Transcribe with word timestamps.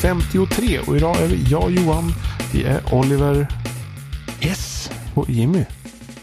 Spelsnack 0.00 0.16
avsnitt 0.16 0.32
253 0.32 0.78
och 0.86 0.96
idag 0.96 1.16
är 1.16 1.26
vi 1.26 1.42
jag 1.48 1.70
Johan, 1.70 2.12
vi 2.52 2.64
är 2.64 2.94
Oliver 2.94 3.46
Yes. 4.42 4.90
och 5.14 5.30
Jimmy. 5.30 5.64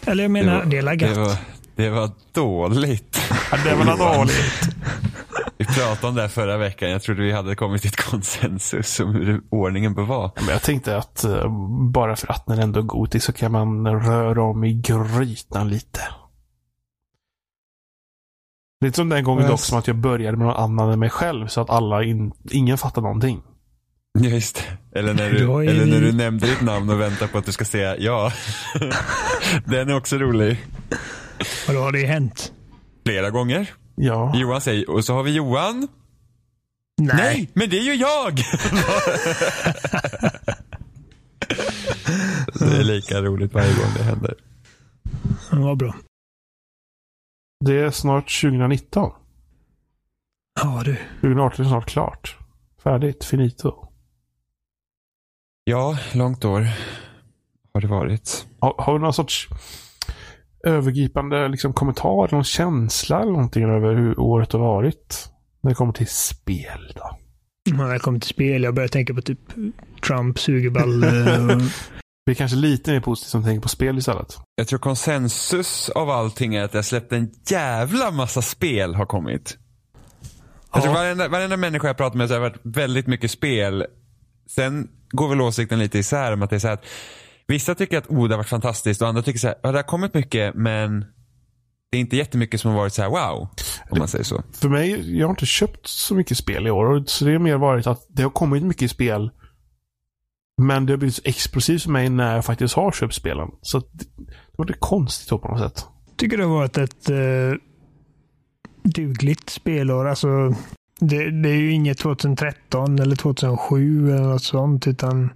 Eller 0.06 0.24
jag 0.24 0.30
menar, 0.30 0.52
det, 0.52 0.62
är 0.62 0.66
det, 0.70 0.82
laggat. 0.82 1.16
var, 1.16 1.36
det 1.76 1.90
var 1.90 2.10
dåligt. 2.32 3.20
Det 3.64 3.74
var 3.74 4.16
dåligt. 4.18 4.68
Vi 5.58 5.64
pratade 5.64 6.08
om 6.08 6.14
det 6.14 6.20
här 6.20 6.28
förra 6.28 6.56
veckan. 6.56 6.90
Jag 6.90 7.02
trodde 7.02 7.22
vi 7.22 7.32
hade 7.32 7.54
kommit 7.54 7.82
till 7.82 7.88
ett 7.88 7.96
konsensus 8.10 9.00
om 9.00 9.14
hur 9.14 9.42
ordningen 9.50 9.94
bör 9.94 10.02
vara. 10.02 10.30
Men 10.36 10.48
jag 10.48 10.62
tänkte 10.62 10.96
att 10.96 11.24
eh, 11.24 11.48
bara 11.92 12.16
för 12.16 12.30
att 12.32 12.46
den 12.46 12.58
ändå 12.58 12.80
är 12.80 12.84
godis 12.84 13.24
så 13.24 13.32
kan 13.32 13.52
man 13.52 13.86
röra 13.86 14.42
om 14.42 14.64
i 14.64 14.72
grytan 14.74 15.68
lite. 15.68 16.00
Lite 18.84 18.96
som 18.96 19.08
den 19.08 19.24
gången 19.24 19.42
Yes. 19.42 19.50
dock 19.50 19.60
som 19.60 19.78
att 19.78 19.86
jag 19.86 19.96
började 19.96 20.36
med 20.36 20.46
någon 20.46 20.56
annan 20.56 20.90
än 20.92 20.98
mig 20.98 21.10
själv 21.10 21.46
så 21.46 21.60
att 21.60 21.70
alla 21.70 22.02
in, 22.04 22.32
ingen 22.50 22.78
fattar 22.78 23.02
någonting. 23.02 23.42
Ja, 24.20 24.28
just 24.28 24.54
det. 24.56 24.98
Eller 24.98 25.14
när 25.14 25.30
Du 25.64 25.70
eller 25.70 25.86
när 25.86 26.00
du 26.00 26.12
nämnde 26.12 26.46
ditt 26.46 26.60
namn 26.60 26.90
och 26.90 27.00
väntar 27.00 27.26
på 27.26 27.38
att 27.38 27.44
du 27.46 27.52
ska 27.52 27.64
säga 27.64 27.96
ja. 27.98 28.32
Den 29.64 29.88
är 29.88 29.96
också 29.96 30.16
rolig. 30.18 30.66
Och 31.68 31.74
då 31.74 31.80
har 31.80 31.92
det 31.92 32.06
hänt. 32.06 32.52
Flera 33.06 33.30
gånger. 33.30 33.70
Ja, 33.94 34.32
Johan 34.36 34.60
säger, 34.60 34.90
och 34.90 35.04
så 35.04 35.14
har 35.14 35.22
vi 35.22 35.30
Johan. 35.34 35.88
Nej. 37.00 37.16
Nej, 37.16 37.50
men 37.54 37.70
det 37.70 37.78
är 37.78 37.82
ju 37.82 37.94
jag! 37.94 38.36
det 42.58 42.76
är 42.78 42.84
lika 42.84 43.22
roligt 43.22 43.54
varje 43.54 43.74
gång 43.74 43.92
det 43.96 44.02
händer. 44.02 44.34
Det 45.50 45.56
var 45.56 45.74
bra. 45.76 45.94
det 47.64 47.80
är 47.80 47.90
snart 47.90 48.40
2019. 48.40 49.12
Ja 50.60 50.82
du. 50.84 50.96
2018 51.20 51.64
är 51.64 51.68
snart 51.68 51.88
klart. 51.88 52.36
Färdigt, 52.82 53.24
finito. 53.24 53.87
Ja, 55.68 55.98
långt 56.12 56.44
år 56.44 56.68
har 57.74 57.80
det 57.80 57.86
varit. 57.86 58.46
Har, 58.60 58.74
har 58.78 58.92
du 58.92 58.98
någon 58.98 59.12
sorts 59.12 59.48
övergripande 60.64 61.48
liksom, 61.48 61.72
kommentar, 61.72 62.32
någon 62.32 62.44
känsla 62.44 63.20
eller 63.20 63.32
någonting 63.32 63.64
över 63.64 63.94
hur 63.94 64.20
året 64.20 64.52
har 64.52 64.60
varit? 64.60 65.28
När 65.62 65.70
det 65.70 65.74
kommer 65.74 65.92
till 65.92 66.06
spel 66.06 66.92
då. 66.94 67.18
När 67.76 67.92
jag 67.92 68.02
kommer 68.02 68.20
till 68.20 68.28
spel, 68.28 68.62
jag 68.62 68.74
börjar 68.74 68.88
tänka 68.88 69.14
på 69.14 69.20
typ 69.20 69.40
Trump, 70.06 70.38
sugerballe 70.38 71.38
och... 71.54 71.60
Vi 72.26 72.32
är 72.32 72.34
kanske 72.34 72.56
lite 72.56 72.90
mer 72.90 73.00
positiva 73.00 73.30
som 73.30 73.44
tänker 73.44 73.62
på 73.62 73.68
spel 73.68 73.98
istället. 73.98 74.38
Jag 74.56 74.68
tror 74.68 74.78
konsensus 74.78 75.88
av 75.88 76.10
allting 76.10 76.54
är 76.54 76.64
att 76.64 76.72
det 76.72 76.78
har 76.78 76.82
släppt 76.82 77.12
en 77.12 77.30
jävla 77.50 78.10
massa 78.10 78.42
spel 78.42 78.94
har 78.94 79.06
kommit. 79.06 79.58
Jag 80.72 80.82
tror 80.82 80.94
varenda, 80.94 81.28
varenda 81.28 81.56
människa 81.56 81.86
jag 81.86 81.96
pratar 81.96 82.16
med 82.16 82.28
så 82.28 82.34
har 82.34 82.40
det 82.40 82.48
varit 82.48 82.60
väldigt 82.62 83.06
mycket 83.06 83.30
spel. 83.30 83.86
Sen 84.50 84.88
går 85.10 85.28
väl 85.28 85.40
åsikten 85.40 85.78
lite 85.78 85.98
isär 85.98 86.32
om 86.32 86.42
att 86.42 86.50
det 86.50 86.56
är 86.56 86.60
så 86.60 86.66
här 86.66 86.74
att 86.74 86.84
vissa 87.46 87.74
tycker 87.74 87.98
att 87.98 88.06
oh, 88.06 88.28
det 88.28 88.34
har 88.34 88.38
varit 88.38 88.48
fantastiskt 88.48 89.02
och 89.02 89.08
andra 89.08 89.22
tycker 89.22 89.38
så 89.38 89.46
här, 89.46 89.56
ja, 89.62 89.72
det 89.72 89.78
har 89.78 89.82
kommit 89.82 90.14
mycket 90.14 90.54
men 90.54 91.04
det 91.90 91.96
är 91.96 92.00
inte 92.00 92.16
jättemycket 92.16 92.60
som 92.60 92.70
har 92.70 92.78
varit 92.78 92.92
så 92.92 93.02
här 93.02 93.08
wow. 93.08 93.48
Om 93.90 93.98
man 93.98 94.08
säger 94.08 94.24
så. 94.24 94.42
För 94.52 94.68
mig, 94.68 95.18
jag 95.18 95.26
har 95.26 95.30
inte 95.30 95.46
köpt 95.46 95.86
så 95.86 96.14
mycket 96.14 96.36
spel 96.36 96.66
i 96.66 96.70
år. 96.70 97.04
Så 97.06 97.24
det 97.24 97.32
har 97.32 97.38
mer 97.38 97.56
varit 97.56 97.86
att 97.86 98.06
det 98.08 98.22
har 98.22 98.30
kommit 98.30 98.62
mycket 98.62 98.90
spel. 98.90 99.30
Men 100.62 100.86
det 100.86 100.92
har 100.92 100.98
blivit 100.98 101.14
så 101.14 101.22
explosivt 101.24 101.82
för 101.82 101.90
mig 101.90 102.08
när 102.08 102.34
jag 102.34 102.44
faktiskt 102.44 102.74
har 102.74 102.92
köpt 102.92 103.14
spelen. 103.14 103.48
Så 103.62 103.78
att 103.78 103.92
det, 103.92 104.04
det 104.26 104.58
var 104.58 104.66
lite 104.66 104.78
konstigt 104.78 105.28
på 105.28 105.48
något 105.48 105.60
sätt. 105.60 105.86
tycker 106.16 106.36
det 106.36 106.44
har 106.44 106.54
varit 106.54 106.78
ett 106.78 107.10
uh, 107.10 107.54
dugligt 108.84 109.50
spelår. 109.50 110.08
Alltså, 110.08 110.54
det, 110.98 111.30
det 111.30 111.48
är 111.48 111.56
ju 111.56 111.72
inget 111.72 111.98
2013 111.98 112.98
eller 112.98 113.16
2007 113.16 114.10
eller 114.10 114.28
något 114.28 114.42
sånt, 114.42 114.86
utan 114.86 115.30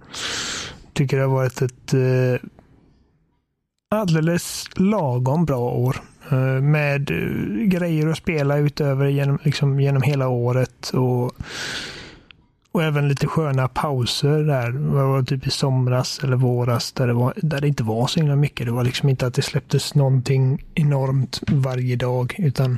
tycker 0.93 1.17
det 1.17 1.23
har 1.23 1.29
varit 1.29 1.61
ett 1.61 1.93
eh, 1.93 2.49
alldeles 3.89 4.65
lagom 4.75 5.45
bra 5.45 5.59
år. 5.59 5.97
eh, 6.31 6.61
med 6.61 7.11
eh, 7.11 7.65
grejer 7.65 8.07
att 8.07 8.17
spela 8.17 8.57
utöver 8.57 9.07
genom, 9.07 9.39
liksom, 9.43 9.79
genom 9.79 10.01
hela 10.01 10.27
året. 10.27 10.89
Och, 10.89 11.31
och 12.71 12.83
även 12.83 13.07
lite 13.07 13.27
sköna 13.27 13.67
pauser 13.67 14.39
där. 14.43 14.71
Det 14.71 15.03
var 15.03 15.23
typ 15.23 15.47
i 15.47 15.49
somras 15.49 16.19
eller 16.23 16.35
våras 16.35 16.91
där 16.91 17.07
det, 17.07 17.13
var, 17.13 17.33
där 17.37 17.61
det 17.61 17.67
inte 17.67 17.83
var 17.83 18.07
så 18.07 18.19
himla 18.19 18.35
mycket. 18.35 18.65
Det 18.65 18.71
var 18.71 18.83
liksom 18.83 19.09
inte 19.09 19.27
att 19.27 19.33
det 19.33 19.41
släpptes 19.41 19.95
någonting 19.95 20.63
enormt 20.75 21.41
varje 21.47 21.95
dag. 21.95 22.35
Utan 22.37 22.77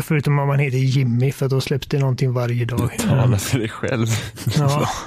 förutom 0.00 0.38
om 0.38 0.48
man 0.48 0.58
heter 0.58 0.78
Jimmy 0.78 1.32
för 1.32 1.48
då 1.48 1.60
släpps 1.60 1.86
det 1.86 1.98
någonting 1.98 2.32
varje 2.32 2.64
dag. 2.64 2.98
Tala 2.98 3.38
för 3.38 3.58
dig 3.58 3.68
själv. 3.68 4.06
Ja. 4.58 4.88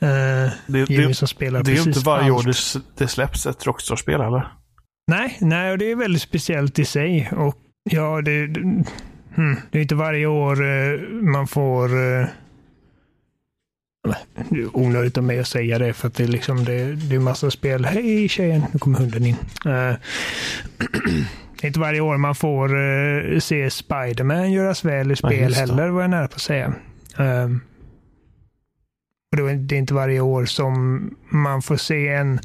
Eh, 0.00 0.50
Det, 0.66 0.90
Jimmy 0.90 1.06
det, 1.06 1.14
som 1.14 1.28
spelar 1.28 1.62
det 1.62 1.70
är 1.70 1.72
ju 1.72 1.76
precis 1.76 1.96
inte 1.96 2.06
varje 2.08 2.32
allt. 2.32 2.46
år 2.46 2.52
det, 2.78 2.84
det 2.98 3.08
släpps 3.08 3.46
ett 3.46 3.66
Rockstar-spel 3.66 4.20
eller? 4.20 4.52
Nej, 5.10 5.36
nej, 5.40 5.72
och 5.72 5.78
det 5.78 5.90
är 5.90 5.96
väldigt 5.96 6.22
speciellt 6.22 6.78
i 6.78 6.84
sig. 6.84 7.30
Och 7.36 7.54
ja, 7.90 8.22
det, 8.22 8.46
det, 8.46 8.60
hmm, 9.34 9.56
det 9.70 9.78
är 9.78 9.82
inte 9.82 9.94
varje 9.94 10.26
år 10.26 10.64
eh, 10.68 11.00
man 11.10 11.46
får... 11.46 11.84
Eh, 11.84 12.26
det 14.50 14.60
är 14.60 14.76
onödigt 14.76 15.18
av 15.18 15.24
mig 15.24 15.38
att 15.38 15.48
säga 15.48 15.78
det 15.78 15.92
för 15.92 16.08
att 16.08 16.14
det 16.14 16.22
är 16.24 16.28
liksom 16.28 16.64
det, 16.64 16.92
det 16.94 17.14
är 17.16 17.20
massa 17.20 17.50
spel. 17.50 17.84
Hej 17.84 18.28
tjejen, 18.28 18.62
nu 18.72 18.78
kommer 18.78 18.98
hunden 18.98 19.26
in. 19.26 19.36
Eh, 19.66 19.94
det 21.64 21.66
är 21.66 21.68
inte 21.68 21.80
varje 21.80 22.00
år 22.00 22.16
man 22.16 22.34
får 22.34 22.76
eh, 23.34 23.38
se 23.38 23.70
Spiderman 23.70 24.52
göras 24.52 24.84
väl 24.84 25.12
i 25.12 25.16
spel 25.16 25.50
det. 25.52 25.56
heller, 25.58 25.88
var 25.88 26.00
jag 26.00 26.10
nära 26.10 26.28
på 26.28 26.34
att 26.34 26.40
säga. 26.40 26.74
Eh, 27.18 27.44
och 29.32 29.36
det 29.36 29.50
är- 29.50 29.56
det 29.56 29.74
är 29.74 29.78
inte 29.78 29.94
varje 29.94 30.20
år 30.20 30.44
som 30.44 31.10
man 31.28 31.62
får 31.62 31.76
se 31.76 32.08
en 32.08 32.40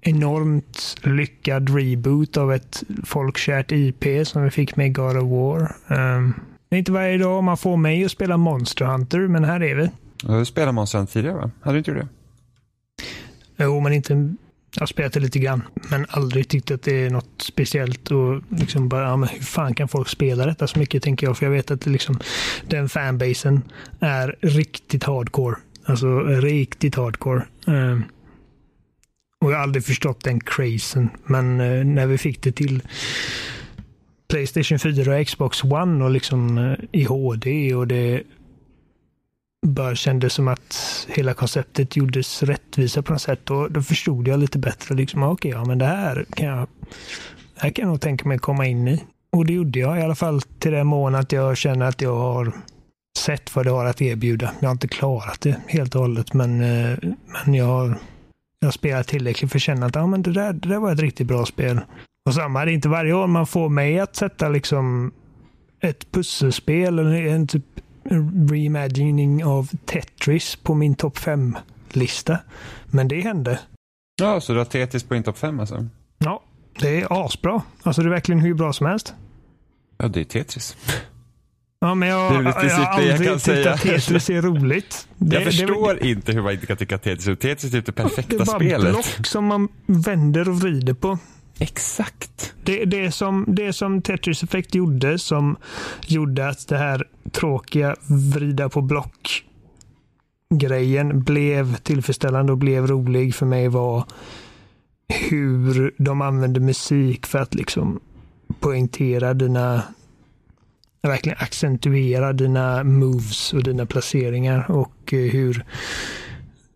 enormt 0.00 0.96
lyckad 1.02 1.76
reboot 1.78 2.36
av 2.36 2.52
ett 2.52 2.82
folkkärt 3.04 3.72
IP 3.72 4.24
som 4.24 4.42
vi 4.44 4.50
fick 4.50 4.76
med 4.76 4.94
God 4.94 5.16
of 5.16 5.22
War. 5.30 5.74
Ehm, 5.88 6.34
det 6.68 6.76
är 6.76 6.78
inte 6.78 6.92
varje 6.92 7.18
dag 7.18 7.44
man 7.44 7.56
får 7.56 7.76
mig 7.76 8.04
att 8.04 8.10
spela 8.10 8.36
Monster 8.36 8.84
Hunter, 8.84 9.18
men 9.18 9.44
här 9.44 9.62
är 9.62 9.74
vi. 9.74 9.90
Du 10.38 10.44
spelade 10.44 10.72
Monster 10.72 10.98
Hunter 10.98 11.12
tidigare 11.12 11.36
va? 11.36 11.50
Hade 11.60 11.74
du 11.74 11.78
inte 11.78 11.90
gjort 11.90 12.00
det? 12.00 12.08
Jo, 13.64 13.80
men 13.80 13.92
inte... 13.92 14.34
Jag 14.74 14.80
har 14.80 14.86
spelat 14.86 15.12
det 15.12 15.20
lite 15.20 15.38
grann, 15.38 15.62
men 15.90 16.06
aldrig 16.08 16.48
tyckt 16.48 16.70
att 16.70 16.82
det 16.82 17.06
är 17.06 17.10
något 17.10 17.42
speciellt. 17.42 18.10
Och 18.10 18.42
liksom 18.48 18.88
bara, 18.88 19.02
ja, 19.02 19.16
men 19.16 19.28
hur 19.28 19.40
fan 19.40 19.74
kan 19.74 19.88
folk 19.88 20.08
spela 20.08 20.46
detta 20.46 20.66
så 20.66 20.78
mycket, 20.78 21.02
tänker 21.02 21.26
jag. 21.26 21.38
För 21.38 21.46
jag 21.46 21.50
vet 21.50 21.70
att 21.70 21.80
det 21.80 21.90
liksom, 21.90 22.18
den 22.68 22.88
fanbasen 22.88 23.62
är 24.00 24.36
riktigt 24.40 25.04
hardcore. 25.04 25.56
Alltså 25.84 26.20
riktigt 26.20 26.94
hardcore. 26.94 27.42
Ehm, 27.66 28.04
och 29.40 29.52
jag 29.52 29.56
har 29.56 29.62
aldrig 29.62 29.84
förstått 29.84 30.24
den 30.24 30.40
crazen. 30.40 31.10
Men 31.24 31.60
eh, 31.60 31.84
när 31.84 32.06
vi 32.06 32.18
fick 32.18 32.42
det 32.42 32.52
till 32.52 32.82
Playstation 34.28 34.78
4 34.78 35.16
och 35.16 35.26
Xbox 35.26 35.64
One 35.64 36.04
och 36.04 36.10
liksom 36.10 36.58
eh, 36.58 36.74
i 36.92 37.04
HD 37.04 37.74
och 37.74 37.86
det 37.86 38.22
bara 39.64 39.94
kändes 39.94 40.32
som 40.32 40.48
att 40.48 41.06
hela 41.08 41.34
konceptet 41.34 41.96
gjordes 41.96 42.42
rättvisa 42.42 43.02
på 43.02 43.12
något 43.12 43.22
sätt. 43.22 43.40
Då, 43.44 43.68
då 43.68 43.82
förstod 43.82 44.28
jag 44.28 44.40
lite 44.40 44.58
bättre. 44.58 44.94
Liksom, 44.94 45.22
ah, 45.22 45.30
Okej, 45.30 45.50
ja, 45.50 45.64
men 45.64 45.78
det 45.78 45.84
här 45.84 46.26
kan 46.36 46.46
jag, 46.46 46.68
här 47.56 47.70
kan 47.70 47.82
jag 47.82 47.88
nog 47.88 48.00
tänka 48.00 48.28
mig 48.28 48.38
komma 48.38 48.66
in 48.66 48.88
i. 48.88 49.04
Och 49.32 49.46
det 49.46 49.52
gjorde 49.52 49.78
jag 49.78 49.98
i 49.98 50.02
alla 50.02 50.14
fall 50.14 50.42
till 50.42 50.72
den 50.72 50.86
mån 50.86 51.14
att 51.14 51.32
jag 51.32 51.56
känner 51.56 51.86
att 51.86 52.00
jag 52.00 52.16
har 52.16 52.52
sett 53.18 53.56
vad 53.56 53.66
det 53.66 53.70
har 53.70 53.84
att 53.84 54.02
erbjuda. 54.02 54.52
Jag 54.60 54.68
har 54.68 54.72
inte 54.72 54.88
klarat 54.88 55.40
det 55.40 55.56
helt 55.66 55.94
och 55.94 56.00
hållet, 56.00 56.34
men, 56.34 56.60
eh, 56.60 56.98
men 57.44 57.54
jag 57.54 57.66
har 57.66 57.98
jag 58.60 58.74
spelat 58.74 59.08
tillräckligt 59.08 59.50
för 59.50 59.58
att 59.58 59.62
känna 59.62 59.86
att 59.86 59.96
ah, 59.96 60.06
men 60.06 60.22
det, 60.22 60.32
där, 60.32 60.52
det 60.52 60.68
där 60.68 60.78
var 60.78 60.92
ett 60.92 61.00
riktigt 61.00 61.26
bra 61.26 61.46
spel. 61.46 61.80
Och 62.26 62.34
samma, 62.34 62.64
det 62.64 62.70
är 62.70 62.74
inte 62.74 62.88
varje 62.88 63.12
år 63.12 63.26
man 63.26 63.46
får 63.46 63.68
mig 63.68 64.00
att 64.00 64.16
sätta 64.16 64.48
liksom 64.48 65.12
ett 65.80 66.12
pusselspel 66.12 66.98
eller 66.98 67.26
en 67.26 67.46
typ 67.46 67.64
reimagining 68.50 69.44
av 69.44 69.68
Tetris 69.86 70.56
på 70.56 70.74
min 70.74 70.94
topp 70.94 71.18
5-lista. 71.18 72.38
Men 72.86 73.08
det 73.08 73.20
hände. 73.20 73.58
Ja, 74.20 74.40
så 74.40 74.52
du 74.52 74.58
har 74.58 74.64
Tetris 74.64 75.02
på 75.02 75.14
din 75.14 75.22
topp 75.22 75.38
5 75.38 75.60
alltså? 75.60 75.86
Ja, 76.18 76.42
det 76.80 77.00
är 77.00 77.24
asbra. 77.26 77.62
Alltså 77.82 78.02
det 78.02 78.08
är 78.08 78.10
verkligen 78.10 78.40
hur 78.40 78.54
bra 78.54 78.72
som 78.72 78.86
helst. 78.86 79.14
Ja, 79.98 80.08
det 80.08 80.20
är 80.20 80.24
Tetris. 80.24 80.76
Ja, 81.80 81.94
men 81.94 82.08
jag, 82.08 82.32
Det 82.32 82.36
är 82.38 82.42
väl 82.42 82.44
jag, 82.46 82.52
har 82.52 82.62
det 83.00 83.04
jag 83.06 83.12
aldrig 83.12 83.28
kan 83.28 83.40
säga. 83.40 83.72
att 83.72 83.80
Tetris 83.82 84.30
är 84.30 84.42
roligt. 84.42 85.08
Det, 85.16 85.36
jag 85.36 85.42
det- 85.44 85.50
förstår 85.50 86.04
inte 86.04 86.32
hur 86.32 86.42
man 86.42 86.52
inte 86.52 86.66
kan 86.66 86.76
tycka 86.76 86.94
att 86.94 87.02
Tetris 87.02 87.26
är 87.28 87.34
Tetris 87.34 87.64
är 87.64 87.68
typ 87.80 87.86
det 87.86 87.92
det 87.92 88.02
perfekta 88.02 88.34
är 88.34 88.38
bara 88.46 88.56
spelet. 88.56 88.92
block 88.92 89.26
som 89.26 89.44
man 89.44 89.68
vänder 89.86 90.48
och 90.48 90.60
vrider 90.60 90.94
på. 90.94 91.18
Exakt. 91.58 92.54
Det, 92.62 92.84
det, 92.84 93.12
som, 93.12 93.44
det 93.48 93.72
som 93.72 94.02
Tetris 94.02 94.42
Effect 94.42 94.74
gjorde, 94.74 95.18
som 95.18 95.56
gjorde 96.06 96.48
att 96.48 96.68
det 96.68 96.78
här 96.78 97.08
tråkiga 97.32 97.96
vrida 98.06 98.68
på 98.68 98.82
block 98.82 99.44
grejen 100.58 101.22
blev 101.22 101.76
tillfredsställande 101.76 102.52
och 102.52 102.58
blev 102.58 102.86
rolig 102.86 103.34
för 103.34 103.46
mig 103.46 103.68
var 103.68 104.04
hur 105.08 105.94
de 105.98 106.20
använde 106.20 106.60
musik 106.60 107.26
för 107.26 107.38
att 107.38 107.54
liksom 107.54 108.00
poängtera 108.60 109.34
dina 109.34 109.82
verkligen 111.02 111.38
accentuera 111.40 112.32
dina 112.32 112.84
moves 112.84 113.52
och 113.52 113.62
dina 113.62 113.86
placeringar 113.86 114.70
och 114.70 115.12
eh, 115.12 115.18
hur 115.18 115.64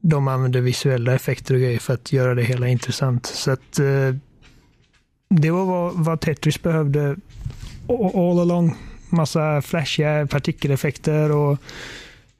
de 0.00 0.28
använder 0.28 0.60
visuella 0.60 1.14
effekter 1.14 1.54
och 1.54 1.60
grejer 1.60 1.78
för 1.78 1.94
att 1.94 2.12
göra 2.12 2.34
det 2.34 2.42
hela 2.42 2.68
intressant. 2.68 3.26
Så 3.26 3.50
att 3.50 3.78
eh, 3.78 4.14
det 5.28 5.50
var 5.50 5.64
vad, 5.64 5.94
vad 5.94 6.20
Tetris 6.20 6.62
behövde 6.62 7.16
all 8.14 8.40
along. 8.40 8.76
Massa 9.08 9.62
flashiga 9.62 10.26
partikeleffekter 10.26 11.32
och 11.32 11.58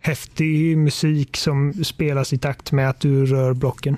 häftig 0.01 0.79
musik 0.79 1.37
som 1.37 1.85
spelas 1.85 2.33
i 2.33 2.39
takt 2.39 2.73
med 2.73 2.91
att 2.91 3.01
du 3.01 3.27
rör 3.27 3.55
blocken. 3.55 3.97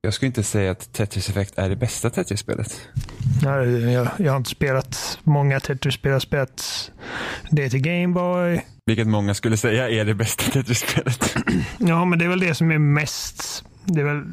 Jag 0.00 0.14
skulle 0.14 0.26
inte 0.26 0.42
säga 0.42 0.70
att 0.70 0.92
Tetris 0.92 1.28
Effect 1.28 1.58
är 1.58 1.68
det 1.68 1.76
bästa 1.76 2.10
Tetris-spelet. 2.10 2.88
Jag, 3.42 3.68
jag, 3.80 4.08
jag 4.18 4.32
har 4.32 4.36
inte 4.36 4.50
spelat 4.50 5.18
många 5.22 5.60
Tetris-spel. 5.60 6.10
Jag 6.10 6.14
har 6.14 6.20
spelat 6.20 6.90
det 7.50 7.70
till 7.70 7.80
Gameboy. 7.80 8.64
Vilket 8.86 9.06
många 9.06 9.34
skulle 9.34 9.56
säga 9.56 9.90
är 9.90 10.04
det 10.04 10.14
bästa 10.14 10.42
Tetris-spelet. 10.42 11.36
Ja, 11.78 12.04
men 12.04 12.18
det 12.18 12.24
är 12.24 12.28
väl 12.28 12.40
det 12.40 12.54
som 12.54 12.70
är 12.70 12.78
mest, 12.78 13.64
det 13.84 14.00
är 14.00 14.04
väl 14.04 14.24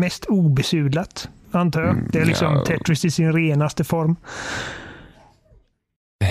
mest 0.00 0.24
obesudlat, 0.24 1.28
antar 1.50 1.82
jag. 1.82 1.96
Det 2.12 2.18
är 2.18 2.24
liksom 2.24 2.54
ja. 2.54 2.64
Tetris 2.64 3.04
i 3.04 3.10
sin 3.10 3.32
renaste 3.32 3.84
form. 3.84 4.16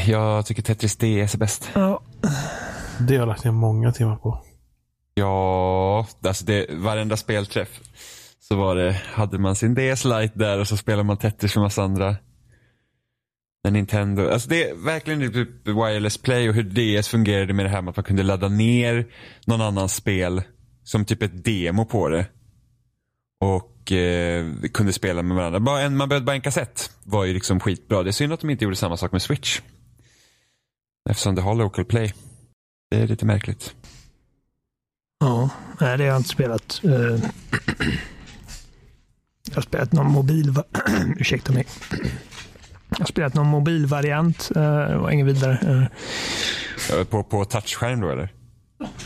Jag 0.07 0.45
tycker 0.45 0.62
Tetris 0.62 0.95
DS 0.95 1.33
är 1.33 1.38
bäst. 1.38 1.69
Ja, 1.73 2.01
Det 3.00 3.13
har 3.13 3.19
jag 3.21 3.27
lagt 3.27 3.44
ner 3.44 3.51
många 3.51 3.91
timmar 3.91 4.15
på. 4.15 4.41
Ja, 5.13 6.07
alltså 6.25 6.45
det, 6.45 6.65
varenda 6.69 7.17
spelträff 7.17 7.79
så 8.39 8.56
var 8.56 8.75
det, 8.75 9.01
hade 9.13 9.38
man 9.38 9.56
sin 9.56 9.75
DS 9.75 10.06
Lite 10.06 10.31
där 10.33 10.59
och 10.59 10.67
så 10.67 10.77
spelade 10.77 11.03
man 11.03 11.18
Tetris 11.18 11.56
med 11.56 11.63
massa 11.63 11.83
andra. 11.83 12.15
Men 13.63 13.73
Nintendo, 13.73 14.29
alltså 14.29 14.50
det 14.50 14.69
är 14.69 14.75
verkligen 14.75 15.33
typ 15.33 15.68
wireless 15.68 16.18
play 16.18 16.50
och 16.50 16.56
hur 16.56 16.63
DS 17.00 17.07
fungerade 17.07 17.53
med 17.53 17.65
det 17.65 17.69
här 17.69 17.81
med 17.81 17.89
att 17.89 17.97
man 17.97 18.03
kunde 18.03 18.23
ladda 18.23 18.47
ner 18.47 19.07
någon 19.45 19.61
annans 19.61 19.95
spel 19.95 20.44
som 20.83 21.06
typ 21.06 21.21
ett 21.21 21.45
demo 21.45 21.85
på 21.85 22.09
det. 22.09 22.25
Och 23.39 23.75
eh, 23.91 24.45
kunde 24.73 24.93
spela 24.93 25.21
med 25.21 25.37
varandra. 25.37 25.59
Bara 25.59 25.81
en, 25.81 25.97
man 25.97 26.09
behövde 26.09 26.25
bara 26.25 26.35
en 26.35 26.41
kassett. 26.41 26.91
var 27.03 27.25
ju 27.25 27.33
liksom 27.33 27.59
skitbra. 27.59 28.03
Det 28.03 28.09
är 28.09 28.11
synd 28.11 28.33
att 28.33 28.39
de 28.39 28.49
inte 28.49 28.63
gjorde 28.63 28.75
samma 28.75 28.97
sak 28.97 29.11
med 29.11 29.21
Switch. 29.21 29.61
Eftersom 31.09 31.35
det 31.35 31.41
har 31.41 31.55
local 31.55 31.85
play. 31.85 32.13
Det 32.91 32.97
är 32.97 33.07
lite 33.07 33.25
märkligt. 33.25 33.75
ja. 35.19 35.49
Nej, 35.81 35.97
det 35.97 36.03
har 36.03 36.09
jag 36.09 36.17
inte 36.17 36.29
spelat. 36.29 36.81
Eh, 36.83 36.91
Jag 39.49 39.55
har 39.55 39.61
spelat 39.61 39.91
någon 39.91 40.11
mobil... 40.11 40.53
Ursäkta 41.17 41.53
mig. 41.53 41.65
Jag 42.89 42.99
har 42.99 43.05
spelat 43.05 43.33
någon 43.33 43.47
mobilvariant. 43.47 44.51
Eh, 44.55 44.61
Det 44.63 44.97
var 44.97 45.11
inget 45.11 45.25
vidare. 45.27 45.89
Eh, 46.91 47.03
På, 47.03 47.23
på 47.23 47.45
touchskärm 47.45 48.01
då 48.01 48.09
eller? 48.09 48.33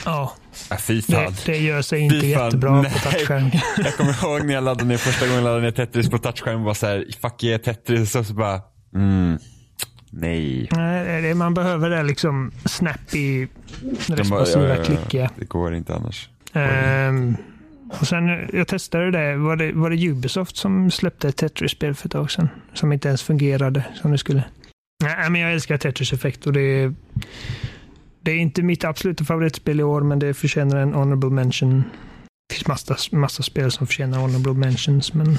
Ja, 0.05 0.33
Ja, 0.69 0.78
fy 0.78 1.01
fan. 1.01 1.34
det, 1.46 1.51
det 1.51 1.57
gör 1.57 1.81
sig 1.81 2.00
inte 2.00 2.22
Fy 2.22 2.34
fan, 2.34 2.46
jättebra 2.46 2.81
nej. 2.81 2.92
på 2.92 3.00
touchskärm. 3.00 3.50
Jag 3.84 3.96
kommer 3.96 4.24
ihåg 4.24 4.46
när 4.46 4.54
jag 4.54 4.63
laddade 4.63 4.86
ner 4.86 4.98
första 4.98 5.25
gången 5.25 5.36
jag 5.36 5.44
laddade 5.44 5.62
ner 5.62 5.72
Tetris 5.72 6.10
på 6.10 6.18
touchskärm 6.18 6.60
och 6.60 6.66
var 6.66 6.74
så 6.74 6.86
här, 6.88 7.06
fuck 7.22 7.44
yeah 7.44 7.62
Tetris 7.62 8.16
och 8.16 8.25
så 8.25 8.34
bara, 8.34 8.62
mm, 8.96 9.38
nej. 10.12 10.68
Nej, 10.72 11.34
Man 11.34 11.54
behöver 11.54 11.90
det 11.90 12.04
liksom 12.04 12.51
snappy, 12.66 13.48
De 13.81 13.96
bara, 14.07 14.16
responsiva, 14.16 14.68
ja, 14.68 14.75
ja, 14.75 14.84
klickiga. 14.84 15.30
Det 15.36 15.46
går 15.46 15.75
inte 15.75 15.96
annars. 15.96 16.30
Ehm, 16.54 17.36
och 18.00 18.07
sen, 18.07 18.50
jag 18.54 18.68
testade 18.68 19.12
det. 19.12 19.38
Var, 19.38 19.56
det. 19.56 19.72
var 19.72 19.90
det 19.90 20.07
Ubisoft 20.10 20.57
som 20.57 20.92
släppte 20.92 21.28
ett 21.28 21.38
Tetris-spel 21.38 21.96
för 21.96 22.07
ett 22.07 22.12
tag 22.12 22.31
sedan? 22.31 22.50
Som 22.74 22.94
inte 22.94 23.07
ens 23.07 23.24
fungerade 23.24 23.84
som 24.01 24.12
det 24.12 24.18
skulle. 24.18 24.44
Nej, 25.04 25.30
men 25.30 25.42
jag 25.42 25.54
älskar 25.54 25.78
Tetris 25.78 26.13
Effect 26.13 26.48
och 26.48 26.54
det 26.54 26.62
är, 26.62 26.94
det 28.21 28.31
är 28.31 28.38
inte 28.38 28.63
mitt 28.63 28.83
absoluta 28.83 29.24
favoritspel 29.24 29.80
i 29.80 29.83
år, 29.83 30.01
men 30.01 30.19
det 30.19 30.33
förtjänar 30.33 30.77
en 30.77 30.94
honorable 30.94 31.30
mention. 31.30 31.83
Det 32.50 32.56
finns 32.56 32.68
massa, 32.68 32.95
massa 33.12 33.44
spel 33.44 33.71
som 33.71 33.88
förtjänar 33.88 34.19
honorable 34.19 34.54
mentions, 34.54 35.13
men 35.13 35.38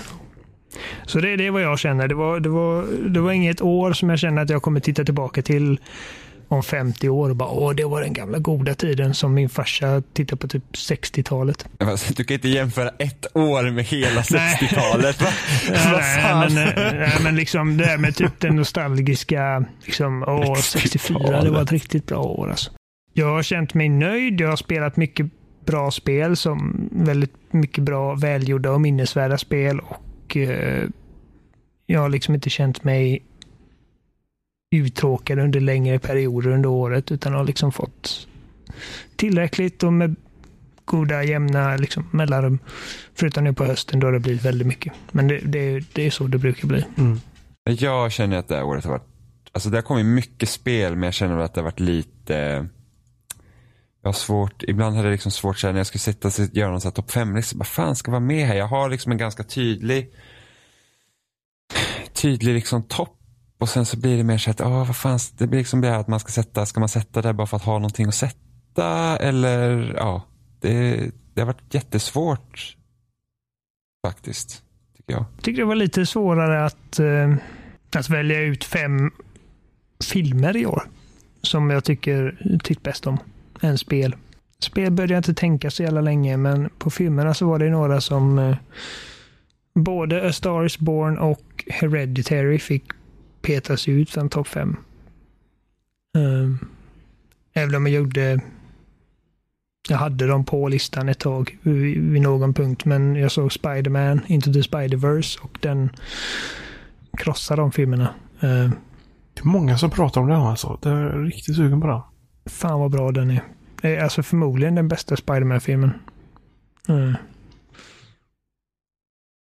så 1.06 1.20
det, 1.20 1.36
det 1.36 1.46
är 1.46 1.50
vad 1.50 1.62
jag 1.62 1.78
känner. 1.78 2.08
Det 2.08 2.14
var, 2.14 2.40
det, 2.40 2.48
var, 2.48 2.86
det 3.08 3.20
var 3.20 3.32
inget 3.32 3.60
år 3.60 3.92
som 3.92 4.10
jag 4.10 4.18
känner 4.18 4.42
att 4.42 4.50
jag 4.50 4.62
kommer 4.62 4.80
titta 4.80 5.04
tillbaka 5.04 5.42
till 5.42 5.80
om 6.50 6.62
50 6.62 7.08
år 7.08 7.30
och 7.30 7.36
bara 7.36 7.48
åh, 7.48 7.74
det 7.74 7.84
var 7.84 8.00
den 8.00 8.12
gamla 8.12 8.38
goda 8.38 8.74
tiden 8.74 9.14
som 9.14 9.34
min 9.34 9.48
farsa 9.48 10.02
tittar 10.12 10.36
på 10.36 10.48
typ 10.48 10.64
60-talet. 10.72 11.66
Alltså, 11.78 12.14
Du 12.14 12.24
kan 12.24 12.34
inte 12.34 12.48
jämföra 12.48 12.90
ett 12.98 13.36
år 13.36 13.70
med 13.70 13.84
hela 13.84 14.22
Nej. 14.30 14.58
60-talet. 14.60 15.22
Va? 15.22 15.28
Vad 15.68 16.00
Nej, 16.00 16.50
men, 16.50 16.54
nej, 16.98 17.18
men 17.22 17.36
liksom 17.36 17.76
det 17.76 17.84
där 17.84 17.98
med 17.98 18.16
typ 18.16 18.40
den 18.40 18.56
nostalgiska, 18.56 19.64
liksom, 19.84 20.24
åh, 20.26 20.56
64, 20.56 21.42
det 21.42 21.50
var 21.50 21.62
ett 21.62 21.72
riktigt 21.72 22.06
bra 22.06 22.22
år 22.22 22.50
alltså. 22.50 22.70
Jag 23.12 23.26
har 23.26 23.42
känt 23.42 23.74
mig 23.74 23.88
nöjd. 23.88 24.40
Jag 24.40 24.48
har 24.48 24.56
spelat 24.56 24.96
mycket 24.96 25.26
bra 25.66 25.90
spel 25.90 26.36
som 26.36 26.88
väldigt 26.92 27.34
mycket 27.50 27.84
bra, 27.84 28.14
välgjorda 28.14 28.70
och 28.70 28.80
minnesvärda 28.80 29.38
spel 29.38 29.80
och 29.80 30.36
eh, 30.36 30.88
jag 31.86 32.00
har 32.00 32.08
liksom 32.08 32.34
inte 32.34 32.50
känt 32.50 32.84
mig 32.84 33.22
uttråkade 34.70 35.42
under 35.42 35.60
längre 35.60 35.98
perioder 35.98 36.50
under 36.50 36.68
året 36.68 37.12
utan 37.12 37.34
har 37.34 37.44
liksom 37.44 37.72
fått 37.72 38.28
tillräckligt 39.16 39.82
och 39.82 39.92
med 39.92 40.16
goda 40.84 41.24
jämna 41.24 41.76
liksom, 41.76 42.08
mellanrum. 42.10 42.58
Förutom 43.14 43.44
nu 43.44 43.52
på 43.52 43.64
hösten 43.64 44.00
då 44.00 44.06
har 44.06 44.12
det 44.12 44.20
blivit 44.20 44.44
väldigt 44.44 44.66
mycket. 44.66 44.92
Men 45.12 45.28
det, 45.28 45.38
det, 45.38 45.84
det 45.92 46.06
är 46.06 46.10
så 46.10 46.26
det 46.26 46.38
brukar 46.38 46.68
bli. 46.68 46.84
Mm. 46.98 47.20
Jag 47.64 48.12
känner 48.12 48.36
att 48.36 48.48
det 48.48 48.56
här 48.56 48.64
året 48.64 48.84
har 48.84 48.90
varit, 48.90 49.08
alltså 49.52 49.70
det 49.70 49.76
har 49.76 49.82
kommit 49.82 50.06
mycket 50.06 50.48
spel 50.48 50.94
men 50.96 51.02
jag 51.02 51.14
känner 51.14 51.38
att 51.38 51.54
det 51.54 51.60
har 51.60 51.64
varit 51.64 51.80
lite, 51.80 52.66
jag 54.02 54.08
har 54.08 54.12
svårt, 54.12 54.62
ibland 54.62 54.96
hade 54.96 55.08
jag 55.08 55.12
liksom 55.12 55.32
svårt 55.32 55.58
så 55.58 55.66
här, 55.66 55.72
när 55.72 55.80
jag 55.80 55.86
skulle 55.86 56.00
sitta 56.00 56.28
och 56.28 56.34
göra 56.56 56.70
någon 56.70 56.80
topp 56.80 57.10
5-lista, 57.10 57.58
vad 57.58 57.66
fan 57.66 57.96
ska 57.96 58.10
vara 58.10 58.20
med 58.20 58.46
här? 58.46 58.56
Jag 58.56 58.66
har 58.66 58.90
liksom 58.90 59.12
en 59.12 59.18
ganska 59.18 59.42
tydlig, 59.42 60.12
tydlig 62.12 62.54
liksom 62.54 62.82
topp 62.82 63.19
och 63.60 63.68
sen 63.68 63.86
så 63.86 63.96
blir 63.96 64.16
det 64.16 64.24
mer 64.24 64.38
så 64.38 64.50
att, 64.50 64.60
åh, 64.60 64.86
vad 64.86 64.96
fan, 64.96 65.18
det 65.38 65.46
blir 65.46 65.58
liksom 65.58 65.80
det 65.80 65.88
här 65.88 65.98
att 65.98 66.08
man 66.08 66.20
ska 66.20 66.32
sätta, 66.32 66.66
ska 66.66 66.80
man 66.80 66.88
sätta 66.88 67.22
det 67.22 67.32
bara 67.32 67.46
för 67.46 67.56
att 67.56 67.62
ha 67.62 67.72
någonting 67.72 68.08
att 68.08 68.14
sätta 68.14 69.16
eller 69.16 69.94
ja, 69.96 70.22
det, 70.60 70.96
det 71.34 71.40
har 71.40 71.46
varit 71.46 71.74
jättesvårt 71.74 72.76
faktiskt, 74.06 74.62
tycker 74.96 75.12
jag. 75.12 75.24
Jag 75.36 75.42
tycker 75.42 75.62
det 75.62 75.66
var 75.66 75.74
lite 75.74 76.06
svårare 76.06 76.64
att, 76.64 76.98
eh, 76.98 77.34
att 77.96 78.10
välja 78.10 78.40
ut 78.40 78.64
fem 78.64 79.10
filmer 80.04 80.56
i 80.56 80.66
år. 80.66 80.82
Som 81.42 81.70
jag 81.70 81.84
tycker 81.84 82.38
tyckt 82.64 82.82
bäst 82.82 83.06
om. 83.06 83.18
Än 83.60 83.78
spel. 83.78 84.16
Spel 84.58 84.92
började 84.92 85.14
jag 85.14 85.18
inte 85.18 85.34
tänka 85.34 85.70
så 85.70 85.82
jävla 85.82 86.00
länge, 86.00 86.36
men 86.36 86.70
på 86.78 86.90
filmerna 86.90 87.34
så 87.34 87.46
var 87.46 87.58
det 87.58 87.70
några 87.70 88.00
som 88.00 88.38
eh, 88.38 88.56
både 89.74 90.28
A 90.28 90.32
Star 90.32 90.64
Is 90.64 90.78
Born 90.78 91.18
och 91.18 91.64
Hereditary 91.66 92.58
fick 92.58 92.84
petas 93.42 93.88
ut 93.88 94.10
från 94.10 94.28
topp 94.28 94.48
fem. 94.48 94.76
Um, 96.18 96.58
även 97.52 97.74
om 97.74 97.86
jag 97.86 97.94
gjorde 97.94 98.40
jag 99.88 99.96
hade 99.96 100.26
dem 100.26 100.44
på 100.44 100.68
listan 100.68 101.08
ett 101.08 101.18
tag 101.18 101.58
vid, 101.62 102.22
någon 102.22 102.54
punkt, 102.54 102.84
men 102.84 103.16
jag 103.16 103.32
såg 103.32 103.52
Spider-Man, 103.52 104.20
Into 104.26 104.52
the 104.52 104.60
Spider-Verse 104.60 105.40
och 105.40 105.58
den 105.60 105.90
krossade 107.18 107.62
de 107.62 107.72
filmerna. 107.72 108.14
Uh, 108.44 108.70
Det 109.34 109.40
är 109.40 109.46
många 109.46 109.78
som 109.78 109.90
pratar 109.90 110.20
om 110.20 110.28
den 110.28 110.40
alltså. 110.40 110.78
Det 110.82 110.88
är 110.88 111.24
riktigt 111.24 111.56
sugen 111.56 111.80
på 111.80 111.86
den. 111.86 112.00
fan 112.46 112.80
vad 112.80 112.90
bra 112.90 113.12
den 113.12 113.30
är. 113.30 113.42
Det 113.82 113.96
är 113.96 114.02
alltså 114.02 114.22
förmodligen 114.22 114.74
den 114.74 114.88
bästa 114.88 115.16
Spider-Man-filmen. 115.16 115.90
Uh. 116.90 117.14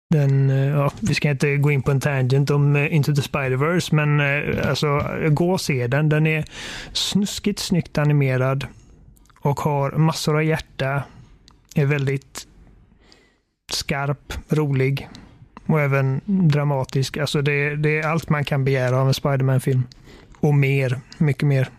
Den, 0.10 0.50
eh, 0.50 0.66
ja, 0.68 0.92
vi 1.00 1.14
ska 1.14 1.30
inte 1.30 1.58
gå 1.58 1.72
in 1.72 1.82
på 1.82 1.92
en 1.92 2.00
tangent 2.00 2.50
om 2.50 2.76
eh, 2.76 2.96
Into 2.96 3.16
the 3.16 3.22
Spider-Verse, 3.22 3.96
men 3.96 4.20
eh, 4.20 4.70
alltså 4.70 5.02
gå 5.30 5.52
och 5.52 5.62
se 5.62 5.88
den. 5.88 6.10
Den 6.10 6.28
är 6.28 6.46
snuskigt 6.94 7.60
snyggt 7.60 7.98
animerad 7.98 8.68
och 9.40 9.60
har 9.60 9.92
massor 9.92 10.36
av 10.36 10.44
hjärta. 10.44 11.04
Är 11.76 11.86
väldigt 11.86 12.48
skarp, 13.72 14.34
rolig 14.50 15.10
och 15.66 15.82
även 15.82 16.22
dramatisk. 16.26 17.18
Alltså 17.18 17.42
det, 17.42 17.76
det 17.76 18.00
är 18.00 18.08
allt 18.08 18.30
man 18.30 18.46
kan 18.46 18.64
begära 18.66 18.98
av 19.02 19.08
en 19.08 19.14
Spider-Man-film. 19.14 19.84
Och 20.40 20.54
mer, 20.54 21.00
mycket 21.18 21.48
mer. 21.48 21.70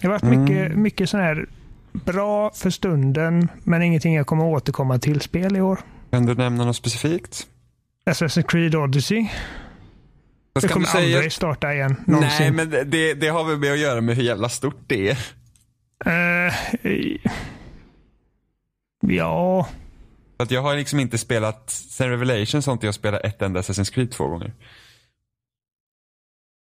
Det 0.00 0.06
har 0.06 0.12
varit 0.12 0.22
Mm. 0.22 0.40
mycket, 0.44 0.76
mycket 0.76 1.10
sån 1.10 1.20
här 1.20 1.46
bra 1.92 2.50
för 2.54 2.70
stunden, 2.70 3.48
men 3.64 3.82
ingenting 3.82 4.14
jag 4.14 4.26
kommer 4.26 4.44
återkomma 4.44 4.98
till 4.98 5.20
spel 5.20 5.56
i 5.56 5.60
år. 5.60 5.78
Kan 6.14 6.26
du 6.26 6.34
nämna 6.34 6.64
något 6.64 6.76
specifikt? 6.76 7.46
Assassin's 8.06 8.42
Creed 8.42 8.74
Odyssey. 8.74 9.28
Det 10.60 10.68
kommer 10.68 10.86
säga? 10.86 11.16
aldrig 11.16 11.32
starta 11.32 11.74
igen. 11.74 11.96
Nej, 12.06 12.20
Någonsin. 12.20 12.56
men 12.56 12.70
det, 12.70 13.14
det 13.14 13.28
har 13.28 13.44
väl 13.44 13.58
med 13.58 13.72
att 13.72 13.78
göra 13.78 14.00
med 14.00 14.16
hur 14.16 14.22
jävla 14.22 14.48
stort 14.48 14.80
det 14.86 15.10
är. 15.10 15.18
Eh, 16.06 16.54
ja, 19.00 19.68
att 20.36 20.50
jag 20.50 20.62
har 20.62 20.76
liksom 20.76 21.00
inte 21.00 21.18
spelat, 21.18 21.70
sen 21.70 22.10
Revelation 22.10 22.62
så 22.62 22.70
har 22.70 22.72
inte 22.72 22.86
jag 22.86 22.94
spelat 22.94 23.24
ett 23.24 23.42
enda 23.42 23.60
Assassin's 23.60 23.94
Creed 23.94 24.10
två 24.10 24.26
gånger. 24.26 24.52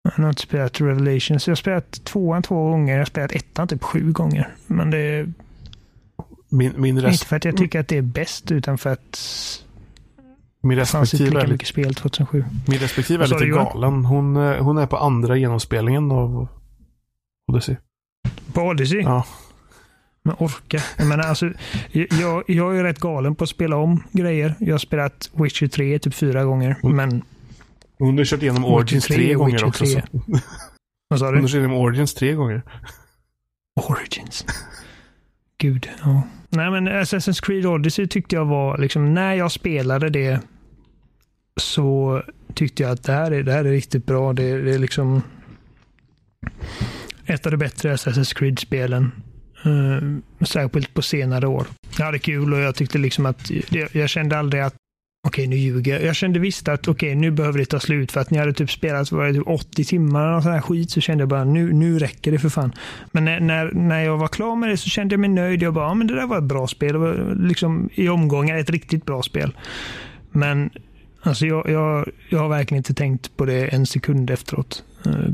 Jag 0.03 0.23
har 0.23 0.29
inte 0.29 0.43
spelat 0.43 0.81
Revelations. 0.81 1.47
Jag 1.47 1.51
har 1.53 1.57
spelat 1.57 2.05
tvåan 2.05 2.43
två 2.43 2.71
gånger. 2.71 2.93
Jag 2.93 3.01
har 3.01 3.07
spelat 3.07 3.33
ettan 3.33 3.69
typ 3.69 3.83
sju 3.83 4.13
gånger. 4.13 4.55
Men 4.67 4.91
det 4.91 5.33
Min, 6.53 6.73
min, 6.77 6.97
inte 6.97 7.09
res, 7.09 7.25
för 7.25 7.37
att 7.37 7.45
jag 7.45 7.57
tycker 7.57 7.81
att 7.81 7.89
det 7.89 7.99
är 7.99 8.03
bäst, 8.03 8.51
utan 8.53 8.79
för 8.79 8.91
att 8.91 9.19
min 10.63 10.79
det 10.79 10.87
fanns 10.87 11.15
inte 11.15 11.25
respektive 11.25 11.41
lika 11.41 11.53
mycket 11.53 11.69
spel 11.69 11.95
2007. 11.95 12.45
min 12.67 12.79
respektive 12.79 13.25
är 13.25 13.29
lite 13.29 13.45
du, 13.45 13.55
galen. 13.55 14.05
Hon, 14.05 14.37
eh, 14.37 14.63
hon 14.65 14.79
är 14.79 14.87
på 14.87 14.97
andra 14.97 15.37
genomspelningen 15.37 16.13
av 16.13 16.49
Odyssey. 17.53 17.77
På 18.53 18.63
Odyssey? 18.63 19.01
Ja. 19.01 19.27
Men 20.25 20.37
orka. 20.39 20.81
Jag 20.99 21.07
menar 21.07 21.25
alltså, 21.25 21.53
jag, 21.93 22.45
jag 22.47 22.79
är 22.79 22.83
rätt 22.85 22.99
galen 22.99 23.35
på 23.35 23.45
att 23.45 23.51
spela 23.51 23.77
om 23.77 24.05
grejer. 24.13 24.55
Jag 24.59 24.75
har 24.75 24.79
spelat 24.79 25.31
Witcher 25.35 25.67
3 25.67 25.99
typ 25.99 26.15
fyra 26.15 26.45
gånger. 26.45 26.77
Mm. 26.83 26.97
Men, 26.97 27.23
Hon 27.99 28.19
har 28.19 28.25
kört 28.25 28.43
igenom 28.43 28.65
Origins 28.65 29.05
3 29.07 29.17
tre 29.17 29.35
gånger 29.35 29.53
Witcher 29.53 29.67
också. 29.67 29.85
3. 29.85 30.03
Så. 30.13 30.21
vad 31.09 31.19
sa 31.19 31.27
Hon 31.27 31.35
har 31.35 31.43
du? 31.43 31.49
kört 31.49 31.55
igenom 31.59 31.77
Origins 31.77 32.15
tre 32.15 32.33
gånger. 32.33 32.63
Origins. 33.81 34.47
Gud, 35.63 35.89
ja. 36.05 36.23
Nej 36.49 36.71
men 36.71 36.89
Assassin's 36.89 37.45
Creed 37.47 37.67
Odyssey 37.67 38.07
tyckte 38.07 38.37
jag 38.37 38.45
var, 38.45 38.79
liksom, 38.79 39.15
när 39.15 39.35
jag 39.35 39.53
spelade 39.53 40.11
det 40.11 40.41
så 41.57 42.23
tyckte 42.55 42.83
jag 42.83 42.93
att 42.93 43.03
det 43.03 43.13
här 43.13 43.31
är, 43.31 43.43
det 43.43 43.53
här 43.53 43.65
är 43.65 43.71
riktigt 43.71 44.07
bra. 44.07 44.33
Det, 44.33 44.63
det 44.63 44.75
är 44.75 44.79
liksom 44.79 45.23
ett 47.27 47.47
av 47.47 47.53
de 47.53 47.59
bättre 47.59 47.95
Assassin's 47.95 48.35
Creed-spelen. 48.39 49.13
Uh, 49.67 50.19
särskilt 50.47 50.95
på 50.95 51.03
senare 51.03 51.47
år. 51.47 51.67
Jag 51.99 52.05
hade 52.05 52.19
kul 52.19 52.53
och 52.53 52.61
jag 52.61 52.75
tyckte 52.75 52.99
liksom 52.99 53.27
att 53.27 53.51
jag, 53.51 53.89
jag 53.93 54.09
kände 54.09 54.39
aldrig 54.39 54.63
att 54.63 54.75
Okej, 55.27 55.47
nu 55.47 55.57
ljuger 55.57 55.93
jag. 55.93 56.03
Jag 56.03 56.17
kände 56.17 56.39
visst 56.39 56.69
att 56.69 56.89
okej, 56.89 57.15
nu 57.15 57.31
behöver 57.31 57.59
det 57.59 57.65
ta 57.65 57.81
slut 57.81 58.13
för 58.13 58.21
att 58.21 58.31
ni 58.31 58.39
hade 58.39 58.53
typ 58.53 58.71
spelat 58.71 59.13
var 59.13 59.27
det 59.27 59.35
typ 59.35 59.47
80 59.47 59.85
timmar 59.85 60.37
och 60.37 60.43
sån 60.43 60.53
här 60.53 60.61
skit 60.61 60.91
så 60.91 61.01
kände 61.01 61.23
jag 61.23 61.29
bara 61.29 61.45
nu, 61.45 61.73
nu 61.73 61.99
räcker 61.99 62.33
det 62.33 62.39
för 62.39 62.49
fan. 62.49 62.73
Men 63.13 63.25
när, 63.25 63.41
när, 63.41 63.73
när 63.73 64.01
jag 64.05 64.19
var 64.19 64.29
klar 64.29 64.57
med 64.57 64.69
det 64.69 64.77
så 64.77 64.89
kände 64.89 65.13
jag 65.13 65.21
mig 65.21 65.31
nöjd. 65.31 65.63
Jag 65.63 65.75
bara, 65.75 65.89
ja, 65.89 65.95
men 65.95 66.07
det 66.07 66.15
där 66.15 66.27
var 66.27 66.39
ett 66.39 66.45
bra 66.45 66.67
spel. 66.67 66.93
Det 66.93 66.99
var 66.99 67.35
liksom 67.35 67.91
i 67.95 68.09
omgångar 68.09 68.57
ett 68.57 68.71
riktigt 68.71 69.05
bra 69.05 69.23
spel. 69.23 69.57
Men 70.31 70.71
alltså 71.23 71.47
jag, 71.47 71.69
jag, 71.69 72.09
jag 72.29 72.39
har 72.39 72.49
verkligen 72.49 72.79
inte 72.79 72.95
tänkt 72.95 73.37
på 73.37 73.45
det 73.45 73.67
en 73.67 73.87
sekund 73.87 74.31
efteråt. 74.31 74.85
Eh, 75.07 75.33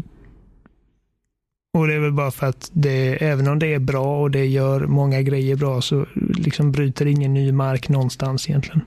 och 1.79 1.87
det 1.87 1.95
är 1.95 2.01
väl 2.01 2.13
bara 2.13 2.31
för 2.31 2.47
att 2.47 2.71
det, 2.73 3.25
även 3.25 3.49
om 3.49 3.59
det 3.59 3.75
är 3.75 3.79
bra 3.79 4.21
och 4.21 4.31
det 4.31 4.47
gör 4.47 4.87
många 4.87 5.23
grejer 5.23 5.57
bra 5.57 5.81
så 5.81 6.07
liksom 6.15 6.73
bryter 6.73 7.05
det 7.05 7.11
ingen 7.11 7.35
ny 7.35 7.53
mark 7.53 7.89
någonstans 7.89 8.49
egentligen. 8.49 8.83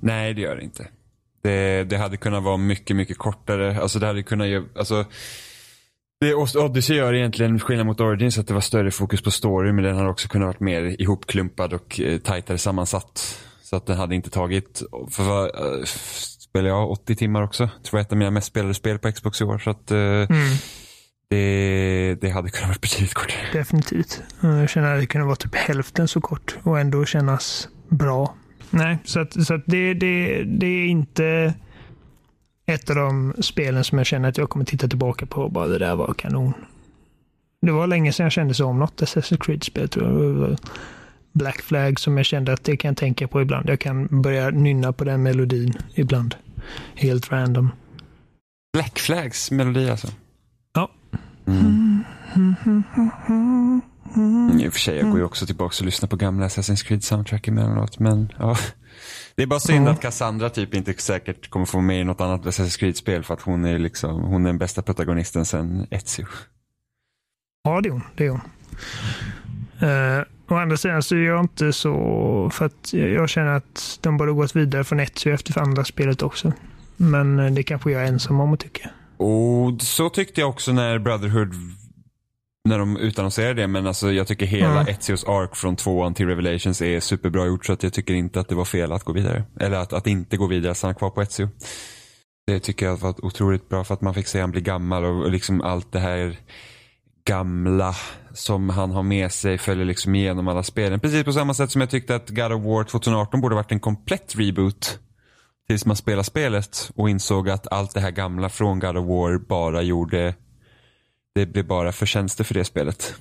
Nej, 0.00 0.34
det 0.34 0.40
gör 0.40 0.56
det 0.56 0.62
inte. 0.62 0.88
Det, 1.42 1.84
det 1.84 1.96
hade 1.96 2.16
kunnat 2.16 2.42
vara 2.42 2.56
mycket, 2.56 2.96
mycket 2.96 3.18
kortare. 3.18 3.80
Alltså 3.80 3.98
det 3.98 4.06
hade 4.06 4.22
kunnat 4.22 4.48
göra, 4.48 4.64
alltså 4.76 5.04
det 6.20 6.34
Odyssey 6.34 6.96
gör 6.96 7.14
egentligen 7.14 7.60
skillnad 7.60 7.86
mot 7.86 8.00
Origins 8.00 8.38
att 8.38 8.46
det 8.46 8.54
var 8.54 8.60
större 8.60 8.90
fokus 8.90 9.22
på 9.22 9.30
story 9.30 9.72
men 9.72 9.84
den 9.84 9.96
hade 9.96 10.08
också 10.08 10.28
kunnat 10.28 10.46
varit 10.46 10.60
mer 10.60 11.00
ihopklumpad 11.02 11.72
och 11.72 12.00
eh, 12.00 12.18
tajtare 12.18 12.58
sammansatt. 12.58 13.38
Så 13.62 13.76
att 13.76 13.86
den 13.86 13.96
hade 13.96 14.14
inte 14.14 14.30
tagit, 14.30 14.82
för 15.10 15.22
vad, 15.22 15.44
eh, 15.44 15.84
spelar 16.38 16.68
jag 16.68 16.90
80 16.90 17.16
timmar 17.16 17.42
också? 17.42 17.66
Tror 17.66 17.98
jag 17.98 18.00
är 18.00 18.04
ett 18.04 18.12
av 18.12 18.18
mina 18.18 18.30
mest 18.30 18.46
spelade 18.46 18.74
spel 18.74 18.98
på 18.98 19.12
Xbox 19.12 19.40
i 19.40 19.44
år. 19.44 19.58
Så 19.58 19.70
att 19.70 19.90
eh, 19.90 19.98
Mm, 19.98 20.26
det, 21.30 22.14
det 22.20 22.30
hade 22.30 22.50
kunnat 22.50 22.68
vara 22.68 22.78
betydligt 22.82 23.14
kortare. 23.14 23.46
definitivt. 23.52 24.22
Jag 24.40 24.70
känner 24.70 24.94
att 24.94 25.00
det 25.00 25.06
kunde 25.06 25.26
vara 25.26 25.36
typ 25.36 25.54
hälften 25.54 26.08
så 26.08 26.20
kort 26.20 26.56
och 26.62 26.80
ändå 26.80 27.04
kännas 27.04 27.68
bra. 27.88 28.34
Nej, 28.70 28.98
så 29.04 29.20
att, 29.20 29.46
så 29.46 29.54
att 29.54 29.62
det, 29.66 29.94
det, 29.94 30.44
det 30.44 30.66
är 30.66 30.86
inte 30.86 31.54
ett 32.66 32.90
av 32.90 32.96
de 32.96 33.34
spelen 33.40 33.84
som 33.84 33.98
jag 33.98 34.06
känner 34.06 34.28
att 34.28 34.38
jag 34.38 34.50
kommer 34.50 34.64
titta 34.64 34.88
tillbaka 34.88 35.26
på 35.26 35.42
och 35.42 35.52
bara 35.52 35.66
det 35.66 35.78
där 35.78 35.96
var 35.96 36.14
kanon. 36.14 36.52
Det 37.62 37.72
var 37.72 37.86
länge 37.86 38.12
sedan 38.12 38.24
jag 38.24 38.32
kände 38.32 38.54
så 38.54 38.66
om 38.66 38.78
något 38.78 39.02
Assassin's 39.02 39.44
Creed-spel 39.44 39.88
tror 39.88 40.48
jag. 40.48 40.58
Black 41.32 41.62
Flag 41.62 42.00
som 42.00 42.16
jag 42.16 42.26
kände 42.26 42.52
att 42.52 42.64
det 42.64 42.76
kan 42.76 42.88
jag 42.88 42.96
tänka 42.96 43.28
på 43.28 43.42
ibland. 43.42 43.68
Jag 43.68 43.80
kan 43.80 44.22
börja 44.22 44.50
nynna 44.50 44.92
på 44.92 45.04
den 45.04 45.22
melodin 45.22 45.72
ibland. 45.94 46.34
Helt 46.94 47.32
random. 47.32 47.70
Black 48.72 48.98
Flags 48.98 49.50
melodi 49.50 49.90
alltså. 49.90 50.08
Ja. 50.74 50.90
Mm. 51.46 52.04
I 54.60 54.68
och 54.68 54.72
för 54.72 54.80
sig, 54.80 54.96
jag 54.96 55.10
går 55.10 55.18
ju 55.18 55.24
också 55.24 55.46
tillbaka 55.46 55.74
och 55.80 55.84
lyssnar 55.84 56.08
på 56.08 56.16
gamla 56.16 56.46
Assassin's 56.48 56.86
Creed 56.86 57.04
soundtrack 57.04 57.48
emellanåt. 57.48 57.98
Men 57.98 58.32
ja. 58.38 58.56
Det 59.34 59.42
är 59.42 59.46
bara 59.46 59.60
synd 59.60 59.86
Ja. 59.86 59.90
att 59.90 60.00
Cassandra 60.00 60.50
typ 60.50 60.74
inte 60.74 60.94
säkert 60.98 61.50
kommer 61.50 61.66
få 61.66 61.80
med 61.80 62.00
i 62.00 62.04
något 62.04 62.20
annat 62.20 62.42
Assassin's 62.42 62.78
Creed-spel 62.78 63.24
för 63.24 63.34
att 63.34 63.42
hon 63.42 63.64
är 63.64 63.78
liksom, 63.78 64.22
hon 64.22 64.42
är 64.42 64.48
den 64.48 64.58
bästa 64.58 64.82
protagonisten 64.82 65.44
sen 65.44 65.86
Ezio. 65.90 66.26
Ja, 67.64 67.80
det 67.80 67.88
är 67.88 67.92
hon. 67.92 68.02
Det 68.16 68.26
är 68.26 68.30
hon. 68.30 68.40
Uh, 69.88 70.24
å 70.48 70.54
andra 70.54 70.76
sidan 70.76 71.02
så 71.02 71.14
är 71.14 71.18
jag 71.20 71.40
inte 71.40 71.72
så... 71.72 72.50
För 72.52 72.64
att 72.66 72.92
jag 72.92 73.28
känner 73.28 73.52
att 73.52 73.98
de 74.00 74.16
borde 74.16 74.32
gått 74.32 74.56
vidare 74.56 74.84
från 74.84 75.00
Ezio 75.00 75.32
efter 75.34 75.58
andra 75.58 75.84
spelet 75.84 76.22
också. 76.22 76.52
Men 76.96 77.38
eh, 77.38 77.52
det 77.52 77.62
kanske 77.62 77.90
jag 77.90 78.02
är 78.02 78.06
ensam 78.06 78.40
om 78.40 78.52
att 78.52 78.60
tycka. 78.60 78.90
Och 79.16 79.82
så 79.82 80.08
tyckte 80.10 80.40
jag 80.40 80.50
också 80.50 80.72
när 80.72 80.98
Brotherhood, 80.98 81.54
när 82.70 82.78
de 82.78 82.96
utannonserade 82.96 83.62
det, 83.62 83.66
men 83.66 83.86
alltså 83.86 84.12
jag 84.12 84.26
tycker 84.26 84.46
hela 84.46 84.80
Mm. 84.80 84.86
Ezios 84.86 85.24
ark 85.24 85.56
från 85.56 85.76
tvåan 85.76 86.14
till 86.14 86.26
Revelations 86.26 86.82
är 86.82 87.00
superbra 87.00 87.46
gjort 87.46 87.66
så 87.66 87.72
att 87.72 87.82
jag 87.82 87.92
tycker 87.92 88.14
inte 88.14 88.40
att 88.40 88.48
det 88.48 88.54
var 88.54 88.64
fel 88.64 88.92
att 88.92 89.04
gå 89.04 89.12
vidare. 89.12 89.44
Eller 89.60 89.76
att, 89.76 89.92
att 89.92 90.06
inte 90.06 90.36
gå 90.36 90.46
vidare, 90.46 90.74
stanna 90.74 90.94
kvar 90.94 91.10
på 91.10 91.22
Ezio. 91.22 91.48
Det 92.46 92.60
tycker 92.60 92.86
jag 92.86 92.96
var 92.96 93.24
otroligt 93.24 93.68
bra 93.68 93.84
för 93.84 93.94
att 93.94 94.00
man 94.00 94.14
fick 94.14 94.26
se 94.26 94.40
han 94.40 94.50
bli 94.50 94.60
gammal 94.60 95.04
och, 95.04 95.24
och 95.24 95.30
liksom 95.30 95.60
allt 95.60 95.92
det 95.92 95.98
här 95.98 96.36
gamla 97.24 97.94
som 98.32 98.68
han 98.68 98.90
har 98.90 99.02
med 99.02 99.32
sig 99.32 99.58
följer 99.58 99.84
liksom 99.84 100.14
igenom 100.14 100.48
alla 100.48 100.62
spelen. 100.62 101.00
Precis 101.00 101.24
på 101.24 101.32
samma 101.32 101.54
sätt 101.54 101.70
som 101.70 101.80
jag 101.80 101.90
tyckte 101.90 102.14
att 102.14 102.30
God 102.30 102.52
of 102.52 102.62
War 102.62 102.84
2018 102.84 103.40
borde 103.40 103.54
varit 103.54 103.72
en 103.72 103.80
komplett 103.80 104.36
reboot. 104.36 104.98
Tills 105.68 105.86
man 105.86 105.96
spelade 105.96 106.24
spelet 106.24 106.90
och 106.96 107.10
insåg 107.10 107.50
att 107.50 107.72
allt 107.72 107.94
det 107.94 108.00
här 108.00 108.10
gamla 108.10 108.48
från 108.48 108.78
God 108.78 108.96
of 108.96 109.06
War 109.06 109.38
bara 109.38 109.82
gjorde 109.82 110.34
det 111.34 111.46
blev 111.46 111.66
bara 111.66 111.92
förtjänster 111.92 112.44
för 112.44 112.54
det 112.54 112.64
spelet. 112.64 113.14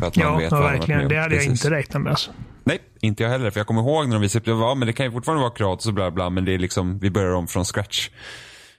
För 0.00 0.06
att 0.06 0.16
man 0.16 0.26
Ja, 0.26 0.36
vet 0.36 0.50
ja 0.52 0.60
verkligen. 0.60 1.08
Det 1.08 1.16
hade 1.16 1.34
jag 1.34 1.44
Precis. 1.44 1.64
inte 1.64 1.70
räknat 1.76 2.02
med. 2.02 2.10
Alltså. 2.10 2.30
Nej, 2.64 2.78
inte 3.00 3.22
jag 3.22 3.30
heller. 3.30 3.50
För 3.50 3.60
jag 3.60 3.66
kommer 3.66 3.80
ihåg 3.80 4.06
när 4.08 4.14
de 4.16 4.22
visade 4.22 4.40
upp 4.40 4.58
det. 4.58 4.64
Ja, 4.64 4.74
men 4.74 4.86
det 4.86 4.92
kan 4.92 5.06
ju 5.06 5.12
fortfarande 5.12 5.42
vara 5.42 5.52
Kratos 5.54 5.86
och 5.86 5.94
bla 5.94 6.10
bla. 6.10 6.30
Men 6.30 6.44
det 6.44 6.54
är 6.54 6.58
liksom, 6.58 6.98
vi 6.98 7.10
börjar 7.10 7.32
om 7.32 7.46
från 7.46 7.64
scratch. 7.64 8.10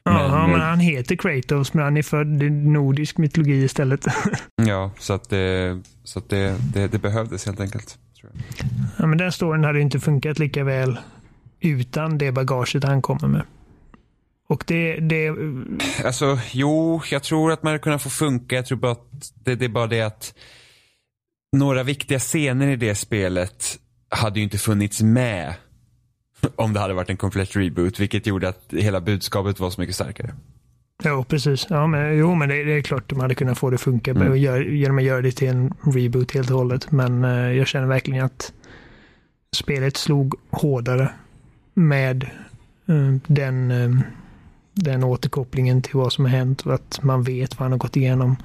Men, 0.05 0.13
ja, 0.15 0.47
men 0.47 0.59
eh, 0.59 0.65
han 0.65 0.79
heter 0.79 1.15
Kratos, 1.15 1.73
men 1.73 1.83
han 1.83 1.97
är 1.97 2.01
född 2.03 2.43
i 2.43 2.49
nordisk 2.49 3.17
mytologi 3.17 3.63
istället. 3.63 4.05
Ja, 4.67 4.91
så 4.99 5.13
att 5.13 5.29
det, 5.29 5.81
så 6.03 6.19
att 6.19 6.29
det, 6.29 6.55
det, 6.73 6.87
det 6.87 6.97
behövdes 6.97 7.45
helt 7.45 7.59
enkelt. 7.59 7.97
Ja, 8.97 9.05
men 9.07 9.17
den 9.17 9.31
storyn 9.31 9.63
hade 9.63 9.81
inte 9.81 9.99
funkat 9.99 10.39
lika 10.39 10.63
väl 10.63 10.99
utan 11.59 12.17
det 12.17 12.31
bagaget 12.31 12.83
han 12.83 13.01
kommer 13.01 13.27
med. 13.27 13.43
Och 14.51 14.63
det, 14.67 14.95
det 14.95 15.35
Alltså, 16.05 16.39
jo, 16.51 17.01
jag 17.11 17.23
tror 17.23 17.51
att 17.51 17.63
man 17.63 17.71
hade 17.71 17.83
kunnat 17.83 18.01
få 18.01 18.09
funka. 18.09 18.55
Jag 18.55 18.65
tror 18.65 18.77
bara 18.77 18.91
att 18.91 19.31
det, 19.43 19.55
det 19.55 19.65
är 19.65 19.69
bara 19.69 19.87
det 19.87 20.01
att 20.01 20.33
några 21.57 21.83
viktiga 21.83 22.19
scener 22.19 22.67
i 22.67 22.75
det 22.75 22.95
spelet 22.95 23.79
hade 24.09 24.39
ju 24.39 24.43
inte 24.43 24.57
funnits 24.57 25.01
med 25.01 25.53
om 26.55 26.73
det 26.73 26.79
hade 26.79 26.93
varit 26.93 27.09
en 27.09 27.17
komplett 27.17 27.55
reboot, 27.55 27.99
vilket 27.99 28.27
gjorde 28.27 28.49
att 28.49 28.63
hela 28.69 29.01
budskapet 29.01 29.59
var 29.59 29.69
så 29.69 29.81
mycket 29.81 29.95
starkare. 29.95 30.33
Jo, 31.03 31.23
precis. 31.23 31.67
Ja, 31.69 31.87
men, 31.87 32.17
jo, 32.17 32.35
men 32.35 32.49
det, 32.49 32.63
det 32.63 32.71
är 32.71 32.81
klart 32.81 33.09
de 33.09 33.19
hade 33.19 33.35
kunnat 33.35 33.57
få 33.57 33.69
det 33.69 33.75
att 33.75 33.81
funka 33.81 34.11
Mm. 34.11 34.37
gör, 34.37 34.61
genom 34.61 34.97
att 34.97 35.03
göra 35.03 35.21
det 35.21 35.31
till 35.31 35.47
en 35.47 35.73
reboot 35.81 36.31
helt 36.31 36.51
och 36.51 36.57
hållet. 36.57 36.91
Men 36.91 37.23
eh, 37.23 37.51
jag 37.51 37.67
känner 37.67 37.87
verkligen 37.87 38.25
att 38.25 38.53
spelet 39.55 39.97
slog 39.97 40.35
hårdare 40.49 41.09
med 41.73 42.23
eh, 42.87 43.15
den, 43.27 43.71
eh, 43.71 43.89
den 44.73 45.03
återkopplingen 45.03 45.81
till 45.81 45.95
vad 45.95 46.13
som 46.13 46.25
har 46.25 46.31
hänt 46.31 46.61
och 46.61 46.73
att 46.73 46.99
man 47.03 47.23
vet 47.23 47.51
vad 47.59 47.63
han 47.65 47.71
har 47.71 47.79
gått 47.79 47.95
igenom. 47.97 48.35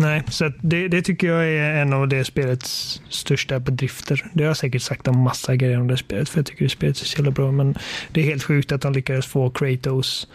Nej, 0.00 0.22
så 0.30 0.52
det, 0.62 0.88
det 0.88 1.02
tycker 1.02 1.26
jag 1.26 1.48
är 1.48 1.74
en 1.82 1.92
av 1.92 2.08
det 2.08 2.24
spelets 2.24 3.02
största 3.08 3.60
bedrifter. 3.60 4.30
Det 4.34 4.42
har 4.42 4.48
jag 4.48 4.56
säkert 4.56 4.82
sagt 4.82 5.08
om 5.08 5.18
massa 5.18 5.56
grejer 5.56 5.80
om 5.80 5.88
det 5.88 5.96
spelet, 5.96 6.28
för 6.28 6.38
jag 6.38 6.46
tycker 6.46 6.64
det 6.64 6.68
spelet 6.68 7.00
är 7.00 7.04
så 7.04 7.16
jävla 7.18 7.30
bra. 7.30 7.52
Men 7.52 7.74
det 8.12 8.20
är 8.20 8.24
helt 8.24 8.42
sjukt 8.42 8.72
att 8.72 8.80
de 8.80 8.92
lyckades 8.92 9.26
få 9.26 9.50
Kratos 9.50 10.28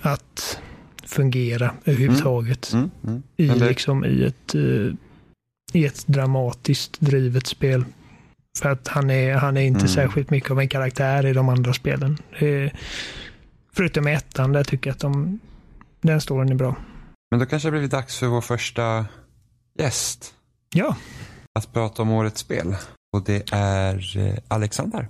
att 0.00 0.58
fungera 1.06 1.74
överhuvudtaget 1.84 2.72
Mm, 2.72 2.90
mm. 3.06 3.22
i, 3.36 3.46
Men 3.46 3.58
det- 3.58 3.68
liksom, 3.68 4.04
i, 4.04 4.24
ett, 4.24 4.54
eh, 4.54 4.92
i 5.72 5.86
ett 5.86 6.06
dramatiskt 6.06 7.00
drivet 7.00 7.46
spel. 7.46 7.84
För 8.58 8.68
att 8.68 8.88
han 8.88 9.10
är, 9.10 9.34
han 9.34 9.56
är 9.56 9.60
inte 9.62 9.78
Mm. 9.80 9.88
särskilt 9.88 10.30
mycket 10.30 10.50
av 10.50 10.60
en 10.60 10.68
karaktär 10.68 11.26
i 11.26 11.32
de 11.32 11.48
andra 11.48 11.72
spelen. 11.72 12.18
Det 12.40 12.70
förutom 13.76 14.08
i 14.08 14.12
ettan, 14.14 14.52
där 14.52 14.64
tycker 14.64 14.90
jag 14.90 14.94
att 14.94 15.00
de, 15.00 15.38
den 16.00 16.20
storyn 16.20 16.50
är 16.50 16.54
bra. 16.54 16.76
Men 17.30 17.40
då 17.40 17.46
kanske 17.46 17.66
det 17.68 17.70
blivit 17.72 17.90
dags 17.90 18.18
för 18.18 18.26
vår 18.26 18.40
första 18.40 19.06
gäst 19.78 20.34
Ja, 20.74 20.96
att 21.58 21.72
prata 21.72 22.02
om 22.02 22.10
årets 22.10 22.40
spel. 22.40 22.74
Och 23.12 23.24
det 23.24 23.52
är 23.52 24.18
eh, 24.18 24.34
Alexander. 24.48 25.08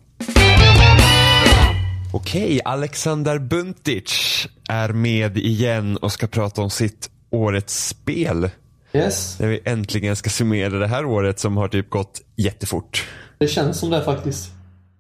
Okej, 2.13 2.61
Alexander 2.65 3.39
Buntic 3.39 4.47
är 4.69 4.89
med 4.93 5.37
igen 5.39 5.97
och 5.97 6.13
ska 6.13 6.27
prata 6.27 6.63
om 6.63 6.71
sitt 6.71 7.11
årets 7.31 7.89
spel. 7.89 8.51
Yes, 8.93 9.37
När 9.41 9.49
vi 9.49 9.61
äntligen 9.65 10.17
ska 10.17 10.31
summera 10.31 10.79
det 10.79 10.87
här 10.87 11.05
året 11.05 11.39
som 11.41 11.57
har 11.57 11.69
typ 11.69 11.91
gått 11.91 12.21
jättefort. 12.37 13.07
det 13.39 13.49
känns 13.49 13.79
som 13.79 13.91
det 13.91 14.05
faktiskt. 14.05 14.51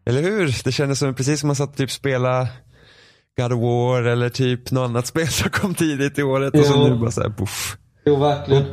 Eller 0.06 0.22
hur? 0.22 0.56
Det 0.64 0.72
kändes 0.72 0.98
som 0.98 1.14
precis 1.14 1.40
som 1.40 1.46
man 1.46 1.56
satt 1.56 1.70
och 1.70 1.76
typ 1.76 1.90
spela 1.90 2.48
God 3.40 3.52
of 3.52 3.60
War 3.60 4.02
eller 4.02 4.28
typ 4.28 4.70
något 4.70 4.88
annat 4.88 5.06
spel 5.12 5.28
som 5.28 5.50
kom 5.50 5.74
tidigt 5.74 6.18
i 6.18 6.22
året 6.22 6.54
och 6.54 6.64
så 6.64 6.88
nu 6.88 6.94
bara 6.94 7.10
såhär 7.10 7.28
poff. 7.30 7.76
Jo, 8.04 8.16
verkligen. 8.16 8.64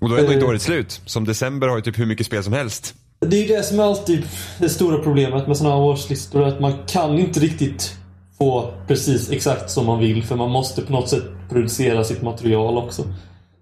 Och 0.00 0.08
då 0.08 0.14
är 0.14 0.18
ändå 0.18 0.32
inte 0.32 0.44
Eh. 0.44 0.50
året 0.50 0.62
slut. 0.62 1.00
Som 1.06 1.24
december 1.24 1.68
har 1.68 1.76
ju 1.76 1.82
typ 1.82 1.98
hur 1.98 2.06
mycket 2.06 2.26
spel 2.26 2.44
som 2.44 2.52
helst. 2.52 2.94
Det 3.20 3.36
är 3.36 3.40
ju 3.48 3.56
det 3.56 3.62
som 3.62 3.80
är 3.80 3.84
alltid 3.84 4.26
det 4.58 4.68
stora 4.68 4.98
problemet 4.98 5.46
med 5.46 5.56
sådana 5.56 5.74
här 5.76 5.82
årslistor. 5.82 6.42
Att 6.42 6.60
man 6.60 6.72
kan 6.86 7.18
inte 7.18 7.40
riktigt 7.40 7.96
få 8.38 8.74
precis 8.86 9.30
exakt 9.30 9.70
som 9.70 9.86
man 9.86 9.98
vill. 9.98 10.22
För 10.24 10.36
man 10.36 10.50
måste 10.50 10.82
på 10.82 10.92
något 10.92 11.08
sätt 11.08 11.22
producera 11.50 12.04
sitt 12.04 12.22
material 12.22 12.78
också. 12.78 13.02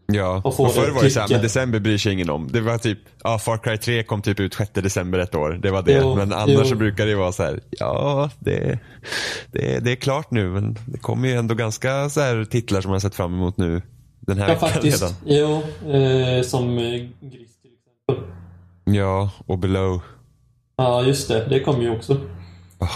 Ja, 0.06 0.40
Och 0.44 0.60
och, 0.60 0.74
förr 0.74 0.90
var 0.90 1.02
det 1.02 1.10
såhär, 1.10 1.28
men 1.28 1.42
december 1.42 1.78
bryr 1.80 1.98
sig 1.98 2.12
ingen 2.12 2.30
om. 2.30 2.48
Det 2.52 2.60
var 2.60 2.78
typ, 2.78 2.98
ja 3.24 3.38
Far 3.38 3.58
Cry 3.58 3.76
3 3.78 4.02
kom 4.02 4.22
typ 4.22 4.40
ut 4.40 4.54
6 4.54 4.70
december 4.74 5.18
ett 5.18 5.34
år. 5.34 5.50
Det 5.62 5.70
var 5.70 5.82
det. 5.82 5.92
Jo, 6.02 6.14
men 6.16 6.32
annars 6.32 6.48
jo. 6.48 6.64
så 6.64 6.74
brukar 6.76 7.06
det 7.06 7.14
vara 7.14 7.32
så 7.32 7.42
här, 7.42 7.60
ja 7.70 8.30
det, 8.38 8.78
det, 9.52 9.84
det 9.84 9.92
är 9.92 9.96
klart 9.96 10.30
nu 10.30 10.50
men 10.50 10.78
det 10.86 10.98
kommer 10.98 11.28
ju 11.28 11.34
ändå 11.34 11.54
ganska 11.54 12.08
så 12.10 12.20
här 12.20 12.44
titlar 12.44 12.80
som 12.80 12.88
man 12.88 12.94
har 12.94 13.00
sett 13.00 13.14
fram 13.14 13.34
emot 13.34 13.56
nu 13.56 13.82
den 14.20 14.38
här 14.38 14.48
Ja, 14.48 14.54
veckan 14.54 14.68
faktiskt. 14.68 15.02
redan. 15.26 15.62
Jo, 15.84 15.90
eh, 15.92 16.42
som 16.42 16.78
eh, 16.78 16.84
Gris 17.20 17.60
till 17.62 17.70
exempel. 18.10 18.34
Ja, 18.84 19.30
och 19.46 19.58
Below. 19.58 20.00
Ja, 20.76 21.02
just 21.02 21.28
det. 21.28 21.46
Det 21.48 21.60
kommer 21.60 21.80
ju 21.82 21.90
också. 21.90 22.16
Ah. 22.78 22.88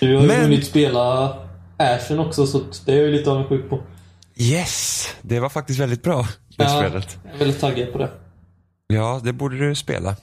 Du 0.00 0.14
har 0.14 0.22
ju 0.22 0.28
Men- 0.28 0.42
hunnit 0.42 0.66
spela 0.66 1.36
Ashen 1.76 2.18
också, 2.18 2.46
så 2.46 2.60
det 2.86 2.92
är 2.92 2.96
jag 2.96 3.06
ju 3.06 3.12
lite 3.12 3.30
avundsjuk 3.30 3.70
på. 3.70 3.80
Yes, 4.36 5.06
det 5.22 5.40
var 5.40 5.48
faktiskt 5.48 5.80
väldigt 5.80 6.02
bra 6.02 6.26
det 6.60 6.70
Ja, 6.70 6.80
spelet. 6.88 7.18
jag 7.24 7.34
är 7.34 7.38
väldigt 7.38 7.60
taggad 7.60 7.92
på 7.92 7.98
det. 7.98 8.08
Ja, 8.86 9.20
det 9.24 9.32
borde 9.32 9.58
du 9.58 9.74
spela. 9.74 10.16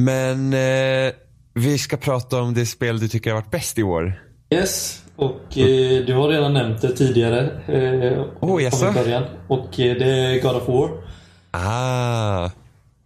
Men 0.00 0.52
eh, 0.52 1.12
vi 1.54 1.78
ska 1.78 1.96
prata 1.96 2.40
om 2.40 2.54
det 2.54 2.66
spel 2.66 2.98
du 3.00 3.08
tycker 3.08 3.30
har 3.30 3.40
varit 3.40 3.50
bäst 3.50 3.78
i 3.78 3.82
år. 3.82 4.22
Yes, 4.54 5.02
och 5.16 5.58
eh, 5.58 6.04
du 6.06 6.14
har 6.14 6.28
redan 6.28 6.52
nämnt 6.52 6.82
det 6.82 6.96
tidigare. 6.96 7.40
Eh, 7.66 8.24
Oh, 8.40 8.94
början. 8.94 9.24
Och 9.48 9.80
eh, 9.80 9.96
det 9.96 10.10
är 10.10 10.42
God 10.42 10.56
of 10.56 10.68
War. 10.68 10.90
Ah, 11.50 12.50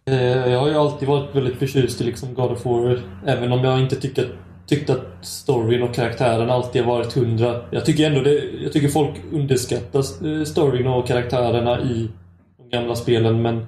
Eh, 0.05 0.47
jag 0.51 0.59
har 0.59 0.67
ju 0.67 0.75
alltid 0.75 1.07
varit 1.07 1.35
väldigt 1.35 1.59
förtjust 1.59 2.01
i 2.01 2.03
liksom 2.03 2.33
God 2.33 2.51
of 2.51 2.65
War. 2.65 3.01
Även 3.25 3.51
om 3.51 3.63
jag 3.63 3.79
inte 3.79 3.95
tycker, 3.95 4.39
tyckt 4.65 4.89
att 4.89 5.05
storyn 5.21 5.83
och 5.83 5.95
karaktären 5.95 6.49
alltid 6.49 6.83
har 6.83 6.95
varit 6.95 7.13
hundra. 7.13 7.61
Jag 7.71 7.85
tycker 7.85 8.07
ändå 8.07 8.21
det, 8.21 8.43
jag 8.63 8.73
tycker 8.73 8.87
folk 8.87 9.15
underskattar 9.31 9.99
eh, 9.99 10.43
storyn 10.43 10.87
och 10.87 11.07
karaktärerna 11.07 11.81
i 11.81 12.09
de 12.57 12.77
gamla 12.77 12.95
spelen. 12.95 13.41
Men 13.41 13.65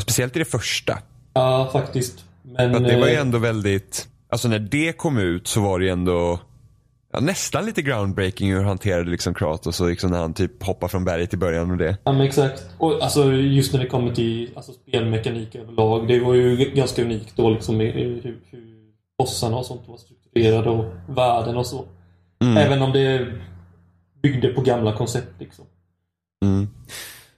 speciellt 0.00 0.36
i 0.36 0.38
det 0.38 0.44
första. 0.44 0.98
ja, 1.34 1.70
faktiskt. 1.72 2.24
Men, 2.42 2.74
att 2.74 2.84
det 2.84 3.00
var 3.00 3.06
ju 3.06 3.14
eh, 3.14 3.20
ändå 3.20 3.38
väldigt, 3.38 4.08
alltså 4.28 4.48
när 4.48 4.58
det 4.58 4.92
kom 4.92 5.18
ut 5.18 5.46
så 5.46 5.60
var 5.60 5.78
det 5.78 5.84
ju 5.84 5.90
ändå 5.90 6.40
ja, 7.12 7.20
nästan 7.20 7.66
lite 7.66 7.82
groundbreaking 7.82 8.50
hur 8.50 8.56
han 8.56 8.66
hanterade 8.66 9.10
liksom 9.10 9.34
Kratos 9.34 9.80
och 9.80 9.88
liksom 9.88 10.10
när 10.10 10.18
han 10.18 10.34
typ 10.34 10.62
hoppar 10.62 10.88
från 10.88 11.04
berget 11.04 11.34
i 11.34 11.36
början 11.36 11.70
och 11.70 11.76
det. 11.76 11.96
Ja 12.04 12.12
men 12.12 12.20
exakt. 12.20 12.66
Och 12.78 13.02
alltså 13.02 13.32
just 13.32 13.72
när 13.72 13.80
det 13.80 13.86
kommer 13.86 14.14
till 14.14 14.50
alltså, 14.56 14.72
spelmekanik 14.72 15.54
överlag. 15.54 16.08
Det 16.08 16.20
var 16.20 16.34
ju 16.34 16.56
ganska 16.56 17.02
unikt 17.02 17.36
då 17.36 17.50
liksom 17.50 17.80
hur, 17.80 18.20
hur 18.22 18.40
bossarna 19.18 19.56
och 19.56 19.66
sånt 19.66 19.88
var 19.88 19.96
strukturerade 20.32 20.70
och 20.70 20.84
världen 21.08 21.56
och 21.56 21.66
så. 21.66 21.84
Mm. 22.42 22.56
Även 22.56 22.82
om 22.82 22.92
det 22.92 23.32
byggde 24.22 24.48
på 24.48 24.60
gamla 24.60 24.96
koncept 24.96 25.32
liksom. 25.38 25.64
Mm. 26.44 26.68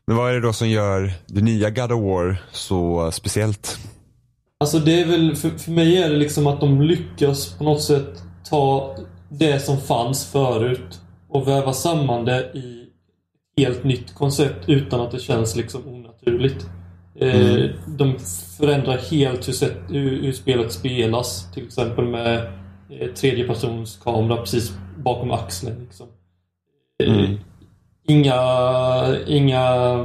Men 0.07 0.17
vad 0.17 0.31
är 0.31 0.35
det 0.35 0.41
då 0.41 0.53
som 0.53 0.69
gör 0.69 1.13
det 1.27 1.41
nya 1.41 1.71
God 1.71 1.93
of 1.93 2.03
War 2.03 2.37
så 2.53 3.11
speciellt? 3.13 3.79
Alltså 4.61 4.79
det 4.79 5.01
är 5.01 5.07
väl, 5.07 5.37
för, 5.37 5.51
för 5.51 5.71
mig 5.71 6.03
är 6.03 6.11
det 6.11 6.17
liksom 6.17 6.47
att 6.47 6.61
de 6.61 6.83
lyckas 6.83 7.59
på 7.59 7.65
något 7.65 7.83
sätt 7.83 8.23
ta 8.51 8.97
det 9.29 9.61
som 9.61 9.81
fanns 9.81 10.33
förut 10.33 11.01
och 11.29 11.49
väva 11.49 11.73
samman 11.73 12.25
det 12.25 12.51
i 12.55 12.83
ett 13.57 13.65
helt 13.67 13.85
nytt 13.85 14.15
koncept 14.15 14.69
utan 14.69 15.01
att 15.01 15.11
det 15.11 15.19
känns 15.19 15.57
liksom 15.57 15.87
onaturligt. 15.87 16.67
Eh, 17.17 17.71
de 17.87 18.19
förändrar 18.59 18.97
helt 18.97 19.49
hur, 19.89 20.23
hur 20.23 20.33
spelet 20.33 20.73
spelas. 20.73 21.53
Till 21.53 21.67
exempel 21.67 22.05
med 22.05 22.64
eh, 22.91 23.09
tredjepersonskamera 23.15 24.37
precis 24.37 24.73
bakom 24.99 25.31
axeln. 25.31 25.81
Liksom. 25.81 26.09
Eh, 27.03 27.15
Mm. 27.15 27.39
Inga, 28.07 28.41
inga 29.27 30.05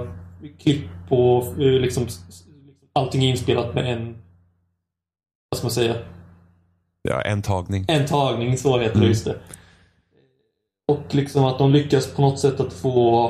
klipp 0.59 0.81
på 1.09 1.43
eh, 1.59 1.65
liksom, 1.65 2.05
s- 2.05 2.43
allting 2.93 3.23
är 3.23 3.29
inspelat 3.29 3.73
med 3.75 3.93
en 3.93 4.17
vad 5.49 5.57
ska 5.57 5.65
man 5.65 5.71
säga? 5.71 5.95
Ja, 7.01 7.21
en 7.21 7.41
tagning. 7.41 7.85
En 7.87 8.05
tagning, 8.07 8.57
så 8.57 8.77
heter 8.79 8.93
det 8.93 8.97
Mm. 8.99 9.09
just 9.09 9.25
det. 9.25 9.35
Och 10.87 11.15
liksom 11.15 11.45
att 11.45 11.57
de 11.59 11.71
lyckas 11.71 12.13
på 12.13 12.21
något 12.21 12.39
sätt 12.39 12.59
att 12.59 12.73
få 12.73 13.27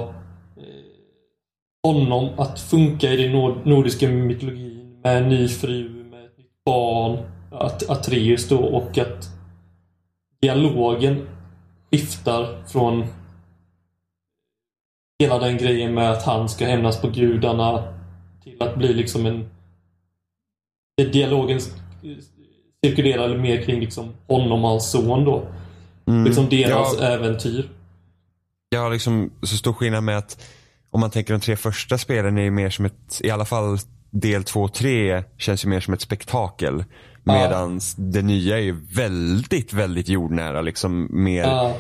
honom 1.88 2.30
att 2.40 2.60
funka 2.60 3.14
i 3.14 3.24
den 3.24 3.32
nord- 3.32 3.66
nordiska 3.66 4.10
mytologin 4.10 5.00
med 5.04 5.18
en 5.24 5.30
ny 5.30 5.48
fru, 5.48 5.90
med 6.04 6.26
ett 6.26 6.38
nytt 6.38 6.64
barn, 6.66 7.18
At- 7.52 7.90
Atreus 7.90 8.50
då 8.50 8.58
och 8.60 8.98
att 8.98 9.30
dialogen 10.42 11.28
skiftar 11.92 12.64
från 12.68 13.06
hela 15.20 15.40
den 15.40 15.58
grejen 15.58 15.94
med 15.94 16.12
att 16.12 16.24
han 16.24 16.50
ska 16.50 16.66
hämnas 16.66 17.02
på 17.02 17.08
gudarna 17.10 17.94
till 18.44 18.64
att 18.64 18.78
bli 18.78 18.94
liksom 18.94 19.26
en 19.26 19.50
dialogen 21.12 21.60
cirkulerar 22.86 23.38
mer 23.38 23.62
kring 23.64 23.80
liksom 23.80 24.14
honom 24.28 24.64
och 24.64 24.70
hans 24.70 24.92
son 24.92 25.26
då. 25.26 25.48
Mm. 26.08 26.26
Liksom 26.26 26.50
deras 26.50 26.98
Ja. 27.00 27.06
äventyr. 27.06 27.70
Jag 28.70 28.80
har 28.82 28.92
liksom 28.92 29.32
så 29.42 29.58
stor 29.58 29.74
skillnad 29.74 30.04
med 30.04 30.18
att 30.18 30.46
om 30.90 31.00
man 31.00 31.12
tänker 31.12 31.34
de 31.34 31.40
tre 31.40 31.56
första 31.56 31.98
spelen 31.98 32.38
är 32.38 32.42
ju 32.42 32.52
mer 32.52 32.70
som 32.70 32.86
ett, 32.86 33.22
i 33.24 33.30
alla 33.30 33.46
fall 33.46 33.78
del 34.10 34.44
två 34.44 34.62
och 34.62 34.74
tre 34.74 35.24
känns 35.38 35.66
ju 35.66 35.70
mer 35.70 35.80
som 35.80 35.94
ett 35.94 36.02
spektakel. 36.02 36.84
Medan 37.34 37.80
det 37.98 38.22
nya 38.22 38.60
är 38.60 38.96
väldigt, 38.96 39.74
väldigt 39.74 40.10
jordnära. 40.10 40.62
Liksom 40.62 41.08
mer, 41.24 41.44
Ja, 41.44 41.76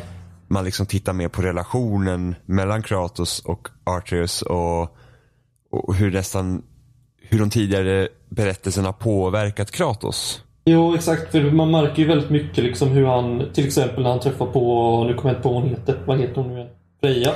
Man 0.47 0.65
liksom 0.65 0.85
tittar 0.85 1.13
mer 1.13 1.27
på 1.29 1.41
relationen 1.41 2.35
mellan 2.45 2.83
Kratos 2.83 3.39
och 3.45 3.67
Arthurs 3.83 4.41
och, 4.41 4.81
och 5.71 5.95
hur 5.95 6.11
nästan 6.11 6.63
hur 7.21 7.39
de 7.39 7.49
tidigare 7.49 8.07
berättelserna 8.29 8.87
har 8.87 8.93
påverkat 8.93 9.71
Kratos. 9.71 10.43
jo 10.65 10.95
exakt. 10.95 11.31
För 11.31 11.51
man 11.51 11.71
märker 11.71 12.01
ju 12.01 12.07
väldigt 12.07 12.29
mycket 12.29 12.63
liksom 12.63 12.89
hur 12.89 13.05
han, 13.05 13.43
till 13.53 13.65
exempel 13.67 14.03
när 14.03 14.09
han 14.09 14.19
träffar 14.19 14.45
på, 14.45 15.03
nu 15.03 15.13
kommer 15.13 15.29
jag 15.29 15.37
inte 15.37 15.43
på 15.43 15.49
vad 15.53 15.61
hon 15.61 15.69
heter. 15.69 16.03
Vad 16.05 16.19
heter 16.19 16.35
hon 16.35 16.47
nu 16.47 16.53
igen? 16.55 16.69
Freja? 17.01 17.31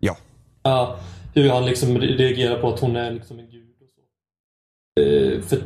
Ja. 0.00 0.16
Ja, 0.62 0.96
hur 1.34 1.50
han 1.50 1.66
liksom 1.66 1.98
reagerar 1.98 2.60
på 2.60 2.68
att 2.68 2.80
hon 2.80 2.96
är 2.96 3.10
liksom 3.10 3.38
en 3.38 3.50
gud 3.50 3.66
och 3.80 3.88
så. 3.94 5.02
Eh, 5.02 5.40
för 5.42 5.58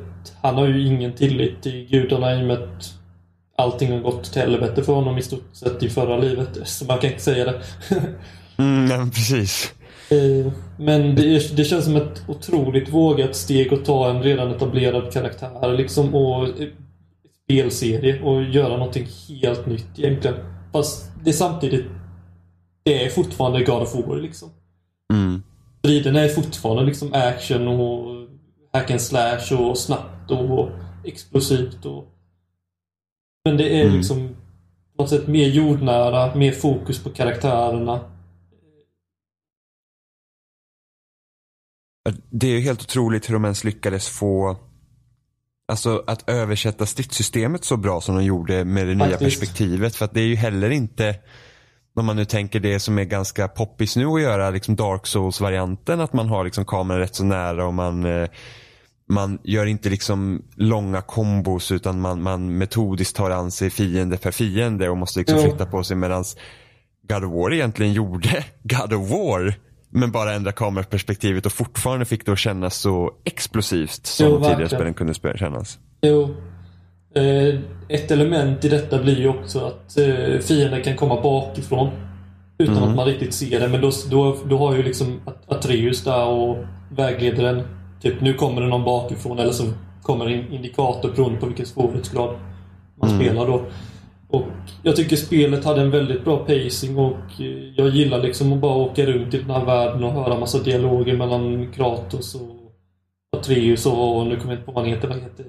han 0.42 0.54
har 0.54 0.66
ju 0.66 0.86
ingen 0.86 1.12
tillit 1.12 1.62
till 1.62 1.86
gudarna 1.90 2.34
i 2.34 2.42
och 2.42 2.46
med 2.46 2.58
att 2.58 2.94
allting 3.56 3.92
har 3.92 4.00
gått 4.00 4.24
till 4.32 4.42
helvete 4.42 4.82
för 4.82 4.92
honom 4.92 5.18
i 5.18 5.22
stort 5.22 5.48
sett 5.52 5.82
i 5.82 5.88
förra 5.88 6.16
livet. 6.16 6.48
Så 6.64 6.84
man 6.84 6.98
kan 6.98 7.10
inte 7.10 7.22
säga 7.22 7.44
det. 7.44 7.60
Mm, 8.56 8.84
nej, 8.84 8.98
men 8.98 9.10
precis. 9.10 9.74
Eh, 10.10 10.52
Men 10.78 11.14
det, 11.14 11.56
det 11.56 11.64
känns 11.64 11.84
som 11.84 11.96
ett 11.96 12.22
otroligt 12.28 12.88
vågat 12.88 13.36
steg 13.36 13.74
att 13.74 13.84
ta 13.84 14.10
en 14.10 14.22
redan 14.22 14.50
etablerad 14.50 15.12
karaktär 15.12 15.72
liksom 15.76 16.14
och 16.14 16.60
eh, 16.60 16.68
spelserie 17.44 18.22
och 18.22 18.42
göra 18.42 18.76
någonting 18.76 19.06
helt 19.42 19.66
nytt 19.66 19.98
egentligen. 19.98 20.36
Fast 20.72 21.10
det 21.24 21.30
är 21.30 21.34
samtidigt 21.34 21.84
det 22.82 23.04
är 23.04 23.10
fortfarande 23.10 23.64
God 23.64 23.82
of 23.82 23.94
War 23.94 24.16
liksom. 24.16 24.48
Mm. 25.12 25.42
Striden 25.78 26.16
är 26.16 26.28
fortfarande 26.28 26.82
liksom 26.82 27.12
action 27.12 27.68
och 27.68 28.19
hack 28.72 28.90
and 28.90 29.00
slash 29.00 29.52
och 29.58 29.78
snabbt 29.78 30.30
och 30.30 30.68
explosivt 31.04 31.86
och... 31.86 32.06
Men 33.44 33.56
det 33.56 33.80
är 33.80 33.84
Mm. 33.84 33.96
liksom 33.96 34.36
på 34.96 35.02
något 35.02 35.10
sätt 35.10 35.26
mer 35.28 35.48
jordnära, 35.48 36.34
mer 36.34 36.52
fokus 36.52 37.02
på 37.02 37.10
karaktärerna. 37.10 38.00
Det 42.30 42.46
är 42.46 42.50
ju 42.50 42.60
helt 42.60 42.82
otroligt 42.82 43.28
hur 43.28 43.34
de 43.34 43.44
ens 43.44 43.64
lyckades 43.64 44.08
få 44.08 44.56
Alltså 45.68 46.04
att 46.06 46.30
översätta 46.30 46.86
stridssystemet 46.86 47.64
så 47.64 47.76
bra 47.76 48.00
som 48.00 48.14
de 48.16 48.24
gjorde 48.24 48.64
med 48.64 48.86
det 48.86 48.94
nya 48.94 49.08
Faktiskt. 49.10 49.40
perspektivet. 49.40 49.96
För 49.96 50.04
att 50.04 50.14
det 50.14 50.20
är 50.20 50.26
ju 50.26 50.34
heller 50.34 50.70
inte 50.70 51.16
om 51.94 52.06
man 52.06 52.16
nu 52.16 52.24
tänker 52.24 52.60
det 52.60 52.80
som 52.80 52.98
är 52.98 53.04
ganska 53.04 53.48
poppis 53.48 53.96
nu 53.96 54.06
att 54.06 54.20
göra, 54.22 54.50
liksom 54.50 54.76
Dark 54.76 55.06
Souls-varianten. 55.06 56.00
Att 56.00 56.12
man 56.12 56.28
har 56.28 56.44
liksom 56.44 56.64
kameran 56.64 57.00
rätt 57.00 57.14
så 57.14 57.24
nära 57.24 57.66
och 57.66 57.74
man, 57.74 58.04
eh, 58.04 58.28
man 59.10 59.38
gör 59.44 59.66
inte 59.66 59.88
liksom 59.90 60.42
långa 60.54 61.00
kombos 61.02 61.72
utan 61.72 62.00
man, 62.00 62.22
man 62.22 62.58
metodiskt 62.58 63.16
tar 63.16 63.30
an 63.30 63.50
sig 63.50 63.70
fiende 63.70 64.16
för 64.16 64.30
fiende 64.30 64.88
och 64.88 64.96
måste 64.96 65.18
liksom 65.18 65.38
flytta 65.38 65.66
på 65.66 65.84
sig 65.84 65.96
medan 65.96 66.24
God 67.08 67.24
of 67.24 67.32
War 67.32 67.52
egentligen 67.52 67.92
gjorde 67.92 68.44
God 68.62 68.92
of 68.92 69.10
War. 69.10 69.54
Men 69.92 70.10
bara 70.12 70.32
ändra 70.34 70.52
kameraperspektivet 70.52 71.46
och 71.46 71.52
fortfarande 71.52 72.04
fick 72.04 72.26
det 72.26 72.32
att 72.32 72.38
kännas 72.38 72.76
så 72.76 73.10
explosivt 73.24 74.06
som 74.06 74.26
Jo, 74.26 74.36
tidigare 74.36 74.68
spelen 74.68 74.94
kunde 74.94 75.14
kännas. 75.14 75.78
Jo. 76.02 76.34
Eh, 77.14 77.60
ett 77.88 78.10
element 78.10 78.64
i 78.64 78.68
detta 78.68 79.02
blir 79.02 79.18
ju 79.20 79.28
också 79.28 79.64
att 79.64 79.98
eh, 79.98 80.38
fienden 80.40 80.82
kan 80.82 80.96
komma 80.96 81.20
bakifrån. 81.22 81.90
Utan 82.58 82.76
Mm. 82.76 82.88
att 82.88 82.96
man 82.96 83.06
riktigt 83.06 83.34
ser 83.34 83.60
det. 83.60 83.68
Men 83.68 83.80
då, 83.80 83.90
då, 84.10 84.36
då 84.48 84.58
har 84.58 84.76
ju 84.76 84.82
liksom 84.82 85.20
At- 85.24 85.44
Atreus 85.46 86.04
där 86.04 86.24
och 86.24 86.56
vägleder 86.90 87.42
den. 87.42 87.62
Typ 88.02 88.20
nu 88.20 88.34
kommer 88.34 88.60
det 88.62 88.68
någon 88.68 88.84
bakifrån 88.84 89.38
eller 89.38 89.52
så 89.52 89.64
kommer 90.02 90.26
en 90.26 90.52
indikator 90.52 91.10
beroende 91.16 91.40
på 91.40 91.46
vilken 91.46 91.66
svårighetsgrad 91.66 92.36
man 93.00 93.10
Mm. 93.10 93.22
spelar 93.22 93.46
då. 93.46 93.62
Och 94.28 94.44
jag 94.82 94.96
tycker 94.96 95.16
spelet 95.16 95.64
hade 95.64 95.80
en 95.80 95.90
väldigt 95.90 96.24
bra 96.24 96.36
pacing 96.36 96.98
och 96.98 97.40
eh, 97.40 97.46
jag 97.76 97.88
gillar 97.88 98.22
liksom 98.22 98.52
att 98.52 98.58
bara 98.58 98.74
åka 98.76 99.06
runt 99.06 99.34
i 99.34 99.38
den 99.38 99.50
här 99.50 99.64
världen 99.64 100.04
och 100.04 100.12
höra 100.12 100.38
massa 100.40 100.58
dialoger 100.62 101.16
mellan 101.16 101.72
Kratos 101.72 102.34
och 102.34 102.56
Atreus 103.36 103.86
och 103.86 104.26
nu 104.26 104.36
kommer 104.36 104.52
jag 104.52 104.58
inte 104.58 104.66
på 104.66 104.72
vad 104.72 104.84
han 104.84 104.92
heter. 104.94 105.08
Vad 105.08 105.16
heter 105.18 105.44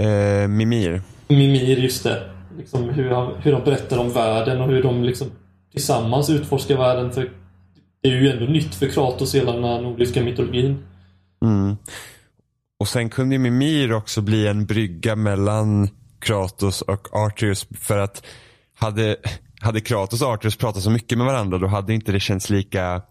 Eh, 0.00 0.48
Mimir. 0.48 1.02
Mimir, 1.28 1.78
just 1.78 2.04
det. 2.04 2.22
Liksom 2.58 2.88
hur, 2.88 3.10
han, 3.10 3.32
hur 3.42 3.52
de 3.52 3.64
berättar 3.64 3.98
om 3.98 4.10
världen 4.10 4.60
och 4.60 4.68
hur 4.68 4.82
de 4.82 5.04
liksom 5.04 5.26
tillsammans 5.72 6.30
utforskar 6.30 6.76
världen. 6.76 7.12
För 7.12 7.30
det 8.02 8.08
är 8.08 8.12
ju 8.12 8.30
ändå 8.30 8.44
nytt 8.44 8.74
för 8.74 8.86
Kratos, 8.86 9.34
hela 9.34 9.52
den 9.52 9.64
här 9.64 9.80
nordiska 9.80 10.22
mytologin. 10.22 10.78
Mm. 11.46 11.76
Och 12.80 12.88
sen 12.88 13.08
kunde 13.08 13.34
ju 13.34 13.38
Mimir 13.38 13.92
också 13.92 14.20
bli 14.20 14.46
en 14.46 14.66
brygga 14.66 15.16
mellan 15.16 15.88
Kratos 16.20 16.82
och 16.82 17.14
Arthurs 17.14 17.66
för 17.80 17.98
att 17.98 18.26
hade, 18.78 19.16
hade 19.60 19.80
Kratos 19.80 20.22
och 20.22 20.28
Arthurs 20.28 20.56
pratat 20.56 20.82
så 20.82 20.90
mycket 20.90 21.18
med 21.18 21.26
varandra 21.26 21.58
då 21.58 21.66
hade 21.66 21.94
inte 21.94 22.12
det 22.12 22.20
känts 22.20 22.50
lika 22.50 23.02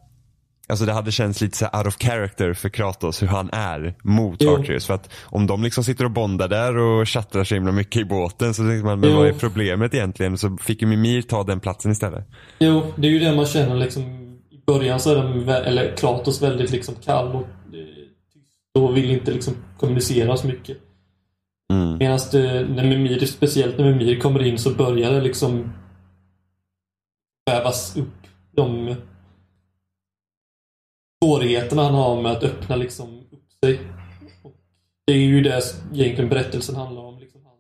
Alltså 0.68 0.86
det 0.86 0.94
hade 0.94 1.12
känts 1.12 1.42
lite 1.42 1.58
så 1.58 1.66
out 1.66 1.88
of 1.88 1.98
character 2.00 2.54
för 2.54 2.70
Kratos 2.70 3.22
hur 3.22 3.28
han 3.28 3.50
är 3.54 3.96
mot 4.04 4.38
Jo. 4.40 4.54
Arthurs. 4.54 4.86
För 4.86 4.94
att 4.94 5.10
om 5.24 5.48
de 5.48 5.64
liksom 5.64 5.84
sitter 5.84 6.06
och 6.06 6.12
bondar 6.12 6.48
där 6.48 6.78
och 6.78 7.10
chattar 7.10 7.44
så 7.44 7.56
himla 7.56 7.72
mycket 7.72 8.02
i 8.02 8.06
båten 8.06 8.54
så 8.54 8.62
tänker 8.62 8.86
man, 8.86 9.00
men 9.00 9.10
Jo. 9.10 9.16
vad 9.16 9.28
är 9.28 9.34
problemet 9.34 9.94
egentligen? 9.94 10.38
Så 10.38 10.58
fick 10.58 10.82
ju 10.82 10.88
Mimir 10.88 11.22
ta 11.22 11.44
den 11.44 11.60
platsen 11.60 11.92
istället. 11.92 12.28
Jo, 12.60 12.94
det 12.96 13.08
är 13.08 13.12
ju 13.12 13.20
det 13.20 13.36
man 13.36 13.46
känner 13.46 13.76
liksom. 13.76 14.04
I 14.52 14.66
början 14.68 15.00
så 15.00 15.12
är 15.12 15.16
de, 15.16 15.50
eller 15.50 15.96
Kratos 15.98 16.42
väldigt 16.42 16.72
liksom 16.72 16.96
kall 17.06 17.36
och 17.36 17.48
och 18.76 18.98
vill 18.98 19.12
inte 19.12 19.32
liksom 19.32 19.54
kommunicera 19.78 20.38
så 20.38 20.48
mycket. 20.48 20.78
Mm. 21.74 21.98
Medan 21.98 22.20
det- 22.32 22.68
när 22.70 22.84
Mimir, 22.84 23.26
speciellt 23.26 23.78
när 23.78 23.86
Mimir 23.92 24.20
kommer 24.20 24.44
in 24.44 24.58
så 24.58 24.76
börjar 24.76 25.12
det 25.12 25.22
liksom 25.22 25.72
vävas 27.46 27.98
upp 27.98 28.28
de 28.52 28.96
svårigheterna 31.24 31.84
han 31.84 31.94
har 31.94 32.22
med 32.22 32.32
att 32.32 32.44
öppna 32.44 32.76
liksom 32.76 33.20
upp 33.32 33.52
sig. 33.66 33.80
Och 34.44 34.56
det 35.06 35.14
är 35.14 35.18
ju 35.18 35.42
det 35.42 35.62
egentligen 35.94 36.30
berättelsen 36.30 36.76
handlar 36.76 37.02
om. 37.02 37.20
Liksom 37.20 37.46
hans 37.46 37.60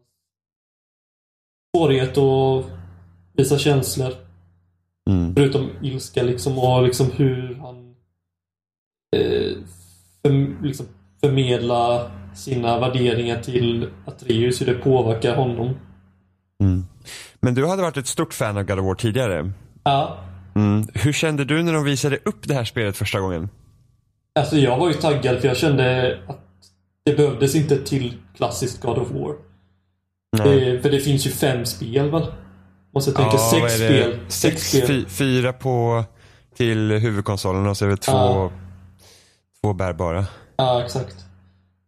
svårighet 1.78 2.18
att 2.18 2.66
visa 3.34 3.58
känslor. 3.58 4.14
Mm. 5.10 5.36
Förutom 5.36 5.70
ilska 5.82 6.24
liksom 6.24 6.60
och 6.60 6.84
liksom 6.84 7.12
hur 7.12 7.56
han 7.56 7.96
eh, 9.16 9.58
för, 10.22 10.64
liksom 10.64 10.86
förmedlar 11.30 12.12
sina 12.36 12.80
värderingar 12.80 13.42
till 13.42 13.90
Atreus, 14.06 14.62
hur 14.62 14.66
det 14.66 14.74
påverkar 14.74 15.36
honom. 15.36 15.76
Mm. 16.64 16.86
Men 17.42 17.54
du 17.54 17.68
hade 17.68 17.82
varit 17.82 17.98
ett 17.98 18.08
stort 18.08 18.34
fan 18.34 18.58
av 18.58 18.64
God 18.64 18.80
of 18.80 18.86
War 18.86 18.96
tidigare. 18.96 19.52
Ja, 19.84 20.18
Mm. 20.58 20.88
Hur 20.94 21.14
kände 21.14 21.46
du 21.46 21.64
när 21.64 21.74
de 21.74 21.84
visade 21.84 22.18
upp 22.26 22.36
det 22.48 22.54
här 22.54 22.64
spelet 22.64 22.98
första 22.98 23.20
gången? 23.20 23.50
alltså 24.40 24.58
jag 24.58 24.78
var 24.78 24.88
ju 24.88 24.94
taggad 24.94 25.40
för 25.40 25.48
jag 25.48 25.58
kände 25.58 26.18
att 26.28 26.40
det 27.06 27.14
behövdes 27.16 27.56
inte 27.56 27.78
till 27.86 28.14
klassiskt 28.38 28.82
God 28.82 28.98
of 28.98 29.12
War. 29.12 29.36
Det, 30.38 30.82
för 30.82 30.92
det 30.92 31.00
finns 31.00 31.28
ju 31.28 31.32
fem 31.32 31.66
spel 31.66 32.12
väl? 32.12 32.26
Måste 32.94 33.12
tänka 33.12 33.32
Ja, 33.34 33.38
sex 33.52 33.74
spel. 33.76 34.20
Sex, 34.28 34.62
Sex, 34.62 34.70
spel. 34.70 34.88
fy, 34.88 35.06
fyra 35.06 35.54
på 35.54 36.04
till 36.56 36.92
huvudkonsolen 36.92 37.68
och 37.68 37.78
så 37.78 37.86
är 37.86 37.90
det 37.90 37.98
två, 37.98 38.12
Ja. 38.12 38.52
två 39.62 39.74
bärbara. 39.74 40.26
Ja, 40.58 40.84
exakt. 40.84 41.16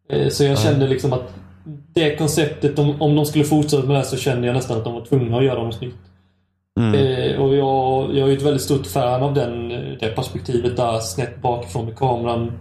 Eh, 0.10 0.30
Så 0.30 0.44
jag 0.44 0.60
kände 0.60 0.88
liksom 0.88 1.14
att 1.14 1.34
det 1.94 2.16
konceptet, 2.16 2.80
om, 2.80 3.02
om 3.02 3.16
de 3.16 3.26
skulle 3.26 3.44
fortsätta 3.44 3.84
med 3.84 3.90
det 3.96 4.00
här 4.00 4.06
så 4.06 4.18
kände 4.18 4.48
jag 4.48 4.54
nästan 4.54 4.78
att 4.78 4.84
de 4.84 4.94
var 4.94 5.06
tvungna 5.06 5.38
att 5.38 5.44
göra 5.44 5.64
något 5.64 5.82
nytt. 5.82 5.96
Mm. 6.80 6.96
Eh, 6.96 7.42
och 7.42 7.56
jag, 7.56 8.16
jag 8.18 8.28
är 8.28 8.32
ju 8.32 8.38
ett 8.38 8.42
väldigt 8.44 8.62
stort 8.62 8.86
fan 8.88 9.24
av 9.24 9.34
den, 9.34 9.72
eh, 9.72 9.98
det 10.00 10.08
perspektivet 10.16 10.78
där 10.78 11.00
snett 11.00 11.42
bakifrån 11.42 11.86
med 11.86 11.96
kameran. 11.98 12.52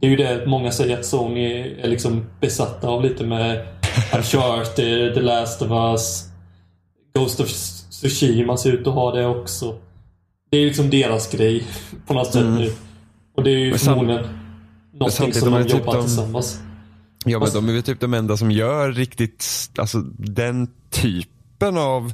Det 0.00 0.06
är 0.06 0.10
ju 0.10 0.16
det 0.16 0.46
många 0.46 0.70
säger 0.70 0.98
att 0.98 1.04
Sony 1.06 1.74
är 1.82 1.88
liksom 1.88 2.26
besatta 2.40 2.88
av 2.88 3.02
lite 3.02 3.24
med 3.24 3.66
Uncharted, 4.16 5.14
The 5.14 5.20
Last 5.20 5.62
of 5.62 5.70
Us, 5.70 6.24
Ghost 7.18 7.40
of 7.40 7.46
Tsushima 7.90 8.56
ser 8.56 8.72
ut 8.72 8.86
att 8.86 8.94
ha 8.94 9.12
det 9.14 9.26
också. 9.26 9.74
Det 10.50 10.56
är 10.58 10.66
liksom 10.66 10.90
deras 10.90 11.30
grej 11.32 11.62
på 12.06 12.14
något 12.14 12.32
sätt 12.32 12.44
nu. 12.58 12.70
Och 13.36 13.42
det 13.44 13.50
är 13.50 13.58
ju 13.58 13.70
Men 13.70 13.78
sam- 13.78 13.94
förmodligen 13.94 14.28
någonting 14.98 15.16
samtidigt, 15.16 15.42
som 15.42 15.52
de 15.52 15.58
är 15.60 15.64
typ 15.64 15.72
jobbar 15.72 15.94
de- 15.94 16.02
tillsammans. 16.02 16.60
Ja 17.24 17.38
men 17.38 17.40
Fast- 17.40 17.54
de 17.54 17.68
är 17.68 17.72
väl 17.72 17.82
typ 17.82 18.00
de 18.00 18.14
enda 18.14 18.36
som 18.36 18.50
gör 18.50 18.92
riktigt, 18.92 19.44
alltså 19.78 19.98
den 20.18 20.68
typen 20.90 21.78
av 21.78 22.12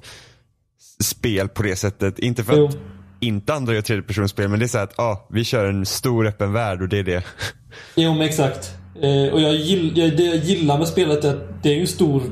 spel 1.02 1.48
på 1.48 1.62
det 1.62 1.76
sättet. 1.76 2.18
Inte 2.18 2.44
för 2.44 2.56
Jo. 2.58 2.66
att 2.68 2.76
inte 3.20 3.54
andra 3.54 3.74
gör 3.74 3.82
tredjepersonsspel 3.82 4.48
men 4.48 4.58
det 4.58 4.64
är 4.66 4.68
så 4.68 4.78
att 4.78 4.98
ah, 4.98 5.26
vi 5.30 5.44
kör 5.44 5.68
en 5.68 5.86
stor 5.86 6.26
öppen 6.26 6.52
värld 6.52 6.82
och 6.82 6.88
det 6.88 6.98
är 6.98 7.02
det. 7.04 7.24
Jo, 7.96 8.12
men 8.12 8.22
exakt. 8.22 8.74
Eh, 9.02 9.32
och 9.32 9.40
jag, 9.40 9.54
gill, 9.54 9.98
jag, 9.98 10.16
det 10.16 10.22
jag 10.22 10.36
gillar 10.36 10.78
med 10.78 10.88
spelet 10.88 11.24
är 11.24 11.30
att 11.34 11.62
det 11.62 11.68
är 11.68 11.74
ju 11.74 11.80
en 11.80 11.86
stor, 11.86 12.22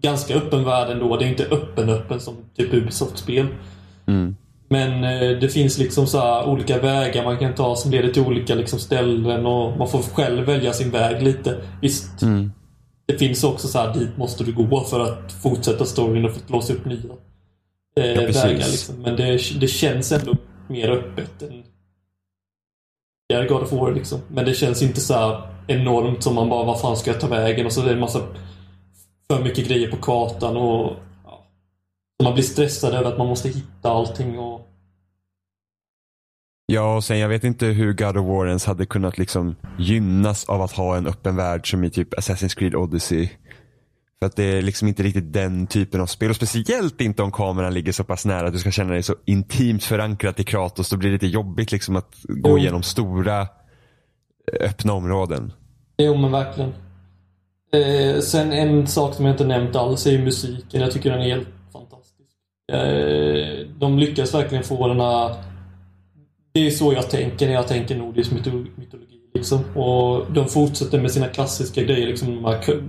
ganska 0.00 0.34
öppen 0.34 0.64
värld 0.64 0.90
ändå. 0.90 1.16
Det 1.16 1.24
är 1.24 1.28
inte 1.28 1.44
öppen-öppen 1.44 2.20
som 2.20 2.36
typ 2.56 2.74
Ubisoft-spel. 2.74 3.46
Men 4.68 5.04
eh, 5.04 5.38
det 5.38 5.48
finns 5.48 5.78
liksom 5.78 6.06
så 6.06 6.18
här 6.18 6.48
olika 6.48 6.78
vägar 6.78 7.24
man 7.24 7.38
kan 7.38 7.54
ta 7.54 7.76
som 7.76 7.90
leder 7.90 8.08
till 8.08 8.22
olika 8.22 8.54
liksom 8.54 8.78
ställen 8.78 9.46
och 9.46 9.78
man 9.78 9.88
får 9.88 10.02
själv 10.02 10.46
välja 10.46 10.72
sin 10.72 10.90
väg 10.90 11.22
lite. 11.22 11.60
Visst, 11.82 12.22
det 13.06 13.18
finns 13.18 13.44
också 13.44 13.68
så 13.68 13.78
här 13.78 13.94
dit 13.94 14.16
måste 14.16 14.44
du 14.44 14.52
gå 14.52 14.84
för 14.84 15.00
att 15.00 15.32
fortsätta 15.32 15.84
storyn 15.84 16.24
och 16.24 16.32
för 16.32 16.40
att 16.40 16.50
låsa 16.50 16.72
upp 16.72 16.84
nya 16.84 16.98
eh, 17.96 18.14
precis. 18.14 18.44
vägar. 18.44 18.56
Liksom. 18.56 18.94
Men 19.02 19.16
det, 19.16 19.60
det 19.60 19.68
känns 19.68 20.12
ändå 20.12 20.36
mer 20.68 20.90
öppet 20.90 21.42
än 21.42 21.62
tidigare 23.28 23.48
God 23.48 23.62
of 23.62 23.72
War 23.72 23.92
liksom. 23.92 24.20
Men 24.28 24.44
det 24.44 24.54
känns 24.54 24.82
inte 24.82 25.00
så 25.00 25.42
enormt 25.66 26.22
som 26.22 26.34
man 26.34 26.48
bara, 26.48 26.64
vad 26.64 26.80
fan 26.80 26.96
ska 26.96 27.10
jag 27.10 27.20
ta 27.20 27.26
vägen? 27.26 27.66
Och 27.66 27.72
så 27.72 27.80
är 27.80 27.84
det 27.84 27.92
en 27.92 28.00
massa 28.00 28.20
för 29.30 29.42
mycket 29.42 29.68
grejer 29.68 29.90
på 29.90 29.96
kartan 29.96 30.56
och 30.56 30.96
ja. 31.24 31.46
Man 32.22 32.34
blir 32.34 32.44
stressad 32.44 32.94
över 32.94 33.10
att 33.12 33.18
man 33.18 33.26
måste 33.26 33.48
hitta 33.48 33.90
allting 33.90 34.38
och 34.38 34.57
Ja 36.70 36.96
och 36.96 37.04
sen 37.04 37.18
jag 37.18 37.28
vet 37.28 37.44
inte 37.44 37.66
hur 37.66 37.92
God 37.92 38.16
of 38.16 38.26
War 38.26 38.46
ens 38.46 38.66
hade 38.66 38.86
kunnat 38.86 39.18
liksom 39.18 39.56
gynnas 39.78 40.44
av 40.48 40.62
att 40.62 40.72
ha 40.72 40.96
en 40.96 41.06
öppen 41.06 41.36
värld 41.36 41.70
som 41.70 41.84
i 41.84 41.90
typ 41.90 42.14
Assassin's 42.14 42.58
Creed 42.58 42.74
Odyssey. 42.74 43.28
För 44.18 44.26
att 44.26 44.36
det 44.36 44.44
är 44.44 44.62
liksom 44.62 44.88
inte 44.88 45.02
riktigt 45.02 45.32
den 45.32 45.66
typen 45.66 46.00
av 46.00 46.06
spel 46.06 46.30
och 46.30 46.36
speciellt 46.36 47.00
inte 47.00 47.22
om 47.22 47.32
kameran 47.32 47.74
ligger 47.74 47.92
så 47.92 48.04
pass 48.04 48.24
nära 48.26 48.46
att 48.46 48.52
du 48.52 48.58
ska 48.58 48.70
känna 48.70 48.92
dig 48.92 49.02
så 49.02 49.14
intimt 49.24 49.84
förankrad 49.84 50.40
i 50.40 50.44
Kratos. 50.44 50.90
Då 50.90 50.96
blir 50.96 51.08
det 51.10 51.14
lite 51.14 51.26
jobbigt 51.26 51.72
liksom 51.72 51.96
att 51.96 52.14
gå 52.22 52.50
Jo. 52.50 52.58
igenom 52.58 52.82
stora 52.82 53.48
öppna 54.60 54.92
områden. 54.92 55.52
Jo 55.98 56.16
men 56.16 56.32
verkligen. 56.32 56.72
Eh, 57.72 58.20
sen 58.20 58.52
en 58.52 58.86
sak 58.86 59.14
som 59.14 59.24
jag 59.24 59.34
inte 59.34 59.46
nämnt 59.46 59.76
alls 59.76 60.06
är 60.06 60.10
ju 60.10 60.24
musiken. 60.24 60.80
Jag 60.80 60.90
tycker 60.92 61.10
den 61.10 61.20
är 61.20 61.34
helt 61.34 61.48
fantastisk. 61.72 62.30
Eh, 62.72 63.66
de 63.78 63.98
lyckas 63.98 64.34
verkligen 64.34 64.64
få 64.64 64.88
den 64.88 65.00
här... 65.00 65.47
Det 66.58 66.66
är 66.66 66.70
så 66.70 66.92
jag 66.92 67.10
tänker 67.10 67.46
när 67.46 67.54
jag 67.54 67.68
tänker 67.68 67.96
nordisk 67.98 68.32
myto- 68.32 68.66
mytologi. 68.76 69.20
Liksom. 69.34 69.76
Och 69.76 70.32
de 70.32 70.48
fortsätter 70.48 71.00
med 71.00 71.10
sina 71.10 71.26
klassiska 71.28 71.82
grejer. 71.82 72.06
Liksom 72.06 72.34
de 72.34 72.44
här 72.44 72.62
kö- 72.62 72.82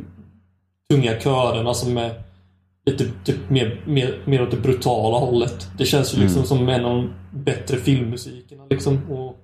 tunga 0.92 1.20
körerna 1.20 1.74
som 1.74 1.98
är 1.98 2.22
lite 2.86 3.06
typ 3.26 3.50
mer, 3.50 3.84
mer, 3.88 4.22
mer 4.26 4.42
åt 4.42 4.52
det 4.52 4.58
brutala 4.58 5.18
hållet. 5.18 5.68
Det 5.78 5.86
känns 5.86 6.18
ju 6.18 6.22
liksom 6.22 6.44
som 6.44 6.70
en 6.70 6.86
av 6.86 6.96
de 6.96 7.14
bättre 7.44 7.78
filmmusikerna. 7.78 8.66
Liksom. 8.70 9.12
Och 9.12 9.38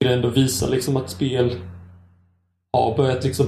det 0.00 0.12
ändå 0.12 0.28
visar 0.28 0.70
liksom 0.70 0.96
att 0.96 1.10
spel 1.10 1.54
har 2.72 2.96
börjat 2.96 3.24
liksom 3.24 3.46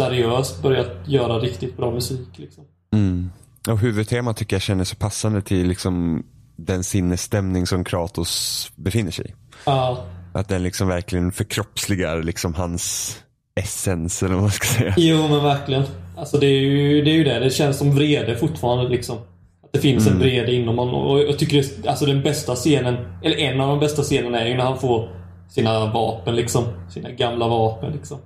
seriöst 0.00 0.62
börjat 0.62 1.08
göra 1.08 1.38
riktigt 1.38 1.76
bra 1.76 1.90
musik. 1.90 2.28
Liksom. 2.38 2.64
Mm. 2.92 3.30
Och 3.68 3.78
huvudtemat 3.78 4.36
tycker 4.36 4.56
jag 4.56 4.62
känner 4.62 4.84
så 4.84 4.96
passande 4.96 5.42
till 5.42 5.68
liksom 5.68 6.24
den 6.58 6.84
sinnesstämning 6.84 7.66
som 7.66 7.84
Kratos 7.84 8.70
befinner 8.76 9.10
sig 9.10 9.26
i. 9.26 9.34
Ja, 9.66 10.04
Att 10.32 10.48
den 10.48 10.62
liksom 10.62 10.88
verkligen 10.88 11.32
förkroppsligar 11.32 12.22
liksom 12.22 12.54
hans 12.54 13.16
essens 13.60 14.22
eller 14.22 14.34
vad 14.34 14.42
man 14.42 14.50
ska 14.50 14.66
säga. 14.66 14.94
Jo, 14.96 15.28
men 15.28 15.42
verkligen. 15.44 15.82
Alltså 16.16 16.38
det 16.38 16.46
är 16.46 16.60
ju 16.60 17.02
det. 17.04 17.10
Är 17.10 17.14
ju 17.14 17.24
det. 17.24 17.38
det 17.38 17.50
känns 17.50 17.78
som 17.78 17.94
vrede 17.94 18.36
fortfarande 18.36 18.88
liksom. 18.88 19.16
Att 19.64 19.72
det 19.72 19.78
finns 19.78 20.06
en 20.06 20.18
vrede 20.18 20.52
inom 20.54 20.78
honom. 20.78 20.94
Och 21.06 21.20
jag 21.20 21.38
tycker 21.38 21.56
det, 21.82 21.88
alltså 21.88 22.06
den 22.06 22.22
bästa 22.22 22.54
scenen, 22.54 22.96
eller 23.22 23.36
en 23.36 23.60
av 23.60 23.68
de 23.68 23.80
bästa 23.80 24.02
scenerna 24.02 24.40
är 24.40 24.46
ju 24.46 24.56
när 24.56 24.64
han 24.64 24.78
får 24.78 25.08
sina 25.50 25.86
vapen 25.92 26.36
liksom. 26.36 26.64
Sina 26.90 27.10
gamla 27.10 27.48
vapen 27.48 27.92
liksom. 27.92 28.18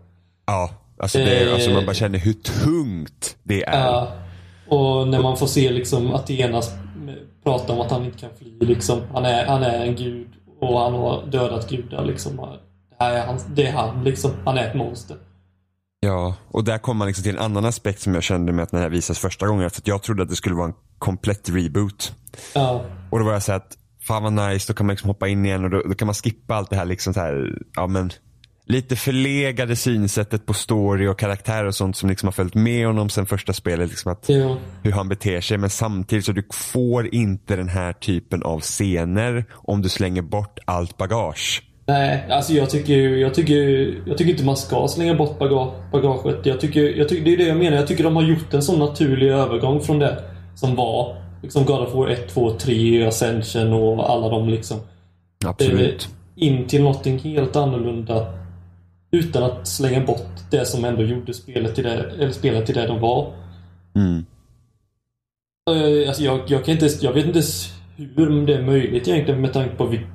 Ja, 0.46 0.70
alltså, 0.98 1.18
det, 1.18 1.46
Eh. 1.46 1.54
alltså 1.54 1.70
man 1.70 1.86
bara 1.86 1.94
känner 1.94 2.18
hur 2.18 2.32
tungt 2.32 3.36
det 3.42 3.62
är. 3.64 3.78
Ja. 3.86 4.12
Och 4.68 5.08
när 5.08 5.22
man 5.22 5.36
får 5.36 5.46
se 5.46 5.70
liksom 5.70 6.14
Athenas 6.14 6.70
prata 7.44 7.72
om 7.72 7.80
att 7.80 7.90
han 7.90 8.04
inte 8.04 8.18
kan 8.18 8.30
fly 8.38 8.58
liksom. 8.60 9.00
Han 9.12 9.24
är, 9.24 9.46
han 9.46 9.62
är 9.62 9.86
en 9.86 9.96
gud 9.96 10.28
och 10.60 10.80
han 10.80 10.94
har 10.94 11.26
dödat 11.26 11.70
gudar 11.70 12.04
liksom. 12.04 12.36
Det, 12.36 13.04
här 13.04 13.14
är 13.14 13.26
han, 13.26 13.38
det 13.54 13.66
är 13.66 13.72
han 13.72 14.04
liksom. 14.04 14.30
Han 14.44 14.58
är 14.58 14.68
ett 14.68 14.74
monster. 14.74 15.16
Ja, 16.00 16.34
och 16.50 16.64
där 16.64 16.78
kommer 16.78 16.98
man 16.98 17.06
liksom 17.06 17.22
till 17.22 17.36
en 17.36 17.42
annan 17.42 17.64
aspekt 17.64 18.00
som 18.00 18.14
jag 18.14 18.22
kände 18.22 18.52
med 18.52 18.62
att 18.62 18.72
när 18.72 18.80
det 18.80 18.84
här 18.84 18.90
visas 18.90 19.18
första 19.18 19.46
gången. 19.46 19.70
För 19.70 19.80
att 19.80 19.86
jag 19.86 20.02
trodde 20.02 20.22
att 20.22 20.28
det 20.28 20.36
skulle 20.36 20.54
vara 20.54 20.66
en 20.66 20.74
komplett 20.98 21.48
reboot. 21.48 22.14
Ja. 22.54 22.84
Och 23.10 23.18
då 23.18 23.24
var 23.24 23.32
jag 23.32 23.42
så 23.42 23.52
att, 23.52 23.76
fan 24.06 24.22
vad 24.22 24.32
nice, 24.32 24.72
då 24.72 24.76
kan 24.76 24.86
man 24.86 24.92
liksom 24.94 25.08
hoppa 25.10 25.28
in 25.28 25.46
igen 25.46 25.64
och 25.64 25.70
då, 25.70 25.82
då 25.82 25.94
kan 25.94 26.06
man 26.06 26.14
skippa 26.14 26.54
allt 26.54 26.70
det 26.70 26.76
här 26.76 26.84
liksom 26.84 27.14
så 27.14 27.20
här, 27.20 27.58
ja 27.76 27.86
men 27.86 28.10
lite 28.66 28.96
förlegade 28.96 29.76
synsättet 29.76 30.46
på 30.46 30.54
story 30.54 31.06
och 31.08 31.18
karaktär 31.18 31.64
och 31.64 31.74
sånt 31.74 31.96
som 31.96 32.08
liksom 32.08 32.26
har 32.26 32.32
följt 32.32 32.54
med 32.54 32.86
honom 32.86 33.08
sen 33.08 33.26
första 33.26 33.52
spelet. 33.52 33.90
Liksom 33.90 34.12
att, 34.12 34.24
Jo. 34.28 34.56
hur 34.82 34.92
han 34.92 35.08
beter 35.08 35.40
sig. 35.40 35.58
Men 35.58 35.70
samtidigt 35.70 36.24
så 36.24 36.32
du 36.32 36.42
får 36.52 37.14
inte 37.14 37.56
den 37.56 37.68
här 37.68 37.92
typen 37.92 38.42
av 38.42 38.60
scener 38.60 39.44
om 39.52 39.82
du 39.82 39.88
slänger 39.88 40.22
bort 40.22 40.58
allt 40.64 40.96
bagage. 40.96 41.62
Nej, 41.86 42.26
alltså 42.30 42.52
jag 42.52 42.70
tycker, 42.70 42.96
jag 42.98 43.34
tycker, 43.34 43.54
jag 44.06 44.18
tycker 44.18 44.30
inte 44.32 44.44
man 44.44 44.56
ska 44.56 44.88
slänga 44.88 45.14
bort 45.14 45.38
baga- 45.38 45.70
bagaget. 45.92 46.46
Jag 46.46 46.60
tycker, 46.60 46.82
jag 46.98 47.08
tycker, 47.08 47.24
det 47.24 47.32
är 47.32 47.36
det 47.36 47.46
jag 47.46 47.56
menar. 47.56 47.76
Jag 47.76 47.86
tycker 47.86 48.04
de 48.04 48.16
har 48.16 48.22
gjort 48.22 48.54
en 48.54 48.62
sån 48.62 48.78
naturlig 48.78 49.28
övergång 49.28 49.80
från 49.80 49.98
det 49.98 50.24
som 50.54 50.74
var 50.76 51.16
liksom 51.42 51.64
God 51.64 51.80
of 51.80 51.94
War 51.94 52.08
1, 52.08 52.28
2, 52.34 52.50
3, 52.58 53.06
Ascension 53.06 53.72
och 53.72 54.10
alla 54.10 54.28
de 54.28 54.48
liksom. 54.48 54.78
Absolut. 55.44 56.08
Eh, 56.36 56.42
In 56.48 56.66
till 56.66 56.82
någonting 56.82 57.18
helt 57.18 57.56
annorlunda. 57.56 58.26
Utan 59.12 59.42
att 59.42 59.68
slänga 59.68 60.00
bort 60.06 60.26
det 60.50 60.66
som 60.66 60.84
ändå 60.84 61.02
gjorde 61.02 61.34
spelet 61.34 61.74
till 61.74 61.84
det, 61.84 61.90
eller 62.18 62.30
spelet 62.30 62.66
till 62.66 62.74
det 62.74 62.86
de 62.86 63.00
var. 63.00 63.34
Mm. 63.96 64.24
Eh, 65.70 66.08
Alltså 66.08 66.22
jag, 66.22 66.40
jag, 66.46 66.64
kan 66.64 66.74
inte, 66.74 66.86
jag 67.00 67.12
vet 67.12 67.24
inte 67.26 67.38
ens 67.38 67.72
hur 67.96 68.46
det 68.46 68.54
är 68.54 68.62
möjligt 68.62 69.08
egentligen 69.08 69.40
med 69.40 69.52
tanke 69.52 69.74
på 69.76 69.84
vil- 69.86 70.06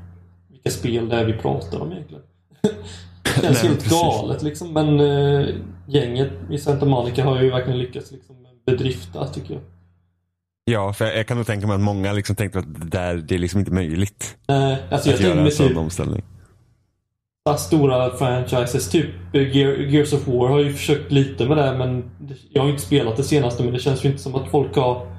vilka 0.52 0.70
spel 0.70 1.10
det 1.10 1.16
är 1.16 1.26
vi 1.26 1.34
pratar 1.34 1.80
om 1.80 1.92
egentligen. 1.92 2.24
Det 2.62 3.32
känns 3.42 3.44
Nej, 3.64 3.68
helt 3.72 3.84
precis. 3.84 3.92
galet 3.92 4.44
liksom. 4.44 4.74
Men 4.74 5.00
äh, 5.00 5.48
gänget 5.88 6.32
i 6.52 6.58
Santa 6.58 6.86
Monica 6.86 7.24
har 7.24 7.42
ju 7.42 7.50
verkligen 7.50 7.80
lyckats 7.80 8.12
liksom, 8.12 8.36
bedrifta 8.66 9.28
tycker 9.28 9.54
jag. 9.54 9.64
Ja, 10.72 10.94
för 10.94 11.06
jag, 11.06 11.18
jag 11.18 11.28
kan 11.28 11.38
nog 11.38 11.46
tänka 11.46 11.68
mig 11.68 11.76
att 11.76 11.82
många 11.82 12.14
liksom 12.14 12.36
tänkte 12.36 12.60
att 12.60 12.76
det 12.82 12.88
där, 12.88 13.16
det 13.16 13.36
är 13.36 13.40
liksom 13.40 13.60
inte 13.60 13.72
möjligt. 13.72 14.38
Eh, 14.48 14.72
alltså 14.72 14.80
jag 14.90 14.96
att 14.96 15.04
tänker 15.06 15.24
göra 15.28 15.46
en 15.46 15.52
sån 15.52 15.68
typ 15.68 15.78
omställning. 15.78 16.24
Stora 17.56 18.18
franchises. 18.18 18.90
Typ 18.90 19.10
eh, 19.34 19.58
Gear, 19.58 19.74
Gears 19.74 20.14
of 20.14 20.28
War 20.28 20.48
har 20.50 20.60
ju 20.60 20.74
försökt 20.74 21.12
lite 21.12 21.46
med 21.48 21.58
det 21.58 21.78
men 21.78 22.04
jag 22.50 22.62
har 22.62 22.68
ju 22.68 22.74
inte 22.74 22.86
spelat 22.86 23.18
det 23.18 23.24
senaste 23.24 23.64
men 23.64 23.74
det 23.74 23.80
känns 23.80 24.06
ju 24.06 24.10
inte 24.10 24.22
som 24.22 24.36
att 24.36 24.52
folk 24.52 24.76
har 24.76 25.18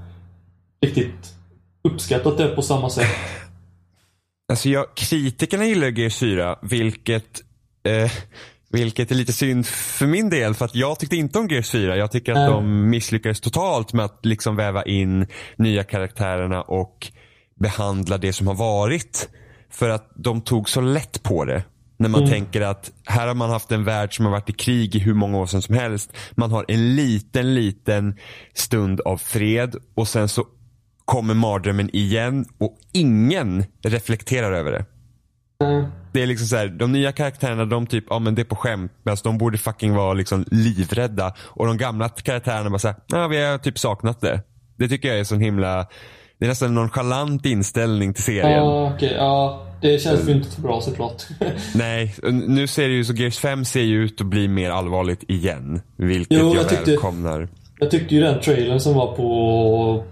riktigt 0.86 1.34
uppskattat 1.84 2.38
det 2.38 2.48
på 2.48 2.62
samma 2.62 2.90
sätt. 2.90 3.08
Alltså 4.52 4.68
jag, 4.68 4.86
kritikerna 4.94 5.64
gillar 5.64 5.88
Gears 5.88 6.18
4, 6.18 6.58
vilket, 6.62 7.40
eh, 7.84 8.10
vilket 8.70 9.10
är 9.10 9.14
lite 9.14 9.32
synd 9.32 9.66
för 9.66 10.06
min 10.06 10.30
del. 10.30 10.54
För 10.54 10.64
att 10.64 10.74
jag 10.74 10.98
tyckte 10.98 11.16
inte 11.16 11.38
om 11.38 11.48
Gears 11.48 11.70
4. 11.70 11.96
Jag 11.96 12.10
tycker 12.10 12.32
att 12.32 12.38
Nej. 12.38 12.50
de 12.50 12.90
misslyckades 12.90 13.40
totalt 13.40 13.92
med 13.92 14.04
att 14.04 14.26
liksom 14.26 14.56
väva 14.56 14.84
in 14.84 15.26
nya 15.56 15.84
karaktärerna 15.84 16.62
och 16.62 17.06
behandla 17.60 18.18
det 18.18 18.32
som 18.32 18.46
har 18.46 18.54
varit. 18.54 19.28
För 19.70 19.88
att 19.88 20.12
de 20.14 20.40
tog 20.40 20.68
så 20.68 20.80
lätt 20.80 21.22
på 21.22 21.44
det. 21.44 21.64
När 22.00 22.08
man 22.08 22.20
Mm. 22.20 22.30
tänker 22.32 22.60
att 22.60 22.90
här 23.06 23.26
har 23.26 23.34
man 23.34 23.50
haft 23.50 23.72
en 23.72 23.84
värld 23.84 24.16
som 24.16 24.24
har 24.24 24.32
varit 24.32 24.50
i 24.50 24.52
krig 24.52 24.96
i 24.96 24.98
hur 24.98 25.14
många 25.14 25.38
år 25.38 25.46
sedan 25.46 25.62
som 25.62 25.74
helst. 25.74 26.12
Man 26.32 26.50
har 26.50 26.64
en 26.68 26.96
liten, 26.96 27.54
liten 27.54 28.16
stund 28.54 29.00
av 29.00 29.16
fred 29.16 29.76
och 29.94 30.08
sen 30.08 30.28
så 30.28 30.44
kommer 31.04 31.34
mardrömmen 31.34 31.90
igen 31.96 32.44
och 32.58 32.78
ingen 32.92 33.64
reflekterar 33.84 34.52
över 34.52 34.72
det. 34.72 34.84
Eh, 35.64 35.84
Det 36.12 36.22
är 36.22 36.26
liksom 36.26 36.46
så 36.46 36.56
här, 36.56 36.68
de 36.68 36.92
nya 36.92 37.12
karaktärerna 37.12 37.64
de 37.64 37.86
typ, 37.86 38.04
ja 38.10 38.18
men 38.18 38.34
det 38.34 38.42
är 38.42 38.44
på 38.44 38.56
skämt. 38.56 38.92
Alltså, 39.10 39.28
de 39.28 39.38
borde 39.38 39.58
fucking 39.58 39.94
vara 39.94 40.12
liksom 40.14 40.44
livrädda. 40.50 41.34
Och 41.40 41.66
de 41.66 41.76
gamla 41.76 42.08
karaktärerna 42.08 42.70
bara 42.70 42.78
såhär, 42.78 42.96
ja 43.06 43.28
vi 43.28 43.44
har 43.44 43.58
typ 43.58 43.78
saknat 43.78 44.20
det. 44.20 44.42
Det 44.76 44.88
tycker 44.88 45.08
jag 45.08 45.18
är 45.18 45.24
sån 45.24 45.40
himla, 45.40 45.86
det 46.38 46.44
är 46.46 46.48
nästan 46.48 46.68
en 46.68 46.74
nonchalant 46.74 47.46
inställning 47.46 48.14
till 48.14 48.24
serien. 48.24 48.50
Ja, 48.52 48.92
okej. 48.94 49.12
ja, 49.16 49.64
det 49.80 49.98
känns 50.02 50.28
ju 50.28 50.32
inte 50.32 50.50
så 50.50 50.60
bra 50.60 50.80
såklart. 50.80 51.22
Nej, 51.74 52.14
nu 52.46 52.66
ser 52.66 52.88
det 52.88 52.94
ju 52.94 53.04
så 53.04 53.12
Gears 53.14 53.38
5 53.38 53.64
ser 53.64 53.82
ju 53.82 54.04
ut 54.04 54.20
att 54.20 54.26
bli 54.26 54.48
mer 54.48 54.70
allvarligt 54.70 55.22
igen. 55.28 55.80
Vilket 55.96 56.38
Jo, 56.38 56.46
jag, 56.46 56.56
jag 56.56 56.68
tyckte- 56.68 56.90
välkomnar. 56.90 57.48
jag 57.78 57.90
tyckte 57.90 58.14
ju 58.14 58.20
den 58.20 58.40
trailern 58.40 58.80
som 58.80 58.94
var 58.94 59.16
på 59.16 60.04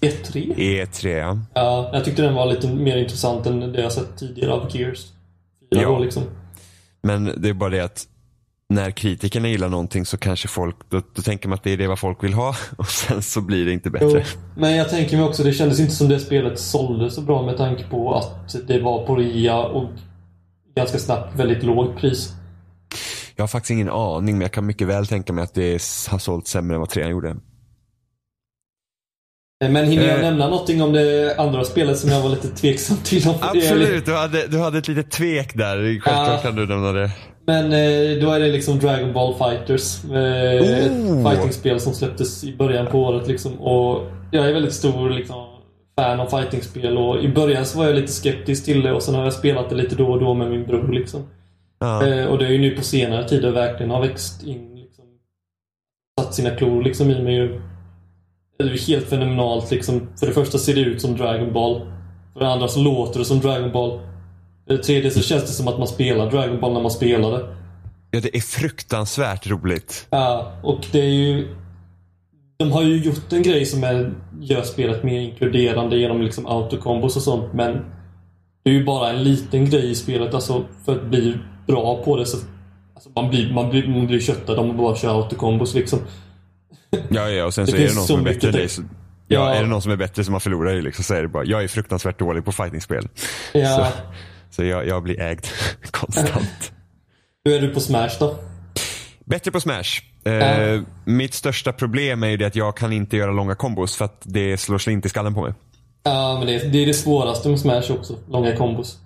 E3. 0.00 0.54
E3 0.56 1.08
ja. 1.08 1.38
Ja, 1.54 1.90
jag 1.92 2.04
tyckte 2.04 2.22
den 2.22 2.34
var 2.34 2.46
lite 2.46 2.68
mer 2.68 2.96
intressant 2.96 3.46
än 3.46 3.60
det 3.72 3.80
jag 3.80 3.92
sett 3.92 4.16
tidigare 4.18 4.52
av 4.52 4.76
Gears. 4.76 5.06
4 5.74 5.82
Ja. 5.82 5.98
liksom. 5.98 6.22
Men 7.02 7.32
det 7.36 7.48
är 7.48 7.52
bara 7.52 7.70
det 7.70 7.80
att 7.80 8.06
när 8.70 8.90
kritikerna 8.90 9.48
gillar 9.48 9.68
någonting 9.68 10.06
så 10.06 10.18
kanske 10.18 10.48
folk, 10.48 10.76
då, 10.88 11.02
då 11.14 11.22
tänker 11.22 11.48
man 11.48 11.54
att 11.56 11.62
det 11.64 11.70
är 11.70 11.76
det 11.76 11.86
vad 11.86 11.98
folk 11.98 12.24
vill 12.24 12.32
ha 12.34 12.54
och 12.76 12.86
sen 12.86 13.22
så 13.22 13.40
blir 13.40 13.64
det 13.66 13.72
inte 13.72 13.90
Jo, 14.00 14.08
bättre. 14.08 14.24
men 14.56 14.76
jag 14.76 14.88
tänker 14.88 15.16
mig 15.16 15.26
också, 15.26 15.42
det 15.42 15.52
kändes 15.52 15.80
inte 15.80 15.92
som 15.92 16.08
det 16.08 16.20
spelet 16.20 16.58
sålde 16.60 17.10
så 17.10 17.20
bra 17.20 17.42
med 17.42 17.56
tanke 17.56 17.84
på 17.90 18.14
att 18.14 18.56
det 18.66 18.80
var 18.80 19.06
på 19.06 19.16
rea 19.16 19.58
och 19.58 19.90
ganska 20.76 20.98
snabbt 20.98 21.36
väldigt 21.36 21.62
lågt 21.62 21.96
pris. 21.96 22.32
Jag 23.36 23.42
har 23.42 23.48
faktiskt 23.48 23.70
ingen 23.70 23.90
aning 23.90 24.34
men 24.34 24.42
jag 24.42 24.52
kan 24.52 24.66
mycket 24.66 24.86
väl 24.88 25.06
tänka 25.06 25.32
mig 25.32 25.44
att 25.44 25.54
det 25.54 25.72
har 26.10 26.18
sålt 26.18 26.46
sämre 26.48 26.74
än 26.74 26.80
vad 26.80 26.88
trean 26.90 27.10
gjorde. 27.10 27.36
Men 29.70 29.84
hinner 29.86 30.04
jag 30.08 30.16
Eh. 30.16 30.22
nämna 30.22 30.48
någonting 30.48 30.82
om 30.82 30.92
det 30.92 31.36
andra 31.38 31.64
spelet 31.64 31.98
som 31.98 32.10
jag 32.10 32.22
var 32.22 32.30
lite 32.30 32.48
tveksam 32.48 32.96
till? 33.04 33.28
om? 33.28 33.34
Absolut, 33.40 34.06
du 34.06 34.14
hade, 34.14 34.46
du 34.46 34.58
hade 34.58 34.78
ett 34.78 34.88
litet 34.88 35.10
tvek 35.10 35.54
där. 35.56 35.76
Självklart 35.76 36.28
Ja. 36.28 36.38
kan 36.42 36.56
du 36.56 36.66
nämna 36.66 36.92
det. 36.92 37.10
Men 37.50 37.64
eh, 37.64 38.22
då 38.22 38.30
är 38.30 38.40
det 38.40 38.48
liksom 38.48 38.78
Dragon 38.78 39.12
Ball 39.12 39.34
Fighters. 39.34 40.04
Eh, 40.04 40.10
Oh. 40.10 41.26
Ett 41.26 41.28
fightingspel 41.30 41.80
som 41.80 41.92
släpptes 41.92 42.44
i 42.44 42.56
början 42.56 42.86
på 42.86 42.98
året 42.98 43.28
liksom. 43.28 43.60
Och 43.60 44.06
jag 44.30 44.48
är 44.48 44.52
väldigt 44.52 44.72
stor 44.72 45.10
liksom, 45.10 45.46
fan 45.98 46.20
av 46.20 46.26
fightingspel 46.26 46.98
och 46.98 47.24
i 47.24 47.28
början 47.28 47.66
så 47.66 47.78
var 47.78 47.86
jag 47.86 47.94
lite 47.94 48.12
skeptisk 48.12 48.64
till 48.64 48.82
det 48.82 48.92
och 48.92 49.02
sen 49.02 49.14
har 49.14 49.24
jag 49.24 49.32
spelat 49.32 49.70
det 49.70 49.76
lite 49.76 49.94
då 49.94 50.06
och 50.06 50.20
då 50.20 50.34
med 50.34 50.50
min 50.50 50.66
bror 50.66 50.92
liksom. 50.92 51.20
Ja. 51.78 52.06
Eh, 52.06 52.26
och 52.26 52.38
det 52.38 52.46
är 52.46 52.50
ju 52.50 52.58
nu 52.58 52.70
på 52.70 52.82
senare 52.82 53.28
tid 53.28 53.42
det 53.42 53.50
verkligen 53.50 53.90
har 53.90 54.00
växt 54.00 54.42
in 54.42 54.74
liksom. 54.74 55.04
Satt 56.20 56.34
sina 56.34 56.50
klor 56.50 56.82
liksom 56.82 57.10
i 57.10 57.22
mig. 57.22 57.60
Det 58.58 58.64
är 58.64 58.68
ju 58.68 58.78
helt 58.94 59.08
fenomenalt 59.08 59.70
liksom. 59.70 60.08
För 60.16 60.26
det 60.26 60.32
första 60.32 60.58
ser 60.58 60.74
det 60.74 60.80
ut 60.80 61.00
som 61.00 61.16
Dragon 61.16 61.52
Ball. 61.52 61.80
För 62.32 62.40
det 62.40 62.48
andra 62.48 62.68
så 62.68 62.80
låter 62.80 63.18
det 63.18 63.24
som 63.24 63.40
Dragon 63.40 63.72
Ball. 63.72 64.00
Det 64.70 64.78
tredje 64.78 65.10
så 65.10 65.22
känns 65.22 65.42
det 65.42 65.48
som 65.52 65.68
att 65.68 65.78
man 65.78 65.88
spelar 65.88 66.30
Dragon 66.30 66.60
Ball 66.60 66.72
när 66.72 66.80
man 66.80 66.90
spelar 66.90 67.30
det. 67.30 67.46
ja, 68.10 68.20
det 68.20 68.36
är 68.36 68.40
fruktansvärt 68.40 69.46
roligt. 69.46 70.06
Ja, 70.10 70.52
och 70.62 70.86
det 70.92 70.98
är 71.00 71.04
ju... 71.10 71.56
De 72.58 72.72
har 72.72 72.82
ju 72.82 72.96
gjort 72.96 73.32
en 73.32 73.42
grej 73.42 73.66
som 73.66 73.84
är, 73.84 74.12
gör 74.40 74.62
spelet 74.62 75.02
mer 75.04 75.20
inkluderande 75.20 75.96
genom 75.96 76.22
liksom 76.22 76.46
autocombos 76.46 77.16
och 77.16 77.22
sånt, 77.22 77.52
men 77.52 77.72
det 78.64 78.70
är 78.70 78.74
ju 78.74 78.84
bara 78.84 79.10
en 79.10 79.22
liten 79.22 79.70
grej 79.70 79.90
i 79.90 79.94
spelet. 79.94 80.34
Alltså, 80.34 80.64
för 80.84 80.92
att 80.96 81.04
bli 81.04 81.36
bra 81.66 82.02
på 82.04 82.16
det 82.16 82.26
så... 82.26 82.36
Alltså, 82.94 83.10
man, 83.16 83.30
blir, 83.30 83.52
man, 83.52 83.70
blir, 83.70 83.88
man 83.88 84.06
blir 84.06 84.20
köttad 84.20 84.58
om 84.58 84.66
man 84.66 84.76
bara 84.76 84.96
kör 84.96 85.22
autocombos 85.22 85.74
liksom. 85.74 85.98
Ja, 87.08 87.28
ja, 87.30 87.44
och 87.44 87.54
sen 87.54 87.64
Det 87.66 87.70
så 87.70 87.76
är 87.76 87.80
det 87.88 87.94
någon 87.94 88.04
som 88.06 88.20
är 88.20 88.24
bättre 88.24 88.48
än 88.48 88.52
det- 88.52 88.58
dig. 88.58 88.68
Så, 88.68 88.82
ja, 88.82 88.86
Ja. 89.48 89.54
är 89.54 89.62
det 89.62 89.68
någon 89.68 89.82
som 89.82 89.92
är 89.92 89.96
bättre 89.96 90.24
som 90.24 90.32
man 90.32 90.40
förlorar 90.40 90.72
ju 90.72 90.82
liksom, 90.82 91.04
så 91.04 91.14
är 91.14 91.22
det 91.22 91.28
bara, 91.28 91.44
jag 91.44 91.64
är 91.64 91.68
fruktansvärt 91.68 92.18
dålig 92.18 92.44
på 92.44 92.52
fightingspel. 92.52 93.08
Ja. 93.52 93.66
Så 93.76 93.86
jag, 94.56 94.86
jag 94.86 95.02
blir 95.02 95.20
ägd 95.20 95.46
konstant. 95.90 96.72
Hur 97.44 97.54
är 97.54 97.60
du 97.60 97.68
på 97.74 97.80
Smash 97.80 98.10
då? 98.20 98.34
Bättre 99.24 99.50
på 99.50 99.60
Smash. 99.60 100.00
Eh, 100.24 100.32
Ja. 100.32 100.82
Mitt 101.04 101.34
största 101.34 101.72
problem 101.72 102.22
är 102.22 102.28
ju 102.28 102.36
det 102.36 102.44
att 102.46 102.56
jag 102.56 102.76
kan 102.76 102.92
inte 102.92 103.16
göra 103.16 103.32
långa 103.32 103.54
kombos 103.54 103.96
för 103.96 104.04
att 104.04 104.20
det 104.24 104.56
slår 104.56 104.78
slint 104.78 105.06
i 105.06 105.08
skallen 105.08 105.34
på 105.34 105.42
mig. 105.42 105.52
Ja, 106.02 106.36
men 106.38 106.46
det, 106.46 106.54
är- 106.54 106.68
det 106.68 106.78
är 106.82 106.86
det 106.86 106.94
svåraste 106.94 107.48
med 107.48 107.60
Smash 107.60 107.90
också. 107.90 108.14
Långa 108.28 108.56
kombos. 108.56 108.98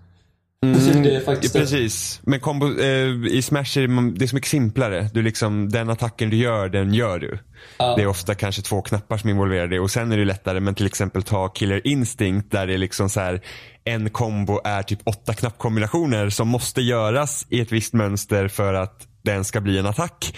Det 0.73 1.17
är 1.17 1.21
faktiskt 1.25 1.55
det. 1.55 1.61
Precis. 1.61 2.21
Men 2.25 2.41
kombo, 2.41 2.79
eh, 2.81 3.27
i 3.31 3.43
Smash 3.43 3.79
är 3.79 3.87
det, 3.89 4.19
det 4.19 4.25
är 4.25 4.27
så 4.27 4.35
mycket 4.35 4.51
simplare. 4.51 5.09
Du 5.15 5.23
liksom, 5.23 5.69
den 5.69 5.91
attacken 5.91 6.31
du 6.31 6.37
gör, 6.37 6.69
den 6.69 6.95
gör 6.95 7.19
du. 7.19 7.39
Ja. 7.79 7.95
Det 7.97 8.03
är 8.03 8.07
ofta 8.07 8.35
kanske 8.35 8.63
två 8.63 8.83
knappar 8.83 9.17
som 9.19 9.29
är 9.29 9.33
involverade 9.33 9.81
och 9.81 9.91
sen 9.91 10.13
är 10.13 10.17
det 10.19 10.25
lättare. 10.25 10.61
Men 10.61 10.75
till 10.75 10.87
exempel 10.87 11.23
ta 11.23 11.49
Killer 11.49 11.87
Instinct 11.87 12.51
där 12.51 12.67
det 12.67 12.75
är 12.75 12.79
liksom 12.79 13.09
så 13.11 13.21
här 13.21 13.41
en 13.85 14.11
kombo 14.11 14.61
är 14.65 14.83
typ 14.83 14.99
åtta 15.05 15.35
knappkombinationer 15.35 16.31
som 16.31 16.49
måste 16.49 16.83
göras 16.83 17.47
i 17.51 17.61
ett 17.61 17.73
visst 17.73 17.93
mönster 17.93 18.49
för 18.49 18.75
att 18.75 19.07
den 19.23 19.45
ska 19.45 19.61
bli 19.61 19.79
en 19.79 19.87
attack. 19.87 20.37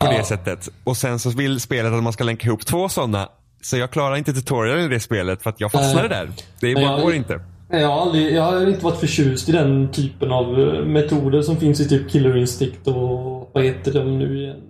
På 0.00 0.06
Ja. 0.06 0.18
det 0.18 0.24
sättet. 0.24 0.68
Och 0.84 0.96
sen 0.96 1.18
så 1.18 1.30
vill 1.30 1.60
spelet 1.60 1.92
att 1.92 2.02
man 2.02 2.12
ska 2.12 2.24
länka 2.24 2.46
ihop 2.46 2.66
två 2.66 2.88
sådana. 2.88 3.28
Så 3.62 3.76
jag 3.76 3.90
klarar 3.90 4.16
inte 4.16 4.32
tutorialen 4.32 4.84
i 4.84 4.88
det 4.88 5.00
spelet 5.00 5.42
för 5.42 5.50
att 5.50 5.60
jag 5.60 5.72
fastnade 5.72 6.08
Nej. 6.08 6.18
där. 6.18 6.30
Det 6.60 6.74
Men 6.74 6.82
bara 6.82 6.92
jag- 6.92 7.00
går 7.02 7.14
inte. 7.14 7.40
Jag 7.80 7.88
har, 7.88 8.00
aldrig, 8.02 8.34
jag 8.34 8.42
har 8.42 8.66
inte 8.68 8.84
varit 8.84 9.00
förtjust 9.00 9.48
i 9.48 9.52
den 9.52 9.92
typen 9.92 10.32
av 10.32 10.60
eh, 10.60 10.84
metoder 10.84 11.42
som 11.42 11.56
finns 11.56 11.80
i 11.80 11.88
typ 11.88 12.10
Killer 12.10 12.36
Instinct 12.36 12.86
och 12.88 13.50
vad 13.52 13.64
heter 13.64 13.92
de 13.92 14.18
nu 14.18 14.42
igen? 14.42 14.60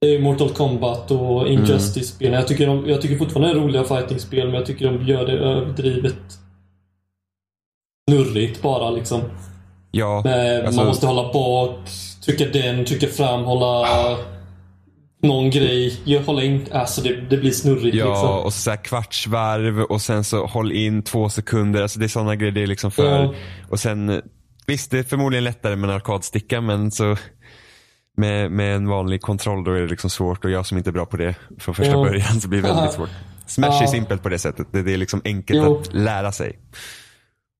Det 0.00 0.14
är 0.14 0.18
Mortal 0.18 0.50
Kombat 0.50 1.10
och 1.10 1.48
Injustice-spel. 1.48 2.32
Jag, 2.32 2.48
tycker 2.48 2.66
de, 2.66 2.88
jag 2.88 3.02
tycker 3.02 3.16
fortfarande 3.16 3.54
det 3.54 3.60
är 3.60 3.64
roliga 3.64 3.84
fighting-spel 3.84 4.46
men 4.46 4.54
jag 4.54 4.66
tycker 4.66 4.92
de 4.92 5.06
gör 5.06 5.26
det 5.26 5.32
överdrivet 5.32 6.14
snurrigt 8.10 8.62
bara 8.62 8.90
liksom. 8.90 9.20
Ja, 9.90 10.20
Med, 10.24 10.64
alltså- 10.64 10.80
Man 10.80 10.86
måste 10.86 11.06
hålla 11.06 11.32
bak, 11.32 11.78
trycka 12.24 12.44
den, 12.52 12.84
trycka 12.84 13.06
fram, 13.06 13.44
hålla 13.44 13.86
någon 15.22 15.50
grej, 15.50 16.00
gör- 16.04 16.20
hålla 16.22 16.42
in. 16.42 16.66
Alltså 16.72 17.00
det, 17.02 17.16
det 17.30 17.36
blir 17.36 17.50
snurrigt 17.50 17.96
Ja, 17.96 18.08
liksom. 18.10 18.28
och 18.44 18.52
så, 18.52 18.70
här 18.70 18.76
kvartsvarv 18.84 19.80
och 19.82 20.02
sen 20.02 20.24
så 20.24 20.46
håll 20.46 20.72
in 20.72 21.02
två 21.02 21.28
sekunder. 21.28 21.82
Alltså 21.82 21.98
det 21.98 22.06
är 22.06 22.08
sådana 22.08 22.36
grejer 22.36 22.52
det 22.52 22.62
är 22.62 22.66
liksom 22.66 22.90
för. 22.90 23.22
Ja. 23.22 23.34
Och 23.70 23.80
sen, 23.80 24.22
visst 24.66 24.90
det 24.90 24.98
är 24.98 25.02
förmodligen 25.02 25.44
lättare 25.44 25.76
med 25.76 25.90
en 25.90 25.96
arkadsticka 25.96 26.60
men 26.60 26.90
så 26.90 27.16
med, 28.16 28.50
med 28.50 28.76
en 28.76 28.88
vanlig 28.88 29.20
kontroll 29.20 29.64
då 29.64 29.72
är 29.72 29.80
det 29.80 29.86
liksom 29.88 30.10
svårt 30.10 30.44
och 30.44 30.50
jag 30.50 30.66
som 30.66 30.78
inte 30.78 30.90
är 30.90 30.92
bra 30.92 31.06
på 31.06 31.16
det 31.16 31.34
från 31.58 31.74
första 31.74 31.92
Ja. 31.92 32.04
början 32.04 32.40
så 32.40 32.48
blir 32.48 32.62
det 32.62 32.68
väldigt 32.68 32.92
svårt. 32.94 33.10
Smash 33.46 33.66
är 33.78 33.82
Ja. 33.82 33.86
simpelt 33.86 34.22
på 34.22 34.28
det 34.28 34.38
sättet. 34.38 34.66
Det, 34.72 34.82
det 34.82 34.92
är 34.92 34.96
liksom 34.98 35.22
enkelt 35.24 35.62
Jo. 35.66 35.80
att 35.80 35.94
lära 35.94 36.32
sig. 36.32 36.58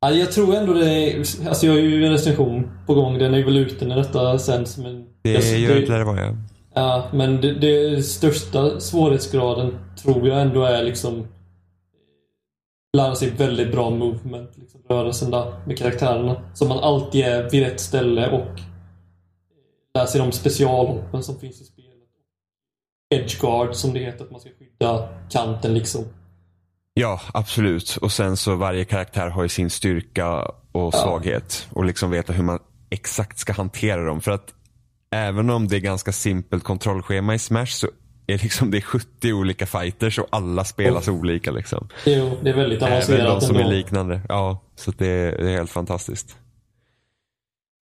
Ja, 0.01 0.11
jag 0.11 0.33
tror 0.33 0.55
ändå 0.57 0.73
det 0.73 0.90
är, 0.90 1.18
Alltså 1.49 1.66
jag 1.66 1.73
har 1.73 1.81
ju 1.81 2.05
en 2.07 2.12
recension 2.12 2.71
på 2.87 2.94
gång. 2.94 3.18
Den 3.18 3.35
är 3.35 3.44
väl 3.44 3.57
ute 3.57 3.85
när 3.87 3.97
detta 3.97 4.38
sänds. 4.38 4.79
Men 4.79 5.05
Det 5.23 5.33
jag- 5.33 5.59
gör 5.59 5.81
inte 5.81 5.99
det 5.99 6.05
vara 6.05 6.27
ja. 6.27 6.37
Ja, 6.79 7.09
men 7.12 7.41
det, 7.41 7.55
det 7.55 8.03
största 8.03 8.81
svårighetsgraden 8.81 9.79
tror 10.03 10.29
jag 10.29 10.43
ändå 10.43 10.64
är 10.64 10.83
liksom 10.83 11.27
lära 12.97 13.14
sig 13.14 13.31
väldigt 13.31 13.73
bra 13.73 13.91
movement, 13.91 14.51
liksom 14.57 14.81
rörelsen 14.88 15.31
där 15.31 15.67
med 15.67 15.79
karaktärerna. 15.79 16.43
Så 16.55 16.64
man 16.64 16.79
alltid 16.79 17.25
är 17.25 17.51
vid 17.51 17.62
rätt 17.62 17.81
ställe 17.81 18.31
och 18.31 18.61
lära 19.95 20.07
sig 20.07 20.21
de 20.21 20.33
specialhoppen 20.33 21.23
som 21.23 21.41
finns 21.41 21.61
i 21.61 21.64
spelet. 21.64 21.93
Edgeguard 23.14 23.75
som 23.75 23.93
det 23.93 24.01
heter, 24.01 24.25
att 24.25 24.31
man 24.31 24.41
ska 24.41 24.51
skydda 24.51 25.09
kanten 25.31 25.75
liksom. 25.75 26.05
Ja, 26.95 27.21
absolut. 27.33 27.99
Och 28.03 28.12
sen 28.12 28.37
så 28.37 28.57
varje 28.57 28.85
karaktär 28.85 29.29
har 29.29 29.43
ju 29.43 29.49
sin 29.49 29.71
styrka 29.71 30.53
och 30.73 30.95
svaghet. 30.95 31.69
Och 31.73 31.85
liksom 31.85 32.11
veta 32.11 32.33
hur 32.33 32.45
man 32.45 32.59
exakt 32.91 33.38
ska 33.38 33.53
hantera 33.53 34.05
dem. 34.05 34.21
För 34.21 34.31
att 34.31 34.55
även 35.11 35.51
om 35.51 35.68
det 35.68 35.77
är 35.77 35.81
ganska 35.81 36.12
simpelt 36.12 36.64
kontrollschema 36.64 37.35
i 37.35 37.38
Smash 37.38 37.66
så 37.66 37.88
är 38.27 38.38
liksom 38.38 38.71
det 38.71 38.77
är 38.77 38.81
70 38.83 39.33
olika 39.33 39.66
fighters 39.66 40.18
och 40.18 40.27
alla 40.31 40.64
spelas 40.64 41.09
olika 41.09 41.51
liksom. 41.51 41.88
Jo, 42.07 42.38
det 42.42 42.51
är 42.51 42.55
väldigt 42.55 42.83
Även 42.83 42.92
avancerat 42.92 43.40
de 43.40 43.47
som 43.47 43.57
är 43.57 43.61
ändå. 43.61 43.73
liknande. 43.73 44.21
Ja, 44.29 44.62
så 44.77 44.90
det, 44.99 45.07
är, 45.07 45.38
det 45.42 45.51
är 45.51 45.57
helt 45.57 45.71
fantastiskt. 45.71 46.37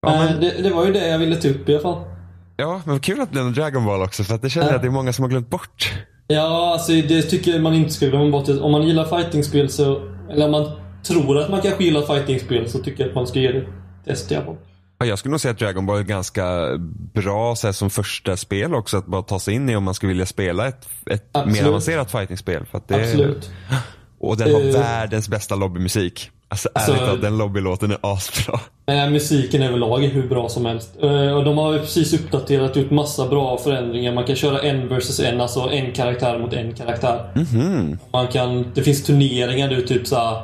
Ja, 0.06 0.14
Eh, 0.14 0.24
men, 0.24 0.40
det, 0.40 0.62
det 0.62 0.70
var 0.70 0.86
ju 0.86 0.92
det 0.92 1.08
jag 1.08 1.18
ville 1.18 1.36
ta 1.36 1.48
upp 1.48 1.68
i 1.68 1.72
alla 1.72 1.82
fall. 1.82 2.04
ja, 2.56 2.82
men 2.86 3.00
kul 3.00 3.20
att 3.20 3.32
det 3.32 3.40
en 3.40 3.52
Dragon 3.52 3.84
Ball 3.84 4.02
också 4.02 4.24
för 4.24 4.34
att 4.34 4.42
det 4.42 4.50
känner 4.50 4.66
jag 4.66 4.76
att 4.76 4.82
det 4.82 4.88
är 4.88 4.92
många 4.92 5.12
som 5.12 5.22
har 5.22 5.30
glömt 5.30 5.50
bort. 5.50 5.92
Ja, 6.26 6.72
alltså 6.72 6.92
det 6.92 7.22
tycker 7.22 7.58
man 7.60 7.74
inte 7.74 7.92
ska 7.92 8.06
glömma 8.06 8.30
bort. 8.30 8.48
Om 8.48 8.72
man 8.72 8.82
gillar 8.86 9.04
fightingspel 9.04 9.68
så... 9.70 10.02
Eller 10.30 10.44
om 10.44 10.50
man 10.50 10.70
tror 11.02 11.38
att 11.38 11.50
man 11.50 11.60
kanske 11.62 11.84
gillar 11.84 12.02
fightingspel 12.02 12.68
så 12.70 12.78
tycker 12.78 13.02
jag 13.02 13.08
att 13.08 13.14
man 13.14 13.26
ska 13.26 13.38
ge 13.40 13.52
det 13.52 13.58
ett 13.58 13.66
test 14.04 14.32
i 14.32 14.36
alla 14.36 14.44
fall. 14.44 14.56
Ja, 14.98 15.06
jag 15.06 15.18
skulle 15.18 15.30
nog 15.30 15.40
säga 15.40 15.52
att 15.52 15.58
Dragon 15.58 15.86
Ball 15.86 15.98
är 15.98 16.02
ganska 16.02 16.68
bra 17.14 17.56
så 17.56 17.66
här, 17.66 17.72
som 17.72 17.90
första 17.90 18.36
spel 18.36 18.74
också 18.74 18.96
att 18.96 19.06
bara 19.06 19.22
ta 19.22 19.38
sig 19.38 19.54
in 19.54 19.68
i 19.70 19.76
om 19.76 19.84
man 19.84 19.94
skulle 19.94 20.08
vilja 20.08 20.26
spela 20.26 20.68
ett, 20.68 20.88
ett 21.10 21.28
Absolut. 21.32 21.60
mer 21.62 21.68
avancerat 21.68 22.10
fightingspel. 22.10 22.64
För 22.70 22.80
det 22.88 22.94
Absolut. 22.94 23.50
och 24.20 24.36
den 24.36 24.54
har 24.54 24.60
Eh. 24.60 24.72
världens 24.72 25.28
bästa 25.28 25.54
lobbymusik. 25.54 26.30
Alltså, 26.48 26.68
ärligt 26.74 26.98
talat, 27.00 27.22
den 27.22 27.38
lobbylåten 27.38 27.90
är 27.90 27.98
asbra. 28.00 28.60
Nej, 28.86 29.10
musiken 29.10 29.62
överlag 29.62 30.04
är 30.04 30.08
hur 30.08 30.28
bra 30.28 30.48
som 30.48 30.66
helst. 30.66 30.90
Eh, 31.02 31.10
Och 31.36 31.44
de 31.44 31.58
har 31.58 31.78
precis 31.78 32.14
uppdaterat, 32.14 32.76
gjort 32.76 32.90
massa 32.90 33.28
bra 33.28 33.58
förändringar. 33.58 34.12
Man 34.14 34.24
kan 34.24 34.36
köra 34.36 34.60
en 34.60 34.88
versus 34.88 35.20
en, 35.20 35.40
alltså 35.40 35.60
en 35.60 35.92
karaktär 35.92 36.38
mot 36.38 36.52
en 36.52 36.74
karaktär. 36.74 37.30
Mhm. 37.34 37.98
Man 38.12 38.26
kan, 38.28 38.66
det 38.74 38.82
finns 38.82 39.04
turneringar 39.04 39.68
nu, 39.68 39.82
typ 39.82 40.06
såhär 40.06 40.42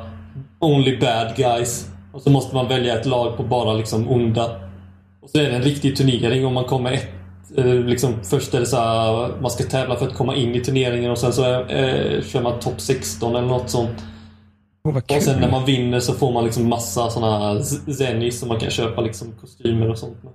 Only 0.59 0.97
bad 0.97 1.33
guys. 1.35 1.85
Och 2.13 2.21
så 2.21 2.29
måste 2.29 2.55
man 2.55 2.67
välja 2.67 2.99
ett 2.99 3.05
lag 3.05 3.37
på 3.37 3.43
bara 3.43 3.73
liksom 3.73 4.09
onda. 4.09 4.59
Och 5.21 5.29
så 5.29 5.37
är 5.37 5.43
det 5.43 5.55
en 5.55 5.61
riktig 5.61 5.97
turnering 5.97 6.45
om 6.45 6.53
man 6.53 6.65
kommer 6.65 6.91
ett 6.91 7.07
eh, 7.57 7.65
liksom, 7.65 8.13
först 8.23 8.53
är 8.53 8.59
det 8.59 8.65
så 8.65 8.77
här, 8.77 9.41
man 9.41 9.51
ska 9.51 9.63
tävla 9.63 9.95
för 9.95 10.07
att 10.07 10.13
komma 10.13 10.35
in 10.35 10.55
i 10.55 10.59
turneringen 10.59 11.11
och 11.11 11.17
sen 11.17 11.33
så 11.33 11.61
eh, 11.61 12.21
kör 12.21 12.41
man 12.41 12.59
topp 12.59 12.81
16 12.81 13.35
eller 13.35 13.47
något 13.47 13.69
sånt. 13.69 14.03
Kul. 14.83 15.17
Och 15.17 15.23
sen 15.23 15.41
när 15.41 15.51
man 15.51 15.65
vinner 15.65 15.99
så 15.99 16.13
får 16.13 16.31
man 16.31 16.45
liksom 16.45 16.69
massa 16.69 17.09
såna 17.09 17.63
zennis 17.97 18.39
som 18.39 18.49
man 18.49 18.59
kan 18.59 18.69
köpa 18.69 19.01
liksom 19.01 19.31
kostymer 19.41 19.89
och 19.89 19.97
sånt 19.97 20.23
med. 20.23 20.33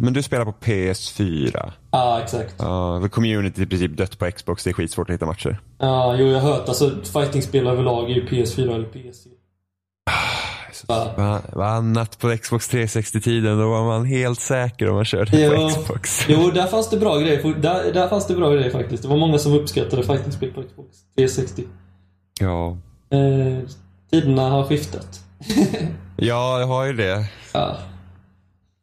Men 0.00 0.12
du 0.12 0.22
spelar 0.22 0.44
på 0.44 0.52
PS4. 0.52 1.50
Ja, 1.54 1.72
ah, 1.90 2.20
exakt. 2.20 2.54
Ja, 2.58 3.00
uh, 3.02 3.08
community 3.08 3.60
är 3.60 3.66
i 3.66 3.68
princip 3.68 3.96
dött 3.96 4.18
på 4.18 4.30
Xbox. 4.30 4.64
Det 4.64 4.70
är 4.70 4.74
skitsvårt 4.74 5.10
att 5.10 5.14
hitta 5.14 5.26
matcher. 5.26 5.58
Ja, 5.78 6.16
jo 6.18 6.26
jag 6.26 6.40
har 6.40 6.50
hört 6.50 6.68
alltså 6.68 6.90
fightingspel 7.12 7.66
överlag 7.66 8.10
är 8.10 8.14
ju 8.14 8.26
PS4 8.26 8.74
eller 8.74 8.86
PC. 8.86 9.30
Ja. 10.88 11.12
Va- 11.16 11.42
Vad 11.52 11.66
annat 11.68 12.18
på 12.18 12.36
Xbox 12.36 12.70
360-tiden, 12.74 13.58
då 13.58 13.70
var 13.70 13.84
man 13.84 14.04
helt 14.06 14.40
säker 14.40 14.88
om 14.88 14.94
man 14.96 15.04
körde 15.04 15.40
Jo. 15.40 15.50
på 15.50 15.68
Xbox. 15.68 16.26
Jo, 16.28 16.50
där 16.50 16.66
fanns 16.66 16.90
det 16.90 16.96
bra 16.96 17.18
grejer. 17.18 17.54
Där, 17.60 17.92
där 17.92 18.08
fanns 18.08 18.26
det 18.26 18.34
bra 18.34 18.50
grejer 18.52 18.70
faktiskt. 18.70 19.02
Det 19.02 19.08
var 19.08 19.16
många 19.16 19.38
som 19.38 19.52
uppskattade 19.52 20.02
fightingspel 20.02 20.50
på 20.52 20.62
Xbox 20.62 20.88
360. 21.16 21.62
Ja. 22.40 22.76
Eh, 23.10 23.58
tiderna 24.10 24.42
har 24.50 24.64
skiftat. 24.64 25.20
ja, 26.16 26.60
jag 26.60 26.66
har 26.66 26.84
ju 26.84 26.92
det. 26.92 27.26
Ja. 27.54 27.76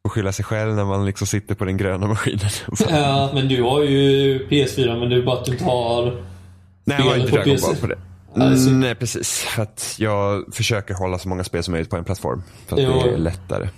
Får 0.05 0.09
skylla 0.09 0.31
sig 0.31 0.45
själv 0.45 0.73
när 0.75 0.85
man 0.85 1.05
liksom 1.05 1.27
sitter 1.27 1.55
på 1.55 1.65
den 1.65 1.77
gröna 1.77 2.07
maskinen. 2.07 2.49
ja, 2.89 3.29
men 3.33 3.47
du 3.47 3.63
har 3.63 3.83
ju 3.83 4.47
PS4 4.47 4.99
men 4.99 5.09
det 5.09 5.15
är 5.15 5.21
bara 5.25 5.39
att 5.39 5.45
du 5.45 5.51
inte 5.51 5.63
har... 5.63 6.23
Nej, 6.85 6.97
jag 6.99 7.05
har 7.05 7.15
inte 7.17 7.29
på 7.29 7.35
Dragon. 7.35 7.57
Ball 7.61 7.75
på 7.75 7.87
det. 7.87 7.97
Är 8.35 8.55
synd. 8.55 8.79
Nej, 8.79 8.95
precis. 8.95 9.33
För 9.39 9.61
att 9.63 9.95
jag 9.99 10.55
försöker 10.55 10.93
hålla 10.93 11.19
så 11.19 11.29
många 11.29 11.43
spel 11.43 11.63
som 11.63 11.71
möjligt 11.71 11.89
på 11.89 11.95
en 11.95 12.03
plattform. 12.03 12.43
För 12.67 12.75
att 12.75 12.81
Jo. 12.81 12.91
det 13.03 13.09
är 13.13 13.17
lättare. 13.17 13.69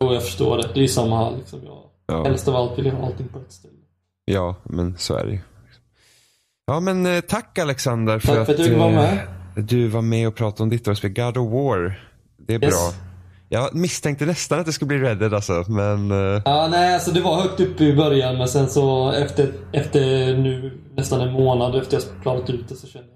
Jo, 0.00 0.12
jag 0.12 0.22
förstår 0.22 0.56
det. 0.58 0.68
Det 0.74 0.80
är 0.84 0.88
samma 0.88 1.24
här 1.24 1.36
liksom. 1.36 1.60
Jag, 1.64 1.78
Ja. 2.06 2.24
Helst 2.24 2.48
av 2.48 2.56
allt 2.56 2.78
vill 2.78 2.86
jag 2.86 2.92
ha 2.94 3.06
allting 3.06 3.28
på 3.28 3.38
ett 3.38 3.52
ställe. 3.52 3.74
Ja, 4.24 4.56
men 4.64 4.98
så 4.98 5.14
är 5.14 5.24
det 5.26 5.32
ju. 5.32 5.38
Ja, 6.66 6.80
men 6.80 7.06
eh, 7.06 7.20
tack 7.20 7.58
Alexander 7.58 8.18
för, 8.18 8.36
Tack 8.36 8.46
för 8.46 8.52
att 8.52 8.58
du 8.58 8.74
vara 8.74 8.88
eh, 8.88 8.94
med. 8.94 9.18
du 9.64 9.88
var 9.88 10.02
med 10.02 10.28
och 10.28 10.34
pratade 10.34 10.62
om 10.62 10.70
ditt 10.70 10.88
årsspel. 10.88 11.10
God 11.12 11.36
of 11.36 11.52
War. 11.52 12.00
Det 12.46 12.54
är 12.54 12.64
Yes. 12.64 12.70
bra. 12.74 12.92
Jag 13.48 13.74
misstänkte 13.74 14.26
nästan 14.26 14.60
att 14.60 14.66
det 14.66 14.72
skulle 14.72 14.88
bli 14.88 14.98
Red 14.98 15.18
Dead 15.18 15.34
alltså, 15.34 15.64
men... 15.68 16.10
eh, 16.10 16.42
Ja, 16.44 16.68
nej, 16.70 16.94
alltså 16.94 17.10
det 17.10 17.20
var 17.20 17.42
högt 17.42 17.60
upp 17.60 17.80
i 17.80 17.96
början 17.96 18.38
men 18.38 18.48
sen 18.48 18.68
så 18.70 19.10
efter, 19.12 19.52
efter 19.72 20.00
nu 20.36 20.78
nästan 20.96 21.20
en 21.20 21.32
månad 21.32 21.74
efter 21.76 21.96
jag 21.96 22.22
klarat 22.22 22.50
ut 22.50 22.68
det 22.68 22.74
så 22.76 22.86
kände. 22.86 23.08
Jag 23.12 23.13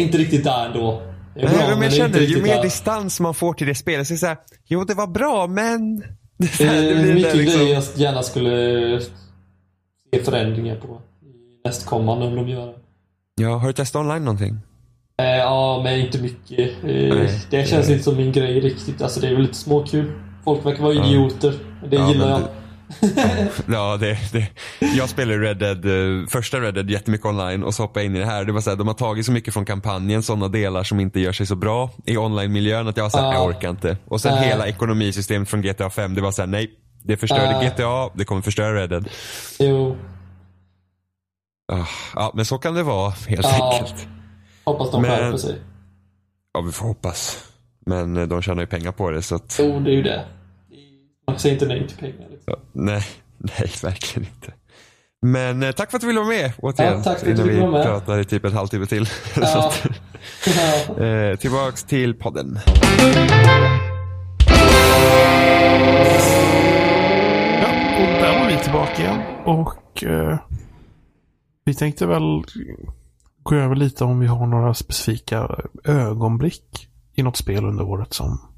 är 0.00 0.02
inte 0.02 0.18
riktigt 0.18 0.44
där 0.44 0.66
ändå. 0.66 1.02
Det 1.34 1.40
är 1.40 1.44
Nej, 1.48 1.56
bra, 1.56 1.68
men 1.68 1.78
det 1.80 1.84
jag 1.84 1.92
känner, 1.94 2.18
ju 2.20 2.42
mer 2.42 2.54
där. 2.56 2.62
distans 2.62 3.20
man 3.20 3.34
får 3.34 3.54
till 3.54 3.66
det 3.66 3.74
spelet 3.74 4.06
så 4.06 4.12
är 4.12 4.14
det 4.14 4.18
så 4.18 4.26
här, 4.26 4.36
jo 4.66 4.84
det 4.84 4.94
var 4.94 5.06
bra 5.06 5.46
men... 5.46 5.98
Det, 5.98 6.04
är 6.60 6.64
Det 6.64 6.64
här, 6.64 6.82
det 6.82 6.88
är 6.90 6.94
blir 6.94 7.06
det 7.06 7.14
mycket 7.14 7.36
liksom- 7.36 7.60
grejer 7.60 7.74
jag 7.74 7.84
gärna 7.96 8.22
skulle 8.22 9.00
se 10.14 10.22
förändringar 10.24 10.76
på 10.76 11.00
nästkommande 11.64 12.26
om 12.26 12.34
de 12.36 12.48
gör 12.48 12.66
det. 12.66 12.74
Ja, 13.42 13.56
har 13.56 13.66
du 13.66 13.72
testat 13.72 14.00
online 14.00 14.24
någonting? 14.24 14.58
Eh, 15.22 15.26
ja, 15.26 15.80
men 15.84 16.00
inte 16.00 16.22
mycket. 16.22 16.58
Eh, 16.58 16.74
Nej. 16.84 17.40
det 17.50 17.68
känns 17.68 17.86
Nej. 17.86 17.92
inte 17.92 18.04
som 18.04 18.16
min 18.16 18.32
grej 18.32 18.60
riktigt. 18.60 19.02
Alltså 19.02 19.20
det 19.20 19.28
är 19.28 19.32
väl 19.32 19.42
lite 19.42 19.54
småkul. 19.54 20.12
Folk 20.44 20.66
verkar 20.66 20.82
vara 20.82 20.94
Ja. 20.94 21.06
idioter. 21.06 21.54
Det 21.90 21.96
Ja, 21.96 22.08
gillar 22.12 22.30
jag. 22.30 22.40
Ja, 23.68 23.96
det, 23.96 24.18
det. 24.32 24.48
Jag 24.96 25.08
spelade 25.08 25.38
Red 25.38 25.58
Dead, 25.58 25.84
eh, 26.20 26.26
första 26.28 26.60
Red 26.60 26.74
Dead 26.74 26.90
jättemycket 26.90 27.26
online 27.26 27.62
och 27.64 27.74
så 27.74 27.82
hoppade 27.82 28.00
jag 28.00 28.10
in 28.10 28.16
i 28.16 28.18
det 28.18 28.26
här. 28.26 28.44
Det 28.44 28.52
var 28.52 28.60
så 28.60 28.70
här, 28.70 28.76
de 28.76 28.86
har 28.86 28.94
tagit 28.94 29.26
så 29.26 29.32
mycket 29.32 29.54
från 29.54 29.64
kampanjen, 29.64 30.22
sådana 30.22 30.48
delar 30.48 30.84
som 30.84 31.00
inte 31.00 31.20
gör 31.20 31.32
sig 31.32 31.46
så 31.46 31.54
bra 31.56 31.90
i 32.06 32.16
online-miljön 32.16 32.88
att 32.88 32.96
jag 32.96 33.04
var 33.04 33.10
såhär, 33.10 33.24
Ja. 33.26 33.34
jag 33.34 33.44
orkar 33.46 33.70
inte. 33.70 33.96
Och 34.04 34.20
sen 34.20 34.34
Nej. 34.34 34.48
hela 34.48 34.66
ekonomisystemet 34.66 35.48
från 35.48 35.62
GTA 35.62 35.90
5, 35.90 36.14
det 36.14 36.20
var 36.20 36.32
såhär, 36.32 36.46
nej. 36.46 36.70
Det 37.04 37.16
förstörde 37.16 37.44
Ja. 37.62 37.62
GTA, 37.62 38.10
det 38.18 38.24
kommer 38.24 38.42
förstöra 38.42 38.74
Red 38.80 38.90
Dead. 38.90 39.08
Jo, 39.58 39.96
Ah, 41.72 41.86
Ja, 42.14 42.32
men 42.34 42.44
så 42.44 42.58
kan 42.58 42.74
det 42.74 42.82
vara 42.82 43.10
helt 43.28 43.46
enkelt. 43.46 44.06
hoppas 44.64 44.90
de 44.90 45.02
Men- 45.02 45.10
skärper 45.10 45.38
sig. 45.38 45.60
Ja, 46.54 46.60
vi 46.60 46.72
får 46.72 46.86
hoppas. 46.86 47.44
Men 47.86 48.16
eh, 48.16 48.22
de 48.28 48.42
tjänar 48.42 48.60
ju 48.62 48.66
pengar 48.66 48.92
på 48.92 49.10
det 49.10 49.22
så 49.22 49.34
att, 49.34 49.56
Jo, 49.60 49.80
det 49.80 49.90
är 49.90 49.94
ju 49.94 50.02
det. 50.02 50.24
Man 51.32 51.38
säger 51.38 51.54
inte 51.54 51.66
nej 51.66 51.88
till 51.88 51.96
pengar. 51.96 52.28
Liksom. 52.30 52.42
ja, 52.46 52.56
nej, 52.72 53.02
nej, 53.38 53.72
verkligen 53.82 54.28
inte. 54.28 54.52
Men 55.22 55.62
eh, 55.62 55.72
tack 55.72 55.90
för 55.90 55.96
att 55.96 56.00
du 56.00 56.06
ville 56.06 56.20
vara 56.20 56.28
med 56.28 56.52
återigen. 56.58 56.92
Ja, 56.96 57.02
tack 57.02 57.18
för 57.18 57.30
att 57.30 57.36
du 57.36 57.42
ville 57.42 57.54
vi 57.54 57.60
vara 57.60 57.70
med. 57.70 57.84
pratar 57.86 58.18
i 58.18 58.24
typ 58.24 58.44
en 58.44 58.52
halvtimme 58.52 58.86
till. 58.86 59.08
Ja. 59.36 59.72
Eh, 61.04 61.36
tillbaks 61.36 61.84
till 61.84 62.14
podden. 62.14 62.58
Ja, 67.60 67.68
och 68.56 68.62
tillbaka 68.62 69.02
igen 69.02 69.20
och 69.44 70.04
eh, 70.04 70.38
vi 71.64 71.74
tänkte 71.74 72.06
väl 72.06 72.44
gå 73.42 73.54
över 73.54 73.76
lite 73.76 74.04
om 74.04 74.20
vi 74.20 74.26
har 74.26 74.46
några 74.46 74.74
specifika 74.74 75.48
ögonblick 75.84 76.88
i 77.14 77.22
något 77.22 77.36
spel 77.36 77.64
under 77.64 77.84
året 77.84 78.12
som 78.14 78.51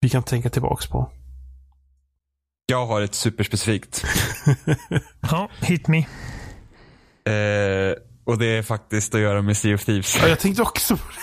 vi 0.00 0.08
kan 0.08 0.22
tänka 0.22 0.50
tillbaks 0.50 0.86
på. 0.86 1.12
Jag 2.66 2.86
har 2.86 3.00
ett 3.00 3.14
superspecifikt. 3.14 4.04
Ja, 5.30 5.48
hit 5.60 5.88
me. 5.88 5.98
Eh, 5.98 7.94
och 8.24 8.38
det 8.38 8.46
är 8.46 8.62
faktiskt 8.62 9.14
att 9.14 9.20
göra 9.20 9.42
med 9.42 9.56
Sea 9.56 9.74
of 9.74 9.84
Thieves. 9.84 10.16
Ja, 10.22 10.28
jag 10.28 10.40
tänkte 10.40 10.62
också 10.62 10.96
på 10.96 11.02
det. 11.08 11.16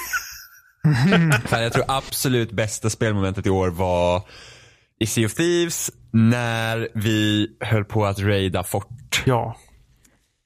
Jag 1.63 1.73
tror 1.73 1.85
absolut 1.87 2.51
bästa 2.51 2.89
spelmomentet 2.89 3.45
i 3.45 3.49
år 3.49 3.69
var 3.69 4.21
i 4.99 5.05
Sea 5.07 5.25
of 5.25 5.33
Thieves 5.33 5.91
när 6.11 6.89
vi 6.93 7.47
höll 7.59 7.85
på 7.85 8.05
att 8.05 8.19
raida 8.19 8.63
fort. 8.63 9.23
Ja. 9.25 9.57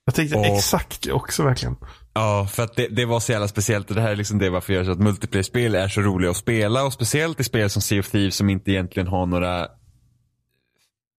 Jag 0.06 0.16
tänkte 0.16 0.38
Och- 0.38 0.46
exakt 0.46 1.08
också 1.08 1.44
verkligen. 1.44 1.76
Ja, 2.18 2.48
för 2.52 2.64
att 2.64 2.76
det, 2.76 2.88
det 2.88 3.06
var 3.06 3.20
så 3.20 3.32
jävla 3.32 3.48
speciellt 3.48 3.90
och 3.90 3.96
det 3.96 4.02
här 4.02 4.12
är 4.12 4.16
liksom 4.16 4.38
det 4.38 4.50
varför 4.50 4.74
jag 4.74 4.80
gör 4.80 4.86
så 4.86 4.92
att 4.92 5.04
multiplayer-spel 5.04 5.76
är 5.76 5.88
så 5.88 6.02
roliga 6.02 6.32
att 6.32 6.38
spela 6.38 6.84
och 6.86 6.94
speciellt 6.94 7.40
i 7.40 7.44
spel 7.44 7.70
som 7.70 7.82
Sea 7.82 8.00
of 8.00 8.12
Thieves 8.12 8.36
som 8.36 8.50
inte 8.50 8.72
egentligen 8.72 9.08
har 9.08 9.26
några 9.26 9.68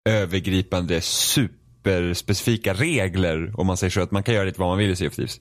övergripande 0.08 1.00
superspecifika 1.00 2.74
regler 2.74 3.60
om 3.60 3.66
man 3.66 3.76
säger 3.76 3.90
så 3.90 4.00
att 4.00 4.10
man 4.10 4.22
kan 4.22 4.34
göra 4.34 4.44
lite 4.44 4.60
vad 4.60 4.68
man 4.68 4.78
vill 4.78 4.90
i 4.90 4.96
Sea 4.96 5.08
of 5.08 5.14
Thieves. 5.14 5.40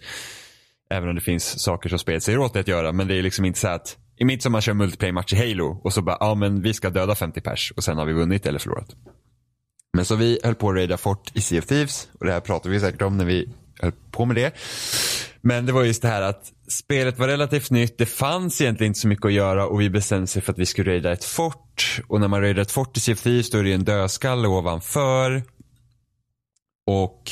Även 0.90 1.10
om 1.10 1.16
det 1.16 1.22
finns 1.22 1.60
saker 1.60 1.90
som 1.90 2.00
spelet 2.00 2.24
säger 2.24 2.38
åt 2.38 2.54
dig 2.54 2.60
att 2.60 2.68
göra 2.68 2.92
men 2.92 3.08
det 3.08 3.16
är 3.16 3.24
liksom 3.24 3.46
inte 3.46 3.60
så 3.60 3.68
att 3.68 3.98
i 4.18 4.26
mitt 4.26 4.44
som 4.44 4.52
man 4.52 4.62
kör 4.62 4.74
multiplayer-match 4.74 5.34
i 5.34 5.36
Halo 5.36 5.82
och 5.84 5.94
så 5.94 6.02
bara, 6.02 6.18
ja 6.20 6.36
men 6.36 6.62
vi 6.62 6.74
ska 6.74 6.90
döda 6.90 7.16
50 7.16 7.42
pers 7.42 7.74
och 7.76 7.84
sen 7.84 7.98
har 7.98 8.06
vi 8.06 8.14
vunnit 8.14 8.46
eller 8.46 8.60
förlorat. 8.60 8.96
Men 9.94 10.06
så 10.06 10.16
vi 10.16 10.40
höll 10.44 10.56
på 10.56 10.70
att 10.70 10.76
raida 10.76 10.98
fort 10.98 11.32
i 11.34 11.42
Sea 11.42 11.60
of 11.60 11.66
Thieves 11.66 12.10
och 12.20 12.26
det 12.26 12.32
här 12.32 12.40
pratar 12.40 12.70
vi 12.70 12.80
säkert 12.80 13.02
om 13.02 13.18
när 13.18 13.26
vi 13.26 13.54
höll 13.80 13.92
på 14.12 14.26
med 14.26 14.36
det. 14.36 14.54
Men 15.42 15.66
det 15.66 15.72
var 15.72 15.84
just 15.84 16.02
det 16.02 16.08
här 16.08 16.22
att 16.22 16.52
spelet 16.68 17.20
var 17.20 17.28
relativt 17.28 17.72
nytt. 17.72 17.98
Det 17.98 18.06
fanns 18.06 18.62
egentligen 18.62 18.90
inte 18.90 19.00
så 19.00 19.08
mycket 19.08 19.26
att 19.26 19.34
göra 19.34 19.68
och 19.68 19.82
vi 19.82 19.90
bestämde 19.90 20.28
sig 20.28 20.42
för 20.42 20.52
att 20.52 20.60
vi 20.60 20.66
skulle 20.66 20.92
raida 20.92 21.12
ett 21.12 21.26
fort. 21.26 22.02
Och 22.08 22.20
när 22.20 22.28
man 22.28 22.42
raidar 22.42 22.62
ett 22.62 22.72
fort 22.72 22.98
i 22.98 23.00
Sea 23.00 23.16
så 23.16 23.58
är 23.58 23.64
det 23.64 23.74
en 23.74 23.84
dödskalle 23.84 24.48
ovanför. 24.48 25.44
Och 26.88 27.32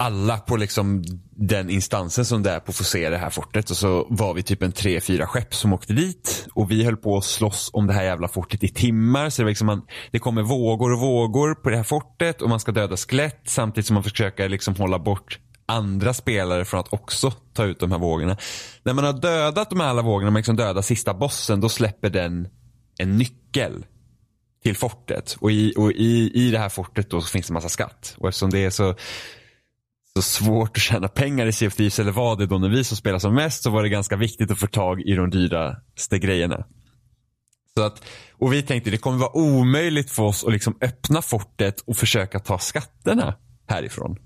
alla 0.00 0.38
på 0.38 0.56
liksom 0.56 1.04
den 1.30 1.70
instansen 1.70 2.24
som 2.24 2.42
det 2.42 2.50
är 2.50 2.60
på 2.60 2.72
får 2.72 2.84
se 2.84 3.10
det 3.10 3.18
här 3.18 3.30
fortet. 3.30 3.70
Och 3.70 3.76
så 3.76 4.06
var 4.10 4.34
vi 4.34 4.42
typ 4.42 4.62
en 4.62 4.72
tre, 4.72 5.00
fyra 5.00 5.26
skepp 5.26 5.54
som 5.54 5.72
åkte 5.72 5.92
dit. 5.92 6.46
Och 6.54 6.70
vi 6.70 6.84
höll 6.84 6.96
på 6.96 7.16
att 7.16 7.24
slåss 7.24 7.70
om 7.72 7.86
det 7.86 7.92
här 7.92 8.04
jävla 8.04 8.28
fortet 8.28 8.64
i 8.64 8.68
timmar. 8.68 9.30
Så 9.30 9.42
det, 9.42 9.44
var 9.44 9.50
liksom 9.50 9.66
man, 9.66 9.82
det 10.10 10.18
kommer 10.18 10.42
vågor 10.42 10.92
och 10.92 11.00
vågor 11.00 11.54
på 11.54 11.70
det 11.70 11.76
här 11.76 11.84
fortet 11.84 12.42
och 12.42 12.48
man 12.48 12.60
ska 12.60 12.72
döda 12.72 12.96
skelett 12.96 13.40
samtidigt 13.44 13.86
som 13.86 13.94
man 13.94 14.02
försöker 14.02 14.48
liksom 14.48 14.74
hålla 14.74 14.98
bort 14.98 15.38
andra 15.66 16.14
spelare 16.14 16.64
från 16.64 16.80
att 16.80 16.92
också 16.92 17.30
ta 17.30 17.64
ut 17.64 17.80
de 17.80 17.92
här 17.92 17.98
vågorna. 17.98 18.36
När 18.82 18.92
man 18.92 19.04
har 19.04 19.12
dödat 19.12 19.70
de 19.70 19.80
här 19.80 19.88
alla 19.88 20.02
vågorna, 20.02 20.30
man 20.30 20.38
liksom 20.38 20.56
dödar 20.56 20.82
sista 20.82 21.14
bossen, 21.14 21.60
då 21.60 21.68
släpper 21.68 22.10
den 22.10 22.48
en 22.98 23.16
nyckel 23.18 23.86
till 24.62 24.76
fortet. 24.76 25.36
Och 25.40 25.50
i, 25.50 25.74
och 25.76 25.92
i, 25.92 26.30
i 26.34 26.50
det 26.50 26.58
här 26.58 26.68
fortet 26.68 27.10
då 27.10 27.20
så 27.20 27.28
finns 27.28 27.46
det 27.46 27.52
massa 27.52 27.68
skatt. 27.68 28.14
Och 28.18 28.28
eftersom 28.28 28.50
det 28.50 28.64
är 28.64 28.70
så, 28.70 28.94
så 30.22 30.44
svårt 30.44 30.76
att 30.76 30.82
tjäna 30.82 31.08
pengar 31.08 31.46
i 31.46 31.52
Sea 31.52 31.68
of 31.68 31.74
Thieves, 31.74 31.98
eller 31.98 32.12
var 32.12 32.36
det 32.36 32.46
då 32.46 32.58
när 32.58 32.68
vi 32.68 32.84
som 32.84 32.96
spelar 32.96 33.18
som 33.18 33.34
mest, 33.34 33.62
så 33.62 33.70
var 33.70 33.82
det 33.82 33.88
ganska 33.88 34.16
viktigt 34.16 34.50
att 34.50 34.58
få 34.58 34.66
tag 34.66 35.00
i 35.00 35.14
de 35.14 35.30
dyraste 35.30 36.18
grejerna. 36.18 36.64
Så 37.76 37.82
att, 37.82 38.02
och 38.32 38.52
vi 38.52 38.62
tänkte 38.62 38.90
det 38.90 38.96
kommer 38.98 39.18
vara 39.18 39.36
omöjligt 39.36 40.10
för 40.10 40.22
oss 40.22 40.44
att 40.44 40.52
liksom 40.52 40.76
öppna 40.80 41.22
fortet 41.22 41.80
och 41.80 41.96
försöka 41.96 42.38
ta 42.38 42.58
skatterna 42.58 43.34
härifrån. 43.68 44.16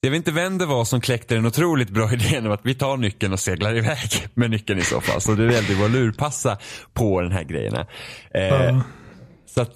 Jag 0.00 0.10
vet 0.10 0.16
inte 0.16 0.32
vem 0.32 0.58
det 0.58 0.66
var 0.66 0.84
som 0.84 1.00
kläckte 1.00 1.34
den 1.34 1.46
otroligt 1.46 1.90
bra 1.90 2.12
idén 2.12 2.46
om 2.46 2.52
att 2.52 2.60
vi 2.66 2.74
tar 2.74 2.96
nyckeln 2.96 3.32
och 3.32 3.40
seglar 3.40 3.76
iväg 3.76 4.26
med 4.34 4.50
nyckeln 4.50 4.78
i 4.78 4.82
så 4.82 5.00
fall. 5.00 5.20
Så 5.20 5.34
det 5.34 5.52
gällde 5.52 5.72
ju 5.72 5.84
att 5.84 5.90
lurpassa 5.90 6.58
på 6.92 7.20
den 7.20 7.32
här 7.32 7.44
grejerna. 7.44 7.86
Eh, 8.34 8.42
Ja. 8.44 8.82
Så 9.46 9.60
att 9.62 9.70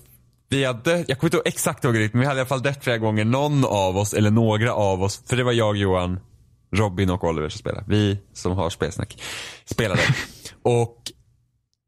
vi 0.49 0.65
hade, 0.65 1.05
jag 1.09 1.19
kommer 1.19 1.35
inte 1.35 1.49
exakt 1.49 1.85
ihåg 1.85 1.95
det, 1.95 2.13
men 2.13 2.21
vi 2.21 2.27
hade 2.27 2.39
i 2.39 2.41
alla 2.41 2.49
fall 2.49 2.63
dött 2.63 2.85
flera 2.85 2.99
gånger. 2.99 3.25
Någon 3.25 3.65
av 3.65 3.97
oss, 3.97 4.15
eller 4.15 4.31
några 4.31 4.75
av 4.75 5.03
oss, 5.03 5.23
för 5.27 5.37
det 5.37 5.45
var 5.45 5.53
jag, 5.53 5.77
Johan, 5.77 6.21
Robin 6.73 7.11
och 7.11 7.25
Oliver 7.25 7.49
som 7.49 7.59
spelade. 7.59 7.85
Vi 7.89 8.19
som 8.33 8.53
har 8.53 8.71
spelsnack 8.71 9.23
spelade. 9.65 10.01
och, 10.63 10.97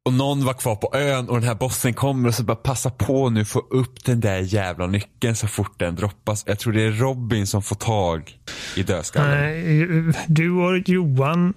och 0.05 0.13
någon 0.13 0.45
var 0.45 0.55
kvar 0.55 0.77
på 0.77 0.97
ön 0.97 1.29
och 1.29 1.35
den 1.35 1.49
här 1.49 1.55
bossen 1.55 1.95
kommer 1.95 2.29
och 2.29 2.35
så 2.35 2.43
bara 2.43 2.57
passa 2.57 2.91
på 2.91 3.31
nu 3.31 3.45
få 3.45 3.59
upp 3.59 4.05
den 4.05 4.21
där 4.21 4.39
jävla 4.39 4.87
nyckeln 4.87 5.37
så 5.37 5.47
fort 5.47 5.79
den 5.79 5.95
droppas. 5.95 6.45
Jag 6.47 6.59
tror 6.59 6.73
det 6.73 6.83
är 6.83 6.91
Robin 6.91 7.47
som 7.47 7.63
får 7.63 7.77
tag 7.77 8.39
i 8.77 8.83
dödskallen. 8.83 9.39
Nej, 9.39 10.15
Du 10.29 10.51
och 10.51 10.89
Johan 10.89 11.55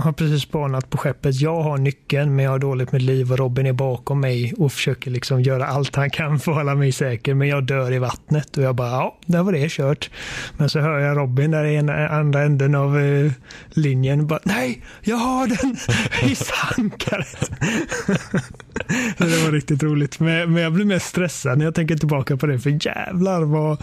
har 0.00 0.12
precis 0.12 0.42
spanat 0.42 0.90
på 0.90 0.98
skeppet. 0.98 1.40
Jag 1.40 1.62
har 1.62 1.78
nyckeln, 1.78 2.36
men 2.36 2.44
jag 2.44 2.52
har 2.52 2.58
dåligt 2.58 2.92
med 2.92 3.02
liv 3.02 3.32
och 3.32 3.38
Robin 3.38 3.66
är 3.66 3.72
bakom 3.72 4.20
mig 4.20 4.54
och 4.58 4.72
försöker 4.72 5.10
liksom 5.10 5.42
göra 5.42 5.66
allt 5.66 5.96
han 5.96 6.10
kan 6.10 6.40
för 6.40 6.52
att 6.52 6.58
hålla 6.58 6.74
mig 6.74 6.92
säker. 6.92 7.34
Men 7.34 7.48
jag 7.48 7.64
dör 7.64 7.92
i 7.92 7.98
vattnet 7.98 8.56
och 8.56 8.62
jag 8.62 8.74
bara, 8.74 8.90
ja, 8.90 9.18
där 9.26 9.42
var 9.42 9.52
det 9.52 9.70
kört. 9.70 10.10
Men 10.56 10.68
så 10.68 10.80
hör 10.80 10.98
jag 10.98 11.16
Robin 11.16 11.50
där 11.50 11.64
i 11.64 11.74
ena, 11.74 12.08
andra 12.08 12.42
änden 12.42 12.74
av 12.74 12.98
eh, 12.98 13.32
linjen 13.68 14.26
bara, 14.26 14.40
nej, 14.42 14.82
jag 15.02 15.16
har 15.16 15.46
den 15.46 15.76
i 16.30 16.34
sankaret. 16.34 17.50
Det 19.18 19.44
var 19.44 19.52
riktigt 19.52 19.82
roligt. 19.82 20.20
Men, 20.20 20.52
men 20.52 20.62
jag 20.62 20.72
blir 20.72 20.84
mest 20.84 21.06
stressad 21.06 21.58
när 21.58 21.64
jag 21.64 21.74
tänker 21.74 21.96
tillbaka 21.96 22.36
på 22.36 22.46
det. 22.46 22.58
För 22.58 22.86
jävlar 22.86 23.42
vad, 23.42 23.82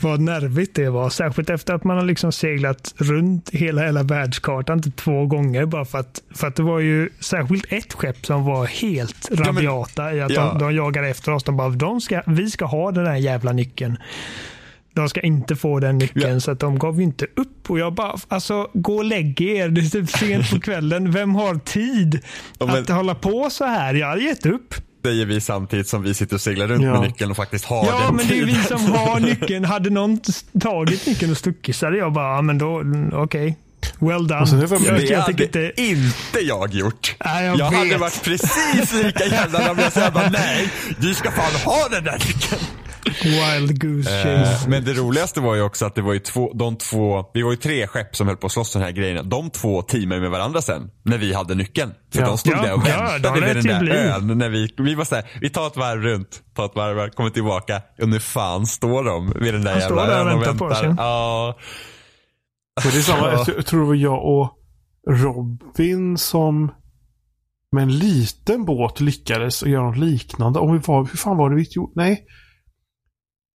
vad 0.00 0.20
nervigt 0.20 0.74
det 0.74 0.90
var. 0.90 1.10
Särskilt 1.10 1.50
efter 1.50 1.74
att 1.74 1.84
man 1.84 1.96
har 1.96 2.04
liksom 2.04 2.32
seglat 2.32 2.94
runt 2.96 3.50
hela, 3.50 3.82
hela 3.82 4.02
världskartan 4.02 4.82
typ 4.82 4.96
två 4.96 5.26
gånger. 5.26 5.66
Bara 5.66 5.84
för 5.84 5.98
att, 5.98 6.22
för 6.34 6.46
att 6.46 6.56
det 6.56 6.62
var 6.62 6.80
ju 6.80 7.08
särskilt 7.20 7.72
ett 7.72 7.92
skepp 7.92 8.26
som 8.26 8.44
var 8.44 8.66
helt 8.66 9.30
men- 9.30 9.44
rabiata 9.44 10.14
i 10.14 10.20
att 10.20 10.32
ja. 10.32 10.56
de, 10.58 10.58
de 10.58 10.74
jagar 10.74 11.02
efter 11.02 11.32
oss. 11.32 11.44
De 11.44 11.56
bara, 11.56 11.68
de 11.68 12.00
ska, 12.00 12.22
vi 12.26 12.50
ska 12.50 12.64
ha 12.64 12.90
den 12.90 13.06
här 13.06 13.16
jävla 13.16 13.52
nyckeln. 13.52 13.96
De 14.96 15.08
ska 15.08 15.20
inte 15.20 15.56
få 15.56 15.80
den 15.80 15.98
nyckeln, 15.98 16.32
Ja. 16.34 16.40
så 16.40 16.50
att 16.50 16.60
de 16.60 16.78
gav 16.78 16.96
ju 16.96 17.02
inte 17.02 17.24
upp. 17.36 17.70
Och 17.70 17.78
jag 17.78 17.94
bara, 17.94 18.16
alltså 18.28 18.70
gå 18.74 18.96
och 18.96 19.04
lägg 19.04 19.40
er. 19.40 19.68
Det 19.68 19.80
är 19.80 19.90
typ 19.90 20.10
sent 20.10 20.50
på 20.50 20.60
kvällen. 20.60 21.12
Vem 21.12 21.34
har 21.34 21.54
tid 21.54 22.20
Ja, 22.58 22.66
men- 22.66 22.82
att 22.82 22.88
hålla 22.88 23.14
på 23.14 23.50
så 23.50 23.64
här? 23.64 23.94
Jag 23.94 24.08
hade 24.08 24.22
gett 24.22 24.46
upp. 24.46 24.74
Säger 25.04 25.26
vi 25.26 25.40
samtidigt 25.40 25.88
som 25.88 26.02
vi 26.02 26.14
sitter 26.14 26.34
och 26.34 26.40
seglar 26.40 26.66
runt 26.66 26.84
Ja. 26.84 26.92
med 26.92 27.00
nyckeln 27.08 27.30
och 27.30 27.36
faktiskt 27.36 27.64
har 27.64 27.86
Ja, 27.86 28.00
den 28.06 28.16
men 28.16 28.26
det 28.28 28.38
är 28.38 28.44
vi 28.44 28.54
som 28.54 28.92
har 28.92 29.20
nyckeln. 29.20 29.64
Hade 29.64 29.90
någon 29.90 30.20
tagit 30.60 31.06
nyckeln 31.06 31.30
och 31.32 31.38
stuckit 31.38 31.76
så 31.76 31.86
hade 31.86 31.98
jag 31.98 32.12
bara, 32.12 32.36
ja 32.36 32.42
men 32.42 32.58
då, 32.58 32.82
okej. 33.12 33.56
Well 33.98 34.26
done. 34.26 34.40
Och 34.40 34.48
sen 34.48 34.58
är 34.62 34.66
det 34.66 34.84
jag, 34.86 34.94
Det 34.96 35.02
jag 35.04 35.20
hade 35.20 35.44
inte... 35.44 35.72
inte 35.76 36.38
jag 36.42 36.74
gjort. 36.74 37.14
Nej, 37.24 37.44
jag 37.58 37.64
hade 37.70 37.88
vet. 37.90 38.00
varit 38.00 38.22
precis 38.24 38.92
lika 39.04 39.24
jävla. 39.24 39.62
Jag 39.94 40.12
bara, 40.12 40.30
nej, 40.30 40.70
du 41.00 41.14
ska 41.14 41.30
fan 41.30 41.54
ha 41.64 41.88
den 41.90 42.04
där 42.04 42.12
nyckeln. 42.18 42.60
Wild 43.24 43.80
Goose 43.82 44.10
Chase. 44.10 44.64
Eh, 44.64 44.68
Men 44.68 44.84
det 44.84 44.92
roligaste 44.92 45.40
var 45.40 45.54
ju 45.54 45.62
också 45.62 45.86
att 45.86 45.94
det 45.94 46.02
var 46.02 46.12
ju 46.12 46.18
två, 46.18 46.52
de 46.54 46.76
två, 46.76 47.24
vi 47.34 47.42
var 47.42 47.50
ju 47.50 47.56
tre 47.56 47.86
skepp 47.86 48.16
som 48.16 48.26
höll 48.26 48.36
på 48.36 48.46
att 48.46 48.52
slåss 48.52 48.72
den 48.72 48.82
här 48.82 48.90
grejerna. 48.90 49.22
De 49.22 49.50
två 49.50 49.82
teamade 49.82 50.20
med 50.20 50.30
varandra 50.30 50.62
sen, 50.62 50.90
när 51.04 51.18
vi 51.18 51.34
hade 51.34 51.54
nyckeln. 51.54 51.92
För 52.12 52.20
Ja. 52.20 52.26
de 52.26 52.38
stod 52.38 52.52
Ja, 52.52 52.62
där 52.62 52.74
och 52.74 52.82
ja, 52.88 53.08
väntade 53.12 53.40
lät 53.40 53.54
den 53.54 53.62
det 53.64 53.72
där 53.72 53.80
bli. 53.80 53.90
ön. 53.92 54.38
När 54.38 54.48
vi, 54.48 54.74
vi 54.78 54.94
var 54.94 55.04
såhär, 55.04 55.24
vi 55.40 55.50
tar 55.50 55.66
ett 55.66 55.76
varv 55.76 56.02
runt, 56.02 56.42
tar 56.56 56.66
ett 56.66 56.76
varv, 56.76 57.10
kommer 57.10 57.30
tillbaka. 57.30 57.82
Och 58.02 58.08
nu 58.08 58.20
fan 58.20 58.66
står 58.66 59.04
de 59.04 59.32
vid 59.40 59.54
den 59.54 59.64
där 59.64 59.72
Han 59.72 59.80
står 59.82 59.98
jävla 59.98 60.14
där 60.14 60.24
och 60.24 60.30
ön 60.30 60.36
och 60.36 60.42
väntar 60.42 60.58
på 60.58 60.66
väntar. 60.68 60.88
oss, 60.88 60.94
Ja. 60.98 61.56
Och 62.84 62.92
det 62.92 62.98
är 62.98 63.02
samma, 63.02 63.26
Ja. 63.26 63.32
jag, 63.32 63.44
tror- 63.44 63.56
jag 63.56 63.66
tror 63.66 63.80
det 63.80 63.86
var 63.86 63.94
jag 63.94 64.24
och 64.24 64.52
Robin 65.10 66.18
som 66.18 66.72
med 67.72 67.82
en 67.82 67.98
liten 67.98 68.64
båt 68.64 69.00
lyckades 69.00 69.62
göra 69.66 69.82
något 69.86 69.96
liknande. 69.98 70.58
Och 70.58 70.72
hur, 70.72 70.78
var, 70.86 70.98
hur 71.00 71.16
fan 71.16 71.36
var 71.36 71.50
det 71.50 71.56
vi 71.56 71.66
gjorde? 71.70 71.92
Nej. 71.96 72.24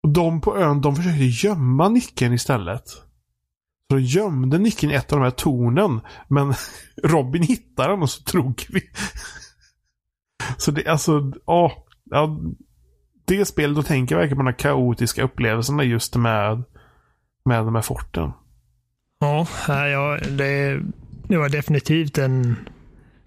Och 0.08 0.14
de 0.14 0.41
på 0.41 0.58
ön, 0.58 0.82
de 0.82 0.95
försökte 0.95 1.24
gömma 1.24 1.89
nyckeln 1.89 2.34
istället. 2.34 2.88
Så 2.88 3.03
de 3.89 3.99
gömde 3.99 4.58
nyckeln 4.58 4.91
i 4.91 4.95
ett 4.95 5.14
av 5.14 5.20
de 5.20 5.24
här 5.24 5.32
tornen. 5.32 6.01
Men 6.28 6.53
Robin 7.03 7.43
hittade 7.43 7.89
den 7.89 8.01
och 8.01 8.10
så 8.10 8.24
drog 8.32 8.66
vi. 8.70 8.82
Så 10.58 10.72
det, 10.72 10.88
alltså, 10.88 11.32
ja. 11.45 11.86
ja 12.03 12.39
det 13.26 13.45
spelet, 13.45 13.76
då 13.76 13.84
tänker 13.84 14.16
jag 14.16 14.20
verkligen 14.20 14.38
på 14.38 14.43
de 14.43 14.47
här 14.47 14.60
kaotiska 14.60 15.24
upplevelserna 15.24 15.84
just 15.84 16.16
med, 16.16 16.64
med 17.45 17.66
de 17.66 17.76
här 17.76 17.82
forten. 17.82 18.32
Ja, 19.20 19.47
ja 19.68 20.20
det, 20.30 20.82
det 21.28 21.38
var 21.38 21.49
definitivt 21.49 22.18
en 22.18 22.55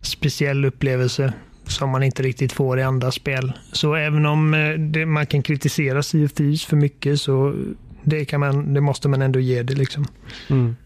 speciell 0.01 0.65
upplevelse 0.65 1.33
som 1.71 1.91
man 1.91 2.03
inte 2.03 2.23
riktigt 2.23 2.53
får 2.53 2.79
i 2.79 2.83
andra 2.83 3.13
spel. 3.13 3.53
Så 3.73 3.95
även 3.95 4.27
om 4.27 4.55
eh, 4.55 4.73
det, 4.73 5.07
man 5.07 5.27
kan 5.27 5.43
kritisera 5.43 6.03
Thieves 6.03 6.65
för 6.65 6.77
mycket 6.77 7.21
så 7.21 7.55
det, 8.03 8.25
kan 8.25 8.41
man, 8.41 8.75
det 8.75 8.81
måste 8.81 9.09
man 9.09 9.23
ändå 9.23 9.41
ge 9.41 9.63
det. 9.63 9.75
liksom. 9.75 10.07
Mm. 10.49 10.77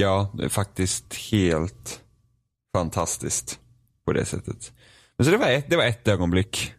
Ja, 0.00 0.30
det 0.34 0.44
är 0.44 0.48
faktiskt 0.48 1.14
helt 1.32 2.00
fantastiskt 2.76 3.58
på 4.06 4.12
det 4.12 4.24
sättet. 4.24 4.72
Men 5.18 5.24
så 5.24 5.30
det 5.30 5.36
var 5.36 5.50
ett, 5.50 5.70
det 5.70 5.76
var 5.76 5.84
ett 5.84 6.08
ögonblick. 6.08 6.74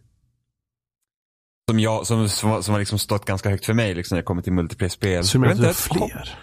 som, 1.70 1.80
jag, 1.80 2.08
som, 2.08 2.30
som, 2.30 2.64
som 2.64 2.72
har 2.72 2.80
liksom 2.80 3.00
stått 3.00 3.26
ganska 3.26 3.50
högt 3.50 3.66
för 3.66 3.74
mig 3.74 3.94
liksom, 3.94 4.16
när 4.16 4.22
det 4.22 4.26
kommer 4.26 4.42
till 4.42 4.54
multiplayer-spel. 4.54 5.24
Så 5.24 5.38
du 5.38 5.42
menar 5.42 5.64
Jag 5.64 5.70
att 5.70 5.78
fler? 5.78 6.38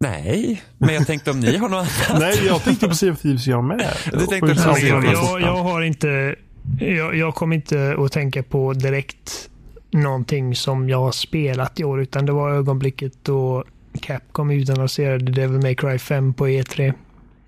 Nej, 0.00 0.62
men 0.78 0.94
jag 0.94 1.06
tänkte 1.06 1.30
om 1.30 1.40
ni 1.40 1.56
har 1.56 1.68
något 1.68 1.78
annat. 2.08 2.20
Nej, 2.20 2.46
jag 2.46 2.64
tänkte 2.64 2.88
på 2.88 2.94
Sea 2.94 3.12
of 3.12 3.20
Thieves 3.20 3.46
jag 3.46 3.64
med. 3.64 3.94
Du 4.12 4.26
tänkte 4.26 4.54
på 4.54 4.78
jag, 4.78 5.40
jag 5.40 5.56
har 5.56 5.82
inte... 5.82 6.36
Jag, 6.80 7.16
jag 7.16 7.34
kommer 7.34 7.56
inte 7.56 7.96
att 7.98 8.12
tänka 8.12 8.42
på 8.42 8.72
direkt 8.72 9.50
någonting 9.90 10.54
som 10.54 10.88
jag 10.88 10.98
har 10.98 11.12
spelat 11.12 11.80
i 11.80 11.84
år, 11.84 12.00
utan 12.00 12.26
det 12.26 12.32
var 12.32 12.50
ögonblicket 12.50 13.12
då 13.22 13.64
Capcom 14.00 14.50
utannonserade 14.50 15.32
Devil 15.32 15.60
May 15.60 15.74
Cry 15.74 15.98
5 15.98 16.34
på 16.34 16.46
E3 16.46 16.94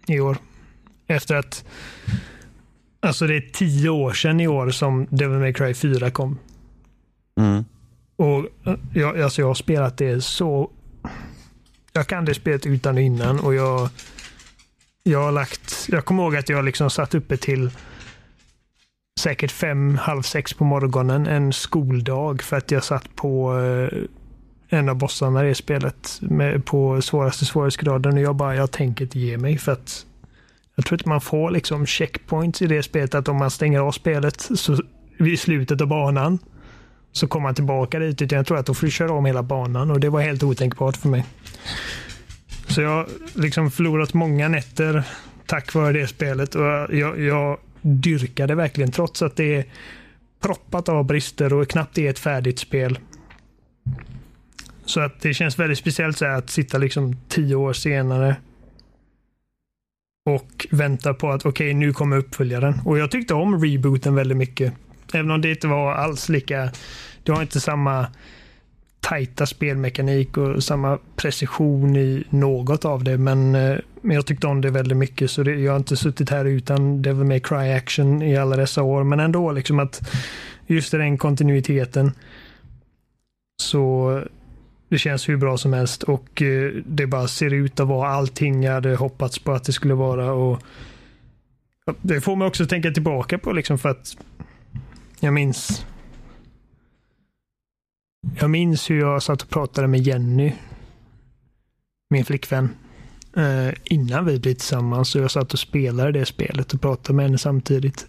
i 0.07 0.21
år. 0.21 0.37
Efter 1.07 1.35
att... 1.35 1.65
Alltså 3.01 3.27
det 3.27 3.37
är 3.37 3.51
tio 3.53 3.89
år 3.89 4.13
sedan 4.13 4.41
i 4.41 4.49
år 4.49 4.71
som 4.71 5.07
Devil 5.11 5.39
May 5.39 5.53
Cry 5.53 5.75
4 5.75 6.11
kom. 6.11 6.39
Mm. 7.39 7.65
Och 8.17 8.39
eh, 8.65 8.75
jag, 8.95 9.21
alltså 9.21 9.43
jag 9.43 9.47
har 9.47 9.55
spelat 9.55 9.99
det 9.99 10.25
så... 10.25 10.71
Jag 11.93 12.07
kan 12.07 12.25
det 12.25 12.35
spelet 12.35 12.67
utan 12.67 12.97
och 12.97 13.03
innan 13.03 13.41
och 13.41 13.55
jag... 13.55 13.89
Jag 15.03 15.23
har 15.23 15.33
lagt... 15.33 15.87
Jag 15.89 16.05
kommer 16.05 16.23
ihåg 16.23 16.37
att 16.37 16.49
jag 16.49 16.65
liksom 16.65 16.91
satt 16.91 17.15
uppe 17.15 17.37
till 17.37 17.71
säkert 19.21 19.51
fem, 19.51 19.97
halv 19.97 20.23
sex 20.23 20.55
på 20.55 20.65
morgonen 20.65 21.27
en 21.27 21.53
skoldag 21.53 22.43
för 22.43 22.57
att 22.57 22.71
jag 22.71 22.85
satt 22.85 23.17
på 23.17 23.61
eh, 23.61 23.99
en 24.69 24.89
av 24.89 24.97
bossarna 24.97 25.45
i 25.45 25.49
det 25.49 25.55
spelet 25.55 26.19
med, 26.21 26.65
på 26.65 27.03
svåraste 27.03 27.45
svårighetsgraden 27.45 28.13
och 28.13 28.21
jag 28.21 28.37
bara, 28.37 28.57
jag 28.57 28.71
tänker 28.71 29.05
inte 29.05 29.19
ge 29.19 29.39
mig 29.39 29.59
för 29.59 29.73
att 29.73 30.07
jag 30.75 30.87
tror 30.87 30.97
inte 30.97 31.09
man 31.09 31.21
får 31.21 31.51
liksom 31.51 31.87
checkpoints 31.87 32.63
i 32.63 32.67
det 32.67 32.83
spelet 32.83 33.15
att 33.15 33.29
om 33.29 33.37
man 33.37 33.51
stänger 33.51 33.81
av 33.81 33.93
spelet 33.93 34.41
så 34.41 34.83
vid 35.19 35.41
slutet 35.41 35.81
av 35.81 35.87
banan 35.87 36.39
så 37.13 37.27
kom 37.27 37.45
han 37.45 37.55
tillbaka 37.55 37.99
dit. 37.99 38.23
Utan 38.23 38.37
jag 38.37 38.47
tror 38.47 38.59
att 38.59 38.67
då 38.67 38.75
får 38.75 38.87
du 38.87 38.91
köra 38.91 39.13
om 39.13 39.27
hela 39.27 39.43
banan 39.43 39.91
och 39.91 40.01
det 40.01 40.09
var 40.09 40.21
helt 40.21 40.43
otänkbart 40.43 40.97
för 40.97 41.09
mig. 41.09 41.25
Så 42.69 42.81
jag 42.81 42.91
har 42.91 43.09
liksom 43.35 43.71
förlorat 43.71 44.15
många 44.15 44.49
nätter 44.49 45.05
tack 45.47 45.75
vare 45.75 45.93
det 45.93 46.07
spelet 46.07 46.55
och 46.55 46.65
jag, 46.91 47.21
jag 47.21 47.59
dyrkar 47.83 48.47
det 48.47 48.55
verkligen 48.55 48.91
trots 48.91 49.23
att 49.23 49.37
det 49.37 49.57
är 49.57 49.65
proppat 50.41 50.89
av 50.89 51.05
brister 51.05 51.53
och 51.53 51.69
knappt 51.69 51.99
är 51.99 52.11
ett 52.11 52.19
färdigt 52.19 52.59
spel. 52.59 52.99
Så 54.85 55.01
att 55.01 55.21
det 55.21 55.35
känns 55.35 55.59
väldigt 55.59 55.79
speciellt 55.79 56.19
så 56.19 56.25
här 56.25 56.39
att 56.39 56.51
sitta 56.51 56.79
liksom 56.79 57.17
tio 57.29 57.55
år 57.55 57.73
senare 57.73 58.37
och 60.25 60.67
vänta 60.71 61.15
på 61.15 61.31
att 61.31 61.47
okej, 61.47 61.75
nu 61.75 61.93
kommer 61.93 62.17
uppföljaren. 62.17 62.81
Och 62.85 62.99
jag 62.99 63.11
tyckte 63.11 63.35
om 63.35 63.65
rebooten 63.65 64.15
väldigt 64.15 64.37
mycket. 64.37 64.73
Även 65.13 65.31
om 65.31 65.41
det 65.41 65.51
inte 65.51 65.67
var 65.67 65.93
alls 65.93 66.29
lika, 66.29 66.71
det 67.23 67.33
har 67.33 67.43
inte 67.43 67.61
samma 67.61 68.07
tajta 69.01 69.47
spelmekanik 69.47 70.37
och 70.37 70.65
samma 70.65 70.99
precision 71.17 71.97
i 71.97 72.25
något 72.31 72.85
av 72.85 73.05
det. 73.05 73.19
Men, 73.19 73.55
eh, 73.55 73.77
men 74.01 74.17
jag 74.17 74.27
tyckte 74.27 74.47
om 74.47 74.61
det 74.61 74.71
väldigt 74.71 74.99
mycket 74.99 75.31
så 75.31 75.43
det, 75.43 75.55
jag 75.55 75.73
har 75.73 75.79
inte 75.79 75.97
suttit 75.97 76.31
här 76.31 76.45
utan 76.45 77.03
Devil 77.03 77.25
May 77.25 77.41
Cry 77.41 77.73
action 77.73 78.23
i 78.23 78.37
alla 78.37 78.57
dessa 78.57 78.83
år. 78.83 79.05
Men 79.05 79.21
ändå 79.21 79.53
liksom 79.53 79.79
att 79.79 80.11
just 80.67 80.91
den 80.91 81.19
kontinuiteten 81.19 82.13
så 83.63 84.23
det 84.89 84.99
känns 84.99 85.29
hur 85.29 85.37
bra 85.37 85.57
som 85.57 85.73
helst 85.73 86.03
och 86.03 86.43
eh, 86.43 86.73
det 86.87 87.07
bara 87.07 87.29
ser 87.29 87.53
ut 87.55 87.81
att 87.81 87.89
vara 87.89 88.09
allting 88.09 88.63
jag 88.63 88.73
hade 88.73 88.97
hoppats 88.97 89.39
på 89.39 89.53
att 89.53 89.65
det 89.65 89.73
skulle 89.73 89.95
vara. 89.95 90.33
Och 90.33 90.63
det 92.03 92.21
får 92.21 92.37
mig 92.37 92.49
också 92.49 92.67
tänka 92.67 92.91
tillbaka 92.91 93.39
på 93.39 93.53
liksom 93.53 93.79
för 93.79 93.89
att 93.89 94.17
jag 95.21 95.35
minns 95.35 95.85
jag 98.39 98.51
minns 98.51 98.91
hur 98.91 99.01
jag 99.01 99.23
satt 99.23 99.43
och 99.43 99.49
pratade 99.49 99.89
med 99.89 100.01
Jenny, 100.01 100.53
min 102.11 102.25
flickvän, 102.25 102.69
eh, 103.37 103.75
innan 103.85 104.25
vi 104.25 104.39
blev 104.39 104.55
tillsammans. 104.55 105.15
Och 105.15 105.23
jag 105.23 105.31
satt 105.31 105.53
och 105.53 105.59
spelade 105.59 106.13
det 106.13 106.27
spelet 106.27 106.75
och 106.75 106.81
pratade 106.81 107.17
med 107.17 107.25
henne 107.25 107.39
samtidigt. 107.39 108.07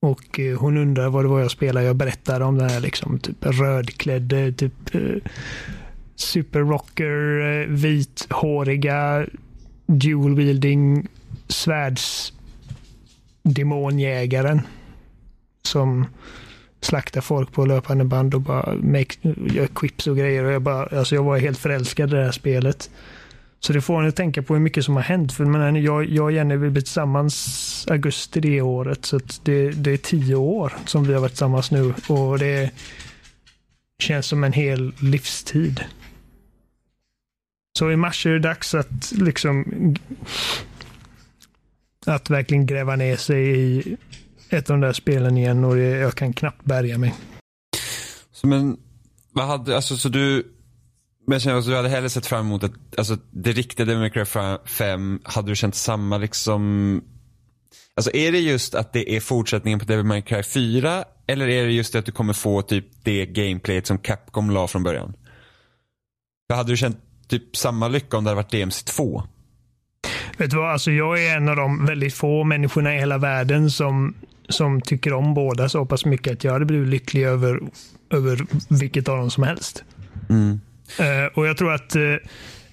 Och 0.00 0.40
eh, 0.40 0.58
hon 0.58 0.76
undrade 0.76 1.08
vad 1.08 1.24
det 1.24 1.28
var 1.28 1.40
jag 1.40 1.50
spelade. 1.50 1.86
Jag 1.86 1.96
berättade 1.96 2.44
om 2.44 2.58
den 2.58 2.70
här 2.70 2.80
liksom, 2.80 3.18
typ 3.18 3.36
rödklädde, 3.40 4.52
typ 4.52 4.94
eh, 4.94 5.30
superrocker, 6.16 7.40
eh, 7.40 7.66
vithåriga, 7.66 9.26
dual 9.86 10.34
wielding 10.34 11.08
svärds 11.48 12.32
demonjägaren. 13.42 14.60
Som 15.66 16.06
slaktar 16.80 17.20
folk 17.20 17.52
på 17.52 17.66
löpande 17.66 18.04
band 18.04 18.34
och 18.34 18.40
bara 18.40 18.74
make, 18.74 19.14
gör 19.46 19.66
quips 19.66 20.06
och 20.06 20.16
grejer. 20.16 20.44
Och 20.44 20.52
jag, 20.52 20.62
bara, 20.62 20.98
alltså 20.98 21.14
jag 21.14 21.22
var 21.22 21.38
helt 21.38 21.58
förälskad 21.58 22.12
i 22.12 22.16
det 22.16 22.24
här 22.24 22.32
spelet. 22.32 22.90
Så 23.60 23.72
det 23.72 23.80
får 23.80 24.02
en 24.02 24.08
att 24.08 24.16
tänka 24.16 24.42
på 24.42 24.54
hur 24.54 24.60
mycket 24.60 24.84
som 24.84 24.96
har 24.96 25.02
hänt. 25.02 25.32
För 25.32 25.44
men 25.44 25.82
jag, 25.82 26.04
jag 26.04 26.24
och 26.24 26.32
Jenny 26.32 26.56
vi 26.56 26.70
blev 26.70 26.82
tillsammans 26.82 27.86
augusti 27.90 28.40
det 28.40 28.60
året. 28.60 29.04
Så 29.04 29.16
att 29.16 29.40
det, 29.44 29.70
det 29.70 29.90
är 29.90 29.96
tio 29.96 30.34
år 30.34 30.72
som 30.84 31.04
vi 31.04 31.14
har 31.14 31.20
varit 31.20 31.32
tillsammans 31.32 31.70
nu. 31.70 31.94
Och 32.08 32.38
det 32.38 32.70
känns 33.98 34.26
som 34.26 34.44
en 34.44 34.52
hel 34.52 34.92
livstid. 35.00 35.84
Så 37.78 37.90
i 37.90 37.96
mars 37.96 38.26
är 38.26 38.30
det 38.30 38.38
dags 38.38 38.74
att 38.74 39.12
liksom 39.12 39.64
att 42.06 42.30
verkligen 42.30 42.66
gräva 42.66 42.96
ner 42.96 43.16
sig 43.16 43.60
i 43.60 43.96
ett 44.50 44.70
av 44.70 44.78
de 44.78 44.86
där 44.86 44.92
spelen 44.92 45.36
igen 45.36 45.64
och 45.64 45.76
det, 45.76 45.82
jag 45.82 46.14
kan 46.14 46.32
knappt 46.32 46.64
bärga 46.64 46.98
mig. 46.98 47.14
Så 48.32 48.46
men, 48.46 48.76
vad 49.32 49.46
hade, 49.46 49.76
alltså 49.76 49.96
så 49.96 50.08
du, 50.08 50.46
men 51.26 51.32
jag 51.32 51.42
känner 51.42 51.58
att 51.58 51.64
du 51.64 51.76
hade 51.76 51.88
hellre 51.88 52.10
sett 52.10 52.26
fram 52.26 52.46
emot 52.46 52.64
att, 52.64 52.72
alltså 52.98 53.16
det 53.30 53.52
riktiga 53.52 53.86
Devil 53.86 54.00
May 54.00 54.10
Cry 54.10 54.24
5, 54.66 55.20
hade 55.24 55.48
du 55.48 55.56
känt 55.56 55.74
samma 55.74 56.18
liksom, 56.18 57.02
alltså 57.96 58.10
är 58.14 58.32
det 58.32 58.38
just 58.38 58.74
att 58.74 58.92
det 58.92 59.16
är 59.16 59.20
fortsättningen 59.20 59.78
på 59.78 59.84
Devil 59.84 60.04
May 60.04 60.22
Cry 60.22 60.42
4 60.42 61.04
eller 61.26 61.48
är 61.48 61.64
det 61.64 61.72
just 61.72 61.92
det 61.92 61.98
att 61.98 62.06
du 62.06 62.12
kommer 62.12 62.32
få 62.32 62.62
typ 62.62 62.86
det 63.02 63.26
gameplayet 63.26 63.86
som 63.86 63.98
Capcom 63.98 64.50
la 64.50 64.66
från 64.66 64.82
början? 64.82 65.16
För 66.50 66.56
hade 66.56 66.72
du 66.72 66.76
känt 66.76 66.98
typ 67.28 67.56
samma 67.56 67.88
lycka 67.88 68.16
om 68.16 68.24
det 68.24 68.30
hade 68.30 68.42
varit 68.42 68.50
DMC 68.50 68.84
2? 68.84 69.22
Vet 70.36 70.50
du 70.50 70.56
vad, 70.56 70.72
alltså 70.72 70.90
jag 70.90 71.24
är 71.24 71.36
en 71.36 71.48
av 71.48 71.56
de 71.56 71.86
väldigt 71.86 72.14
få 72.14 72.44
människorna 72.44 72.94
i 72.94 72.98
hela 72.98 73.18
världen 73.18 73.70
som, 73.70 74.14
som 74.48 74.80
tycker 74.80 75.12
om 75.12 75.34
båda 75.34 75.68
så 75.68 75.86
pass 75.86 76.04
mycket 76.04 76.32
att 76.32 76.44
jag 76.44 76.52
hade 76.52 76.64
blivit 76.64 76.88
lycklig 76.88 77.22
över, 77.22 77.60
över 78.10 78.46
vilket 78.68 79.08
av 79.08 79.16
dem 79.16 79.30
som 79.30 79.42
helst. 79.42 79.84
Mm. 80.28 80.60
Eh, 80.98 81.26
och 81.34 81.46
jag 81.46 81.56
tror 81.56 81.72
att 81.72 81.96
uh, 81.96 82.16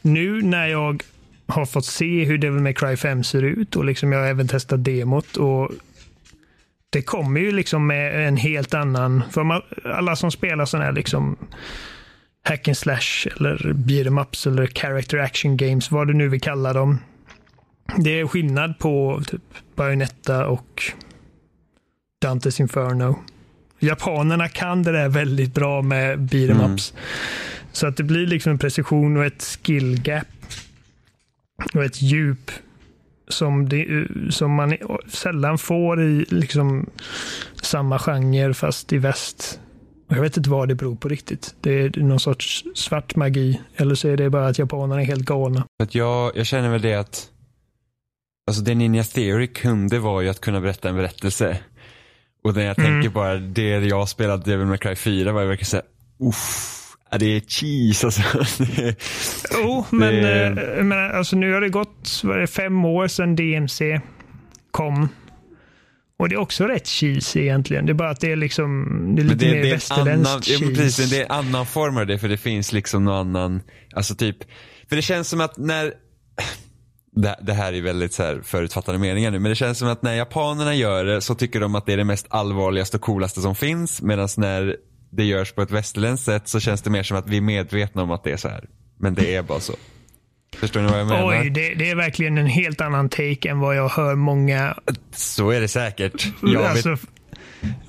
nu 0.01 0.41
när 0.41 0.67
jag 0.67 1.03
har 1.47 1.65
fått 1.65 1.85
se 1.85 2.25
hur 2.25 2.37
Devil 2.37 2.61
May 2.61 2.73
Cry 2.73 2.97
5 2.97 3.23
ser 3.23 3.43
ut 3.43 3.75
och 3.75 3.85
liksom 3.85 4.11
jag 4.11 4.19
har 4.19 4.27
även 4.27 4.47
testat 4.47 4.83
demot 4.83 5.37
och 5.37 5.71
det 6.89 7.01
kommer 7.01 7.41
ju 7.41 7.51
liksom 7.51 7.87
med 7.87 8.27
en 8.27 8.37
helt 8.37 8.73
annan, 8.73 9.23
för 9.31 9.43
man, 9.43 9.61
alla 9.83 10.15
som 10.15 10.31
spelar 10.31 10.65
sådana 10.65 10.85
här 10.85 10.93
liksom 10.93 11.37
hack 12.43 12.67
and 12.67 12.77
slash 12.77 13.27
eller 13.37 13.73
beat 13.73 14.07
em 14.07 14.17
ups 14.17 14.47
eller 14.47 14.67
character 14.67 15.17
action 15.17 15.57
games, 15.57 15.91
vad 15.91 16.07
du 16.07 16.13
nu 16.13 16.29
vill 16.29 16.41
kalla 16.41 16.73
dem. 16.73 16.99
Det 17.97 18.19
är 18.19 18.27
skillnad 18.27 18.79
på 18.79 19.21
typ 19.27 19.41
Bayonetta 19.75 20.47
och 20.47 20.83
Dantes 22.23 22.59
Inferno. 22.59 23.15
Japanerna 23.79 24.47
kan 24.49 24.83
det 24.83 24.91
där 24.91 25.09
väldigt 25.09 25.53
bra 25.53 25.81
med 25.81 26.19
beat 26.19 26.49
em 26.49 26.57
Mm. 26.59 26.73
ups. 26.73 26.93
Så 27.71 27.87
att 27.87 27.97
det 27.97 28.03
blir 28.03 28.27
liksom 28.27 28.51
en 28.51 28.57
precision 28.57 29.17
och 29.17 29.25
ett 29.25 29.57
skill 29.63 30.01
gap. 30.03 30.27
Och 31.73 31.83
ett 31.83 32.01
djup 32.01 32.51
som, 33.27 33.69
det, 33.69 34.07
som 34.29 34.51
man 34.53 34.77
sällan 35.07 35.57
får 35.57 36.01
i 36.01 36.25
liksom 36.29 36.89
samma 37.61 37.99
genre 37.99 38.53
fast 38.53 38.93
i 38.93 38.97
väst. 38.97 39.59
Jag 40.07 40.21
vet 40.21 40.37
inte 40.37 40.49
vad 40.49 40.67
det 40.67 40.75
beror 40.75 40.95
på 40.95 41.07
riktigt. 41.09 41.55
Det 41.61 41.71
är 41.71 41.99
någon 41.99 42.19
sorts 42.19 42.63
svart 42.75 43.15
magi. 43.15 43.61
Eller 43.75 43.95
så 43.95 44.07
är 44.07 44.17
det 44.17 44.29
bara 44.29 44.47
att 44.47 44.59
japanerna 44.59 45.01
är 45.01 45.05
helt 45.05 45.25
galna. 45.25 45.65
Att 45.83 45.95
jag, 45.95 46.31
jag 46.37 46.45
känner 46.45 46.69
väl 46.69 46.81
det 46.81 46.93
att, 46.93 47.29
alltså 48.47 48.63
det 48.63 48.75
Ninja 48.75 49.03
Theory 49.03 49.47
kunde 49.47 49.99
var 49.99 50.21
ju 50.21 50.29
att 50.29 50.41
kunna 50.41 50.61
berätta 50.61 50.89
en 50.89 50.95
berättelse. 50.95 51.57
Och 52.43 52.55
när 52.55 52.65
jag 52.65 52.79
Mm. 52.79 52.91
tänker 52.91 53.09
bara, 53.09 53.35
det 53.37 53.69
jag 53.69 54.09
spelade 54.09 54.51
Devil 54.51 54.67
May 54.67 54.77
Cry 54.77 54.95
4 54.95 55.31
var 55.31 55.41
jag 55.41 55.47
verkligen 55.47 55.65
såhär, 55.65 55.85
uff, 56.29 56.79
det 57.19 57.25
är 57.25 57.39
cheese 57.39 58.05
alltså. 58.07 58.21
Jo, 59.53 59.85
men, 59.89 60.13
Det- 60.15 60.45
eh, 60.77 60.83
men 60.83 61.11
alltså, 61.15 61.35
nu 61.35 61.53
har 61.53 61.61
det 61.61 61.69
gått 61.69 62.21
vad 62.23 62.37
det, 62.39 62.47
fem 62.47 62.85
år 62.85 63.07
sedan 63.07 63.35
DMC 63.35 64.01
kom. 64.71 65.07
Och 66.19 66.29
det 66.29 66.35
är 66.35 66.39
också 66.39 66.65
rätt 66.65 66.87
cheesy 66.87 67.39
egentligen. 67.41 67.85
Det 67.85 67.91
är 67.91 67.93
bara 67.93 68.09
att 68.09 68.19
det 68.19 68.31
är 68.31 68.35
liksom 68.35 68.85
det 69.15 69.21
är 69.21 69.23
lite 69.23 69.45
det, 69.45 69.51
mer 69.51 69.53
det 69.53 69.59
är 69.59 69.65
en 69.65 69.71
västerländskt 69.71 70.29
annan, 70.29 70.41
ja, 70.45 70.57
cheese. 70.59 70.75
precis, 70.81 71.09
det 71.09 71.19
är 71.19 71.25
en 71.25 71.31
annan 71.31 71.65
form 71.65 71.97
av 71.97 72.07
det 72.07 72.17
för 72.19 72.29
det 72.29 72.37
finns 72.37 72.71
liksom 72.73 73.05
någon 73.05 73.15
annan, 73.35 73.61
alltså 73.95 74.15
typ, 74.15 74.37
för 74.89 74.95
det 74.95 75.01
känns 75.01 75.29
som 75.29 75.41
att 75.41 75.57
när, 75.57 75.93
det, 77.15 77.39
det 77.41 77.53
här 77.53 77.73
är 77.73 77.81
väldigt 77.81 78.13
så 78.13 78.23
här 78.23 78.41
förutfattade 78.43 78.97
meningar 78.97 79.31
nu, 79.31 79.39
men 79.39 79.49
det 79.49 79.55
känns 79.55 79.77
som 79.77 79.87
att 79.87 80.01
när 80.01 80.13
japanerna 80.13 80.75
gör 80.75 81.05
det 81.05 81.21
så 81.21 81.35
tycker 81.35 81.59
de 81.59 81.75
att 81.75 81.85
det 81.85 81.93
är 81.93 81.97
det 81.97 82.03
mest 82.03 82.25
allvarligaste 82.29 82.97
och 82.97 83.03
coolaste 83.03 83.41
som 83.41 83.55
finns. 83.55 84.01
Medan 84.01 84.29
när 84.37 84.75
det 85.09 85.23
görs 85.23 85.51
på 85.51 85.61
ett 85.61 85.71
västerländskt 85.71 86.25
sätt 86.25 86.47
så 86.47 86.59
känns 86.59 86.81
det 86.81 86.89
mer 86.89 87.03
som 87.03 87.17
att 87.17 87.27
vi 87.27 87.37
är 87.37 87.41
medvetna 87.41 88.03
om 88.03 88.11
att 88.11 88.23
det 88.23 88.31
är 88.31 88.37
så 88.37 88.47
här. 88.47 88.65
Men 88.99 89.13
det 89.13 89.35
är 89.35 89.43
bara 89.43 89.59
så. 89.59 89.73
Förstår 90.55 90.81
ni 90.81 90.87
vad 90.87 90.99
jag 90.99 91.07
menar? 91.07 91.29
Oj, 91.29 91.49
det, 91.49 91.73
det 91.73 91.89
är 91.89 91.95
verkligen 91.95 92.37
en 92.37 92.47
helt 92.47 92.81
annan 92.81 93.09
take 93.09 93.49
än 93.49 93.59
vad 93.59 93.75
jag 93.75 93.89
hör 93.89 94.15
många 94.15 94.77
Så 95.11 95.49
är 95.49 95.61
det 95.61 95.67
säkert. 95.67 96.27
Jag 96.41 96.63
alltså, 96.63 96.89
vet, 96.89 96.99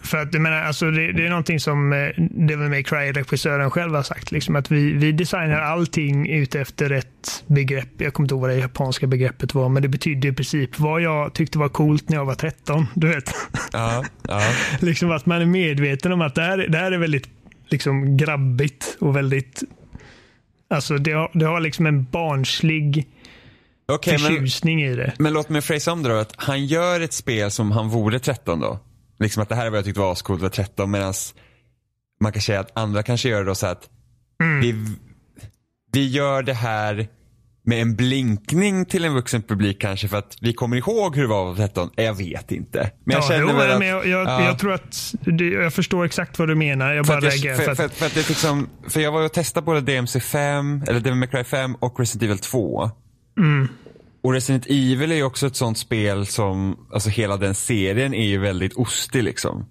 För 0.03 0.19
att 0.19 0.35
jag 0.35 0.43
menar, 0.43 0.57
alltså 0.57 0.91
det, 0.91 1.13
det 1.13 1.27
är 1.27 1.29
någonting 1.29 1.61
som 1.61 1.93
eh, 1.93 2.09
Devil 2.19 2.69
May 2.69 2.83
Cry-regissören 2.83 3.71
själv 3.71 3.95
har 3.95 4.03
sagt. 4.03 4.33
Liksom 4.33 4.57
att 4.57 4.71
vi, 4.71 4.93
vi 4.93 5.13
designar 5.13 5.61
allting 5.61 6.31
ute 6.31 6.61
efter 6.61 6.91
ett 6.91 7.45
begrepp. 7.47 7.89
Jag 7.99 8.15
kommer 8.15 8.25
inte 8.25 8.35
ihåg 8.35 8.41
vad 8.41 8.51
det 8.51 8.57
japanska 8.57 9.07
begreppet 9.07 9.55
var, 9.55 9.69
men 9.69 9.83
det 9.83 9.89
betyder 9.89 10.29
i 10.29 10.33
princip 10.33 10.79
vad 10.79 11.03
jag 11.03 11.33
tyckte 11.35 11.59
var 11.59 11.69
coolt 11.69 12.09
när 12.09 12.17
jag 12.17 12.25
var 12.25 12.35
13. 12.35 12.87
Du 12.95 13.09
vet. 13.09 13.35
ja, 13.73 14.05
ja. 14.29 14.41
liksom 14.81 15.11
att 15.11 15.27
man 15.27 15.43
är 15.43 15.47
medveten 15.47 16.13
om 16.13 16.21
att 16.21 16.35
det 16.35 16.43
här, 16.43 16.59
det 16.59 16.79
här 16.79 16.93
är 16.93 16.99
väldigt 16.99 17.29
liksom 17.69 18.17
grabbigt 18.17 18.97
och 19.01 19.17
väldigt 19.17 19.63
Alltså 20.71 20.99
det 20.99 21.13
har, 21.13 21.31
det 21.35 21.45
har 21.45 21.61
liksom 21.61 21.87
en 21.87 22.05
barnslig 22.05 23.09
men, 23.89 23.99
förtjusning 24.19 24.83
i 24.83 24.97
det. 24.97 25.13
men 25.19 25.33
låt 25.33 25.49
mig 25.49 25.63
phrasa 25.63 25.93
om 25.93 26.03
det 26.03 26.09
då. 26.09 26.15
Att 26.15 26.33
han 26.37 26.67
gör 26.67 27.01
ett 27.01 27.13
spel 27.13 27.51
som 27.51 27.71
han 27.71 27.89
vore 27.89 28.19
13 28.19 28.61
då. 28.61 28.79
Liksom 29.25 29.43
att 29.43 29.49
det 29.49 29.55
här 29.55 29.67
är 29.67 29.71
vad 29.71 29.79
jag 29.79 29.85
tyckte 29.85 30.01
var 30.01 30.13
ascoolt 30.13 30.43
var 30.43 30.49
13 30.49 30.91
medan 30.91 31.15
man 32.21 32.33
kan 32.33 32.43
säga 32.43 32.61
att 32.61 32.79
andra 32.79 33.03
kanske 33.03 33.29
gör 33.29 33.39
det 33.39 33.47
då 33.47 33.55
så 33.55 33.67
att 33.67 33.89
vi, 34.63 34.75
vi 35.93 36.09
gör 36.09 36.43
det 36.43 36.55
här 36.55 37.09
med 37.67 37.83
en 37.83 37.97
blinkning 37.97 38.85
till 38.85 39.05
en 39.05 39.15
vuxen 39.15 39.43
publik 39.43 39.81
kanske 39.81 40.09
för 40.09 40.17
att 40.17 40.37
vi 40.41 40.53
kommer 40.53 40.77
ihåg 40.77 41.17
hur 41.17 41.23
det 41.23 41.29
var 41.29 41.45
vara 41.45 41.57
13. 41.57 41.91
Jag 41.97 42.15
vet 42.15 42.53
inte. 42.53 42.91
Men 43.05 43.15
jag 43.15 43.25
ja, 43.25 43.29
känner 43.29 43.41
jo, 43.41 43.57
väl 43.57 43.71
att, 43.71 43.79
men 43.79 43.89
jag, 43.89 44.07
jag, 44.07 44.27
ja. 44.27 44.45
jag 44.45 44.59
tror 44.59 44.73
att 44.73 45.15
jag 45.63 45.73
förstår 45.73 46.05
exakt 46.05 46.39
vad 46.39 46.49
du 46.49 46.55
menar. 46.55 46.93
Jag 46.93 47.07
bara 47.07 47.15
jag, 47.15 47.25
reagerar 47.25 47.57
för, 47.57 47.65
för, 47.65 47.75
för, 47.75 47.85
att, 47.85 47.95
för, 47.95 48.07
att 48.07 48.15
det 48.15 48.29
liksom, 48.29 48.69
för 48.89 49.01
jag 49.01 49.13
var 49.13 49.21
ju 49.21 49.27
och 49.27 49.33
testade 49.33 49.65
både 49.65 49.81
DMC5, 49.81 50.89
eller 50.89 51.01
Devil 51.01 51.19
May 51.19 51.29
Cry 51.29 51.45
5 51.45 51.75
och 51.75 52.01
Resident 52.01 52.23
Evil 52.23 52.39
2. 52.39 52.91
Mm. 53.39 53.69
Och 54.25 54.33
Resident 54.33 54.67
Evil 54.67 55.13
är 55.13 55.17
ju 55.17 55.23
också 55.23 55.47
ett 55.47 55.57
sånt 55.57 55.79
spel 55.79 56.27
som, 56.27 56.87
alltså 56.93 57.11
hela 57.11 57.37
den 57.37 57.55
serien 57.55 58.15
är 58.15 58.27
ju 58.27 58.39
väldigt 58.39 58.73
ostig 58.77 59.23
liksom. 59.25 59.67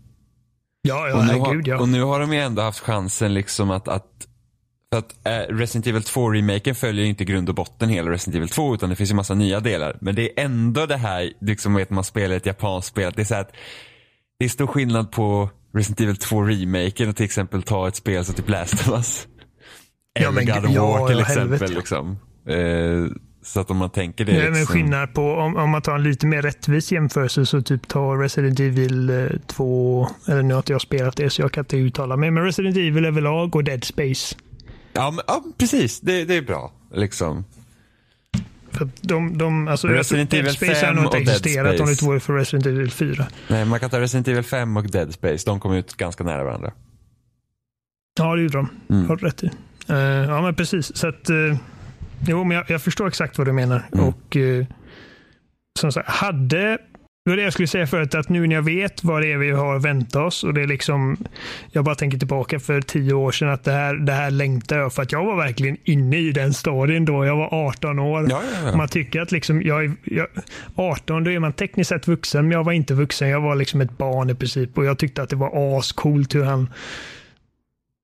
ja, 0.82 1.08
ja, 1.08 1.18
och, 1.18 1.26
nu 1.26 1.40
har, 1.40 1.62
ja. 1.66 1.80
och 1.80 1.90
nu 1.90 2.04
har 2.04 2.20
de 2.20 2.34
ju 2.34 2.40
ändå 2.40 2.62
haft 2.62 2.80
chansen 2.80 3.34
liksom 3.34 3.72
att, 3.72 3.88
att 3.88 4.28
för 4.92 5.00
att 5.00 5.28
äh, 5.28 5.56
Resident 5.56 5.88
Evil 5.88 6.02
2-remaken 6.02 6.74
följer 6.74 7.04
ju 7.04 7.10
inte 7.10 7.26
grund 7.26 7.50
och 7.50 7.56
botten 7.56 7.90
hela 7.90 8.12
Resident 8.12 8.36
Evil 8.36 8.50
2 8.50 8.76
utan 8.76 8.90
det 8.90 8.96
finns 8.96 9.12
ju 9.12 9.16
massa 9.16 9.34
nya 9.34 9.60
delar. 9.60 9.98
Men 10.02 10.16
det 10.16 10.40
är 10.40 10.46
ändå 10.46 10.86
det 10.86 10.98
här, 10.98 11.34
liksom 11.42 11.74
vet 11.74 11.90
man 11.90 12.04
spelar 12.04 12.36
ett 12.36 12.46
japanskt 12.46 12.88
spel, 12.88 13.08
att 13.08 13.16
det 13.16 13.22
är 13.22 13.26
så 13.26 13.36
att 13.36 13.52
det 14.40 14.46
är 14.46 14.50
stor 14.50 14.68
skillnad 14.68 15.12
på 15.12 15.50
Resident 15.74 16.02
Evil 16.02 16.16
2-remaken 16.16 17.10
och 17.10 17.16
till 17.16 17.26
exempel 17.26 17.64
ta 17.64 17.88
ett 17.88 17.96
spel 17.96 18.26
som 18.26 18.36
typ 18.36 18.50
Last 18.50 18.74
of 18.74 18.90
Us. 18.90 19.28
Ja, 20.14 20.22
Eller 20.22 20.32
men 20.32 20.46
God 20.46 20.66
of 20.66 20.72
ja, 20.72 20.88
War 20.88 21.08
till 21.08 21.18
ja, 21.18 21.22
exempel. 21.22 21.50
helvete. 21.50 21.74
Liksom. 21.74 22.18
Eh, 22.48 23.18
så 23.44 23.60
att 23.60 23.72
om 23.72 23.78
man 23.78 23.90
tänker 23.90 24.26
det. 24.26 24.32
En 24.32 24.54
liksom, 24.54 24.76
skillnad 24.76 25.14
på, 25.14 25.34
om, 25.34 25.56
om 25.56 25.70
man 25.70 25.82
tar 25.82 25.96
en 25.96 26.04
lite 26.04 26.28
mer 26.28 26.42
rättvis 26.42 26.92
jämförelse, 26.92 27.46
så 27.46 27.62
typ 27.62 27.88
ta 27.88 28.16
Resident 28.16 28.60
Evil 28.60 29.10
eh, 29.10 29.28
2, 29.48 30.08
eller 30.28 30.44
nu 30.44 30.54
har 30.54 30.60
inte 30.60 30.72
jag 30.72 30.82
spelat 30.82 31.16
det 31.16 31.30
så 31.30 31.42
jag 31.42 31.52
kan 31.52 31.62
inte 31.62 31.78
uttala 31.78 32.18
mig, 32.18 32.32
men 32.32 32.44
Resident 32.44 32.78
Evil 32.78 33.06
överlag 33.06 33.56
och 33.56 33.64
Dead 33.64 33.84
Space. 33.84 34.36
ja, 34.94 35.12
men, 35.12 35.24
ja, 35.28 35.44
precis. 35.58 36.00
Det, 36.00 36.26
det 36.26 36.36
är 36.36 36.42
bra. 36.42 36.72
Liksom. 36.94 37.46
För 38.72 38.90
de, 39.02 39.38
de, 39.38 39.68
alltså, 39.68 39.88
Resident 39.88 40.30
tror 40.30 40.40
Evil 40.40 40.46
Dead 40.46 40.56
Space 40.56 40.86
har 40.86 40.94
5 40.94 40.96
nog 40.96 41.06
inte 41.06 41.18
existerat 41.18 41.80
om 41.80 41.86
det 41.86 41.92
inte 41.92 42.06
vore 42.06 42.20
för 42.20 42.34
Resident 42.34 42.66
Evil 42.66 42.92
4. 42.92 43.28
Nej, 43.48 43.66
man 43.66 43.80
kan 43.80 43.90
ta 43.90 44.00
Resident 44.00 44.28
Evil 44.28 44.44
5 44.44 44.78
och 44.78 44.92
Dead 44.92 45.14
Space. 45.14 45.46
De 45.46 45.60
kom 45.60 45.74
ut 45.74 45.94
ganska 45.94 46.24
nära 46.24 46.44
varandra. 46.44 46.72
Ja, 48.18 48.36
det 48.36 48.42
gjorde 48.42 48.58
de. 48.58 48.70
Mm. 48.90 49.08
Har 49.08 49.16
du 49.16 49.26
rätt 49.26 49.44
i. 49.44 49.50
Eh, 49.90 49.98
ja, 49.98 50.42
men 50.42 50.56
precis. 50.56 50.98
Så 50.98 51.08
att, 51.08 51.30
eh, 51.30 51.58
jo, 52.28 52.44
men 52.44 52.58
jag, 52.58 52.66
jag 52.70 52.82
förstår 52.82 53.08
exakt 53.08 53.38
vad 53.38 53.48
du 53.48 53.54
menar. 53.54 53.84
Mm. 53.94 54.06
Och 54.06 54.36
uh, 54.36 54.66
som 55.80 55.92
sagt, 55.92 56.10
hade 56.10 56.78
det 57.26 57.30
var 57.30 57.38
det 57.38 57.44
jag 57.44 57.54
skulle 57.54 57.68
säga 57.68 57.88
förut, 57.88 58.16
att 58.16 58.30
nu 58.30 58.48
när 58.48 58.56
jag 58.56 58.64
vet 58.64 59.04
vad 59.04 59.22
det 59.22 59.32
är 59.32 59.38
vi 59.38 59.52
har 59.52 59.76
att 59.76 59.86
vänta 59.86 60.24
oss 60.24 60.44
och 60.44 60.54
det 60.54 60.62
är 60.62 60.68
liksom, 60.68 61.18
jag 61.72 61.86
bara 61.86 61.96
tänker 61.96 62.18
tillbaka 62.18 62.60
för 62.60 62.82
tio 62.82 63.14
år 63.14 63.32
sedan 63.32 63.50
att 63.50 63.64
det 63.64 63.72
här, 63.72 63.96
det 63.96 64.12
här 64.12 64.32
längtar 64.32 64.78
jag 64.78 64.94
för 64.94 65.02
att 65.02 65.12
jag 65.12 65.26
var 65.26 65.36
verkligen 65.36 65.78
inne 65.84 66.18
i 66.18 66.32
den 66.32 66.54
storyn 66.54 67.06
då. 67.06 67.26
Jag 67.26 67.36
var 67.36 67.68
18 67.68 68.00
år. 68.00 68.28
Ja, 68.30 68.42
ja, 68.54 68.70
ja. 68.70 68.78
Man 68.78 68.88
tycker 68.88 69.22
att 69.22 69.32
liksom, 69.32 69.62
jag, 69.62 69.86
är- 69.86 69.96
jag, 70.04 70.28
18, 70.76 71.24
då 71.24 71.32
är 71.32 71.40
man 71.40 71.54
tekniskt 71.54 71.90
sett 71.90 72.08
vuxen, 72.08 72.48
men 72.48 72.52
jag 72.52 72.64
var 72.64 72.72
inte 72.74 72.94
vuxen. 72.94 73.30
Jag 73.30 73.42
var 73.42 73.56
liksom 73.56 73.82
ett 73.82 73.98
barn 73.98 74.30
i 74.30 74.36
princip 74.36 74.78
och 74.78 74.86
jag 74.86 74.98
tyckte 74.98 75.22
att 75.24 75.30
det 75.30 75.36
var 75.36 75.80
ascoolt 75.80 76.36
hur 76.36 76.44
han 76.44 76.70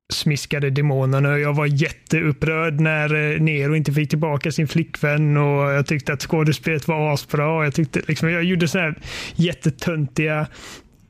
smiskade 0.10 0.70
demonerna. 0.70 1.40
Jag 1.40 1.54
var 1.54 1.66
jätteupprörd 1.66 2.80
när 2.80 3.34
eh, 3.34 3.42
Nero 3.42 3.76
inte 3.76 3.94
fick 3.94 4.10
tillbaka 4.10 4.52
sin 4.52 4.68
flickvän 4.68 5.38
och 5.38 5.72
jag 5.72 5.86
tyckte 5.86 6.14
att 6.14 6.22
skådespelet 6.22 6.88
var 6.88 7.14
asbra. 7.14 7.64
Jag, 7.64 7.74
tyckte, 7.74 8.02
liksom, 8.08 8.30
jag 8.30 8.44
gjorde 8.44 8.68
sådana 8.68 8.88
här 8.88 8.98
jättetöntiga 9.36 10.48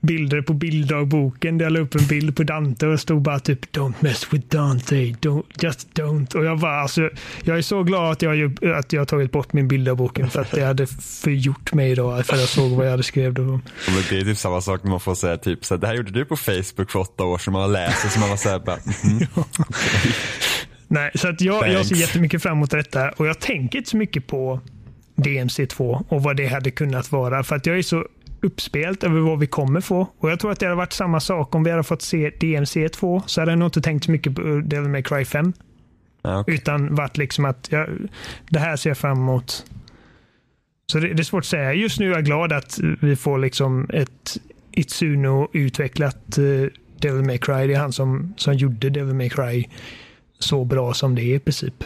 bilder 0.01 0.41
på 0.41 0.53
bilddagboken 0.53 1.57
där 1.57 1.65
jag 1.65 1.73
la 1.73 1.79
upp 1.79 1.95
en 1.95 2.07
bild 2.07 2.35
på 2.35 2.43
Dante 2.43 2.87
och 2.87 2.99
stod 2.99 3.21
bara 3.21 3.39
typ 3.39 3.75
Don't 3.75 3.93
mess 3.99 4.33
with 4.33 4.47
Dante, 4.47 4.95
don't, 4.95 5.43
just 5.59 5.89
don't. 5.93 6.35
Och 6.35 6.45
jag 6.45 6.55
var 6.55 6.69
alltså, 6.69 7.09
jag 7.43 7.57
är 7.57 7.61
så 7.61 7.83
glad 7.83 8.11
att 8.11 8.21
jag, 8.21 8.65
att 8.75 8.93
jag 8.93 9.01
har 9.01 9.05
tagit 9.05 9.31
bort 9.31 9.53
min 9.53 9.67
bilddagboken 9.67 10.29
för 10.29 10.41
att 10.41 10.51
det 10.51 10.61
hade 10.61 10.87
förgjort 10.87 11.73
mig 11.73 11.91
idag 11.91 12.25
för 12.25 12.37
jag 12.37 12.49
såg 12.49 12.71
vad 12.71 12.85
jag 12.85 12.91
hade 12.91 13.03
skrivit 13.03 13.35
då. 13.35 13.41
Men 13.41 13.61
det 14.09 14.17
är 14.17 14.21
typ 14.21 14.37
samma 14.37 14.61
sak 14.61 14.83
när 14.83 14.91
man 14.91 14.99
får 14.99 15.15
säga 15.15 15.37
typ 15.37 15.65
så 15.65 15.73
här, 15.73 15.81
det 15.81 15.87
här 15.87 15.95
gjorde 15.95 16.11
du 16.11 16.25
på 16.25 16.37
Facebook 16.37 16.91
för 16.91 16.99
åtta 16.99 17.23
år 17.23 17.37
sedan. 17.37 17.53
Man 17.53 17.71
läser 17.71 18.09
så 18.09 18.19
man 18.19 18.29
var 18.29 18.37
såhär 18.37 18.59
bara, 18.59 18.77
mhm. 19.03 19.27
Nej, 20.87 21.11
så 21.15 21.27
att 21.27 21.41
jag, 21.41 21.71
jag 21.71 21.85
ser 21.85 21.95
jättemycket 21.95 22.43
fram 22.43 22.57
emot 22.57 22.71
detta 22.71 23.09
och 23.09 23.27
jag 23.27 23.39
tänker 23.39 23.77
inte 23.77 23.89
så 23.89 23.97
mycket 23.97 24.27
på 24.27 24.59
DMC2 25.15 26.05
och 26.09 26.23
vad 26.23 26.37
det 26.37 26.47
hade 26.47 26.71
kunnat 26.71 27.11
vara 27.11 27.43
för 27.43 27.55
att 27.55 27.65
jag 27.65 27.77
är 27.77 27.81
så 27.81 28.05
uppspelt 28.41 29.03
över 29.03 29.19
vad 29.19 29.39
vi 29.39 29.47
kommer 29.47 29.81
få. 29.81 30.07
Och 30.17 30.31
jag 30.31 30.39
tror 30.39 30.51
att 30.51 30.59
det 30.59 30.65
hade 30.65 30.75
varit 30.75 30.93
samma 30.93 31.19
sak 31.19 31.55
om 31.55 31.63
vi 31.63 31.71
hade 31.71 31.83
fått 31.83 32.01
se 32.01 32.29
DMC2 32.29 33.21
så 33.25 33.41
hade 33.41 33.51
jag 33.51 33.59
nog 33.59 33.67
inte 33.67 33.81
tänkt 33.81 34.05
så 34.05 34.11
mycket 34.11 34.35
på 34.35 34.41
Devil 34.41 34.89
May 34.89 35.03
Cry 35.03 35.25
5. 35.25 35.53
ja, 36.21 36.39
okej. 36.39 36.53
Utan 36.53 36.95
varit 36.95 37.17
liksom 37.17 37.45
att 37.45 37.67
jag, 37.71 37.89
det 38.49 38.59
här 38.59 38.75
ser 38.75 38.89
jag 38.89 38.97
fram 38.97 39.17
emot. 39.17 39.65
Så 40.91 40.99
det, 40.99 41.13
det 41.13 41.21
är 41.21 41.23
svårt 41.23 41.43
att 41.43 41.45
säga. 41.45 41.73
Just 41.73 41.99
nu 41.99 42.11
är 42.11 42.15
jag 42.15 42.25
glad 42.25 42.53
att 42.53 42.79
vi 43.01 43.15
får 43.15 43.37
liksom 43.37 43.89
ett 43.93 44.37
Itsuno-utvecklat 44.71 46.37
uh, 46.39 46.67
Devil 47.01 47.25
May 47.25 47.37
Cry. 47.37 47.67
Det 47.67 47.73
är 47.73 47.79
han 47.79 47.93
som, 47.93 48.33
som 48.37 48.53
gjorde 48.53 48.89
Devil 48.89 49.15
May 49.15 49.29
Cry 49.29 49.65
så 50.39 50.65
bra 50.65 50.93
som 50.93 51.15
det 51.15 51.21
är 51.21 51.35
i 51.35 51.39
princip. 51.39 51.83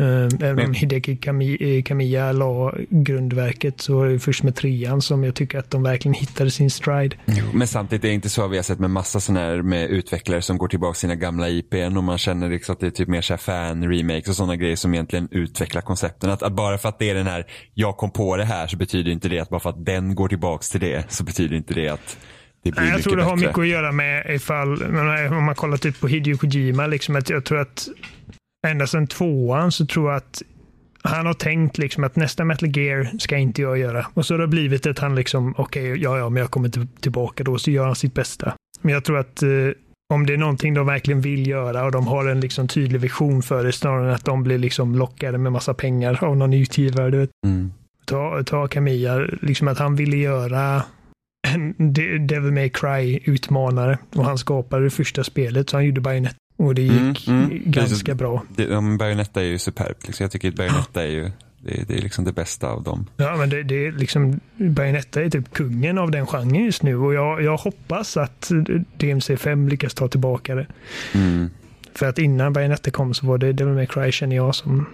Uh, 0.00 0.06
även 0.40 0.50
om 0.50 0.56
Men- 0.56 0.74
Hideki 0.74 1.18
eh, 1.60 1.82
Kamiya 1.82 2.32
la 2.32 2.74
grundverket 2.90 3.80
så 3.80 3.96
var 3.96 4.06
det 4.06 4.18
först 4.18 4.42
med 4.42 4.54
trean 4.54 5.02
som 5.02 5.24
jag 5.24 5.34
tycker 5.34 5.58
att 5.58 5.70
de 5.70 5.82
verkligen 5.82 6.14
hittade 6.14 6.50
sin 6.50 6.70
stride. 6.70 7.16
Jo, 7.26 7.44
Men 7.54 7.68
samtidigt 7.68 8.04
är 8.04 8.08
det 8.08 8.14
inte 8.14 8.28
så 8.28 8.48
vi 8.48 8.56
har 8.56 8.62
sett 8.62 8.78
med 8.78 8.90
massa 8.90 9.20
sådana 9.20 9.40
här 9.40 9.62
med 9.62 9.90
utvecklare 9.90 10.42
som 10.42 10.58
går 10.58 10.68
tillbaka 10.68 10.92
till 10.92 11.00
sina 11.00 11.14
gamla 11.14 11.48
IPn 11.48 11.96
och 11.96 12.04
man 12.04 12.18
känner 12.18 12.50
liksom 12.50 12.72
att 12.72 12.80
det 12.80 12.86
är 12.86 12.90
typ 12.90 13.08
mer 13.08 13.20
så 13.20 13.32
här 13.32 13.38
fan-remakes 13.38 14.28
och 14.28 14.36
sådana 14.36 14.56
grejer 14.56 14.76
som 14.76 14.94
egentligen 14.94 15.28
utvecklar 15.30 15.82
koncepten. 15.82 16.30
Att, 16.30 16.42
att 16.42 16.52
bara 16.52 16.78
för 16.78 16.88
att 16.88 16.98
det 16.98 17.10
är 17.10 17.14
den 17.14 17.26
här, 17.26 17.46
jag 17.74 17.96
kom 17.96 18.10
på 18.10 18.36
det 18.36 18.44
här 18.44 18.66
så 18.66 18.76
betyder 18.76 19.10
inte 19.12 19.28
det 19.28 19.38
att 19.38 19.48
bara 19.48 19.60
för 19.60 19.70
att 19.70 19.86
den 19.86 20.14
går 20.14 20.28
tillbaka 20.28 20.62
till 20.62 20.80
det 20.80 21.12
så 21.12 21.24
betyder 21.24 21.56
inte 21.56 21.74
det 21.74 21.88
att 21.88 22.18
det 22.62 22.70
blir 22.72 22.82
Nej, 22.82 22.90
jag 22.90 23.02
tror 23.02 23.16
det 23.16 23.22
har 23.22 23.36
bättre. 23.36 23.46
mycket 23.48 23.58
att 23.60 23.68
göra 23.68 23.92
med 23.92 24.34
ifall, 24.34 24.82
om 25.32 25.44
man 25.44 25.54
kollar 25.54 25.76
typ 25.76 26.00
på 26.00 26.08
Hideo 26.08 26.36
Kojima, 26.36 26.86
liksom 26.86 27.16
att 27.16 27.30
jag 27.30 27.44
tror 27.44 27.58
att 27.60 27.88
ända 28.68 28.86
sedan 28.86 29.06
tvåan 29.06 29.72
så 29.72 29.86
tror 29.86 30.10
jag 30.10 30.16
att 30.16 30.42
han 31.02 31.26
har 31.26 31.34
tänkt 31.34 31.78
liksom 31.78 32.04
att 32.04 32.16
nästa 32.16 32.44
Metal 32.44 32.76
Gear 32.76 33.18
ska 33.18 33.36
inte 33.36 33.62
jag 33.62 33.78
göra. 33.78 34.06
Och 34.14 34.26
så 34.26 34.34
har 34.34 34.38
det 34.38 34.46
blivit 34.48 34.86
att 34.86 34.98
han 34.98 35.14
liksom, 35.14 35.54
okej, 35.58 36.02
ja, 36.02 36.18
ja, 36.18 36.28
men 36.28 36.40
jag 36.40 36.50
kommer 36.50 36.70
tillbaka 37.00 37.44
då, 37.44 37.58
så 37.58 37.70
gör 37.70 37.86
han 37.86 37.96
sitt 37.96 38.14
bästa. 38.14 38.54
Men 38.80 38.94
jag 38.94 39.04
tror 39.04 39.18
att 39.18 39.42
eh, 39.42 39.48
om 40.14 40.26
det 40.26 40.32
är 40.32 40.36
någonting 40.38 40.74
de 40.74 40.86
verkligen 40.86 41.20
vill 41.20 41.46
göra 41.46 41.84
och 41.84 41.92
de 41.92 42.06
har 42.06 42.26
en 42.28 42.40
liksom 42.40 42.68
tydlig 42.68 43.00
vision 43.00 43.42
för 43.42 43.64
det, 43.64 43.72
snarare 43.72 44.08
än 44.08 44.14
att 44.14 44.24
de 44.24 44.42
blir 44.42 44.58
liksom 44.58 44.94
lockade 44.94 45.38
med 45.38 45.52
massa 45.52 45.74
pengar 45.74 46.24
av 46.24 46.36
någon 46.36 46.52
utgivare. 46.52 47.10
Du 47.10 47.18
vet 47.18 47.30
Mm. 47.46 47.72
ta, 48.04 48.42
ta 48.46 48.68
Kamiya, 48.68 49.18
liksom 49.42 49.68
att 49.68 49.78
han 49.78 49.96
ville 49.96 50.16
göra 50.16 50.82
en 51.48 51.74
De- 51.92 52.18
Devil 52.18 52.52
May 52.52 52.68
Cry-utmanare 52.70 53.98
och 54.14 54.24
han 54.24 54.38
skapade 54.38 54.84
det 54.84 54.90
första 54.90 55.24
spelet 55.24 55.70
så 55.70 55.76
han 55.76 55.86
gjorde 55.86 56.00
Bayonet 56.00 56.36
och 56.66 56.74
det 56.74 56.82
gick 56.82 57.28
Mm, 57.28 57.44
mm. 57.44 57.62
ganska 57.64 58.14
bra. 58.14 58.42
Det, 58.56 58.62
ja, 58.64 58.80
men 58.80 58.98
Bayonetta 58.98 59.40
är 59.40 59.44
ju 59.44 59.58
superbt. 59.58 60.06
Liksom. 60.06 60.24
Jag 60.24 60.30
tycker 60.30 60.48
att 60.48 60.54
Bayonetta 60.54 61.02
är 61.02 61.08
ju 61.08 61.30
det, 61.62 61.88
det 61.88 61.94
är 61.98 62.02
liksom 62.02 62.24
det 62.24 62.32
bästa 62.32 62.68
av 62.68 62.82
dem. 62.82 63.06
Ja, 63.16 63.36
men 63.36 63.50
det, 63.50 63.62
det 63.62 63.86
är 63.86 63.92
liksom 63.92 64.40
Bayonetta 64.56 65.22
är 65.22 65.30
typ 65.30 65.52
kungen 65.52 65.98
av 65.98 66.10
den 66.10 66.26
genren 66.26 66.64
just 66.64 66.82
nu 66.82 66.96
och 66.96 67.14
jag, 67.14 67.42
jag 67.42 67.56
hoppas 67.56 68.16
att 68.16 68.48
DMC5 68.98 69.68
lyckas 69.70 69.94
ta 69.94 70.08
tillbaka 70.08 70.54
det. 70.54 70.66
Mm. 71.14 71.50
För 71.94 72.06
att 72.08 72.18
innan 72.18 72.52
Bayonetta 72.52 72.90
kom 72.90 73.14
så 73.14 73.26
var 73.26 73.38
det 73.38 73.52
Devil 73.52 73.74
May 73.74 73.86
Cry 73.86 74.12
känner 74.12 74.36
jag 74.36 74.54
som 74.54 74.86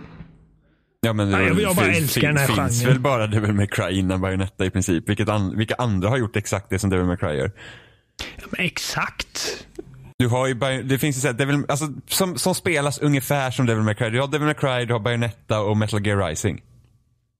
Ja 1.00 1.12
men 1.12 1.30
det 1.30 1.32
Ja, 1.42 1.48
jag- 1.48 1.60
jag 1.60 1.76
bara 1.76 1.86
fin- 1.86 2.02
älskar 2.02 2.28
den 2.28 2.36
här 2.36 2.46
finns 2.46 2.58
genren. 2.80 2.92
väl 2.92 3.00
bara 3.00 3.26
Devil 3.26 3.52
May 3.52 3.66
Cry 3.66 3.98
innan 3.98 4.20
Bayonetta 4.20 4.64
i 4.66 4.70
princip. 4.70 5.08
Vilket 5.08 5.28
an, 5.28 5.56
vilka 5.56 5.74
andra 5.74 6.08
har 6.08 6.16
gjort 6.18 6.36
exakt 6.36 6.70
det 6.70 6.78
som 6.78 6.90
Devil 6.90 7.06
May 7.06 7.16
Cry 7.16 7.28
gör? 7.36 7.50
Ja, 8.36 8.44
men 8.50 8.66
exakt. 8.66 9.66
Du 10.18 10.28
har 10.28 10.46
ju, 10.46 10.54
det 10.82 10.98
finns 10.98 11.16
ju 11.16 11.20
så 11.20 11.26
här, 11.26 11.34
Devil, 11.34 11.64
alltså, 11.68 11.88
som, 12.08 12.38
som 12.38 12.54
spelas 12.54 12.98
ungefär 12.98 13.50
som 13.50 13.66
Devil 13.66 13.82
May 13.82 13.94
Cry. 13.94 14.10
Du 14.10 14.20
har 14.20 14.26
Devil 14.28 14.44
May 14.46 14.54
Cry, 14.54 14.84
du 14.86 14.92
har 14.92 15.00
Bayonetta 15.00 15.60
och 15.60 15.76
Metal 15.76 16.06
Gear 16.06 16.28
Rising. 16.28 16.62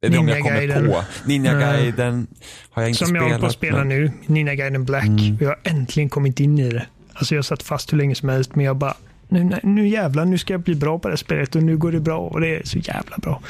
Det 0.01 0.07
är 0.07 0.11
de 0.11 0.29
jag 0.29 0.39
kommer 0.43 0.61
Ninja-guiden. 0.61 0.91
på. 0.93 1.03
Ninja 1.29 1.53
Eh, 1.53 1.59
Guiden 1.81 2.27
har 2.71 2.83
jag 2.83 2.91
inte 2.91 2.99
Som 3.07 3.15
jag 3.15 3.23
spelat. 3.25 3.31
håller 3.33 3.41
på 3.41 3.47
att 3.47 3.53
spela 3.53 3.79
men- 3.79 3.89
nu, 3.89 4.11
Nina 4.27 4.55
Guiden 4.55 4.85
Black. 4.85 5.05
Mm. 5.07 5.39
Jag 5.41 5.49
har 5.49 5.59
äntligen 5.65 6.09
kommit 6.09 6.41
in 6.41 6.59
i 6.59 6.71
det. 6.71 6.87
Alltså 7.15 7.35
jag 7.35 7.45
satt 7.45 7.63
fast 7.63 7.93
hur 7.93 7.99
länge 7.99 8.15
som 8.15 8.29
helst, 8.29 8.55
men 8.55 8.65
jag 8.65 8.77
bara, 8.77 8.95
nu, 9.29 9.45
nu, 9.45 9.61
nu 9.63 9.89
jävlar, 9.89 10.25
nu 10.25 10.39
ska 10.39 10.53
jag 10.55 10.61
bli 10.61 10.75
bra 10.75 10.99
på 10.99 11.09
det 11.09 11.13
här 11.13 11.17
spelet 11.17 11.55
och 11.57 11.63
nu 11.63 11.77
går 11.77 11.93
det 11.93 12.01
bra 12.01 12.19
och 12.19 12.41
det 12.41 12.57
är 12.57 12.63
så 12.65 12.79
jävla 12.79 13.17
bra. 13.19 13.43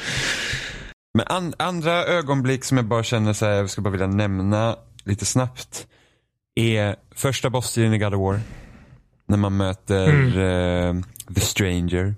Men 1.17 1.25
an, 1.27 1.53
andra 1.57 2.05
ögonblick 2.05 2.63
som 2.65 2.77
jag 2.77 2.85
bara 2.85 3.03
känner 3.03 3.33
så 3.33 3.45
här, 3.45 3.53
jag 3.53 3.69
ska 3.69 3.81
bara 3.81 3.89
vilja 3.89 4.07
nämna 4.07 4.75
lite 5.03 5.25
snabbt. 5.25 5.87
Är 6.55 6.95
första 7.15 7.49
bossen 7.49 7.93
i 7.93 7.97
God 7.97 8.13
of 8.13 8.19
War. 8.21 8.39
När 9.27 9.37
man 9.37 9.57
möter 9.57 10.37
eh, 10.37 10.95
The 11.35 11.41
Stranger. 11.41 12.15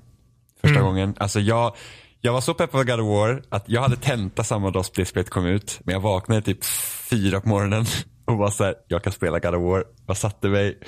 Första 0.61 0.81
gången. 0.81 1.15
Alltså 1.17 1.39
jag, 1.39 1.75
jag 2.21 2.33
var 2.33 2.41
så 2.41 2.53
pepp 2.53 2.71
på 2.71 2.77
God 2.77 2.99
of 2.99 3.07
War 3.07 3.41
att 3.49 3.63
jag 3.67 3.81
hade 3.81 3.95
tenta 3.95 4.43
samma 4.43 4.71
dag 4.71 4.85
det 4.95 5.05
spelet 5.05 5.29
kom 5.29 5.45
ut. 5.45 5.79
Men 5.83 5.93
jag 5.93 5.99
vaknade 5.99 6.41
typ 6.41 6.65
fyra 7.09 7.41
på 7.41 7.49
morgonen 7.49 7.85
och 8.25 8.37
var 8.37 8.49
så 8.49 8.63
här, 8.63 8.75
jag 8.87 9.03
kan 9.03 9.13
spela 9.13 9.39
God 9.39 9.55
of 9.55 9.61
War. 9.61 9.83
Jag 10.07 10.17
satte 10.17 10.47
mig 10.47 10.79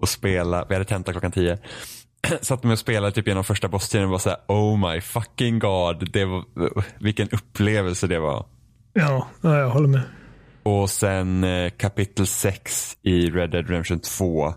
och 0.00 0.08
spela, 0.08 0.66
vi 0.68 0.74
hade 0.74 0.84
tenta 0.84 1.12
klockan 1.12 1.32
tio. 1.32 1.58
Satte 2.40 2.66
mig 2.66 2.72
och 2.72 2.78
spelade 2.78 3.12
typ 3.12 3.26
genom 3.26 3.44
första 3.44 3.68
bosstiden 3.68 4.04
och 4.04 4.10
var 4.10 4.18
så 4.18 4.28
här, 4.28 4.38
oh 4.48 4.92
my 4.92 5.00
fucking 5.00 5.58
god. 5.58 6.12
Det 6.12 6.24
var, 6.24 6.44
vilken 7.00 7.28
upplevelse 7.28 8.06
det 8.06 8.18
var. 8.18 8.46
Ja, 8.92 9.28
ja 9.40 9.58
jag 9.58 9.70
håller 9.70 9.88
med. 9.88 10.02
Och 10.62 10.90
sen 10.90 11.44
eh, 11.44 11.70
kapitel 11.70 12.26
6 12.26 12.96
i 13.02 13.30
Red 13.30 13.50
Dead 13.50 13.68
Redemption 13.68 14.00
2. 14.00 14.54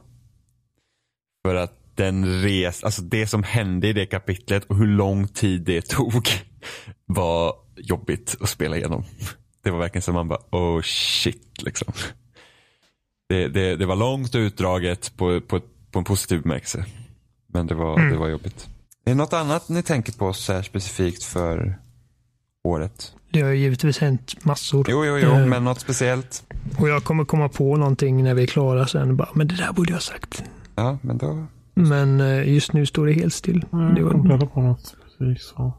För 1.48 1.56
att 1.56 1.80
den 1.96 2.41
res, 2.41 2.84
alltså 2.84 3.02
det 3.02 3.28
som 3.28 3.44
hände 3.44 3.88
i 3.88 3.94
det 3.94 4.06
kapitlet 4.06 4.66
och 4.66 4.78
hur 4.78 4.88
lång 4.88 5.28
tid 5.28 5.62
det 5.62 5.82
tog 5.82 6.28
var 7.06 7.54
jobbigt 7.76 8.36
att 8.39 8.50
spela 8.50 8.78
igenom. 8.78 9.04
Det 9.64 9.72
var 9.72 9.80
verkligen 9.80 10.02
som 10.02 10.14
man 10.14 10.28
bara, 10.28 10.39
oh 10.52 10.82
shit 10.82 11.62
liksom. 11.62 11.94
Det, 13.30 13.48
det, 13.48 13.76
det 13.76 13.86
var 13.86 13.96
långt 13.96 14.36
och 14.36 14.39
utdraget 14.39 15.18
på, 15.18 15.41
på, 15.41 15.62
på 15.91 16.00
en 16.00 16.06
positiv 16.06 16.41
bemärkelse. 16.41 16.86
Men 17.54 17.68
det 17.68 17.76
var, 17.76 18.10
det 18.10 18.18
var 18.18 18.28
jobbigt. 18.28 18.68
Är 19.06 19.12
det 19.12 19.16
något 19.16 19.34
annat 19.34 19.70
ni 19.70 19.84
tänker 19.84 20.14
på 20.14 20.34
så 20.34 20.54
här 20.54 20.62
specifikt 20.62 21.24
för 21.24 21.80
året? 22.64 23.14
Det 23.32 23.41
har 23.41 23.50
ju 23.50 23.58
givetvis 23.58 24.00
hänt 24.00 24.46
massor. 24.46 24.86
Jo, 24.89 25.06
jo, 25.06 25.18
jo, 25.18 25.30
Eh, 25.30 25.46
men 25.46 25.64
något 25.64 25.80
speciellt? 25.80 26.44
Och 26.78 26.89
jag 26.89 27.04
kommer 27.04 27.26
komma 27.26 27.50
på 27.50 27.78
någonting 27.78 28.24
när 28.24 28.34
vi 28.34 28.44
är 28.44 28.48
klara 28.48 28.88
sen. 28.88 29.16
Bara, 29.16 29.30
men 29.34 29.48
det 29.48 29.56
där 29.56 29.72
borde 29.72 29.89
jag 29.89 29.96
ha 29.96 30.02
sagt. 30.02 30.44
Ja, 30.76 30.98
men 31.02 31.18
då 31.18 31.46
Men 31.74 32.20
eh, 32.22 32.54
just 32.54 32.74
nu 32.74 32.86
står 32.86 33.06
det 33.06 33.14
helt 33.14 33.34
still. 33.34 33.60
Det 33.60 34.02
Jag 34.02 34.12
kom 34.12 34.28
var, 34.28 34.34
inte 34.34 34.46
på 34.48 34.62
något 34.62 34.96
precis 35.18 35.44
så. 35.56 35.74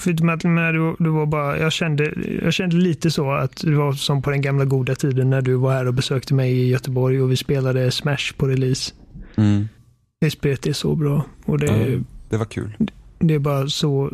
förutom 0.00 0.28
att 0.28 0.40
det, 0.40 0.48
var, 0.48 1.02
det 1.04 1.10
var 1.10 1.26
bara, 1.26 1.58
jag 1.58 1.72
kände, 1.72 2.14
jag 2.42 2.52
kände 2.52 2.76
lite 2.76 3.10
så 3.10 3.32
att 3.32 3.56
det 3.56 3.74
var 3.74 3.92
som 3.92 4.22
på 4.22 4.30
den 4.30 4.40
gamla 4.40 4.64
goda 4.64 4.94
tiden 4.94 5.30
när 5.30 5.42
du 5.42 5.54
var 5.54 5.72
här 5.72 5.86
och 5.88 5.94
besökte 5.94 6.34
mig 6.34 6.52
i 6.52 6.68
Göteborg 6.68 7.22
och 7.22 7.30
vi 7.30 7.36
spelade 7.36 7.90
Smash 7.90 8.32
på 8.36 8.46
release. 8.46 8.94
Mm. 9.36 9.68
Det 10.20 10.30
spelet 10.30 10.66
är 10.66 10.72
så 10.72 10.94
bra. 10.94 11.24
Och 11.44 11.58
det, 11.58 11.66
Ja. 11.66 11.98
Det 12.30 12.36
var 12.36 12.44
kul. 12.44 12.76
det 13.18 13.34
är 13.34 13.38
bara 13.38 13.66
så 13.68 14.10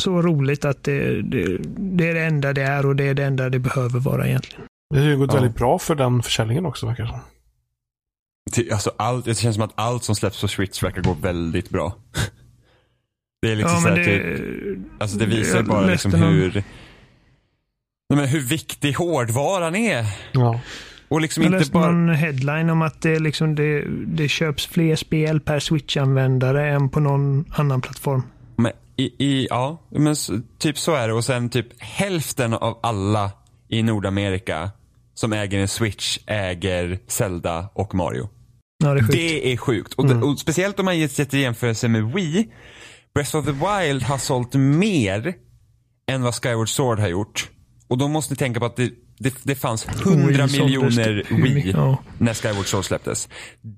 så 0.00 0.22
roligt 0.22 0.64
att 0.64 0.84
det, 0.84 1.22
det, 1.22 1.58
det 1.76 2.08
är 2.08 2.14
det 2.14 2.24
enda 2.24 2.52
det 2.52 2.62
är 2.62 2.86
och 2.86 2.96
det 2.96 3.04
är 3.08 3.14
det 3.14 3.24
enda 3.24 3.48
det 3.50 3.58
behöver 3.58 4.00
vara 4.00 4.28
egentligen. 4.28 4.62
Det 4.94 5.00
har 5.00 5.06
ju 5.06 5.16
gått 5.18 5.32
Ja. 5.34 5.40
väldigt 5.40 5.56
bra 5.56 5.78
för 5.78 5.94
den 5.94 6.22
försäljningen 6.22 6.66
också 6.66 6.86
verkar 6.86 7.02
det 7.04 7.08
som. 7.10 7.18
Alltså 8.72 8.92
allt, 8.96 9.24
det 9.24 9.34
känns 9.34 9.54
som 9.56 9.64
att 9.64 9.72
allt 9.74 10.04
som 10.04 10.14
släpps 10.14 10.40
på 10.40 10.48
Switch 10.48 10.82
verkar 10.82 11.02
gå 11.02 11.12
väldigt 11.12 11.70
bra. 11.70 11.96
Det 13.42 13.52
är 13.52 13.56
liksom 13.56 13.74
Ja, 13.74 13.80
så 13.80 13.88
här, 13.88 13.96
det, 13.96 14.04
typ, 14.04 14.78
alltså 14.98 15.18
det 15.18 15.26
visar 15.26 15.56
jag 15.56 15.66
bara 15.66 15.86
liksom 15.86 16.14
hur, 16.14 16.62
men 18.14 18.28
hur 18.28 18.40
viktig 18.40 18.92
hårdvaran 18.92 19.76
är. 19.76 20.06
Ja. 20.32 20.60
Och 21.08 21.20
liksom 21.20 21.42
Jag 21.42 21.48
inte 21.48 21.58
läste 21.58 21.72
bara, 21.72 21.90
någon 21.90 22.14
headline 22.14 22.70
om 22.70 22.82
att 22.82 23.02
det, 23.02 23.18
liksom 23.18 23.54
det, 23.54 23.84
det 24.06 24.28
köps 24.28 24.66
fler 24.66 24.96
spel 24.96 25.40
per 25.40 25.58
Switch-användare 25.60 26.70
än 26.70 26.88
på 26.88 27.00
någon 27.00 27.44
annan 27.56 27.80
plattform. 27.80 28.22
men 28.56 28.72
i, 28.96 29.04
i, 29.04 29.46
ja, 29.50 29.82
men 29.90 30.16
typ 30.58 30.78
så 30.78 30.94
är 30.94 31.08
det. 31.08 31.14
Och 31.14 31.24
sen 31.24 31.50
typ 31.50 31.66
hälften 31.82 32.54
av 32.54 32.78
alla 32.82 33.30
i 33.68 33.82
Nordamerika 33.82 34.70
som 35.22 35.32
äger 35.32 35.58
en 35.58 35.68
Switch 35.68 36.18
äger 36.26 36.98
Zelda 37.06 37.68
och 37.74 37.94
Mario. 37.94 38.28
Ja, 38.84 38.94
det 38.94 39.00
är 39.00 39.02
sjukt. 39.02 39.12
Det 39.12 39.52
är 39.52 39.56
sjukt. 39.56 39.94
Och, 39.94 40.10
och 40.10 40.38
speciellt 40.38 40.78
om 40.78 40.84
man 40.84 41.08
sätter 41.08 41.38
jämförelse 41.38 41.88
med 41.88 42.12
Wii. 42.12 42.52
Breath 43.14 43.36
of 43.36 43.44
the 43.44 43.52
Wild 43.52 44.02
har 44.02 44.18
sålt 44.18 44.54
mer 44.54 45.34
än 46.10 46.22
vad 46.22 46.34
Skyward 46.34 46.68
Sword 46.68 46.98
har 46.98 47.08
gjort. 47.08 47.50
Och 47.92 47.98
då 47.98 48.08
måste 48.08 48.32
ni 48.32 48.36
tänka 48.36 48.60
på 48.60 48.66
att 48.66 48.76
det, 48.76 48.90
det, 49.18 49.34
det 49.42 49.54
fanns 49.54 49.86
100 49.88 50.46
Wii 50.46 50.62
miljoner 50.62 51.26
mycket? 51.30 51.64
Wii 51.64 51.72
Ja. 51.76 52.02
när 52.18 52.34
Skyward 52.34 52.66
Sword 52.66 52.84
släpptes. 52.84 53.28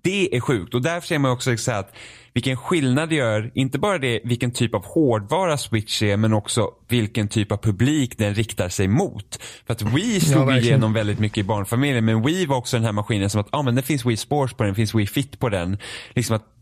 Det 0.02 0.36
är 0.36 0.40
sjukt. 0.40 0.74
Och 0.74 0.82
därför 0.82 1.06
ser 1.06 1.18
man 1.18 1.30
också 1.30 1.50
att 1.70 1.94
vilken 2.32 2.56
skillnad 2.56 3.08
det 3.08 3.14
gör, 3.14 3.50
inte 3.54 3.78
bara 3.78 3.98
det 3.98 4.20
vilken 4.24 4.50
typ 4.50 4.74
av 4.74 4.84
hårdvara 4.84 5.58
Switch 5.58 6.02
är, 6.02 6.16
men 6.16 6.32
också 6.32 6.70
vilken 6.88 7.28
typ 7.28 7.52
av 7.52 7.56
publik 7.56 8.18
den 8.18 8.34
riktar 8.34 8.68
sig 8.68 8.88
mot. 8.88 9.38
För 9.66 9.72
att 9.72 9.82
Wii 9.82 10.20
slog 10.20 10.46
verkligen. 10.46 10.64
igenom 10.64 10.92
väldigt 10.92 11.18
mycket 11.18 11.38
i 11.38 11.42
barnfamiljer, 11.42 12.00
men 12.00 12.22
Wii 12.22 12.46
var 12.46 12.56
också 12.56 12.76
den 12.76 12.84
här 12.84 12.92
maskinen 12.92 13.30
som 13.30 13.40
att, 13.40 13.48
ja 13.52 13.58
ah, 13.58 13.62
men 13.62 13.74
det 13.74 13.82
finns 13.82 14.06
Wii 14.06 14.16
Sports 14.16 14.54
på 14.54 14.62
den, 14.62 14.72
det 14.72 14.76
finns 14.76 14.94
Wii 14.94 15.06
Fit 15.06 15.38
på 15.38 15.48
den. 15.48 15.78
Liksom 16.14 16.36
att 16.36 16.53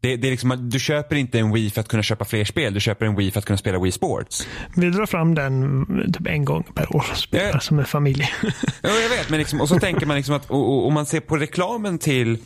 det, 0.00 0.16
det 0.16 0.28
är 0.28 0.30
liksom 0.30 0.70
du 0.70 0.78
köper 0.80 1.16
inte 1.16 1.38
en 1.38 1.52
Wii 1.52 1.70
för 1.70 1.80
att 1.80 1.88
kunna 1.88 2.02
köpa 2.02 2.24
fler 2.24 2.44
spel, 2.44 2.74
du 2.74 2.80
köper 2.80 3.06
en 3.06 3.16
Wii 3.16 3.30
för 3.30 3.38
att 3.38 3.44
kunna 3.44 3.56
spela 3.56 3.78
Wii 3.78 3.92
Sports. 3.92 4.48
Vi 4.76 4.90
drar 4.90 5.06
fram 5.06 5.34
den 5.34 5.86
typ 6.12 6.26
en 6.26 6.44
gång 6.44 6.62
per 6.74 6.96
år 6.96 7.04
och 7.10 7.16
spelar 7.16 7.50
Ja. 7.52 7.60
som 7.60 7.78
en 7.78 7.84
familj. 7.84 8.28
Ja, 8.82 8.88
jag 9.02 9.08
vet, 9.08 9.30
men 9.30 9.38
liksom, 9.38 9.60
och 9.60 9.68
så 9.68 9.78
tänker 9.78 10.06
man 10.06 10.16
liksom 10.16 10.34
att, 10.34 10.50
och, 10.50 10.68
och, 10.68 10.86
och 10.86 10.92
man 10.92 11.06
ser 11.06 11.20
på 11.20 11.36
reklamen 11.36 11.98
till 11.98 12.38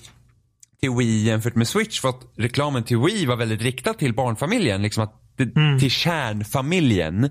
till 0.80 0.90
Wii 0.90 1.24
jämfört 1.26 1.54
med 1.54 1.68
Switch 1.68 2.00
för 2.00 2.08
att 2.08 2.20
reklamen 2.36 2.84
till 2.84 2.98
Wii 2.98 3.26
var 3.26 3.36
väldigt 3.36 3.62
riktad 3.62 3.94
till 3.94 4.14
barnfamiljen. 4.14 4.82
Liksom 4.82 5.04
att 5.04 5.20
det, 5.36 5.78
Till 5.80 5.90
kärnfamiljen. 5.90 7.30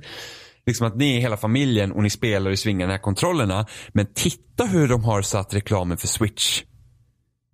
Liksom 0.65 0.88
att 0.88 0.95
ni 0.95 1.15
är 1.17 1.19
hela 1.19 1.38
familjen 1.38 1.91
och 1.91 2.03
ni 2.03 2.09
spelar 2.09 2.51
och 2.51 2.59
svingar 2.59 2.88
de 2.88 2.91
här 2.91 2.99
kontrollerna. 2.99 3.65
Men 3.93 4.05
titta 4.13 4.65
hur 4.65 4.88
de 4.88 5.03
har 5.03 5.21
satt 5.21 5.53
reklamen 5.53 5.97
för 5.97 6.07
Switch. 6.07 6.61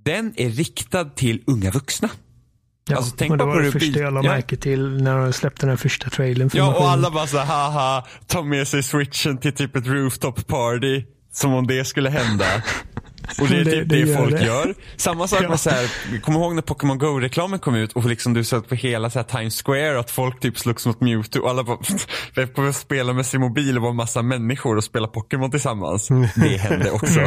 Den 0.05 0.33
är 0.37 0.49
riktad 0.49 1.05
till 1.05 1.43
unga 1.47 1.71
vuxna. 1.71 2.09
Ja, 2.89 2.97
Alltså, 2.97 3.15
tänk 3.17 3.31
och 3.31 3.37
det 3.37 3.45
var 3.45 3.53
på 3.53 3.59
det 3.59 3.71
första 3.71 3.99
jag 3.99 4.13
la 4.13 4.21
ja. 4.23 4.31
märke 4.31 4.55
till 4.55 5.03
när 5.03 5.17
de 5.19 5.33
släppte 5.33 5.65
den 5.65 5.77
första 5.77 6.09
trailern. 6.09 6.49
för 6.49 6.57
Ja, 6.57 6.75
och 6.75 6.89
alla 6.89 7.11
bara 7.11 7.27
så 7.27 7.37
haha, 7.37 8.05
ta 8.27 8.43
med 8.43 8.67
sig 8.67 8.83
switchen 8.83 9.37
till 9.37 9.53
typ 9.53 9.75
ett 9.75 9.87
rooftop 9.87 10.47
party. 10.47 11.03
Som 11.31 11.53
om 11.53 11.67
det 11.67 11.85
skulle 11.85 12.09
hända. 12.09 12.45
Och 13.41 13.47
det 13.47 13.55
är 13.55 13.63
Det- 13.65 13.71
typ 13.71 13.89
det 13.89 13.95
det, 13.95 14.09
gör 14.11 14.17
folk 14.17 14.31
det. 14.31 14.45
gör. 14.45 14.73
Samma 14.97 15.27
sak 15.27 15.39
Ja. 15.43 15.49
med 15.49 15.59
så 15.59 15.69
här, 15.69 15.89
kom 16.21 16.33
ihåg 16.33 16.55
när 16.55 16.61
Pokémon 16.61 16.97
Go-reklamen 16.97 17.59
kom 17.59 17.75
ut 17.75 17.93
och 17.93 18.05
liksom 18.05 18.33
du 18.33 18.43
såg 18.43 18.67
på 18.69 18.75
hela 18.75 19.09
så 19.09 19.19
här 19.19 19.23
Times 19.23 19.63
Square 19.63 19.99
att 19.99 20.11
folk 20.11 20.39
typ 20.39 20.57
slogs 20.57 20.85
mot 20.85 21.01
Mewtwo 21.01 21.39
och 21.41 21.49
alla 21.49 21.63
bara, 21.63 21.77
att 22.69 22.75
spela 22.75 23.13
med 23.13 23.25
sin 23.25 23.41
mobil 23.41 23.77
och 23.77 23.83
var 23.83 23.89
en 23.89 23.95
massa 23.95 24.21
människor 24.21 24.77
och 24.77 24.83
spela 24.83 25.07
Pokémon 25.07 25.51
tillsammans. 25.51 26.07
Det 26.35 26.57
hände 26.57 26.91
också. 26.91 27.19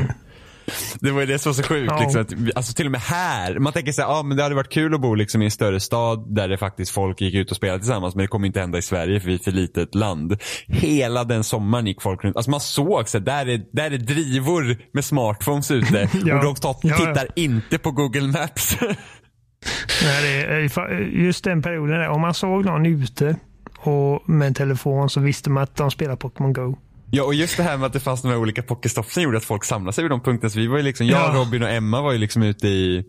Det 1.00 1.10
var 1.10 1.20
ju 1.20 1.26
det 1.26 1.38
som 1.38 1.50
var 1.50 1.54
så 1.54 1.62
sjukt. 1.62 1.92
Ja. 1.92 2.00
Liksom, 2.00 2.20
att, 2.20 2.56
alltså 2.56 2.72
till 2.74 2.86
och 2.86 2.92
med 2.92 3.00
här. 3.00 3.58
Man 3.58 3.72
tänker 3.72 3.92
så 3.92 4.02
här, 4.02 4.08
ah, 4.08 4.22
men 4.22 4.36
det 4.36 4.42
hade 4.42 4.54
varit 4.54 4.72
kul 4.72 4.94
att 4.94 5.00
bo 5.00 5.14
liksom, 5.14 5.42
i 5.42 5.44
en 5.44 5.50
större 5.50 5.80
stad 5.80 6.34
där 6.34 6.48
det 6.48 6.58
faktiskt 6.58 6.92
folk 6.92 7.20
gick 7.20 7.34
ut 7.34 7.50
och 7.50 7.56
spelade 7.56 7.78
tillsammans. 7.78 8.14
Men 8.14 8.22
det 8.24 8.28
kommer 8.28 8.46
inte 8.46 8.60
hända 8.60 8.78
i 8.78 8.82
Sverige 8.82 9.20
för 9.20 9.28
vi 9.28 9.34
är 9.34 9.38
för 9.38 9.50
litet 9.50 9.94
land. 9.94 10.40
Hela 10.66 11.24
den 11.24 11.44
sommaren 11.44 11.86
gick 11.86 12.02
folk 12.02 12.24
runt. 12.24 12.36
Alltså 12.36 12.50
man 12.50 12.60
såg 12.60 13.08
så 13.08 13.18
här, 13.18 13.24
där 13.24 13.48
är, 13.48 13.62
där 13.72 13.90
är 13.90 13.98
drivor 13.98 14.76
med 14.92 15.04
smartphones 15.04 15.70
ute. 15.70 16.08
Ja. 16.24 16.38
Och 16.38 16.44
de 16.44 16.54
tar, 16.54 16.76
Ja, 16.82 16.88
ja. 16.88 16.96
tittar 16.96 17.28
inte 17.36 17.78
på 17.78 17.90
Google 17.90 18.22
Maps. 18.28 18.76
Nej, 20.04 20.22
det 20.22 20.74
är, 20.76 21.00
just 21.00 21.44
den 21.44 21.62
perioden, 21.62 21.98
där, 21.98 22.08
om 22.08 22.20
man 22.20 22.34
såg 22.34 22.64
någon 22.64 22.86
ute 22.86 23.36
och 23.78 24.28
med 24.28 24.48
en 24.48 24.54
telefon 24.54 25.10
så 25.10 25.20
visste 25.20 25.50
man 25.50 25.62
att 25.62 25.76
de 25.76 25.90
spelar 25.90 26.16
Pokémon 26.16 26.52
Go. 26.52 26.76
Ja 27.12 27.24
och 27.24 27.34
just 27.34 27.56
det 27.56 27.62
här 27.62 27.76
med 27.76 27.86
att 27.86 27.92
det 27.92 28.00
fanns 28.00 28.22
de 28.22 28.28
här 28.28 28.36
olika 28.38 28.62
pocketstoppsen 28.62 29.22
gjorde 29.22 29.36
att 29.36 29.44
folk 29.44 29.64
samlade 29.64 29.92
sig 29.92 30.04
vid 30.04 30.10
de 30.10 30.20
punkterna. 30.20 30.50
Så 30.50 30.58
vi 30.58 30.66
var 30.66 30.76
ju 30.76 30.82
liksom, 30.82 31.06
jag, 31.06 31.20
Ja. 31.20 31.40
Robin 31.40 31.62
och 31.62 31.70
Emma 31.70 32.02
var 32.02 32.12
ju 32.12 32.18
liksom 32.18 32.42
ute 32.42 32.68
i 32.68 33.04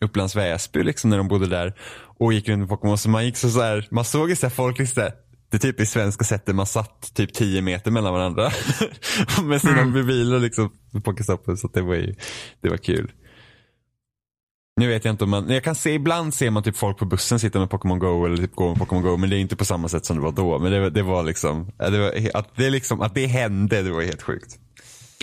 Upplands 0.00 0.36
Väsby 0.36 0.82
liksom 0.82 1.10
när 1.10 1.16
de 1.18 1.28
bodde 1.28 1.46
där. 1.46 1.74
Och 2.18 2.32
gick 2.32 2.48
runt 2.48 2.60
med 2.60 2.68
Pokémon. 2.68 2.98
Så 2.98 3.08
man 3.08 3.24
gick 3.24 3.36
så, 3.36 3.50
så 3.50 3.60
här, 3.60 3.88
man 3.90 4.04
såg 4.04 4.30
ju 4.30 4.36
så 4.36 4.46
här, 4.46 4.54
folk 4.54 4.78
liksom 4.78 4.94
så 4.94 5.00
här, 5.00 5.12
det 5.50 5.58
typ 5.58 5.80
i 5.80 5.86
svenska 5.86 6.24
sättet 6.24 6.54
man 6.54 6.66
satt 6.66 7.14
typ 7.14 7.34
10 7.34 7.62
meter 7.62 7.90
mellan 7.90 8.12
varandra. 8.12 8.50
med 9.44 9.60
sina 9.60 9.84
mobiler 9.84 10.38
liksom. 10.38 10.70
med 10.90 11.04
Pokéstoppen. 11.04 11.56
Så 11.56 11.68
det 11.68 11.82
var 11.82 11.94
ju, 11.94 12.14
det 12.60 12.68
var 12.68 12.76
kul. 12.76 13.12
Nu 14.80 14.88
vet 14.88 15.04
jag 15.04 15.12
inte 15.12 15.24
om 15.24 15.30
man, 15.30 15.50
jag 15.50 15.64
kan 15.64 15.74
se, 15.74 15.90
ibland 15.90 16.34
ser 16.34 16.50
man 16.50 16.62
typ 16.62 16.76
folk 16.76 16.98
på 16.98 17.04
bussen 17.04 17.38
sitta 17.38 17.58
med 17.58 17.70
Pokémon 17.70 17.98
Go 17.98 18.26
eller 18.26 18.36
typ 18.36 18.54
gå 18.54 18.68
med 18.68 18.78
Pokémon 18.78 19.02
Go 19.02 19.16
men 19.16 19.30
det 19.30 19.36
är 19.36 19.40
inte 19.40 19.56
på 19.56 19.64
samma 19.64 19.88
sätt 19.88 20.04
som 20.04 20.16
det 20.16 20.22
var 20.22 20.32
då. 20.32 20.58
Men 20.58 20.72
det, 20.72 20.90
det 20.90 21.02
var 21.02 21.22
liksom, 21.22 21.72
det 21.78 21.98
var, 21.98 22.12
att, 22.38 22.56
det 22.56 22.70
liksom, 22.70 23.00
att 23.00 23.14
det 23.14 23.26
hände, 23.26 23.82
det 23.82 23.90
var 23.90 24.02
helt 24.02 24.22
sjukt. 24.22 24.58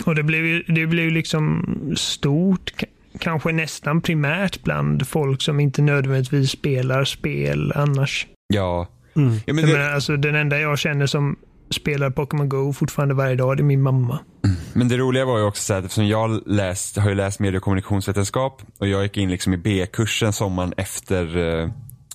Och 0.04 0.14
det 0.14 0.22
blev 0.22 0.46
ju 0.46 0.62
det 0.62 0.86
blev 0.86 1.04
ju 1.04 1.10
liksom 1.10 1.64
stort, 1.96 2.72
kanske 3.18 3.52
nästan 3.52 4.00
primärt 4.00 4.62
bland 4.62 5.08
folk 5.08 5.42
som 5.42 5.60
inte 5.60 5.82
nödvändigtvis 5.82 6.50
spelar 6.50 7.04
spel 7.04 7.72
annars. 7.74 8.26
Ja. 8.54 8.88
Mm. 9.16 9.34
ja 9.46 9.54
men 9.54 9.66
det, 9.66 9.72
menar, 9.72 9.90
alltså, 9.90 10.16
den 10.16 10.34
enda 10.34 10.60
jag 10.60 10.78
känner 10.78 11.06
som 11.06 11.36
spelar 11.72 12.10
Pokémon 12.10 12.48
Go 12.48 12.72
fortfarande 12.72 13.14
varje 13.14 13.36
dag, 13.36 13.56
det 13.56 13.60
är 13.60 13.64
min 13.64 13.82
mamma. 13.82 14.18
Mm. 14.44 14.56
Men 14.72 14.88
det 14.88 14.96
roliga 14.96 15.24
var 15.24 15.38
ju 15.38 15.44
också 15.44 15.62
så 15.62 15.74
här, 15.74 15.82
eftersom 15.82 16.06
jag 16.06 16.42
läst, 16.46 16.96
har 16.96 17.08
ju 17.08 17.14
läst 17.14 17.40
medie 17.40 17.56
och 17.56 17.64
kommunikationsvetenskap 17.64 18.62
och 18.78 18.88
jag 18.88 19.02
gick 19.02 19.16
in 19.16 19.30
liksom 19.30 19.54
i 19.54 19.56
B-kursen 19.56 20.32
sommaren 20.32 20.74
efter 20.76 21.36
eh, 21.36 21.70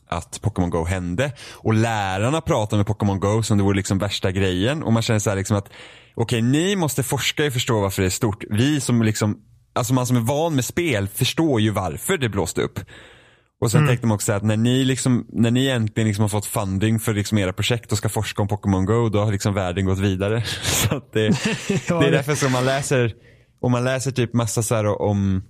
att 0.10 0.42
Pokémon 0.42 0.70
Go 0.70 0.86
hände. 0.86 1.32
Och 1.54 1.74
lärarna 1.74 2.42
pratade 2.42 2.78
med 2.78 2.88
Pokémon 2.88 3.20
Go 3.20 3.44
som 3.44 3.58
det 3.58 3.64
vore 3.64 3.78
liksom 3.78 3.98
värsta 3.98 4.32
grejen. 4.32 4.84
Och 4.84 4.94
man 4.94 5.02
känner 5.02 5.20
så 5.20 5.30
här 5.30 5.38
liksom 5.38 5.58
att 5.58 5.70
okej, 6.16 6.42
ni 6.42 6.76
måste 6.76 7.04
forska 7.04 7.46
och 7.46 7.54
förstå 7.54 7.82
varför 7.82 8.02
det 8.02 8.08
är 8.08 8.10
stort. 8.10 8.44
Vi 8.50 8.82
som 8.82 9.02
liksom, 9.02 9.38
alltså 9.74 9.94
man 9.94 10.06
som 10.06 10.18
är 10.18 10.22
van 10.22 10.56
med 10.56 10.66
spel 10.66 11.08
förstår 11.08 11.62
ju 11.62 11.70
varför 11.70 12.18
det 12.18 12.30
blåste 12.30 12.62
upp. 12.62 12.80
Och 13.60 13.72
sen 13.72 13.88
tänkte 13.88 14.08
man 14.08 14.16
också 14.16 14.34
att 14.34 14.44
när 14.44 14.58
ni, 14.58 14.86
liksom, 14.86 15.28
när 15.30 15.52
ni 15.52 15.68
äntligen 15.68 16.08
liksom 16.08 16.22
har 16.22 16.30
fått 16.30 16.46
funding 16.46 17.00
för 17.00 17.14
liksom 17.14 17.38
era 17.38 17.54
projekt 17.54 17.92
och 17.92 17.98
ska 17.98 18.10
forska 18.10 18.42
om 18.42 18.48
Pokémon 18.48 18.86
Go, 18.86 19.10
då 19.10 19.20
har 19.20 19.32
liksom 19.32 19.54
världen 19.54 19.86
gått 19.86 20.00
vidare. 20.00 20.44
Så 20.64 21.02
det, 21.14 21.26
Ja, 21.88 22.00
det 22.00 22.08
är 22.08 22.12
därför 22.12 22.36
som 22.36 22.52
man 22.52 22.66
läser, 22.66 23.14
om 23.62 23.72
man 23.72 23.84
läser 23.84 24.12
typ 24.12 24.34
massa 24.34 24.64
så 24.64 24.96
om 24.96 25.44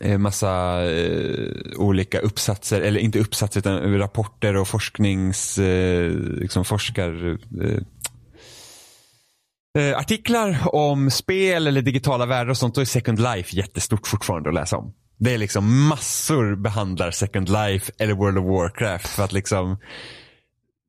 eh, 0.00 0.18
massa 0.18 0.82
eh, 0.90 1.48
olika 1.76 2.18
uppsatser, 2.18 2.80
eller 2.80 3.00
inte 3.00 3.18
uppsatser 3.18 3.60
utan 3.60 3.98
rapporter 3.98 4.56
och 4.56 4.68
forsknings, 4.68 5.58
eh, 5.58 6.10
liksom 6.14 6.64
forskar, 6.64 7.38
eh, 7.64 7.78
eh, 9.82 9.98
artiklar 9.98 10.74
om 10.74 11.10
spel 11.10 11.66
eller 11.66 11.82
digitala 11.82 12.26
världar 12.26 12.50
och 12.50 12.56
sånt, 12.56 12.74
då 12.74 12.80
är 12.80 12.84
Second 12.84 13.18
Life 13.18 13.56
jättestort 13.56 14.06
fortfarande 14.06 14.48
att 14.48 14.54
läsa 14.54 14.76
om. 14.76 14.94
Det 15.22 15.34
är 15.34 15.38
liksom 15.38 15.86
massor 15.88 16.54
behandlar 16.56 17.10
Second 17.10 17.48
Life 17.48 17.92
eller 17.98 18.14
World 18.14 18.38
of 18.38 18.44
Warcraft 18.44 19.06
för 19.08 19.24
att 19.24 19.32
liksom 19.32 19.76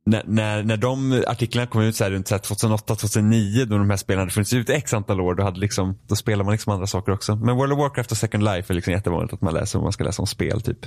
när, 0.05 0.23
när, 0.27 0.63
när 0.63 0.77
de 0.77 1.23
artiklarna 1.27 1.67
kom 1.67 1.81
ut 1.81 1.95
så 1.95 2.03
här 2.03 2.11
runt 2.11 2.31
2008-2009 2.31 3.65
då 3.65 3.77
de 3.77 3.89
här 3.89 3.97
spelen 3.97 4.19
hade 4.19 4.31
funnits 4.31 4.53
ut 4.53 4.69
x 4.69 4.93
antal 4.93 5.21
år 5.21 5.35
då, 5.35 5.43
hade 5.43 5.59
liksom, 5.59 5.97
då 6.07 6.15
spelar 6.15 6.43
man 6.43 6.51
liksom 6.51 6.73
andra 6.73 6.87
saker 6.87 7.11
också. 7.11 7.35
Men 7.35 7.55
World 7.55 7.73
of 7.73 7.79
Warcraft 7.79 8.11
och 8.11 8.17
Second 8.17 8.43
Life 8.43 8.73
är 8.73 8.75
liksom 8.75 8.93
jättevanligt 8.93 9.33
att 9.33 9.41
man 9.41 9.53
läser 9.53 9.79
om 9.79 9.83
man 9.83 9.93
ska 9.93 10.03
läsa 10.03 10.21
om 10.21 10.27
spel 10.27 10.61
typ. 10.61 10.85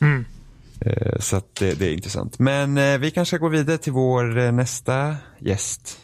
Mm. 0.00 0.24
Eh, 0.80 1.18
Så 1.20 1.36
att 1.36 1.54
det, 1.54 1.74
det 1.78 1.86
är 1.86 1.92
intressant. 1.92 2.38
Men 2.38 2.78
eh, 2.78 2.98
vi 2.98 3.10
kanske 3.10 3.38
går 3.38 3.50
vidare 3.50 3.78
till 3.78 3.92
vår 3.92 4.38
eh, 4.38 4.52
nästa 4.52 5.16
gäst. 5.38 5.98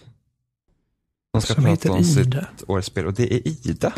Som 1.34 1.42
ska 1.42 1.54
Som 1.54 1.64
prata 1.64 1.70
heter 1.74 1.90
om 1.90 2.04
sitt 2.04 2.26
Ida. 2.26 2.46
årets 2.66 2.86
spel 2.88 3.06
och 3.06 3.14
det 3.14 3.34
är 3.34 3.68
Ida. 3.68 3.92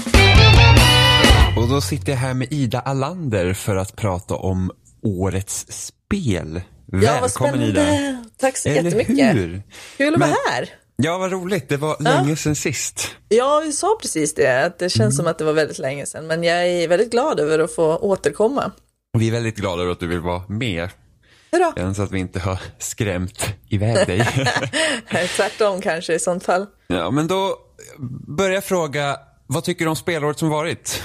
Och 1.57 1.69
då 1.69 1.81
sitter 1.81 2.13
jag 2.13 2.19
här 2.19 2.35
med 2.35 2.53
Ida 2.53 2.81
Allander 2.81 3.53
för 3.55 3.77
att 3.77 3.97
prata 3.97 4.35
om 4.35 4.71
årets 5.03 5.67
spel. 5.69 6.63
Ja, 6.93 7.19
Välkommen 7.21 7.63
Ida. 7.63 7.83
spännande. 7.85 8.25
Tack 8.37 8.57
så 8.57 8.69
Eller 8.69 8.83
jättemycket. 8.91 9.37
hur? 9.37 9.63
Kul 9.97 10.15
att 10.15 10.21
vara 10.21 10.31
här. 10.51 10.69
Ja, 10.97 11.19
vad 11.19 11.33
roligt. 11.33 11.69
Det 11.69 11.77
var 11.77 11.97
länge 12.01 12.37
sedan 12.37 12.57
sist. 12.57 13.09
Ja, 13.29 13.63
vi 13.65 13.73
sa 13.73 13.99
precis 14.03 14.35
det, 14.35 14.65
att 14.65 14.79
det 14.79 14.89
känns 14.91 15.01
Mm. 15.01 15.13
som 15.13 15.27
att 15.27 15.39
det 15.39 15.45
var 15.45 15.53
väldigt 15.53 15.79
länge 15.79 16.07
sedan, 16.07 16.27
men 16.27 16.45
jag 16.45 16.67
är 16.69 16.89
väldigt 16.89 17.11
glad 17.11 17.41
över 17.41 17.59
att 17.59 17.75
få 17.75 17.97
återkomma. 17.97 18.73
Vi 19.19 19.29
är 19.29 19.33
väldigt 19.33 19.57
glada 19.57 19.83
över 19.83 19.93
att 19.93 20.01
du 20.01 20.07
vill 20.07 20.21
vara 20.21 20.43
med. 20.49 20.89
Hurra! 21.53 21.95
Så 21.95 22.03
att 22.03 22.11
vi 22.13 22.19
inte 22.19 22.41
har 22.41 22.59
skrämt 22.79 23.45
iväg 23.69 24.07
dig. 24.07 24.29
Tvärtom 25.37 25.81
kanske 25.81 26.15
i 26.15 26.19
sånt 26.19 26.45
fall. 26.45 26.67
ja, 26.87 27.11
men 27.11 27.27
då 27.27 27.57
börjar 28.37 28.55
jag 28.55 28.65
fråga, 28.65 29.17
vad 29.47 29.65
tycker 29.65 29.85
du 29.85 29.89
om 29.89 29.97
spelåret 29.97 30.39
som 30.39 30.49
varit? 30.49 31.03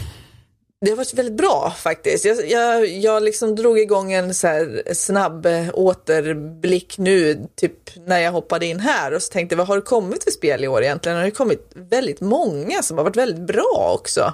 Det 0.86 0.92
har 0.92 0.98
varit 0.98 1.14
väldigt 1.14 1.38
bra 1.38 1.74
faktiskt. 1.78 2.26
Jag, 2.26 2.50
jag, 2.50 2.88
jag 2.88 3.24
liksom 3.24 3.56
drog 3.56 3.80
igång 3.80 4.14
en 4.14 4.34
så 4.34 4.48
här 4.48 4.84
snabb 4.94 5.46
eh, 5.46 5.68
återblick 5.74 6.98
nu, 6.98 7.48
typ 7.56 8.06
när 8.08 8.20
jag 8.20 8.32
hoppade 8.32 8.66
in 8.66 8.80
här 8.80 9.14
och 9.14 9.22
så 9.22 9.32
tänkte 9.32 9.56
vad 9.56 9.68
har 9.68 9.76
det 9.76 9.82
kommit 9.82 10.24
för 10.24 10.32
spel 10.32 10.64
i 10.64 10.68
år 10.68 10.84
egentligen? 10.84 11.18
Det 11.18 11.24
har 11.24 11.30
kommit 11.30 11.72
väldigt 11.76 12.22
många 12.22 12.84
som 12.84 12.98
har 12.98 13.04
varit 13.04 13.16
väldigt 13.16 13.48
bra 13.48 13.92
också. 14.00 14.34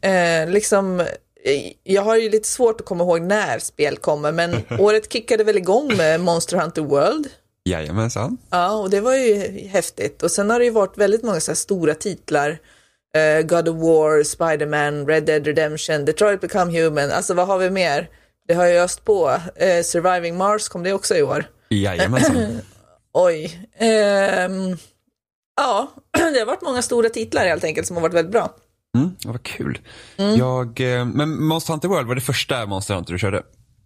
Eh, 0.00 0.50
liksom, 0.50 1.00
eh, 1.00 1.06
jag 1.82 2.02
har 2.02 2.16
ju 2.16 2.30
lite 2.30 2.48
svårt 2.48 2.80
att 2.80 2.86
komma 2.86 3.04
ihåg 3.04 3.20
när 3.20 3.58
spel 3.58 3.96
kommer, 3.96 4.32
men 4.32 4.56
året 4.78 5.12
kickade 5.12 5.44
väl 5.44 5.56
igång 5.56 5.96
med 5.96 6.20
Monster 6.20 6.56
Hunter 6.56 6.82
World. 6.82 7.28
Jajamensan. 7.64 8.38
Ja, 8.50 8.72
och 8.72 8.90
det 8.90 9.00
var 9.00 9.14
ju 9.14 9.58
häftigt. 9.68 10.22
Och 10.22 10.30
sen 10.30 10.50
har 10.50 10.58
det 10.58 10.64
ju 10.64 10.70
varit 10.70 10.98
väldigt 10.98 11.22
många 11.22 11.40
så 11.40 11.50
här 11.50 11.56
stora 11.56 11.94
titlar. 11.94 12.58
Eh, 13.18 13.42
God 13.42 13.68
of 13.68 13.76
War, 13.76 14.22
Spider-Man, 14.22 15.06
Red 15.06 15.24
Dead 15.24 15.46
Redemption, 15.46 16.04
Detroit 16.04 16.40
Become 16.40 16.80
Human. 16.80 17.10
Alltså 17.10 17.34
vad 17.34 17.46
har 17.46 17.58
vi 17.58 17.70
mer? 17.70 18.10
Det 18.48 18.54
har 18.54 18.66
ju 18.66 18.78
öst 18.78 19.04
på. 19.04 19.40
Eh, 19.56 19.82
Surviving 19.82 20.36
Mars 20.36 20.68
kom 20.68 20.82
det 20.82 20.92
också 20.92 21.16
i 21.16 21.22
år. 21.22 21.44
Jajamensan. 21.68 22.60
Oj. 23.12 23.68
Ehm, 23.78 24.76
ja, 25.56 25.92
det 26.12 26.38
har 26.38 26.46
varit 26.46 26.62
många 26.62 26.82
stora 26.82 27.08
titlar 27.08 27.46
helt 27.46 27.64
enkelt 27.64 27.86
som 27.86 27.96
har 27.96 28.02
varit 28.02 28.14
väldigt 28.14 28.32
bra. 28.32 28.54
Mm, 28.96 29.16
vad 29.24 29.42
kul. 29.42 29.78
Jag, 30.38 30.80
eh, 30.80 31.04
men 31.04 31.42
Monster 31.44 31.72
Hunter 31.72 31.88
World 31.88 32.08
var 32.08 32.14
det 32.14 32.20
första 32.20 32.66
Monster 32.66 32.94
Hunter 32.94 33.12
du 33.12 33.18
körde? 33.18 33.42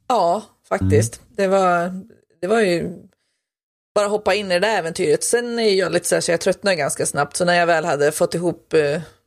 Ja, 0.08 0.42
faktiskt. 0.68 1.20
Det, 1.36 1.46
var, 1.46 1.92
det 2.40 2.46
var 2.46 2.60
ju 2.60 2.90
bara 3.94 4.06
hoppa 4.06 4.34
in 4.34 4.46
i 4.46 4.54
det 4.54 4.60
där 4.60 4.78
äventyret. 4.78 5.24
Sen 5.24 5.58
är 5.58 5.74
jag 5.74 5.92
lite 5.92 6.08
så 6.08 6.14
här 6.14 6.20
så 6.20 6.30
jag 6.30 6.40
tröttnar 6.40 6.74
ganska 6.74 7.06
snabbt. 7.06 7.36
Så 7.36 7.44
när 7.44 7.54
jag 7.54 7.66
väl 7.66 7.84
hade 7.84 8.12
fått 8.12 8.34
ihop 8.34 8.74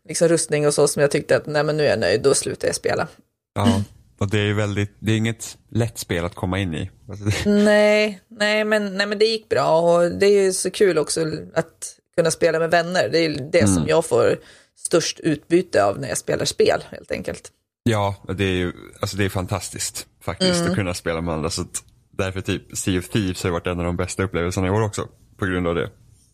liksom 0.08 0.28
rustning 0.28 0.68
och 0.68 0.74
så 0.74 0.88
som 0.88 1.02
jag 1.02 1.12
tyckte 1.12 1.38
att 1.38 1.46
nej 1.46 1.64
men 1.64 1.78
nu 1.78 1.84
är 1.84 1.90
jag 1.90 2.00
nöjd, 2.00 2.22
då 2.22 2.34
slutade 2.34 2.68
jag 2.68 2.76
spela. 2.76 3.08
Ja. 3.56 3.84
Och 4.18 4.30
det 4.30 4.40
är 4.40 4.46
ju 4.46 4.54
väldigt, 4.54 4.96
det 5.00 5.12
är 5.12 5.18
inget 5.18 5.58
lätt 5.72 5.98
spel 5.98 6.26
att 6.26 6.36
komma 6.36 6.60
in 6.60 6.74
i. 6.74 6.92
Alltså, 7.10 7.50
Nej, 7.50 8.22
nej 8.28 8.66
men, 8.66 8.98
nej 8.98 9.08
men 9.08 9.20
det 9.20 9.26
gick 9.26 9.50
bra 9.50 9.80
och 9.82 10.12
det 10.12 10.26
är 10.26 10.44
ju 10.44 10.54
så 10.54 10.72
kul 10.72 10.98
också 10.98 11.22
att 11.54 12.00
kunna 12.18 12.32
spela 12.32 12.60
med 12.60 12.72
vänner. 12.72 13.10
Det 13.12 13.18
är 13.18 13.30
ju 13.30 13.36
det 13.36 13.68
som 13.68 13.88
jag 13.88 14.06
får 14.06 14.38
störst 14.78 15.20
utbyte 15.20 15.86
av 15.86 16.00
när 16.00 16.08
jag 16.08 16.18
spelar 16.18 16.46
spel 16.46 16.84
helt 16.90 17.12
enkelt. 17.12 17.52
Ja, 17.84 18.16
det 18.38 18.44
är 18.44 18.56
ju 18.56 18.74
alltså 19.00 19.18
det 19.18 19.26
är 19.26 19.30
fantastiskt 19.30 20.08
faktiskt 20.22 20.62
att 20.62 20.76
kunna 20.76 20.94
spela 20.94 21.22
med 21.22 21.34
andra. 21.34 21.50
Så 21.50 21.66
därför 22.12 22.42
typ 22.42 22.78
Sea 22.78 23.00
of 23.00 23.10
Thieves 23.10 23.44
har 23.44 23.52
varit 23.52 23.68
en 23.68 23.80
av 23.80 23.86
de 23.86 23.98
bästa 23.98 24.24
upplevelserna 24.24 24.68
i 24.68 24.70
år 24.70 24.82
också. 24.82 25.08
På 25.38 25.46
grund 25.46 25.68
av 25.68 25.76
det. 25.76 25.90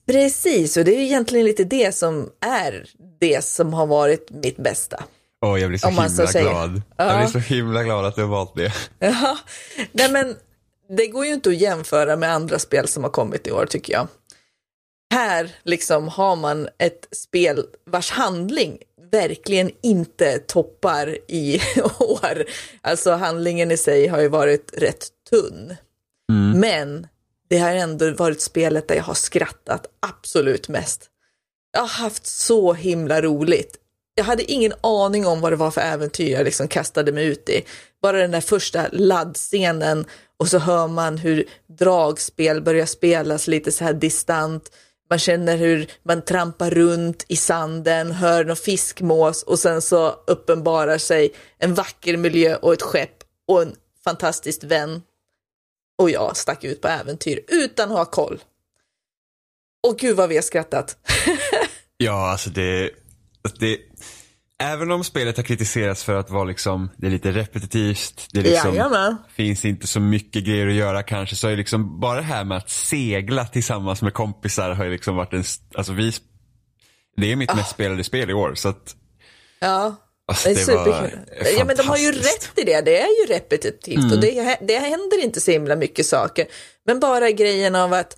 Precis, 0.08 0.78
och 0.78 0.86
det 0.86 0.96
är 0.96 1.00
ju 1.00 1.06
egentligen 1.06 1.46
lite 1.46 1.64
det 1.64 1.96
som 1.96 2.30
är 2.46 2.86
det 3.20 3.46
som 3.46 3.74
har 3.74 3.86
varit 3.86 4.32
mitt 4.32 4.58
bästa. 4.58 5.04
Åh, 5.46 5.60
jag 5.60 5.70
blir 5.70 5.80
så 5.80 5.88
så 5.88 5.90
himla 5.92 6.28
säger. 6.28 6.50
glad. 6.50 6.82
Ja. 6.98 7.06
Jag 7.06 7.18
blir 7.20 7.42
så 7.42 7.54
himla 7.54 7.84
glad 7.84 8.06
att 8.06 8.16
du 8.16 8.22
har 8.22 8.30
valt 8.30 8.56
det. 8.56 8.74
Ja, 9.00 9.38
nej 9.92 10.12
men 10.12 10.36
det 10.98 11.08
går 11.08 11.26
ju 11.26 11.34
inte 11.34 11.50
att 11.50 11.56
jämföra 11.56 12.16
med 12.16 12.34
andra 12.34 12.60
spel 12.60 12.88
som 12.88 13.04
har 13.04 13.12
kommit 13.12 13.48
i 13.48 13.52
år 13.52 13.66
tycker 13.66 13.94
jag. 13.94 14.08
Här 15.14 15.52
liksom 15.64 16.08
har 16.08 16.36
man 16.36 16.70
ett 16.78 17.08
spel 17.12 17.66
vars 17.86 18.12
handling 18.12 18.78
verkligen 19.12 19.72
inte 19.84 20.38
toppar 20.40 21.18
i 21.28 21.62
år. 22.00 22.46
Alltså 22.82 23.12
handlingen 23.12 23.72
i 23.72 23.78
sig 23.78 24.08
har 24.08 24.22
ju 24.22 24.28
varit 24.28 24.74
rätt 24.78 25.08
tunn. 25.30 25.76
Men 26.56 27.08
det 27.52 27.58
har 27.58 27.72
ändå 27.72 28.12
varit 28.12 28.42
spelet 28.42 28.88
där 28.88 28.96
jag 28.96 29.04
har 29.04 29.14
skrattat 29.14 29.86
absolut 30.00 30.70
mest. 30.70 31.10
Jag 31.74 31.82
har 31.82 31.88
haft 31.88 32.26
så 32.26 32.74
himla 32.74 33.22
roligt. 33.22 33.78
Jag 34.16 34.24
hade 34.24 34.52
ingen 34.52 34.74
aning 34.82 35.26
om 35.28 35.42
vad 35.42 35.52
det 35.52 35.56
var 35.56 35.72
för 35.72 35.82
äventyr 35.82 36.32
jag 36.32 36.44
liksom 36.44 36.68
kastade 36.68 37.12
mig 37.12 37.26
ut 37.26 37.50
i. 37.50 37.66
Bara 38.02 38.18
den 38.18 38.32
där 38.32 38.42
första 38.42 38.88
laddscenen 38.92 40.06
och 40.40 40.48
så 40.48 40.58
hör 40.58 40.88
man 40.88 41.18
hur 41.18 41.46
dragspel 41.80 42.62
börjar 42.62 42.86
spelas 42.86 43.48
lite 43.48 43.72
så 43.72 43.84
här 43.84 43.94
distant. 43.94 44.72
Man 45.10 45.20
känner 45.20 45.58
hur 45.58 45.92
man 46.04 46.22
trampar 46.22 46.70
runt 46.70 47.26
i 47.28 47.36
sanden, 47.36 48.12
hör 48.12 48.46
någon 48.46 48.56
fiskmås 48.56 49.44
och 49.44 49.60
sen 49.60 49.82
så 49.82 50.16
uppenbarar 50.28 50.98
sig 50.98 51.34
en 51.58 51.74
vacker 51.74 52.18
miljö 52.18 52.56
och 52.56 52.74
ett 52.74 52.82
skepp 52.82 53.18
och 53.48 53.62
en 53.62 53.76
fantastisk 54.04 54.64
vän. 54.64 55.02
Och 56.02 56.10
jag 56.10 56.38
stack 56.38 56.64
ut 56.64 56.82
på 56.82 56.88
äventyr 56.88 57.40
utan 57.48 57.92
att 57.92 57.98
ha 57.98 58.06
koll. 58.06 58.40
Och 59.88 59.98
gud 59.98 60.18
vad 60.18 60.30
vi 60.30 60.36
har 60.36 60.42
skrattat. 60.42 60.98
Ja, 62.04 62.32
alltså 62.32 62.50
det, 62.50 62.90
det 63.60 63.78
Även 64.60 64.92
om 64.92 65.04
spelet 65.04 65.38
har 65.38 65.44
kritiserats 65.44 66.04
för 66.04 66.16
att 66.16 66.30
vara 66.30 66.44
liksom, 66.44 66.90
det 66.98 67.08
är 67.08 67.12
lite 67.12 67.32
repetitivt, 67.32 68.28
det 68.32 68.42
liksom, 68.42 68.70
Jajamän. 68.76 69.18
finns 69.36 69.66
inte 69.66 69.88
så 69.88 70.00
mycket 70.00 70.44
grejer 70.44 70.68
att 70.68 70.74
göra 70.74 71.04
kanske, 71.04 71.36
så 71.36 71.48
är 71.48 71.58
liksom 71.58 72.00
bara 72.00 72.16
det 72.16 72.26
här 72.26 72.44
med 72.44 72.58
att 72.58 72.70
segla 72.70 73.46
tillsammans 73.46 74.02
med 74.02 74.14
kompisar 74.14 74.72
har 74.72 74.86
ju 74.86 74.92
liksom 74.92 75.16
varit 75.16 75.34
en, 75.34 75.44
alltså 75.76 75.94
vi, 75.94 76.14
det 77.18 77.32
är 77.32 77.36
mitt 77.36 77.56
mest 77.56 77.72
spelade 77.72 78.04
spel 78.04 78.30
i 78.30 78.34
år, 78.34 78.56
så 78.56 78.70
att 78.70 78.96
Ja, 79.60 79.96
Alltså, 80.32 80.50
Det 80.50 80.62
är 80.62 80.66
det 80.66 80.76
var 80.76 80.86
superkul. 80.86 81.58
Ja, 81.58 81.66
men 81.66 81.76
de 81.78 81.88
har 81.88 81.98
ju 81.98 82.12
rätt 82.12 82.50
i 82.56 82.64
det. 82.64 82.82
Det 82.82 83.02
är 83.02 83.22
ju 83.22 83.34
repetitivt 83.34 84.12
och 84.14 84.20
det, 84.20 84.58
det 84.62 84.78
händer 84.78 85.24
inte 85.24 85.42
så 85.42 85.52
himla 85.52 85.76
mycket 85.76 86.06
saker. 86.06 86.48
Men 86.86 87.00
bara 87.00 87.32
grejen 87.32 87.76
av 87.76 87.94
att, 87.94 88.18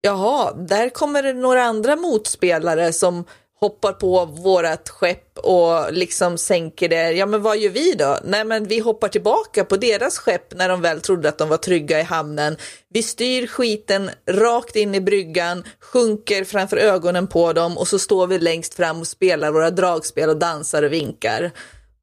jaha, 0.00 0.52
där 0.52 0.88
kommer 0.88 1.22
det 1.22 1.32
några 1.32 1.62
andra 1.64 1.96
motspelare 1.96 2.92
som 2.92 3.24
hoppar 3.64 3.92
på 3.92 4.24
vårat 4.24 4.88
skepp 4.88 5.38
och 5.38 5.92
liksom 5.92 6.38
sänker 6.38 6.88
det. 6.88 7.12
Ja, 7.12 7.26
men 7.26 7.42
vad 7.42 7.58
gör 7.58 7.70
vi 7.70 7.94
då? 7.94 8.18
Nej, 8.24 8.44
men 8.44 8.64
vi 8.64 8.78
hoppar 8.78 9.08
tillbaka 9.08 9.64
på 9.64 9.76
deras 9.76 10.18
skepp 10.18 10.54
när 10.54 10.68
de 10.68 10.80
väl 10.80 11.00
trodde 11.00 11.28
att 11.28 11.38
de 11.38 11.48
var 11.48 11.56
trygga 11.56 12.00
i 12.00 12.02
hamnen. 12.02 12.56
Vi 12.88 13.02
styr 13.02 13.46
skiten 13.46 14.10
rakt 14.30 14.76
in 14.76 14.94
i 14.94 15.00
bryggan, 15.00 15.64
sjunker 15.80 16.44
framför 16.44 16.76
ögonen 16.76 17.26
på 17.26 17.52
dem 17.52 17.78
och 17.78 17.88
så 17.88 17.98
står 17.98 18.26
vi 18.26 18.38
längst 18.38 18.74
fram 18.74 19.00
och 19.00 19.06
spelar 19.06 19.50
våra 19.50 19.70
dragspel 19.70 20.28
och 20.28 20.36
dansar 20.36 20.82
och 20.82 20.92
vinkar. 20.92 21.50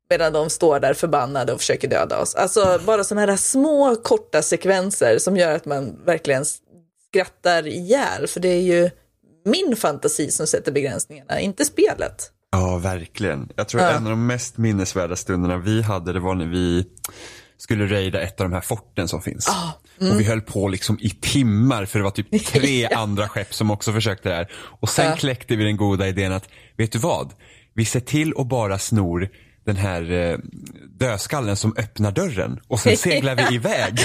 Medan 0.10 0.34
de 0.34 0.50
står 0.50 0.80
där 0.80 0.94
förbannade 0.94 1.54
och 1.54 1.60
försöker 1.60 1.88
döda 1.88 2.22
oss. 2.22 2.36
Alltså 2.36 2.80
bara 2.86 3.04
sådana 3.04 3.32
här 3.32 3.38
små 3.38 3.96
korta 3.96 4.42
sekvenser 4.42 5.18
som 5.18 5.38
gör 5.38 5.56
att 5.56 5.66
man 5.66 6.06
verkligen 6.06 6.46
skrattar 7.10 7.68
ihjäl. 7.68 8.28
För 8.28 8.40
det 8.40 8.50
är 8.50 8.62
ju 8.62 8.90
min 9.46 9.76
fantasi 9.76 10.32
som 10.32 10.48
sätter 10.48 10.72
begränsningarna, 10.72 11.40
inte 11.40 11.66
spelet. 11.66 12.32
Ja, 12.52 12.78
verkligen. 12.78 13.50
Jag 13.56 13.68
tror 13.70 13.82
Ja. 13.84 13.90
en 13.90 14.04
av 14.04 14.10
de 14.10 14.28
mest 14.28 14.58
minnesvärda 14.58 15.16
stunderna 15.16 15.58
vi 15.58 15.82
hade, 15.82 16.14
det 16.14 16.20
var 16.20 16.36
när 16.36 16.46
vi 16.46 16.86
skulle 17.58 17.86
raida 17.88 18.22
ett 18.22 18.42
av 18.42 18.50
de 18.50 18.54
här 18.54 18.62
forten 18.62 19.08
som 19.08 19.22
finns. 19.22 19.50
mm. 20.02 20.14
Och 20.14 20.20
vi 20.20 20.24
höll 20.24 20.42
på 20.42 20.68
liksom 20.68 20.98
i 21.02 21.10
timmar 21.10 21.86
för 21.86 22.00
det 22.00 22.04
var 22.04 22.12
typ 22.12 22.46
tre 22.46 22.86
andra 22.88 23.30
skepp 23.30 23.54
som 23.54 23.72
också 23.72 23.94
försökte 23.94 24.30
det 24.30 24.36
här. 24.36 24.52
Och 24.54 24.90
sen 24.90 25.06
Ja. 25.10 25.16
kläckte 25.16 25.56
vi 25.56 25.64
den 25.64 25.78
goda 25.78 26.08
idén 26.08 26.32
att, 26.32 26.48
vet 26.78 26.92
du 26.92 27.00
vad? 27.00 27.34
Vi 27.74 27.86
ser 27.86 28.00
till 28.00 28.34
att 28.38 28.48
bara 28.50 28.80
snor 28.80 29.30
den 29.66 29.76
här 29.76 30.12
eh, 30.12 30.38
dödskallen 31.00 31.56
som 31.56 31.74
öppnar 31.78 32.12
dörren 32.12 32.60
och 32.68 32.80
sen 32.80 32.98
seglar 32.98 33.36
vi 33.50 33.56
iväg. 33.56 34.00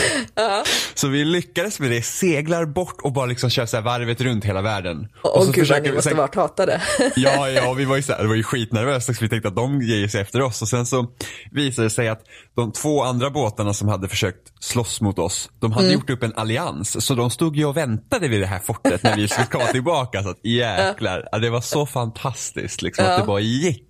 Så 0.95 1.09
vi 1.09 1.25
lyckades 1.25 1.81
med 1.81 1.91
det, 1.91 2.03
seglar 2.03 2.65
bort 2.67 2.97
och 3.03 3.13
bara 3.13 3.27
liksom 3.27 3.51
kör 3.51 3.67
så 3.67 3.77
här 3.77 3.85
varvet 3.85 4.21
runt 4.21 4.45
hela 4.45 4.63
världen. 4.63 5.09
Och, 5.23 5.45
så 5.45 5.53
gud 5.53 5.69
vad 5.69 5.83
ni 5.83 5.93
måste 5.93 6.09
sen- 6.09 6.19
varit 6.19 6.35
hatade. 6.35 6.83
Ja, 7.17 7.49
ja, 7.49 7.73
vi 7.73 7.85
var 7.85 7.97
ju, 7.97 8.03
så 8.03 8.13
här, 8.13 8.23
det 8.23 8.29
var 8.29 8.35
ju 8.35 8.43
skitnervöst 8.43 9.09
också. 9.09 9.25
Vi 9.25 9.29
tänkte 9.29 9.49
att 9.49 9.57
de 9.57 9.83
ger 9.83 10.09
sig 10.09 10.21
efter 10.21 10.43
oss. 10.43 10.63
Och 10.63 10.69
sen 10.69 10.87
så 10.87 11.07
visade 11.51 11.87
det 11.87 11.91
sig 11.91 12.09
att 12.09 12.21
de 12.57 12.73
två 12.73 13.03
andra 13.03 13.31
båtarna 13.31 13.75
som 13.75 13.89
hade 13.89 14.09
försökt 14.09 14.65
slåss 14.65 15.01
mot 15.01 15.19
oss, 15.19 15.51
de 15.61 15.73
hade 15.73 15.93
gjort 15.93 16.11
upp 16.11 16.23
en 16.23 16.33
allians. 16.37 17.05
Så 17.07 17.15
de 17.15 17.31
stod 17.31 17.57
ju 17.57 17.65
och 17.65 17.77
väntade 17.77 18.29
vid 18.29 18.41
det 18.41 18.47
här 18.47 18.59
fortet 18.59 19.03
när 19.03 19.17
vi 19.17 19.29
skulle 19.29 19.47
komma 19.47 19.65
tillbaka. 19.67 20.23
Så 20.23 20.29
att 20.31 20.45
jäklar, 20.45 21.29
ja, 21.33 21.39
det 21.39 21.51
var 21.51 21.61
så 21.61 21.87
fantastiskt 21.87 22.83
liksom, 22.83 23.05
att 23.07 23.21
det 23.21 23.27
bara 23.27 23.41
gick 23.41 23.83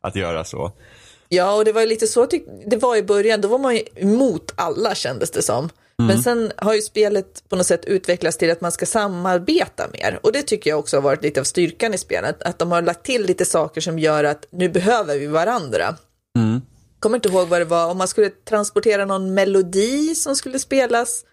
att 0.00 0.16
göra 0.16 0.44
så. 0.44 0.72
Ja, 1.34 1.54
och 1.54 1.64
det 1.64 1.72
var 1.72 1.80
ju 1.80 1.86
lite 1.86 2.06
så 2.06 2.26
det 2.66 2.76
var 2.76 2.96
i 2.96 3.02
början. 3.02 3.40
Då 3.40 3.48
var 3.48 3.58
man 3.58 3.76
ju 3.76 3.82
emot 3.96 4.52
alla 4.56 4.94
kändes 4.94 5.30
det 5.30 5.42
som. 5.42 5.68
Men 5.96 6.22
sen 6.22 6.52
har 6.56 6.74
ju 6.74 6.82
spelet 6.82 7.48
på 7.48 7.56
något 7.56 7.66
sätt 7.66 7.84
utvecklats 7.84 8.38
till 8.38 8.50
att 8.50 8.60
man 8.60 8.72
ska 8.72 8.86
samarbeta 8.86 9.88
mer. 9.92 10.18
Och 10.22 10.32
det 10.32 10.42
tycker 10.42 10.70
jag 10.70 10.78
också 10.78 10.96
har 10.96 11.02
varit 11.02 11.22
lite 11.22 11.40
av 11.40 11.44
styrkan 11.44 11.94
i 11.94 11.98
spelet. 11.98 12.42
Att 12.42 12.58
de 12.58 12.72
har 12.72 12.82
lagt 12.82 13.04
till 13.04 13.26
lite 13.26 13.44
saker 13.44 13.80
som 13.80 13.98
gör 13.98 14.24
att 14.24 14.46
nu 14.50 14.68
behöver 14.68 15.18
vi 15.18 15.26
varandra. 15.26 15.96
Kommer 16.98 17.16
inte 17.16 17.28
ihåg 17.28 17.48
vad 17.48 17.60
det 17.60 17.64
var, 17.64 17.90
om 17.90 17.98
man 17.98 18.08
skulle 18.08 18.30
transportera 18.30 19.04
någon 19.04 19.34
melodi 19.34 20.14
som 20.14 20.36
skulle 20.36 20.58
spelas. 20.58 21.24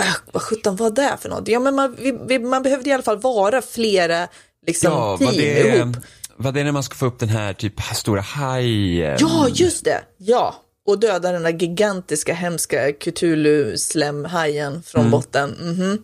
Äh, 0.00 0.14
vad 0.32 0.42
sjutton 0.42 0.76
var 0.76 0.90
det 0.90 1.16
för 1.20 1.28
något? 1.28 1.48
Ja, 1.48 1.60
men 1.60 1.74
man, 1.74 1.96
vi, 1.98 2.18
vi, 2.26 2.38
man 2.38 2.62
behövde 2.62 2.90
i 2.90 2.92
alla 2.92 3.02
fall 3.02 3.20
vara 3.20 3.62
flera 3.62 4.28
liksom, 4.66 4.92
Ja, 4.92 5.18
team 5.18 5.40
ihop. 5.40 5.96
Var 6.42 6.52
det 6.52 6.64
när 6.64 6.72
man 6.72 6.82
ska 6.82 6.94
få 6.94 7.06
upp 7.06 7.18
den 7.18 7.28
här 7.28 7.52
typ 7.52 7.80
stora 7.94 8.20
hajen? 8.20 9.16
Ja, 9.20 9.48
just 9.52 9.84
det. 9.84 10.00
Ja. 10.18 10.54
Och 10.86 11.00
döda 11.00 11.32
den 11.32 11.42
där 11.42 11.50
gigantiska 11.50 12.34
hemska 12.34 12.90
Cthulhu-slemhajen 12.92 14.82
från 14.82 15.10
botten. 15.10 15.50
Mhm. 15.60 16.02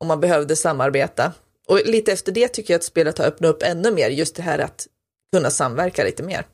Och 0.00 0.06
man 0.06 0.20
behövde 0.20 0.56
samarbeta. 0.56 1.32
Och 1.68 1.80
lite 1.86 2.12
efter 2.12 2.32
det 2.32 2.48
tycker 2.48 2.74
jag 2.74 2.78
att 2.78 2.84
spelet 2.84 3.18
har 3.18 3.24
öppnat 3.24 3.50
upp 3.50 3.62
ännu 3.62 3.90
mer, 3.90 4.10
just 4.10 4.36
det 4.36 4.42
här 4.42 4.58
att 4.58 4.86
kunna 5.36 5.50
samverka 5.50 6.04
lite 6.04 6.22
mer. 6.22 6.44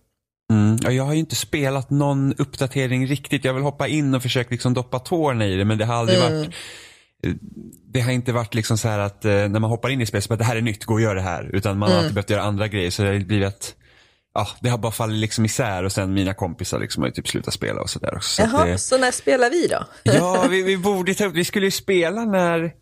Mm. 0.52 0.78
Ja, 0.82 0.90
jag 0.90 1.04
har 1.04 1.12
ju 1.12 1.18
inte 1.18 1.36
spelat 1.36 1.90
någon 1.90 2.34
uppdatering 2.38 3.06
riktigt. 3.06 3.44
Jag 3.44 3.54
vill 3.54 3.62
hoppa 3.62 3.88
in 3.88 4.14
och 4.14 4.22
försöka 4.22 4.50
liksom 4.50 4.74
doppa 4.74 4.98
tårna 4.98 5.46
i 5.46 5.56
det 5.56 5.64
men 5.64 5.78
det 5.78 5.84
har 5.84 5.94
aldrig 5.94 6.18
Mm. 6.18 6.38
varit 6.38 6.54
det 7.92 8.00
har 8.00 8.12
inte 8.12 8.32
varit 8.32 8.54
liksom 8.54 8.78
så 8.78 8.88
här 8.88 8.98
att 8.98 9.24
eh, 9.24 9.30
när 9.32 9.48
man 9.60 9.70
hoppar 9.70 9.88
in 9.88 10.00
i 10.00 10.06
spelet 10.06 10.24
så 10.24 10.28
bara 10.28 10.36
det 10.36 10.44
här 10.44 10.56
är 10.56 10.60
nytt, 10.60 10.84
gå 10.84 10.94
och 10.94 11.00
gör 11.00 11.14
det 11.14 11.20
här. 11.22 11.50
Utan 11.52 11.78
man 11.78 11.88
har 11.88 11.94
Mm. 11.94 11.98
alltid 12.04 12.14
behövt 12.14 12.30
göra 12.30 12.42
andra 12.42 12.68
grejer 12.68 12.90
så 12.90 13.02
det 13.02 13.08
har 13.08 13.18
blivit 13.18 13.48
att 13.48 13.74
ja, 14.34 14.48
det 14.60 14.68
har 14.68 14.78
bara 14.78 14.92
fallit 14.92 15.18
liksom 15.20 15.44
isär 15.44 15.84
och 15.84 15.92
sen 15.92 16.12
mina 16.14 16.34
kompisar 16.34 16.78
liksom 16.78 17.02
har 17.02 17.08
ju 17.08 17.14
typ 17.14 17.28
slutat 17.28 17.54
spela 17.54 17.80
och 17.80 17.90
sådär 17.90 18.14
också. 18.16 18.28
Så 18.36 18.42
att 18.42 18.52
Jaha, 18.52 18.64
det, 18.66 18.78
så 18.78 18.98
när 18.98 19.10
spelar 19.10 19.50
vi 19.50 19.66
då? 19.66 19.84
ja, 20.02 20.46
vi, 20.50 20.62
vi 20.62 20.76
borde 20.78 21.14
ta 21.14 21.24
upp, 21.24 21.34
vi 21.34 21.44
skulle 21.44 21.64
ju 21.66 21.70
spela 21.70 22.24
när 22.24 22.72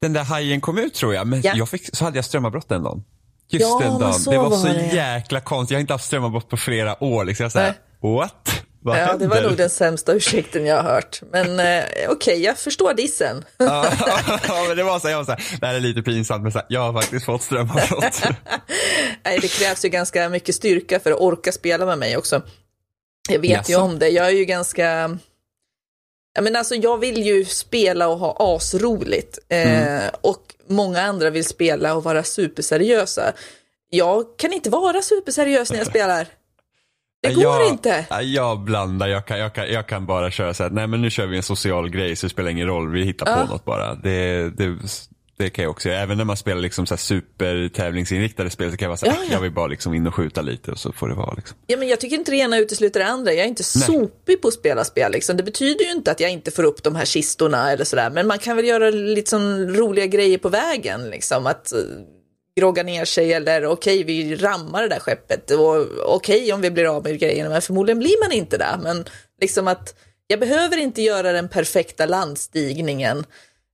den 0.00 0.12
där 0.12 0.24
hajen 0.24 0.60
kom 0.60 0.78
ut 0.78 0.94
tror 0.94 1.14
jag. 1.14 1.26
Men 1.26 1.40
Ja. 1.44 1.52
jag 1.56 1.68
fick, 1.68 1.96
så 1.96 2.04
hade 2.04 2.18
jag 2.18 2.24
strömavbrott 2.24 2.68
den 2.68 2.82
dagen. 2.82 3.04
Just 3.48 3.62
Ja, 3.62 3.78
den 3.82 3.98
dagen. 4.00 4.14
det 4.30 4.38
var, 4.38 4.50
var 4.50 4.56
så 4.56 4.66
det. 4.66 4.86
jäkla 4.94 5.40
konstigt. 5.40 5.70
Jag 5.70 5.76
har 5.78 5.80
inte 5.80 5.94
haft 5.94 6.04
strömavbrott 6.04 6.48
på 6.48 6.56
flera 6.56 7.04
år. 7.04 7.24
Liksom. 7.24 7.44
Jag 7.44 7.52
såhär, 7.52 7.74
what? 8.02 8.64
Vad 8.82 8.98
Ja, 8.98 9.16
det 9.16 9.26
var 9.26 9.34
händer? 9.34 9.48
nog 9.50 9.58
den 9.58 9.70
sämsta 9.70 10.12
ursäkten 10.12 10.66
jag 10.66 10.82
har 10.82 10.90
hört. 10.92 11.20
Men 11.32 11.60
eh, 11.60 11.84
okej, 12.08 12.42
jag 12.42 12.58
förstår 12.58 12.94
dissen. 12.94 13.44
ja, 13.56 13.92
ja, 14.48 14.64
men 14.68 14.76
det 14.76 14.82
var 14.82 14.98
så 14.98 15.08
jag 15.08 15.16
var 15.16 15.24
så 15.24 15.30
här, 15.32 15.44
det 15.60 15.66
här 15.66 15.74
är 15.74 15.80
lite 15.80 16.02
pinsamt 16.02 16.42
men 16.42 16.52
så 16.52 16.58
här, 16.58 16.66
jag 16.70 16.80
har 16.80 16.92
faktiskt 17.00 17.26
fått 17.26 17.42
strömavbrott. 17.42 18.22
Nej, 19.24 19.38
det 19.40 19.48
krävs 19.48 19.84
ju 19.84 19.88
ganska 19.88 20.28
mycket 20.28 20.54
styrka 20.54 21.00
för 21.00 21.12
att 21.12 21.20
orka 21.20 21.52
spela 21.52 21.86
med 21.86 21.98
mig 21.98 22.16
också. 22.16 22.42
Jag 23.28 23.38
vet 23.38 23.68
ju 23.68 23.72
Jaså? 23.72 23.80
om 23.84 23.98
det. 23.98 24.08
Jag 24.08 24.26
är 24.26 24.30
ju 24.30 24.44
ganska... 24.44 25.18
Ja, 26.34 26.40
men 26.42 26.56
alltså, 26.56 26.74
jag 26.74 26.98
vill 26.98 27.22
ju 27.26 27.44
spela 27.44 28.08
och 28.08 28.18
ha 28.18 28.36
asroligt. 28.56 29.38
Eh, 29.48 30.00
och 30.20 30.54
många 30.68 31.02
andra 31.02 31.30
vill 31.30 31.44
spela 31.44 31.94
och 31.94 32.04
vara 32.04 32.22
superseriösa. 32.24 33.32
Jag 33.90 34.38
kan 34.38 34.52
inte 34.52 34.70
vara 34.70 35.02
superseriös 35.02 35.70
när 35.70 35.78
jag 35.78 35.86
spelar. 35.86 36.26
Det 37.22 37.34
går 37.34 37.44
jag, 37.44 37.68
inte. 37.68 38.06
ja, 38.10 38.22
Jag 38.22 38.60
blandar, 38.60 39.08
jag 39.08 39.26
kan, 39.26 39.38
jag, 39.38 39.54
kan, 39.54 39.72
jag 39.72 39.86
kan 39.86 40.06
bara 40.06 40.30
köra 40.30 40.54
så 40.54 40.62
här, 40.62 40.70
nej 40.70 40.86
men 40.86 41.02
nu 41.02 41.10
kör 41.10 41.26
vi 41.26 41.36
en 41.36 41.42
social 41.42 41.88
grej 41.90 42.16
så 42.16 42.26
det 42.26 42.30
spelar 42.30 42.50
ingen 42.50 42.66
roll, 42.66 42.90
vi 42.92 43.04
hittar 43.04 43.26
Ja. 43.30 43.46
på 43.46 43.52
något 43.52 43.64
bara. 43.64 43.94
Det, 43.94 44.50
det, 44.50 44.76
det 45.38 45.50
kan 45.50 45.62
jag 45.62 45.70
också 45.70 45.88
göra. 45.88 45.98
Även 46.00 46.16
när 46.18 46.24
man 46.24 46.36
spelar 46.36 46.60
liksom 46.60 46.86
så 46.86 46.94
här 46.94 46.98
supertävlingsinriktade 46.98 48.50
spel 48.50 48.70
så 48.70 48.76
kan 48.76 48.86
jag 48.86 48.90
vara 48.90 48.96
så 48.96 49.06
här, 49.06 49.12
Ja, 49.12 49.20
ja. 49.26 49.32
jag 49.32 49.40
vill 49.40 49.52
bara 49.52 49.66
liksom 49.66 49.94
in 49.94 50.06
och 50.06 50.14
skjuta 50.14 50.42
lite 50.42 50.70
och 50.72 50.78
så 50.78 50.92
får 50.92 51.08
det 51.08 51.14
vara 51.14 51.34
liksom. 51.34 51.56
Ja, 51.66 51.76
men 51.76 51.88
jag 51.88 52.00
tycker 52.00 52.16
inte 52.16 52.30
det 52.30 52.36
ena 52.36 52.58
utesluter 52.58 53.00
det 53.00 53.06
andra. 53.06 53.32
Jag 53.32 53.44
är 53.44 53.48
inte 53.48 53.64
sopig 53.64 54.42
på 54.42 54.48
att 54.48 54.54
spela 54.54 54.84
spel. 54.84 55.12
Liksom. 55.12 55.36
Det 55.36 55.42
betyder 55.42 55.84
ju 55.84 55.90
inte 55.92 56.10
att 56.10 56.20
jag 56.20 56.30
inte 56.30 56.50
får 56.50 56.64
upp 56.64 56.82
de 56.82 56.96
här 56.96 57.04
kistorna 57.04 57.72
eller 57.72 57.84
sådär. 57.84 58.10
Men 58.10 58.26
man 58.26 58.38
kan 58.38 58.56
väl 58.56 58.64
göra 58.66 58.90
lite 58.90 59.30
sån 59.30 59.74
roliga 59.76 60.06
grejer 60.06 60.38
på 60.38 60.48
vägen. 60.48 61.10
Liksom. 61.10 61.46
Att 61.46 61.72
eh, 61.72 61.78
grogga 62.60 62.82
ner 62.82 63.04
sig 63.04 63.32
eller 63.32 63.66
okej, 63.66 64.04
vi 64.04 64.36
rammar 64.36 64.82
det 64.82 64.88
där 64.88 64.98
skeppet. 65.00 65.50
Och 65.50 65.86
okej 66.16 66.52
om 66.52 66.60
vi 66.60 66.70
blir 66.70 66.96
av 66.96 67.02
med 67.04 67.18
grejerna, 67.18 67.50
men 67.50 67.62
förmodligen 67.62 67.98
blir 67.98 68.24
man 68.24 68.32
inte 68.32 68.58
det. 68.58 68.78
Men 68.82 69.04
liksom 69.40 69.68
att 69.68 69.94
jag 70.26 70.40
behöver 70.40 70.76
inte 70.76 71.02
göra 71.02 71.32
den 71.32 71.48
perfekta 71.48 72.06
landstigningen. 72.06 73.24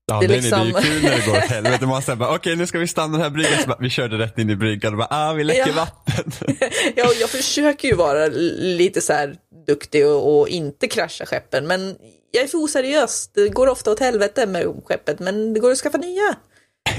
Ja, 0.09 0.20
Det 0.20 0.24
är 0.26 0.28
är 0.28 0.28
det 0.28 0.34
är 0.34 0.37
ju 0.37 0.64
liksom- 0.64 0.82
kul 0.82 1.03
när 1.03 1.11
det 1.16 1.26
går 1.26 1.37
åt 1.37 1.45
helvete. 1.51 1.87
Man 1.87 2.03
säger 2.03 2.34
okej 2.34 2.57
nu 2.57 2.66
ska 2.66 2.78
vi 2.78 2.87
stanna 2.87 3.12
den 3.12 3.20
här 3.22 3.30
bryggan. 3.30 3.62
Så 3.62 3.68
bara, 3.68 3.78
vi 3.80 3.91
körde 3.91 4.18
rätt 4.18 4.39
in 4.39 4.51
i 4.51 4.57
bryggan 4.57 4.93
och 4.93 4.99
bara, 4.99 5.09
ah 5.11 5.32
vi 5.32 5.45
läcker 5.45 5.68
Ja. 5.68 5.72
vatten. 5.74 6.32
Ja, 6.97 7.12
jag 7.20 7.30
försöker 7.30 7.89
ju 7.89 7.95
vara 7.95 8.26
lite 8.26 9.01
så 9.01 9.12
här 9.12 9.37
duktig 9.66 10.07
och, 10.07 10.39
och 10.39 10.49
inte 10.49 10.89
krascha 10.89 11.26
skeppen, 11.26 11.66
men 11.66 11.97
jag 12.30 12.45
är 12.45 12.49
för 12.49 12.59
oseriös. 12.59 13.30
Det 13.34 13.49
går 13.49 13.66
ofta 13.66 13.91
åt 13.91 14.01
helvete 14.01 14.47
med 14.47 14.66
skeppet, 14.84 15.18
men 15.18 15.55
det 15.55 15.61
går 15.61 15.70
att 15.72 15.78
skaffa 15.78 15.99
nya. 15.99 16.34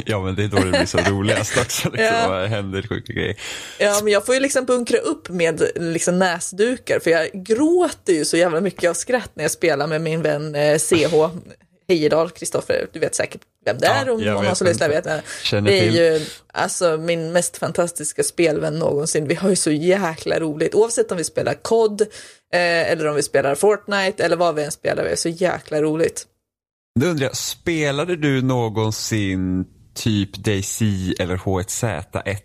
Ja 0.05 0.21
men 0.23 0.35
det 0.35 0.43
är 0.43 0.47
då 0.47 0.57
det 0.57 0.71
blir 0.71 0.85
så 0.85 0.97
roligast 1.09 1.57
också. 1.57 1.89
Liksom, 1.89 2.05
Ja. 2.05 2.45
Händer 2.45 2.81
sjuka 2.81 3.13
grejer. 3.13 3.35
Ja, 3.79 3.99
men 4.03 4.13
jag 4.13 4.25
får 4.25 4.35
ju 4.35 4.41
liksom 4.41 4.65
bunkra 4.65 4.97
upp 4.97 5.29
med 5.29 5.61
liksom 5.75 6.19
näsdukar, 6.19 6.99
för 6.99 7.11
jag 7.11 7.29
gråter 7.33 8.13
ju 8.13 8.25
så 8.25 8.37
jävla 8.37 8.61
mycket 8.61 8.89
av 8.89 8.93
skratt 8.93 9.31
när 9.33 9.43
jag 9.43 9.51
spelar 9.51 9.87
med 9.87 10.01
min 10.01 10.21
vän 10.21 10.55
eh, 10.55 10.77
CH 10.79 11.13
Hejedal, 11.89 12.29
Kristoffer, 12.29 12.87
du 12.93 12.99
vet 12.99 13.15
säkert 13.15 13.41
vem 13.65 13.77
det 13.77 13.85
Ja, 13.85 13.93
är 13.93 14.09
om 14.09 14.21
jag 14.21 14.37
om 14.37 14.45
någon 14.45 14.55
som 14.55 14.67
lyssnar 14.67 14.89
vet 14.89 15.03
det. 15.03 15.21
Känner 15.43 15.71
Det 15.71 15.77
är 15.77 15.81
till. 15.81 15.95
ju 15.95 16.21
alltså 16.53 16.97
min 16.97 17.31
mest 17.31 17.57
fantastiska 17.57 18.23
spelvän 18.23 18.79
någonsin. 18.79 19.27
Vi 19.27 19.35
har 19.35 19.49
ju 19.49 19.55
så 19.55 19.71
jäkla 19.71 20.39
roligt, 20.39 20.75
oavsett 20.75 21.11
om 21.11 21.17
vi 21.17 21.23
spelar 21.23 21.53
COD 21.53 22.01
eh, 22.01 22.07
eller 22.91 23.07
om 23.07 23.15
vi 23.15 23.23
spelar 23.23 23.55
Fortnite 23.55 24.23
eller 24.25 24.35
vad 24.35 24.55
vi 24.55 24.63
än 24.63 24.71
spelar, 24.71 25.03
vi 25.03 25.09
är 25.09 25.15
så 25.15 25.29
jäkla 25.29 25.81
roligt. 25.81 26.25
Då 26.99 27.07
undrar 27.07 27.25
jag, 27.27 27.37
spelade 27.37 28.15
du 28.15 28.41
någonsin 28.41 29.65
typ 29.97 30.33
DayZ 30.37 30.81
eller 31.19 31.37
H1Z1? 31.37 32.37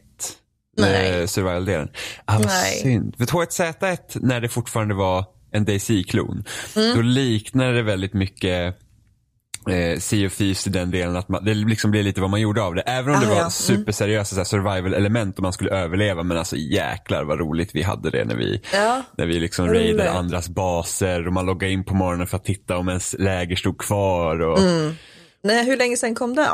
Nej. 0.79 1.21
Eh, 1.21 1.27
Survival-delen. 1.27 1.89
Ah, 2.25 2.37
vad 2.39 2.47
Nej. 2.47 2.81
synd. 2.83 3.15
För 3.19 3.25
H1Z1, 3.25 3.99
när 4.21 4.41
det 4.41 4.49
fortfarande 4.49 4.95
var 4.95 5.25
en 5.53 5.65
DayZ-klon, 5.65 6.45
Mm. 6.77 6.97
då 6.97 7.03
liknade 7.03 7.73
det 7.73 7.83
väldigt 7.83 8.15
mycket 8.15 8.77
eh, 9.71 9.99
Sea 9.99 10.27
of 10.27 10.37
Thieves 10.37 10.67
i 10.67 10.71
den 10.71 10.91
delen 10.91 11.17
att 11.17 11.29
man, 11.29 11.45
det 11.45 11.55
liksom 11.55 11.91
blir 11.91 12.03
lite 12.03 12.21
vad 12.21 12.31
man 12.31 12.41
gjorde 12.41 12.63
av 12.63 12.75
det. 12.75 12.81
Även 12.81 13.15
om 13.15 13.21
det 13.21 13.27
Ah, 13.27 13.31
var 13.31 13.37
ja. 13.37 13.41
Mm. 13.41 13.51
superseriösa 13.51 14.35
så 14.35 14.41
här, 14.41 14.45
survival 14.45 14.95
element 14.95 15.37
och 15.37 15.43
man 15.43 15.53
skulle 15.53 15.71
överleva. 15.71 16.23
Men 16.23 16.39
alltså 16.39 16.57
jäklar 16.57 17.25
vad 17.25 17.39
roligt 17.41 17.71
vi 17.75 17.83
hade 17.83 18.11
det 18.11 18.25
när 18.25 18.35
vi, 18.37 18.61
Ja. 18.75 19.03
när 19.19 19.27
vi 19.27 19.41
liksom 19.41 19.69
raidade 19.69 20.11
andras 20.11 20.49
baser 20.49 21.27
och 21.27 21.33
man 21.33 21.47
loggade 21.47 21.73
in 21.73 21.85
på 21.85 21.95
morgonen 21.95 22.27
för 22.27 22.37
att 22.37 22.45
titta 22.45 22.77
om 22.77 22.89
ens 22.89 23.15
läger 23.19 23.57
stod 23.57 23.79
kvar. 23.79 24.41
Och 24.41 24.59
Mm. 24.59 24.95
Nej, 25.45 25.67
hur 25.67 25.77
länge 25.77 25.97
sedan 25.97 26.15
kom 26.15 26.35
det? 26.35 26.49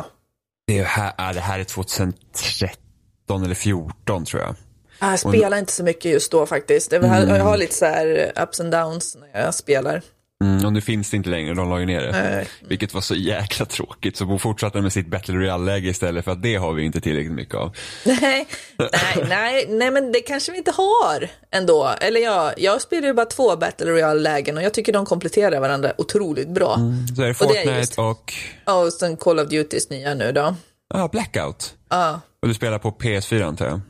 Det, 0.69 0.83
här, 0.83 1.12
är, 1.19 1.35
det 1.35 1.41
här 1.41 1.59
är 1.59 1.64
2013 1.64 3.45
eller 3.45 3.55
14 3.55 4.25
tror 4.25 4.43
jag. 4.43 4.55
Jag 5.01 5.19
spelar 5.19 5.59
inte 5.59 5.73
så 5.73 5.85
mycket 5.85 6.12
just 6.12 6.33
då 6.33 6.47
faktiskt. 6.47 6.93
Jag 6.93 7.03
har, 7.03 7.27
jag 7.37 7.45
har 7.45 7.57
lite 7.57 7.75
så 7.75 7.85
här 7.85 8.33
ups 8.43 8.61
and 8.61 8.73
downs 8.73 9.16
när 9.33 9.41
jag 9.41 9.55
spelar. 9.55 10.03
Mm, 10.45 10.66
och 10.66 10.72
nu 10.72 10.80
finns 10.80 11.11
det 11.11 11.16
inte 11.16 11.30
längre, 11.30 11.55
de 11.55 11.70
la 11.70 11.80
ju 11.80 11.86
ner 11.86 12.01
det. 12.01 12.12
Nej. 12.12 12.49
Vilket 12.68 12.95
var 12.95 13.01
så 13.01 13.14
jäkla 13.14 13.66
tråkigt. 13.66 14.16
Så 14.16 14.26
Bo 14.26 14.39
fortsatte 14.39 14.80
med 14.80 14.93
sitt 14.93 15.07
Battle 15.07 15.34
Royale-läge 15.34 15.89
istället 15.89 16.24
för 16.24 16.32
att 16.32 16.43
det 16.43 16.55
har 16.57 16.72
vi 16.72 16.82
inte 16.84 17.01
tillräckligt 17.01 17.32
mycket 17.32 17.55
av. 17.55 17.76
Nej, 18.05 18.47
nej, 18.78 19.24
nej, 19.28 19.66
nej, 19.68 19.91
men 19.91 20.12
det 20.12 20.20
kanske 20.20 20.53
vi 20.53 20.59
inte 20.59 20.70
har 20.70 21.28
ändå. 21.51 21.95
Eller 22.01 22.20
ja, 22.20 22.53
jag 22.57 22.80
spelar 22.82 23.09
ju 23.09 23.14
bara 23.14 23.26
två 23.26 23.57
Battle 23.57 23.91
Royale-lägen 23.91 24.57
och 24.57 24.62
jag 24.62 24.74
tycker 24.74 24.93
de 24.93 25.07
kompletterar 25.07 25.61
varandra 25.61 25.93
otroligt 25.99 26.49
bra. 26.49 26.78
Så 27.16 27.22
är 27.22 27.26
det 27.26 27.30
Och 27.30 27.34
det 27.34 27.34
Fortnite 27.34 27.70
just- 27.78 27.99
och 27.99 28.34
Och 28.64 28.93
sen 28.93 29.16
Call 29.16 29.39
of 29.39 29.49
Dutys 29.49 29.91
nya 29.91 30.14
nu 30.14 30.32
då. 30.32 30.55
ah, 30.95 31.09
Blackout. 31.09 31.74
Ja, 31.91 32.20
Och 32.43 32.49
du 32.49 32.55
spelar 32.55 32.78
på 32.78 32.91
PS4 32.91 33.43
antar 33.45 33.66
jag? 33.66 33.80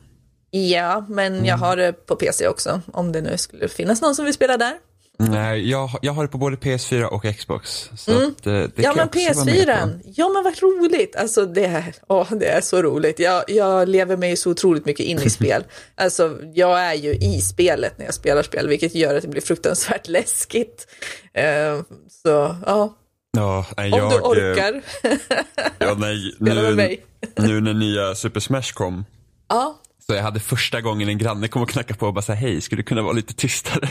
ja 0.51 1.05
men 1.09 1.45
jag 1.45 1.57
har 1.57 1.75
det 1.77 1.93
på 1.93 2.15
PC 2.15 2.47
också. 2.47 2.81
Om 2.93 3.11
det 3.11 3.21
nu 3.21 3.37
skulle 3.37 3.67
finnas 3.67 4.01
någon 4.01 4.15
som 4.15 4.25
vill 4.25 4.33
spela 4.33 4.57
där. 4.57 4.73
Nej, 5.21 5.69
jag, 5.69 5.89
jag 6.01 6.13
har 6.13 6.23
det 6.23 6.29
på 6.29 6.37
både 6.37 6.55
PS4 6.55 7.03
och 7.03 7.23
Xbox. 7.37 7.89
Så 7.97 8.11
att, 8.11 8.47
eh, 8.47 8.53
det 8.53 8.57
Mm. 8.59 8.71
Ja 8.75 8.89
men 8.95 8.97
jag 8.97 9.05
också 9.07 9.19
vara 9.33 9.45
med 9.45 9.67
på. 9.67 9.71
PS4, 9.71 9.99
ja 10.15 10.29
men 10.29 10.43
vad 10.43 10.59
roligt. 10.61 11.15
Alltså 11.15 11.45
det 11.45 11.65
är, 11.65 11.93
åh, 12.07 12.33
det 12.33 12.45
är 12.45 12.61
så 12.61 12.81
roligt. 12.81 13.19
Jag, 13.19 13.43
jag 13.47 13.89
lever 13.89 14.17
mig 14.17 14.37
så 14.37 14.49
otroligt 14.51 14.85
mycket 14.85 15.05
in 15.05 15.19
i 15.19 15.29
spel. 15.39 15.63
Alltså 15.95 16.37
jag 16.53 16.79
är 16.81 16.93
ju 16.93 17.13
i 17.13 17.41
spelet 17.41 17.97
när 17.97 18.05
jag 18.05 18.13
spelar 18.13 18.43
spel, 18.43 18.67
vilket 18.67 18.95
gör 18.95 19.15
att 19.15 19.21
det 19.21 19.27
blir 19.27 19.41
fruktansvärt 19.41 20.07
läskigt. 20.07 20.87
Eh, 21.33 21.79
så 22.23 22.55
ja, 22.65 22.95
Ja, 23.37 23.65
nej, 23.77 23.91
om 23.93 23.99
jag, 23.99 24.11
du 24.11 24.15
eh, 24.15 24.21
orkar. 24.23 24.81
Ja, 25.79 25.93
nej, 25.97 26.35
nu, 26.39 26.97
nu 27.37 27.61
när 27.61 27.73
nya 27.73 28.15
Super 28.15 28.39
Smash 28.39 28.73
kom. 28.73 29.05
ja, 29.49 29.79
Så 30.07 30.13
jag 30.15 30.23
hade 30.23 30.39
första 30.39 30.81
gången 30.81 31.09
en 31.09 31.17
granne 31.17 31.47
kom 31.47 31.61
och 31.61 31.69
knackade 31.69 31.99
på 31.99 32.07
och 32.07 32.13
bara 32.13 32.21
sa 32.21 32.33
hej, 32.33 32.61
skulle 32.61 32.79
du 32.79 32.83
kunna 32.83 33.01
vara 33.01 33.13
lite 33.13 33.33
tystare? 33.33 33.87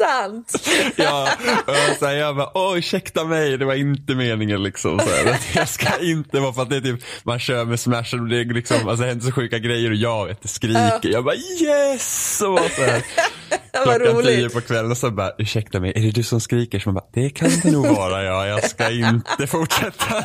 Sant? 0.00 0.68
ja, 0.96 1.28
och 1.66 1.98
så 1.98 2.06
här, 2.06 2.14
jag 2.14 2.36
bara, 2.36 2.50
åh 2.54 2.78
ursäkta 2.78 3.24
mig, 3.24 3.58
det 3.58 3.64
var 3.64 3.74
inte 3.74 4.14
meningen 4.14 4.62
liksom. 4.62 4.98
Så 4.98 5.08
här, 5.08 5.38
jag 5.54 5.68
ska 5.68 5.98
inte 6.00 6.40
vara, 6.40 6.52
för 6.52 6.62
att 6.62 6.70
det 6.70 6.76
är 6.76 6.80
typ, 6.80 7.00
man 7.22 7.38
kör 7.38 7.64
med 7.64 7.80
Smash 7.80 8.14
och 8.14 8.28
det 8.28 8.40
är 8.40 8.44
liksom, 8.44 8.88
alltså 8.88 9.04
händer 9.04 9.26
så 9.26 9.32
sjuka 9.32 9.58
grejer 9.58 9.90
och 9.90 9.96
jag 9.96 10.26
vet, 10.26 10.42
det 10.42 10.48
skriker. 10.48 11.08
Jag 11.08 11.24
bara 11.24 11.34
yes! 11.34 12.42
Och 12.42 12.70
så 12.76 12.82
här, 12.82 13.02
klockan 13.72 14.22
tio 14.22 14.42
roligt. 14.42 14.52
på 14.52 14.60
kvällen 14.60 14.90
och 14.90 14.96
så 14.96 15.10
bara, 15.10 15.32
ursäkta 15.38 15.80
mig, 15.80 15.92
är 15.96 16.00
det 16.00 16.10
du 16.10 16.22
som 16.22 16.40
skriker? 16.40 16.78
Så 16.78 16.88
man 16.88 16.94
bara, 16.94 17.22
det 17.22 17.30
kan 17.30 17.50
det 17.62 17.70
nog 17.70 17.86
vara 17.86 18.24
ja, 18.24 18.46
jag 18.46 18.70
ska 18.70 18.90
inte 18.90 19.46
fortsätta. 19.46 20.24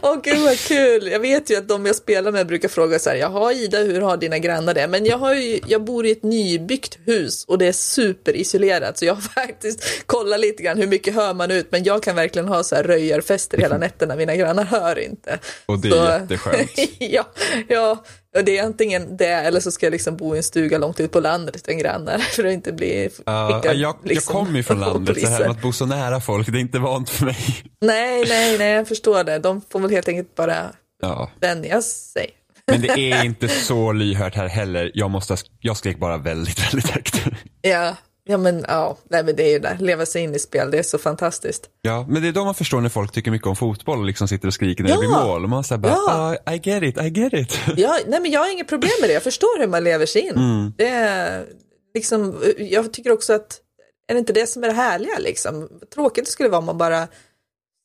Åh 0.00 0.16
gud 0.22 0.38
vad 0.38 0.58
kul. 0.58 1.06
Jag 1.06 1.20
vet 1.20 1.50
ju 1.50 1.56
att 1.56 1.68
de 1.68 1.86
jag 1.86 1.96
spelar 1.96 2.32
med 2.32 2.46
brukar 2.46 2.68
fråga 2.68 2.98
så 2.98 3.10
här, 3.10 3.16
jaha 3.16 3.52
Ida, 3.52 3.78
hur 3.78 4.00
har 4.00 4.16
dina 4.16 4.38
grannar 4.38 4.74
det? 4.74 4.88
Men 4.88 5.04
jag, 5.04 5.18
har 5.18 5.34
ju, 5.34 5.60
jag 5.66 5.84
bor 5.84 6.06
i 6.06 6.10
ett 6.10 6.22
nybyggt 6.22 6.98
hus 7.04 7.44
och 7.44 7.58
det 7.58 7.66
är 7.66 7.72
superisolerat 7.72 8.99
så 9.00 9.06
jag 9.06 9.14
har 9.14 9.20
faktiskt 9.46 10.06
kollat 10.06 10.40
lite 10.40 10.62
grann 10.62 10.78
hur 10.78 10.86
mycket 10.86 11.14
hör 11.14 11.34
man 11.34 11.50
ut 11.50 11.72
men 11.72 11.84
jag 11.84 12.02
kan 12.02 12.16
verkligen 12.16 12.48
ha 12.48 12.62
så 12.62 12.74
här 12.76 12.82
röjarfester 12.82 13.58
hela 13.58 13.78
nätterna, 13.78 14.16
mina 14.16 14.36
grannar 14.36 14.64
hör 14.64 14.98
inte. 14.98 15.38
Och 15.66 15.78
det 15.78 15.88
är 15.88 15.92
Så- 15.92 16.22
jätteskönt. 16.22 16.70
ja, 16.98 17.24
ja, 17.68 18.04
och 18.36 18.44
det 18.44 18.58
är 18.58 18.64
antingen 18.64 19.16
det 19.16 19.26
eller 19.26 19.60
så 19.60 19.70
ska 19.70 19.86
jag 19.86 19.90
liksom 19.92 20.16
bo 20.16 20.34
i 20.34 20.36
en 20.36 20.42
stuga 20.42 20.78
långt 20.78 21.00
ut 21.00 21.12
på 21.12 21.20
landet 21.20 21.56
utan 21.56 21.78
grannar 21.78 22.18
för 22.36 22.44
att 22.44 22.52
inte 22.52 22.72
bli 22.72 23.08
skickad, 23.10 23.64
jag, 23.64 23.74
jag 23.76 23.96
liksom, 24.04 24.34
kommer 24.34 24.56
ju 24.56 24.62
från 24.62 24.80
landet, 24.80 25.20
så 25.20 25.26
här 25.26 25.36
poliser. 25.36 25.48
med 25.48 25.50
att 25.56 25.62
bo 25.62 25.72
så 25.72 25.86
nära 25.86 26.20
folk, 26.20 26.48
det 26.52 26.58
är 26.58 26.60
inte 26.60 26.78
vant 26.78 27.10
för 27.10 27.24
mig. 27.26 27.36
Nej, 27.80 28.24
nej, 28.28 28.58
nej, 28.58 28.72
jag 28.72 28.88
förstår 28.88 29.24
det. 29.24 29.38
De 29.38 29.60
får 29.72 29.80
väl 29.80 29.90
helt 29.90 30.08
enkelt 30.08 30.34
bara 30.34 30.70
Ja, 31.02 31.30
vänja 31.40 31.82
sig. 31.82 32.30
men 32.66 32.82
det 32.82 33.12
är 33.12 33.24
inte 33.24 33.48
så 33.48 33.92
lyhört 33.92 34.34
här 34.34 34.46
heller. 34.48 34.90
Jag, 34.94 35.10
måste, 35.10 35.36
jag 35.60 35.76
skrek 35.76 35.98
bara 35.98 36.16
väldigt, 36.18 36.58
väldigt 36.72 36.90
högt. 36.90 37.22
Ja, 37.62 37.96
ja 38.30 38.36
men 38.38 38.64
ja, 38.68 38.98
nej 39.10 39.24
men 39.24 39.36
det 39.36 39.42
är 39.42 39.50
ju 39.52 39.58
där, 39.58 39.76
leva 39.80 40.06
sig 40.06 40.22
in 40.22 40.34
i 40.34 40.38
spel, 40.38 40.70
det 40.70 40.78
är 40.78 40.82
så 40.82 40.98
fantastiskt. 40.98 41.68
Ja, 41.82 42.06
men 42.08 42.22
det 42.22 42.28
är 42.28 42.32
då 42.32 42.44
man 42.44 42.54
förstår 42.54 42.80
när 42.80 42.88
folk 42.88 43.12
tycker 43.12 43.30
mycket 43.30 43.46
om 43.46 43.56
fotboll 43.56 43.98
och 43.98 44.04
liksom 44.04 44.28
sitter 44.28 44.48
och 44.48 44.54
skriker 44.54 44.82
när 44.84 44.90
Ja. 44.90 44.96
det 44.96 45.00
blir 45.00 45.08
mål. 45.10 45.44
Och 45.44 45.50
man 45.50 45.64
säger 45.64 45.78
bara, 45.78 45.92
Ja. 45.92 46.36
ah, 46.46 46.52
I 46.52 46.60
get 46.62 46.82
it, 46.82 47.02
I 47.02 47.08
get 47.08 47.32
it. 47.32 47.58
Ja, 47.76 47.98
nej 48.06 48.20
men 48.20 48.30
jag 48.30 48.40
har 48.40 48.52
inget 48.52 48.68
problem 48.68 48.92
med 49.00 49.10
det, 49.10 49.14
jag 49.14 49.22
förstår 49.22 49.60
hur 49.60 49.66
man 49.66 49.84
lever 49.84 50.06
sig 50.06 50.22
in. 50.22 50.72
Det 50.76 50.86
är 50.88 51.46
liksom, 51.94 52.42
jag 52.58 52.92
tycker 52.92 53.12
också 53.12 53.32
att, 53.32 53.60
är 54.08 54.14
det 54.14 54.18
inte 54.20 54.32
det 54.32 54.46
som 54.46 54.64
är 54.64 54.68
det 54.68 54.74
härliga 54.74 55.18
liksom? 55.18 55.68
Tråkigt 55.94 56.24
det 56.24 56.30
skulle 56.30 56.48
vara 56.48 56.58
om 56.58 56.64
man 56.66 56.78
bara 56.78 57.08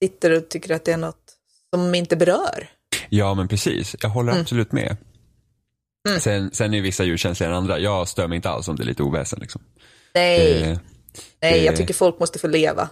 sitter 0.04 0.32
och 0.32 0.50
tycker 0.50 0.76
att 0.76 0.86
det 0.86 0.92
är 0.92 0.98
något 0.98 1.34
som 1.76 1.96
inte 1.96 2.16
berör. 2.16 2.70
Ja, 3.10 3.34
men 3.34 3.48
precis. 3.48 3.96
Jag 4.02 4.10
håller 4.10 4.32
Mm. 4.32 4.42
absolut 4.42 4.72
med. 4.72 4.98
Sen, 6.20 6.50
sen 6.54 6.74
är 6.74 6.82
vissa 6.82 7.04
djur 7.04 7.18
känsligare 7.18 7.54
än 7.54 7.58
andra. 7.58 7.80
Jag 7.80 8.08
stör 8.08 8.28
mig 8.28 8.36
inte 8.36 8.50
alls 8.50 8.68
om 8.68 8.76
det 8.76 8.84
är 8.84 8.86
lite 8.86 9.04
oväsen. 9.04 9.40
Liksom. 9.42 9.62
Nej, 10.16 10.62
Eh, 10.62 10.78
nej, 11.42 11.64
jag 11.66 11.74
det- 11.74 11.78
tycker 11.78 11.94
folk 11.94 12.20
måste 12.20 12.40
få 12.40 12.48
leva. 12.48 12.90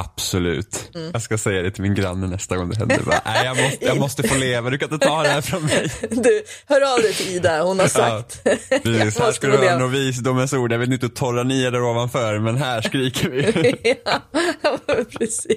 Absolut. 0.00 0.90
Mm. 0.94 1.10
Jag 1.12 1.22
ska 1.22 1.38
säga 1.38 1.62
det 1.62 1.70
till 1.70 1.82
min 1.82 1.94
granne 1.94 2.26
nästa 2.26 2.56
gång 2.56 2.70
det 2.70 2.76
händer. 2.76 3.00
Bara, 3.06 3.20
Nej, 3.24 3.44
jag, 3.44 3.56
måste, 3.56 3.84
jag 3.84 3.98
måste 3.98 4.28
få 4.28 4.34
leva, 4.34 4.70
du 4.70 4.78
kan 4.78 4.92
inte 4.92 5.06
ta 5.06 5.22
det 5.22 5.28
här 5.28 5.40
från 5.40 5.62
mig. 5.62 5.90
Du, 6.10 6.44
hör 6.66 6.94
av 6.94 7.02
dig 7.02 7.12
till 7.12 7.36
Ida, 7.36 7.62
hon 7.62 7.80
har 7.80 7.88
sagt. 7.88 8.44
Precis, 8.44 9.18
här 9.18 9.32
ska 9.32 9.46
du 9.46 9.56
höra 9.56 9.78
några 9.78 9.92
visdomens 9.92 10.52
ord. 10.52 10.72
Jag 10.72 10.78
vet 10.78 10.88
inte 10.90 11.06
hur 11.06 11.14
torra 11.14 11.42
ni 11.42 11.64
är 11.64 11.70
där 11.70 11.82
ovanför, 11.82 12.38
men 12.38 12.56
här 12.56 12.82
skriker 12.82 13.28
vi. 13.28 13.96
ja, 14.04 14.78
precis. 15.18 15.56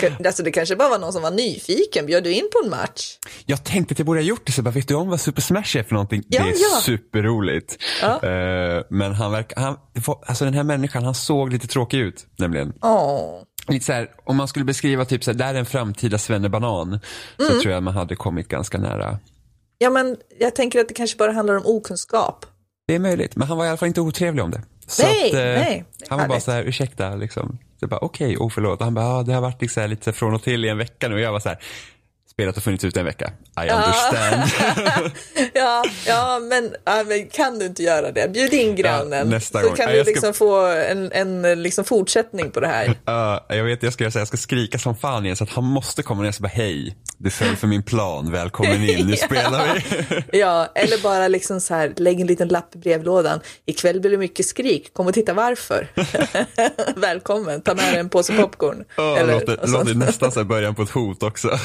Kan, 0.00 0.26
alltså 0.26 0.42
det 0.42 0.50
kanske 0.50 0.76
bara 0.76 0.88
var 0.88 0.98
någon 0.98 1.12
som 1.12 1.22
var 1.22 1.30
nyfiken, 1.30 2.06
bjöd 2.06 2.24
du 2.24 2.32
in 2.32 2.48
på 2.52 2.64
en 2.64 2.70
match? 2.70 3.18
Jag 3.46 3.64
tänkte 3.64 3.92
att 3.92 3.98
jag 3.98 4.06
borde 4.06 4.20
ha 4.20 4.24
gjort 4.24 4.46
det, 4.46 4.52
så 4.52 4.58
jag 4.58 4.64
bara, 4.64 4.70
vet 4.70 4.88
du 4.88 4.94
om 4.94 5.08
vad 5.08 5.20
Super 5.20 5.42
Smash 5.42 5.76
är 5.76 5.82
för 5.82 5.92
någonting? 5.92 6.22
Ja, 6.28 6.42
det 6.42 6.50
är 6.50 6.54
ja. 6.74 6.80
superroligt. 6.80 7.78
Ja. 8.02 8.22
Eh, 8.22 8.84
men 8.90 9.14
han 9.14 9.32
verkar, 9.32 9.60
han, 9.60 9.76
alltså 10.26 10.44
den 10.44 10.54
här 10.54 10.62
människan, 10.62 11.04
han 11.04 11.14
såg 11.14 11.52
lite 11.52 11.66
tråkig 11.66 11.98
ut, 11.98 12.26
nämligen. 12.38 12.72
Åh. 12.82 13.42
Lite 13.68 13.84
så 13.84 13.92
här, 13.92 14.10
om 14.24 14.36
man 14.36 14.48
skulle 14.48 14.64
beskriva 14.64 15.04
typ 15.04 15.24
så 15.24 15.30
här, 15.30 15.38
där 15.38 15.54
är 15.54 15.58
en 15.58 15.66
framtida 15.66 16.18
svennebanan, 16.18 16.88
Mm. 16.88 17.00
så 17.38 17.60
tror 17.60 17.74
jag 17.74 17.82
man 17.82 17.94
hade 17.94 18.16
kommit 18.16 18.48
ganska 18.48 18.78
nära. 18.78 19.18
Ja, 19.78 19.90
men 19.90 20.16
jag 20.38 20.54
tänker 20.54 20.80
att 20.80 20.88
det 20.88 20.94
kanske 20.94 21.16
bara 21.16 21.32
handlar 21.32 21.54
om 21.54 21.62
okunskap. 21.66 22.46
Det 22.86 22.94
är 22.94 22.98
möjligt, 22.98 23.36
men 23.36 23.48
han 23.48 23.56
var 23.58 23.64
i 23.64 23.68
alla 23.68 23.76
fall 23.76 23.86
inte 23.88 24.00
otrevlig 24.00 24.44
om 24.44 24.50
det. 24.50 24.62
Så 24.86 25.02
Nej, 25.02 25.28
att, 25.28 25.34
eh, 25.34 25.40
nej, 25.40 25.84
Han 26.08 26.18
var 26.18 26.28
bara 26.28 26.40
så 26.40 26.50
här, 26.50 26.62
ursäkta, 26.62 27.14
liksom. 27.16 27.48
Så 27.48 27.84
jag 27.84 27.90
bara, 27.90 28.00
okej, 28.00 28.26
okay, 28.26 28.46
oförlåt. 28.46 28.78
Och 28.78 28.84
han 28.84 28.94
bara, 28.94 29.06
ah, 29.06 29.22
det 29.22 29.32
har 29.32 29.40
varit 29.40 29.60
liksom 29.60 29.90
lite 29.90 30.12
från 30.12 30.34
och 30.34 30.42
till 30.42 30.64
i 30.64 30.68
en 30.68 30.78
vecka 30.78 31.08
nu. 31.08 31.14
Och 31.14 31.20
jag 31.20 31.32
var 31.32 31.40
så 31.40 31.48
här, 31.48 31.58
spelet 32.38 32.54
har 32.56 32.62
funnits 32.62 32.84
ute 32.84 33.00
en 33.00 33.06
vecka. 33.06 33.30
I 33.66 33.70
understand. 33.70 34.42
Ja, 35.54 35.84
ja 36.06 36.38
men, 36.42 36.74
ja, 36.84 37.04
men 37.06 37.26
kan 37.28 37.58
du 37.58 37.66
inte 37.66 37.82
göra 37.82 38.10
det? 38.12 38.28
Bjud 38.32 38.54
in 38.54 38.76
grannen. 38.76 39.18
Ja, 39.18 39.24
nästa 39.24 39.60
så 39.60 39.66
gång. 39.66 39.76
kan 39.76 39.86
Ja, 39.86 39.90
du 39.92 39.96
jag 39.96 40.06
ska- 40.06 40.12
liksom 40.12 40.34
få 40.34 40.66
en, 40.66 41.12
en 41.12 41.62
liksom 41.62 41.84
fortsättning 41.84 42.50
på 42.50 42.60
det 42.60 42.66
här. 42.66 42.94
Ja, 43.04 43.46
jag 43.48 43.64
vet, 43.64 43.82
jag 43.82 43.92
ska 43.92 44.04
jag 44.04 44.28
ska 44.28 44.36
skrika 44.36 44.78
som 44.78 44.96
fan 44.96 45.24
igen 45.24 45.36
så 45.36 45.44
att 45.44 45.50
han 45.50 45.64
måste 45.64 46.02
komma 46.02 46.22
ner 46.22 46.28
och 46.28 46.34
bara 46.40 46.48
hej, 46.48 46.96
du 47.18 47.30
föll 47.30 47.56
för 47.56 47.66
min 47.66 47.82
plan, 47.82 48.32
välkommen 48.32 48.82
in, 48.88 49.06
nu 49.06 49.16
spelar 49.26 49.74
vi. 50.30 50.38
Ja, 50.38 50.72
eller 50.74 51.02
bara 51.02 51.28
liksom 51.28 51.60
så 51.60 51.74
här, 51.74 51.92
lägg 51.96 52.20
en 52.20 52.26
liten 52.26 52.48
lapp 52.48 52.74
i 52.74 52.78
brevlådan. 52.78 53.40
Ikväll 53.66 54.00
blir 54.00 54.10
det 54.10 54.16
mycket 54.18 54.46
skrik, 54.46 54.92
kom 54.94 55.06
och 55.06 55.14
titta 55.14 55.34
varför. 55.34 55.88
Välkommen, 56.96 57.60
ta 57.62 57.74
med 57.74 57.84
dig 57.92 58.00
en 58.00 58.08
påse 58.08 58.36
popcorn. 58.36 58.84
Ja, 58.96 59.18
Eller- 59.18 59.32
låter, 59.32 59.66
låter 59.66 59.94
nästan 59.94 60.32
så 60.32 60.40
här 60.40 60.44
början 60.44 60.74
på 60.74 60.82
ett 60.82 60.90
hot 60.90 61.22
också. 61.22 61.58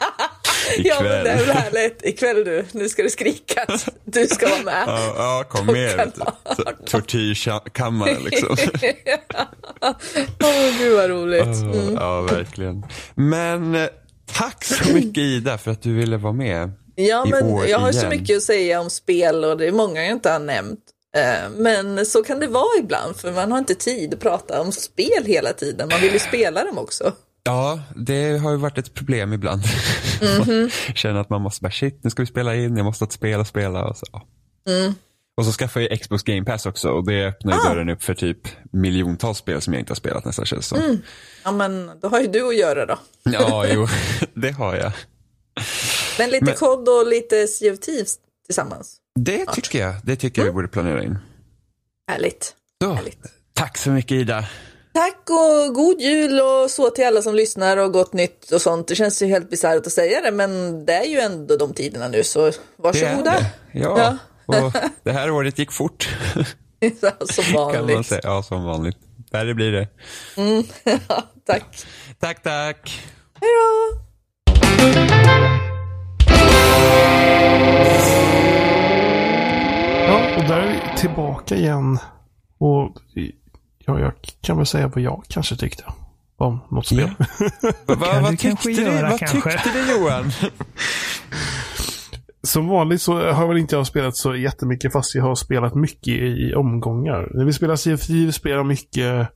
Ja, 0.78 0.96
men 1.02 1.24
det 1.24 1.30
är 1.30 1.36
väl 1.46 1.50
härligt. 1.56 2.04
Ikväll 2.06 2.44
du, 2.44 2.64
nu 2.72 2.88
ska 2.88 3.02
det 3.02 3.10
skrikas. 3.10 3.86
Du 4.04 4.26
ska 4.26 4.48
vara 4.48 4.62
med. 4.62 4.84
Ja, 4.86 5.14
ja, 5.16 5.44
kom 5.48 5.66
med. 5.66 6.12
du. 6.14 6.20
Så- 6.56 6.72
Tortyrkammaren 6.86 8.22
liksom. 8.22 8.48
Åh, 10.42 10.78
gud 10.78 10.96
vad 10.96 11.10
roligt. 11.10 11.42
Mm. 11.62 11.94
Ja, 11.94 12.20
verkligen. 12.20 12.86
Men 13.14 13.74
eh, 13.74 13.88
tack 14.32 14.64
så 14.64 14.92
mycket 14.94 15.18
Ida 15.18 15.58
för 15.58 15.70
att 15.70 15.82
du 15.82 15.94
ville 15.94 16.16
vara 16.16 16.32
med. 16.32 16.70
Ja, 16.94 17.24
men 17.30 17.68
jag 17.68 17.78
har 17.78 17.92
så 17.92 17.98
igen. 17.98 18.10
mycket 18.10 18.36
att 18.36 18.42
säga 18.42 18.80
om 18.80 18.90
spel 18.90 19.44
och 19.44 19.56
det 19.56 19.66
är 19.66 19.72
många 19.72 20.02
jag 20.02 20.12
inte 20.12 20.30
har 20.30 20.38
nämnt. 20.38 20.80
Eh, 21.16 21.50
Men 21.56 22.06
så 22.06 22.22
kan 22.22 22.40
det 22.40 22.46
vara 22.46 22.78
ibland, 22.78 23.16
för 23.16 23.32
man 23.32 23.52
har 23.52 23.58
inte 23.58 23.74
tid 23.74 24.14
att 24.14 24.20
prata 24.20 24.60
om 24.60 24.72
spel 24.72 25.24
hela 25.24 25.52
tiden. 25.52 25.88
Man 25.88 26.00
vill 26.00 26.12
ju 26.12 26.18
spela 26.18 26.64
dem 26.64 26.78
också. 26.78 27.12
Ja, 27.44 27.80
det 27.96 28.38
har 28.38 28.50
ju 28.50 28.56
varit 28.56 28.78
ett 28.78 28.94
problem 28.94 29.32
ibland. 29.32 29.62
Mhm. 30.22 30.70
Känner 30.94 31.20
att 31.20 31.30
man 31.30 31.42
måste 31.42 31.62
bara 31.62 31.72
shit, 31.72 32.04
nu 32.04 32.10
ska 32.10 32.22
vi 32.22 32.26
spela 32.26 32.54
in, 32.54 32.76
jag 32.76 32.84
måste 32.84 33.04
att 33.04 33.12
spela. 33.12 33.84
Och 33.84 33.96
så. 33.96 34.06
ja. 34.12 34.22
Och 35.36 35.44
så 35.46 35.52
skaffade 35.52 35.88
jag 35.88 36.00
Xbox 36.00 36.22
Game 36.22 36.44
Pass 36.44 36.66
också 36.66 36.88
och 36.90 37.06
det 37.06 37.26
öppnar 37.26 37.52
ju 37.52 37.58
Ah. 37.58 37.68
dörren 37.68 37.88
upp 37.88 38.02
för 38.02 38.14
typ 38.14 38.38
miljontals 38.72 39.38
spel 39.38 39.60
som 39.60 39.72
jag 39.72 39.80
inte 39.80 39.90
har 39.90 39.96
spelat 39.96 40.24
nästan 40.24 40.46
känns 40.46 40.66
som. 40.66 40.78
Mm. 40.80 40.98
Ja, 41.44 41.52
men 41.52 41.90
då 42.02 42.08
har 42.08 42.20
ju 42.20 42.26
du 42.26 42.48
att 42.48 42.56
göra 42.56 42.86
då. 42.86 42.98
Ja, 43.22 43.66
jo, 43.72 43.86
det 44.34 44.50
har 44.50 44.76
jag. 44.76 44.92
Men 46.18 46.30
lite 46.30 46.44
Men- 46.44 46.54
kod 46.54 46.88
och 46.88 47.06
lite 47.06 47.46
Sea 47.46 47.72
of 47.72 47.78
Thieves 47.80 48.14
tillsammans. 48.46 48.96
Det 49.20 49.46
tycker 49.46 49.78
jag. 49.78 49.94
Det 50.04 50.16
tycker 50.16 50.42
jag 50.42 50.46
vi 50.46 50.52
borde 50.52 50.68
planera 50.68 51.02
in. 51.04 51.18
Härligt. 52.10 52.54
Så, 52.82 52.92
Härligt. 52.92 53.22
tack 53.54 53.78
så 53.78 53.90
mycket 53.90 54.12
Ida. 54.12 54.44
Tack 54.94 55.30
och 55.30 55.74
god 55.74 56.00
jul 56.00 56.40
och 56.40 56.70
så 56.70 56.90
till 56.90 57.06
alla 57.06 57.22
som 57.22 57.34
lyssnar 57.34 57.76
och 57.76 57.92
gott 57.92 58.12
nytt 58.12 58.50
och 58.52 58.62
sånt. 58.62 58.88
Det 58.88 58.94
känns 58.94 59.22
ju 59.22 59.26
helt 59.26 59.50
bisarrt 59.50 59.86
att 59.86 59.92
säga 59.92 60.20
det, 60.20 60.30
men 60.32 60.84
det 60.86 60.92
är 60.92 61.04
ju 61.04 61.18
ändå 61.20 61.56
de 61.56 61.74
tiderna 61.74 62.08
nu, 62.08 62.24
så 62.24 62.40
Det 62.40 62.46
är 62.48 62.54
varsågoda. 62.76 63.30
det. 63.72 63.78
Ja, 63.78 64.16
och 64.46 64.72
det 65.02 65.12
här 65.12 65.30
året 65.30 65.58
gick 65.58 65.72
fort. 65.72 66.08
som 67.30 67.44
Kan 67.44 67.54
man 67.54 67.72
vanligt. 67.74 68.06
säga. 68.06 68.20
Ja, 68.24 68.42
som 68.42 68.64
vanligt. 68.64 68.96
Värre 69.30 69.54
blir 69.54 69.72
det. 69.72 69.88
Tack. 71.46 71.86
Tack, 72.20 72.42
tack. 72.42 73.00
Hej 73.40 73.50
då! 73.50 74.02
Ja, 80.06 80.36
och 80.36 80.42
där 80.48 80.58
är 80.60 80.72
vi 80.72 80.98
tillbaka 81.00 81.56
igen. 81.56 81.98
Och 82.58 82.96
ja, 83.86 84.00
jag 84.00 84.12
kan 84.40 84.56
väl 84.56 84.66
säga 84.66 84.88
vad 84.88 85.02
jag 85.02 85.24
kanske 85.28 85.56
tyckte 85.56 85.84
om 86.36 86.60
något 86.70 86.86
spel. 86.86 87.10
Va, 87.86 87.86
va, 87.94 88.06
kan 88.06 88.22
vad 88.22 88.38
tyckte 88.38 88.68
du, 88.68 88.72
göra, 88.72 89.10
vad 89.10 89.18
kanske. 89.18 89.50
tyckte 89.50 89.70
du 89.72 89.92
Johan? 89.92 90.30
Som 92.42 92.68
vanligt 92.68 93.02
så 93.02 93.32
har 93.32 93.48
väl 93.48 93.56
inte 93.56 93.76
jag 93.76 93.86
spelat 93.86 94.16
så 94.16 94.36
jättemycket 94.36 94.92
fast 94.92 95.14
jag 95.14 95.22
har 95.22 95.34
spelat 95.34 95.74
mycket 95.74 96.14
i 96.14 96.54
omgångar. 96.54 97.30
När 97.34 97.44
vi 97.44 97.52
spelar 97.52 97.76
Sea 97.76 97.94
of 97.94 98.00
Thieves 98.00 98.34
spelar 98.34 98.64
mycket 98.64 99.28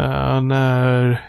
eh, 0.00 0.40
när 0.40 1.24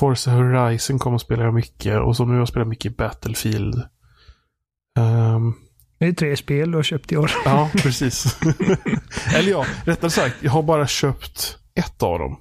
Forza 0.00 0.30
Horizon 0.30 0.98
kom 0.98 1.14
och 1.14 1.20
spelade 1.20 1.46
jag 1.46 1.54
mycket 1.54 2.00
och 2.00 2.16
så 2.16 2.24
nu 2.24 2.32
har 2.32 2.38
jag 2.38 2.48
spelat 2.48 2.68
mycket 2.68 2.96
Battlefield. 2.96 3.82
Ehm, 4.98 5.54
Det 5.98 6.06
är 6.06 6.12
tre 6.12 6.36
spel 6.36 6.70
du 6.70 6.78
har 6.78 6.82
köpt 6.82 7.12
i 7.12 7.16
år. 7.16 7.30
ja, 7.44 7.70
precis. 7.76 8.38
Eller 9.34 9.50
ja, 9.50 9.64
rättare 9.84 10.10
sagt, 10.10 10.36
jag 10.40 10.50
har 10.50 10.62
bara 10.62 10.86
köpt 10.86 11.58
ett 11.74 12.02
av 12.02 12.18
dem. 12.18 12.40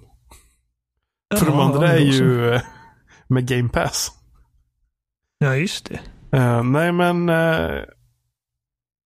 För 1.37 1.45
de 1.45 1.55
Ja, 1.55 1.63
andra 1.65 1.91
är 1.91 1.99
ju 1.99 2.53
eh, 2.53 2.61
med 3.27 3.47
Game 3.47 3.69
Pass. 3.69 4.11
Ja, 5.37 5.55
just 5.55 5.85
det. 5.89 5.99
Eh, 6.37 6.63
nej, 6.63 6.91
men 6.91 7.29
uh, 7.29 7.83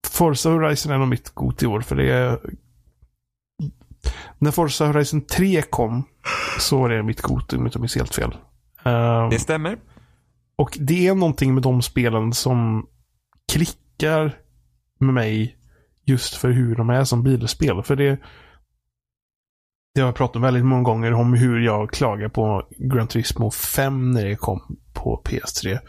Forza 0.10 0.50
Horizon 0.50 0.92
är 0.92 0.98
nog 0.98 1.08
mitt 1.08 1.30
god 1.30 1.64
i 1.64 1.66
år. 1.66 1.82
För 1.82 1.96
det 1.96 2.12
är... 2.14 2.40
När 4.38 4.52
Forza 4.52 4.86
Horizon 4.88 5.22
3 5.22 5.62
kom 5.62 6.04
så 6.60 6.80
var 6.82 6.90
det 6.90 7.04
mitt 7.04 7.22
god 7.22 7.54
om 7.54 7.60
jag 7.60 7.68
inte 7.68 7.80
minns 7.80 7.96
helt 7.96 8.16
fel. 8.16 8.36
Eh, 8.86 9.30
Det 9.30 9.40
stämmer. 9.40 9.78
och 10.56 10.78
det 10.82 11.08
är 11.08 11.16
någonting 11.16 11.54
med 11.54 11.64
de 11.64 11.82
spelen 11.82 12.34
som 12.34 12.88
klickar 13.52 13.78
med 15.00 15.14
mig 15.14 15.58
just 16.06 16.36
för 16.36 16.50
hur 16.50 16.76
de 16.76 16.90
är 16.90 17.04
som 17.04 17.24
bilspel. 17.24 17.84
För 17.84 17.96
det 17.96 18.20
det 19.94 20.02
har 20.02 20.08
jag 20.08 20.16
pratat 20.16 20.36
om 20.36 20.42
väldigt 20.42 20.66
många 20.66 20.84
gånger 20.84 21.14
om 21.14 21.34
hur 21.34 21.60
jag 21.60 21.92
klagar 21.92 22.30
på 22.30 22.68
Gran 22.78 23.08
Turismo 23.08 23.52
5 23.52 24.12
när 24.12 24.26
det 24.26 24.36
kom 24.36 24.78
på 24.94 25.22
PS3. 25.26 25.80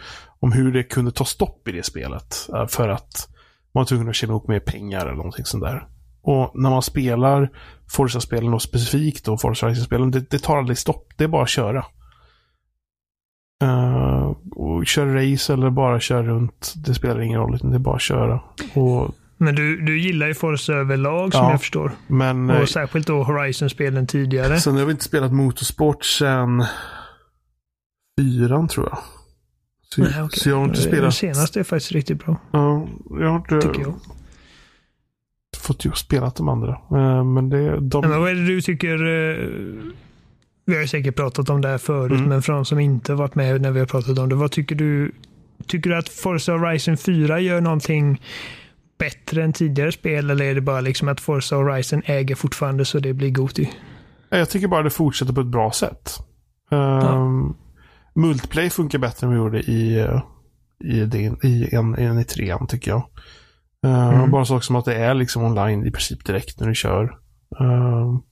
Om 0.40 0.52
hur 0.52 0.72
det 0.72 0.82
kunde 0.82 1.12
ta 1.12 1.24
stopp 1.24 1.68
i 1.68 1.72
det 1.72 1.82
spelet. 1.82 2.48
Eh, 2.54 2.66
för 2.66 2.88
att 2.88 3.28
man 3.72 3.80
var 3.80 3.84
tvungen 3.84 4.08
att 4.08 4.14
tjäna 4.14 4.30
ihop 4.30 4.48
mer 4.48 4.60
pengar 4.60 5.00
eller 5.00 5.12
någonting 5.12 5.44
sånt 5.44 5.64
där. 5.64 5.88
Och 6.22 6.50
när 6.54 6.70
man 6.70 6.82
spelar 6.82 7.50
Forza-spelen 7.90 8.54
och 8.54 8.62
specifikt 8.62 9.24
då 9.24 9.38
Forza 9.38 9.66
Horizon-spelen, 9.66 10.10
det, 10.10 10.30
det 10.30 10.38
tar 10.38 10.58
aldrig 10.58 10.78
stopp. 10.78 11.12
Det 11.16 11.24
är 11.24 11.28
bara 11.28 11.42
att 11.42 11.48
köra. 11.48 11.84
Uh, 13.64 14.32
och 14.62 14.86
köra 14.86 15.14
race 15.32 15.52
eller 15.52 15.70
bara 15.70 16.00
köra 16.00 16.22
runt, 16.22 16.74
det 16.76 16.94
spelar 16.94 17.20
ingen 17.20 17.40
roll. 17.40 17.54
utan 17.54 17.70
Det 17.70 17.76
är 17.76 17.78
bara 17.78 17.94
att 17.96 18.02
köra. 18.02 18.40
Och, 18.74 19.14
Men 19.36 19.54
du, 19.54 19.80
du 19.80 20.00
gillar 20.00 20.26
ju 20.26 20.34
Forza 20.34 20.72
överlag 20.72 21.32
som 21.32 21.44
Ja. 21.44 21.50
jag 21.50 21.60
förstår. 21.60 21.92
men 22.06 22.50
eh, 22.50 22.60
Och 22.60 22.68
särskilt 22.68 23.06
då 23.06 23.22
Horizon-spelen 23.22 24.06
tidigare. 24.06 24.60
sen 24.60 24.76
har 24.76 24.84
vi 24.84 24.90
inte 24.92 25.04
spelat 25.04 25.32
motorsport 25.32 26.04
sen 26.04 26.64
fyran 28.20 28.68
tror 28.68 28.88
jag. 28.90 28.98
Så, 29.82 30.00
Nej, 30.02 30.22
okej. 30.22 30.38
så 30.40 30.48
jag 30.48 30.56
har 30.56 30.64
inte 30.64 30.76
Det 30.76 30.82
spelat... 30.82 31.14
senaste 31.14 31.60
är 31.60 31.64
faktiskt 31.64 31.92
riktigt 31.92 32.24
bra, 32.24 32.36
Ja, 32.52 32.88
jag 33.20 33.28
har 33.28 33.36
inte 33.36 33.60
tycker 33.60 33.80
jag. 33.80 33.94
fått 35.56 35.84
just 35.84 35.96
spelat 36.06 36.36
de 36.36 36.48
andra. 36.48 36.70
Eh, 36.90 37.24
Men 37.24 37.48
det, 37.48 37.80
de, 37.80 38.00
men 38.08 38.20
vad 38.20 38.30
är 38.30 38.34
det 38.34 38.46
du 38.46 38.60
tycker? 38.60 38.98
Vi 40.64 40.74
har 40.74 40.80
ju 40.80 40.88
säkert 40.88 41.16
pratat 41.16 41.50
om 41.50 41.60
det 41.60 41.68
här 41.68 41.78
förut, 41.78 42.12
Mm. 42.18 42.28
men 42.28 42.42
för 42.42 42.52
de 42.52 42.64
som 42.64 42.78
inte 42.78 43.14
varit 43.14 43.34
med 43.34 43.60
när 43.60 43.70
vi 43.70 43.78
har 43.80 43.86
pratat 43.86 44.18
om 44.18 44.28
det. 44.28 44.34
Vad 44.34 44.50
tycker 44.50 44.74
du? 44.74 45.14
Tycker 45.66 45.90
du 45.90 45.96
att 45.96 46.08
Forza 46.08 46.52
Horizon 46.52 46.96
4 46.96 47.40
gör 47.40 47.60
någonting 47.60 48.22
bättre 48.98 49.42
än 49.44 49.52
tidigare 49.52 49.92
spel 49.92 50.30
eller 50.30 50.44
är 50.44 50.54
det 50.54 50.60
bara 50.60 50.80
liksom 50.80 51.08
att 51.08 51.20
Forza 51.20 51.56
Horizon 51.56 52.02
äger 52.04 52.34
fortfarande 52.34 52.84
så 52.84 52.98
det 52.98 53.12
blir 53.14 53.30
Goti? 53.30 53.70
jag 54.30 54.50
tycker 54.50 54.68
bara 54.68 54.82
det 54.82 54.90
fortsätter 54.90 55.32
på 55.32 55.40
ett 55.40 55.46
bra 55.46 55.70
sätt. 55.72 56.10
Um, 56.70 57.56
Multiplay 58.14 58.70
funkar 58.70 58.98
bättre 58.98 59.26
än 59.26 59.30
vi 59.32 59.38
gjorde 59.38 59.60
i, 59.60 59.98
eh, 60.00 60.22
i, 60.84 61.04
det, 61.04 61.18
i, 61.18 61.74
en, 61.74 61.94
än 61.94 62.18
i 62.18 62.24
trean 62.24 62.66
tycker 62.66 62.90
jag. 62.90 63.02
Eh, 63.86 64.08
Mm. 64.08 64.30
Bara 64.30 64.44
sak 64.44 64.64
som 64.64 64.76
att 64.76 64.84
det 64.84 64.94
är 64.94 65.14
liksom 65.14 65.42
online 65.44 65.86
i 65.86 65.90
princip 65.90 66.24
direkt 66.24 66.60
när 66.60 66.68
du 66.68 66.74
kör. 66.74 67.02
Um, 67.60 68.22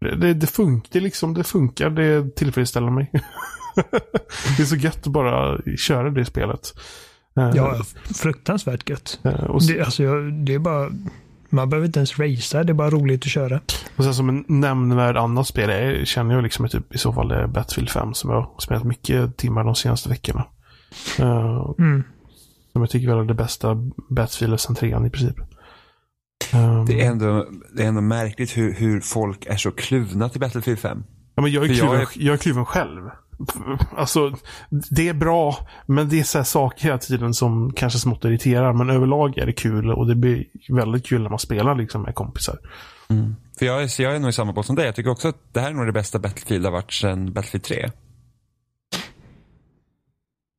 det, 0.00 0.16
det, 0.16 0.34
det, 0.34 0.46
fun 0.46 0.82
det, 0.90 1.00
liksom, 1.00 1.34
det 1.34 1.44
funkar, 1.44 1.90
det 1.90 2.36
tillfredsställer 2.36 2.90
mig. 2.90 3.10
det 4.56 4.62
är 4.62 4.64
så 4.66 4.76
gött 4.76 5.06
att 5.06 5.12
bara 5.12 5.58
köra 5.76 6.10
det 6.10 6.24
spelet. 6.24 6.74
Eh, 7.36 7.50
Ja, 7.54 7.76
fruktansvärt 8.14 8.88
gött. 8.90 9.20
eh, 9.24 9.32
och, 9.44 9.62
s- 9.62 9.68
Det, 9.68 9.80
alltså, 9.80 10.02
jag, 10.02 10.32
det 10.32 10.54
är 10.54 10.58
bara... 10.58 10.90
Man 11.50 11.70
behöver 11.70 11.86
inte 11.86 11.98
ens 11.98 12.18
racea, 12.18 12.64
det 12.64 12.72
är 12.72 12.74
bara 12.74 12.90
roligt 12.90 13.22
att 13.24 13.30
köra. 13.30 13.60
och 13.96 14.04
sen 14.04 14.14
som 14.14 14.28
en 14.28 14.44
nämnvärd 14.48 15.16
annat 15.16 15.46
spel 15.46 15.70
är, 15.70 16.04
känner 16.04 16.34
jag 16.34 16.42
liksom 16.44 16.68
typ, 16.68 16.94
i 16.94 16.98
så 16.98 17.12
fall 17.12 17.28
det 17.28 17.34
är 17.36 17.46
Battlefield 17.46 17.90
5 17.90 18.14
som 18.14 18.30
jag 18.30 18.40
har 18.40 18.50
spelat 18.60 18.84
mycket 18.84 19.36
timmar 19.36 19.64
de 19.64 19.74
senaste 19.74 20.08
veckorna. 20.08 20.44
Eh, 21.18 21.70
Mm. 21.78 22.02
Som 22.72 22.82
jag 22.82 22.90
tycker 22.90 23.16
är 23.16 23.24
det 23.24 23.34
bästa 23.34 23.74
Battlefield 24.10 24.60
sen 24.60 24.74
trean 24.74 25.06
i 25.06 25.10
princip. 25.10 25.36
Um, 26.54 26.84
Det 26.86 27.00
är 27.04 27.10
ändå, 27.10 27.46
det 27.76 27.82
är 27.82 27.88
ändå 27.88 28.00
märkligt 28.00 28.56
hur, 28.56 28.74
hur 28.74 29.00
folk 29.00 29.46
är 29.46 29.56
så 29.56 29.70
kluvna 29.70 30.28
till 30.28 30.40
Battlefield 30.40 30.78
5. 30.78 31.04
ja, 31.34 31.42
men 31.42 31.52
jag, 31.52 31.64
är 31.64 31.68
för 31.68 31.74
jag 31.74 31.80
kluven, 31.88 32.00
är- 32.00 32.08
jag 32.26 32.32
är 32.34 32.36
kluven 32.38 32.64
själv. 32.66 33.10
Alltså, 33.96 34.36
det 34.90 35.08
är 35.08 35.14
bra, 35.14 35.66
men 35.86 36.08
det 36.08 36.20
är 36.20 36.24
så 36.24 36.38
här 36.38 36.44
saker 36.44 36.82
hela 36.84 36.98
tiden 36.98 37.34
som 37.34 37.72
kanske 37.72 37.98
smått 37.98 38.24
irriterar. 38.24 38.72
Men 38.72 38.90
överlag 38.90 39.38
är 39.38 39.46
det 39.46 39.52
kul 39.52 39.90
och 39.90 40.06
det 40.06 40.14
blir 40.14 40.44
väldigt 40.68 41.06
kul 41.06 41.22
när 41.22 41.30
man 41.30 41.38
spelar 41.38 41.74
liksom 41.74 42.02
med 42.02 42.14
kompisar. 42.14 42.58
För 43.58 43.66
jag 43.66 43.82
är, 43.82 44.00
jag 44.00 44.14
är 44.14 44.18
nog 44.18 44.30
i 44.30 44.32
samma 44.32 44.52
båt 44.52 44.66
som 44.66 44.76
dig. 44.76 44.86
Jag 44.86 44.94
tycker 44.94 45.10
också 45.10 45.28
att 45.28 45.36
det 45.52 45.60
här 45.60 45.70
är 45.70 45.74
nog 45.74 45.86
det 45.86 45.92
bästa 45.92 46.18
Battlefield 46.18 46.64
har 46.64 46.72
varit 46.72 46.92
sedan 46.92 47.32
Battlefield 47.32 47.64
3. 47.64 47.90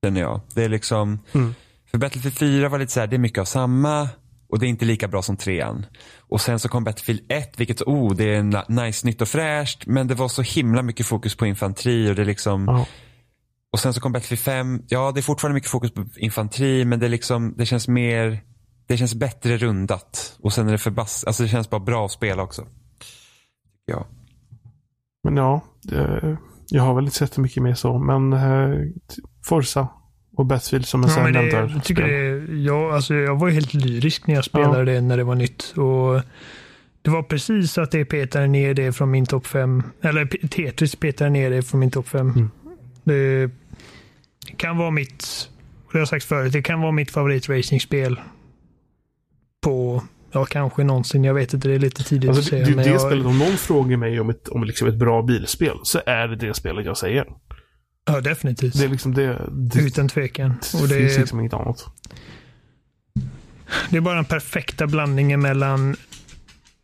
Känner 0.05 0.21
jag. 0.21 0.41
Det 0.55 0.63
är 0.63 0.69
liksom, 0.69 1.19
Mm. 1.33 1.55
för 1.91 1.97
Battlefield 1.97 2.35
4 2.37 2.69
var 2.69 2.79
lite 2.79 2.91
så 2.91 2.99
här, 2.99 3.07
det 3.07 3.15
är 3.15 3.17
mycket 3.17 3.39
av 3.41 3.45
samma 3.45 4.09
och 4.49 4.59
det 4.59 4.65
är 4.65 4.67
inte 4.67 4.85
lika 4.85 5.07
bra 5.07 5.21
som 5.21 5.37
trean. 5.37 5.85
Och 6.17 6.41
sen 6.41 6.59
så 6.59 6.69
kom 6.69 6.83
Battlefield 6.83 7.21
1, 7.31 7.59
vilket, 7.59 7.81
oh, 7.81 8.15
det 8.15 8.35
är 8.35 8.71
nice, 8.71 9.07
nytt 9.07 9.21
och 9.21 9.27
fräscht, 9.27 9.85
men 9.87 10.07
det 10.07 10.15
var 10.15 10.27
så 10.27 10.41
himla 10.41 10.81
mycket 10.81 11.05
fokus 11.05 11.35
på 11.37 11.45
infanteri 11.45 12.11
och 12.11 12.15
det 12.15 12.25
liksom, 12.25 12.65
Ja. 12.67 12.85
och 13.73 13.79
sen 13.79 13.93
så 13.93 14.01
kom 14.01 14.11
Battlefield 14.11 14.39
5, 14.39 14.81
ja 14.87 15.11
det 15.11 15.19
är 15.19 15.21
fortfarande 15.21 15.53
mycket 15.53 15.69
fokus 15.69 15.91
på 15.91 16.05
infanteri, 16.17 16.85
men 16.85 16.99
det 16.99 17.07
liksom, 17.07 17.53
det 17.57 17.65
känns 17.65 17.87
mer, 17.87 18.39
det 18.87 18.97
känns 18.97 19.15
bättre 19.15 19.57
rundat. 19.57 20.37
Och 20.39 20.53
sen 20.53 20.67
är 20.67 20.71
det 20.71 20.77
förbass, 20.77 21.23
alltså 21.23 21.43
det 21.43 21.49
känns 21.49 21.69
bara 21.69 21.81
bra 21.81 22.05
att 22.05 22.11
spela 22.11 22.43
också. 22.43 22.67
Ja. 23.85 24.07
Men 25.23 25.37
ja, 25.37 25.61
jag 26.69 26.83
har 26.83 26.93
väl 26.95 27.03
inte 27.03 27.17
sett 27.17 27.31
det 27.35 27.41
mycket 27.41 27.63
mer 27.63 27.73
så. 27.73 27.99
Men 27.99 28.33
eh, 28.33 28.79
Forza 29.45 29.87
och 30.39 30.45
Battlefield 30.45 30.85
som 30.85 31.03
en 31.03 31.09
Ja, 31.09 31.41
det, 31.41 31.47
jag, 31.47 31.83
tycker 31.83 32.03
det, 32.03 32.53
jag, 32.63 32.93
alltså, 32.93 33.13
jag 33.13 33.39
var 33.39 33.49
helt 33.49 33.73
lyrisk 33.73 34.27
när 34.27 34.35
jag 34.35 34.45
spelade 34.45 34.93
det 34.93 35.01
när 35.01 35.17
det 35.17 35.23
var 35.23 35.35
nytt. 35.35 35.73
Och 35.77 36.21
det 37.01 37.09
var 37.09 37.23
precis 37.23 37.77
att 37.77 37.91
det 37.91 38.05
petade 38.05 38.47
ner 38.47 38.73
det 38.73 38.91
från 38.91 39.11
min 39.11 39.25
topp 39.25 39.47
5. 39.47 39.83
Eller 40.01 40.25
Tetris 40.47 40.95
petade 40.95 41.29
ner 41.29 41.49
det 41.49 41.61
från 41.61 41.79
min 41.79 41.91
topp 41.91 42.07
5. 42.07 42.29
Mm. 42.29 42.49
Det 43.03 43.51
kan 44.57 44.77
vara 44.77 44.91
mitt, 44.91 45.49
det 45.91 45.97
har 45.97 45.99
jag 45.99 46.07
sagt 46.07 46.25
förut, 46.25 46.53
det 46.53 46.61
kan 46.61 46.81
vara 46.81 46.91
mitt 46.91 47.11
favoritracingspel 47.11 48.19
på, 49.61 50.03
ja 50.31 50.45
kanske 50.45 50.83
någonsin. 50.83 51.23
Jag 51.23 51.33
vet 51.33 51.53
inte, 51.53 51.67
det 51.67 51.75
är 51.75 51.79
lite 51.79 52.03
tidigt 52.03 52.29
Alltså, 52.29 52.41
att 52.41 52.45
det, 52.45 52.65
säga. 52.65 52.65
det, 52.65 52.75
men 52.75 52.85
det 52.85 52.91
jag, 52.91 53.01
spelet, 53.01 53.25
om 53.25 53.39
någon 53.39 53.57
frågar 53.57 53.97
mig 53.97 54.19
om 54.19 54.29
ett, 54.29 54.47
om 54.47 54.63
liksom 54.63 54.87
ett 54.87 54.97
bra 54.97 55.21
bilspel 55.21 55.77
så 55.83 55.99
är 56.05 56.27
det 56.27 56.35
det 56.35 56.53
spelet 56.53 56.85
jag 56.85 56.97
säger. 56.97 57.25
Ja, 58.05 58.21
definitivt. 58.21 58.77
Det 58.77 58.83
är 58.85 58.89
liksom 58.89 59.13
det. 59.13 59.41
det 59.51 59.79
Utan 59.79 60.09
tvekan. 60.09 60.53
Och 60.81 60.87
det, 60.87 60.95
finns 60.95 61.17
liksom 61.17 61.39
inget 61.39 61.53
annat. 61.53 61.85
Det 63.89 63.97
är 63.97 64.01
bara 64.01 64.15
den 64.15 64.25
perfekta 64.25 64.87
blandningen 64.87 65.41
mellan 65.41 65.95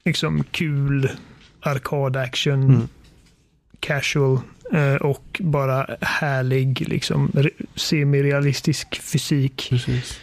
liksom 0.05 0.43
kul 0.51 1.09
arkad-action, 1.61 2.63
Mm. 2.63 2.87
casual 3.79 4.39
eh, 4.73 4.95
och 4.95 5.41
bara 5.43 5.97
härlig, 6.01 6.87
liksom 6.89 7.29
re- 7.29 7.65
semi-realistisk 7.75 9.01
fysik. 9.01 9.67
Precis. 9.69 10.19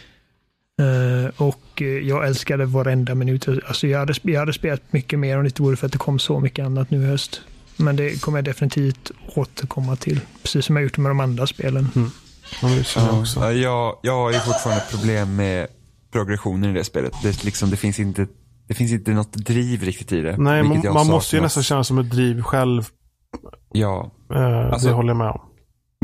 Eh, 0.81 1.41
och 1.41 1.81
eh, 1.81 1.87
jag 1.87 2.27
älskade 2.27 2.65
varenda 2.65 3.15
minut. 3.15 3.47
Alltså 3.47 3.87
jag, 3.87 3.99
hade, 3.99 4.13
jag 4.21 4.39
hade 4.39 4.53
spelat 4.53 4.93
mycket 4.93 5.19
mer 5.19 5.37
om 5.37 5.43
det 5.43 5.47
inte 5.47 5.61
vore 5.61 5.75
för 5.75 5.85
att 5.85 5.91
det 5.91 5.97
kom 5.97 6.19
så 6.19 6.39
mycket 6.39 6.65
annat 6.65 6.89
nu 6.91 7.03
i 7.03 7.05
höst. 7.05 7.41
Men 7.77 7.95
det 7.95 8.21
kommer 8.21 8.37
jag 8.37 8.45
definitivt 8.45 9.11
återkomma 9.35 9.95
till. 9.95 10.19
Precis 10.41 10.65
som 10.65 10.75
jag 10.75 10.83
gjort 10.83 10.97
med 10.97 11.09
de 11.09 11.19
andra 11.19 11.47
spelen. 11.47 11.87
Också. 13.11 13.39
Ja, 13.39 13.51
jag, 13.51 13.99
jag 14.03 14.13
har 14.13 14.31
ju 14.31 14.39
fortfarande 14.39 14.83
problem 14.91 15.35
med 15.35 15.67
progressionen 16.11 16.69
i 16.71 16.73
det 16.73 16.83
spelet. 16.83 17.13
Det, 17.23 17.43
liksom, 17.43 17.69
det, 17.69 17.77
finns 17.77 17.99
inte, 17.99 18.27
det 18.67 18.73
finns 18.73 18.91
inte 18.91 19.11
något 19.11 19.33
driv 19.33 19.83
riktigt 19.83 20.11
i 20.11 20.21
det. 20.21 20.37
Nej, 20.37 20.63
man, 20.63 20.93
man 20.93 21.07
måste 21.07 21.35
ju 21.35 21.41
nästan 21.41 21.63
känna 21.63 21.83
som 21.83 21.97
ett 21.97 22.09
driv 22.09 22.41
själv. 22.41 22.83
Ja. 23.71 24.11
Eh, 24.33 24.69
Alltså- 24.73 24.87
det 24.87 24.93
håller 24.93 25.09
jag 25.09 25.17
med 25.17 25.29
om. 25.29 25.41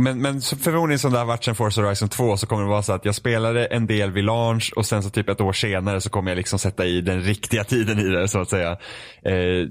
Men, 0.02 0.22
men 0.22 0.42
så 0.42 0.56
förmodligen 0.58 1.00
som 1.00 1.12
det 1.12 1.18
har 1.18 1.26
varit 1.26 1.44
sedan 1.44 1.56
Forza 1.56 1.82
Horizon 1.82 2.10
2 2.10 2.38
så 2.38 2.48
kommer 2.48 2.64
det 2.64 2.70
vara 2.70 2.84
så 2.84 2.94
att 2.94 3.06
jag 3.06 3.16
spelade 3.16 3.66
en 3.66 3.88
del 3.88 4.12
vid 4.12 4.24
launch 4.24 4.74
och 4.76 4.86
sen 4.86 5.04
så 5.04 5.10
typ 5.10 5.30
ett 5.30 5.42
år 5.42 5.54
senare 5.54 6.02
så 6.02 6.10
kommer 6.10 6.32
jag 6.32 6.36
liksom 6.38 6.60
sätta 6.60 6.86
i 6.86 7.02
den 7.02 7.22
riktiga 7.22 7.64
tiden 7.64 8.00
i 8.00 8.04
det 8.04 8.28
så 8.28 8.42
att 8.42 8.50
säga. 8.50 8.72
Eh, 9.26 9.68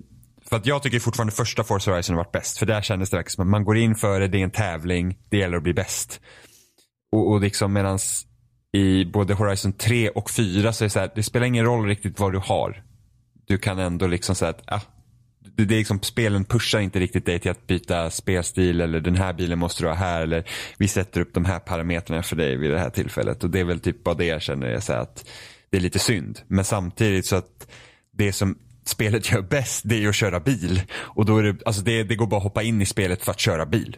för 0.48 0.56
att 0.56 0.66
jag 0.66 0.82
tycker 0.82 0.98
fortfarande 0.98 1.32
första 1.32 1.64
Forza 1.64 1.90
Horizon 1.90 2.16
har 2.16 2.24
varit 2.24 2.32
bäst. 2.32 2.58
För 2.58 2.66
där 2.66 2.82
kändes 2.82 3.10
det 3.10 3.16
verkligen 3.16 3.34
som 3.34 3.42
att 3.42 3.50
man 3.50 3.64
går 3.64 3.76
in 3.76 3.94
för 3.94 4.20
det, 4.20 4.28
det 4.28 4.38
är 4.38 4.44
en 4.44 4.50
tävling, 4.50 5.18
det 5.30 5.36
gäller 5.36 5.56
att 5.56 5.62
bli 5.62 5.74
bäst. 5.74 6.20
Och, 7.12 7.32
och 7.32 7.40
liksom 7.40 7.72
medans 7.72 8.26
i 8.72 9.04
både 9.04 9.34
Horizon 9.34 9.72
3 9.72 10.08
och 10.08 10.30
4 10.30 10.72
så 10.72 10.84
är 10.84 10.86
det 10.86 10.90
så 10.90 11.00
här, 11.00 11.12
det 11.14 11.22
spelar 11.22 11.46
ingen 11.46 11.64
roll 11.64 11.86
riktigt 11.86 12.20
vad 12.20 12.32
du 12.32 12.38
har. 12.38 12.82
Du 13.46 13.58
kan 13.58 13.78
ändå 13.78 14.06
liksom 14.06 14.34
säga 14.34 14.50
att, 14.50 14.62
ah, 14.66 14.80
det, 15.56 15.64
det 15.64 15.74
är 15.74 15.78
liksom, 15.78 16.02
spelen 16.02 16.44
pushar 16.44 16.80
inte 16.80 17.00
riktigt 17.00 17.26
dig 17.26 17.38
till 17.38 17.50
att 17.50 17.66
byta 17.66 18.10
spelstil 18.10 18.80
eller 18.80 19.00
den 19.00 19.16
här 19.16 19.32
bilen 19.32 19.58
måste 19.58 19.82
du 19.82 19.88
ha 19.88 19.94
här 19.94 20.22
eller 20.22 20.44
vi 20.78 20.88
sätter 20.88 21.20
upp 21.20 21.34
de 21.34 21.44
här 21.44 21.58
parametrarna 21.58 22.22
för 22.22 22.36
dig 22.36 22.56
vid 22.56 22.70
det 22.70 22.78
här 22.78 22.90
tillfället. 22.90 23.44
Och 23.44 23.50
det 23.50 23.60
är 23.60 23.64
väl 23.64 23.80
typ 23.80 24.04
bara 24.04 24.14
det 24.14 24.24
jag 24.24 24.42
känner 24.42 24.66
är 24.66 24.80
så 24.80 24.92
här 24.92 25.00
att 25.00 25.28
det 25.70 25.76
är 25.76 25.80
lite 25.80 25.98
synd. 25.98 26.40
Men 26.48 26.64
samtidigt 26.64 27.26
så 27.26 27.36
att 27.36 27.68
det 28.12 28.32
som 28.32 28.58
spelet 28.88 29.32
gör 29.32 29.42
bäst 29.42 29.82
det 29.84 29.94
är 29.94 30.00
ju 30.00 30.08
att 30.08 30.14
köra 30.14 30.40
bil. 30.40 30.82
Och 30.92 31.24
då 31.24 31.38
är 31.38 31.42
det, 31.42 31.66
alltså 31.66 31.82
det, 31.82 32.02
det 32.02 32.14
går 32.14 32.26
bara 32.26 32.36
att 32.36 32.42
hoppa 32.42 32.62
in 32.62 32.82
i 32.82 32.86
spelet 32.86 33.24
för 33.24 33.30
att 33.30 33.40
köra 33.40 33.66
bil. 33.66 33.96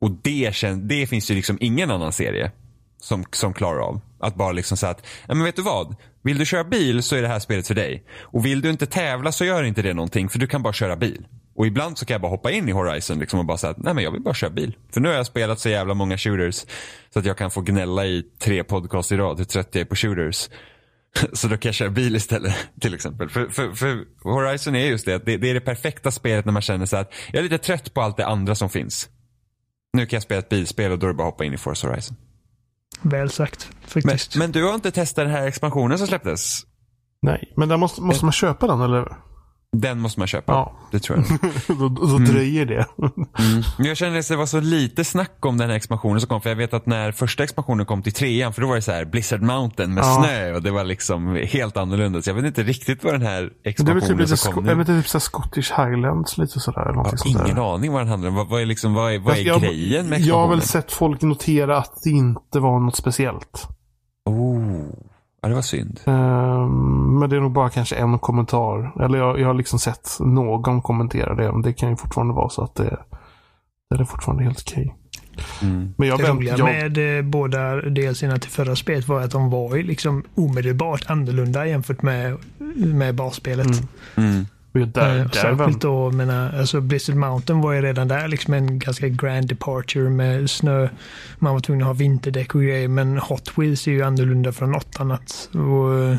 Och 0.00 0.10
det, 0.22 0.54
känns, 0.54 0.88
det 0.88 1.06
finns 1.06 1.30
ju 1.30 1.34
liksom 1.34 1.58
ingen 1.60 1.90
annan 1.90 2.12
serie 2.12 2.50
som, 2.98 3.24
som 3.32 3.54
klarar 3.54 3.78
av. 3.78 4.00
Att 4.20 4.34
bara 4.34 4.52
liksom 4.52 4.76
säga 4.76 4.90
att, 4.90 5.06
ja 5.28 5.34
men 5.34 5.44
vet 5.44 5.56
du 5.56 5.62
vad? 5.62 5.96
Vill 6.22 6.38
du 6.38 6.46
köra 6.46 6.64
bil 6.64 7.02
så 7.02 7.16
är 7.16 7.22
det 7.22 7.28
här 7.28 7.38
spelet 7.38 7.66
för 7.66 7.74
dig. 7.74 8.04
Och 8.20 8.46
vill 8.46 8.60
du 8.60 8.70
inte 8.70 8.86
tävla 8.86 9.32
så 9.32 9.44
gör 9.44 9.62
inte 9.62 9.82
det 9.82 9.94
någonting 9.94 10.28
för 10.28 10.38
du 10.38 10.46
kan 10.46 10.62
bara 10.62 10.72
köra 10.72 10.96
bil. 10.96 11.26
Och 11.54 11.66
ibland 11.66 11.98
så 11.98 12.06
kan 12.06 12.14
jag 12.14 12.20
bara 12.20 12.30
hoppa 12.30 12.50
in 12.50 12.68
i 12.68 12.72
Horizon 12.72 13.18
liksom 13.18 13.38
och 13.38 13.44
bara 13.44 13.58
säga 13.58 13.70
att 13.70 13.78
nej 13.78 13.94
men 13.94 14.04
jag 14.04 14.10
vill 14.10 14.22
bara 14.22 14.34
köra 14.34 14.50
bil. 14.50 14.76
För 14.92 15.00
nu 15.00 15.08
har 15.08 15.16
jag 15.16 15.26
spelat 15.26 15.60
så 15.60 15.68
jävla 15.68 15.94
många 15.94 16.18
shooters 16.18 16.64
så 17.10 17.18
att 17.18 17.24
jag 17.24 17.38
kan 17.38 17.50
få 17.50 17.60
gnälla 17.60 18.06
i 18.06 18.22
tre 18.38 18.64
podcast 18.64 19.12
i 19.12 19.16
rad 19.16 19.38
hur 19.38 19.44
trött 19.44 19.68
jag 19.72 19.80
är 19.80 19.84
på 19.84 19.96
shooters. 19.96 20.48
Så 21.32 21.48
då 21.48 21.56
kan 21.56 21.68
jag 21.68 21.74
köra 21.74 21.90
bil 21.90 22.16
istället 22.16 22.54
till 22.80 22.94
exempel. 22.94 23.28
För, 23.28 23.48
för, 23.48 23.72
för 23.72 24.04
Horizon 24.22 24.76
är 24.76 24.86
just 24.86 25.04
det, 25.06 25.18
det, 25.26 25.36
det 25.36 25.50
är 25.50 25.54
det 25.54 25.60
perfekta 25.60 26.10
spelet 26.10 26.44
när 26.44 26.52
man 26.52 26.62
känner 26.62 26.86
sig 26.86 27.00
att 27.00 27.12
jag 27.32 27.38
är 27.38 27.42
lite 27.42 27.58
trött 27.58 27.94
på 27.94 28.00
allt 28.02 28.16
det 28.16 28.26
andra 28.26 28.54
som 28.54 28.70
finns. 28.70 29.08
Nu 29.92 30.06
kan 30.06 30.16
jag 30.16 30.22
spela 30.22 30.38
ett 30.38 30.48
bilspel 30.48 30.92
och 30.92 30.98
då 30.98 31.06
är 31.06 31.08
det 31.08 31.14
bara 31.14 31.28
att 31.28 31.32
hoppa 31.34 31.44
in 31.44 31.54
i 31.54 31.58
Forza 31.58 31.88
Horizon. 31.88 32.16
Väl 33.02 33.30
sagt, 33.30 33.70
Men, 33.94 34.02
faktiskt. 34.02 34.36
men 34.36 34.52
du 34.52 34.64
har 34.64 34.74
inte 34.74 34.90
testat 34.90 35.24
den 35.24 35.34
här 35.34 35.46
expansionen 35.46 35.98
som 35.98 36.06
släpptes? 36.06 36.62
Nej, 37.22 37.52
men 37.56 37.68
där 37.68 37.76
måste, 37.76 38.00
måste 38.02 38.24
man 38.24 38.32
köpa 38.32 38.66
den 38.66 38.80
eller? 38.80 39.16
Den 39.76 40.00
måste 40.00 40.20
man 40.20 40.26
köpa. 40.28 40.52
Ja. 40.52 40.72
Det 40.90 40.98
tror 40.98 41.18
jag. 41.68 41.78
då 41.78 41.88
då 41.88 42.18
dröjer 42.18 42.66
det. 42.66 42.86
Mm. 42.98 43.62
Men 43.78 43.86
Jag 43.86 43.96
känner 43.96 44.18
att 44.18 44.28
det 44.28 44.36
var 44.36 44.46
så 44.46 44.60
lite 44.60 45.04
snack 45.04 45.46
om 45.46 45.58
den 45.58 45.68
här 45.70 45.76
expansionen 45.76 46.20
som 46.20 46.28
kom. 46.28 46.40
För 46.40 46.48
jag 46.48 46.56
vet 46.56 46.74
att 46.74 46.86
när 46.86 47.12
första 47.12 47.44
expansionen 47.44 47.86
kom 47.86 48.02
till 48.02 48.12
trean, 48.12 48.52
för 48.52 48.62
då 48.62 48.68
var 48.68 48.74
det 48.74 48.82
så 48.82 48.92
här 48.92 49.04
Blizzard 49.04 49.42
Mountain 49.42 49.94
med 49.94 50.04
Ja. 50.04 50.22
snö 50.24 50.52
och 50.54 50.62
det 50.62 50.70
var 50.70 50.84
liksom 50.84 51.36
helt 51.48 51.76
annorlunda. 51.76 52.22
Så 52.22 52.30
jag 52.30 52.34
vet 52.34 52.44
inte 52.44 52.62
riktigt 52.62 53.04
vad 53.04 53.14
den 53.14 53.22
här 53.22 53.42
Det 53.42 53.68
är 53.68 53.70
expansionen 53.70 54.08
typ 54.08 54.18
lite, 54.18 54.36
som 54.36 54.52
kom 54.52 54.68
är 54.68 54.74
nu. 54.74 54.84
det 54.84 54.96
typ 55.02 55.08
så 55.08 55.18
här 55.18 55.20
Scottish 55.20 55.72
Highlands 55.76 56.38
lite 56.38 56.60
sådär. 56.60 56.82
eller 56.82 56.92
Jag 56.92 57.04
har 57.04 57.16
sånt 57.16 57.36
där. 57.38 57.44
ingen 57.44 57.58
aning 57.58 57.92
vad 57.92 58.00
den 58.00 58.08
handlar 58.08 58.28
om. 58.28 58.34
Vad, 58.34 58.48
vad 58.48 58.60
är, 58.62 58.66
liksom, 58.66 58.94
vad 58.94 59.14
är, 59.14 59.18
vad 59.18 59.36
är 59.36 59.40
Jag- 59.46 59.60
grejen 59.60 60.06
med 60.08 60.20
Jag 60.20 60.34
har 60.34 60.40
expansionen? 60.44 60.50
väl 60.50 60.62
sett 60.62 60.92
folk 60.92 61.22
notera 61.22 61.78
att 61.78 61.92
det 62.04 62.10
inte 62.10 62.60
var 62.60 62.80
något 62.80 62.96
speciellt. 62.96 63.68
Ja, 65.42 65.48
det 65.48 65.54
var 65.54 65.62
synd. 65.62 66.00
Ehm, 66.04 67.18
men 67.18 67.30
det 67.30 67.36
är 67.36 67.40
nog 67.40 67.52
bara 67.52 67.70
kanske 67.70 67.96
en 67.96 68.18
kommentar. 68.18 69.04
Eller 69.04 69.18
jag, 69.18 69.40
jag 69.40 69.46
har 69.46 69.54
liksom 69.54 69.78
sett 69.78 70.10
någon 70.20 70.82
kommentera 70.82 71.34
det. 71.34 71.52
Men 71.52 71.62
det 71.62 71.72
kan 71.72 71.90
ju 71.90 71.96
fortfarande 71.96 72.34
vara 72.34 72.48
så 72.48 72.64
att 72.64 72.74
det, 72.74 72.96
det 73.90 74.00
är 74.00 74.04
fortfarande 74.04 74.44
helt 74.44 74.60
okej. 74.60 74.94
Mm. 75.62 75.94
Men 75.96 76.08
jag 76.08 76.18
det 76.18 76.28
roliga 76.28 76.56
jag, 76.56 76.64
med 76.64 77.18
eh, 77.18 77.24
båda 77.24 77.76
delserna 77.76 78.38
till 78.38 78.50
förra 78.50 78.76
spelet 78.76 79.08
var 79.08 79.20
att 79.20 79.30
de 79.30 79.50
var 79.50 79.76
ju 79.76 79.82
liksom 79.82 80.24
omedelbart 80.34 81.10
annorlunda 81.10 81.66
jämfört 81.66 82.02
med, 82.02 82.36
med 82.76 83.14
basspelet. 83.14 83.66
Mm. 83.66 84.30
Mm. 84.30 84.46
Där, 84.72 85.18
Eh, 85.18 85.22
där 85.24 85.28
Särskilt 85.28 85.80
då, 85.80 86.10
menar, 86.10 86.58
alltså 86.58 86.80
Blizzard 86.80 87.16
Mountain 87.16 87.60
var 87.60 87.72
ju 87.72 87.82
redan 87.82 88.08
där 88.08 88.28
liksom 88.28 88.54
en 88.54 88.78
ganska 88.78 89.08
grand 89.08 89.48
departure 89.48 90.10
med 90.10 90.50
snö. 90.50 90.88
Man 91.38 91.52
var 91.52 91.60
tvungen 91.60 91.82
att 91.82 91.86
ha 91.86 91.94
vinterdäck 91.94 92.54
och 92.54 92.62
grejer, 92.62 92.88
men 92.88 93.18
Hot 93.18 93.52
Wheels 93.58 93.86
är 93.88 93.92
ju 93.92 94.02
annorlunda 94.02 94.52
från 94.52 94.70
något 94.70 94.96
annat. 95.00 95.48
Och, 95.52 95.98
eh, 95.98 96.16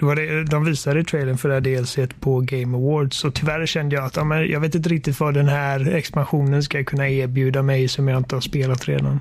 då 0.00 0.06
var 0.06 0.16
det, 0.16 0.44
de 0.44 0.64
visade 0.64 1.04
trailern 1.04 1.38
för 1.38 1.48
det 1.48 1.54
här 1.54 1.60
DLC 1.60 1.98
på 2.20 2.40
Game 2.40 2.76
Awards 2.78 3.24
och 3.24 3.34
tyvärr 3.34 3.66
kände 3.66 3.96
jag 3.96 4.04
att 4.04 4.16
ja, 4.16 4.24
men 4.24 4.48
jag 4.50 4.60
vet 4.60 4.74
inte 4.74 4.88
riktigt 4.88 5.20
vad 5.20 5.34
den 5.34 5.48
här 5.48 5.94
expansionen 5.94 6.62
ska 6.62 6.84
kunna 6.84 7.08
erbjuda 7.08 7.62
mig 7.62 7.88
som 7.88 8.08
jag 8.08 8.18
inte 8.18 8.36
har 8.36 8.40
spelat 8.40 8.88
redan. 8.88 9.20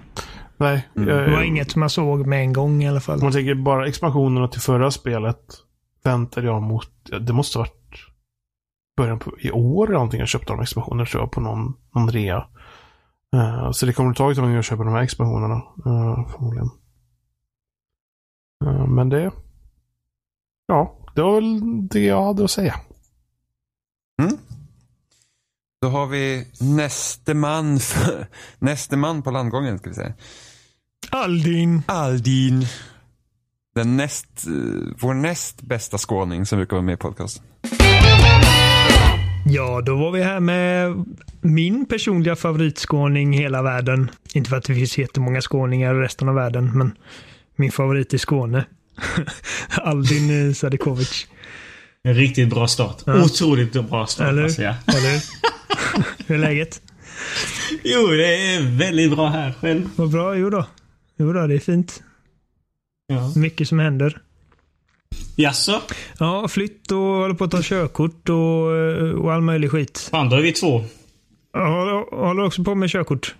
nej, 0.57 0.87
Mm. 0.95 1.09
jag- 1.09 1.17
Det 1.25 1.31
var 1.31 1.41
inget 1.43 1.71
som 1.71 1.81
jag 1.81 1.91
såg 1.91 2.25
med 2.27 2.39
en 2.41 2.53
gång 2.53 2.83
i 2.83 2.89
alla 2.89 2.99
fall. 2.99 3.15
Om 3.19 3.23
man 3.23 3.31
tänker 3.33 3.55
bara 3.55 3.87
expansionerna 3.87 4.47
till 4.47 4.61
förra 4.61 4.91
spelet. 4.91 5.37
Väntade 6.03 6.47
jag 6.47 6.61
mot, 6.61 6.89
ja, 7.11 7.19
det 7.19 7.33
måste 7.33 7.57
ha 7.57 7.63
varit 7.63 7.86
början 8.97 9.19
på, 9.19 9.39
i 9.39 9.51
år 9.51 9.87
eller 9.87 9.93
någonting 9.93 10.19
jag 10.19 10.29
köpte 10.29 10.53
de 10.53 10.61
expansionerna 10.61 11.05
tror 11.05 11.23
jag 11.23 11.31
på 11.31 11.41
någon, 11.41 11.73
någon 11.95 12.11
rea. 12.11 12.47
Eh, 13.35 13.71
så 13.71 13.85
det 13.85 13.93
kommer 13.93 14.11
att 14.11 14.17
ta 14.17 14.31
ett 14.31 14.35
tag 14.35 14.45
innan 14.45 14.55
jag 14.55 14.63
köper 14.63 14.83
de 14.83 14.93
här 14.93 15.01
expansionerna. 15.01 15.55
Uh, 15.55 16.29
förmodligen. 16.29 16.69
Eh, 18.65 18.87
men 18.87 19.09
det, 19.09 19.31
ja, 20.67 20.97
det 21.15 21.21
var 21.21 21.35
väl 21.35 21.87
det 21.87 22.03
jag 22.03 22.23
hade 22.23 22.43
att 22.43 22.51
säga. 22.51 22.75
Då 25.81 25.87
har 25.87 26.07
vi 26.07 26.47
näste 26.59 27.33
man, 27.33 27.79
näste 28.59 28.97
man 28.97 29.21
på 29.21 29.31
landgången 29.31 29.79
ska 29.79 29.89
vi 29.89 29.95
säga. 29.95 30.13
Aldin! 31.09 31.81
Aldin. 31.85 32.65
Den 33.75 33.97
näst, 33.97 34.47
vår 35.01 35.13
näst 35.13 35.61
bästa 35.61 35.97
skåning 35.97 36.45
som 36.45 36.57
brukar 36.57 36.75
vara 36.75 36.85
med 36.85 36.93
i 36.93 36.97
podcasten. 36.97 37.45
Ja, 39.49 39.81
då 39.81 39.95
var 39.95 40.11
vi 40.11 40.23
här 40.23 40.39
med 40.39 41.05
min 41.41 41.85
personliga 41.85 42.35
favoritskåning 42.35 43.35
i 43.35 43.37
hela 43.37 43.61
världen. 43.61 44.11
Inte 44.33 44.49
för 44.49 44.57
att 44.57 44.63
det 44.63 44.75
finns 44.75 44.97
jättemånga 44.97 45.41
skåningar 45.41 45.95
i 45.95 45.99
resten 45.99 46.29
av 46.29 46.35
världen, 46.35 46.77
men 46.77 46.91
min 47.55 47.71
favorit 47.71 48.13
i 48.13 48.17
Skåne. 48.17 48.65
Aldin 49.69 50.55
Sadikovic. 50.55 51.27
En 52.03 52.13
riktigt 52.13 52.49
bra 52.49 52.67
start. 52.67 53.03
Ja. 53.05 53.23
Otroligt 53.23 53.71
bra 53.89 54.07
start. 54.07 54.27
Eller? 54.27 54.43
Alltså, 54.43 54.61
ja. 54.61 54.75
Eller 54.87 55.21
hur 56.27 56.35
är 56.35 56.39
läget? 56.39 56.81
Jo, 57.83 58.07
det 58.07 58.53
är 58.55 58.77
väldigt 58.77 59.15
bra 59.15 59.27
här 59.27 59.53
själv. 59.61 59.89
Vad 59.95 60.11
bra. 60.11 60.35
Jo 60.35 60.49
då. 60.49 60.65
Jo 61.17 61.33
då, 61.33 61.47
det 61.47 61.55
är 61.55 61.59
fint. 61.59 62.03
Ja. 63.07 63.33
Mycket 63.35 63.67
som 63.67 63.79
händer. 63.79 64.21
Jaså? 65.35 65.81
Ja, 66.19 66.47
flytt 66.47 66.91
och 66.91 66.97
håller 66.97 67.33
på 67.35 67.43
att 67.43 67.51
ta 67.51 67.61
körkort 67.61 68.29
och, 68.29 68.75
eh, 68.77 69.11
och 69.11 69.33
all 69.33 69.41
möjlig 69.41 69.71
skit. 69.71 70.07
Fan, 70.11 70.29
då 70.29 70.35
är 70.35 70.41
vi 70.41 70.51
två. 70.51 70.83
Jag 71.53 71.71
håller, 71.71 72.15
håller 72.27 72.43
också 72.43 72.63
på 72.63 72.75
med 72.75 72.89
körkort. 72.89 73.35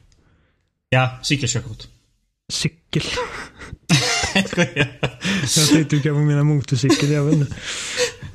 Ja, 0.90 1.10
cykelkörkort. 1.24 1.88
Cykel. 2.52 3.02
Jag 5.58 5.68
tänkte 5.70 5.96
du 5.96 6.02
kanske 6.02 6.12
menar 6.24 6.44
motorcykel. 6.44 7.12
Jag 7.12 7.24
vet 7.24 7.34
inte. 7.36 7.56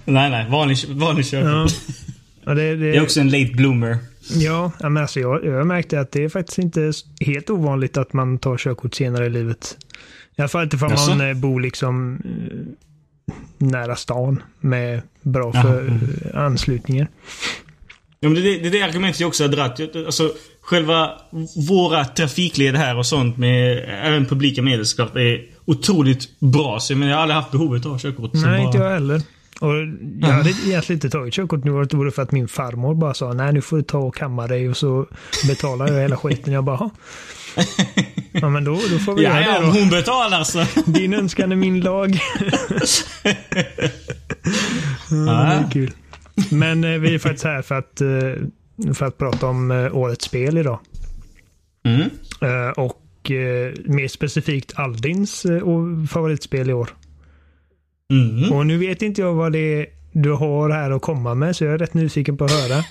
nej, 0.04 0.30
nej. 0.30 0.50
Vanlig, 0.50 0.78
vanlig 0.88 1.24
Ja. 1.24 1.28
körkort. 1.30 1.72
Ja, 2.44 2.54
det, 2.54 2.76
det, 2.76 2.86
Jag 2.86 2.96
är 2.96 3.02
också 3.02 3.20
en 3.20 3.30
late 3.30 3.52
bloomer. 3.52 3.98
Ja, 4.34 4.72
ja, 4.80 4.88
men 4.88 5.02
alltså 5.02 5.20
jag, 5.20 5.44
jag 5.44 5.66
märkte 5.66 6.00
att 6.00 6.12
det 6.12 6.24
är 6.24 6.28
faktiskt 6.28 6.58
inte 6.58 6.92
helt 7.20 7.50
ovanligt 7.50 7.96
att 7.96 8.12
man 8.12 8.38
tar 8.38 8.56
körkort 8.56 8.94
senare 8.94 9.26
i 9.26 9.30
livet. 9.30 9.76
I 10.36 10.40
alla 10.42 10.48
fall 10.48 10.62
inte 10.64 10.78
för 10.78 10.88
man 11.08 11.28
eh, 11.28 11.34
bor 11.34 11.60
liksom 11.60 12.16
eh, 12.24 12.58
nära 13.58 13.96
stan 13.96 14.42
med 14.60 15.02
bra 15.22 15.52
för, 15.52 15.80
mm. 15.80 16.00
anslutningar. 16.34 17.08
Ja, 18.20 18.28
men 18.28 18.42
det, 18.42 18.58
det, 18.58 18.70
det 18.70 18.82
argumentet 18.82 19.20
jag 19.20 19.28
också 19.28 19.44
har 19.44 19.48
dragit. 19.48 19.96
Alltså, 19.96 20.32
själva 20.60 21.10
våra 21.68 22.04
trafikled 22.04 22.76
här 22.76 22.98
och 22.98 23.06
sånt 23.06 23.36
med 23.36 23.84
även 24.04 24.26
publika 24.26 24.62
medel 24.62 24.86
såklart 24.86 25.16
är 25.16 25.44
otroligt 25.64 26.40
bra. 26.40 26.80
Så 26.80 26.92
jag, 26.92 26.98
menar, 26.98 27.10
jag 27.10 27.16
har 27.16 27.22
aldrig 27.22 27.36
haft 27.36 27.50
behovet 27.50 27.86
av 27.86 27.98
körkort. 27.98 28.30
Nej, 28.32 28.42
bara- 28.42 28.58
inte 28.58 28.78
jag 28.78 28.90
heller. 28.90 29.22
Och 29.60 29.74
jag 30.20 30.28
hade 30.28 30.50
egentligen 30.50 30.96
inte 30.96 31.10
tagit 31.10 31.34
körkort 31.34 31.64
nu 31.64 31.70
var 31.70 32.04
det 32.04 32.10
för 32.10 32.22
att 32.22 32.32
min 32.32 32.48
farmor 32.48 32.94
bara 32.94 33.14
sa 33.14 33.32
nej 33.32 33.52
nu 33.52 33.60
får 33.60 33.76
du 33.76 33.82
ta 33.82 33.98
och 33.98 34.14
kamma 34.14 34.46
dig 34.46 34.68
och 34.68 34.76
så 34.76 35.06
betalar 35.48 35.88
jag 35.88 36.00
hela 36.00 36.16
skiten. 36.16 36.52
Jag 36.52 36.64
bara. 36.64 36.90
Ja 38.32 38.48
men 38.48 38.64
då, 38.64 38.72
då 38.90 38.98
får 38.98 39.14
vi 39.14 39.22
Ja, 39.22 39.40
göra 39.40 39.52
det 39.52 39.58
om 39.66 39.74
då. 39.74 39.80
hon 39.80 39.88
betalar 39.90 40.44
så. 40.44 40.64
Din 40.86 41.14
önskan 41.14 41.52
är 41.52 41.56
min 41.56 41.80
lag. 41.80 42.18
Ja, 45.10 45.32
det 45.32 45.66
är 45.66 45.70
kul. 45.72 45.90
Men 46.50 46.84
eh, 46.84 46.90
vi 47.00 47.14
är 47.14 47.18
faktiskt 47.18 47.44
här 47.44 47.62
för 47.62 47.74
att, 47.74 48.00
eh, 48.00 48.94
för 48.94 49.06
att 49.06 49.18
prata 49.18 49.46
om 49.46 49.70
eh, 49.70 49.96
årets 49.96 50.24
spel 50.24 50.58
idag. 50.58 50.78
Mm. 51.84 52.08
Och 52.76 52.98
mer 53.84 54.08
specifikt 54.08 54.72
Aldins 54.78 55.46
favoritspel 56.10 56.70
i 56.70 56.72
år. 56.72 56.90
Mm. 58.10 58.52
Och 58.52 58.66
nu 58.66 58.78
vet 58.78 59.02
inte 59.02 59.20
jag 59.20 59.34
vad 59.34 59.52
det 59.52 59.58
är 59.58 59.86
du 60.12 60.32
har 60.32 60.70
här 60.70 60.90
att 60.90 61.02
komma 61.02 61.34
med, 61.34 61.56
så 61.56 61.64
jag 61.64 61.74
är 61.74 61.78
rätt 61.78 61.94
nyfiken 61.94 62.36
på 62.36 62.44
att 62.44 62.50
höra. 62.50 62.84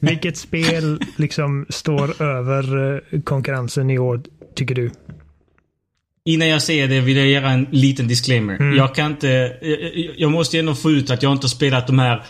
Vilket 0.00 0.36
spel 0.36 1.00
liksom 1.16 1.66
står 1.68 2.22
över 2.22 2.94
eh, 2.94 3.20
konkurrensen 3.20 3.90
i 3.90 3.98
år, 3.98 4.20
tycker 4.54 4.74
du? 4.74 4.90
Innan 6.24 6.48
jag 6.48 6.62
säger 6.62 6.88
det 6.88 7.00
vill 7.00 7.16
jag 7.16 7.26
göra 7.26 7.50
en 7.50 7.66
liten 7.70 8.08
disclaimer. 8.08 8.54
Mm. 8.54 8.76
Jag 8.76 8.94
kan 8.94 9.06
inte... 9.06 9.28
Jag, 9.62 10.14
jag 10.16 10.30
måste 10.30 10.58
ändå 10.58 10.74
få 10.74 10.90
ut 10.90 11.10
att 11.10 11.22
jag 11.22 11.32
inte 11.32 11.44
har 11.44 11.48
spelat 11.48 11.86
de 11.86 11.98
här 11.98 12.24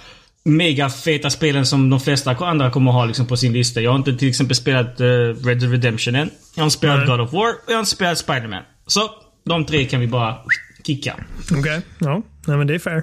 mega 0.44 0.90
feta 0.90 1.30
spelen 1.30 1.66
som 1.66 1.90
de 1.90 2.00
flesta 2.00 2.30
andra 2.30 2.70
kommer 2.70 2.92
ha 2.92 3.04
liksom 3.04 3.26
på 3.26 3.36
sin 3.36 3.52
lista. 3.52 3.80
Jag 3.80 3.90
har 3.90 3.98
inte 3.98 4.16
till 4.16 4.28
exempel 4.28 4.56
spelat 4.56 5.00
uh, 5.00 5.06
Red 5.44 5.58
Dead 5.58 5.70
Redemption 5.70 6.14
än. 6.14 6.30
Jag 6.54 6.62
har 6.62 6.66
inte 6.66 6.76
spelat 6.76 6.98
Nej. 6.98 7.06
God 7.06 7.20
of 7.20 7.32
War 7.32 7.48
och 7.48 7.64
jag 7.66 7.74
har 7.74 7.80
inte 7.80 7.90
spelat 7.90 8.18
Spider-Man. 8.18 8.62
Så, 8.86 9.10
de 9.44 9.66
tre 9.66 9.84
kan 9.84 10.00
vi 10.00 10.06
bara 10.06 10.36
kicka. 10.86 11.14
Okej. 11.52 11.80
Ja, 11.98 12.22
nej, 12.46 12.56
men 12.56 12.66
det 12.66 12.74
är 12.74 12.78
fair. 12.78 13.02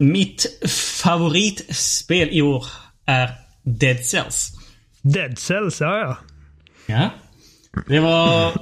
Mitt 0.00 0.46
favoritspel 1.02 2.28
i 2.32 2.42
år 2.42 2.64
är 3.06 3.28
Dead 3.62 4.04
Cells. 4.04 4.52
Dead 5.02 5.38
Cells, 5.38 5.80
ja 5.80 5.98
ja. 5.98 6.16
Ja. 6.86 7.10
Det 7.88 8.00
var 8.00 8.52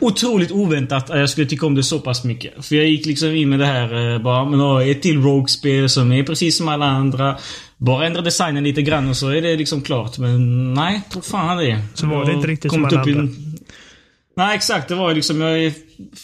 otroligt 0.00 0.50
oväntat 0.50 1.10
att 1.10 1.18
jag 1.18 1.30
skulle 1.30 1.46
tycka 1.46 1.66
om 1.66 1.74
det 1.74 1.82
så 1.82 1.98
pass 1.98 2.24
mycket. 2.24 2.66
För 2.66 2.76
jag 2.76 2.86
gick 2.86 3.06
liksom 3.06 3.28
in 3.34 3.48
med 3.48 3.58
det 3.58 3.66
här 3.66 4.12
eh, 4.14 4.22
bara, 4.22 4.44
men 4.44 4.90
ett 4.90 5.02
till 5.02 5.22
Rogue-spel 5.22 5.88
som 5.88 6.12
är 6.12 6.22
precis 6.22 6.56
som 6.56 6.68
alla 6.68 6.86
andra. 6.86 7.38
Bara 7.76 8.06
ändra 8.06 8.22
designen 8.22 8.64
lite 8.64 8.82
grann 8.82 9.08
och 9.08 9.16
så 9.16 9.28
är 9.28 9.42
det 9.42 9.56
liksom 9.56 9.82
klart. 9.82 10.18
Men 10.18 10.74
nej, 10.74 11.02
tror 11.12 11.22
fan 11.22 11.56
det. 11.58 11.82
Så 11.94 12.06
var 12.06 12.24
det 12.24 12.32
inte 12.32 12.48
riktigt 12.48 12.72
som 12.72 12.84
alla 12.84 13.02
en- 13.02 13.18
andra. 13.18 13.34
Nej, 14.40 14.56
exakt. 14.56 14.88
Det 14.88 14.94
var 14.94 15.14
liksom, 15.14 15.40
jag 15.40 15.58
är 15.64 15.72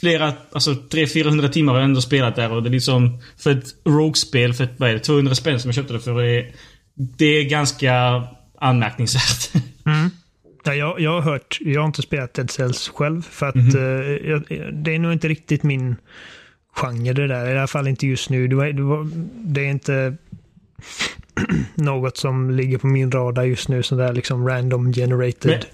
flera, 0.01 0.33
alltså 0.53 0.71
300-400 0.73 1.49
timmar 1.49 1.73
har 1.73 1.81
jag 1.81 1.85
ändå 1.89 2.01
spelat 2.01 2.37
där 2.37 2.53
och 2.53 2.63
det 2.63 2.69
är 2.69 2.71
liksom, 2.73 3.19
för 3.39 3.51
ett 3.51 3.65
Rogue-spel, 3.85 4.55
för 4.55 4.65
ett, 4.65 4.71
vad 4.77 4.89
är 4.89 4.93
det, 4.93 4.99
200 5.01 5.35
spänn 5.35 5.61
som 5.61 5.69
jag 5.69 5.75
köpte 5.75 5.93
det 5.93 6.01
för, 6.01 6.23
det 6.23 6.31
är, 6.41 6.53
det 6.95 7.25
är 7.27 7.45
ganska 7.45 8.23
anmärkningsvärt. 8.61 9.63
Ja, 10.65 10.75
jag, 10.75 11.01
jag 11.01 11.11
har 11.11 11.21
hört, 11.21 11.59
jag 11.61 11.81
har 11.81 11.87
inte 11.87 12.03
spelat 12.03 12.35
Dead 12.35 12.51
Cells 12.51 12.89
själv 12.95 13.23
för 13.31 13.47
att 13.49 13.55
Mhm. 13.55 13.77
eh, 13.77 14.29
jag, 14.31 14.45
det 14.75 14.95
är 14.95 14.99
nog 14.99 15.13
inte 15.13 15.29
riktigt 15.29 15.63
min 15.63 15.97
genre 16.77 17.13
det 17.13 17.27
där. 17.27 17.47
I 17.55 17.59
alla 17.59 17.67
fall 17.67 17.89
inte 17.89 18.07
just 18.07 18.31
nu. 18.31 18.49
Det, 18.49 18.57
var, 18.57 18.67
det, 18.67 18.83
var, 18.83 19.09
det 19.35 19.61
är 19.61 19.71
inte 19.71 20.17
något 21.75 22.17
som 22.17 22.51
ligger 22.51 22.79
på 22.79 22.87
min 22.87 23.11
radar 23.13 23.45
just 23.45 23.69
nu. 23.69 23.83
Sån 23.83 23.99
där 23.99 24.13
liksom 24.13 24.49
random 24.49 24.93
generated. 24.93 25.65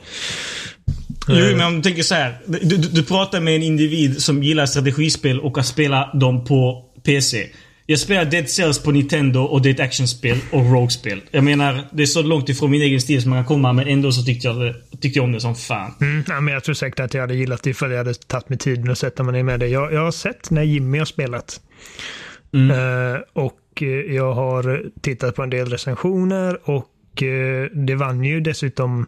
Jo, 1.28 1.35
Eh, 1.35 1.57
men 1.57 1.66
om 1.66 1.77
du 1.77 1.82
tänker 1.82 2.03
så 2.03 2.15
här. 2.15 2.39
Du, 2.47 2.77
du, 2.77 3.03
pratar 3.03 3.40
med 3.40 3.57
en 3.57 3.62
individ 3.62 4.23
som 4.23 4.43
gillar 4.43 4.66
strategispel 4.66 5.40
och 5.40 5.55
kan 5.55 5.65
spela 5.65 6.11
dem 6.15 6.44
på 6.44 6.85
PC. 7.05 7.49
Jag 7.86 7.99
spelar 7.99 8.24
Dead 8.24 8.51
Cells 8.51 8.78
på 8.78 8.90
Nintendo 8.90 9.40
och 9.40 9.62
det 9.62 9.69
är 9.69 9.74
ett 9.74 9.81
actionspel 9.81 10.39
och 10.51 10.73
Rogue-spel. 10.73 11.20
Jag 11.31 11.44
menar, 11.44 11.89
det 11.93 12.03
är 12.03 12.07
så 12.07 12.23
långt 12.23 12.49
ifrån 12.49 12.70
min 12.70 12.82
egen 12.82 13.01
stil 13.01 13.23
som 13.23 13.31
man 13.31 13.39
kan 13.39 13.47
komma 13.47 13.73
men 13.73 13.89
ändå 13.89 14.12
så 14.12 14.23
tyckte 14.23 14.49
jag, 14.49 14.74
tyckte 15.01 15.19
jag 15.19 15.24
om 15.24 15.32
det 15.32 15.40
som 15.40 15.55
fan. 15.55 15.94
Mm, 16.01 16.24
ja, 16.28 16.40
men 16.40 16.55
jag 16.55 16.65
tror 16.65 16.74
säkert 16.74 17.01
att 17.01 17.15
jag 17.15 17.20
hade 17.20 17.35
gillat 17.35 17.62
det 17.62 17.70
ifall 17.70 17.90
jag 17.90 17.99
hade 17.99 18.15
tagit 18.15 18.49
mig 18.49 18.59
tiden 18.59 18.90
att 18.90 18.99
sätta 18.99 19.23
mig 19.23 19.32
ner 19.32 19.43
med 19.43 19.61
det. 19.61 19.69
Jag, 19.69 19.93
jag 19.93 20.01
har 20.01 20.12
sett 20.12 20.51
när 20.51 20.62
Jimmy 20.62 20.99
har 20.99 21.05
spelat. 21.05 21.61
Eh, 22.55 23.20
och 23.32 23.82
eh, 23.82 23.89
jag 23.89 24.32
har 24.32 24.82
tittat 25.01 25.35
på 25.35 25.43
en 25.43 25.51
del 25.51 25.69
recensioner 25.69 26.70
och 26.70 27.23
eh, 27.23 27.66
det 27.73 27.94
vann 27.94 28.24
ju 28.24 28.40
dessutom 28.40 29.07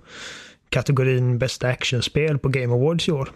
kategorin 0.75 1.39
bästa 1.39 1.69
actionspel 1.69 2.39
på 2.39 2.49
Game 2.49 2.75
Awards 2.75 3.09
i 3.09 3.13
år. 3.13 3.29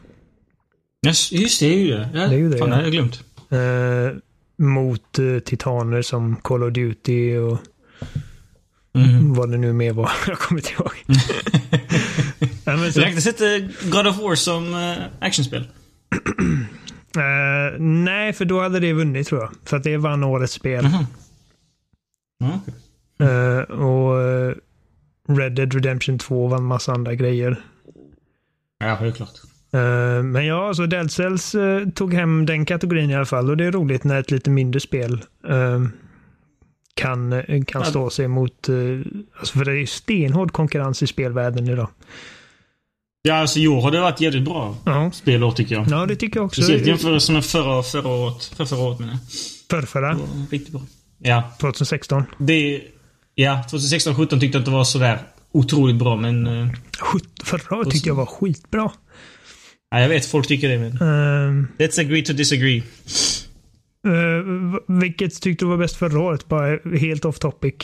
Just, 1.06 1.32
just 1.32 1.60
det, 1.60 1.66
är 1.66 1.78
ju 1.78 1.89
det. 1.90 2.09
Ja, 2.15 2.20
Det 2.27 2.35
är 2.35 2.39
ju 2.39 2.51
det, 2.51 2.59
fan, 2.59 2.69
ja. 2.69 2.77
det 2.77 2.82
hade 2.82 2.97
jag 2.97 3.10
glömt. 3.10 3.23
Eh, 3.51 4.19
mot 4.66 5.19
eh, 5.19 5.39
titaner 5.39 6.02
som 6.02 6.36
Call 6.36 6.62
of 6.62 6.73
Duty 6.73 7.36
och 7.36 7.59
Mm. 8.94 9.35
vad 9.35 9.51
det 9.51 9.56
nu 9.56 9.73
mer 9.73 9.93
var. 9.93 10.10
Jag 10.27 10.39
kommer 10.39 10.60
inte 10.60 10.73
ihåg. 10.73 10.93
ja, 12.65 12.77
men 12.77 12.93
så, 12.93 13.01
Räknas 13.01 13.27
inte 13.27 13.69
God 13.85 14.06
of 14.06 14.19
War 14.19 14.35
som 14.35 14.74
uh, 14.74 14.97
actionspel? 15.20 15.60
eh, 17.16 17.78
nej, 17.78 18.32
för 18.32 18.44
då 18.44 18.60
hade 18.60 18.81
det 18.81 18.93
vunnit 18.93 19.27
tror 19.27 19.40
jag. 19.40 19.51
För 19.65 19.77
att 19.77 19.82
det 19.85 19.97
vann 19.97 20.24
årets 20.24 20.52
spel. 20.52 20.89
Ja, 22.40 22.60
okej. 22.62 22.74
Eh, 23.28 23.60
och 23.60 24.23
eh, 24.23 24.55
Red 25.29 25.53
Dead 25.53 25.75
Redemption 25.75 26.19
2 26.19 26.47
vann 26.49 26.65
massa 26.65 26.93
andra 26.93 27.15
grejer. 27.15 27.57
Ja, 28.79 28.97
självklart. 28.97 29.35
Eh, 29.73 30.23
men 30.23 30.47
ja, 30.47 30.75
så 30.75 30.87
Dead 30.87 31.11
Cells 31.11 31.55
eh, 31.55 31.89
tog 31.89 32.15
hem 32.15 32.47
den 32.47 32.65
kategorin 32.67 33.11
i 33.11 33.15
alla 33.15 33.27
fall. 33.27 33.51
Och 33.51 33.57
det 33.57 33.65
är 33.65 33.73
roligt 33.73 34.05
när 34.05 34.21
ett 34.21 34.31
lite 34.31 34.51
mindre 34.51 34.81
spel 34.81 35.21
eh, 35.49 35.83
kan, 36.95 37.43
kan 37.67 37.85
stå 37.85 38.11
sig 38.11 38.29
mot... 38.29 38.69
alltså 39.39 39.59
för 39.59 39.65
det 39.65 39.71
är 39.71 39.77
ju 39.77 39.87
stenhård 39.87 40.53
konkurrens 40.53 41.03
i 41.03 41.07
spelvärlden 41.07 41.69
idag. 41.69 41.89
Ja, 43.23 43.35
alltså 43.35 43.59
i 43.59 43.69
år 43.69 43.81
har 43.81 43.91
det 43.91 44.01
varit 44.01 44.21
jävligt 44.21 44.45
bra 44.45 44.77
Ja, 44.85 45.11
spelår 45.11 45.51
tycker 45.53 45.75
jag. 45.75 45.87
ja 45.91 46.07
det 46.07 46.17
tycker 46.17 46.39
jag 46.39 46.47
också. 46.47 46.63
Speciellt 46.63 46.87
jämfört 46.87 47.31
med 47.31 47.45
förra, 47.45 47.83
förra 47.83 48.09
året. 48.09 48.45
Förra, 48.45 48.67
förra 48.67 48.81
året 48.81 48.99
menar 48.99 49.13
jag. 49.13 49.21
Förrförra, 49.71 50.19
Riktigt 50.51 50.73
bra. 50.73 50.83
Ja. 51.19 51.53
2016. 51.61 52.23
Det... 52.39 52.83
Ja, 53.40 53.65
2016-17 53.70 54.27
tyckte 54.40 54.47
jag 54.47 54.60
inte 54.60 54.70
var 54.70 54.85
sådär 54.85 55.19
otroligt 55.52 55.97
bra 55.97 56.16
men... 56.16 56.47
eh, 56.47 56.69
Förra 57.44 57.77
året 57.77 57.90
tyckte 57.90 58.09
jag 58.09 58.15
var 58.15 58.27
skitbra. 58.27 58.90
Ja, 59.90 60.01
jag 60.01 60.09
vet 60.09 60.27
folk 60.27 60.47
tycker 60.47 60.69
det 60.69 60.78
men... 60.78 60.93
Uh, 60.93 61.65
Let's 61.78 62.01
agree 62.01 62.23
to 62.24 62.32
disagree. 62.32 62.82
vilket 65.01 65.40
tyckte 65.40 65.65
du 65.65 65.69
var 65.69 65.77
bäst 65.77 65.97
förra 65.97 66.20
året? 66.20 66.48
Bara 66.48 66.78
helt 66.98 67.24
off 67.24 67.39
topic. 67.39 67.74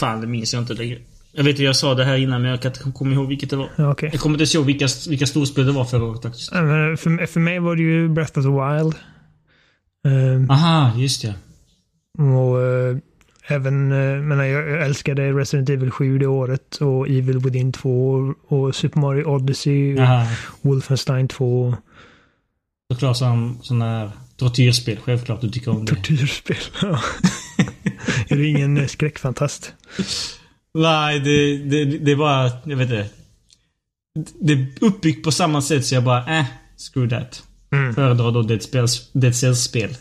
Fan, 0.00 0.20
det 0.20 0.26
minns 0.26 0.52
jag 0.54 0.62
inte 0.62 0.74
längre. 0.74 0.98
Jag 1.32 1.44
vet 1.44 1.54
att 1.54 1.60
jag 1.60 1.76
sa 1.76 1.94
det 1.94 2.04
här 2.04 2.16
innan 2.16 2.42
men 2.42 2.50
jag 2.50 2.62
kan 2.62 2.70
inte 2.72 2.92
komma 2.98 3.14
ihåg 3.14 3.28
vilket 3.28 3.50
det 3.50 3.56
var. 3.56 3.68
Ja, 3.76 3.90
okej. 3.92 4.08
Jag 4.12 4.20
kommer 4.20 4.40
inte 4.42 4.56
ihåg 4.56 4.66
vilka, 4.66 4.88
vilka 5.08 5.26
storspel 5.26 5.66
det 5.66 5.72
var 5.72 5.84
förra 5.84 6.04
året 6.04 6.22
faktiskt. 6.22 6.52
Men 6.52 6.96
För, 6.96 7.26
för 7.26 7.40
mig 7.40 7.58
var 7.58 7.76
det 7.76 7.82
ju 7.82 8.08
Breath 8.08 8.38
of 8.38 8.44
the 8.44 8.50
Wild. 8.50 8.94
Eh, 10.06 10.50
Aha, 10.56 10.92
just 10.98 11.22
det. 11.22 11.34
Och 12.22 12.58
även, 13.46 13.92
uh, 13.92 14.22
menar, 14.22 14.44
jag 14.44 14.82
älskade 14.82 15.32
Resident 15.32 15.68
Evil 15.68 15.90
7 15.90 16.18
det 16.18 16.26
året 16.26 16.76
och 16.76 17.08
Evil 17.08 17.38
Within 17.38 17.72
2 17.72 18.34
och, 18.48 18.74
Super 18.74 19.00
Mario 19.00 19.24
Odyssey 19.24 19.94
och 19.94 20.00
Aha. 20.00 20.26
Wolfenstein 20.62 21.28
2. 21.28 21.76
Såklart 22.92 23.16
som 23.16 23.58
sån 23.62 23.82
här 23.82 24.10
tortyrspel. 24.36 24.98
Självklart 25.04 25.40
du 25.40 25.50
tycker 25.50 25.70
om 25.70 25.84
det. 25.84 25.94
Tortyrspel. 25.94 26.56
Ja. 26.82 26.88
är 28.28 28.36
du 28.36 28.48
ingen 28.48 28.76
eh, 28.76 28.86
skräckfantast? 28.86 29.72
Nej, 30.74 31.20
det, 31.20 31.56
det, 31.56 31.84
det 31.84 32.12
är 32.12 32.16
bara... 32.16 32.50
Jag 32.64 32.76
vet 32.76 32.90
inte. 32.90 33.08
Det 34.40 34.52
är 34.52 34.66
uppbyggt 34.80 35.24
på 35.24 35.32
samma 35.32 35.62
sätt 35.62 35.86
så 35.86 35.94
jag 35.94 36.04
bara, 36.04 36.38
eh, 36.38 36.44
screw 36.76 37.20
that. 37.20 37.42
Mm. 37.72 37.94
Föredrar 37.94 38.32
då 38.32 38.42
Dead 39.12 39.34
Cells-spel. 39.36 39.96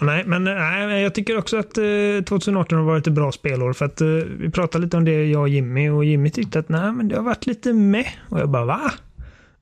Nej, 0.00 0.24
men 0.26 0.46
eh, 0.46 0.54
nej, 0.54 1.02
jag 1.02 1.14
tycker 1.14 1.38
också 1.38 1.56
att 1.56 1.78
eh, 1.78 2.24
2018 2.26 2.78
har 2.78 2.84
varit 2.84 3.06
ett 3.06 3.12
bra 3.12 3.32
spelår. 3.32 3.72
För 3.72 3.84
att 3.84 4.00
eh, 4.00 4.06
vi 4.38 4.50
pratade 4.50 4.84
lite 4.84 4.96
om 4.96 5.04
det, 5.04 5.24
jag 5.24 5.42
och 5.42 5.48
Jimmy. 5.48 5.88
Och 5.88 6.04
Jimmy 6.04 6.30
tyckte 6.30 6.58
att 6.58 6.68
nej, 6.68 6.92
men 6.92 7.08
det 7.08 7.16
har 7.16 7.22
varit 7.22 7.46
lite 7.46 7.72
med. 7.72 8.06
Och 8.28 8.40
jag 8.40 8.50
bara, 8.50 8.64
va? 8.64 8.80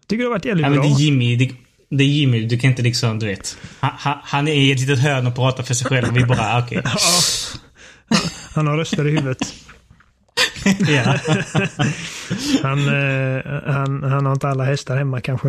Jag 0.01 0.09
tycker 0.09 0.23
det 0.23 0.29
har 0.29 0.35
varit 0.35 0.45
jävligt 0.45 0.63
Ja, 0.63 0.71
men 0.71 0.79
bra. 0.79 0.89
det 0.89 0.95
är 0.95 0.99
Jimmy. 1.01 1.37
Det, 1.37 1.51
det 1.91 2.05
är 2.05 2.09
Jimmy. 2.09 2.47
Du 2.47 2.59
kan 2.59 2.71
inte 2.71 2.83
liksom, 2.83 3.19
du 3.19 3.27
vet. 3.27 3.59
Han, 3.81 4.19
han, 4.23 4.49
är 4.49 4.53
i 4.53 4.73
ett 4.73 4.81
litet 4.81 4.99
hörn 4.99 5.27
och 5.27 5.35
pratar 5.35 5.63
för 5.63 5.75
sig 5.75 5.87
själv 5.87 6.09
och 6.09 6.17
vi 6.17 6.25
bara, 6.25 6.41
ah, 6.41 6.63
okej. 6.63 6.83
Ja. 8.09 8.17
Han 8.55 8.67
har 8.67 8.77
röster 8.77 9.07
i 9.07 9.11
huvudet. 9.11 9.39
ja. 10.89 11.19
Han, 12.63 12.79
eh, 12.79 13.43
han, 13.67 14.03
han 14.03 14.27
har 14.27 14.33
inte 14.33 14.49
alla 14.49 14.65
hästar 14.65 14.97
hemma 14.97 15.21
kanske. 15.21 15.49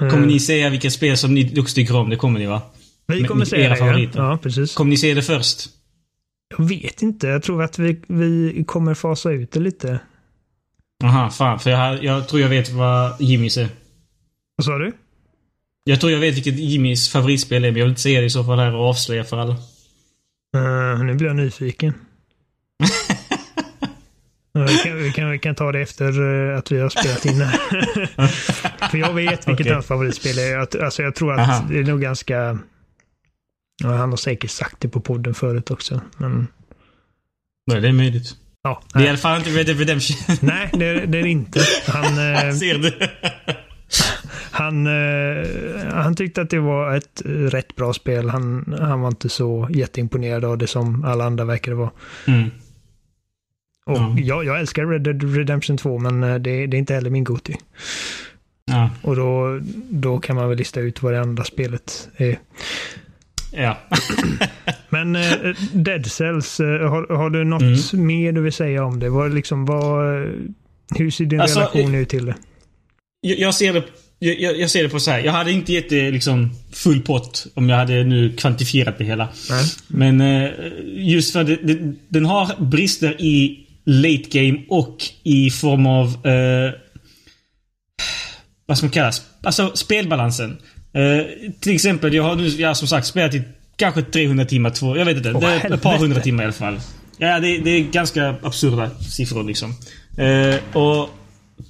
Eh, 0.00 0.08
Kommer 0.08 0.26
ni 0.26 0.40
säga 0.40 0.70
vilka 0.70 0.90
spel 0.90 1.16
som 1.16 1.34
ni 1.34 1.60
också 1.60 1.74
tycker 1.74 1.96
om? 1.96 2.10
Det 2.10 2.16
kommer 2.16 2.38
ni 2.38 2.46
va? 2.46 2.62
Vi 3.08 3.24
kommer 3.24 3.44
säga 3.44 3.64
era 3.64 3.70
det, 3.70 3.76
favoriter? 3.76 4.20
ja. 4.20 4.38
precis. 4.42 4.74
Kommer 4.74 4.90
ni 4.90 4.96
säga 4.96 5.14
det 5.14 5.22
först? 5.22 5.68
Jag 6.58 6.64
vet 6.64 7.02
inte. 7.02 7.26
Jag 7.26 7.42
tror 7.42 7.62
att 7.62 7.78
vi, 7.78 8.00
vi 8.06 8.64
kommer 8.66 8.94
fasa 8.94 9.30
ut 9.30 9.52
det 9.52 9.60
lite. 9.60 10.00
Aha, 11.04 11.30
fan. 11.30 11.58
För 11.58 11.70
jag, 11.70 12.04
jag 12.04 12.28
tror 12.28 12.40
jag 12.40 12.48
vet 12.48 12.70
vad 12.72 13.20
Jimmys 13.20 13.56
är. 13.56 13.68
Vad 14.56 14.64
sa 14.64 14.78
du? 14.78 14.92
Jag 15.84 16.00
tror 16.00 16.12
jag 16.12 16.20
vet 16.20 16.36
vilket 16.36 16.58
Jimmys 16.58 17.08
favoritspel 17.08 17.64
är, 17.64 17.70
men 17.70 17.78
jag 17.78 17.84
vill 17.84 17.90
inte 17.90 18.00
säga 18.00 18.20
det 18.20 18.26
i 18.26 18.30
så 18.30 18.44
fall 18.44 18.58
här 18.58 18.74
och 18.74 18.88
avslöja 18.88 19.24
för 19.24 19.38
alla. 19.38 19.56
Uh, 20.56 21.04
nu 21.04 21.14
blir 21.14 21.26
jag 21.26 21.36
nyfiken. 21.36 21.94
Ja, 24.52 24.64
vi, 24.64 24.76
kan, 24.78 24.96
vi, 24.96 25.12
kan, 25.12 25.30
vi 25.30 25.38
kan 25.38 25.54
ta 25.54 25.72
det 25.72 25.80
efter 25.80 26.20
uh, 26.20 26.58
att 26.58 26.72
vi 26.72 26.80
har 26.80 26.88
spelat 26.88 27.24
in 27.24 27.40
här. 27.40 28.88
För 28.90 28.98
jag 28.98 29.14
vet 29.14 29.48
vilket 29.48 29.66
Okej. 29.66 29.72
hans 29.72 29.86
favoritspel 29.86 30.38
är. 30.38 30.52
Jag, 30.52 30.76
alltså 30.76 31.02
jag 31.02 31.14
tror 31.14 31.32
att 31.32 31.40
Aha. 31.40 31.64
det 31.70 31.78
är 31.78 31.84
nog 31.84 32.00
ganska... 32.00 32.58
Ja, 33.82 33.94
han 33.96 34.10
har 34.10 34.16
säkert 34.16 34.50
sagt 34.50 34.80
det 34.80 34.88
på 34.88 35.00
podden 35.00 35.34
förut 35.34 35.70
också. 35.70 36.00
Men 36.16 36.48
Nej, 37.66 37.80
det 37.80 37.88
är 37.88 37.92
möjligt. 37.92 38.36
ja, 38.62 38.82
Det 38.92 38.98
är 38.98 39.04
i 39.04 39.08
alla 39.08 39.18
fall 39.18 39.38
inte 39.38 39.50
Red 39.50 39.66
Dead 39.66 39.78
Redemption. 39.78 40.36
nej 40.40 40.70
det, 40.72 40.86
är- 40.86 41.06
det 41.06 41.18
är 41.18 41.26
inte. 41.26 41.60
Han, 41.86 42.04
eh, 42.34 42.52
Ser 42.54 42.78
du? 42.78 42.92
han, 44.50 44.86
eh, 44.86 45.94
han 45.94 46.14
tyckte 46.16 46.42
att 46.42 46.50
det 46.50 46.60
var 46.60 46.96
ett 46.96 47.22
rätt 47.24 47.76
bra 47.76 47.92
spel. 47.92 48.28
Han, 48.28 48.74
han 48.80 49.00
var 49.00 49.08
inte 49.08 49.28
så 49.28 49.68
jätteimponerad 49.70 50.44
av 50.44 50.58
det 50.58 50.66
som 50.66 51.04
alla 51.04 51.24
andra 51.24 51.44
verkade 51.44 51.76
vara. 51.76 51.90
Mm. 52.26 52.50
Och 53.86 53.96
Ja. 53.96 54.16
jag, 54.18 54.44
jag 54.44 54.60
älskar 54.60 54.86
Red 54.86 55.02
Dead 55.02 55.36
Redemption 55.36 55.76
2 55.76 55.98
men 55.98 56.22
eh, 56.22 56.34
det, 56.34 56.66
det 56.66 56.76
är 56.76 56.78
inte 56.78 56.94
heller 56.94 57.10
min 57.10 57.24
Goti. 57.24 57.56
Ja. 58.64 58.90
Och 59.02 59.16
då, 59.16 59.60
då 59.90 60.18
kan 60.20 60.36
man 60.36 60.48
väl 60.48 60.58
lista 60.58 60.80
ut 60.80 61.02
vad 61.02 61.12
det 61.12 61.20
andra 61.20 61.44
spelet 61.44 62.08
är. 62.16 62.38
Ja. 63.50 63.78
Men 64.88 65.16
eh, 65.16 65.32
Dead 65.72 66.06
Cells, 66.06 66.60
eh, 66.60 66.66
har, 66.90 67.16
har 67.16 67.30
du 67.30 67.44
något 67.44 67.92
Mm. 67.92 68.06
mer 68.06 68.32
du 68.32 68.40
vill 68.40 68.52
säga 68.52 68.84
om 68.84 69.00
det? 69.00 69.08
Vad, 69.10 69.34
liksom, 69.34 69.64
vad, 69.64 70.22
eh, 70.22 70.30
hur 70.96 71.10
ser 71.10 71.24
din 71.24 71.40
Alltså, 71.40 71.58
relation 71.58 71.94
ut 71.94 72.08
till 72.08 72.26
det? 72.26 72.34
Jag, 73.20 73.38
jag, 73.38 73.54
ser 73.54 73.72
det, 73.72 73.82
jag, 74.18 74.58
jag 74.58 74.70
ser 74.70 74.82
det 74.82 74.88
på 74.88 75.00
så 75.00 75.10
här. 75.10 75.18
Jag 75.18 75.32
hade 75.32 75.52
inte 75.52 75.72
gett 75.72 75.88
det 75.90 76.10
liksom 76.10 76.50
full 76.72 77.00
pott 77.00 77.46
om 77.54 77.68
jag 77.68 77.76
hade 77.76 78.04
nu 78.04 78.32
kvantifierat 78.36 78.98
det 78.98 79.04
hela. 79.04 79.28
Nej. 79.50 79.64
Men 79.88 80.20
eh, 80.20 80.50
just 80.84 81.32
för 81.32 81.44
det, 81.44 81.56
det, 81.62 81.94
den 82.08 82.24
har 82.24 82.64
brister 82.64 83.20
i 83.22 83.66
late 83.84 84.24
game 84.30 84.58
och 84.68 84.96
i 85.22 85.50
form 85.50 85.86
av 85.86 86.06
eh, 86.06 86.72
vad 88.66 88.82
man 88.82 88.90
kallas? 88.90 89.22
Alltså 89.42 89.72
spelbalansen. 89.74 90.58
Eh, 90.92 91.50
till 91.60 91.74
exempel, 91.74 92.14
jag 92.14 92.22
har 92.22 92.36
nu 92.36 92.48
jag 92.48 92.68
har 92.68 92.74
som 92.74 92.88
sagt 92.88 93.06
spelat 93.06 93.34
i 93.34 93.42
kanske 93.76 94.02
300 94.02 94.44
timmar, 94.44 94.70
två, 94.70 94.96
jag 94.96 95.04
vet 95.04 95.16
inte. 95.16 95.32
Åh, 95.32 95.40
det 95.40 95.46
är 95.46 95.74
ett 95.74 95.82
par 95.82 95.98
hundra 95.98 96.20
timmar 96.20 96.42
i 96.42 96.46
alla 96.46 96.52
fall. 96.52 96.80
Ja, 97.18 97.40
det, 97.40 97.58
det 97.58 97.70
är 97.70 97.80
ganska 97.80 98.34
absurda 98.42 98.90
siffror 98.90 99.44
liksom. 99.44 99.74
Eh, 100.16 100.76
och 100.76 101.08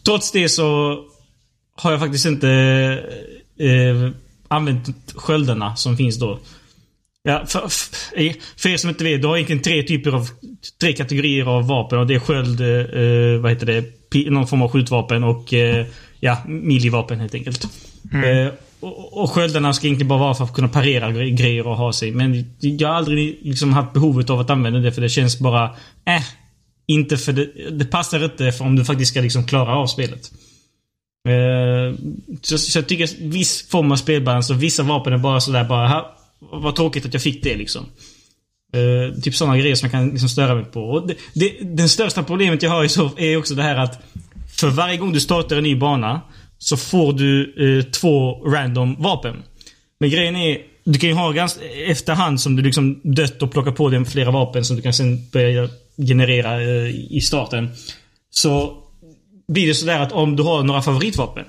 trots 0.05 0.33
det 0.33 0.49
så 0.49 0.99
har 1.77 1.91
jag 1.91 2.01
faktiskt 2.01 2.27
inte 2.27 2.51
eh, 3.59 4.11
använt 4.49 5.13
sköldarna 5.15 5.77
som 5.77 5.97
finns 5.97 6.19
då. 6.19 6.39
Ja, 7.23 7.47
för, 7.47 7.69
för, 8.57 8.69
er 8.69 8.77
som 8.77 8.91
inte 8.91 9.05
vet, 9.05 9.23
du 9.23 9.29
har 9.29 9.37
egentligen 9.37 9.63
tre 9.63 9.83
typer 9.83 10.13
av... 10.13 10.29
Tre 10.81 10.93
kategorier 10.93 11.45
av 11.45 11.67
vapen 11.67 11.99
och 11.99 12.07
det 12.07 12.15
är 12.15 12.19
sköld, 12.19 12.61
eh, 12.61 13.41
vad 13.41 13.53
heter 13.53 13.67
det, 13.67 14.31
någon 14.31 14.47
form 14.47 14.63
av 14.63 14.71
skjutvapen 14.71 15.25
och 15.25 15.55
eh, 15.55 15.87
ja, 16.21 16.39
millivapen 16.47 17.21
helt 17.21 17.35
enkelt. 17.35 17.65
Eh, 18.13 18.53
och, 18.81 19.23
och 19.23 19.31
sköldarna 19.31 19.73
ska 19.73 19.87
egentligen 19.87 20.09
bara 20.09 20.19
vara 20.19 20.35
för 20.35 20.45
att 20.45 20.53
kunna 20.53 20.69
parera 20.69 21.13
grejer 21.13 21.67
och 21.67 21.77
ha 21.77 21.93
sig. 21.93 22.11
Men 22.11 22.55
jag 22.61 22.89
har 22.89 22.95
aldrig 22.95 23.39
liksom 23.43 23.73
haft 23.73 23.93
behovet 23.93 24.31
av 24.31 24.41
att 24.41 24.51
använda 24.51 24.79
det 24.79 24.93
för 24.93 25.03
det 25.03 25.09
känns 25.09 25.39
bara, 25.39 25.65
Äh! 26.05 26.23
inte 26.87 27.17
för 27.17 27.33
det, 27.33 27.71
det 27.71 27.85
passar 27.85 28.25
inte 28.25 28.53
för 28.53 28.65
om 28.65 28.77
du 28.77 28.85
faktiskt 28.85 29.11
ska 29.11 29.21
liksom 29.21 29.47
klara 29.47 29.77
av 29.77 29.87
spelet. 29.87 30.33
Uh, 31.29 31.99
så, 32.43 32.59
så 32.59 32.79
jag 32.79 32.89
tycker 32.89 33.05
att 33.05 33.19
viss 33.19 33.69
form 33.69 33.93
av 33.93 33.97
spelbalans 33.97 34.51
och 34.51 34.63
vissa 34.63 34.83
vapen 34.83 35.13
är 35.13 35.19
bara 35.19 35.41
sådär 35.41 35.65
bara, 35.65 36.05
vad 36.39 36.77
tråkigt 36.77 37.07
att 37.07 37.13
jag 37.13 37.23
fick 37.23 37.43
det 37.43 37.57
liksom. 37.57 37.87
Uh, 38.77 39.21
typ 39.21 39.35
sådana 39.35 39.59
grejer 39.59 39.75
som 39.75 39.87
jag 39.87 39.93
kan 39.93 40.11
liksom 40.11 40.29
störa 40.29 40.55
mig 40.55 40.65
på. 40.65 40.81
Och 40.81 41.07
det, 41.07 41.15
det, 41.35 41.59
den 41.61 41.89
största 41.89 42.23
problemet 42.23 42.63
jag 42.63 42.71
har 42.71 42.85
är, 42.85 42.89
så, 42.89 43.11
är 43.17 43.37
också 43.37 43.55
det 43.55 43.63
här 43.63 43.77
att 43.77 44.03
för 44.57 44.69
varje 44.69 44.97
gång 44.97 45.13
du 45.13 45.21
startar 45.21 45.57
en 45.57 45.63
ny 45.63 45.77
bana 45.77 46.21
så 46.59 46.77
får 46.77 47.13
du 47.13 47.55
eh, 47.79 47.85
två 47.85 48.33
random 48.33 48.97
vapen. 48.99 49.43
Men 50.01 50.11
grejen 50.11 50.37
är, 50.37 50.59
du 50.85 50.99
kan 50.99 51.09
ju 51.09 51.15
ha 51.15 51.33
ganska 51.33 51.65
efterhand 51.65 52.41
som 52.41 52.57
du 52.57 52.63
liksom 52.63 53.01
dött 53.05 53.43
och 53.43 53.53
plockat 53.53 53.77
på 53.77 53.89
dig 53.89 54.05
flera 54.05 54.31
vapen 54.31 54.65
som 54.65 54.77
du 54.77 54.83
kan 54.83 54.93
sen 54.93 55.31
börja 55.33 55.69
generera 55.97 56.63
eh, 56.63 57.15
i 57.15 57.21
starten. 57.21 57.71
Så 58.31 58.77
blir 59.49 59.67
det 59.67 59.75
sådär 59.75 60.01
att 60.01 60.13
om 60.13 60.37
du 60.37 60.43
har 60.43 60.63
några 60.63 60.83
favoritvapen. 60.83 61.45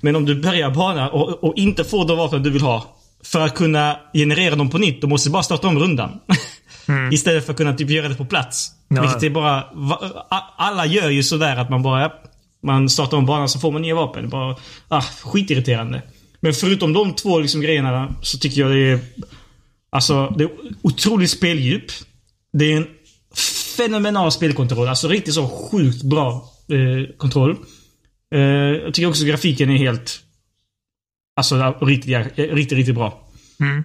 Men 0.00 0.16
om 0.16 0.24
du 0.24 0.34
börjar 0.34 0.70
bana 0.70 1.08
och, 1.08 1.44
och 1.44 1.54
inte 1.56 1.84
får 1.84 2.08
de 2.08 2.18
vapen 2.18 2.42
du 2.42 2.50
vill 2.50 2.62
ha. 2.62 2.96
För 3.24 3.40
att 3.40 3.54
kunna 3.54 3.96
generera 4.12 4.56
dem 4.56 4.70
på 4.70 4.78
nytt, 4.78 5.00
då 5.00 5.06
måste 5.06 5.28
du 5.28 5.32
bara 5.32 5.42
starta 5.42 5.68
om 5.68 5.78
rundan. 5.78 6.20
Istället 7.12 7.44
för 7.44 7.52
att 7.52 7.56
kunna 7.56 7.74
typ 7.74 7.90
göra 7.90 8.08
det 8.08 8.14
på 8.14 8.24
plats. 8.24 8.72
Ja. 8.88 9.02
Vilket 9.02 9.22
är 9.22 9.30
bara... 9.30 9.64
Alla 10.56 10.86
gör 10.86 11.10
ju 11.10 11.22
sådär 11.22 11.56
att 11.56 11.70
man 11.70 11.82
bara... 11.82 12.12
Man 12.62 12.88
startar 12.88 13.16
om 13.16 13.26
banan 13.26 13.48
så 13.48 13.58
får 13.58 13.72
man 13.72 13.82
nya 13.82 13.94
vapen. 13.94 14.28
Bara, 14.28 14.56
ah, 14.88 15.02
skitirriterande. 15.02 16.02
Men 16.40 16.52
förutom 16.52 16.92
de 16.92 17.14
två 17.14 17.38
liksom 17.38 17.60
grejerna 17.60 18.14
så 18.22 18.38
tycker 18.38 18.60
jag 18.60 18.70
det 18.70 18.90
är... 18.90 18.98
Alltså, 19.90 20.34
det 20.38 20.44
är 20.44 20.50
otroligt 20.82 21.30
speldjup. 21.30 21.84
Det 22.52 22.72
är 22.72 22.76
en 22.76 22.86
fenomenal 23.76 24.32
spelkontroll. 24.32 24.88
Alltså 24.88 25.08
riktigt 25.08 25.34
så 25.34 25.48
sjukt 25.48 26.02
bra 26.02 26.52
eh, 26.68 27.16
kontroll. 27.16 27.56
Eh, 28.34 28.40
jag 28.40 28.94
tycker 28.94 29.08
också 29.08 29.24
grafiken 29.24 29.70
är 29.70 29.76
helt... 29.76 30.20
Alltså 31.36 31.74
riktigt, 31.80 32.16
riktigt, 32.36 32.72
riktigt 32.78 32.94
bra. 32.94 33.28
Mm. 33.60 33.84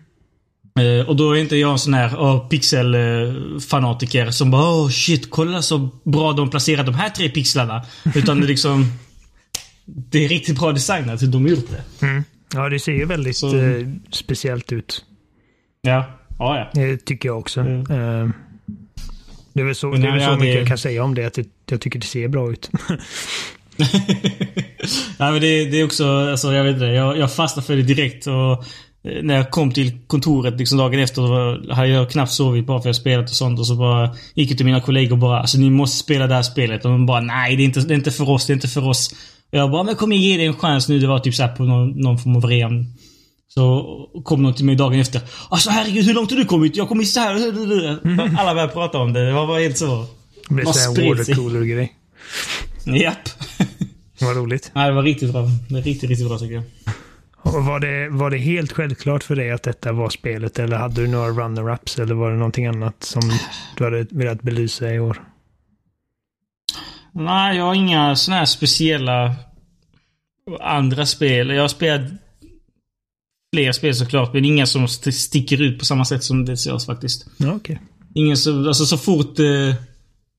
Eh, 0.79 1.07
och 1.09 1.15
då 1.15 1.31
är 1.31 1.39
inte 1.41 1.55
jag 1.55 1.71
en 1.71 1.79
sån 1.79 1.93
här 1.93 2.15
oh, 2.15 2.47
pixelfanatiker 2.47 4.31
som 4.31 4.51
bara 4.51 4.61
oh 4.83 4.89
shit, 4.89 5.29
kolla 5.29 5.61
så 5.61 5.89
bra 6.03 6.33
de 6.33 6.49
placerar 6.49 6.83
de 6.83 6.95
här 6.95 7.09
tre 7.09 7.29
pixlarna. 7.29 7.85
Utan 8.15 8.39
det 8.39 8.45
är 8.45 8.47
liksom... 8.47 8.85
Det 9.85 10.25
är 10.25 10.29
riktigt 10.29 10.59
bra 10.59 10.71
designat 10.71 11.21
hur 11.21 11.27
de 11.27 11.41
har 11.43 11.49
gjort 11.49 11.69
det. 11.99 12.05
Mm. 12.05 12.23
Ja, 12.53 12.69
det 12.69 12.79
ser 12.79 12.91
ju 12.91 13.05
väldigt 13.05 13.35
Så- 13.37 13.57
eh, 13.57 13.87
speciellt 14.11 14.71
ut. 14.71 15.05
Ja. 15.81 16.05
Ja, 16.39 16.57
ja. 16.57 16.69
Det 16.81 16.97
tycker 16.97 17.29
jag 17.29 17.39
också. 17.39 17.59
Mm. 17.61 17.79
Eh, 17.79 18.29
det 19.53 19.61
är 19.61 19.65
väl 19.65 19.75
så, 19.75 19.87
Men 19.89 20.01
det 20.01 20.07
är 20.07 20.11
väl 20.11 20.21
så 20.23 20.31
det- 20.31 20.37
mycket 20.37 20.55
jag 20.59 20.67
kan 20.67 20.77
säga 20.77 21.03
om 21.03 21.15
det, 21.15 21.25
att 21.25 21.33
det, 21.33 21.47
jag 21.69 21.81
tycker 21.81 21.99
det 21.99 22.05
ser 22.07 22.27
bra 22.27 22.51
ut. 22.51 22.69
Nej 25.17 25.31
men 25.31 25.41
det, 25.41 25.65
det 25.65 25.79
är 25.79 25.83
också, 25.83 26.07
alltså 26.31 26.53
jag 26.53 26.63
vet 26.63 26.73
inte, 26.73 26.85
jag, 26.85 27.17
jag 27.17 27.33
fastnade 27.33 27.65
för 27.67 27.75
det 27.75 27.81
direkt 27.83 28.27
och 28.27 28.65
när 29.23 29.35
jag 29.35 29.51
kom 29.51 29.71
till 29.71 29.91
kontoret 30.07 30.59
liksom 30.59 30.77
dagen 30.77 30.99
efter 30.99 31.21
var- 31.21 31.73
hade 31.73 31.87
jag 31.87 32.11
knappt 32.11 32.31
sovit 32.31 32.65
bara 32.65 32.77
för 32.81 32.89
att 32.89 32.95
jag 32.95 32.95
spelat 32.95 33.29
och 33.29 33.35
sånt 33.35 33.59
och 33.59 33.67
så 33.67 33.75
bara 33.75 34.15
gick 34.33 34.49
jag 34.51 34.57
till 34.57 34.65
mina 34.65 34.81
kollegor 34.81 35.11
och 35.11 35.17
bara 35.17 35.39
alltså 35.39 35.57
ni 35.57 35.69
måste 35.69 35.97
spela 35.97 36.27
det 36.27 36.35
här 36.35 36.41
spelet 36.41 36.85
och 36.85 36.91
de 36.91 37.05
bara 37.05 37.19
nej 37.19 37.55
det 37.55 37.63
är 37.63 37.65
inte, 37.65 37.79
det 37.79 37.93
är 37.93 37.95
inte 37.95 38.11
för 38.11 38.29
oss, 38.29 38.45
det 38.47 38.53
är 38.53 38.55
inte 38.55 38.67
för 38.67 38.87
oss. 38.87 39.11
Och 39.51 39.57
jag 39.57 39.71
bara 39.71 39.83
men 39.83 39.95
kom 39.95 40.11
igen 40.11 40.23
ge 40.31 40.37
det 40.37 40.45
en 40.45 40.53
chans 40.53 40.89
nu. 40.89 40.99
Det 40.99 41.07
var 41.07 41.19
typ 41.19 41.35
så 41.35 41.47
på 41.47 41.63
någon, 41.63 41.89
någon 42.01 42.17
form 42.17 42.35
av 42.35 42.45
rean. 42.45 42.85
Så 43.47 43.85
kom 44.23 44.43
någon 44.43 44.53
till 44.53 44.65
mig 44.65 44.75
dagen 44.75 44.99
efter. 44.99 45.21
Alltså 45.49 45.69
herregud 45.69 46.05
hur 46.05 46.13
långt 46.13 46.31
har 46.31 46.37
du 46.37 46.45
kommit? 46.45 46.75
Jag 46.75 46.87
kommit 46.89 47.09
så 47.09 47.19
här. 47.19 47.35
Alla 48.39 48.53
började 48.53 48.73
prata 48.73 48.97
om 48.97 49.13
det. 49.13 49.25
Det 49.25 49.33
var 49.33 49.47
bara 49.47 49.59
helt 49.59 49.77
så. 49.77 50.05
Det 50.47 50.53
blir 50.53 50.65
Vad 50.65 50.75
så 50.75 51.01
här 51.01 51.09
watercooler-grej. 51.09 51.93
Japp. 52.85 53.29
Vad 54.21 54.35
roligt. 54.37 54.71
Nej, 54.75 54.87
det 54.89 54.95
var 54.95 55.03
riktigt 55.03 55.31
bra. 55.31 55.49
Det 55.69 55.77
är 55.77 55.81
riktigt, 55.81 56.09
riktigt 56.09 56.27
bra 56.27 56.37
tycker 56.37 56.55
jag. 56.55 56.63
Och 57.45 57.65
var, 57.65 57.79
det, 57.79 58.09
var 58.09 58.29
det 58.29 58.37
helt 58.37 58.71
självklart 58.71 59.23
för 59.23 59.35
dig 59.35 59.51
att 59.51 59.63
detta 59.63 59.91
var 59.91 60.09
spelet 60.09 60.59
eller 60.59 60.77
hade 60.77 61.01
du 61.01 61.07
några 61.07 61.29
runner-ups 61.31 62.01
eller 62.01 62.15
var 62.15 62.31
det 62.31 62.37
någonting 62.37 62.65
annat 62.65 63.03
som 63.03 63.21
du 63.77 63.83
hade 63.83 64.07
velat 64.09 64.41
belysa 64.41 64.93
i 64.93 64.99
år? 64.99 65.23
Nej, 67.11 67.57
jag 67.57 67.63
har 67.63 67.75
inga 67.75 68.15
såna 68.15 68.37
här 68.37 68.45
speciella 68.45 69.35
andra 70.61 71.05
spel. 71.05 71.49
Jag 71.49 71.61
har 71.61 71.67
spelat 71.67 72.11
fler 73.55 73.71
spel 73.71 73.95
såklart, 73.95 74.33
men 74.33 74.45
inga 74.45 74.65
som 74.65 74.83
st- 74.83 75.11
sticker 75.11 75.61
ut 75.61 75.79
på 75.79 75.85
samma 75.85 76.05
sätt 76.05 76.23
som 76.23 76.57
Cells 76.57 76.85
faktiskt. 76.85 77.25
Ja, 77.37 77.53
okej. 77.53 77.79
Ingen 78.15 78.37
som, 78.37 78.67
alltså 78.67 78.85
så 78.85 78.97
fort 78.97 79.39
eh, 79.39 79.75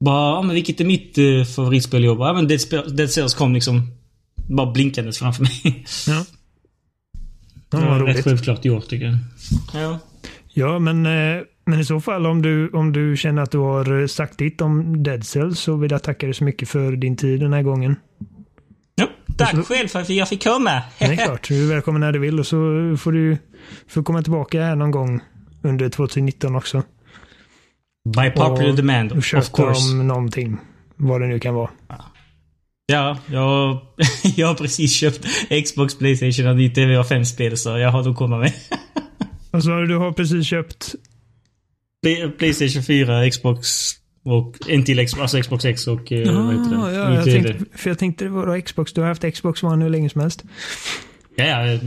bara, 0.00 0.42
men 0.42 0.54
vilket 0.54 0.80
är 0.80 0.84
mitt 0.84 1.18
eh, 1.18 1.44
favoritspel 1.56 2.04
i 2.04 2.08
år? 2.08 2.26
Ja, 2.26 2.32
men 2.32 2.48
Dead 2.96 3.10
Cells 3.10 3.34
kom 3.34 3.54
liksom 3.54 3.90
bara 4.48 4.72
blinkandes 4.72 5.18
framför 5.18 5.42
mig. 5.42 5.84
Ja. 6.08 6.24
Ja, 7.70 7.78
Det 7.78 7.86
var 7.86 7.98
rätt 8.00 8.24
självklart 8.24 8.66
år 8.66 8.80
tycker 8.80 9.06
jag. 9.06 9.16
Ja. 9.82 9.98
Ja, 10.48 10.78
men, 10.78 11.06
eh, 11.06 11.42
men 11.66 11.80
i 11.80 11.84
så 11.84 12.00
fall 12.00 12.26
om 12.26 12.42
du, 12.42 12.68
om 12.68 12.92
du 12.92 13.16
känner 13.16 13.42
att 13.42 13.50
du 13.50 13.58
har 13.58 14.00
eh, 14.00 14.06
sagt 14.06 14.38
ditt 14.38 14.60
om 14.60 15.02
Dead 15.02 15.24
Cells 15.26 15.60
så 15.60 15.76
vill 15.76 15.90
jag 15.90 16.02
tacka 16.02 16.26
dig 16.26 16.34
så 16.34 16.44
mycket 16.44 16.68
för 16.68 16.92
din 16.92 17.16
tid 17.16 17.40
den 17.40 17.52
här 17.52 17.62
gången. 17.62 17.96
ja. 18.94 19.08
Tack 19.36 19.66
själv 19.66 19.88
för 19.88 20.00
att 20.00 20.08
jag 20.08 20.28
fick 20.28 20.44
komma. 20.44 20.82
Det 20.98 21.04
är 21.04 21.16
klart, 21.16 21.48
du 21.48 21.64
är 21.64 21.68
välkommen 21.74 22.00
när 22.00 22.12
du 22.12 22.18
vill 22.18 22.38
och 22.38 22.46
så 22.46 22.56
får 22.98 23.12
du 23.12 23.38
får 23.88 24.02
komma 24.02 24.22
tillbaka 24.22 24.62
här 24.62 24.76
någon 24.76 24.90
gång 24.90 25.20
under 25.62 25.88
2019 25.88 26.56
också. 26.56 26.82
By 28.16 28.30
popular 28.30 28.68
Och- 28.70 28.76
demand, 28.76 29.12
Och 29.12 29.18
of 29.18 29.50
course. 29.52 29.92
om 29.92 30.06
någonting. 30.08 30.56
Vad 30.96 31.20
det 31.20 31.26
nu 31.26 31.38
kan 31.38 31.54
vara. 31.54 31.70
Ja, 31.88 32.04
jag, 32.86 33.16
jag 34.36 34.46
har 34.46 34.54
precis 34.54 34.94
köpt 34.94 35.26
Xbox, 35.64 35.98
Playstation 35.98 36.46
och 36.46 36.56
ny 36.56 36.70
TV 36.70 36.98
och 36.98 37.08
fem 37.08 37.24
spel 37.24 37.56
så 37.56 37.78
jag 37.78 37.90
har 37.90 38.02
nog 38.04 38.16
komma 38.16 38.38
med. 38.38 38.52
Alltså, 39.50 39.70
du 39.82 39.96
har 39.96 40.12
precis 40.12 40.46
köpt... 40.46 40.94
Play- 42.02 42.30
Playstation 42.38 42.82
4, 42.82 43.30
Xbox 43.30 43.68
och 44.24 44.56
en 44.68 44.84
till 44.84 45.06
Xbox, 45.06 45.20
alltså 45.22 45.40
Xbox 45.42 45.64
X 45.64 45.86
och 45.86 46.12
eh, 46.12 46.32
vad 46.44 46.52
heter 46.54 46.76
Ah, 46.76 46.86
det? 46.88 46.94
ja, 46.94 47.14
jag 47.14 47.24
TV. 47.24 47.42
tänkte, 47.42 47.78
för 47.78 47.90
jag 47.90 47.98
tänkte 47.98 48.24
det 48.24 48.30
var 48.30 48.60
Xbox. 48.60 48.92
Du 48.92 49.00
har 49.00 49.08
haft 49.08 49.24
Xbox 49.34 49.62
One 49.62 49.84
hur 49.84 49.90
länge 49.90 50.10
som 50.10 50.20
helst. 50.20 50.44
Ja, 51.36 51.44
ja, 51.44 51.66
jag 51.66 51.80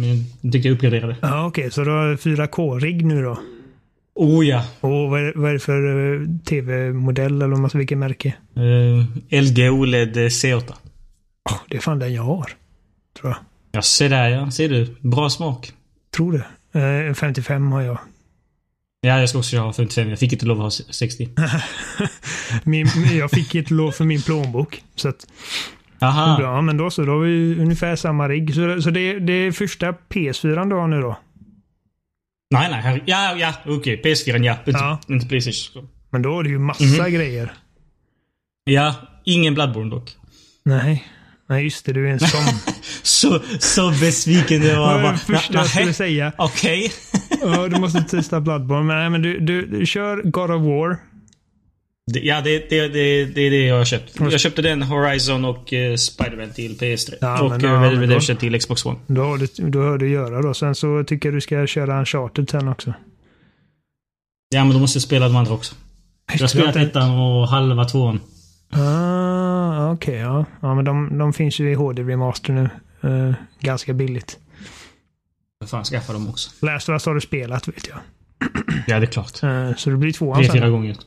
tyckte 0.52 0.68
jag 0.68 0.76
uppgraderade. 0.76 1.16
Ja, 1.22 1.46
okej. 1.46 1.72
så 1.72 1.84
du 1.84 1.90
har 1.92 2.16
4K-rigg 2.16 3.06
nu 3.06 3.22
då? 3.24 3.40
Oh 4.16 4.48
ja. 4.48 4.66
Och 4.82 4.90
vad 5.10 5.22
är, 5.22 5.34
vad 5.36 5.50
är 5.50 5.54
det 5.54 5.60
för 5.60 6.14
eh, 6.14 6.28
tv-modell 6.46 7.36
eller 7.36 7.48
vad 7.48 7.60
man 7.60 7.70
ska- 7.70 7.78
vilket 7.80 7.98
märke? 7.98 8.34
Uh, 8.58 9.06
LG 9.42 9.70
OLED 9.70 10.18
C8. 10.18 10.74
Det 11.70 11.78
är 11.78 11.82
fan 11.82 12.00
den 12.00 12.14
jag 12.14 12.24
har. 12.24 12.52
Tror 13.20 13.32
jag. 13.32 13.38
Ja, 13.72 13.82
se 13.82 14.08
där 14.08 14.30
ja. 14.30 14.52
Ser 14.52 14.70
du? 14.70 14.96
Bra 15.02 15.30
smak. 15.30 15.72
Tror 16.16 16.46
det. 16.72 17.08
Eh, 17.08 17.14
55 17.14 17.72
har 17.72 17.82
jag. 17.82 17.98
Ja, 19.02 19.20
jag 19.20 19.30
ska 19.30 19.38
också 19.38 19.58
ha 19.58 19.74
55. 19.74 20.10
Jag 20.10 20.20
fick 20.20 20.34
inte 20.34 20.46
lov 20.46 20.58
att 20.58 20.64
ha 20.64 20.94
60. 20.94 21.30
Min, 22.64 22.88
jag 23.18 23.32
fick 23.32 23.56
ett 23.56 23.72
lov 23.72 23.92
för 23.92 24.06
min 24.06 24.22
plånbok. 24.22 24.84
Så 24.96 25.10
att, 25.10 25.28
Aha. 26.02 26.42
ja, 26.42 26.62
men 26.62 26.78
då 26.78 26.90
så. 26.90 27.02
Då 27.06 27.12
har 27.12 27.20
vi 27.20 27.60
ungefär 27.60 27.96
samma 27.96 28.30
rigg. 28.30 28.56
Så, 28.56 28.82
så 28.82 28.90
det, 28.90 29.20
det 29.20 29.34
är 29.34 29.52
första 29.52 29.92
PS4 29.92 30.70
du 30.70 30.76
har 30.76 30.88
nu 30.88 31.02
då? 31.02 31.20
Nej, 32.52 32.72
nej. 32.72 32.82
Här, 32.82 33.04
ja, 33.06 33.36
ja. 33.36 33.54
Okej. 33.68 34.02
PS4 34.04 34.44
ja. 34.44 34.58
Inte, 34.58 34.72
Ja. 34.72 35.00
inte 35.08 35.26
Playstation. 35.28 35.90
Men 36.10 36.22
då 36.22 36.40
är 36.40 36.44
det 36.44 36.50
ju 36.50 36.60
massa 36.60 36.84
Mhm. 36.84 37.14
grejer. 37.14 37.54
Ja, 38.64 38.96
ingen 39.26 39.54
Bloodborne 39.54 39.90
dock. 39.90 40.16
Nej. 40.64 41.08
Nej, 41.50 41.64
just 41.64 41.86
det. 41.86 41.94
Du 41.94 42.08
är 42.08 42.12
en 42.12 42.20
sån. 42.20 42.30
Så, 43.04 43.40
så 43.60 43.90
besviken 43.90 44.62
det 44.62 44.68
Det 44.68 44.76
var. 44.80 44.94
var 44.94 45.02
Bara, 45.02 45.12
det 45.12 45.18
första 45.18 45.54
jag 45.54 45.68
skulle 45.70 45.94
säga. 45.94 46.32
Okej. 46.38 46.92
Ja, 47.42 47.68
du 47.68 47.80
måste 47.80 48.02
testa 48.02 48.42
Bloodborne. 48.42 48.84
Men, 48.84 48.98
nej, 48.98 49.10
men 49.10 49.22
du, 49.22 49.40
du, 49.40 49.66
du 49.66 49.86
kör 49.86 50.22
God 50.24 50.52
of 50.52 50.62
War. 50.62 50.98
Det- 52.14 52.20
Ja, 52.20 52.42
det, 52.42 52.70
det, 52.70 52.88
det, 52.88 53.26
det 53.26 53.42
är 53.42 53.52
det 53.52 53.66
jag 53.66 53.78
har 53.78 53.86
köpt. 53.86 54.20
Jag 54.20 54.40
köpte 54.40 54.62
den 54.62 54.82
Horizon 54.82 55.46
och 55.46 55.74
uh, 55.74 55.96
Spiderman 55.96 56.50
till 56.54 56.78
PS3. 56.78 57.14
Ja, 57.22 57.42
och 57.42 57.50
men- 57.50 57.62
Red 57.62 57.72
men 57.72 57.82
Dead 57.92 58.00
Redemption 58.02 58.36
till 58.38 58.60
Xbox 58.60 58.86
One. 58.86 59.00
Då 59.08 59.22
har 59.24 59.38
du, 59.38 59.70
då 59.70 59.82
har 59.82 59.98
du 59.98 60.10
göra 60.10 60.42
då. 60.42 60.54
Sen 60.54 60.76
så 60.76 61.04
tycker 61.04 61.30
jag 61.30 61.36
du 61.38 61.42
ska 61.42 61.68
köra 61.68 62.00
Uncharted 62.00 62.50
sen 62.50 62.68
också. 62.68 62.94
Ja, 64.50 64.64
men 64.64 64.74
då 64.74 64.80
måste 64.80 64.98
jag 64.98 65.04
spela 65.04 65.28
de 65.28 65.36
andra 65.36 65.54
också. 65.54 65.76
Jag 66.34 66.40
har 66.40 66.48
spelat 66.48 66.76
ettan 66.76 67.12
och 67.12 67.48
halva 67.48 67.86
tvåan. 67.86 68.20
Ah, 68.72 69.29
okej. 69.88 70.16
ja. 70.16 70.46
ja, 70.62 70.76
men 70.76 70.86
de, 70.86 71.18
de 71.18 71.34
finns 71.34 71.60
ju 71.60 71.72
i 71.72 71.74
HD 71.74 72.04
Remaster 72.04 72.54
nu. 72.54 72.70
Eh, 73.02 73.34
ganska 73.60 73.94
billigt. 73.94 74.38
Jag 75.60 75.70
fan 75.70 75.84
skaffa 75.84 76.14
dem 76.14 76.30
också. 76.30 76.66
Last 76.66 76.90
of 76.90 76.94
Us 76.94 77.06
har 77.06 77.16
du 77.16 77.22
spelat 77.22 77.68
vet 77.68 77.88
jag. 77.88 77.98
Ja, 78.88 79.00
det 79.00 79.06
är 79.06 79.12
klart. 79.12 79.44
Eh, 79.44 79.76
så 79.76 79.90
det 79.90 79.98
blir 79.98 80.12
tvåan 80.14 80.44
Tre, 80.44 80.52
fyra 80.52 80.62
sen. 80.62 80.72
gånger. 80.72 80.98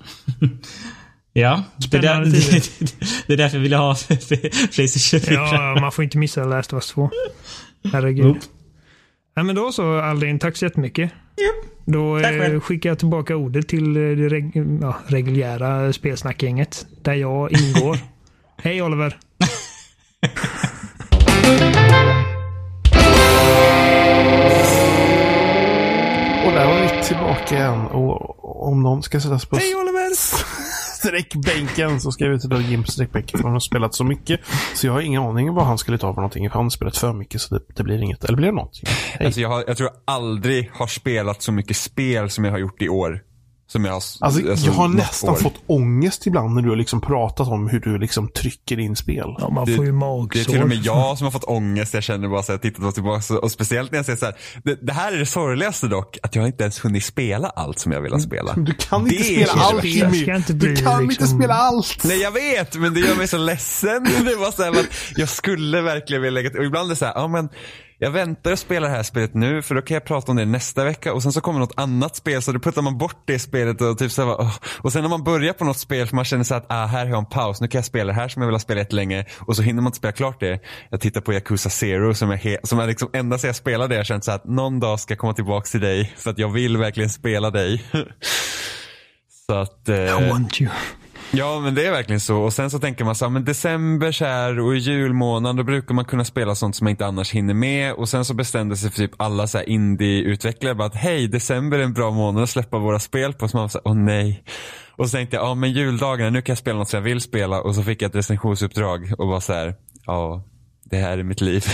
ja, 1.32 1.65
det 1.90 1.97
är, 1.97 2.03
där, 2.03 2.24
Spännande 2.24 2.31
det, 2.51 3.27
det 3.27 3.32
är 3.32 3.36
därför 3.36 3.57
jag 3.57 3.62
ville 3.62 3.77
ha 3.77 3.94
Playstation 4.74 5.20
4. 5.20 5.35
Ja, 5.35 5.77
man 5.81 5.93
får 5.93 6.05
inte 6.05 6.19
missa 6.19 6.44
Last 6.44 6.73
of 6.73 6.77
Us 6.77 6.86
2. 6.86 7.11
Herregud. 7.93 8.27
Nope. 8.27 8.40
Ja, 9.35 9.43
men 9.43 9.55
då 9.55 9.73
så 9.73 10.01
Aldin, 10.01 10.39
tack 10.39 10.57
så 10.57 10.65
jättemycket. 10.65 11.12
Då 11.85 12.20
Tack 12.20 12.32
eh, 12.32 12.61
skickar 12.61 12.90
jag 12.90 12.99
tillbaka 12.99 13.36
ordet 13.36 13.69
till 13.69 13.94
det 13.94 14.28
reg 14.28 14.53
ja, 14.82 14.97
reguljära 15.07 15.93
spelsnackgänget. 15.93 16.86
Där 17.03 17.15
jag 17.15 17.53
ingår. 17.53 17.99
Hej 18.64 18.82
Oliver! 18.82 19.18
Och 26.47 26.52
där 26.52 26.66
var 26.66 26.80
vi 26.80 27.02
tillbaka 27.02 27.55
igen. 27.55 27.86
Och 27.86 28.66
om 28.68 28.82
någon 28.82 29.02
ska 29.02 29.20
sättas 29.20 29.47
på 29.47 29.56
Hej 29.56 29.74
Oliver! 29.74 30.12
sträckbänken 30.98 32.01
så 32.01 32.12
ska 32.12 32.24
jag 32.24 32.34
ut 32.34 32.40
till 32.40 32.70
Jim 32.70 32.84
sträckbänk. 32.84 33.30
För 33.30 33.43
han 33.43 33.52
har 33.52 33.60
spelat 33.60 33.94
så 33.94 34.05
mycket. 34.05 34.40
Så 34.74 34.86
jag 34.86 34.93
har 34.93 35.01
ingen 35.01 35.22
aning 35.22 35.55
vad 35.55 35.66
han 35.66 35.78
skulle 35.78 35.98
ta 35.98 36.14
för 36.14 36.20
någonting. 36.20 36.51
För 36.51 36.55
han 36.55 36.64
har 36.64 36.70
spelat 36.70 36.97
för 36.97 37.12
mycket 37.12 37.40
så 37.40 37.55
det, 37.55 37.64
det 37.76 37.82
blir 37.82 38.02
inget. 38.02 38.24
Eller 38.24 38.36
blir 38.36 38.47
det 38.47 38.55
någonting? 38.55 38.84
Hej. 38.89 39.26
Alltså 39.26 39.40
jag, 39.40 39.48
har, 39.48 39.64
jag 39.66 39.76
tror 39.76 39.90
jag 39.93 40.14
aldrig 40.14 40.70
har 40.74 40.86
spelat 40.86 41.43
så 41.43 41.52
mycket 41.52 41.76
spel 41.76 42.30
som 42.30 42.44
jag 42.44 42.52
har 42.52 42.59
gjort 42.59 42.82
i 42.82 42.89
år. 42.89 43.22
Som 43.73 43.85
jag 43.85 43.93
har, 43.93 44.03
Alltså, 44.20 44.40
jag 44.66 44.73
har 44.73 44.89
något 44.89 44.97
nästan 44.97 45.31
år. 45.31 45.36
fått 45.36 45.55
ångest 45.66 46.27
ibland 46.27 46.55
när 46.55 46.62
du 46.62 46.69
har 46.69 46.77
liksom 46.77 47.01
pratat 47.01 47.49
om 47.49 47.69
hur 47.69 47.81
du 47.81 47.99
liksom 47.99 48.28
trycker 48.28 48.78
in 48.81 48.97
spel. 48.97 49.35
Ja, 49.39 49.51
man 49.51 49.65
Det- 49.66 49.77
får 49.77 49.85
ju 49.85 49.90
Det 49.90 49.94
är 49.97 49.99
magsår. 49.99 50.44
till 50.53 50.62
och 50.62 50.69
med 50.69 50.78
jag 50.85 51.19
som 51.19 51.24
har 51.24 51.31
fått 51.32 51.44
ångest. 51.44 51.94
Jag 51.94 52.03
känner 52.03 52.28
bara 52.28 52.43
så 52.43 52.59
tittat 52.59 52.94
tillbaka. 52.94 53.35
Och 53.35 53.51
speciellt 53.51 53.90
när 53.93 53.99
jag 53.99 54.07
säger 54.07 54.16
så 54.19 54.24
här. 54.24 54.35
Det, 54.65 54.86
det 54.86 54.93
här 54.93 55.12
är 55.12 55.19
det 55.19 55.27
sorgligaste 55.27 55.86
dock. 55.89 56.19
Att 56.23 56.35
jag 56.35 56.47
inte 56.47 56.62
ens 56.62 56.85
hunnit 56.85 57.05
spela 57.05 57.49
allt 57.49 57.78
som 57.78 57.93
jag 57.93 58.01
vill 58.01 58.20
spela. 58.20 58.55
Du 58.57 58.74
kan 58.74 59.05
Det 59.05 59.11
inte 59.15 59.24
spela 59.24 59.53
allt. 59.53 59.85
Jimmy. 59.85 60.36
Inte 60.36 60.55
bli 60.55 60.69
Du 60.69 60.77
kan 60.85 61.03
inte 61.03 61.15
liksom- 61.15 61.39
spela 61.39 61.55
allt. 61.55 62.05
Nej 62.05 62.20
jag 62.20 62.31
vet, 62.32 62.77
men 62.77 62.94
det 62.94 63.01
gör 63.01 63.16
mig 63.16 63.28
så 63.28 63.36
ledsen. 63.39 64.05
Det 64.24 64.36
var 64.36 64.51
så 64.53 64.62
här, 64.62 64.70
att 64.70 64.86
jag 65.16 65.28
skulle 65.28 65.81
verkligen 65.81 66.23
vilja 66.23 66.35
lägga 66.35 66.51
till. 66.51 66.59
Och 66.59 66.65
ibland 66.65 66.86
är 66.86 66.90
det 66.90 66.97
så 66.97 67.05
här, 67.05 67.12
ja 67.16 67.28
men 67.28 67.49
jag 68.03 68.11
väntar 68.11 68.53
och 68.53 68.59
spelar 68.59 68.89
det 68.89 68.95
här 68.95 69.03
spelet 69.03 69.35
nu 69.35 69.62
för 69.62 69.74
då 69.74 69.83
kan 69.83 69.95
jag 69.95 70.05
prata 70.05 70.33
om 70.33 70.37
det 70.37 70.45
nästa 70.45 70.85
vecka 70.85 71.12
och 71.12 71.23
sen 71.23 71.33
så 71.33 71.41
kommer 71.41 71.61
något 71.61 71.73
annat 71.77 72.16
spel 72.16 72.43
så 72.43 72.53
då 72.53 72.59
puttar 72.59 72.83
man 72.83 72.99
bort 72.99 73.23
det 73.24 73.39
spelet 73.39 73.81
och 73.81 73.99
typ 73.99 74.12
så 74.12 74.27
här, 74.27 74.33
oh. 74.35 74.55
Och 74.79 74.93
sen 74.93 75.03
när 75.03 75.09
man 75.09 75.24
börjar 75.24 75.53
på 75.53 75.65
något 75.65 75.79
spel 75.79 76.07
för 76.07 76.16
man 76.16 76.24
känner 76.24 76.45
så 76.45 76.55
att 76.55 76.66
ah, 76.69 76.87
här 76.87 77.05
har 77.05 77.11
jag 77.11 77.19
en 77.19 77.27
paus, 77.27 77.61
nu 77.61 77.69
kan 77.69 77.79
jag 77.79 77.85
spela 77.85 78.12
det 78.12 78.19
här 78.19 78.29
som 78.29 78.43
jag 78.43 78.47
vill 78.47 78.55
ha 78.55 78.61
spelat 78.61 78.93
länge 78.93 79.24
och 79.41 79.57
så 79.57 79.62
hinner 79.62 79.83
man 79.83 79.89
inte 79.89 79.99
spela 79.99 80.12
klart 80.12 80.41
det. 80.41 80.61
Jag 80.91 81.01
tittar 81.01 81.20
på 81.20 81.33
Yakuza 81.33 81.70
Zero 81.70 82.15
som 82.15 82.31
är, 82.31 82.66
som 82.66 82.79
är 82.79 82.87
liksom 82.87 83.11
ända 83.12 83.39
sedan 83.39 83.49
jag 83.49 83.57
spelade 83.57 83.89
det 83.89 83.95
jag 83.95 84.01
har 84.01 84.05
känt 84.05 84.24
så 84.24 84.33
att 84.33 84.45
någon 84.45 84.81
dag 84.81 85.01
ska 85.01 85.12
jag 85.12 85.19
komma 85.19 85.35
tillbaka 85.35 85.66
till 85.66 85.81
dig 85.81 86.15
för 86.16 86.31
att 86.31 86.39
jag 86.39 86.49
vill 86.49 86.77
verkligen 86.77 87.11
spela 87.11 87.51
dig. 87.51 87.85
så 89.47 89.55
att... 89.55 89.89
eh, 89.89 89.97
I 89.97 90.31
want 90.31 90.61
you. 90.61 90.70
Ja 91.34 91.60
men 91.60 91.74
det 91.74 91.86
är 91.86 91.90
verkligen 91.90 92.20
så. 92.20 92.42
Och 92.42 92.52
sen 92.52 92.70
så 92.70 92.78
tänker 92.78 93.04
man 93.04 93.14
så 93.14 93.24
här, 93.24 93.30
men 93.30 93.44
december 93.44 94.12
så 94.12 94.24
här 94.24 94.60
och 94.60 94.76
i 94.76 94.78
julmånaden 94.78 95.56
då 95.56 95.62
brukar 95.62 95.94
man 95.94 96.04
kunna 96.04 96.24
spela 96.24 96.54
sånt 96.54 96.76
som 96.76 96.84
man 96.84 96.90
inte 96.90 97.06
annars 97.06 97.30
hinner 97.32 97.54
med. 97.54 97.92
Och 97.92 98.09
sen 98.09 98.24
så 98.24 98.34
bestämde 98.34 98.76
sig 98.76 98.90
för 98.90 98.96
typ 98.96 99.10
alla 99.16 99.46
så 99.46 99.59
här 99.59 99.68
indie-utvecklare 99.68 100.74
bara 100.74 100.86
att 100.86 100.94
hej, 100.94 101.28
december 101.28 101.78
är 101.78 101.82
en 101.82 101.92
bra 101.92 102.10
månad 102.10 102.42
att 102.42 102.50
släppa 102.50 102.78
våra 102.78 102.98
spel 102.98 103.32
på. 103.32 103.48
Så 103.48 103.56
man 103.56 103.64
var 103.64 103.68
så 103.68 103.78
här, 103.78 103.88
åh 103.88 103.94
nej. 103.94 104.44
Och 104.90 105.10
så 105.10 105.16
tänkte 105.16 105.36
jag, 105.36 105.44
ja 105.44 105.54
men 105.54 105.72
juldagarna, 105.72 106.30
nu 106.30 106.42
kan 106.42 106.52
jag 106.52 106.59
spela 106.59 106.78
något 106.78 106.88
som 106.88 106.96
jag 106.96 107.04
vill 107.04 107.20
spela. 107.20 107.60
Och 107.60 107.74
så 107.74 107.82
fick 107.82 108.02
jag 108.02 108.09
ett 108.09 108.16
recensionsuppdrag 108.16 109.12
och 109.18 109.28
var 109.28 109.40
så 109.40 109.52
här, 109.52 109.74
ja, 110.06 110.44
det 110.84 110.96
här 110.96 111.18
är 111.18 111.22
mitt 111.22 111.40
liv. 111.40 111.64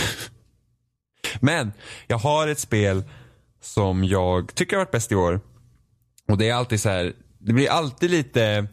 men 1.40 1.72
jag 2.06 2.18
har 2.18 2.48
ett 2.48 2.58
spel 2.58 3.04
som 3.62 4.04
jag 4.04 4.54
tycker 4.54 4.76
har 4.76 4.84
varit 4.84 4.92
bäst 4.92 5.12
i 5.12 5.14
år. 5.14 5.40
Och 6.28 6.38
det 6.38 6.48
är 6.48 6.54
alltid 6.54 6.80
så 6.80 6.88
här, 6.88 7.12
det 7.38 7.52
blir 7.52 7.70
alltid 7.70 8.10
lite 8.10 8.68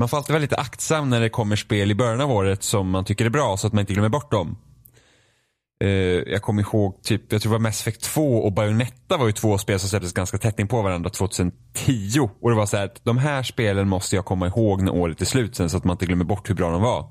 man 0.00 0.08
får 0.08 0.16
alltid 0.16 0.32
vara 0.32 0.40
lite 0.40 0.56
aktsam 0.56 1.10
när 1.10 1.20
det 1.20 1.28
kommer 1.28 1.56
spel 1.56 1.90
i 1.90 1.94
början 1.94 2.20
av 2.20 2.30
året 2.30 2.62
som 2.62 2.90
man 2.90 3.04
tycker 3.04 3.24
är 3.24 3.30
bra 3.30 3.56
så 3.56 3.66
att 3.66 3.72
man 3.72 3.80
inte 3.80 3.92
glömmer 3.92 4.08
bort 4.08 4.30
dem. 4.30 4.56
Uh, 5.84 5.90
jag 6.26 6.42
kommer 6.42 6.62
ihåg, 6.62 7.02
typ, 7.02 7.32
jag 7.32 7.42
tror 7.42 7.50
det 7.50 7.58
var 7.58 7.62
Mass 7.62 7.80
Effect 7.80 8.02
2 8.02 8.38
och 8.38 8.52
Bayonetta 8.52 9.16
var 9.16 9.26
ju 9.26 9.32
två 9.32 9.58
spel 9.58 9.78
som 9.78 9.88
släpptes 9.88 10.12
ganska 10.12 10.38
tätt 10.38 10.58
in 10.58 10.68
på 10.68 10.82
varandra 10.82 11.10
2010. 11.10 11.52
Och 12.40 12.50
det 12.50 12.56
var 12.56 12.66
så 12.66 12.76
här 12.76 12.84
att 12.84 13.04
de 13.04 13.18
här 13.18 13.42
spelen 13.42 13.88
måste 13.88 14.16
jag 14.16 14.24
komma 14.24 14.46
ihåg 14.46 14.82
när 14.82 14.94
året 14.94 15.20
är 15.20 15.24
slut 15.24 15.56
sen 15.56 15.70
så 15.70 15.76
att 15.76 15.84
man 15.84 15.94
inte 15.94 16.06
glömmer 16.06 16.24
bort 16.24 16.50
hur 16.50 16.54
bra 16.54 16.70
de 16.70 16.82
var. 16.82 17.08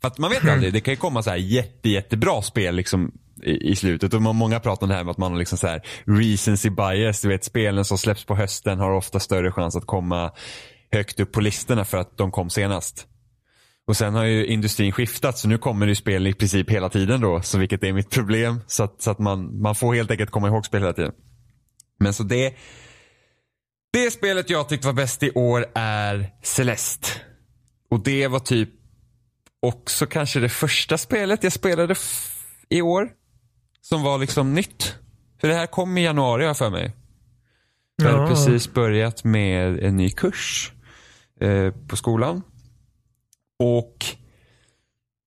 För 0.00 0.08
att 0.08 0.18
man 0.18 0.30
vet 0.30 0.44
ju 0.44 0.50
aldrig, 0.50 0.72
det 0.72 0.80
kan 0.80 0.92
ju 0.92 0.98
komma 0.98 1.22
så 1.22 1.30
här 1.30 1.36
jätte, 1.36 1.88
jättebra 1.88 2.42
spel 2.42 2.74
liksom 2.74 3.12
i, 3.42 3.70
i 3.70 3.76
slutet. 3.76 4.14
Och 4.14 4.22
många 4.22 4.60
pratar 4.60 4.82
om 4.82 4.88
det 4.88 4.94
här 4.94 5.04
med 5.04 5.10
att 5.10 5.18
man 5.18 5.32
har 5.32 5.38
liksom 5.38 5.58
så 5.58 5.66
här 5.66 5.82
recency 6.04 6.70
bias. 6.70 7.20
Du 7.20 7.28
vet 7.28 7.44
spelen 7.44 7.84
som 7.84 7.98
släpps 7.98 8.24
på 8.24 8.34
hösten 8.36 8.78
har 8.78 8.90
ofta 8.90 9.20
större 9.20 9.52
chans 9.52 9.76
att 9.76 9.86
komma 9.86 10.30
högt 10.92 11.20
upp 11.20 11.32
på 11.32 11.40
listorna 11.40 11.84
för 11.84 11.98
att 11.98 12.18
de 12.18 12.30
kom 12.30 12.50
senast. 12.50 13.06
Och 13.86 13.96
sen 13.96 14.14
har 14.14 14.24
ju 14.24 14.46
industrin 14.46 14.92
skiftat 14.92 15.38
så 15.38 15.48
nu 15.48 15.58
kommer 15.58 15.86
det 15.86 15.90
ju 15.90 15.94
spel 15.96 16.26
i 16.26 16.34
princip 16.34 16.70
hela 16.70 16.88
tiden 16.88 17.20
då. 17.20 17.42
Så 17.42 17.58
vilket 17.58 17.84
är 17.84 17.92
mitt 17.92 18.10
problem. 18.10 18.60
Så 18.66 18.82
att, 18.82 19.02
så 19.02 19.10
att 19.10 19.18
man, 19.18 19.60
man 19.62 19.74
får 19.74 19.94
helt 19.94 20.10
enkelt 20.10 20.30
komma 20.30 20.48
ihåg 20.48 20.66
spel 20.66 20.80
hela 20.82 20.92
tiden. 20.92 21.12
Men 22.00 22.14
så 22.14 22.22
det 22.22 22.54
det 23.92 24.10
spelet 24.10 24.50
jag 24.50 24.68
tyckte 24.68 24.86
var 24.86 24.94
bäst 24.94 25.22
i 25.22 25.30
år 25.30 25.66
är 25.74 26.30
Celeste. 26.42 27.08
Och 27.90 28.00
det 28.04 28.28
var 28.28 28.38
typ 28.40 28.68
också 29.62 30.06
kanske 30.06 30.40
det 30.40 30.48
första 30.48 30.98
spelet 30.98 31.42
jag 31.42 31.52
spelade 31.52 31.94
i 32.68 32.82
år. 32.82 33.08
Som 33.80 34.02
var 34.02 34.18
liksom 34.18 34.54
nytt. 34.54 34.94
För 35.40 35.48
det 35.48 35.54
här 35.54 35.66
kom 35.66 35.98
i 35.98 36.04
januari 36.04 36.42
har 36.42 36.46
jag 36.48 36.56
för 36.56 36.70
mig. 36.70 36.92
Jag 37.96 38.04
hade 38.10 38.18
Ja. 38.22 38.28
precis 38.28 38.72
börjat 38.72 39.24
med 39.24 39.78
en 39.78 39.96
ny 39.96 40.10
kurs 40.10 40.72
eh, 41.40 41.72
på 41.88 41.96
skolan. 41.96 42.42
Och, 43.62 43.94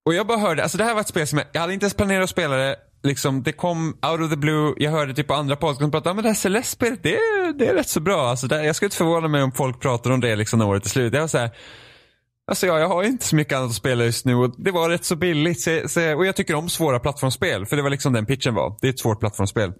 och 0.05 0.13
jag 0.13 0.27
bara 0.27 0.37
hörde, 0.37 0.63
alltså 0.63 0.77
det 0.77 0.83
här 0.83 0.93
var 0.93 1.01
ett 1.01 1.07
spel 1.07 1.27
som 1.27 1.37
jag, 1.37 1.47
jag 1.51 1.61
hade 1.61 1.73
inte 1.73 1.83
ens 1.83 1.93
planerat 1.93 2.23
att 2.23 2.29
spela 2.29 2.55
det. 2.55 2.75
Liksom, 3.03 3.43
det 3.43 3.51
kom 3.51 3.87
out 4.11 4.21
of 4.21 4.29
the 4.29 4.35
blue, 4.37 4.73
jag 4.77 4.91
hörde 4.91 5.13
typ 5.13 5.27
på 5.27 5.33
andra 5.33 5.55
podcast 5.55 5.81
som 5.81 5.91
pratade 5.91 6.09
om 6.09 6.15
men 6.15 6.23
det 6.23 6.29
här 6.29 6.35
Celeste-spelet, 6.35 7.03
det, 7.03 7.15
är- 7.15 7.53
det 7.53 7.67
är 7.67 7.73
rätt 7.73 7.89
så 7.89 7.99
bra. 7.99 8.29
Alltså 8.29 8.47
det, 8.47 8.63
jag 8.65 8.75
skulle 8.75 8.87
inte 8.87 8.97
förvåna 8.97 9.27
mig 9.27 9.43
om 9.43 9.51
folk 9.51 9.79
pratar 9.81 10.11
om 10.11 10.19
det 10.19 10.35
liksom 10.35 10.59
när 10.59 10.67
året 10.67 10.85
är 10.85 10.89
slut. 10.89 11.13
Jag 11.13 11.21
var 11.21 11.27
så 11.27 11.37
här, 11.37 11.49
Alltså 12.47 12.67
ja, 12.67 12.79
jag 12.79 12.87
har 12.87 13.03
ju 13.03 13.09
inte 13.09 13.25
så 13.25 13.35
mycket 13.35 13.57
annat 13.57 13.69
att 13.69 13.75
spela 13.75 14.03
just 14.03 14.25
nu 14.25 14.35
och 14.35 14.53
det 14.57 14.71
var 14.71 14.89
rätt 14.89 15.05
så 15.05 15.15
billigt. 15.15 15.61
Så, 15.61 15.81
så, 15.87 16.15
och 16.15 16.25
jag 16.25 16.35
tycker 16.35 16.55
om 16.55 16.69
svåra 16.69 16.99
plattformsspel, 16.99 17.65
för 17.65 17.75
det 17.75 17.81
var 17.81 17.89
liksom 17.89 18.13
den 18.13 18.25
pitchen 18.25 18.53
var. 18.55 18.77
Det 18.81 18.87
är 18.87 18.91
ett 18.91 18.99
svårt 18.99 19.19
plattformsspel. 19.19 19.73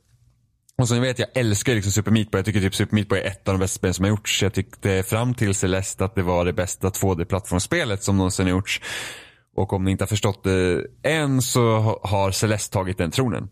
Och 0.82 0.88
så 0.88 0.94
ni 0.94 1.00
vet, 1.00 1.20
jag 1.20 1.30
älskar 1.34 1.76
liksom 1.76 1.92
Super 1.92 2.12
Meat 2.12 2.32
Boy. 2.32 2.40
Jag 2.40 2.46
tycker 2.46 2.62
typ 2.62 2.76
Super 2.76 2.96
Meat 2.96 3.08
Boy 3.08 3.20
är 3.20 3.28
ett 3.28 3.48
av 3.48 3.54
de 3.54 3.60
bästa 3.60 3.78
spelen 3.78 3.94
som 3.94 4.06
har 4.06 4.10
gjorts. 4.10 4.44
Jag 4.44 4.54
tyckte 4.54 5.04
fram 5.04 5.34
till 5.34 5.56
Celeste 5.56 6.06
att 6.06 6.16
det 6.16 6.24
var 6.24 6.46
det 6.46 6.54
bästa 6.54 6.90
2D-plattformsspelet 6.90 8.04
som 8.04 8.18
någonsin 8.18 8.46
har 8.46 8.52
gjorts. 8.52 8.82
Och 9.56 9.74
om 9.74 9.84
ni 9.84 9.92
inte 9.92 10.04
har 10.04 10.08
förstått 10.08 10.44
det 10.44 10.86
än 11.04 11.42
så 11.42 11.80
har 12.04 12.32
Celeste 12.32 12.74
tagit 12.74 12.98
den 12.98 13.12
tronen. 13.12 13.50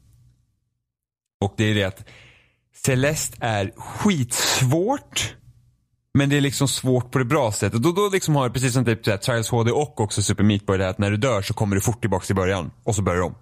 Och 1.42 1.54
det 1.58 1.64
är 1.64 1.76
det 1.76 1.84
att 1.84 2.06
Celeste 2.76 3.38
är 3.40 3.74
skitsvårt. 3.78 5.36
Men 6.14 6.30
det 6.30 6.38
är 6.38 6.42
liksom 6.42 6.68
svårt 6.68 7.12
på 7.12 7.20
det 7.20 7.26
bra 7.26 7.52
sättet. 7.52 7.84
Då, 7.84 7.92
då 7.92 8.10
liksom 8.10 8.36
har 8.36 8.44
jag 8.44 8.54
precis 8.54 8.74
som 8.74 8.86
typ 8.86 9.22
Trials 9.22 9.50
HD 9.50 9.72
och 9.72 10.00
också 10.00 10.22
Super 10.22 10.44
Meat 10.44 10.66
Boy 10.66 10.78
det 10.78 10.84
här 10.84 10.92
att 10.92 10.98
när 10.98 11.12
du 11.12 11.18
dör 11.18 11.42
så 11.42 11.54
kommer 11.54 11.76
du 11.76 11.82
fort 11.82 12.02
tillbaka 12.02 12.26
till 12.26 12.36
början. 12.36 12.72
Och 12.84 12.96
så 12.96 13.02
börjar 13.02 13.18
du 13.18 13.26
om. 13.26 13.36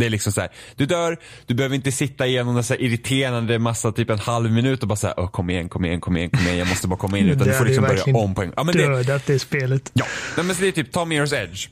Det 0.00 0.06
är 0.06 0.10
liksom 0.10 0.32
så 0.32 0.40
här, 0.40 0.50
du 0.76 0.86
dör, 0.86 1.16
du 1.46 1.54
behöver 1.54 1.76
inte 1.76 1.92
sitta 1.92 2.26
igenom 2.26 2.56
en 2.56 2.64
så 2.64 2.74
irriterande 2.74 3.58
massa, 3.58 3.92
typ 3.92 4.10
en 4.10 4.18
halv 4.18 4.52
minut 4.52 4.82
och 4.82 4.88
bara 4.88 4.96
säga 4.96 5.14
kom 5.32 5.50
igen, 5.50 5.68
kom 5.68 5.84
igen, 5.84 6.00
kom 6.00 6.16
igen, 6.16 6.30
kom 6.30 6.40
igen, 6.40 6.58
jag 6.58 6.68
måste 6.68 6.88
bara 6.88 6.98
komma 6.98 7.18
in. 7.18 7.28
Utan 7.28 7.46
du 7.46 7.52
får 7.52 7.64
liksom 7.64 7.84
börja 7.84 8.16
om 8.16 8.34
på 8.34 8.42
en 8.42 8.52
ja, 8.56 8.64
men 8.64 8.76
det 8.76 8.86
dödat 8.86 9.26
det 9.26 9.38
spelet. 9.38 9.90
Ja, 9.94 10.04
Nej, 10.36 10.46
men 10.46 10.56
så 10.56 10.62
det 10.62 10.68
är 10.68 10.72
typ, 10.72 10.92
ta 10.92 11.04
Mirror's 11.04 11.34
Edge. 11.34 11.68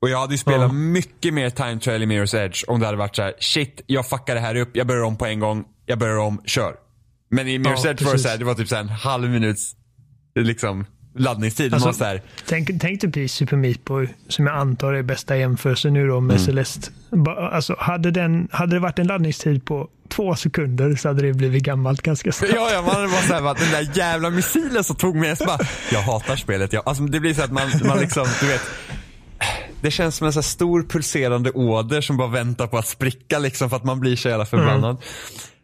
Och 0.00 0.10
jag 0.10 0.18
hade 0.18 0.34
ju 0.34 0.38
spelat 0.38 0.60
ja. 0.60 0.72
mycket 0.72 1.34
mer 1.34 1.50
time 1.50 1.80
trial 1.80 2.02
i 2.02 2.06
Mirror's 2.06 2.36
Edge 2.36 2.64
om 2.68 2.80
det 2.80 2.86
hade 2.86 2.98
varit 2.98 3.16
så 3.16 3.22
här, 3.22 3.34
shit, 3.38 3.80
jag 3.86 4.08
fuckar 4.08 4.34
det 4.34 4.40
här 4.40 4.54
upp, 4.54 4.70
jag 4.76 4.86
börjar 4.86 5.02
om 5.02 5.16
på 5.16 5.26
en 5.26 5.40
gång, 5.40 5.64
jag 5.86 5.98
börjar 5.98 6.16
om, 6.16 6.42
kör. 6.44 6.74
Men 7.30 7.48
i 7.48 7.58
Mirror's 7.58 7.80
ja, 7.84 7.90
Edge 7.90 8.02
var 8.02 8.12
det 8.12 8.18
så 8.18 8.28
här, 8.28 8.38
det 8.38 8.44
var 8.44 8.54
typ 8.54 8.68
så 8.68 8.76
en 8.76 8.88
halv 8.88 9.30
minuts, 9.30 9.72
liksom, 10.34 10.86
laddningstid. 11.16 11.74
Alltså, 11.74 11.92
så 11.92 12.04
här... 12.04 12.22
tänk, 12.46 12.70
tänk 12.80 13.00
typ 13.00 13.16
i 13.16 13.28
Super 13.28 13.56
Meat 13.56 13.84
Boy, 13.84 14.08
som 14.28 14.46
jag 14.46 14.56
antar 14.56 14.92
är 14.92 15.02
bästa 15.02 15.36
jämförelse 15.36 15.90
nu 15.90 16.08
då 16.08 16.20
med 16.20 16.36
mm. 16.36 16.46
Celeste. 16.46 16.90
Alltså, 17.52 17.76
hade, 17.78 18.10
den, 18.10 18.48
hade 18.52 18.76
det 18.76 18.80
varit 18.80 18.98
en 18.98 19.06
laddningstid 19.06 19.64
på 19.64 19.88
två 20.08 20.34
sekunder 20.34 20.96
så 20.96 21.08
hade 21.08 21.22
det 21.22 21.32
blivit 21.32 21.62
gammalt 21.62 22.02
ganska 22.02 22.32
snabbt. 22.32 22.52
Ja, 22.54 22.70
ja 22.72 22.82
man 22.82 22.94
hade 22.94 23.08
bara 23.08 23.22
såhär, 23.22 23.42
den 23.42 23.86
där 23.86 23.98
jävla 23.98 24.30
missilen 24.30 24.84
som 24.84 24.96
tog 24.96 25.16
mig, 25.16 25.36
så 25.36 25.44
bara, 25.44 25.58
jag 25.92 26.02
hatar 26.02 26.36
spelet. 26.36 26.72
Jag, 26.72 26.82
alltså, 26.86 27.04
det 27.04 27.20
blir 27.20 27.34
så 27.34 27.42
att 27.42 27.52
man, 27.52 27.68
man 27.84 27.98
liksom, 27.98 28.26
du 28.40 28.46
vet, 28.46 28.62
det 29.80 29.90
känns 29.90 30.16
som 30.16 30.26
en 30.26 30.32
så 30.32 30.42
stor 30.42 30.82
pulserande 30.82 31.50
åder 31.50 32.00
som 32.00 32.16
bara 32.16 32.28
väntar 32.28 32.66
på 32.66 32.78
att 32.78 32.86
spricka 32.86 33.38
liksom 33.38 33.70
för 33.70 33.76
att 33.76 33.84
man 33.84 34.00
blir 34.00 34.16
så 34.16 34.28
jävla 34.28 34.46
förbannad. 34.46 34.96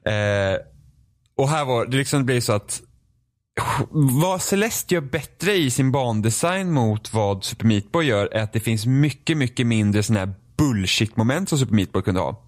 Mm. 0.06 0.54
Eh, 0.54 0.58
och 1.36 1.48
här 1.48 1.64
var 1.64 1.86
det 1.86 1.96
liksom 1.96 2.24
blir 2.24 2.40
så 2.40 2.52
att 2.52 2.80
vad 3.90 4.42
Celeste 4.42 4.94
gör 4.94 5.00
bättre 5.00 5.52
i 5.52 5.70
sin 5.70 5.92
bandesign 5.92 6.72
mot 6.72 7.12
vad 7.14 7.44
Super 7.44 7.66
Meat 7.66 7.92
Boy 7.92 8.06
gör 8.06 8.28
är 8.32 8.42
att 8.42 8.52
det 8.52 8.60
finns 8.60 8.86
mycket, 8.86 9.36
mycket 9.36 9.66
mindre 9.66 10.02
sådana 10.02 10.26
här 10.26 10.34
bullshit-moment 10.56 11.48
som 11.48 11.58
Super 11.58 11.74
Meat 11.74 11.92
Boy 11.92 12.02
kunde 12.02 12.20
ha. 12.20 12.42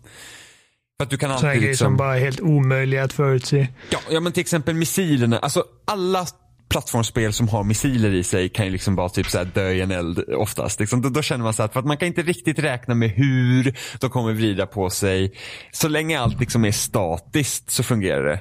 För 0.99 1.05
att 1.05 1.11
du 1.11 1.19
kan 1.19 1.31
alltid 1.31 1.41
Sådana 1.41 1.61
liksom... 1.61 1.85
som 1.85 1.97
bara 1.97 2.17
är 2.17 2.21
helt 2.21 2.41
omöjliga 2.41 3.05
att 3.05 3.13
förutse. 3.13 3.69
Ja, 3.91 3.99
ja, 4.11 4.21
men 4.21 4.33
till 4.33 4.41
exempel 4.41 4.75
missilerna. 4.75 5.39
Alltså 5.39 5.65
alla 5.85 6.27
plattformsspel 6.69 7.33
som 7.33 7.49
har 7.49 7.65
missiler 7.65 8.15
i 8.15 8.25
sig 8.25 8.49
kan 8.49 8.65
ju 8.65 8.73
liksom 8.73 8.97
bara 8.97 9.09
typ 9.09 9.27
så 9.27 9.45
dö 9.45 9.71
i 9.71 9.81
en 9.81 9.91
eld 9.91 10.19
oftast. 10.19 10.81
Liksom, 10.81 11.03
då, 11.03 11.09
då, 11.09 11.23
känner 11.23 11.45
man 11.45 11.55
så 11.55 11.63
att 11.63 11.73
för 11.73 11.81
att 11.81 11.87
man 11.87 11.97
kan 11.97 12.09
inte 12.09 12.23
riktigt 12.23 12.59
räkna 12.59 12.95
med 12.95 13.11
hur 13.11 13.77
de 14.01 14.11
kommer 14.11 14.33
vrida 14.33 14.67
på 14.67 14.91
sig. 14.91 15.33
Så 15.73 15.89
länge 15.89 16.21
allt 16.21 16.41
liksom 16.41 16.65
är 16.65 16.73
statiskt 16.73 17.71
så 17.71 17.83
fungerar 17.83 18.25
det. 18.25 18.41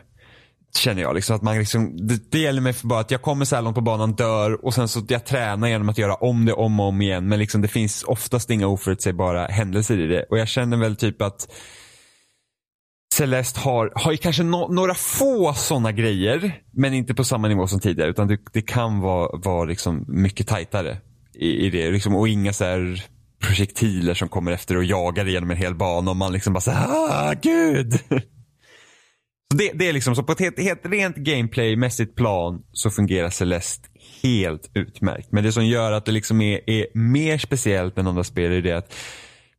Känner 0.76 1.02
jag. 1.02 1.16
Liksom, 1.16 1.36
att 1.36 1.42
man 1.42 1.58
liksom, 1.58 2.08
det, 2.08 2.32
det 2.32 2.40
gäller 2.40 2.62
mig 2.62 2.74
för 2.74 2.88
bara 2.88 3.00
att 3.00 3.12
jag 3.12 3.22
kommer 3.22 3.46
så 3.46 3.56
här 3.56 3.64
långt 3.64 3.76
på 3.76 3.82
banan, 3.82 4.14
dör 4.14 4.66
och 4.66 4.74
sen 4.74 4.88
så 4.88 5.02
jag 5.08 5.26
tränar 5.26 5.68
genom 5.68 5.90
att 5.90 5.98
göra 5.98 6.16
om 6.16 6.46
det 6.46 6.54
om 6.54 6.80
och 6.80 6.88
om 6.88 7.02
igen. 7.02 7.28
Men 7.28 7.40
liksom, 7.40 7.62
det 7.62 7.68
finns 7.68 8.04
oftast 8.04 8.50
inga 8.50 8.68
oförutsägbara 8.68 9.46
händelser 9.46 10.00
i 10.00 10.08
det. 10.08 10.26
Och 10.30 10.40
jag 10.40 10.48
känner 10.48 10.78
väl 10.78 10.96
typ 10.96 11.22
att 11.22 11.48
Celeste 13.14 13.60
har, 13.60 13.92
har 13.96 14.12
ju 14.12 14.18
kanske 14.18 14.44
no, 14.44 14.68
några 14.74 14.94
få 14.94 15.54
sådana 15.54 15.92
grejer, 15.92 16.62
men 16.72 16.94
inte 16.94 17.14
på 17.14 17.24
samma 17.24 17.48
nivå 17.48 17.68
som 17.68 17.80
tidigare. 17.80 18.10
Utan 18.10 18.28
det, 18.28 18.40
det 18.54 18.62
kan 18.62 19.00
vara, 19.00 19.40
vara 19.40 19.64
liksom 19.64 20.06
mycket 20.08 20.48
tajtare 20.48 20.98
i, 21.34 21.66
i 21.66 21.70
det. 21.70 21.92
Liksom, 21.92 22.16
och 22.16 22.28
inga 22.28 22.54
så 22.54 22.64
här 22.64 23.06
projektiler 23.42 24.14
som 24.14 24.30
kommer 24.30 24.52
efter 24.52 24.78
och 24.78 24.84
jagar 24.84 25.26
genom 25.26 25.52
en 25.52 25.58
hel 25.58 25.76
bana 25.76 26.12
och 26.12 26.18
man 26.18 26.34
liksom 26.34 26.54
bara 26.54 26.62
såhär, 26.62 26.88
ah, 26.90 27.34
gud. 27.42 28.00
Så 29.52 29.58
det, 29.58 29.72
det 29.74 29.90
är 29.90 29.94
liksom 29.94 30.16
så 30.16 30.24
på 30.24 30.32
ett 30.32 30.40
helt, 30.40 30.60
helt 30.60 30.86
rent 30.86 31.16
gameplaymässigt 31.16 32.16
plan 32.16 32.64
så 32.72 32.90
fungerar 32.90 33.30
Celeste 33.30 33.88
helt 34.24 34.72
utmärkt. 34.74 35.32
Men 35.32 35.44
det 35.44 35.52
som 35.52 35.66
gör 35.66 35.92
att 35.92 36.06
det 36.06 36.12
liksom 36.12 36.42
är, 36.42 36.70
är 36.70 36.86
mer 36.94 37.38
speciellt 37.38 37.98
än 37.98 38.08
andra 38.08 38.24
spel 38.24 38.52
är 38.52 38.62
det 38.62 38.72
att 38.72 38.94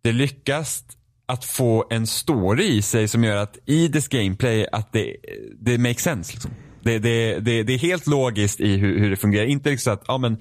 det 0.02 0.12
lyckas 0.12 0.84
att 1.26 1.44
få 1.44 1.86
en 1.90 2.06
story 2.06 2.64
i 2.64 2.82
sig 2.82 3.08
som 3.08 3.24
gör 3.24 3.36
att 3.36 3.58
i 3.66 3.88
dess 3.88 4.08
gameplay 4.08 4.66
att 4.72 4.92
det, 4.92 5.16
det 5.60 5.78
makes 5.78 6.02
sense. 6.02 6.32
Liksom. 6.32 6.50
Det, 6.82 6.98
det, 6.98 7.38
det, 7.40 7.62
det 7.62 7.72
är 7.72 7.78
helt 7.78 8.06
logiskt 8.06 8.60
i 8.60 8.76
hur, 8.76 8.98
hur 8.98 9.10
det 9.10 9.16
fungerar. 9.16 9.44
Inte 9.44 9.70
liksom 9.70 9.92
att, 9.92 10.04
ja 10.06 10.18
men 10.18 10.36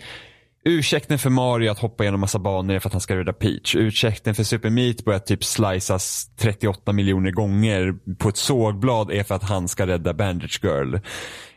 Ursäkten 0.64 1.20
för 1.20 1.30
Mario 1.30 1.72
att 1.72 1.80
hoppa 1.80 2.04
igenom 2.04 2.20
massa 2.20 2.40
banor 2.40 2.76
är 2.76 2.80
för 2.80 2.90
att 2.90 2.94
han 2.94 3.02
ska 3.02 3.16
rädda 3.16 3.34
Peach. 3.34 3.76
Ursäkten 3.76 4.36
för 4.36 4.44
Super 4.44 4.70
Meat 4.70 5.06
Boy 5.06 5.16
att 5.16 5.26
typ 5.26 5.44
sliceas 5.44 6.30
38 6.38 6.94
miljoner 6.94 7.32
gånger 7.32 7.94
på 8.18 8.30
ett 8.30 8.38
sågblad 8.38 9.12
är 9.12 9.24
för 9.24 9.36
att 9.36 9.44
han 9.44 9.68
ska 9.68 9.88
rädda 9.88 10.14
Bandage 10.14 10.60
Girl. 10.64 10.96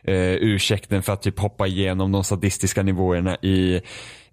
Uh, 0.07 0.35
ursäkten 0.35 1.03
för 1.03 1.13
att 1.13 1.21
typ 1.21 1.39
hoppa 1.39 1.67
igenom 1.67 2.11
de 2.11 2.23
sadistiska 2.23 2.83
nivåerna 2.83 3.35
i 3.41 3.81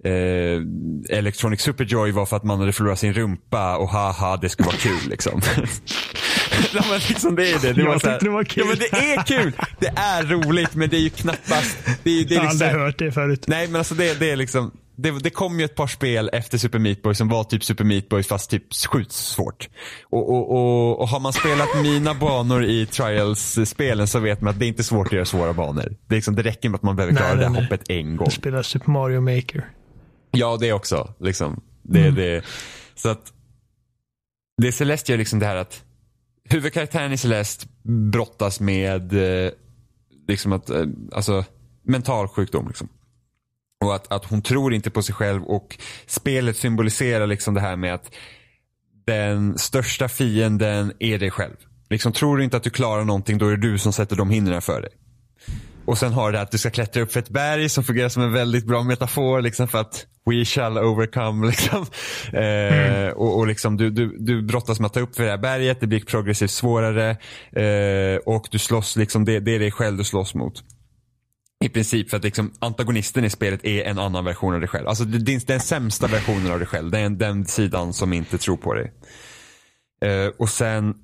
eh, 0.05 1.19
Electronic 1.19 1.61
Superjoy 1.61 2.13
var 2.13 2.27
för 2.27 2.37
att 2.37 2.45
man 2.45 2.61
hade 2.61 2.73
förlorat 2.73 2.99
sin 2.99 3.13
rumpa 3.13 3.77
och 3.77 3.89
haha 3.89 4.37
det 4.37 4.49
skulle 4.49 4.67
vara 4.67 4.77
kul 4.77 5.11
liksom. 5.11 5.41
ja, 6.75 6.85
men 6.91 7.01
liksom 7.09 7.37
det 7.37 7.51
är 7.51 7.59
det. 7.59 7.73
det 7.73 7.83
jag 7.83 7.95
tyckte 7.95 8.25
det 8.25 8.31
var 8.31 8.45
kul. 8.45 8.65
Ja 8.65 8.69
men 8.69 8.79
det 8.79 9.13
är 9.13 9.23
kul. 9.23 9.53
Det 9.79 9.93
är 9.97 10.25
roligt 10.25 10.75
men 10.75 10.89
det 10.91 10.97
är 10.97 11.01
ju 11.01 11.11
knappast. 11.11 11.79
Det 12.03 12.11
är, 12.11 12.25
det 12.25 12.35
är 12.35 12.37
jag 12.37 12.43
har 12.43 12.51
liksom, 12.51 12.67
aldrig 12.67 12.83
hört 12.83 12.99
det 12.99 13.13
förut. 13.13 13.45
Nej 13.47 13.67
men 13.67 13.77
alltså 13.77 13.95
det, 13.95 14.21
det 14.21 14.31
är 14.31 14.37
liksom. 14.37 14.71
Det, 14.97 15.11
det 15.11 15.31
kom 15.31 15.59
ju 15.59 15.65
ett 15.65 15.75
par 15.75 15.87
spel 15.87 16.31
efter 16.33 16.59
Super 16.59 16.79
Meat 16.79 17.03
Boy 17.03 17.15
som 17.15 17.29
var 17.29 17.45
typ 17.45 17.65
Super 17.65 17.85
Meat 17.85 18.09
Boy 18.09 18.23
fast 18.23 18.51
typ 18.51 18.63
sjukt 18.75 19.13
svårt. 19.13 19.69
Och, 20.11 20.31
och, 20.31 20.51
och, 20.51 21.01
och 21.01 21.09
har 21.09 21.21
man 21.21 21.33
spelat 21.33 21.69
mina 21.83 22.15
banor 22.15 22.65
i 22.65 22.87
Trials-spelen 22.87 24.07
så 24.07 24.19
vet 24.19 24.41
man 24.41 24.51
att 24.51 24.59
det 24.59 24.67
är 24.67 24.69
inte 24.69 24.85
svårt 24.85 25.07
att 25.07 25.13
göra 25.13 25.25
svåra 25.25 25.53
banor. 25.53 25.97
Det, 26.07 26.15
är 26.15 26.17
liksom, 26.17 26.35
det 26.35 26.43
räcker 26.43 26.69
med 26.69 26.77
att 26.77 26.83
man 26.83 26.97
behöver 26.97 27.17
klara 27.17 27.35
nej, 27.35 27.39
det 27.39 27.49
här 27.49 27.63
hoppet 27.63 27.91
en 27.91 28.17
gång. 28.17 28.29
Du 28.29 28.35
spelar 28.35 28.63
Super 28.63 28.91
Mario 28.91 29.21
Maker. 29.21 29.69
Ja, 30.31 30.57
det 30.61 30.73
också. 30.73 31.15
Liksom. 31.21 31.63
Det, 31.83 32.01
mm. 32.01 32.15
det, 32.15 32.45
så 32.95 33.09
att 33.09 33.33
det 34.63 34.73
Celeste 34.73 35.13
gör 35.13 35.19
liksom 35.19 35.39
det 35.39 35.47
här 35.47 35.57
att 35.57 35.83
huvudkaraktären 36.49 37.13
i 37.13 37.17
Celeste 37.17 37.67
brottas 37.83 38.61
med 38.61 39.13
eh, 39.13 39.51
liksom 40.29 40.53
att, 40.53 40.71
eh, 40.71 40.87
alltså, 41.13 41.45
mental 41.83 42.29
sjukdom. 42.29 42.69
Liksom. 42.69 42.89
Och 43.85 43.95
att, 43.95 44.13
att 44.13 44.25
hon 44.25 44.43
tror 44.43 44.75
inte 44.75 44.91
på 44.91 45.03
sig 45.03 45.15
själv 45.15 45.45
och 45.45 45.79
spelet 46.07 46.57
symboliserar 46.57 47.27
liksom 47.27 47.55
det 47.55 47.61
här 47.61 47.77
med 47.77 47.95
att 47.95 48.15
den 49.07 49.59
största 49.59 50.09
fienden 50.09 50.93
är 50.99 51.19
dig 51.19 51.31
själv. 51.31 51.57
Liksom, 51.91 52.13
tror 52.13 52.37
du 52.37 52.45
inte 52.45 52.57
att 52.57 52.63
du 52.63 52.71
klarar 52.71 53.05
någonting 53.05 53.39
då 53.39 53.47
är 53.47 53.51
det 53.51 53.71
du 53.71 53.79
som 53.79 53.93
sätter 53.93 54.17
de 54.17 54.31
hindren 54.31 54.63
för 54.63 54.81
dig. 54.81 54.91
Och 55.85 55.99
sen 55.99 56.13
har 56.13 56.33
det 56.33 56.41
att 56.41 56.51
du 56.51 56.59
ska 56.59 56.71
klättra 56.71 57.03
upp 57.03 57.13
för 57.13 57.21
ett 57.21 57.29
berg 57.29 57.69
som 57.69 57.85
fungerar 57.85 58.09
som 58.09 58.23
en 58.23 58.33
väldigt 58.33 58.67
bra 58.67 58.83
metafor 58.83 59.41
liksom 59.41 59.69
för 59.69 59.79
att 59.79 60.07
we 60.31 60.45
shall 60.45 60.79
overcome. 60.79 61.47
Liksom. 61.51 61.87
Eh, 62.33 62.99
mm. 62.99 63.13
och, 63.13 63.39
och 63.39 63.47
liksom 63.47 63.77
du, 63.77 63.91
du, 63.91 64.17
du 64.19 64.43
brottas 64.43 64.81
med 64.81 64.87
att 64.87 64.95
ta 64.95 65.01
upp 65.01 65.17
för 65.17 65.25
det 65.25 65.31
här 65.31 65.39
berget, 65.39 65.81
det 65.81 65.87
blir 65.87 66.01
progressivt 66.01 66.51
svårare 66.51 67.11
eh, 67.53 68.17
och 68.17 68.49
du 68.51 68.59
slåss, 68.59 68.97
liksom, 68.97 69.25
det, 69.25 69.41
det 69.41 69.55
är 69.55 69.59
dig 69.59 69.71
själv 69.71 69.97
du 69.97 70.05
slåss 70.05 70.35
mot. 70.35 70.65
I 71.65 71.69
princip 71.69 72.11
för 72.11 72.17
att 72.17 72.25
liksom, 72.25 72.53
antagonisten 72.59 73.25
i 73.25 73.31
spelet 73.31 73.65
är 73.65 73.85
en 73.85 73.99
annan 73.99 74.25
version 74.25 74.55
av 74.55 74.61
dig 74.61 74.69
själv. 74.69 74.89
Alltså 74.89 75.05
det, 75.05 75.33
är 75.33 75.47
den 75.47 75.61
sämsta 75.61 76.07
versionen 76.07 76.53
av 76.53 76.59
dig 76.59 76.69
själv. 76.69 76.91
Det 76.91 76.99
är 76.99 77.11
den 77.11 77.45
sidan 77.45 77.93
som 77.93 78.13
inte 78.13 78.39
tror 78.39 78.57
på 78.57 78.75
dig. 78.75 78.93
Eh, 80.05 80.27
och 80.39 80.49
sen 80.49 80.95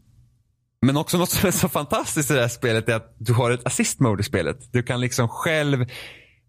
men 0.83 0.97
också 0.97 1.19
något 1.19 1.31
som 1.31 1.49
är 1.49 1.53
så 1.53 1.69
fantastiskt 1.69 2.31
i 2.31 2.35
det 2.35 2.41
här 2.41 2.49
spelet 2.49 2.89
är 2.89 2.95
att 2.95 3.15
du 3.19 3.33
har 3.33 3.51
ett 3.51 3.67
assist 3.67 4.01
mode 4.01 4.21
i 4.21 4.25
spelet. 4.25 4.73
Du 4.73 4.83
kan 4.83 5.01
liksom 5.01 5.29
själv 5.29 5.87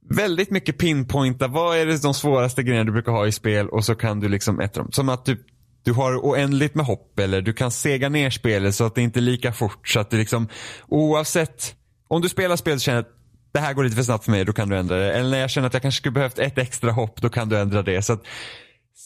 väldigt 0.09 0.51
mycket 0.51 0.77
pinpointa 0.77 1.47
vad 1.47 1.77
är 1.77 1.85
det 1.85 2.01
de 2.01 2.13
svåraste 2.13 2.63
grejerna 2.63 2.83
du 2.83 2.91
brukar 2.91 3.11
ha 3.11 3.27
i 3.27 3.31
spel 3.31 3.69
och 3.69 3.85
så 3.85 3.95
kan 3.95 4.19
du 4.19 4.29
liksom 4.29 4.59
äta 4.59 4.79
dem. 4.79 4.91
Som 4.91 5.09
att 5.09 5.25
du, 5.25 5.43
du 5.83 5.93
har 5.93 6.17
oändligt 6.17 6.75
med 6.75 6.85
hopp 6.85 7.19
eller 7.19 7.41
du 7.41 7.53
kan 7.53 7.71
sega 7.71 8.09
ner 8.09 8.29
spelet 8.29 8.75
så 8.75 8.85
att 8.85 8.95
det 8.95 9.01
inte 9.01 9.19
är 9.19 9.21
lika 9.21 9.53
fort. 9.53 9.87
Så 9.87 9.99
att 9.99 10.09
du 10.09 10.17
liksom 10.17 10.47
oavsett, 10.87 11.75
om 12.07 12.21
du 12.21 12.29
spelar 12.29 12.55
spelet 12.55 12.77
och 12.77 12.81
känner 12.81 12.99
att 12.99 13.15
det 13.51 13.59
här 13.59 13.73
går 13.73 13.83
lite 13.83 13.95
för 13.95 14.03
snabbt 14.03 14.25
för 14.25 14.31
mig, 14.31 14.45
då 14.45 14.53
kan 14.53 14.69
du 14.69 14.77
ändra 14.77 14.97
det. 14.97 15.13
Eller 15.13 15.29
när 15.29 15.39
jag 15.39 15.49
känner 15.49 15.67
att 15.67 15.73
jag 15.73 15.81
kanske 15.81 15.97
skulle 15.99 16.13
behövt 16.13 16.39
ett 16.39 16.57
extra 16.57 16.91
hopp, 16.91 17.21
då 17.21 17.29
kan 17.29 17.49
du 17.49 17.57
ändra 17.57 17.81
det. 17.81 18.01
Så 18.01 18.13
att, 18.13 18.23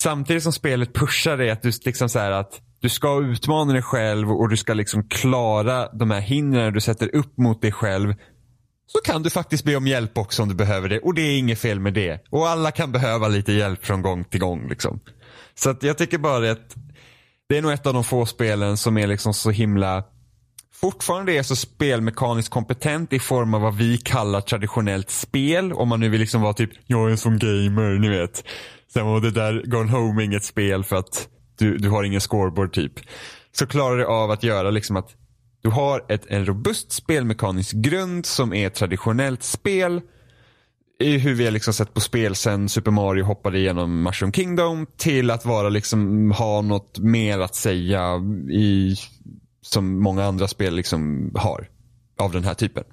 samtidigt 0.02 0.44
som 0.44 0.54
spelet 0.54 0.94
pushar 0.94 1.38
dig 1.38 1.50
att 1.50 1.62
du 1.62 1.72
liksom 1.86 2.10
så 2.10 2.20
att 2.20 2.62
du 2.80 2.90
ska 2.90 3.22
utmana 3.22 3.74
dig 3.74 3.82
själv 3.82 4.32
och 4.32 4.50
du 4.50 4.58
ska 4.58 4.74
liksom 4.74 5.08
klara 5.10 5.90
de 5.94 6.12
här 6.12 6.22
hindren 6.22 6.74
du 6.74 6.82
sätter 6.82 7.16
upp 7.16 7.38
mot 7.38 7.62
dig 7.62 7.72
själv. 7.72 8.14
så 8.88 9.00
kan 9.06 9.24
du 9.24 9.30
faktiskt 9.30 9.64
be 9.64 9.76
om 9.76 9.88
hjälp 9.88 10.18
också 10.18 10.42
om 10.44 10.50
du 10.50 10.56
behöver 10.56 10.90
det. 10.90 11.00
Och 11.00 11.14
det 11.14 11.22
är 11.22 11.38
inget 11.38 11.60
fel 11.60 11.80
med 11.80 11.94
det. 11.94 12.26
Och 12.30 12.48
alla 12.48 12.72
kan 12.72 12.92
behöva 12.92 13.28
lite 13.28 13.54
hjälp 13.54 13.86
från 13.86 14.02
gång 14.02 14.24
till 14.24 14.40
gång. 14.40 14.70
Liksom. 14.70 15.00
Så 15.56 15.70
att 15.70 15.84
jag 15.84 15.98
tycker 15.98 16.18
bara 16.18 16.52
att 16.52 16.76
det 17.50 17.58
är 17.58 17.62
nog 17.62 17.72
ett 17.72 17.88
av 17.88 17.94
de 17.94 18.04
få 18.04 18.26
spelen 18.26 18.78
som 18.78 18.98
är 18.98 19.08
liksom 19.08 19.34
så 19.34 19.52
himla 19.52 20.04
fortfarande 20.84 21.34
är 21.34 21.44
så 21.44 21.56
spelmekaniskt 21.56 22.50
kompetent 22.50 23.14
i 23.14 23.20
form 23.20 23.54
av 23.54 23.62
vad 23.62 23.76
vi 23.76 23.98
kallar 23.98 24.42
traditionellt 24.42 25.10
spel. 25.10 25.74
Om 25.74 25.90
man 25.90 26.00
nu 26.00 26.10
vill 26.10 26.20
liksom 26.20 26.42
vara 26.42 26.54
typ, 26.54 26.70
jag 26.86 27.08
är 27.08 27.12
en 27.12 27.18
sån 27.18 27.40
gamer, 27.40 28.00
ni 28.00 28.10
vet. 28.10 28.44
Sen 28.94 29.06
var 29.06 29.22
det 29.22 29.32
där 29.32 29.64
Gone 29.66 29.92
Home 29.92 30.24
inget 30.24 30.44
spel 30.44 30.84
för 30.84 30.96
att 30.96 31.28
du, 31.58 31.78
du 31.78 31.90
har 31.90 32.04
ingen 32.04 32.22
scoreboard 32.22 32.74
typ. 32.74 32.94
Så 33.52 33.68
klarar 33.68 33.98
det 33.98 34.08
av 34.08 34.32
att 34.32 34.44
göra 34.44 34.72
liksom 34.72 34.96
att 34.96 35.10
du 35.62 35.70
har 35.70 36.06
ett, 36.10 36.26
en 36.28 36.46
robust 36.46 36.92
spelmekanisk 36.92 37.76
grund 37.76 38.26
som 38.26 38.54
är 38.54 38.70
traditionellt 38.70 39.44
spel. 39.44 40.02
I 41.00 41.18
hur 41.18 41.34
vi 41.34 41.46
har 41.46 41.52
liksom 41.52 41.74
sett 41.74 41.94
på 41.94 42.02
spel 42.02 42.36
sen 42.36 42.70
Super 42.70 42.92
Mario 42.92 43.24
hoppade 43.24 43.58
igenom 43.58 44.04
Mushroom 44.04 44.32
Kingdom 44.32 44.86
till 44.98 45.32
att 45.32 45.46
vara 45.46 45.70
liksom 45.70 46.32
ha 46.32 46.62
något 46.62 47.00
mer 47.00 47.40
att 47.40 47.56
säga 47.56 48.16
i 48.52 48.96
som 49.64 50.00
många 50.00 50.26
andra 50.26 50.48
spel 50.48 50.76
liksom 50.76 51.32
har 51.36 51.68
av 52.20 52.32
den 52.32 52.44
här 52.44 52.54
typen. 52.54 52.84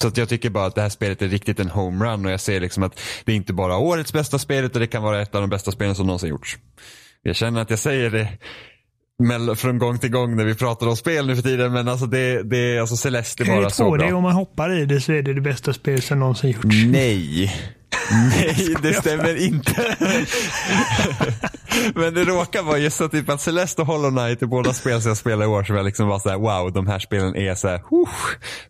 Så 0.00 0.08
att 0.08 0.16
jag 0.16 0.28
tycker 0.28 0.50
bara 0.50 0.66
att 0.66 0.74
det 0.74 0.82
här 0.82 0.88
spelet 0.88 1.22
är 1.22 1.28
riktigt 1.28 1.60
en 1.60 1.68
homerun 1.68 2.26
och 2.26 2.32
jag 2.32 2.40
ser 2.40 2.60
liksom 2.60 2.82
att 2.82 3.00
det 3.24 3.32
är 3.32 3.36
inte 3.36 3.52
bara 3.52 3.78
årets 3.78 4.12
bästa 4.12 4.38
spel 4.38 4.64
utan 4.64 4.80
det 4.80 4.86
kan 4.86 5.02
vara 5.02 5.22
ett 5.22 5.34
av 5.34 5.40
de 5.40 5.50
bästa 5.50 5.72
spelen 5.72 5.94
som 5.94 6.06
någonsin 6.06 6.28
gjorts. 6.28 6.58
Jag 7.22 7.36
känner 7.36 7.62
att 7.62 7.70
jag 7.70 7.78
säger 7.78 8.10
det 8.10 8.28
från 9.56 9.78
gång 9.78 9.98
till 9.98 10.10
gång 10.10 10.36
när 10.36 10.44
vi 10.44 10.54
pratar 10.54 10.86
om 10.86 10.96
spel 10.96 11.26
nu 11.26 11.36
för 11.36 11.42
tiden 11.42 11.72
men 11.72 11.88
alltså 11.88 12.06
det, 12.06 12.42
det 12.42 12.58
är 12.58 12.80
alltså 12.80 12.96
Celeste 12.96 13.42
är 13.42 13.46
bara 13.46 13.70
så 13.70 13.90
bra. 13.90 14.06
Det, 14.06 14.12
om 14.12 14.22
man 14.22 14.32
hoppar 14.32 14.78
i 14.82 14.84
det 14.84 15.00
så 15.00 15.12
är 15.12 15.22
det 15.22 15.34
det 15.34 15.40
bästa 15.40 15.72
spel 15.72 16.02
som 16.02 16.18
någonsin 16.18 16.50
gjorts. 16.50 16.76
Nej. 16.86 17.52
Nej, 18.10 18.76
det 18.82 18.92
stämmer 18.92 19.36
inte. 19.36 19.96
Men 21.94 22.14
det 22.14 22.24
råkar 22.24 22.62
vara 22.62 22.78
just 22.78 22.96
så 22.96 23.08
typ 23.08 23.28
att 23.28 23.40
Celeste 23.40 23.82
och 23.82 23.88
Hollow 23.88 24.10
Knight 24.10 24.42
är 24.42 24.46
båda 24.46 24.72
spel 24.72 25.02
som 25.02 25.08
jag 25.08 25.16
spelar 25.16 25.44
i 25.44 25.48
år 25.48 25.64
som 25.64 25.76
jag 25.76 25.84
liksom 25.84 26.08
var 26.08 26.18
såhär 26.18 26.38
wow, 26.38 26.72
de 26.72 26.86
här 26.86 26.98
spelen 26.98 27.36
är 27.36 27.54
såhär, 27.54 27.80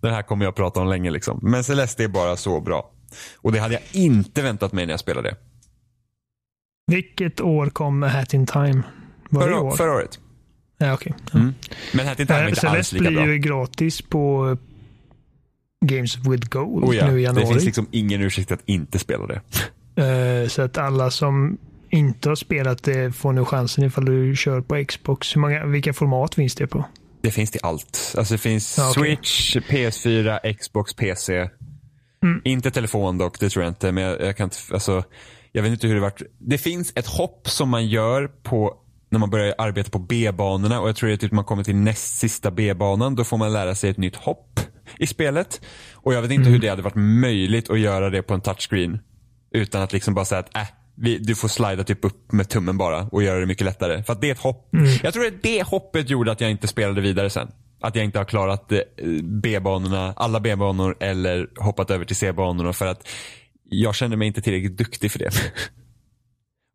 den 0.00 0.14
här 0.14 0.22
kommer 0.22 0.44
jag 0.44 0.56
prata 0.56 0.80
om 0.80 0.88
länge 0.88 1.10
liksom. 1.10 1.38
Men 1.42 1.64
Celeste 1.64 2.04
är 2.04 2.08
bara 2.08 2.36
så 2.36 2.60
bra. 2.60 2.90
Och 3.36 3.52
det 3.52 3.58
hade 3.58 3.74
jag 3.74 3.82
inte 3.92 4.42
väntat 4.42 4.72
mig 4.72 4.86
när 4.86 4.92
jag 4.92 5.00
spelade 5.00 5.28
det. 5.28 5.36
Vilket 6.86 7.40
år 7.40 7.66
kom 7.66 8.02
Hat 8.02 8.34
in 8.34 8.46
Time? 8.46 8.82
Var 9.30 9.42
förra, 9.42 9.54
det 9.54 9.60
år? 9.60 9.76
förra 9.76 9.92
året. 9.92 10.18
Ja, 10.78 10.94
okej. 10.94 11.14
Okay. 11.26 11.40
Mm. 11.40 11.54
Men 11.92 12.06
Hat 12.06 12.20
in 12.20 12.26
Time 12.26 12.38
är 12.38 12.48
inte 12.48 12.60
Celeste 12.60 12.78
alls 12.78 12.92
lika 12.92 13.10
bra. 13.10 13.22
blir 13.22 13.32
ju 13.32 13.38
gratis 13.38 14.02
på 14.02 14.56
Games 15.80 16.16
with 16.16 16.48
Gold 16.48 16.84
oh 16.84 16.96
ja, 16.96 17.10
nu 17.10 17.20
i 17.20 17.22
januari. 17.22 17.44
Det 17.44 17.52
finns 17.52 17.64
liksom 17.64 17.86
ingen 17.90 18.20
ursäkt 18.20 18.52
att 18.52 18.62
inte 18.66 18.98
spela 18.98 19.26
det. 19.26 19.40
Uh, 20.42 20.48
så 20.48 20.62
att 20.62 20.78
alla 20.78 21.10
som 21.10 21.58
inte 21.90 22.28
har 22.28 22.36
spelat 22.36 22.82
det 22.82 23.12
får 23.12 23.32
nu 23.32 23.44
chansen 23.44 23.84
ifall 23.84 24.04
du 24.04 24.36
kör 24.36 24.60
på 24.60 24.84
Xbox. 24.84 25.36
Hur 25.36 25.40
många, 25.40 25.66
vilka 25.66 25.92
format 25.92 26.34
finns 26.34 26.54
det 26.54 26.66
på? 26.66 26.84
Det 27.20 27.30
finns 27.30 27.50
till 27.50 27.60
allt. 27.62 28.14
Alltså 28.18 28.34
det 28.34 28.38
finns 28.38 28.78
okej. 28.78 28.92
Switch, 28.92 29.56
PS4, 29.56 30.52
Xbox, 30.52 30.94
PC. 30.94 31.48
Mm. 32.22 32.40
Inte 32.44 32.70
telefon 32.70 33.18
dock, 33.18 33.40
det 33.40 33.50
tror 33.50 33.64
jag 33.64 33.70
inte. 33.70 33.92
Men 33.92 34.04
jag, 34.04 34.20
jag 34.20 34.36
kan 34.36 34.44
inte, 34.44 34.56
alltså, 34.72 35.04
jag 35.52 35.62
vet 35.62 35.72
inte 35.72 35.86
hur 35.86 35.94
det 35.94 36.00
vart. 36.00 36.22
Det 36.38 36.58
finns 36.58 36.92
ett 36.94 37.06
hopp 37.06 37.48
som 37.48 37.68
man 37.68 37.86
gör 37.86 38.28
på 38.42 38.74
när 39.10 39.18
man 39.18 39.30
börjar 39.30 39.54
arbeta 39.58 39.90
på 39.90 39.98
B-banorna 39.98 40.80
och 40.80 40.88
jag 40.88 40.96
tror 40.96 41.12
att 41.12 41.20
typ 41.20 41.32
man 41.32 41.44
kommer 41.44 41.64
till 41.64 41.76
näst 41.76 42.18
sista 42.18 42.50
B-banan. 42.50 43.14
Då 43.14 43.24
får 43.24 43.36
man 43.36 43.52
lära 43.52 43.74
sig 43.74 43.90
ett 43.90 43.96
nytt 43.96 44.16
hopp 44.16 44.47
i 44.98 45.06
spelet. 45.06 45.60
Och 45.94 46.14
jag 46.14 46.22
vet 46.22 46.30
inte 46.30 46.50
hur 46.50 46.58
det 46.58 46.68
hade 46.68 46.82
varit 46.82 46.96
möjligt 46.96 47.70
att 47.70 47.78
göra 47.78 48.10
det 48.10 48.22
på 48.22 48.34
en 48.34 48.40
touchscreen. 48.40 48.98
Utan 49.52 49.82
att 49.82 49.92
liksom 49.92 50.14
bara 50.14 50.24
säga 50.24 50.38
att 50.38 50.56
äh, 50.56 50.62
vi, 50.94 51.18
du 51.18 51.34
får 51.34 51.48
slida 51.48 51.84
typ 51.84 52.04
upp 52.04 52.32
med 52.32 52.48
tummen 52.48 52.78
bara 52.78 53.02
och 53.02 53.22
göra 53.22 53.40
det 53.40 53.46
mycket 53.46 53.64
lättare. 53.64 54.02
För 54.02 54.12
att 54.12 54.20
det 54.20 54.28
är 54.28 54.32
ett 54.32 54.38
hopp. 54.38 54.68
Jag 55.02 55.14
tror 55.14 55.26
att 55.26 55.42
det 55.42 55.62
hoppet 55.62 56.10
gjorde 56.10 56.32
att 56.32 56.40
jag 56.40 56.50
inte 56.50 56.68
spelade 56.68 57.00
vidare 57.00 57.30
sen. 57.30 57.48
Att 57.80 57.96
jag 57.96 58.04
inte 58.04 58.18
har 58.18 58.24
klarat 58.24 58.72
eh, 58.72 58.78
B-banorna, 59.22 60.14
alla 60.16 60.40
B-banor 60.40 60.96
eller 61.00 61.48
hoppat 61.56 61.90
över 61.90 62.04
till 62.04 62.16
C-banorna 62.16 62.72
för 62.72 62.86
att 62.86 63.08
jag 63.64 63.94
känner 63.94 64.16
mig 64.16 64.28
inte 64.28 64.40
tillräckligt 64.40 64.78
duktig 64.78 65.12
för 65.12 65.18
det. 65.18 65.30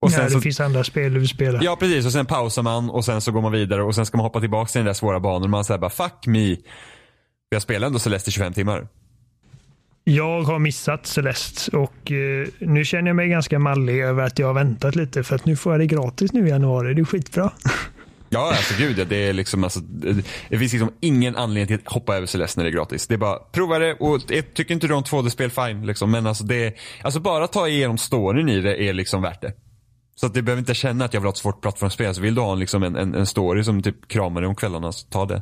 Och 0.01 0.11
Nej, 0.11 0.23
det 0.23 0.29
så, 0.29 0.41
finns 0.41 0.59
andra 0.59 0.83
spel 0.83 1.13
du 1.13 1.19
vill 1.19 1.29
spela. 1.29 1.59
ja 1.63 1.75
precis 1.75 2.05
och 2.05 2.11
sen 2.11 2.25
pausar 2.25 2.63
man 2.63 2.89
och 2.89 3.05
sen 3.05 3.21
så 3.21 3.31
går 3.31 3.41
man 3.41 3.51
vidare 3.51 3.83
och 3.83 3.95
sen 3.95 4.05
ska 4.05 4.17
man 4.17 4.25
hoppa 4.25 4.39
tillbaka 4.39 4.69
till 4.69 4.79
den 4.79 4.85
där 4.85 4.93
svåra 4.93 5.19
banan 5.19 5.43
och 5.43 5.49
man 5.49 5.65
säger 5.65 5.79
bara 5.79 5.89
fuck 5.89 6.27
me. 6.27 6.55
Jag 7.53 7.61
spelar 7.61 7.87
ändå 7.87 7.99
Celeste 7.99 8.29
i 8.29 8.31
25 8.33 8.53
timmar. 8.53 8.87
Jag 10.03 10.41
har 10.41 10.59
missat 10.59 11.05
Celeste 11.05 11.77
och 11.77 12.11
eh, 12.11 12.47
nu 12.59 12.85
känner 12.85 13.07
jag 13.07 13.15
mig 13.15 13.29
ganska 13.29 13.59
mallig 13.59 13.99
över 13.99 14.23
att 14.23 14.39
jag 14.39 14.47
har 14.47 14.53
väntat 14.53 14.95
lite 14.95 15.23
för 15.23 15.35
att 15.35 15.45
nu 15.45 15.55
får 15.55 15.73
jag 15.73 15.79
det 15.79 15.85
gratis 15.85 16.33
nu 16.33 16.47
i 16.47 16.49
januari. 16.49 16.93
Det 16.93 17.01
är 17.01 17.05
skitbra. 17.05 17.51
Ja, 18.29 18.47
alltså 18.49 18.73
gud 18.77 19.07
det 19.07 19.15
är 19.17 19.33
liksom 19.33 19.63
alltså, 19.63 19.79
det- 19.79 20.57
finns 20.57 20.73
liksom 20.73 20.91
ingen 20.99 21.35
anledning 21.35 21.67
till 21.77 21.87
att 21.87 21.93
hoppa 21.93 22.15
över 22.15 22.27
Celeste 22.27 22.59
när 22.59 22.63
det 22.63 22.69
är 22.69 22.73
gratis. 22.73 23.07
Det 23.07 23.13
är 23.13 23.17
bara, 23.17 23.39
prova 23.39 23.79
det 23.79 23.93
och 23.93 24.21
tycker 24.53 24.71
inte 24.73 24.87
du 24.87 24.93
om 24.93 25.03
2D-spel, 25.03 25.51
fine 25.51 25.85
liksom. 25.85 26.11
Men 26.11 26.27
alltså 26.27 26.43
det, 26.43 26.73
alltså 27.03 27.19
bara 27.19 27.47
ta 27.47 27.67
igenom 27.67 27.97
storyn 27.97 28.49
i 28.49 28.61
det 28.61 28.83
är 28.83 28.93
liksom 28.93 29.21
värt 29.21 29.41
det. 29.41 29.53
Så 30.15 30.25
att 30.25 30.33
du 30.33 30.41
behöver 30.41 30.59
inte 30.59 30.73
känna 30.73 31.05
att 31.05 31.13
jag 31.13 31.21
vill 31.21 31.25
ha 31.25 31.31
ett 31.31 31.37
svårt 31.37 31.61
plattformsspel. 31.61 32.15
Så 32.15 32.21
vill 32.21 32.35
du 32.35 32.41
ha 32.41 32.53
en, 32.53 32.59
liksom 32.59 32.83
en, 32.83 32.95
en, 32.95 33.15
en 33.15 33.25
story 33.25 33.63
som 33.63 33.81
typ 33.83 34.07
kramar 34.07 34.41
dig 34.41 34.47
om 34.47 34.55
kvällarna, 34.55 34.91
så 34.91 35.07
ta 35.07 35.25
det. 35.25 35.41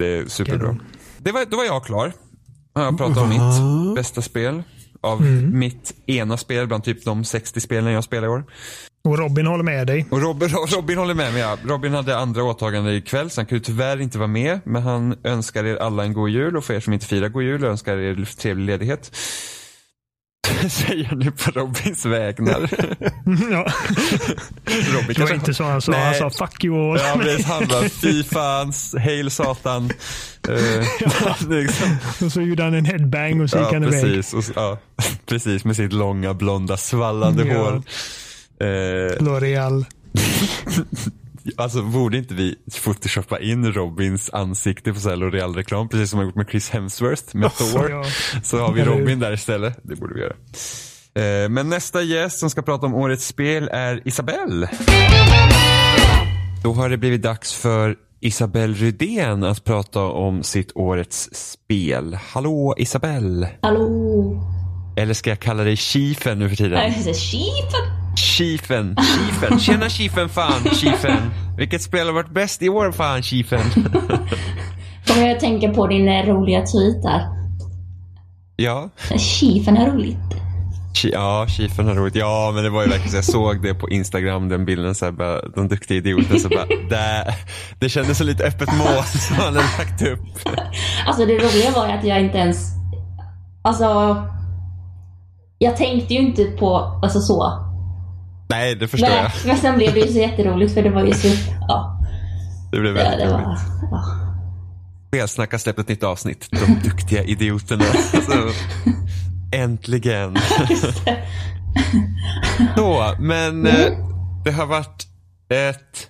Det 0.00 0.06
är 0.06 0.26
superbra. 0.26 0.76
Det 1.18 1.32
var, 1.32 1.44
då 1.44 1.56
var 1.56 1.64
jag 1.64 1.84
klar. 1.84 2.12
Jag 2.74 2.98
pratat 2.98 3.16
om 3.16 3.28
mitt 3.28 3.96
bästa 3.96 4.22
spel. 4.22 4.62
Av 5.00 5.22
mitt 5.52 5.92
ena 6.06 6.36
spel 6.36 6.66
bland 6.66 6.84
typ 6.84 7.04
de 7.04 7.24
60 7.24 7.60
spelen 7.60 7.92
jag 7.92 8.04
spelar 8.04 8.26
i 8.26 8.30
år. 8.30 8.44
Och 9.04 9.18
Robin 9.18 9.46
håller 9.46 9.64
med 9.64 9.86
dig. 9.86 10.06
Och 10.10 10.22
Robin, 10.22 10.48
Robin 10.76 10.98
håller 10.98 11.14
med 11.14 11.32
mig. 11.32 11.42
Ja. 11.42 11.56
Robin 11.64 11.94
hade 11.94 12.16
andra 12.18 12.44
åtaganden 12.44 12.94
ikväll 12.94 13.30
så 13.30 13.40
han 13.40 13.46
kunde 13.46 13.64
tyvärr 13.64 14.00
inte 14.00 14.18
vara 14.18 14.28
med. 14.28 14.60
Men 14.64 14.82
han 14.82 15.16
önskar 15.24 15.64
er 15.64 15.76
alla 15.76 16.04
en 16.04 16.12
god 16.12 16.28
jul 16.30 16.56
och 16.56 16.64
för 16.64 16.74
er 16.74 16.80
som 16.80 16.92
inte 16.92 17.06
firar 17.06 17.28
god 17.28 17.42
jul 17.42 17.64
önskar 17.64 17.96
er 17.96 18.24
trevlig 18.36 18.66
ledighet. 18.66 19.16
Säger 20.70 21.14
nu 21.14 21.30
på 21.30 21.50
Robins 21.50 22.04
vägnar. 22.06 22.60
ja. 23.50 23.66
Robin 24.92 25.14
Det 25.16 25.20
var 25.20 25.34
inte 25.34 25.54
så 25.54 25.64
han 25.64 25.82
sa. 25.82 25.92
Han 25.92 26.00
Nej. 26.00 26.18
sa 26.18 26.30
fuck 26.30 26.64
you 26.64 26.92
all. 26.92 26.98
Ja, 26.98 27.18
precis. 27.22 27.46
Han 27.46 27.66
bara, 27.68 27.88
fy 27.88 28.24
fan, 28.24 28.72
hail 29.04 29.30
satan. 29.30 29.90
Uh, 30.48 31.48
liksom. 31.50 31.96
Och 32.26 32.32
så 32.32 32.40
gjorde 32.40 32.62
han 32.62 32.74
en 32.74 32.84
headbang 32.84 33.40
och 33.40 33.50
så 33.50 33.58
gick 33.58 33.66
ja, 33.66 33.72
han 33.72 33.82
iväg. 33.82 34.02
precis. 34.02 34.34
Och, 34.34 34.44
ja, 34.56 34.78
precis, 35.26 35.64
med 35.64 35.76
sitt 35.76 35.92
långa 35.92 36.34
blonda 36.34 36.76
svallande 36.76 37.44
Ja. 37.46 37.58
hår. 37.58 37.82
Eh, 38.60 39.16
L'Oreal. 39.18 39.84
Alltså 41.56 41.82
borde 41.82 42.18
inte 42.18 42.34
vi 42.34 42.54
photoshoppa 42.84 43.40
in 43.40 43.72
Robins 43.72 44.30
ansikte 44.32 44.92
på 44.92 44.98
L'Oreal-reklam 44.98 45.88
precis 45.88 46.10
som 46.10 46.16
man 46.16 46.26
gjort 46.26 46.36
med 46.36 46.46
Chris 46.50 46.70
Hemsworth 46.70 47.36
med 47.36 47.50
Thor. 47.54 47.90
Ja. 47.90 48.04
Så 48.42 48.58
har 48.58 48.72
vi? 48.72 48.84
Robin 48.84 49.18
där 49.18 49.32
istället. 49.32 49.78
Det 49.82 49.96
borde 49.96 50.14
vi 50.14 50.20
göra. 50.20 50.34
Eh, 51.44 51.48
Men 51.48 51.68
nästa 51.68 52.02
gäst 52.02 52.38
som 52.38 52.50
ska 52.50 52.62
prata 52.62 52.86
om 52.86 52.94
årets 52.94 53.26
spel 53.26 53.68
är 53.72 54.08
Isabelle. 54.08 54.70
Då 56.62 56.72
har 56.72 56.88
det 56.88 56.96
blivit 56.96 57.22
dags 57.22 57.54
för 57.54 57.96
Isabelle 58.20 58.74
Rydén 58.74 59.44
att 59.44 59.64
prata 59.64 60.00
om 60.00 60.42
sitt 60.42 60.72
årets 60.74 61.28
spel. 61.32 62.18
Hallå 62.32 62.74
Isabelle! 62.78 63.50
Hallå? 63.62 64.42
Eller 64.96 65.14
ska 65.14 65.30
jag 65.30 65.40
kalla 65.40 65.64
dig 65.64 65.76
Chiefen 65.76 66.38
nu 66.38 66.48
för 66.48 66.56
tiden? 66.56 66.72
Nej, 66.72 67.14
Chifen. 67.14 67.99
Chiefen, 68.16 68.96
Chiefen. 68.96 69.58
Tjena 69.58 69.88
Chiefen 69.88 70.28
fan, 70.28 70.64
Chiefen. 70.74 71.30
Vilket 71.56 71.82
spel 71.82 72.06
har 72.06 72.14
varit 72.14 72.34
bäst 72.34 72.62
i 72.62 72.68
år 72.68 72.92
fan, 72.92 73.22
Chiefen? 73.22 73.60
Kommer 75.06 75.26
jag 75.26 75.30
att 75.30 75.40
tänka 75.40 75.68
på 75.68 75.86
din 75.86 76.08
eh, 76.08 76.26
roliga 76.26 76.66
tweet 76.66 77.02
där. 77.02 77.26
Ja, 78.56 78.90
Chifen 79.18 79.76
är 79.76 79.90
roligt. 79.90 80.16
Ja, 81.04 81.46
Chiefen 81.48 81.86
har 81.86 81.94
roligt. 81.94 82.14
Ja, 82.14 82.52
men 82.54 82.64
det 82.64 82.70
var 82.70 82.82
ju 82.82 82.88
verkligen 82.88 83.10
så 83.10 83.16
jag 83.16 83.24
såg 83.24 83.62
det 83.62 83.74
på 83.74 83.90
Instagram, 83.90 84.48
den 84.48 84.64
bilden 84.64 84.94
så 84.94 85.04
här, 85.04 85.12
bara, 85.12 85.40
de 85.42 85.68
duktiga 85.68 85.98
idioterna 85.98 86.38
så 86.38 86.48
bara, 86.48 86.66
det, 86.88 87.34
det 87.78 87.88
kändes 87.88 88.18
så 88.18 88.24
lite 88.24 88.44
öppet 88.44 88.68
mål 88.78 89.04
som 89.04 89.36
han 89.36 89.44
hade 89.44 89.66
lagt 89.78 90.02
upp. 90.02 90.20
Alltså 91.06 91.26
det 91.26 91.34
roliga 91.34 91.70
var 91.70 91.86
ju 91.86 91.92
att 91.92 92.04
jag 92.04 92.20
inte 92.20 92.38
ens... 92.38 92.66
Alltså... 93.62 94.16
Jag 95.58 95.76
tänkte 95.76 96.14
ju 96.14 96.20
inte 96.20 96.44
på, 96.44 96.76
alltså 97.02 97.20
så. 97.20 97.69
Nej, 98.50 98.74
det 98.74 98.88
förstår 98.88 99.08
jag. 99.10 99.30
Men, 99.46 99.56
sen 99.56 99.76
blev 99.76 99.94
det 99.94 100.00
ju 100.00 100.12
så 100.12 100.18
jätteroligt 100.18 100.74
för 100.74 100.82
det 100.82 100.90
var 100.90 101.04
ju 101.04 101.12
så... 101.14 101.28
Ja, 101.68 102.00
Det 102.72 102.80
blev 102.80 102.94
väldigt 102.94 103.18
det 103.18 103.24
roligt. 103.34 103.46
var... 103.46 103.58
Ja. 103.90 104.04
Spelsnack 105.08 105.52
har 105.52 105.58
släppt 105.58 105.78
ett 105.78 105.88
nytt 105.88 106.02
avsnitt. 106.04 106.48
De 106.50 106.88
duktiga 106.88 107.24
idioterna. 107.24 107.84
Så, 107.84 108.50
äntligen. 109.56 110.36
Så, 112.76 113.14
men 113.18 113.66
eh, 113.66 113.92
det 114.44 114.50
har 114.50 114.66
varit 114.66 115.06
ett 115.48 116.08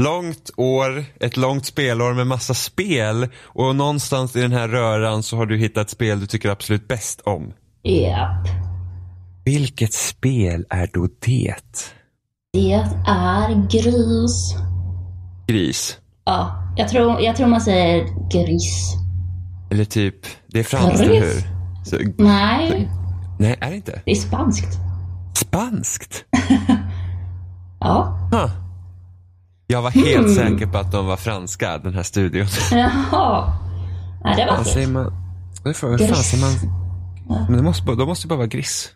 långt 0.00 0.50
år, 0.56 1.04
ett 1.20 1.36
långt 1.36 1.66
spelår 1.66 2.14
med 2.14 2.26
massa 2.26 2.54
spel 2.54 3.28
och 3.42 3.76
någonstans 3.76 4.36
i 4.36 4.40
den 4.40 4.52
här 4.52 4.68
röran 4.68 5.22
så 5.22 5.36
har 5.36 5.46
du 5.46 5.58
hittat 5.58 5.84
ett 5.86 5.90
spel 5.90 6.20
du 6.20 6.26
tycker 6.26 6.48
absolut 6.48 6.88
bäst 6.88 7.20
om. 7.20 7.52
Japp. 7.82 8.46
Vilket 9.44 9.92
spel 9.92 10.66
är 10.70 10.90
då 10.92 11.08
det? 11.20 11.54
Det 12.52 12.72
är 13.06 13.68
gris. 13.70 14.54
Gris. 15.46 15.98
Ja, 16.24 16.62
jag 16.76 16.88
tror, 16.88 17.20
jag 17.20 17.36
tror 17.36 17.46
man 17.46 17.60
säger 17.60 18.06
gris. 18.30 18.94
Eller 19.70 19.84
typ, 19.84 20.16
det 20.48 20.58
är 20.58 20.64
franskt, 20.64 21.00
eller 21.00 21.20
hur? 21.20 21.42
Så, 21.84 21.96
Nej, 22.18 22.88
nej, 23.38 23.56
är 23.60 23.70
det 23.70 23.76
inte? 23.76 24.02
det 24.04 24.10
är 24.10 24.14
spanskt. 24.14 24.78
Spanskt? 25.34 26.24
Ja. 27.80 28.28
Huh. 28.32 28.50
Jag 29.66 29.82
var 29.82 29.90
helt 29.90 30.34
säker 30.34 30.66
på 30.66 30.78
att 30.78 30.92
de 30.92 31.06
var 31.06 31.16
franska, 31.16 31.78
den 31.78 31.94
här 31.94 32.02
studion. 32.02 32.46
Jaha. 32.72 33.52
Nej, 34.24 34.36
det 34.36 34.46
var 34.46 34.56
Vad 34.56 34.66
säger 34.66 34.86
fel. 34.86 34.92
man? 34.92 35.12
Vad 35.64 35.76
fan 35.76 35.98
säger 35.98 36.44
man? 36.44 36.52
Men 37.48 37.56
det 37.56 37.62
måste, 37.62 37.84
de 37.94 38.08
måste 38.08 38.26
bara 38.26 38.36
vara 38.36 38.46
gris. 38.46 38.90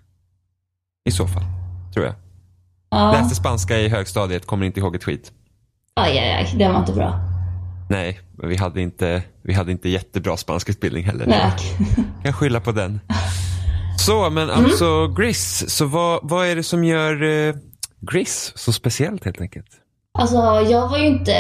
I 1.07 1.11
så 1.11 1.27
fall, 1.27 1.43
tror 1.95 2.07
jag. 2.07 2.15
Ja. 2.91 3.13
Läste 3.13 3.35
spanska 3.35 3.79
i 3.79 3.89
högstadiet, 3.89 4.47
kommer 4.47 4.67
inte 4.67 4.81
ihåg 4.81 4.97
ett 4.97 5.05
skit. 5.05 5.33
Aj, 5.95 6.19
aj, 6.19 6.33
aj. 6.33 6.55
Det 6.59 6.69
var 6.69 6.81
inte 6.81 6.93
bra. 6.93 7.21
Nej, 7.91 8.21
men 8.33 8.49
vi 8.49 8.57
hade 8.57 8.81
inte, 8.81 9.23
vi 9.43 9.53
hade 9.53 9.73
inte 9.73 9.89
jättebra 9.89 10.37
spanskutbildning 10.37 11.05
heller. 11.05 11.27
Nej. 11.27 11.53
Jag 12.15 12.23
kan 12.23 12.33
skylla 12.33 12.61
på 12.61 12.73
den. 12.73 13.01
Så, 13.99 14.31
men 14.31 14.51
alltså 14.51 15.09
Gris. 15.09 15.65
Så 15.69 15.87
vad, 15.87 16.21
vad 16.23 16.47
är 16.47 16.57
det 16.57 16.63
som 16.63 16.85
gör 16.85 17.23
eh, 17.23 17.55
Gris 18.01 18.53
så 18.57 18.73
speciellt 18.73 19.25
helt 19.25 19.41
enkelt? 19.41 19.69
Alltså, 20.19 20.37
jag 20.71 20.89
var 20.89 20.99
ju 20.99 21.07
inte 21.07 21.33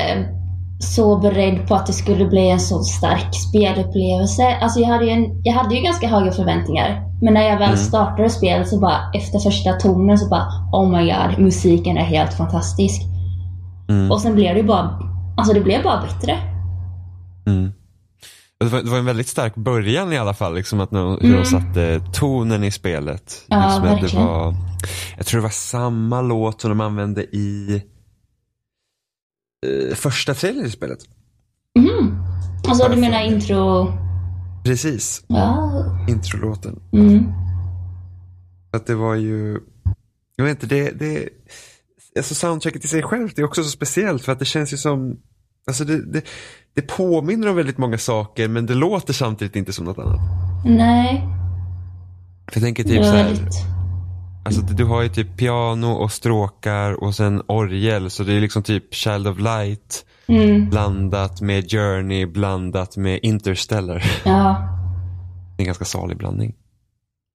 så 0.78 1.16
beredd 1.16 1.68
på 1.68 1.74
att 1.74 1.86
det 1.86 1.92
skulle 1.92 2.26
bli 2.26 2.50
en 2.50 2.60
så 2.60 2.82
stark 2.82 3.34
spelupplevelse. 3.34 4.56
Alltså, 4.60 4.80
jag 4.80 4.88
hade 4.88 5.04
ju, 5.04 5.10
en, 5.10 5.40
jag 5.42 5.52
hade 5.52 5.74
ju 5.74 5.82
ganska 5.82 6.08
höga 6.08 6.32
förväntningar. 6.32 7.02
Men 7.22 7.34
när 7.34 7.42
jag 7.42 7.58
väl 7.58 7.78
startade 7.78 8.30
spelet 8.30 8.68
så 8.68 8.80
bara, 8.80 9.10
efter 9.14 9.38
första 9.38 9.72
tonen 9.72 10.18
så 10.18 10.28
bara, 10.28 10.46
oh 10.72 10.90
my 10.90 11.12
god, 11.12 11.38
musiken 11.38 11.96
är 11.96 12.04
helt 12.04 12.34
fantastisk. 12.34 13.02
Mm. 13.88 14.10
Och 14.10 14.20
sen 14.20 14.34
blev 14.34 14.54
det 14.54 14.60
ju 14.60 14.66
bara, 14.66 15.00
alltså 15.36 15.54
det 15.54 15.60
blev 15.60 15.82
bara 15.82 16.02
bättre. 16.02 16.38
Mm. 17.46 17.72
Det 18.60 18.66
var, 18.66 18.82
det 18.82 18.90
var 18.90 18.98
en 18.98 19.04
väldigt 19.04 19.28
stark 19.28 19.54
början 19.54 20.12
i 20.12 20.18
alla 20.18 20.34
fall, 20.34 20.54
liksom 20.54 20.80
att 20.80 20.90
de, 20.90 21.18
hur 21.20 21.36
de 21.36 21.44
satte 21.44 22.00
tonen 22.12 22.64
i 22.64 22.70
spelet. 22.70 23.44
Ja, 23.46 23.80
verkligen. 23.82 24.26
var, 24.26 24.54
jag 25.16 25.26
tror 25.26 25.40
det 25.40 25.42
var 25.42 25.50
samma 25.50 26.20
låt 26.20 26.60
som 26.60 26.70
de 26.70 26.80
använde 26.80 27.22
i 27.22 27.82
eh, 29.66 29.94
första 29.94 30.34
trailern 30.34 30.66
i 30.66 30.70
spelet. 30.70 30.98
Mhm. 31.78 32.22
Alltså 32.68 32.88
du 32.88 32.96
menar 32.96 33.22
intro... 33.22 33.92
Precis, 34.64 35.24
Ja. 35.26 35.84
introlåten. 36.08 36.80
Mm. 36.92 37.24
Att 38.72 38.86
det 38.86 38.94
var 38.94 39.14
ju, 39.14 39.58
jag 40.36 40.44
vet 40.44 40.62
inte, 40.62 40.74
det, 40.74 40.90
det 40.90 41.28
alltså 42.16 42.34
soundtracket 42.34 42.84
i 42.84 42.88
sig 42.88 43.02
självt 43.02 43.38
är 43.38 43.44
också 43.44 43.62
så 43.64 43.70
speciellt 43.70 44.22
för 44.22 44.32
att 44.32 44.38
det 44.38 44.44
känns 44.44 44.72
ju 44.72 44.76
som, 44.76 45.16
alltså 45.66 45.84
det, 45.84 46.12
det, 46.12 46.22
det 46.74 46.82
påminner 46.82 47.48
om 47.48 47.56
väldigt 47.56 47.78
många 47.78 47.98
saker 47.98 48.48
men 48.48 48.66
det 48.66 48.74
låter 48.74 49.12
samtidigt 49.12 49.56
inte 49.56 49.72
som 49.72 49.84
något 49.84 49.98
annat. 49.98 50.20
Nej. 50.64 51.24
För 52.52 52.60
jag 52.60 52.62
tänker 52.62 52.84
typ 52.84 53.04
så 53.04 53.10
här, 53.10 53.24
väldigt... 53.24 53.54
alltså 54.46 54.60
du 54.60 54.84
har 54.84 55.02
ju 55.02 55.08
typ 55.08 55.36
piano 55.36 55.86
och 55.86 56.12
stråkar 56.12 57.04
och 57.04 57.14
sen 57.14 57.42
orgel 57.46 58.10
så 58.10 58.22
det 58.22 58.32
är 58.32 58.40
liksom 58.40 58.62
typ 58.62 58.94
Child 58.94 59.28
of 59.28 59.38
Light 59.38 60.02
Mm. 60.28 60.70
blandat 60.70 61.40
med 61.40 61.70
Journey 61.70 62.26
blandat 62.26 62.96
med 62.96 63.20
Interstellar. 63.22 64.04
Ja. 64.24 64.68
Det 65.56 65.62
är 65.62 65.62
en 65.62 65.66
ganska 65.66 65.84
salig 65.84 66.16
blandning. 66.16 66.54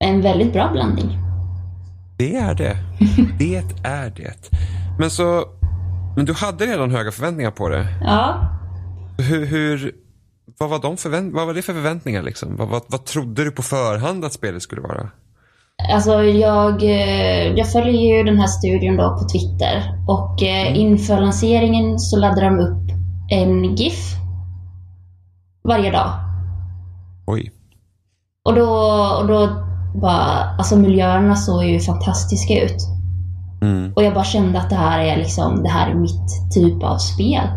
En 0.04 0.22
väldigt 0.22 0.54
bra 0.54 0.70
blandning. 0.72 1.20
Det 2.18 2.36
är 2.36 2.56
det. 2.56 2.78
Det 3.40 3.56
är 3.84 4.10
det. 4.10 4.50
Men 5.00 5.10
så, 5.10 5.46
men 6.16 6.26
du 6.26 6.34
hade 6.34 6.66
redan 6.66 6.92
höga 6.92 7.12
förväntningar 7.12 7.52
på 7.52 7.70
det. 7.70 7.88
Ja. 8.02 8.50
Hur, 9.18 9.46
hur 9.46 9.96
vad, 10.60 10.70
var 10.70 10.80
de 10.80 10.98
förvänt, 10.98 11.34
vad 11.34 11.48
var 11.48 11.54
det 11.54 11.62
för 11.62 11.74
förväntningar 11.74 12.22
liksom? 12.24 12.56
Vad, 12.56 12.68
vad, 12.68 12.82
vad 12.88 13.06
trodde 13.06 13.44
du 13.44 13.52
på 13.52 13.62
förhand 13.64 14.26
att 14.26 14.34
spelet 14.34 14.62
skulle 14.64 14.82
vara? 14.82 15.10
Alltså 15.90 16.24
jag, 16.24 16.84
eh, 16.84 17.54
jag 17.56 17.72
följer 17.72 18.18
ju 18.18 18.24
den 18.24 18.40
här 18.40 18.48
studion 18.48 18.98
då 18.98 19.18
på 19.18 19.28
Twitter 19.30 20.00
och 20.08 20.44
eh, 20.44 20.78
inför 20.78 21.22
lanseringen 21.22 22.00
så 22.00 22.18
laddar 22.18 22.42
de 22.42 22.60
upp 22.60 22.92
en 23.30 23.76
GIF 23.76 24.16
varje 25.64 25.92
dag. 25.92 26.12
Oj. 27.28 27.52
Och 28.44 28.56
då, 28.56 28.70
och 29.22 29.28
då 29.28 29.50
bara, 30.02 30.56
alltså 30.58 30.76
miljöerna 30.76 31.36
såg 31.36 31.64
ju 31.64 31.80
fantastiska 31.80 32.64
ut. 32.64 32.78
Mm. 33.62 33.94
Och 33.96 34.04
jag 34.04 34.14
bara 34.14 34.24
kände 34.24 34.60
att 34.60 34.70
det 34.70 34.76
här 34.76 35.00
är 35.00 35.18
liksom, 35.18 35.64
det 35.64 35.70
här 35.70 35.92
är 35.92 35.96
mitt 35.96 36.52
typ 36.54 36.84
av 36.84 36.98
spel. 36.98 37.48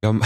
Ja, 0.00 0.12
man, 0.12 0.22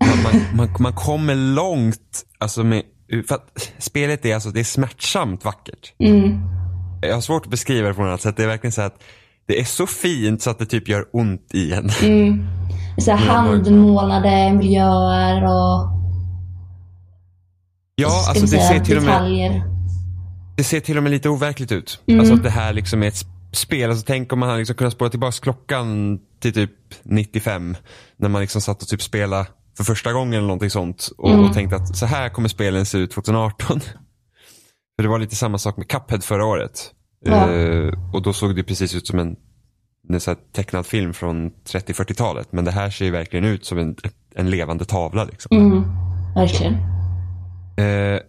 man, 0.00 0.56
man, 0.56 0.68
man 0.78 0.92
kommer 0.92 1.34
långt, 1.34 2.24
alltså 2.38 2.64
med, 2.64 2.82
för 3.28 3.34
att 3.34 3.72
spelet 3.78 4.24
är 4.24 4.34
alltså, 4.34 4.50
det 4.50 4.60
är 4.60 4.64
smärtsamt 4.64 5.44
vackert. 5.44 5.92
Mm. 5.98 6.40
Jag 7.02 7.14
har 7.14 7.20
svårt 7.20 7.44
att 7.44 7.50
beskriva 7.50 7.88
det 7.88 7.94
på 7.94 8.00
något 8.00 8.08
annat 8.08 8.20
sätt. 8.20 8.36
Det 8.36 8.42
är 8.42 8.46
verkligen 8.46 8.72
så 8.72 8.82
att 8.82 9.02
det 9.46 9.60
är 9.60 9.64
så 9.64 9.86
fint 9.86 10.42
så 10.42 10.50
att 10.50 10.58
det 10.58 10.66
typ 10.66 10.88
gör 10.88 11.04
ont 11.12 11.54
i 11.54 11.72
en. 11.72 11.90
Mm. 12.02 12.46
Så 12.98 13.10
man- 13.10 13.18
handmålade 13.18 14.52
miljöer 14.52 15.44
och 15.44 15.98
Ja, 18.00 18.24
alltså 18.28 18.46
det 18.46 18.62
ser, 18.62 18.80
till 18.80 18.96
och 18.96 19.02
med, 19.02 19.12
detaljer. 19.14 19.62
det 20.56 20.64
ser 20.64 20.80
till 20.80 20.96
och 20.96 21.02
med 21.02 21.12
lite 21.12 21.28
overkligt 21.28 21.72
ut. 21.72 22.00
Mm. 22.06 22.20
Alltså 22.20 22.34
att 22.34 22.42
det 22.42 22.50
här 22.50 22.72
liksom 22.72 23.02
är 23.02 23.06
ett 23.08 23.24
spel. 23.52 23.90
Alltså 23.90 24.04
tänk 24.06 24.32
om 24.32 24.38
man 24.38 24.48
hade 24.48 24.58
liksom 24.58 24.76
kunnat 24.76 24.92
spåra 24.92 25.10
tillbaka 25.10 25.36
klockan 25.42 26.18
till 26.40 26.52
typ 26.54 26.70
95. 27.02 27.76
När 28.16 28.28
man 28.28 28.40
liksom 28.40 28.60
satt 28.60 28.82
och 28.82 28.88
typ 28.88 29.02
spela 29.02 29.46
för 29.78 29.84
första 29.84 30.12
gången 30.12 30.32
eller 30.34 30.46
någonting 30.46 30.70
sånt. 30.70 31.08
Och, 31.18 31.30
Mm. 31.30 31.44
och 31.44 31.54
tänkte 31.54 31.76
att 31.76 31.96
så 31.96 32.06
här 32.06 32.28
kommer 32.28 32.48
spelen 32.48 32.86
se 32.86 32.98
ut 32.98 33.10
2018. 33.10 33.80
För 34.96 35.02
det 35.02 35.08
var 35.08 35.18
lite 35.18 35.36
samma 35.36 35.58
sak 35.58 35.76
med 35.76 35.88
Cuphead 35.88 36.20
förra 36.24 36.44
året. 36.44 36.90
Ja. 37.24 37.52
Eh, 37.52 38.14
och 38.14 38.22
då 38.22 38.32
såg 38.32 38.56
det 38.56 38.62
precis 38.64 38.94
ut 38.94 39.06
som 39.06 39.18
en, 39.18 39.36
en 40.08 40.20
så 40.20 40.34
tecknad 40.52 40.86
film 40.86 41.12
från 41.14 41.50
30-40-talet. 41.50 42.52
Men 42.52 42.64
det 42.64 42.70
här 42.70 42.90
ser 42.90 43.04
ju 43.04 43.10
verkligen 43.10 43.44
ut 43.44 43.64
som 43.64 43.78
en, 43.78 43.96
en 44.34 44.50
levande 44.50 44.84
tavla. 44.84 45.24
Liksom. 45.24 45.56
Mm. 45.56 45.84
Verkligen. 46.34 46.72
Eh, 47.76 48.20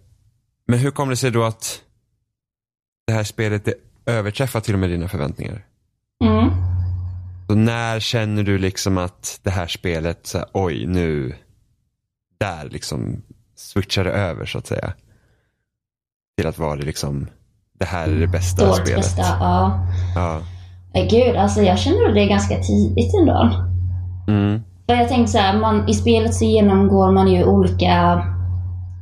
men 0.68 0.80
hur 0.80 0.92
kommer 0.92 1.10
det 1.10 1.18
sig 1.18 1.32
då 1.32 1.44
att 1.44 1.82
det 3.08 3.14
här 3.14 3.24
spelet 3.24 3.68
överträffar 4.06 4.60
till 4.60 4.74
och 4.74 4.80
med 4.80 4.90
dina 4.90 5.08
förväntningar? 5.08 5.66
Mm. 6.24 6.50
Så 7.50 7.56
när 7.56 8.00
känner 8.00 8.44
du 8.44 8.58
liksom 8.58 8.98
att 8.98 9.40
det 9.44 9.50
här 9.50 9.68
spelet, 9.68 10.28
så 10.28 10.38
här, 10.38 10.48
oj 10.54 10.86
nu, 10.86 11.36
där 12.40 12.70
liksom 12.70 13.22
switchar 13.56 14.04
det 14.04 14.12
över 14.12 14.46
så 14.46 14.58
att 14.58 14.68
säga? 14.68 14.94
Till 16.38 16.48
att 16.48 16.60
vara 16.60 16.76
det 16.76 16.86
liksom, 16.86 17.28
det 17.80 17.86
här 17.86 18.08
är 18.08 18.20
det 18.20 18.28
bästa 18.28 18.66
Årets 18.66 18.80
spelet. 18.80 18.96
bästa, 18.96 19.22
ja. 19.40 19.88
Ja. 20.16 20.42
Gud, 21.10 21.36
alltså 21.36 21.62
jag 21.62 21.80
känner 21.80 22.08
att 22.08 22.14
det 22.16 22.22
är 22.22 22.30
ganska 22.30 22.56
tidigt 22.60 23.14
ändå. 23.22 23.66
Mm. 24.28 24.62
För 24.88 24.96
jag 24.96 25.10
tänkte 25.10 25.32
så 25.32 25.38
här, 25.38 25.60
man, 25.60 25.90
i 25.90 25.94
spelet 25.94 26.36
så 26.36 26.46
genomgår 26.46 27.12
man 27.12 27.28
ju 27.28 27.46
olika, 27.46 28.16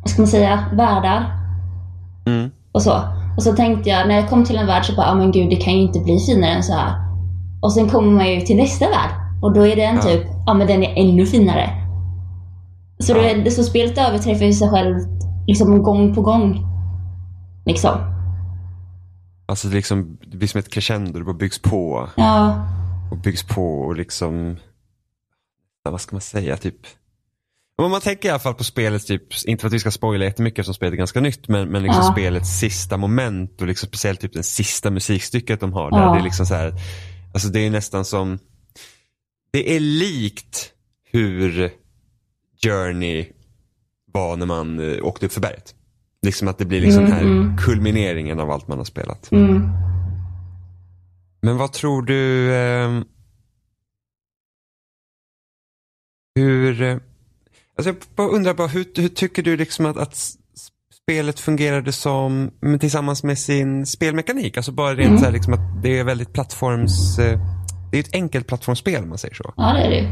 vad 0.02 0.10
ska 0.10 0.22
man 0.22 0.28
säga, 0.28 0.70
världar 0.74 1.34
Mm. 2.26 2.52
och 2.72 2.82
så. 2.82 3.02
Och 3.38 3.44
så 3.44 3.56
tänkte 3.56 3.90
jag, 3.90 4.08
när 4.08 4.16
jag 4.16 4.30
kom 4.30 4.46
till 4.46 4.58
en 4.58 4.68
värld 4.68 4.86
så 4.86 4.96
bara, 4.96 5.08
ja 5.08 5.16
men 5.16 5.32
gud 5.32 5.50
det 5.50 5.56
kan 5.56 5.74
ju 5.74 5.82
inte 5.82 6.00
bli 6.00 6.20
finare 6.20 6.52
än 6.52 6.64
så 6.64 6.74
här. 6.74 7.07
Och 7.62 7.74
sen 7.74 7.90
kommer 7.90 8.12
man 8.12 8.30
ju 8.32 8.42
till 8.42 8.56
nästa 8.58 8.86
värld. 8.90 9.10
Och 9.42 9.54
då 9.54 9.68
är 9.68 9.76
den 9.76 10.02
typ, 10.02 10.22
ja 10.46 10.54
men 10.54 10.68
den 10.68 10.84
är 10.84 10.94
ännu 11.10 11.26
finare. 11.26 11.70
Så, 13.00 13.12
Ja. 13.12 13.34
det, 13.44 13.52
så 13.52 13.64
spelet 13.64 13.98
överträffar 13.98 14.46
ju 14.46 14.54
sig 14.54 14.70
själv 14.70 14.96
liksom 15.48 15.84
gång 15.84 16.16
på 16.16 16.22
gång. 16.22 16.66
Liksom. 17.66 17.92
Alltså 19.46 19.68
det, 19.68 19.76
liksom, 19.76 20.18
det 20.32 20.38
blir 20.38 20.48
som 20.48 20.60
ett 20.60 20.72
crescendo, 20.74 21.20
det 21.20 21.26
bara 21.26 21.36
byggs 21.36 21.62
på 21.62 22.10
Ja. 22.16 22.66
och 23.12 23.18
byggs 23.18 23.44
på 23.44 23.80
och 23.80 23.96
liksom, 23.96 24.58
vad 25.90 26.02
ska 26.02 26.16
man 26.16 26.22
säga, 26.22 26.58
typ. 26.58 26.76
Om 27.82 27.92
man 27.92 28.02
tänker 28.02 28.30
i 28.30 28.32
alla 28.32 28.40
fall 28.40 28.54
på 28.54 28.64
spelets, 28.64 29.06
typ, 29.06 29.24
inte 29.46 29.62
för 29.62 29.68
att 29.68 29.74
vi 29.74 29.80
ska 29.80 29.92
spoila 29.92 30.26
jättemycket 30.26 30.60
eftersom 30.60 30.74
spelet 30.74 30.94
är 30.94 30.98
ganska 30.98 31.20
nytt, 31.22 31.48
men, 31.48 31.70
men 31.70 31.84
liksom 31.84 32.04
Ja. 32.06 32.12
spelets 32.12 32.60
sista 32.60 32.98
moment 32.98 33.62
och 33.62 33.68
liksom 33.68 33.88
speciellt 33.88 34.20
typ 34.20 34.34
det 34.34 34.44
sista 34.44 34.90
musikstycket 34.92 35.60
de 35.60 35.74
har. 35.74 35.92
Där 35.92 35.98
Ja. 36.02 36.14
det 36.14 36.20
är 36.20 36.24
liksom 36.24 36.46
så 36.46 36.54
här, 36.56 36.74
Alltså 37.38 37.50
det 37.50 37.60
är 37.60 37.70
nästan 37.70 38.06
som, 38.06 38.40
det 39.52 39.76
är 39.76 39.80
likt 39.80 40.74
hur 41.12 41.72
Journey 42.64 43.26
var 44.12 44.38
när 44.38 44.46
man 44.46 44.80
eh, 44.80 45.06
åkte 45.06 45.26
upp 45.26 45.32
för 45.32 45.42
berget. 45.42 45.76
Liksom 46.22 46.48
att 46.48 46.58
det 46.58 46.66
blir 46.66 46.82
liksom 46.82 47.04
mm, 47.04 47.12
här 47.16 47.22
mm. 47.22 47.58
kulmineringen 47.58 48.40
av 48.40 48.52
allt 48.52 48.68
man 48.68 48.78
har 48.78 48.86
spelat. 48.86 49.32
Mm. 49.32 49.70
Men 51.42 51.58
vad 51.58 51.74
tror 51.74 52.02
du, 52.02 52.54
ehm, 52.56 52.98
eh, 52.98 53.04
hur, 56.36 56.82
alltså 56.82 57.90
jag 57.90 57.96
bara 58.16 58.28
undrar 58.28 58.54
bara, 58.54 58.68
hur, 58.68 58.86
hur 58.96 59.10
tycker 59.10 59.44
du 59.44 59.58
liksom 59.58 59.86
att, 59.86 59.98
att 59.98 60.37
spelet 61.12 61.40
fungerade 61.40 61.92
som, 61.92 62.52
men 62.62 62.80
tillsammans 62.80 63.24
med 63.24 63.38
sin 63.38 63.86
spelmekanik? 63.86 64.58
Alltså 64.58 64.72
bara 64.72 64.94
rent 64.96 65.20
så 65.20 65.26
här 65.26 65.32
liksom 65.32 65.54
att 65.54 65.84
det 65.84 66.00
är 66.00 66.04
väldigt 66.04 66.34
plattforms, 66.34 67.20
eh, 67.20 67.40
det 67.92 67.98
är 67.98 68.02
ett 68.02 68.14
enkelt 68.14 68.48
plattformsspel 68.48 69.04
om 69.04 69.10
man 69.10 69.18
säger 69.18 69.36
så. 69.36 69.54
Ja, 69.58 69.74
det 69.74 69.80
är 69.80 69.90
det 69.90 69.96
ju. 69.96 70.08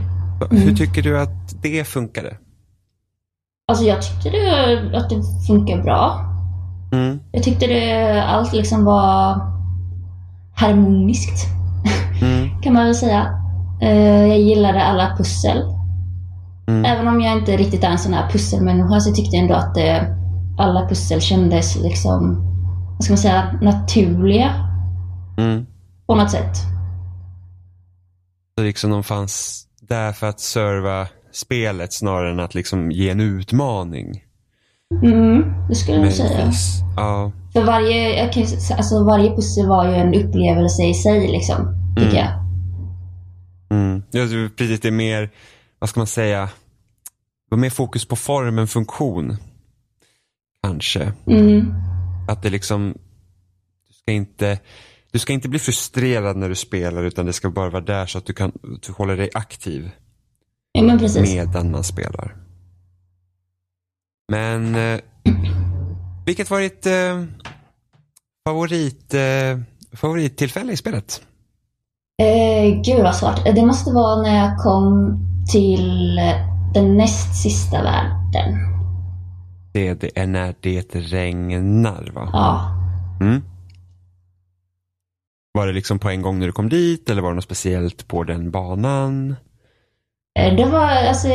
Hur 0.62 0.76
tycker 0.76 1.02
du 1.02 1.20
att 1.20 1.62
det 1.64 1.84
funkade? 1.88 2.38
Alltså 3.68 3.86
jag 3.86 4.02
tyckte 4.02 4.30
det, 4.30 4.98
att 4.98 5.10
det 5.10 5.22
funkar 5.48 5.84
bra. 5.84 6.20
Mm. 6.92 7.20
Jag 7.32 7.44
tyckte 7.44 7.68
det, 7.68 8.24
allt 8.24 8.54
liksom 8.54 8.86
var 8.86 9.42
harmoniskt. 10.56 11.46
Mm. 12.22 12.50
kan 12.62 12.74
man 12.74 12.86
väl 12.86 12.96
säga. 12.96 13.40
Eh, 13.82 14.28
Jag 14.28 14.40
gillade 14.40 14.84
alla 14.84 15.16
pussel. 15.18 15.62
Mm. 16.68 16.86
Även 16.86 17.08
om 17.08 17.22
jag 17.22 17.38
inte 17.38 17.58
riktigt 17.58 17.84
är 17.84 17.88
en 17.90 18.00
sån 18.00 18.14
här 18.14 18.30
pusselmänniska 18.30 19.00
så 19.00 19.12
tyckte 19.12 19.36
jag 19.36 19.44
ändå 19.44 19.56
att 19.56 19.78
eh, 19.78 20.25
alla 20.58 20.90
pussel 20.90 21.22
kändes 21.22 21.76
liksom, 21.76 22.36
vad 22.96 23.04
ska 23.04 23.12
man 23.14 23.18
säga, 23.18 23.60
naturliga 23.62 24.62
Mm. 25.38 25.66
på 26.08 26.16
något 26.16 26.32
sätt. 26.32 26.58
Så 28.58 28.64
liksom 28.64 28.90
de 28.92 29.04
fanns 29.04 29.68
där 29.82 30.12
för 30.12 30.28
att 30.28 30.40
serva 30.40 31.08
spelet 31.34 31.94
snarare 31.94 32.32
än 32.32 32.40
att 32.40 32.56
liksom 32.56 32.92
ge 32.92 33.10
en 33.10 33.20
utmaning. 33.22 34.22
Mm, 35.04 35.54
det 35.70 35.76
skulle 35.76 35.98
jag 35.98 36.14
säga. 36.14 36.52
Ja. 36.98 37.32
För 37.54 37.64
varje, 37.64 38.24
jag 38.24 38.34
kan, 38.34 38.44
alltså 38.78 39.04
varje 39.04 39.36
pussel 39.36 39.68
var 39.68 39.86
ju 39.88 39.96
en 39.96 40.14
upplevelse 40.14 40.84
i 40.84 40.94
sig 40.94 41.28
liksom, 41.28 41.76
tycker 41.98 42.10
Mm. 42.10 42.16
jag. 42.26 42.32
Mm. 43.70 44.04
Ja, 44.12 44.26
det 44.26 44.36
är 44.36 44.50
precis, 44.50 44.80
det 44.80 44.88
är 44.88 44.92
mer, 44.92 45.30
vad 45.80 45.90
ska 45.90 46.00
man 46.00 46.08
säga, 46.08 46.42
det 46.42 46.50
var 47.50 47.58
mer 47.58 47.70
fokus 47.70 48.06
på 48.08 48.16
form 48.16 48.60
än 48.60 48.68
funktion. 48.68 49.38
Kanske. 50.66 51.14
Mm. 51.28 51.74
Att 52.28 52.44
det 52.44 52.50
liksom, 52.50 52.94
du 53.88 53.94
ska 53.94 54.12
inte, 54.12 54.60
du 55.12 55.20
ska 55.20 55.34
inte 55.34 55.50
bli 55.50 55.60
frustrerad 55.60 56.38
när 56.38 56.50
du 56.50 56.56
spelar 56.56 57.04
utan 57.04 57.26
det 57.26 57.34
ska 57.34 57.50
bara 57.50 57.70
vara 57.70 57.84
där 57.84 58.06
så 58.06 58.18
att 58.18 58.26
du 58.26 58.34
kan, 58.34 58.52
du 58.82 58.94
håller 58.94 59.18
dig 59.18 59.30
aktiv 59.34 59.92
Ja, 60.72 60.84
men 60.84 61.00
precis. 61.00 61.34
medan 61.34 61.72
man 61.72 61.84
spelar. 61.84 62.36
Men, 64.32 64.76
eh, 64.76 65.00
vilket 66.26 66.50
var 66.50 66.60
ditt 66.60 66.86
eh, 66.86 67.24
favorit, 68.48 69.14
eh, 69.14 69.60
favorittillfälle 69.94 70.74
i 70.74 70.78
spelet? 70.78 71.22
Eh, 72.22 72.82
gud 72.82 73.04
vad 73.04 73.16
svårt. 73.16 73.46
Det 73.56 73.66
måste 73.66 73.92
vara 73.92 74.22
när 74.22 74.38
jag 74.38 74.58
kom 74.58 75.20
till 75.52 76.18
eh, 76.18 76.36
den 76.74 76.98
näst 76.98 77.42
sista 77.44 77.84
världen. 77.84 78.75
Det, 79.76 79.94
det 79.94 80.20
är 80.20 80.28
när 80.28 80.56
det 80.62 80.96
regnar 80.96 82.12
va? 82.14 82.30
Ja. 82.34 82.72
Mm. 83.26 83.42
Var 85.54 85.68
det 85.68 85.74
liksom 85.74 86.00
på 86.00 86.10
en 86.10 86.22
gång 86.22 86.40
när 86.40 86.46
du 86.46 86.52
kom 86.52 86.70
dit 86.70 87.10
eller 87.10 87.22
var 87.22 87.30
det 87.30 87.36
något 87.36 87.44
speciellt 87.44 88.08
på 88.08 88.24
den 88.24 88.52
banan? 88.52 89.36
Eh, 90.40 90.56
Det 90.56 90.66
var 90.66 90.86
alltså 90.88 91.28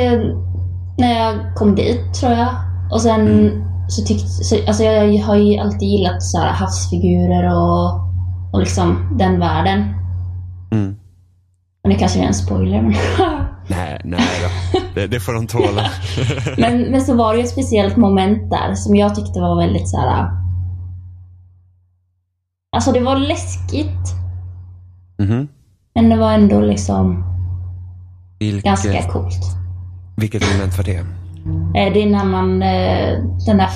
när 0.98 1.18
jag 1.18 1.56
kom 1.56 1.74
dit 1.74 2.14
tror 2.14 2.32
jag. 2.32 2.48
Och 2.92 3.00
sen 3.00 3.20
Mm. 3.20 3.64
så 3.88 4.04
tyckte, 4.06 4.26
så, 4.28 4.56
alltså 4.66 4.82
jag 4.84 5.22
har 5.22 5.36
ju 5.36 5.58
alltid 5.58 5.88
gillat 5.88 6.22
så 6.22 6.38
här 6.38 6.52
havsfigurer 6.52 7.54
och, 7.54 8.00
och 8.52 8.60
liksom 8.60 9.16
den 9.18 9.40
världen. 9.40 9.94
Mm. 10.72 10.96
Och 11.84 11.90
det 11.90 11.94
kanske 11.96 12.20
är 12.20 12.24
en 12.26 12.34
spoiler 12.34 12.82
men 12.82 12.94
Nej, 13.70 14.00
nej 14.04 14.20
då. 14.42 14.78
Det, 14.94 15.06
det 15.06 15.20
får 15.20 15.32
de 15.34 15.46
tåla. 15.46 15.82
Men, 16.58 16.82
men 16.82 17.00
så 17.00 17.14
var 17.14 17.32
det 17.32 17.38
ju 17.38 17.44
ett 17.44 17.50
speciellt 17.50 17.96
moment 17.96 18.50
där 18.50 18.74
som 18.74 18.96
jag 18.96 19.14
tyckte 19.14 19.40
var 19.40 19.56
väldigt 19.62 19.88
så 19.88 19.96
här. 20.00 20.30
Alltså 22.76 22.92
det 22.92 23.00
var 23.00 23.16
läskigt, 23.16 24.14
Mhm. 25.18 25.48
men 25.94 26.08
det 26.08 26.16
var 26.16 26.32
ändå 26.32 26.60
liksom 26.60 27.24
ganska 28.40 28.88
Vilket, 28.88 29.10
coolt. 29.12 29.40
vilket 30.16 30.52
moment 30.52 30.76
var 30.76 30.84
det? 30.84 30.96
Eh, 30.98 31.92
Det 31.94 32.02
är 32.02 32.10
när 32.10 32.24
man, 32.24 32.62
eh, 32.62 33.18
den 33.46 33.56
där, 33.56 33.68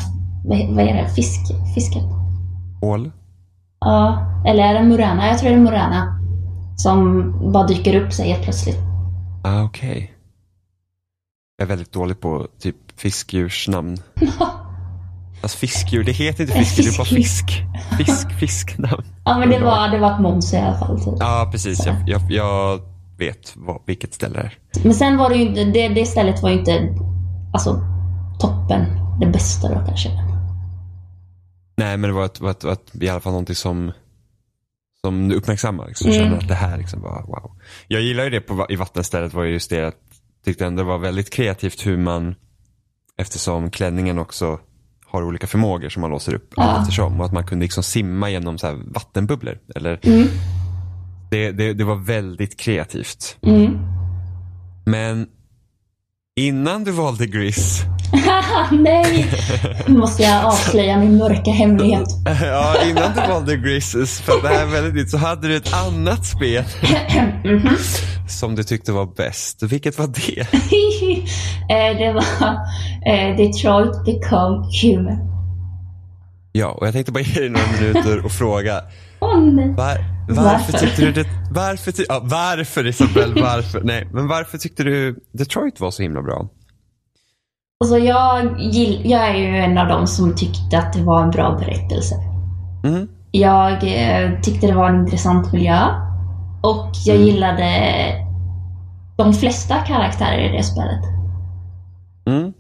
vad 0.75 0.85
är 0.89 0.95
det, 1.03 1.09
fisk, 1.09 1.41
fisken? 1.75 2.03
Ål? 2.83 3.11
Ja, 3.81 4.27
eller 4.47 4.63
är 4.65 4.75
det 4.75 4.83
Murana? 4.89 5.27
Jag 5.29 5.39
tror 5.39 5.51
det 5.51 5.57
är 5.57 5.61
Murana. 5.61 6.21
Som 6.77 7.33
bara 7.53 7.67
dyker 7.67 7.95
upp 8.01 8.13
sig 8.13 8.29
helt 8.29 8.43
plötsligt. 8.43 8.79
Ah, 9.47 9.63
okej. 9.63 10.15
Jag 11.57 11.65
är 11.65 11.69
väldigt 11.69 11.93
dålig 11.93 12.21
på 12.21 12.49
typ 12.59 12.77
fiskdjursnamn. 12.97 13.97
Alltså 15.43 15.59
fiskdjur, 15.59 16.05
det 16.05 16.13
heter 16.13 16.45
inte 16.45 16.55
fiskdjur, 16.55 16.85
det 16.85 16.95
är 16.95 16.99
bara 16.99 17.05
fisk. 17.05 17.63
Fisk, 17.99 18.33
fisknamn. 18.41 19.05
Ja 19.25 19.39
men 19.39 19.51
det 19.51 19.59
var, 19.59 19.89
det 19.89 19.99
var 19.99 20.15
ett 20.15 20.21
monster 20.21 20.59
i 20.59 20.61
alla 20.61 20.79
fall. 20.79 20.99
Typ. 21.05 21.15
Ja, 21.21 21.49
precis. 21.53 21.87
Jag, 21.87 21.97
jag, 22.07 22.31
jag 22.31 22.81
vet 23.19 23.53
vad, 23.57 23.81
vilket 23.87 24.15
ställe 24.15 24.35
det 24.35 24.43
är. 24.43 24.85
Men 24.85 24.95
sen 24.95 25.17
var 25.17 25.29
det 25.31 25.37
ju 25.37 25.43
inte, 25.43 25.65
det, 25.65 25.89
det 25.89 26.07
stället 26.07 26.43
var 26.43 26.51
ju 26.51 26.59
inte, 26.59 26.95
alltså 27.53 27.81
toppen, 28.41 28.87
det 29.21 29.27
bästa 29.27 29.69
då 29.69 29.87
kanske. 29.87 30.11
Nej, 31.77 31.97
men 31.97 32.11
det 32.11 32.15
var, 32.17 32.25
ett, 32.25 32.41
var, 32.41 32.51
ett, 32.51 32.65
var 32.65 32.73
ett, 32.73 32.91
i 33.03 33.09
alla 33.09 33.21
fall 33.21 33.33
någonting 33.33 33.57
som, 33.57 33.93
som 35.05 35.29
du 35.29 35.35
uppmärksammade. 35.35 35.89
Liksom, 35.89 36.11
Mm. 36.11 36.21
kände 36.23 36.37
att 36.39 36.49
det 36.49 36.55
här 36.55 36.79
liksom 36.79 37.01
var 37.03 37.23
wow. 37.23 37.53
Jag 37.89 38.03
gillar 38.03 38.25
ju 38.25 38.31
det 38.31 38.41
på, 38.41 38.67
i 38.69 38.77
vattenstället 38.77 39.35
var 39.35 39.45
ju 39.45 39.53
just 39.53 39.71
det 39.71 39.85
att 39.87 39.97
tyckte 40.45 40.67
ändå 40.67 40.83
det 40.83 40.89
var 40.89 40.99
väldigt 40.99 41.31
kreativt 41.31 41.87
hur 41.87 41.97
man, 41.97 42.35
eftersom 43.19 43.71
klänningen 43.71 44.19
också 44.19 44.59
har 45.07 45.23
olika 45.23 45.47
förmågor 45.47 45.89
som 45.89 46.01
man 46.01 46.11
låser 46.11 46.35
upp 46.35 46.53
Ja. 46.57 46.81
eftersom. 46.81 47.21
Och 47.21 47.27
att 47.27 47.33
man 47.33 47.47
kunde 47.47 47.63
liksom 47.65 47.83
simma 47.83 48.31
genom 48.31 48.59
så 48.59 48.67
här 48.67 48.79
vattenbubblor. 48.95 49.59
Eller, 49.77 50.01
Mm. 50.03 50.27
det, 51.31 51.51
det, 51.53 51.73
det 51.75 51.85
var 51.85 51.97
väldigt 51.97 52.61
kreativt. 52.61 53.37
Mm. 53.43 53.79
Men 54.87 55.27
innan 56.37 56.85
du 56.85 56.91
valde 56.91 57.27
Gris 57.27 57.83
nej! 58.83 59.27
Nu 59.87 59.99
måste 59.99 60.23
jag 60.23 60.45
avslöja 60.45 60.99
min 60.99 61.17
mörka 61.19 61.51
hemlighet. 61.51 62.09
Ja, 62.43 62.75
innan 62.91 63.13
du 63.15 63.21
valde 63.33 63.57
Gris, 63.57 64.21
för 64.21 64.43
det 64.43 64.49
här 64.49 64.63
är 64.63 64.67
väldigt 64.67 64.95
nytt, 64.95 65.11
så 65.11 65.19
hade 65.19 65.49
du 65.49 65.57
ett 65.57 65.75
annat 65.75 66.27
spel 66.27 66.65
Mhm. 67.45 67.77
som 68.29 68.55
du 68.55 68.63
tyckte 68.63 68.93
var 68.93 69.07
bäst. 69.17 69.63
Vilket 69.63 69.99
var 69.99 70.07
det? 70.07 70.41
Eh, 71.71 71.99
det 71.99 72.13
var 72.13 72.23
eh, 73.13 73.37
Detroit 73.37 74.05
Become 74.05 74.65
Human. 74.83 75.19
Ja, 76.53 76.67
och 76.69 76.87
jag 76.87 76.93
tänkte 76.93 77.13
bara 77.13 77.21
ge 77.21 77.41
dig 77.41 77.49
några 77.51 77.67
minuter 77.81 78.25
och 78.25 78.33
fråga. 78.33 78.81
Var, 79.21 79.77
varför, 79.77 80.03
Varför? 80.43 80.79
tyckte 80.79 81.03
du 81.03 81.13
det? 81.13 81.25
Varför, 81.51 81.93
ty, 81.93 82.05
ja, 82.09 82.21
varför 82.25 82.87
Isabel? 82.87 83.35
Varför? 83.43 83.81
Nej, 83.85 84.09
men 84.13 84.29
varför 84.29 84.59
tyckte 84.59 84.83
du 84.85 85.17
Detroit 85.33 85.81
var 85.81 85.91
så 85.91 86.03
himla 86.03 86.23
bra? 86.23 86.49
Alltså 87.81 87.99
jag, 87.99 88.61
gill, 88.61 89.11
jag 89.11 89.29
är 89.29 89.35
ju 89.35 89.57
en 89.57 89.79
av 89.79 89.89
dem 89.89 90.07
som 90.07 90.37
tyckte 90.37 90.79
att 90.79 90.93
det 90.93 91.03
var 91.03 91.23
en 91.23 91.31
bra 91.31 91.57
berättelse. 91.61 92.15
Mm. 92.85 93.09
Jag 93.31 93.73
eh, 93.73 94.41
tyckte 94.41 94.67
det 94.67 94.75
var 94.75 94.89
en 94.89 95.01
intressant 95.01 95.53
miljö. 95.53 95.79
Och 96.63 96.91
jag 97.05 97.17
Mm. 97.17 97.29
gillade 97.29 97.67
de 99.17 99.33
flesta 99.35 99.79
karaktärer 99.79 100.39
i 100.39 100.57
det 100.57 100.63
spelet. 100.63 101.05
Mm. 102.27 102.53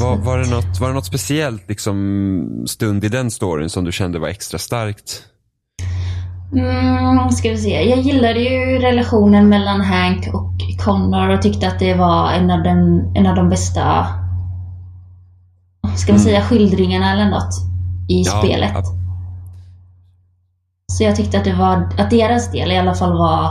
Var, 0.00 0.16
var, 0.16 0.38
det 0.38 0.50
något, 0.50 0.80
var 0.80 0.88
det 0.88 0.94
något 0.94 1.06
speciellt 1.06 1.68
liksom, 1.68 2.64
stund 2.66 3.04
i 3.04 3.08
den 3.08 3.30
storyn 3.30 3.70
som 3.70 3.84
du 3.84 3.92
kände 3.92 4.18
var 4.18 4.28
extra 4.28 4.58
starkt? 4.58 5.22
Mm, 6.52 7.30
ska 7.30 7.50
vi 7.50 7.56
se. 7.58 7.88
Jag 7.90 7.98
gillade 7.98 8.40
ju 8.40 8.78
relationen 8.78 9.48
mellan 9.48 9.80
Hank 9.80 10.28
och 10.34 10.52
Connor 10.84 11.28
och 11.28 11.42
tyckte 11.42 11.68
att 11.68 11.78
det 11.78 11.94
var 11.94 12.32
en 12.32 12.50
av, 12.50 12.62
den, 12.62 13.12
en 13.16 13.26
av 13.26 13.36
de 13.36 13.48
bästa 13.48 14.06
ska 15.96 16.12
man 16.12 16.20
Mm. 16.20 16.24
säga 16.24 16.42
skildringarna 16.42 17.12
eller 17.12 17.30
något 17.30 17.54
i 18.08 18.22
Ja, 18.22 18.38
spelet. 18.42 18.70
ja. 18.74 18.82
Så 20.92 21.04
jag 21.04 21.16
tyckte 21.16 21.38
att, 21.38 21.44
det 21.44 21.54
var, 21.54 21.88
att 21.98 22.10
deras 22.10 22.50
del 22.52 22.72
i 22.72 22.76
alla 22.78 22.94
fall 22.94 23.12
var 23.12 23.50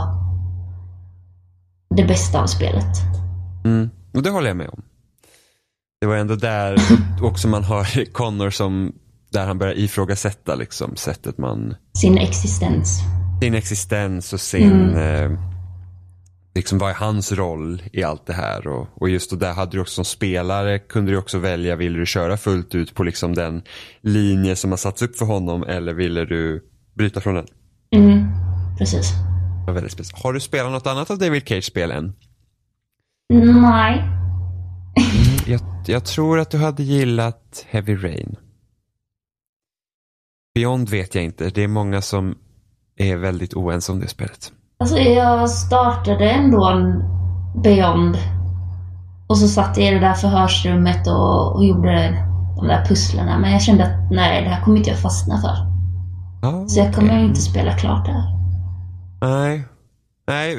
det 1.96 2.04
bästa 2.04 2.42
av 2.42 2.46
spelet. 2.46 2.96
Mm. 3.64 3.90
Och 4.14 4.22
det 4.22 4.30
håller 4.30 4.48
jag 4.48 4.56
med 4.56 4.68
om. 4.68 4.82
Det 6.00 6.06
var 6.06 6.16
ändå 6.16 6.34
där 6.36 6.76
också 7.22 7.48
man 7.48 7.64
har 7.64 8.12
Connor 8.12 8.50
som, 8.50 8.92
där 9.32 9.46
han 9.46 9.58
börjar 9.58 9.74
ifrågasätta 9.78 10.54
liksom 10.54 10.96
sättet 10.96 11.38
man, 11.38 11.74
Sin 11.98 12.18
existens. 12.18 13.00
sin 13.40 13.54
existens 13.54 14.32
och 14.32 14.40
sin, 14.40 14.72
Mm. 14.72 15.32
eh, 15.32 15.38
liksom 16.54 16.78
vad 16.78 16.90
är 16.90 16.94
hans 16.94 17.32
roll 17.32 17.82
i 17.92 18.02
allt 18.02 18.26
det 18.26 18.32
här 18.32 18.66
och, 18.66 18.88
och 18.94 19.08
just 19.08 19.30
då 19.30 19.36
där 19.36 19.52
hade 19.52 19.70
du 19.70 19.80
också 19.80 19.94
som 19.94 20.04
spelare 20.04 20.78
kunde 20.78 21.12
du 21.12 21.16
också 21.18 21.38
välja, 21.38 21.76
vill 21.76 21.92
du 21.94 22.06
köra 22.06 22.36
fullt 22.36 22.74
ut 22.74 22.94
på 22.94 23.02
liksom 23.02 23.34
den 23.34 23.62
linje 24.00 24.56
som 24.56 24.70
har 24.70 24.76
satts 24.78 25.02
upp 25.02 25.16
för 25.16 25.26
honom 25.26 25.62
eller 25.62 25.92
ville 25.94 26.24
du 26.24 26.64
bryta 26.94 27.20
från 27.20 27.34
den? 27.34 27.46
Mm, 27.94 28.26
precis. 28.78 29.12
Väldigt 29.66 29.92
speciellt. 29.92 30.22
Har 30.22 30.32
du 30.32 30.40
spelat 30.40 30.72
något 30.72 30.86
annat 30.86 31.10
av 31.10 31.18
David 31.18 31.48
Cage 31.48 31.64
spel 31.64 31.90
än? 31.90 32.12
Nej. 33.64 34.02
Jag, 35.46 35.60
jag 35.86 36.04
tror 36.04 36.38
att 36.38 36.50
du 36.50 36.58
hade 36.58 36.82
gillat 36.82 37.66
Heavy 37.70 37.96
Rain. 37.96 38.36
Beyond 40.54 40.88
vet 40.88 41.14
jag 41.14 41.24
inte. 41.24 41.50
Det 41.50 41.62
är 41.64 41.68
många 41.68 42.00
som 42.02 42.34
är 42.96 43.16
väldigt 43.16 43.54
oense 43.54 43.92
om 43.92 44.00
det 44.00 44.08
spelet. 44.08 44.52
Alltså 44.78 44.98
jag 44.98 45.50
startade 45.50 46.30
ändå 46.30 46.64
en 46.68 47.04
Beyond. 47.62 48.16
Och 49.26 49.38
så 49.38 49.48
satt 49.48 49.76
jag 49.76 49.86
i 49.88 49.90
det 49.94 50.00
där 50.00 50.14
förhörsrummet 50.14 51.06
och, 51.06 51.54
och 51.56 51.64
gjorde 51.64 52.08
de 52.56 52.66
där 52.68 52.84
pusslerna. 52.84 53.38
Men 53.38 53.52
jag 53.52 53.62
kände 53.62 53.84
att 53.84 54.10
nej, 54.10 54.42
det 54.42 54.48
här 54.48 54.64
kommer 54.64 54.76
inte 54.78 54.90
jag 54.90 54.98
fastna 54.98 55.40
för. 55.40 55.56
Ah, 56.48 56.68
Så 56.68 56.78
jag 56.80 56.94
kommer 56.94 57.18
inte 57.24 57.40
spela 57.40 57.72
klart 57.76 58.06
det 58.06 58.12
här. 58.12 58.32
Nej. 59.20 59.64
Nej, 60.26 60.56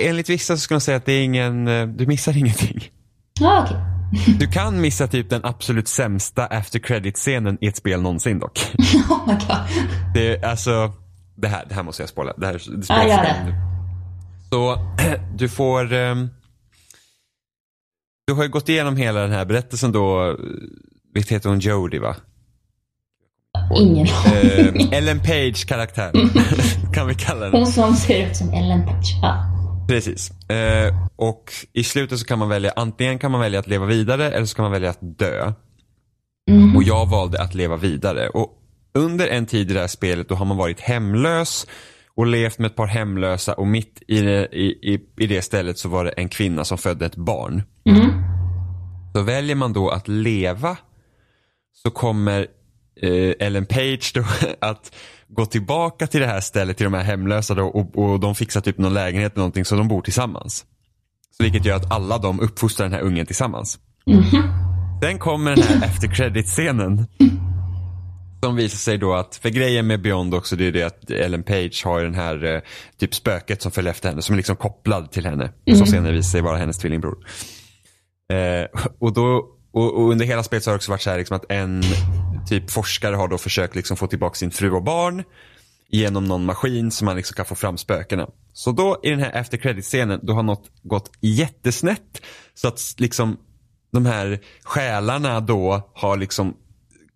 enligt 0.00 0.30
vissa 0.30 0.54
så 0.56 0.60
skulle 0.60 0.74
jag 0.76 0.82
säga 0.82 0.96
att 0.96 1.06
det 1.06 1.12
är 1.12 1.24
ingen, 1.24 1.68
eh, 1.68 1.86
du 1.86 2.06
missar 2.06 2.36
ingenting. 2.36 2.80
Ja, 3.40 3.62
okej. 3.64 3.76
Du 4.38 4.46
kan 4.46 4.80
missa 4.80 5.06
typ 5.06 5.30
den 5.30 5.44
absolut 5.44 5.88
sämsta 5.88 6.46
after 6.46 6.78
credit-scenen 6.78 7.58
i 7.60 7.66
ett 7.66 7.76
spel 7.76 8.02
någonsin 8.02 8.38
dock. 8.38 8.72
Oh 9.10 9.26
my 9.28 9.32
god. 9.32 9.58
Det 10.14 10.44
alltså, 10.44 10.92
det 11.36 11.48
här, 11.48 11.64
det 11.68 11.74
här 11.74 11.82
måste 11.82 12.02
jag 12.02 12.08
spoila. 12.08 12.32
Det 12.36 12.46
här 12.46 12.52
det 12.76 12.86
Ja, 12.88 13.08
gör 13.08 13.22
det. 13.22 13.54
Så 14.50 14.78
du 15.36 15.48
får, 15.48 15.92
ehm, 15.92 16.28
du 18.26 18.32
har 18.32 18.42
ju 18.42 18.48
gått 18.48 18.68
igenom 18.68 18.96
hela 18.96 19.20
den 19.20 19.32
här 19.32 19.44
berättelsen 19.44 19.92
då, 19.92 20.36
visst 21.14 21.32
heter 21.32 21.48
hon 21.48 21.58
Jodie 21.58 22.00
va? 22.00 22.16
Ingen 23.80 24.06
Eh, 24.06 24.68
aning. 24.68 24.92
Ellen 24.92 25.18
Page 25.20 25.66
karaktär 25.66 26.12
kan 26.94 27.06
vi 27.06 27.14
kalla 27.14 27.40
den. 27.44 27.52
Hon 27.54 27.66
som 27.66 27.94
ser 27.94 28.26
ut 28.28 28.36
som 28.36 28.50
Ellen 28.52 28.82
Page. 28.86 29.18
Ja. 29.22 29.50
Precis. 29.88 30.50
Eh, 30.50 30.94
och 31.16 31.52
i 31.72 31.84
slutet 31.84 32.18
så 32.18 32.24
kan 32.26 32.38
man 32.38 32.48
välja, 32.48 32.72
antingen 32.76 33.18
kan 33.18 33.30
man 33.30 33.40
välja 33.40 33.60
att 33.60 33.66
leva 33.66 33.86
vidare 33.86 34.30
eller 34.30 34.46
så 34.46 34.56
kan 34.56 34.62
man 34.62 34.72
välja 34.72 34.90
att 34.90 35.18
dö. 35.18 35.52
Mhm. 36.50 36.76
Och 36.76 36.82
jag 36.82 37.06
valde 37.06 37.42
att 37.42 37.54
leva 37.54 37.76
vidare. 37.76 38.28
Och 38.28 38.60
under 38.94 39.28
en 39.28 39.46
tid 39.46 39.70
i 39.70 39.74
det 39.74 39.80
här 39.80 39.86
spelet 39.86 40.28
då 40.28 40.34
har 40.34 40.44
man 40.44 40.56
varit 40.56 40.80
hemlös 40.80 41.66
och 42.16 42.26
levt 42.26 42.58
med 42.58 42.66
ett 42.66 42.76
par 42.76 42.86
hemlösa 42.86 43.54
och 43.54 43.66
mitt 43.66 44.02
i 44.08 44.20
det, 44.20 44.48
i, 44.52 44.64
i, 44.64 45.00
i 45.16 45.26
det 45.26 45.42
stället 45.42 45.78
så 45.78 45.88
var 45.88 46.04
det 46.04 46.10
en 46.10 46.28
kvinna 46.28 46.64
som 46.64 46.78
födde 46.78 47.06
ett 47.06 47.16
barn. 47.16 47.62
Mm. 47.84 48.10
Så 49.14 49.22
väljer 49.22 49.56
man 49.56 49.72
då 49.72 49.88
att 49.90 50.08
leva 50.08 50.76
så 51.82 51.90
kommer 51.90 52.46
eh, 53.02 53.32
Ellen 53.38 53.66
Page 53.66 54.12
då 54.14 54.24
att 54.60 54.94
gå 55.34 55.46
tillbaka 55.46 56.06
till 56.06 56.20
det 56.20 56.26
här 56.26 56.40
stället 56.40 56.76
till 56.76 56.84
de 56.84 56.94
här 56.94 57.04
hemlösa 57.04 57.54
då, 57.54 57.64
och, 57.64 57.98
och 57.98 58.20
de 58.20 58.34
fixar 58.34 58.60
typ 58.60 58.78
någon 58.78 58.94
lägenhet 58.94 59.32
eller 59.32 59.40
någonting 59.40 59.64
så 59.64 59.76
de 59.76 59.88
bor 59.88 60.02
tillsammans. 60.02 60.64
Så 61.36 61.42
vilket 61.42 61.64
gör 61.64 61.76
att 61.76 61.92
alla 61.92 62.18
de 62.18 62.40
uppfostrar 62.40 62.86
den 62.86 62.92
här 62.92 63.00
ungen 63.00 63.26
tillsammans. 63.26 63.78
Sen 65.02 65.18
kommer 65.18 65.56
den 65.56 65.64
här 65.64 65.86
efter 65.86 66.14
credit-scenen. 66.14 67.06
Som 68.44 68.56
visar 68.56 68.76
sig 68.76 68.98
då 68.98 69.14
att, 69.14 69.36
för 69.36 69.48
grejen 69.48 69.86
med 69.86 70.02
Beyond 70.02 70.34
också 70.34 70.56
det 70.56 70.66
är 70.66 70.72
det 70.72 70.82
att 70.82 71.10
Ellen 71.10 71.42
Page 71.42 71.82
har 71.84 72.02
den 72.02 72.14
här 72.14 72.54
eh, 72.54 72.60
typ 72.98 73.14
spöket 73.14 73.62
som 73.62 73.72
följer 73.72 73.90
efter 73.90 74.08
henne 74.08 74.22
som 74.22 74.32
är 74.32 74.36
liksom 74.36 74.56
kopplad 74.56 75.10
till 75.10 75.26
henne. 75.26 75.52
Som 75.76 75.86
senare 75.86 76.12
visar 76.12 76.30
sig 76.30 76.40
vara 76.40 76.56
hennes 76.56 76.78
tvillingbror. 76.78 77.16
Eh, 78.32 78.80
och, 78.98 79.12
då, 79.12 79.44
och, 79.74 79.94
och 79.94 80.10
under 80.10 80.24
hela 80.24 80.42
spelet 80.42 80.64
så 80.64 80.70
har 80.70 80.74
det 80.74 80.76
också 80.76 80.90
varit 80.90 81.02
så 81.02 81.10
här 81.10 81.18
liksom 81.18 81.36
att 81.36 81.44
en 81.48 81.82
typ 82.48 82.70
forskare 82.70 83.16
har 83.16 83.28
då 83.28 83.38
försökt 83.38 83.74
liksom 83.74 83.96
få 83.96 84.06
tillbaka 84.06 84.34
sin 84.34 84.50
fru 84.50 84.70
och 84.70 84.82
barn 84.82 85.24
genom 85.88 86.24
någon 86.24 86.44
maskin 86.44 86.90
så 86.90 87.04
man 87.04 87.16
liksom 87.16 87.34
kan 87.34 87.44
få 87.44 87.54
fram 87.54 87.78
spökena. 87.78 88.28
Så 88.52 88.72
då 88.72 89.00
i 89.02 89.10
den 89.10 89.18
här 89.18 89.32
efter 89.32 89.58
credit-scenen 89.58 90.20
då 90.22 90.32
har 90.32 90.42
något 90.42 90.70
gått 90.82 91.10
jättesnett 91.20 92.22
så 92.54 92.68
att 92.68 92.80
liksom 92.98 93.36
de 93.92 94.06
här 94.06 94.40
själarna 94.62 95.40
då 95.40 95.90
har 95.94 96.16
liksom 96.16 96.56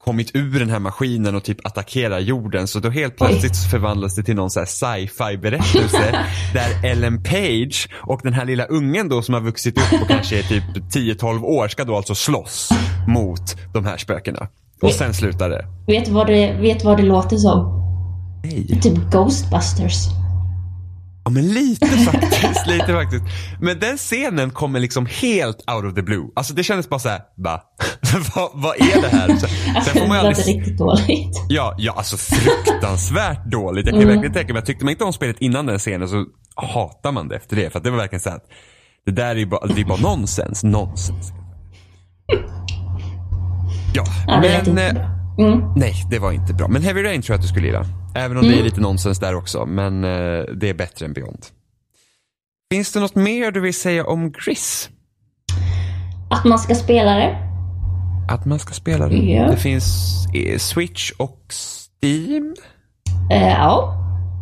kommit 0.09 0.30
ur 0.35 0.59
den 0.59 0.70
här 0.70 0.78
maskinen 0.78 1.35
och 1.35 1.44
typ 1.44 1.66
attackerar 1.66 2.18
jorden. 2.18 2.68
Så 2.68 2.78
då 2.78 2.90
helt 2.90 3.16
plötsligt 3.16 3.56
så 3.56 3.68
förvandlas 3.68 4.16
det 4.16 4.22
till 4.22 4.35
någon 4.35 4.51
så 4.51 4.60
här 4.60 4.66
sci-fi 4.66 5.36
berättelse 5.36 6.26
där 6.55 6.90
Ellen 6.90 7.22
Page 7.22 7.89
och 7.94 8.20
den 8.22 8.32
här 8.32 8.44
lilla 8.44 8.64
ungen 8.64 9.09
då 9.09 9.22
som 9.22 9.35
har 9.35 9.40
vuxit 9.40 9.78
upp 9.78 10.02
och 10.02 10.09
kanske 10.09 10.39
är 10.39 10.43
typ 10.43 10.64
10-12 10.94 11.43
år 11.43 11.68
ska 11.68 11.85
då 11.85 11.97
alltså 11.97 12.14
slåss 12.14 12.68
mot 13.09 13.56
de 13.72 13.85
här 13.85 13.97
spökena. 13.97 14.48
Och 14.82 14.93
sen 14.93 15.14
slutar 15.14 15.51
det. 15.51 15.66
Vet 15.86 16.05
du 16.05 16.12
vad 16.12 16.26
det, 16.26 16.52
vet 16.60 16.85
vad 16.85 16.97
det 16.97 17.02
låter 17.02 17.36
som? 17.36 17.82
Nej. 18.44 18.80
Typ 18.82 18.98
Ghostbusters. 19.12 20.27
Ja 21.28 21.32
men 21.32 21.48
lite 21.48 21.86
faktiskt, 21.86 22.66
lite 22.66 22.86
faktiskt. 22.92 23.24
Men 23.60 23.78
den 23.78 23.96
scenen 23.96 24.50
kommer 24.50 24.80
liksom 24.80 25.06
helt 25.06 25.56
out 25.70 25.84
of 25.84 25.94
the 25.94 26.02
blue. 26.02 26.24
Alltså 26.36 26.55
det 26.55 26.62
kändes 26.64 26.88
bara 26.88 27.00
såhär, 27.00 27.20
va? 27.36 27.60
vad, 28.34 28.50
vad 28.55 28.76
är 28.76 29.02
det 29.02 29.09
här? 29.09 29.26
Så, 29.28 29.32
Alltså, 29.76 29.90
sen 29.90 30.00
får 30.02 30.09
man 30.09 30.16
det 30.16 30.22
ju 30.22 30.28
låter 30.28 30.40
aldrig... 30.42 30.56
riktigt 30.56 30.78
dåligt. 30.78 31.36
Ja, 31.48 31.74
ja, 31.78 31.92
alltså 31.96 32.16
fruktansvärt 32.16 33.50
dåligt. 33.50 33.86
Jag 33.86 33.92
kan 33.94 34.02
Mm. 34.02 34.14
verkligen 34.14 34.34
tänka 34.34 34.52
mig, 34.52 34.62
tyckte 34.64 34.84
man 34.84 34.92
inte 34.92 35.05
om 35.05 35.12
spelet 35.12 35.36
innan 35.40 35.66
den 35.66 35.78
scenen 35.78 36.09
så 36.09 36.24
hatar 36.56 37.12
man 37.12 37.28
det 37.28 37.36
efter 37.36 37.56
det. 37.56 37.70
För 37.70 37.78
att 37.78 37.84
det 37.84 37.90
var 37.90 37.98
verkligen 37.98 38.20
så 38.20 38.30
att 38.30 38.44
det 39.06 39.12
där 39.12 39.30
är 39.30 39.34
ju 39.36 39.46
bara, 39.46 39.66
det 39.66 39.80
är 39.80 39.84
bara 39.84 40.00
nonsens, 40.00 40.64
nonsens. 40.64 41.32
Ja, 43.94 44.05
Ja, 44.26 44.40
det 44.42 44.72
men... 44.72 44.96
eh. 44.96 45.05
Mm. 45.38 45.60
Nej, 45.76 45.94
det 46.10 46.18
var 46.18 46.32
inte 46.32 46.55
bra. 46.55 46.68
Men 46.68 46.82
Heavy 46.82 47.02
Rain 47.05 47.22
tror 47.22 47.34
jag 47.34 47.38
att 47.38 47.42
du 47.42 47.48
skulle 47.48 47.66
gilla. 47.66 47.84
Även 48.19 48.36
om 48.36 48.43
det 48.43 48.59
är 48.59 48.62
lite 48.62 48.81
nonsens 48.81 49.19
där 49.19 49.35
också. 49.35 49.66
Men 49.66 50.05
eh, 50.05 50.45
det 50.55 50.69
är 50.69 50.74
bättre 50.74 51.07
än 51.07 51.12
Beyond. 51.12 51.47
Finns 52.73 52.93
det 52.93 53.01
något 53.01 53.15
mer 53.15 53.51
du 53.51 53.61
vill 53.61 53.74
säga 53.74 54.07
om 54.07 54.32
Gris? 54.32 54.90
Att 56.31 56.45
man 56.45 56.59
ska 56.59 56.74
spela 56.74 57.15
det. 57.15 57.49
Att 58.28 58.45
man 58.45 58.59
ska 58.59 58.74
spela 58.74 59.09
det? 59.09 59.16
Ja. 59.16 59.51
Det 59.51 59.57
finns 59.57 60.27
eh, 60.35 60.59
Switch 60.59 61.12
och 61.16 61.53
Steam. 61.53 62.55
Eh, 63.31 63.49
ja. 63.49 63.95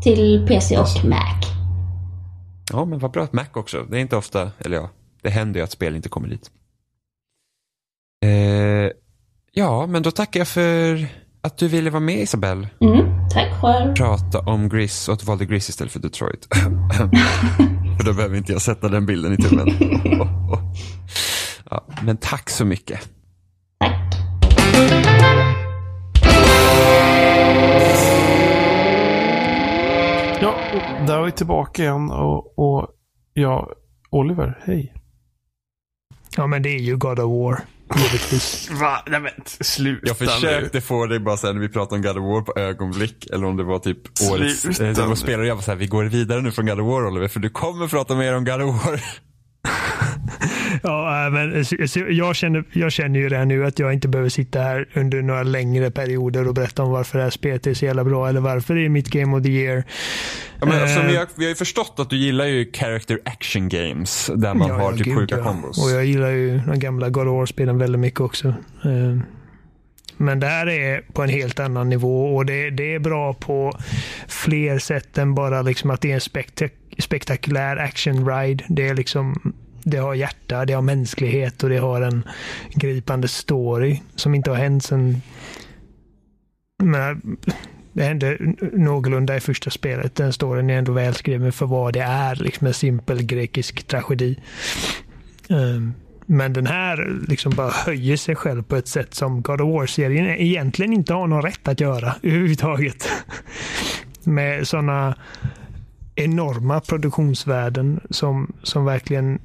Till 0.03 0.47
PC 0.49 0.79
och 0.79 1.05
Mac. 1.05 1.41
Ja, 2.73 2.85
men 2.85 2.99
vad 2.99 3.11
bra 3.11 3.25
att 3.25 3.33
Mac 3.33 3.47
också. 3.53 3.83
Det 3.91 3.97
är 3.97 4.01
inte 4.01 4.17
ofta, 4.17 4.51
eller 4.59 4.77
ja, 4.77 4.91
det 5.23 5.31
händer 5.31 5.61
ju 5.61 5.65
att 5.65 5.71
spel 5.71 5.97
inte 5.97 6.09
kommer 6.09 6.29
dit. 6.29 6.51
Eh, 8.25 8.91
ja, 9.53 9.87
men 9.87 10.03
då 10.03 10.11
tackar 10.11 10.41
jag 10.41 10.49
för 10.49 11.09
att 11.47 11.59
du 11.59 11.69
ville 11.69 11.91
vara 11.91 12.01
med 12.01 12.21
Isabelle. 12.21 12.69
Mm, 12.81 13.29
tack 13.31 13.61
själv. 13.61 13.95
Prata 13.95 14.39
om 14.41 14.69
Gris 14.69 15.09
och 15.09 15.15
att 15.15 15.21
du 15.21 15.27
valde 15.27 15.47
Gris 15.47 15.69
istället 15.69 15.93
för 15.93 16.01
Detroit. 16.01 16.49
för 17.99 18.05
då 18.05 18.13
behöver 18.13 18.37
inte 18.37 18.53
jag 18.53 18.63
sätta 18.63 18.89
den 18.89 19.07
bilden 19.07 19.33
i 19.33 19.37
tummen. 19.37 19.69
ja, 21.71 21.87
men 22.03 22.17
tack 22.17 22.51
så 22.51 22.65
mycket. 22.65 23.01
Tack. 23.81 24.15
Ja, 30.41 30.55
där 31.07 31.19
är 31.19 31.25
vi 31.25 31.33
tillbaka 31.33 31.83
igen 31.83 32.11
och, 32.11 32.59
och 32.59 32.89
ja, 33.33 33.69
Oliver, 34.11 34.59
hej. 34.65 34.95
Ja, 36.37 36.47
men 36.47 36.63
det 36.63 36.69
är 36.69 36.81
ju 36.81 36.97
God 36.97 37.19
of 37.19 37.31
War. 37.31 37.76
Givetvis. 37.97 38.71
Va? 38.71 39.03
Nej 39.07 39.21
men 39.21 39.31
sluta 39.61 40.07
Jag 40.07 40.19
försökte 40.19 40.81
få 40.81 41.07
dig 41.07 41.19
bara 41.21 41.37
såhär 41.37 41.55
när 41.55 41.61
vi 41.61 41.69
pratade 41.69 41.97
om 41.97 42.03
God 42.03 42.17
of 42.19 42.25
War 42.35 42.41
på 42.43 42.61
ögonblick. 42.61 43.27
Eller 43.33 43.45
om 43.47 43.57
det 43.57 43.65
var 43.65 43.79
typ 43.79 43.99
årets... 44.31 44.61
Sluta 44.61 45.03
Eh, 45.03 45.09
nu. 45.09 45.17
spelare 45.17 45.41
och 45.43 45.47
jag 45.49 45.55
var 45.55 45.63
såhär, 45.63 45.79
vi 45.79 45.87
går 45.87 46.05
vidare 46.05 46.41
nu 46.43 46.53
från 46.53 46.67
God 46.67 46.81
of 46.81 46.87
War 46.87 47.07
Oliver. 47.07 47.29
För 47.29 47.41
du 47.41 47.51
kommer 47.51 47.89
prata 47.89 48.15
mer 48.15 48.35
om 48.37 48.45
God 48.45 48.63
of 48.63 48.87
War. 48.87 49.01
Ja, 50.83 51.27
äh, 51.27 51.33
men 51.33 51.65
så 51.65 51.77
jag 52.09 52.37
känner, 52.37 52.65
jag 52.73 52.93
känner 52.93 53.21
ju 53.21 53.29
det 53.29 53.45
nu 53.45 53.67
att 53.67 53.79
jag 53.79 53.93
inte 53.93 54.09
behöver 54.09 54.29
sitta 54.31 54.61
här 54.61 54.89
under 54.95 55.23
några 55.23 55.43
längre 55.43 55.91
perioder 55.91 56.49
och 56.49 56.55
berätta 56.55 56.83
om 56.83 56.91
varför 56.91 57.19
det 57.19 57.25
här 57.25 57.31
spelet 57.31 57.67
är 57.67 57.75
så 57.75 57.85
jävla 57.85 58.05
bra 58.05 58.29
eller 58.29 58.41
varför 58.41 58.75
det 58.75 58.85
är 58.85 58.89
mitt 58.89 59.09
Game 59.11 59.37
of 59.37 59.43
the 59.43 59.49
Year. 59.51 59.85
Ja, 60.61 60.67
men 60.67 60.83
alltså, 60.83 61.01
Eh, 61.01 61.07
vi, 61.07 61.17
har, 61.17 61.27
vi 61.37 61.45
har 61.45 61.49
ju 61.49 61.55
förstått 61.55 61.95
att 61.97 62.11
du 62.11 62.17
gillar 62.17 62.45
ju 62.47 62.71
character 62.73 63.19
action 63.25 63.69
games. 63.69 64.31
Där 64.35 64.55
man 64.55 64.69
Ja, 64.69 64.75
har 64.75 64.91
ja, 64.93 64.97
typ 64.97 65.07
gud, 65.07 65.17
sjuka 65.19 65.37
ja. 65.39 65.45
kombos. 65.45 65.85
Och 65.85 65.91
jag 65.91 66.05
gillar 66.05 66.31
ju 66.31 66.59
de 66.67 66.79
gamla 66.79 67.09
God 67.09 67.29
of 67.29 67.33
War-spelen 67.35 67.79
väldigt 67.79 68.01
mycket 68.01 68.21
också. 68.21 68.49
Eh, 68.85 69.19
Men 70.17 70.41
det 70.41 70.47
här 70.47 70.67
är 70.69 71.01
på 71.13 71.23
en 71.23 71.29
helt 71.29 71.61
annan 71.61 71.89
nivå 71.89 72.37
och 72.37 72.47
det, 72.47 72.71
det 72.71 72.95
är 72.95 72.99
bra 72.99 73.35
på 73.35 73.73
fler 74.29 74.79
sätt 74.79 75.19
än 75.19 75.35
bara 75.35 75.63
liksom 75.63 75.91
att 75.91 76.01
det 76.01 76.11
är 76.11 76.15
en 76.15 76.21
spektak- 76.21 76.73
spektakulär 76.99 77.77
action 77.77 78.29
ride. 78.29 78.65
Det 78.69 78.89
är 78.89 78.95
liksom 78.95 79.53
det 79.85 79.97
har 79.97 80.15
hjärta, 80.15 80.65
det 80.65 80.73
har 80.73 80.83
mänsklighet 80.83 81.63
och 81.63 81.69
det 81.71 81.79
har 81.79 82.01
en 82.01 82.23
gripande 82.75 83.29
story 83.29 84.01
som 84.15 84.35
inte 84.35 84.51
har 84.51 84.57
hänt 84.57 84.85
sedan 84.85 85.23
men 86.83 87.37
det 87.93 88.03
hände 88.03 88.37
någorlunda 88.73 89.37
i 89.37 89.41
första 89.41 89.71
spelet. 89.71 90.15
Den 90.15 90.33
storyn 90.33 90.71
är 90.71 90.79
ändå 90.79 90.93
välskriven 90.93 91.53
för 91.53 91.67
vad 91.67 91.93
det 91.93 92.01
är. 92.01 92.37
Liksom 92.37 92.67
en 92.67 92.75
simpel 92.75 93.23
grekisk 93.23 93.87
tragedi. 93.87 94.39
Um, 95.49 95.95
men 96.27 96.53
den 96.53 96.67
här 96.67 97.21
liksom 97.29 97.53
bara 97.57 97.71
höjer 97.71 98.17
sig 98.17 98.37
själv 98.37 98.63
på 98.63 98.77
ett 98.77 98.89
sätt 98.89 99.15
som 99.15 99.43
God 99.43 99.61
of 99.61 99.75
War-serien 99.75 100.27
egentligen 100.27 100.93
inte 100.93 101.15
har 101.15 101.27
någon 101.27 101.43
rätt 101.43 101.69
att 101.69 101.81
göra 101.81 102.15
överhuvudtaget. 102.23 103.09
Med 104.25 104.69
sådana 104.69 105.15
enorma 106.17 106.81
produktionsvärden 106.81 108.01
som, 108.11 108.53
som 108.63 108.85
verkligen 108.85 109.39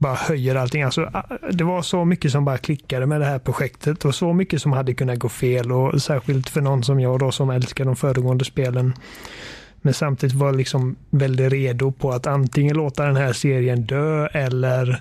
bara 0.00 0.14
höjer 0.14 0.54
allting. 0.54 0.82
Alltså, 0.82 1.10
det 1.52 1.64
var 1.64 1.82
så 1.82 2.04
mycket 2.04 2.32
som 2.32 2.44
bara 2.44 2.58
klickade 2.58 3.06
med 3.06 3.20
det 3.20 3.26
här 3.26 3.38
projektet 3.38 4.04
och 4.04 4.14
så 4.14 4.32
mycket 4.32 4.62
som 4.62 4.72
hade 4.72 4.94
kunnat 4.94 5.18
gå 5.18 5.28
fel 5.28 5.72
och 5.72 6.02
särskilt 6.02 6.48
för 6.48 6.60
någon 6.60 6.82
som 6.82 7.00
jag 7.00 7.18
då 7.18 7.32
som 7.32 7.50
älskar 7.50 7.84
de 7.84 7.96
föregående 7.96 8.44
spelen. 8.44 8.94
Men 9.82 9.94
samtidigt 9.94 10.36
var 10.36 10.52
liksom 10.52 10.96
väldigt 11.10 11.52
redo 11.52 11.92
på 11.92 12.10
att 12.10 12.26
antingen 12.26 12.76
låta 12.76 13.06
den 13.06 13.16
här 13.16 13.32
serien 13.32 13.82
dö 13.82 14.26
eller 14.26 15.00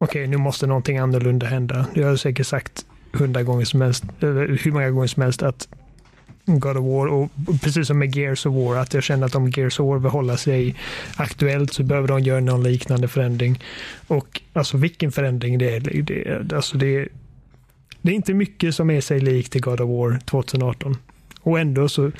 okej, 0.00 0.22
okay, 0.22 0.26
nu 0.26 0.36
måste 0.36 0.66
någonting 0.66 0.98
annorlunda 0.98 1.46
hända. 1.46 1.86
Jag 1.94 2.08
har 2.08 2.16
säkert 2.16 2.46
sagt 2.46 2.86
hundra 3.12 3.42
gånger 3.42 3.64
som 3.64 3.80
helst, 3.80 4.04
eller 4.20 4.58
hur 4.62 4.72
många 4.72 4.90
gånger 4.90 5.06
som 5.06 5.22
helst 5.22 5.42
att 5.42 5.68
God 6.46 6.76
of 6.76 6.84
War 6.84 7.06
och 7.06 7.30
precis 7.62 7.86
som 7.86 7.98
med 7.98 8.16
Gears 8.16 8.46
of 8.46 8.54
War 8.54 8.76
att 8.76 8.94
jag 8.94 9.02
känner 9.02 9.26
att 9.26 9.34
om 9.34 9.50
Gears 9.50 9.80
of 9.80 9.86
War 9.86 9.98
vill 9.98 10.10
hålla 10.10 10.36
sig 10.36 10.74
aktuellt 11.16 11.72
så 11.72 11.82
behöver 11.82 12.08
de 12.08 12.20
göra 12.20 12.40
någon 12.40 12.62
liknande 12.62 13.08
förändring. 13.08 13.62
Och 14.06 14.40
alltså 14.52 14.76
vilken 14.76 15.12
förändring 15.12 15.58
det 15.58 15.76
är. 15.76 15.80
Det, 15.80 16.52
alltså 16.56 16.78
det, 16.78 17.08
det 18.02 18.10
är 18.10 18.14
inte 18.14 18.34
mycket 18.34 18.74
som 18.74 18.90
är 18.90 19.00
sig 19.00 19.20
likt 19.20 19.56
i 19.56 19.58
God 19.58 19.80
of 19.80 19.88
War 19.88 20.18
2018. 20.18 20.96
Och 21.40 21.60
ändå 21.60 21.88
så 21.88 22.10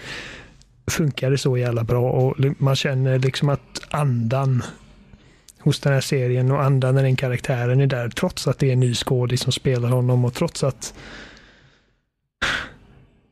funkar 0.90 1.30
det 1.30 1.38
så 1.38 1.56
jävla 1.56 1.84
bra 1.84 2.10
och 2.10 2.36
man 2.58 2.76
känner 2.76 3.18
liksom 3.18 3.48
att 3.48 3.80
andan 3.90 4.62
hos 5.58 5.80
den 5.80 5.92
här 5.92 6.00
serien 6.00 6.50
och 6.50 6.62
andan 6.62 6.98
i 6.98 7.02
den 7.02 7.16
karaktären 7.16 7.80
är 7.80 7.86
där 7.86 8.08
trots 8.08 8.48
att 8.48 8.58
det 8.58 8.68
är 8.68 8.72
en 8.72 8.80
ny 8.80 8.94
skådis 8.94 9.40
som 9.40 9.52
spelar 9.52 9.88
honom 9.88 10.24
och 10.24 10.34
trots 10.34 10.64
att 10.64 10.94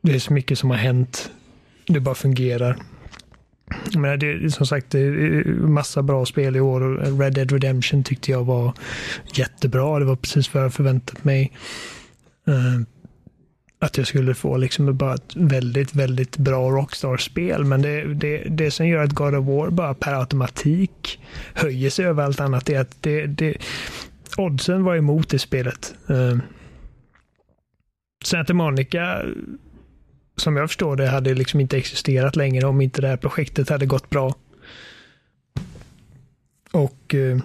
det 0.01 0.15
är 0.15 0.19
så 0.19 0.33
mycket 0.33 0.59
som 0.59 0.69
har 0.69 0.77
hänt. 0.77 1.31
Det 1.87 1.99
bara 1.99 2.15
fungerar. 2.15 2.77
Men 3.97 4.19
det 4.19 4.31
är 4.31 4.49
som 4.49 4.65
sagt 4.67 4.89
det 4.89 4.99
är 4.99 5.43
massa 5.53 6.01
bra 6.01 6.25
spel 6.25 6.55
i 6.55 6.59
år. 6.59 6.79
Red 7.19 7.33
Dead 7.33 7.51
Redemption 7.51 8.03
tyckte 8.03 8.31
jag 8.31 8.43
var 8.43 8.73
jättebra. 9.33 9.99
Det 9.99 10.05
var 10.05 10.15
precis 10.15 10.53
vad 10.53 10.63
jag 10.63 10.73
förväntat 10.73 11.23
mig. 11.23 11.51
Uh, 12.47 12.81
att 13.79 13.97
jag 13.97 14.07
skulle 14.07 14.33
få 14.33 14.57
liksom 14.57 14.97
bara 14.97 15.13
ett 15.13 15.35
väldigt, 15.35 15.95
väldigt 15.95 16.37
bra 16.37 16.69
Rockstar-spel. 16.71 17.63
Men 17.63 17.81
det, 17.81 18.13
det, 18.13 18.37
det 18.37 18.71
som 18.71 18.87
gör 18.87 19.03
att 19.03 19.13
God 19.13 19.35
of 19.35 19.45
War 19.45 19.69
bara 19.69 19.93
per 19.93 20.13
automatik 20.13 21.19
höjer 21.53 21.89
sig 21.89 22.05
över 22.05 22.23
allt 22.23 22.39
annat 22.39 22.69
är 22.69 22.79
att 22.79 22.95
det, 23.01 23.25
det, 23.25 23.57
oddsen 24.37 24.83
var 24.83 24.95
emot 24.95 25.29
det 25.29 25.39
spelet. 25.39 25.95
Uh, 26.09 26.37
Santa 28.23 28.53
Monica 28.53 29.21
som 30.39 30.57
jag 30.57 30.69
förstår 30.69 30.95
det 30.95 31.07
hade 31.07 31.33
liksom 31.33 31.59
inte 31.59 31.77
existerat 31.77 32.35
längre 32.35 32.67
om 32.67 32.81
inte 32.81 33.01
det 33.01 33.07
här 33.07 33.17
projektet 33.17 33.69
hade 33.69 33.85
gått 33.85 34.09
bra. 34.09 34.35
Och 36.71 37.15
eh, 37.15 37.37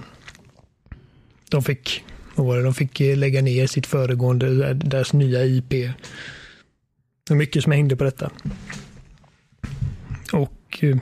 de 1.51 1.62
fick, 1.62 2.05
vad 2.35 2.47
var 2.47 2.57
det, 2.57 2.62
de 2.62 2.75
fick 2.75 3.01
eh, 3.01 3.16
lägga 3.16 3.43
ner 3.43 3.66
sitt 3.66 3.87
föregående, 3.87 4.69
eh, 4.69 4.77
deras 4.77 5.12
nya 5.12 5.45
IP. 5.45 5.71
Det 5.71 5.95
var 7.31 7.37
mycket 7.37 7.62
som 7.62 7.73
hängde 7.73 7.97
på 7.97 8.05
detta. 8.05 8.31
Och 10.33 10.79
eh, 10.81 10.97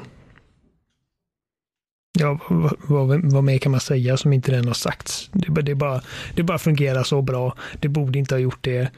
Ja, 2.18 2.38
vad, 2.48 2.76
vad, 2.88 3.32
vad 3.32 3.44
mer 3.44 3.58
kan 3.58 3.72
man 3.72 3.80
säga 3.80 4.16
som 4.16 4.32
inte 4.32 4.52
redan 4.52 4.66
har 4.66 4.74
sagts? 4.74 5.30
Det, 5.32 5.62
det, 5.62 5.74
bara, 5.74 6.02
det 6.34 6.42
bara 6.42 6.58
fungerar 6.58 7.02
så 7.02 7.22
bra. 7.22 7.56
Det 7.80 7.88
borde 7.88 8.18
inte 8.18 8.34
ha 8.34 8.40
gjort 8.40 8.64
det, 8.64 8.90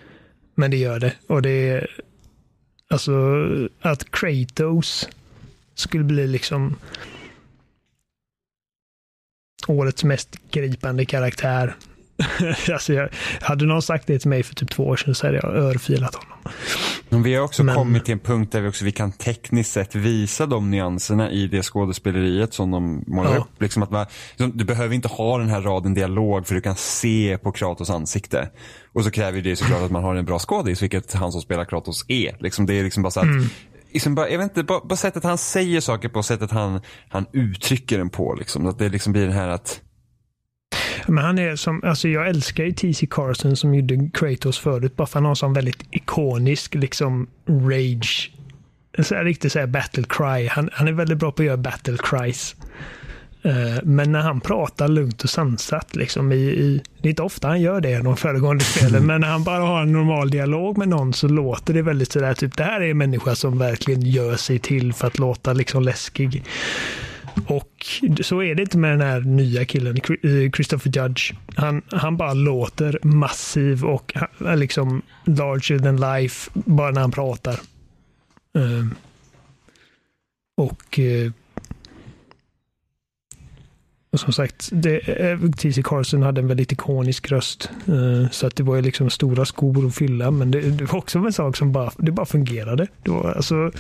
men 0.55 0.71
det 0.71 0.77
gör 0.77 1.01
det. 1.01 1.12
Och 1.27 1.43
det, 1.43 1.87
Alltså 2.95 3.12
att 3.81 4.11
Kratos 4.11 5.09
skulle 5.75 6.05
bli 6.05 6.27
liksom 6.27 6.77
årets 9.69 10.05
mest 10.05 10.37
gripande 10.51 11.05
karaktär. 11.05 11.77
alltså 12.73 12.93
jag, 12.93 13.09
hade 13.41 13.65
någon 13.65 13.83
sagt 13.83 14.07
det 14.07 14.19
till 14.19 14.29
mig 14.29 14.43
för 14.43 14.55
typ 14.55 14.71
två 14.71 14.87
år 14.87 14.97
sedan 14.97 15.15
så 15.15 15.27
hade 15.27 15.39
jag 15.39 15.57
örfilat 15.57 16.15
honom. 16.15 16.39
Men 17.09 17.23
vi 17.23 17.35
har 17.35 17.45
också 17.45 17.65
Men... 17.65 17.75
kommit 17.75 18.05
till 18.05 18.12
en 18.12 18.19
punkt 18.19 18.53
där 18.53 18.61
vi 18.61 18.69
också 18.69 18.85
vi 18.85 18.93
kan 18.93 19.12
tekniskt 19.12 19.73
sett 19.73 19.95
visa 19.95 20.47
de 20.47 20.71
nyanserna 20.71 21.31
i 21.31 21.47
det 21.47 21.62
skådespeleriet 21.62 22.55
som 22.55 22.71
de 22.71 23.05
målar 23.07 23.35
ja. 23.35 23.39
upp. 23.39 23.62
Liksom 23.62 23.83
att 23.83 23.91
man, 23.91 24.07
liksom, 24.31 24.53
du 24.55 24.65
behöver 24.65 24.95
inte 24.95 25.09
ha 25.09 25.39
den 25.39 25.49
här 25.49 25.61
raden 25.61 25.95
dialog 25.95 26.47
för 26.47 26.55
du 26.55 26.61
kan 26.61 26.77
se 26.77 27.39
på 27.43 27.53
Kratos 27.53 27.91
ansikte. 27.91 28.51
Och 28.95 29.05
så 29.05 29.11
kräver 29.11 29.41
det 29.41 29.57
såklart 29.57 29.83
att 29.83 29.91
man 29.91 30.05
har 30.05 30.15
en 30.15 30.25
bra 30.25 30.39
skådis, 30.39 30.83
vilket 30.83 31.12
han 31.12 31.33
som 31.33 31.41
spelar 31.41 31.65
Kratos 31.65 32.05
är. 32.09 32.37
Liksom, 32.41 32.66
det 32.66 32.75
är 32.75 32.85
liksom 32.85 33.03
bara 33.03 33.11
så 33.11 33.21
att 33.21 33.27
mm. 33.27 33.45
Liksom 33.93 34.15
bara, 34.15 34.29
jag 34.29 34.39
vet 34.39 34.45
inte, 34.45 34.62
bara, 34.62 34.81
bara 34.85 34.97
sättet 34.97 35.25
han 35.25 35.39
säger 35.39 35.81
saker 35.81 36.09
på, 36.09 36.23
sättet 36.23 36.51
han, 36.51 36.81
han 37.09 37.27
uttrycker 37.33 37.99
den 37.99 38.11
på. 38.11 38.35
Liksom, 38.35 38.66
att 38.66 38.79
det 38.79 38.89
liksom 38.89 39.12
blir 39.12 39.23
den 39.23 39.33
här 39.33 39.49
att 39.49 39.81
men 41.07 41.25
han 41.25 41.39
är 41.39 41.57
som, 41.57 41.81
alltså 41.85 42.09
jag 42.09 42.29
älskar 42.29 42.65
ju 42.65 42.73
TC 42.73 43.07
Carson 43.07 43.57
som 43.57 43.75
gjorde 43.75 44.11
Kratos 44.15 44.59
förut, 44.59 44.97
bara 44.97 45.07
för 45.07 45.15
han 45.15 45.25
har 45.25 45.31
en 45.31 45.37
sån 45.37 45.53
väldigt 45.53 45.83
ikonisk 45.91 46.75
liksom 46.75 47.27
rage. 47.49 48.33
Så 48.99 49.15
här, 49.15 49.25
riktigt 49.25 49.53
såhär 49.53 49.66
battle 49.66 50.05
cry. 50.09 50.49
Han, 50.49 50.71
han 50.73 50.89
är 50.89 50.93
väldigt 50.93 51.19
bra 51.19 51.33
på 51.33 51.43
att 51.43 51.47
göra 51.47 51.57
battle 51.57 51.97
cries. 52.03 52.57
Uh, 53.47 53.79
men 53.83 54.12
när 54.12 54.21
han 54.21 54.41
pratar 54.41 54.89
lugnt 54.89 55.25
och 55.25 55.31
sansat, 55.31 55.97
liksom 55.97 56.33
i, 56.33 56.37
i, 56.37 56.83
det 57.01 57.09
är 57.09 57.11
inte 57.11 57.23
ofta 57.23 57.49
han 57.49 57.61
gör 57.61 57.81
det 57.81 57.91
i 57.91 58.03
de 58.03 58.16
föregående 58.16 58.65
spelen, 58.65 59.07
men 59.07 59.21
när 59.21 59.29
han 59.29 59.45
bara 59.45 59.62
har 59.62 59.83
en 59.83 59.93
normal 59.93 60.31
dialog 60.31 60.79
med 60.79 60.89
någon 60.89 61.12
så 61.12 61.29
låter 61.29 61.75
det 61.75 61.83
väldigt 61.83 62.12
sådär, 62.12 62.35
typ 62.35 62.57
det 62.57 62.65
här 62.65 62.81
är 62.81 62.91
en 62.91 62.99
människa 62.99 63.35
som 63.35 63.59
verkligen 63.59 64.03
gör 64.03 64.37
sig 64.37 64.59
till 64.59 64.93
för 64.93 65.07
att 65.07 65.19
låta 65.19 65.53
liksom 65.53 65.83
läskig. 65.83 66.45
Och 67.47 67.87
så 68.21 68.43
är 68.43 68.55
det 68.55 68.62
inte 68.62 68.79
med 68.79 68.91
den 68.91 69.01
här 69.01 69.21
nya 69.21 69.65
killen, 69.65 69.97
eh, 69.97 70.51
Christopher 70.55 70.91
Judge. 70.97 71.33
Han, 71.57 71.83
han 71.89 72.16
bara 72.16 72.33
låter 72.33 72.99
massiv 73.03 73.85
och 73.85 74.12
liksom 74.57 75.03
larger 75.25 75.79
than 75.79 75.97
life 75.97 76.51
bara 76.55 76.91
när 76.91 77.01
han 77.01 77.11
pratar. 77.11 77.61
Och, 80.57 80.99
och 84.15 84.20
som 84.20 84.32
sagt, 84.32 84.70
T.C. 85.59 85.81
Eh, 85.81 85.82
Carson 85.85 86.23
hade 86.23 86.41
en 86.41 86.49
väldigt 86.49 86.73
ikonisk 86.73 87.31
röst. 87.31 87.70
Eh, 87.86 88.31
så 88.31 88.47
att 88.47 88.57
det 88.57 88.62
var 88.62 88.77
ju 88.77 88.82
liksom 88.82 89.11
stora 89.11 89.45
skor 89.45 89.86
att 89.86 89.95
fylla. 89.95 90.31
Men 90.31 90.51
det, 90.51 90.61
det 90.61 90.85
var 90.85 90.99
också 90.99 91.19
en 91.19 91.32
sak 91.32 91.57
som 91.57 91.73
bara, 91.73 91.93
det 91.97 92.12
bara 92.12 92.27
fungerade. 92.27 92.86
Det 93.03 93.11
var, 93.11 93.32
alltså, 93.32 93.70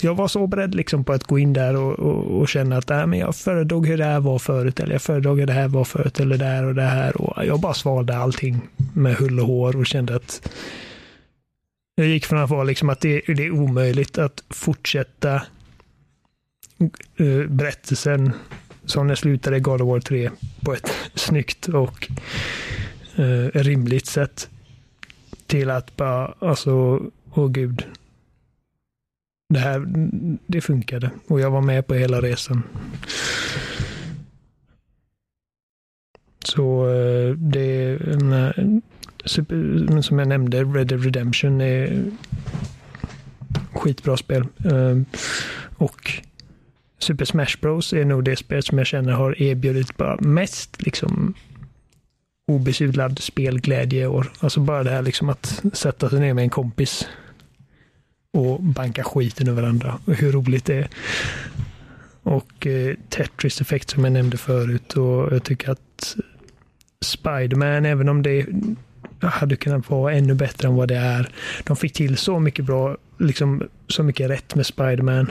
jag 0.00 0.14
var 0.14 0.28
så 0.28 0.46
beredd 0.46 0.74
liksom 0.74 1.04
på 1.04 1.12
att 1.12 1.24
gå 1.24 1.38
in 1.38 1.52
där 1.52 1.76
och, 1.76 1.98
och, 1.98 2.40
och 2.40 2.48
känna 2.48 2.76
att 2.76 2.90
äh, 2.90 3.06
men 3.06 3.18
jag 3.18 3.36
föredrog 3.36 3.86
hur 3.86 3.98
det 3.98 4.04
här 4.04 4.20
var 4.20 4.38
förut 4.38 4.80
eller 4.80 4.92
jag 4.92 5.02
föredrog 5.02 5.38
hur 5.40 5.46
det 5.46 5.52
här 5.52 5.68
var 5.68 5.84
förut 5.84 6.20
eller 6.20 6.38
det 6.38 6.44
här 6.44 6.64
och 6.64 6.74
det 6.74 6.82
här. 6.82 7.20
Och 7.20 7.46
jag 7.46 7.60
bara 7.60 7.74
svalde 7.74 8.16
allting 8.16 8.60
med 8.94 9.14
hull 9.14 9.40
och 9.40 9.46
hår 9.46 9.76
och 9.76 9.86
kände 9.86 10.16
att 10.16 10.50
jag 11.94 12.06
gick 12.06 12.26
från 12.26 12.38
att 12.38 12.50
vara 12.50 12.64
liksom 12.64 12.90
att 12.90 13.00
det, 13.00 13.20
det 13.26 13.46
är 13.46 13.50
omöjligt 13.50 14.18
att 14.18 14.44
fortsätta 14.50 15.34
eh, 17.16 17.46
berättelsen 17.48 18.32
som 18.84 19.08
den 19.08 19.16
slutade 19.16 19.56
i 19.56 19.60
God 19.60 19.80
of 19.80 19.88
War 19.88 20.00
3 20.00 20.30
på 20.60 20.72
ett 20.72 20.90
snyggt 21.14 21.68
och 21.68 22.08
eh, 23.16 23.48
rimligt 23.54 24.06
sätt. 24.06 24.48
Till 25.46 25.70
att 25.70 25.96
bara, 25.96 26.34
alltså, 26.38 27.02
åh 27.34 27.48
gud, 27.48 27.84
det 29.48 29.58
här, 29.58 29.82
det 30.46 30.60
funkade 30.60 31.10
och 31.26 31.40
jag 31.40 31.50
var 31.50 31.60
med 31.60 31.86
på 31.86 31.94
hela 31.94 32.20
resan. 32.20 32.62
Så 36.44 36.88
eh, 36.88 37.34
det 37.34 37.92
eh, 37.92 38.50
super, 39.24 40.00
som 40.02 40.18
jag 40.18 40.28
nämnde, 40.28 40.64
Red 40.64 40.86
Dead 40.86 41.04
Redemption 41.04 41.60
är 41.60 42.04
skitbra 43.72 44.16
spel. 44.16 44.46
Eh, 44.64 44.98
och 45.76 46.22
Super 47.02 47.24
Smash 47.24 47.56
Bros 47.60 47.92
är 47.92 48.04
nog 48.04 48.24
det 48.24 48.36
spel 48.36 48.62
som 48.62 48.78
jag 48.78 48.86
känner 48.86 49.12
har 49.12 49.42
erbjudit 49.42 49.96
bara 49.96 50.16
mest 50.20 50.82
liksom 50.82 51.34
obesudlad 52.46 53.18
spelglädje 53.18 54.02
i 54.02 54.06
år. 54.06 54.32
Alltså 54.40 54.60
bara 54.60 54.82
det 54.82 54.90
här 54.90 55.02
liksom 55.02 55.28
att 55.28 55.62
sätta 55.72 56.10
sig 56.10 56.20
ner 56.20 56.34
med 56.34 56.42
en 56.42 56.50
kompis 56.50 57.08
och 58.32 58.62
banka 58.62 59.04
skiten 59.04 59.48
ur 59.48 59.52
varandra. 59.52 59.98
Och 60.04 60.14
hur 60.14 60.32
roligt 60.32 60.64
det 60.64 60.74
är. 60.74 60.88
Och 62.22 62.66
eh, 62.66 62.94
Tetris 63.08 63.60
effekt 63.60 63.90
som 63.90 64.04
jag 64.04 64.12
nämnde 64.12 64.36
förut 64.36 64.96
och 64.96 65.32
jag 65.32 65.44
tycker 65.44 65.70
att 65.70 66.16
Spiderman, 67.00 67.86
även 67.86 68.08
om 68.08 68.22
det 68.22 68.46
hade 69.20 69.56
kunnat 69.56 69.90
vara 69.90 70.12
ännu 70.12 70.34
bättre 70.34 70.68
än 70.68 70.74
vad 70.74 70.88
det 70.88 70.96
är. 70.96 71.30
De 71.64 71.76
fick 71.76 71.92
till 71.92 72.16
så 72.16 72.38
mycket 72.38 72.64
bra, 72.64 72.96
liksom 73.18 73.68
så 73.88 74.02
mycket 74.02 74.30
rätt 74.30 74.54
med 74.54 74.66
Spiderman. 74.66 75.30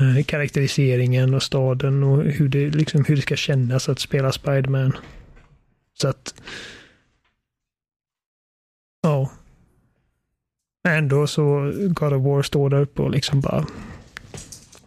Eh, 0.00 0.24
karaktäriseringen 0.24 1.34
och 1.34 1.42
staden 1.42 2.02
och 2.02 2.24
hur 2.24 2.48
det, 2.48 2.70
liksom, 2.70 3.04
hur 3.04 3.16
det 3.16 3.22
ska 3.22 3.36
kännas 3.36 3.88
att 3.88 3.98
spela 3.98 4.32
Spiderman. 4.32 4.96
Så 5.94 6.08
att... 6.08 6.34
Ja, 9.02 9.30
Ändå 10.88 11.26
så 11.26 11.72
God 11.76 12.12
of 12.12 12.22
War 12.22 12.42
står 12.42 12.70
där 12.70 12.80
uppe 12.80 13.02
och 13.02 13.10
liksom 13.10 13.40
bara 13.40 13.66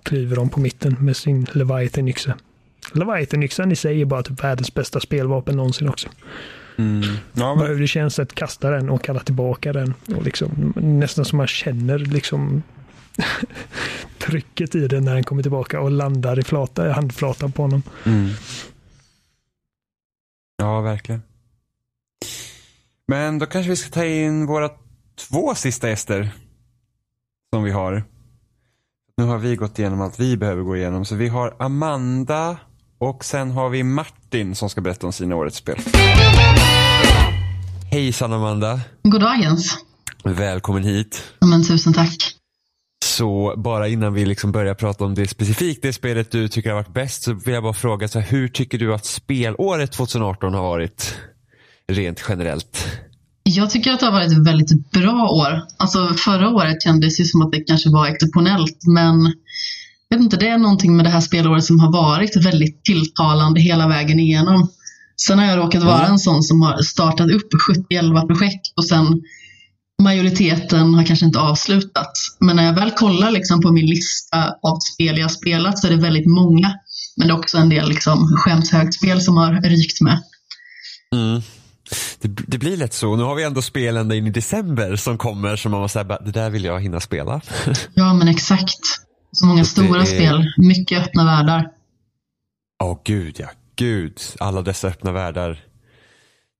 kliver 0.04 0.36
dem 0.36 0.50
på 0.50 0.60
mitten 0.60 0.96
med 1.00 1.18
sin 1.18 1.46
Leviathan-yxa. 1.46 2.34
Leviathan-yxan 2.94 3.72
i 3.72 3.76
sig 3.76 4.02
är 4.02 4.06
bara 4.06 4.24
typ 4.24 4.44
världens 4.44 4.74
bästa 4.74 5.00
spelvapen 5.00 5.58
någonsin 5.58 5.90
också. 5.90 6.10
Mm. 6.78 7.02
Ja, 7.34 7.56
men, 7.56 7.68
hur 7.68 7.80
det 7.80 7.88
känns 7.88 8.20
att 8.20 8.36
kasta 8.36 8.70
den 8.70 8.90
och 8.90 9.04
kalla 9.04 9.20
tillbaka 9.20 9.74
den. 9.74 9.94
Och 10.16 10.24
liksom, 10.24 10.74
nästan 10.76 11.26
som 11.26 11.38
man 11.38 11.48
känner 11.48 12.00
liksom 12.00 12.64
trycket 14.18 14.76
i 14.76 14.88
den 14.88 15.06
när 15.06 15.14
den 15.14 15.24
kommer 15.24 15.42
tillbaka 15.42 15.80
och 15.80 15.92
landar 15.92 16.40
i 16.40 16.44
flata, 16.44 16.92
handflatan 16.92 17.52
på 17.52 17.62
honom. 17.62 17.84
mm. 18.06 18.30
Ja, 20.58 20.82
verkligen. 20.82 21.22
Men 23.08 23.40
då 23.40 23.46
kanske 23.46 23.70
vi 23.70 23.76
ska 23.76 23.90
ta 23.90 24.06
in 24.06 24.46
våra 24.46 24.70
två 25.30 25.56
sista 25.56 25.90
gäster. 25.90 26.30
Som 27.54 27.64
vi 27.64 27.72
har. 27.72 28.04
Nu 29.18 29.24
har 29.24 29.38
vi 29.38 29.56
gått 29.56 29.80
igenom 29.80 30.02
allt 30.02 30.20
vi 30.20 30.38
behöver 30.38 30.64
gå 30.64 30.78
igenom. 30.78 31.06
Så 31.06 31.16
vi 31.16 31.28
har 31.28 31.56
Amanda 31.60 32.58
och 32.98 33.26
sen 33.26 33.52
har 33.52 33.70
vi 33.70 33.84
Martin 33.84 34.56
som 34.56 34.70
ska 34.70 34.82
berätta 34.82 35.08
om 35.08 35.14
sina 35.14 35.36
årets 35.36 35.58
spel. 35.58 35.78
Hejsan 37.92 38.34
Amanda. 38.34 38.80
Goddagens. 39.04 39.78
Välkommen 40.24 40.84
hit. 40.84 41.24
Ja, 41.40 41.48
Men 41.48 41.64
tusen 41.64 41.94
tack. 41.94 42.18
Så 43.18 43.54
bara 43.58 43.88
innan 43.88 44.14
vi 44.14 44.26
liksom 44.26 44.52
börjar 44.52 44.74
prata 44.74 45.06
om 45.06 45.16
det 45.16 45.28
specifikt, 45.28 45.82
det 45.82 45.94
spelet 45.94 46.32
du 46.32 46.48
tycker 46.48 46.70
har 46.70 46.76
varit 46.76 46.94
bäst, 46.94 47.24
så 47.24 47.34
vill 47.34 47.54
jag 47.54 47.64
bara 47.64 47.74
fråga, 47.74 48.08
så 48.08 48.20
här, 48.20 48.28
hur 48.28 48.48
tycker 48.48 48.78
du 48.78 48.94
att 48.94 49.06
spelåret 49.06 49.92
2018 49.92 50.54
har 50.54 50.62
varit? 50.62 51.16
Rent 51.88 52.24
generellt. 52.30 52.88
Jag 53.44 53.70
tycker 53.70 53.92
att 53.92 54.00
det 54.00 54.06
har 54.06 54.14
varit 54.14 54.32
ett 54.32 54.48
väldigt 54.48 54.92
bra 54.92 55.30
år. 55.30 55.62
Alltså 55.78 56.14
förra 56.14 56.50
året 56.50 56.84
kändes 56.84 57.20
ju 57.20 57.24
som 57.24 57.42
att 57.42 57.52
det 57.52 57.60
kanske 57.60 57.90
var 57.90 58.08
exceptionellt, 58.08 58.78
men 58.88 59.34
jag 60.10 60.18
vet 60.18 60.24
inte, 60.24 60.38
det 60.38 60.48
är 60.48 60.58
någonting 60.58 60.96
med 60.96 61.06
det 61.06 61.10
här 61.10 61.22
spelåret 61.22 61.64
som 61.64 61.80
har 61.80 61.92
varit 61.92 62.46
väldigt 62.46 62.84
tilltalande 62.84 63.62
hela 63.62 63.88
vägen 63.88 64.20
igenom. 64.20 64.70
Sen 65.28 65.40
har 65.40 65.46
jag 65.46 65.58
råkat 65.58 65.84
vara 65.84 66.08
en 66.08 66.20
sån 66.20 66.44
som 66.44 66.62
har 66.62 66.82
startat 66.82 67.32
upp 67.32 67.50
70-11 67.90 68.28
projekt 68.28 68.74
och 68.76 68.86
sen 68.86 69.22
majoriteten 70.04 70.94
har 70.94 71.04
kanske 71.04 71.26
inte 71.26 71.40
avslutats. 71.40 72.38
Men 72.40 72.56
när 72.56 72.64
jag 72.66 72.74
väl 72.74 72.92
kollar 72.92 73.32
liksom 73.32 73.62
på 73.62 73.72
min 73.72 73.86
lista 73.86 74.56
av 74.62 74.80
spel 74.80 75.18
jag 75.18 75.32
spelat 75.32 75.80
så 75.80 75.88
är 75.88 75.92
det 75.92 76.02
väldigt 76.02 76.28
många. 76.28 76.74
Men 77.18 77.28
det 77.28 77.34
är 77.34 77.38
också 77.38 77.58
en 77.58 77.70
del 77.70 77.90
liksom 77.90 78.28
skämshögspel 78.38 79.22
som 79.22 79.38
har 79.38 79.62
rykt 79.62 80.02
med. 80.02 80.22
Mm. 81.16 81.42
Det, 82.22 82.28
det 82.48 82.58
blir 82.58 82.78
lätt 82.78 82.94
så. 82.94 83.16
Nu 83.16 83.24
har 83.24 83.36
vi 83.36 83.44
ändå 83.44 83.62
spel 83.62 83.98
ända 83.98 84.16
in 84.16 84.28
i 84.28 84.32
december 84.32 84.96
som 84.96 85.18
kommer 85.18 85.56
som 85.56 85.72
man 85.72 85.82
måste 85.82 86.04
säga, 86.04 86.18
det 86.26 86.32
där 86.32 86.50
vill 86.50 86.64
jag 86.64 86.82
hinna 86.82 87.00
spela. 87.00 87.42
Ja, 87.94 88.14
men 88.14 88.28
exakt. 88.28 88.80
Så 89.32 89.46
många 89.46 89.64
Så 89.66 89.70
stora 89.72 90.02
är- 90.02 90.06
spel, 90.06 90.54
mycket 90.58 91.04
öppna 91.08 91.26
världar. 91.26 91.68
Åh 92.84 92.98
gud 93.06 93.36
ja, 93.40 93.48
gud. 93.76 94.20
Alla 94.40 94.62
dessa 94.62 94.88
öppna 94.88 95.12
världar. 95.12 95.60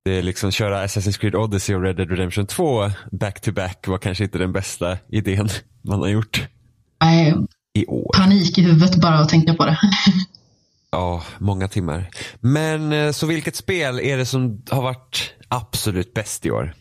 Det 0.06 0.18
är 0.18 0.22
liksom 0.24 0.52
köra 0.52 0.86
Assassin's 0.86 1.20
Creed 1.20 1.36
Odyssey 1.36 1.76
och 1.76 1.82
Red 1.82 1.96
Dead 1.96 2.10
Redemption 2.10 2.46
2 2.48 2.92
back 3.12 3.42
to 3.42 3.52
back 3.52 3.88
var 3.88 3.98
kanske 3.98 4.24
inte 4.24 4.38
den 4.38 4.52
bästa 4.54 4.98
idén 5.12 5.50
man 5.82 6.00
har 6.00 6.08
gjort 6.08 6.48
Nej, 7.02 7.34
i 7.74 7.86
år. 7.86 8.12
panik 8.18 8.58
i 8.58 8.62
huvudet 8.62 8.96
bara 9.02 9.16
att 9.20 9.30
tänka 9.30 9.54
på 9.54 9.66
det. 9.66 9.78
Ja, 10.92 11.24
många 11.38 11.68
timmar. 11.68 12.10
Men 12.40 12.94
eh, 12.94 13.12
så 13.12 13.26
vilket 13.28 13.56
spel 13.56 14.00
är 14.00 14.18
det 14.18 14.26
som 14.26 14.64
har 14.70 14.82
varit 14.82 15.34
absolut 15.48 16.14
bäst 16.14 16.46
i 16.46 16.52
år? 16.52 16.74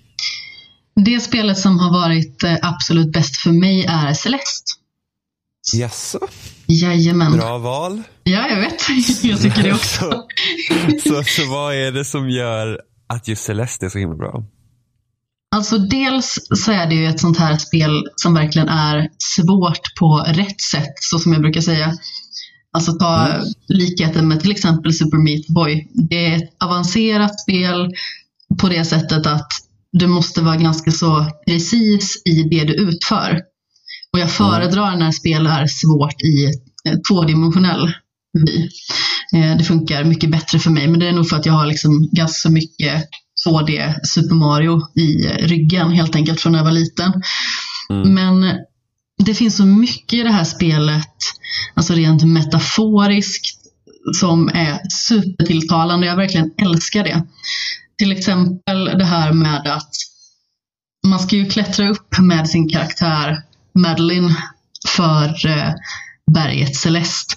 Det 1.05 1.21
spelet 1.21 1.59
som 1.59 1.79
har 1.79 1.93
varit 1.93 2.43
eh, 2.43 2.57
absolut 2.63 3.13
bäst 3.13 3.37
för 3.37 3.51
mig 3.51 3.85
är 3.85 4.13
Celeste. 4.13 4.73
Jaså, 5.75 6.19
Jajamän. 6.67 7.33
bra 7.33 7.59
val. 7.59 8.03
Ja, 8.23 8.49
jag 8.49 8.61
vet. 8.61 8.83
Jag 9.23 9.41
tycker 9.43 9.63
det 9.63 9.73
också. 9.73 10.25
Så, 11.03 11.09
så, 11.09 11.23
så 11.25 11.51
vad 11.51 11.75
är 11.75 11.93
det 11.93 12.05
som 12.05 12.31
gör 12.31 12.81
att 13.15 13.29
just 13.29 13.45
Celeste 13.45 13.87
är 13.87 13.91
så 13.91 13.99
himla 13.99 14.17
bra? 14.17 14.45
Alltså 15.57 15.79
dels 15.79 16.39
så 16.65 16.73
är 16.73 16.87
det 16.87 16.95
ju 16.95 17.07
ett 17.07 17.21
sånt 17.21 17.39
här 17.39 17.57
spel 17.57 18.07
som 18.17 18.35
verkligen 18.35 18.69
är 18.69 19.09
svårt 19.19 19.95
på 19.99 20.25
rätt 20.27 20.61
sätt, 20.61 20.95
så 21.01 21.19
som 21.19 21.33
jag 21.33 21.43
brukar 21.43 21.61
säga. 21.61 21.93
Alltså 22.73 22.93
ta 22.93 23.29
likheten 23.69 24.29
med 24.29 24.41
till 24.41 24.51
exempel 24.51 24.93
Super 24.93 25.19
Meat 25.19 25.47
Boy. 25.47 25.89
Det 25.95 26.27
är 26.27 26.37
ett 26.37 26.57
avancerat 26.65 27.41
spel 27.41 27.93
på 28.61 28.69
det 28.69 28.85
sättet 28.85 29.27
att 29.27 29.49
du 29.93 30.07
måste 30.07 30.41
vara 30.41 30.57
ganska 30.57 30.91
så 30.91 31.27
precis 31.47 32.23
i 32.25 32.43
det 32.43 32.65
du 32.65 32.75
utför. 32.75 33.41
Och 34.13 34.19
jag 34.19 34.31
föredrar 34.31 34.97
när 34.97 35.11
spel 35.11 35.47
är 35.47 35.67
svårt 35.67 36.23
i 36.23 36.45
eh, 36.89 36.99
tvådimensionell 37.09 37.93
vy. 38.35 38.69
Eh, 39.35 39.57
Det 39.57 39.65
funkar 39.65 40.05
mycket 40.05 40.31
bättre 40.31 40.59
för 40.59 40.71
mig, 40.71 40.89
men 40.89 41.01
det 41.01 41.09
är 41.09 41.13
nog 41.13 41.29
för 41.29 41.37
att 41.37 41.47
jag 41.47 41.53
har 41.53 41.67
liksom 41.67 42.09
ganska 42.13 42.49
mycket 42.51 43.09
2D 43.47 43.95
Super 44.03 44.35
Mario 44.35 44.81
i 45.01 45.29
ryggen 45.29 45.91
helt 45.91 46.17
enkelt 46.17 46.41
från 46.41 46.53
när 46.53 46.59
jag 46.59 46.65
var 46.65 46.73
liten. 46.73 47.13
Men 48.15 48.45
det 49.25 49.35
finns 49.35 49.57
så 49.57 49.65
mycket 49.67 50.13
i 50.19 50.23
det 50.23 50.31
här 50.33 50.45
spelet, 50.45 51.17
alltså 51.75 51.93
rent 51.95 52.25
metaforiskt, 52.25 53.61
som 54.21 54.49
är 54.49 54.81
supertilltalande. 55.09 56.07
Jag 56.07 56.17
verkligen 56.17 56.51
älskar 56.63 57.05
det. 57.05 57.23
Till 57.99 58.13
exempel 58.13 58.85
det 58.85 59.05
här 59.05 59.33
med 59.33 59.67
att 59.67 59.91
man 61.07 61.19
ska 61.19 61.37
ju 61.37 61.47
klättra 61.47 61.89
upp 61.89 62.19
med 62.19 62.49
sin 62.49 62.69
karaktär 62.69 63.43
Madeline 63.79 64.35
för 64.89 65.47
eh, 65.47 65.73
berget 66.35 66.77
Celeste. 66.77 67.35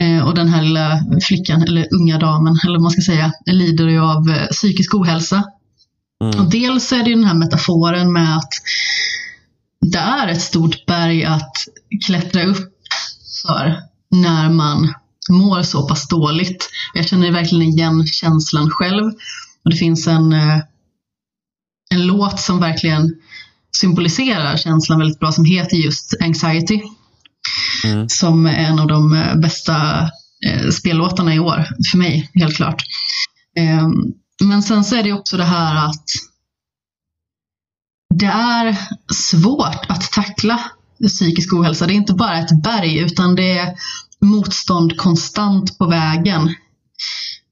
Eh, 0.00 0.26
och 0.26 0.34
den 0.34 0.48
här 0.48 0.62
lilla 0.62 1.04
flickan, 1.22 1.62
eller 1.62 1.94
unga 1.94 2.18
damen, 2.18 2.58
eller 2.64 2.74
vad 2.74 2.82
man 2.82 2.90
ska 2.90 3.02
säga, 3.02 3.32
lider 3.46 3.88
ju 3.88 4.00
av 4.00 4.28
eh, 4.30 4.46
psykisk 4.46 4.94
ohälsa. 4.94 5.44
Och 6.38 6.50
dels 6.50 6.92
är 6.92 7.02
det 7.04 7.10
ju 7.10 7.16
den 7.16 7.24
här 7.24 7.34
metaforen 7.34 8.12
med 8.12 8.36
att 8.36 8.52
det 9.80 9.98
är 9.98 10.28
ett 10.28 10.42
stort 10.42 10.86
berg 10.86 11.24
att 11.24 11.52
klättra 12.06 12.44
upp 12.44 12.72
för 13.42 13.82
när 14.10 14.50
man 14.50 14.94
mår 15.30 15.62
så 15.62 15.88
pass 15.88 16.08
dåligt. 16.08 16.70
Jag 16.94 17.08
känner 17.08 17.30
verkligen 17.30 17.68
igen 17.68 18.06
känslan 18.06 18.70
själv. 18.70 19.04
Och 19.64 19.70
det 19.70 19.76
finns 19.76 20.06
en, 20.06 20.32
eh, 20.32 20.58
en 21.90 22.06
låt 22.06 22.40
som 22.40 22.60
verkligen 22.60 23.14
symboliserar 23.76 24.56
känslan 24.56 24.98
väldigt 24.98 25.20
bra 25.20 25.32
som 25.32 25.44
heter 25.44 25.76
just 25.76 26.14
Anxiety. 26.20 26.80
Mm. 27.84 28.08
Som 28.08 28.46
är 28.46 28.54
en 28.54 28.78
av 28.78 28.86
de 28.86 29.14
eh, 29.14 29.36
bästa 29.36 30.02
eh, 30.46 30.68
spellåtarna 30.70 31.34
i 31.34 31.38
år, 31.38 31.68
för 31.90 31.98
mig, 31.98 32.30
helt 32.34 32.56
klart. 32.56 32.82
Eh, 33.56 33.88
men 34.42 34.62
sen 34.62 34.84
så 34.84 34.96
är 34.96 35.02
det 35.02 35.12
också 35.12 35.36
det 35.36 35.44
här 35.44 35.86
att 35.86 36.04
det 38.14 38.26
är 38.26 38.76
svårt 39.12 39.86
att 39.88 40.12
tackla 40.12 40.60
psykisk 41.08 41.52
ohälsa. 41.52 41.86
Det 41.86 41.92
är 41.92 41.94
inte 41.94 42.14
bara 42.14 42.38
ett 42.38 42.62
berg 42.62 42.98
utan 42.98 43.34
det 43.34 43.58
är 43.58 43.74
motstånd 44.20 44.96
konstant 44.96 45.78
på 45.78 45.86
vägen. 45.86 46.54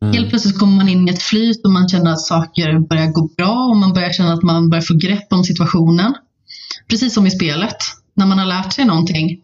Helt 0.00 0.28
plötsligt 0.28 0.58
kommer 0.58 0.76
man 0.76 0.88
in 0.88 1.08
i 1.08 1.10
ett 1.10 1.22
flyt 1.22 1.64
och 1.64 1.70
man 1.70 1.88
känner 1.88 2.10
att 2.10 2.20
saker 2.20 2.88
börjar 2.88 3.06
gå 3.06 3.28
bra 3.36 3.66
och 3.70 3.76
man 3.76 3.92
börjar 3.92 4.12
känna 4.12 4.32
att 4.32 4.42
man 4.42 4.70
börjar 4.70 4.82
få 4.82 4.94
grepp 4.94 5.32
om 5.32 5.44
situationen. 5.44 6.14
Precis 6.88 7.14
som 7.14 7.26
i 7.26 7.30
spelet. 7.30 7.76
När 8.14 8.26
man 8.26 8.38
har 8.38 8.46
lärt 8.46 8.72
sig 8.72 8.84
någonting, 8.84 9.40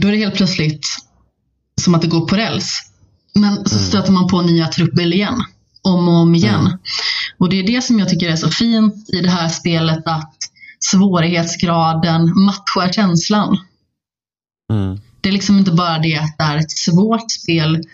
då 0.00 0.08
är 0.08 0.12
det 0.12 0.18
helt 0.18 0.34
plötsligt 0.34 0.86
som 1.80 1.94
att 1.94 2.02
det 2.02 2.08
går 2.08 2.26
på 2.26 2.36
räls. 2.36 2.80
Men 3.34 3.68
så 3.68 3.78
stöter 3.78 4.12
man 4.12 4.28
på 4.28 4.42
nya 4.42 4.66
trubbel 4.66 5.12
igen. 5.12 5.44
Om 5.82 6.08
och 6.08 6.14
om 6.14 6.34
igen. 6.34 6.78
Och 7.38 7.48
det 7.48 7.60
är 7.60 7.66
det 7.66 7.82
som 7.82 7.98
jag 7.98 8.08
tycker 8.08 8.28
är 8.30 8.36
så 8.36 8.50
fint 8.50 9.08
i 9.08 9.20
det 9.20 9.30
här 9.30 9.48
spelet 9.48 10.06
att 10.06 10.34
svårighetsgraden 10.78 12.32
matchar 12.44 12.92
känslan. 12.92 13.58
Mm. 14.72 15.00
Det 15.20 15.28
är 15.28 15.32
liksom 15.32 15.58
inte 15.58 15.70
bara 15.70 15.98
det 15.98 16.16
att 16.16 16.38
det 16.38 16.44
är 16.44 16.56
ett 16.56 16.70
svårt 16.70 17.30
spel 17.30 17.84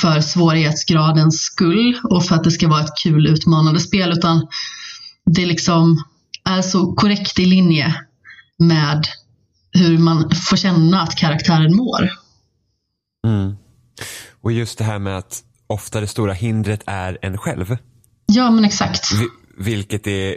för 0.00 0.20
svårighetsgradens 0.20 1.40
skull 1.40 2.00
och 2.02 2.24
för 2.24 2.34
att 2.34 2.44
det 2.44 2.50
ska 2.50 2.68
vara 2.68 2.80
ett 2.80 2.98
kul 3.02 3.26
utmanande 3.26 3.80
spel 3.80 4.12
utan 4.12 4.46
det 5.26 5.46
liksom 5.46 6.04
är 6.44 6.62
så 6.62 6.92
korrekt 6.92 7.38
i 7.38 7.44
linje 7.44 7.94
med 8.58 9.06
hur 9.76 9.98
man 9.98 10.30
får 10.50 10.56
känna 10.56 11.02
att 11.02 11.16
karaktären 11.16 11.76
mår. 11.76 12.08
Mm. 13.26 13.56
Och 14.40 14.52
just 14.52 14.78
det 14.78 14.84
här 14.84 14.98
med 14.98 15.18
att 15.18 15.42
ofta 15.66 16.00
det 16.00 16.06
stora 16.06 16.32
hindret 16.32 16.82
är 16.86 17.18
en 17.22 17.38
själv. 17.38 17.76
Ja, 18.26 18.50
men 18.50 18.64
exakt. 18.64 19.12
Vi- 19.12 19.64
Vilket 19.64 20.06
är, 20.06 20.36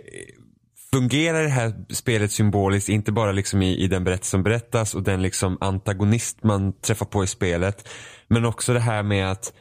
fungerar 0.94 1.44
det 1.44 1.49
här 1.49 1.74
spelet 1.94 2.32
symboliskt, 2.32 2.90
inte 2.90 3.11
bara 3.11 3.32
liksom 3.32 3.61
i, 3.61 3.78
i 3.78 3.88
den 3.88 4.03
berättelse 4.03 4.32
som 4.32 4.44
berättas 4.44 4.95
och 4.95 5.03
den 5.03 5.22
liksom 5.22 5.57
antagonist 5.61 6.44
man 6.44 6.74
träffar 6.82 7.06
på 7.06 7.24
i 7.24 7.28
spelet. 7.28 7.90
Men 8.28 8.45
också 8.45 8.74
det 8.74 8.80
här 8.80 9.03
med 9.03 9.32
att 9.32 9.53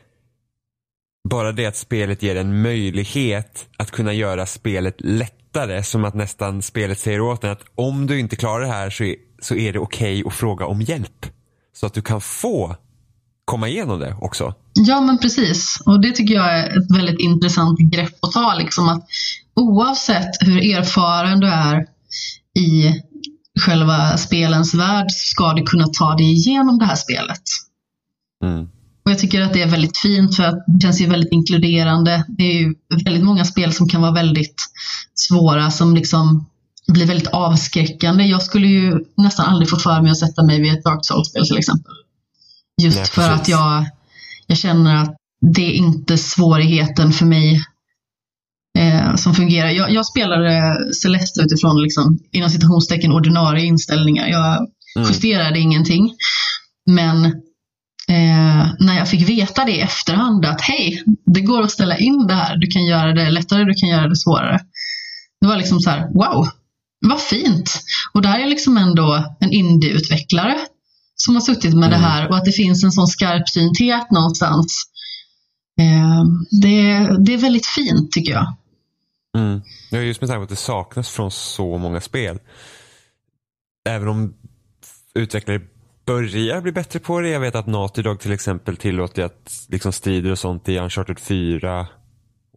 bara 1.29 1.53
det 1.53 1.67
att 1.67 1.77
spelet 1.77 2.23
ger 2.23 2.37
en 2.37 2.63
möjlighet 2.63 3.69
att 3.77 3.91
kunna 3.91 4.13
göra 4.13 4.47
spelet 4.47 4.97
lättare. 4.99 5.83
Som 5.83 6.05
att 6.05 6.15
nästan 6.15 6.63
spelet 6.63 6.99
säger 6.99 7.21
åt 7.21 7.45
en 7.45 7.51
att 7.51 7.63
om 7.75 8.07
du 8.07 8.19
inte 8.19 8.37
klarar 8.37 8.61
det 8.61 8.73
här 8.73 8.91
så 8.91 9.15
så 9.43 9.55
är 9.55 9.73
det 9.73 9.79
okej 9.79 10.23
att 10.27 10.35
fråga 10.35 10.67
om 10.67 10.83
hjälp. 10.83 11.27
Så 11.73 11.87
att 11.87 11.95
du 11.95 12.03
kan 12.03 12.21
få 12.21 12.77
komma 13.45 13.69
igenom 13.69 14.01
det 14.01 14.17
också. 14.21 14.55
Ja, 14.75 15.01
men 15.01 15.19
precis. 15.19 15.83
Och 15.87 16.01
det 16.01 16.13
tycker 16.13 16.35
jag 16.35 16.59
är 16.59 16.79
ett 16.79 16.97
väldigt 16.97 17.21
intressant 17.21 17.79
grepp 17.79 18.25
att 18.25 18.33
ta. 18.33 18.55
Liksom 18.55 18.89
att 18.89 19.07
oavsett 19.55 20.31
hur 20.41 20.77
erfaren 20.77 21.41
du 21.41 21.47
är 21.47 21.87
i 22.59 23.01
själva 23.61 24.17
spelens 24.17 24.75
värld 24.75 25.07
så 25.11 25.29
ska 25.29 25.53
du 25.53 25.63
kunna 25.63 25.87
ta 25.87 26.15
dig 26.15 26.33
igenom 26.33 26.79
det 26.79 26.85
här 26.85 26.97
spelet. 26.97 27.43
Mm. 28.45 28.69
Och 29.05 29.11
jag 29.11 29.19
tycker 29.19 29.43
att 29.43 29.53
det 29.53 29.63
är 29.63 29.69
väldigt 29.69 29.99
fint 29.99 30.37
för 30.37 30.45
att 30.45 30.65
det 30.67 30.81
känns 30.81 31.01
ju 31.01 31.07
väldigt 31.07 31.33
inkluderande. 31.33 32.25
Det 32.29 32.43
är 32.43 32.61
ju 32.61 32.75
väldigt 33.05 33.25
många 33.25 33.45
spel 33.45 33.73
som 33.73 33.89
kan 33.89 34.01
vara 34.01 34.13
väldigt 34.13 34.63
svåra 35.15 35.71
som 35.71 35.95
liksom 35.95 36.47
blir 36.93 37.07
väldigt 37.07 37.29
avskräckande. 37.29 38.25
Jag 38.25 38.43
skulle 38.43 38.67
ju 38.67 39.05
nästan 39.17 39.47
aldrig 39.47 39.71
få 39.71 39.77
för 39.77 40.03
mig 40.03 40.11
att 40.11 40.19
sätta 40.19 40.45
mig 40.45 40.61
vid 40.61 40.73
ett 40.73 40.85
Dark 40.85 41.01
Souls-spel 41.03 41.47
till 41.47 41.59
exempel. 41.59 41.93
Just 42.83 42.97
Nej, 42.97 43.07
för 43.07 43.31
att 43.31 43.49
jag, 43.49 43.85
jag 44.47 44.59
känner 44.59 45.03
att 45.03 45.17
det 45.55 45.67
är 45.67 45.73
inte 45.73 46.19
svårigheten 46.19 47.13
för 47.13 47.27
mig 47.27 47.63
eh, 48.79 49.15
som 49.15 49.35
fungerar. 49.35 49.69
Jag, 49.69 49.91
jag 49.91 50.07
spelar 50.07 50.45
eh, 50.45 50.91
Celeste 51.03 51.41
utifrån 51.43 51.83
liksom, 51.83 52.19
inom 52.33 52.51
citationstecken 52.51 53.13
ordinarie 53.13 53.65
inställningar. 53.65 54.27
Jag 54.27 54.67
Mm. 54.97 55.09
justerade 55.09 55.59
ingenting. 55.59 56.15
Men 56.87 57.25
eh, 58.09 58.67
när 58.79 58.99
jag 58.99 59.09
fick 59.09 59.29
veta 59.29 59.65
det 59.65 59.73
i 59.73 59.81
efterhand 59.81 60.45
att 60.45 60.61
hej, 60.61 61.03
det 61.27 61.41
går 61.41 61.63
att 61.63 61.71
ställa 61.71 61.97
in 61.99 62.27
det 62.27 62.35
här. 62.35 62.57
Du 62.57 62.67
kan 62.67 62.87
göra 62.87 63.13
det 63.15 63.31
lättare, 63.31 63.65
du 63.65 63.75
kan 63.75 63.89
göra 63.89 64.09
det 64.09 64.17
svårare. 64.17 64.61
Det 65.41 65.47
var 65.47 65.57
liksom 65.57 65.81
så 65.81 65.91
här, 65.91 66.09
wow, 66.15 66.49
vad 67.01 67.21
fint. 67.21 67.81
Och 68.15 68.23
det 68.23 68.29
här 68.29 68.41
är 68.41 68.47
liksom 68.47 68.77
ändå 68.77 69.37
en 69.41 69.53
indie-utvecklare 69.53 70.59
som 71.17 71.35
har 71.35 71.41
suttit 71.41 71.75
med 71.75 71.91
det 71.91 71.97
här 71.97 72.29
och 72.29 72.37
att 72.37 72.45
det 72.45 72.53
finns 72.53 72.85
en 72.85 72.93
sån 72.93 73.07
skarpsynthet 73.07 74.11
någonstans. 74.11 74.85
Eh, 75.81 76.25
det, 76.63 76.85
det 77.25 77.35
är 77.35 77.39
väldigt 77.39 77.67
fint 77.67 78.13
tycker 78.13 78.33
jag. 78.33 78.55
Mm. 79.37 79.61
Ja, 79.91 79.99
just 79.99 80.21
med 80.21 80.31
tanke 80.31 80.39
på 80.39 80.43
att 80.43 80.49
det 80.49 80.57
saknas 80.57 81.09
från 81.09 81.31
så 81.31 81.79
många 81.79 82.01
spel. 82.01 82.39
Även 83.89 84.09
om 84.09 84.35
utvecklare 85.15 85.61
börjar 86.07 86.61
bli 86.61 86.73
bättre 86.73 86.99
på 86.99 87.21
det. 87.21 87.29
Jag 87.29 87.41
vet 87.41 87.55
att 87.55 87.67
Naughty 87.67 88.03
Dog 88.03 88.21
till 88.21 88.33
exempel 88.33 88.77
tillåter 88.77 89.25
att 89.25 89.67
liksom 89.69 89.93
strider 89.93 90.31
och 90.31 90.39
sånt 90.39 90.69
i 90.69 90.79
Uncharted 90.79 91.19
4 91.19 91.87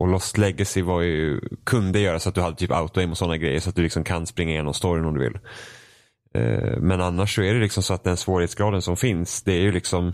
och 0.01 0.07
Lost 0.07 0.37
Legacy 0.37 0.81
var 0.81 1.01
ju, 1.01 1.39
kunde 1.63 1.99
göra 1.99 2.19
så 2.19 2.29
att 2.29 2.35
du 2.35 2.41
hade 2.41 2.55
typ 2.55 2.71
auto-aim 2.71 3.11
och 3.11 3.17
sådana 3.17 3.37
grejer 3.37 3.59
så 3.59 3.69
att 3.69 3.75
du 3.75 3.83
liksom 3.83 4.03
kan 4.03 4.27
springa 4.27 4.51
igenom 4.51 4.73
storyn 4.73 5.05
om 5.05 5.13
du 5.13 5.19
vill. 5.19 5.37
Eh, 6.35 6.77
Men 6.77 7.01
annars 7.01 7.35
så 7.35 7.41
är 7.41 7.53
det 7.53 7.59
liksom 7.59 7.83
så 7.83 7.93
att 7.93 8.03
den 8.03 8.17
svårighetsgraden 8.17 8.81
som 8.81 8.97
finns, 8.97 9.43
det 9.43 9.53
är 9.53 9.61
ju 9.61 9.71
liksom 9.71 10.13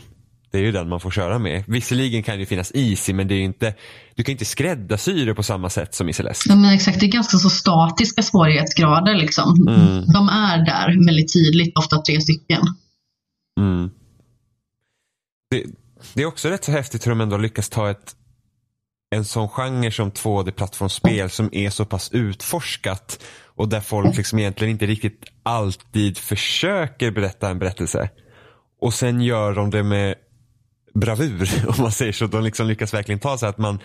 det 0.51 0.57
är 0.57 0.61
ju 0.61 0.71
den 0.71 0.89
man 0.89 0.99
får 0.99 1.11
köra 1.11 1.39
med. 1.39 1.63
Visserligen 1.67 2.23
kan 2.23 2.35
det 2.35 2.39
ju 2.39 2.45
finnas 2.45 2.71
easy 2.75 3.13
men 3.13 3.27
det 3.27 3.35
är 3.35 3.41
inte, 3.41 3.73
du 4.15 4.23
kan 4.23 4.31
inte 4.31 4.45
skräddarsy 4.45 5.25
det 5.25 5.35
på 5.35 5.43
samma 5.43 5.69
sätt 5.69 5.95
som 5.95 6.09
i 6.09 6.13
Celeste. 6.13 6.49
Ja, 6.49 6.55
men 6.55 6.73
exakt, 6.73 6.99
det 6.99 7.05
är 7.05 7.11
ganska 7.11 7.37
så 7.37 7.49
statiska 7.49 8.21
svårighetsgrader. 8.21 9.15
Liksom. 9.15 9.67
Mm. 9.67 10.05
De 10.05 10.29
är 10.29 10.65
där 10.65 11.05
väldigt 11.05 11.33
tydligt, 11.33 11.77
ofta 11.77 12.01
tre 12.01 12.21
stycken. 12.21 12.61
Mm. 13.59 13.89
Det, 15.51 15.63
det 16.13 16.21
är 16.21 16.25
också 16.25 16.49
rätt 16.49 16.63
så 16.63 16.71
häftigt 16.71 17.05
hur 17.05 17.11
de 17.11 17.21
ändå 17.21 17.37
lyckas 17.37 17.69
ta 17.69 17.89
ett 17.89 18.15
en 19.09 19.25
sån 19.25 19.49
genre 19.49 19.91
som 19.91 20.11
2D-plattformsspel 20.11 21.29
som 21.29 21.49
är 21.51 21.69
så 21.69 21.85
pass 21.85 22.11
utforskat 22.11 23.23
och 23.45 23.69
där 23.69 23.79
folk 23.79 24.17
liksom 24.17 24.39
egentligen 24.39 24.71
inte 24.71 24.85
riktigt 24.85 25.25
alltid 25.43 26.17
försöker 26.17 27.11
berätta 27.11 27.49
en 27.49 27.59
berättelse. 27.59 28.09
Och 28.81 28.93
sen 28.93 29.21
gör 29.21 29.53
de 29.53 29.69
det 29.69 29.83
med 29.83 30.15
bravur 30.93 31.49
om 31.67 31.75
man 31.77 31.91
säger 31.91 32.11
så. 32.11 32.27
De 32.27 32.43
liksom 32.43 32.67
lyckas 32.67 32.93
verkligen 32.93 33.19
ta 33.19 33.37
sig 33.37 33.49
att 33.49 33.57
man 33.57 33.79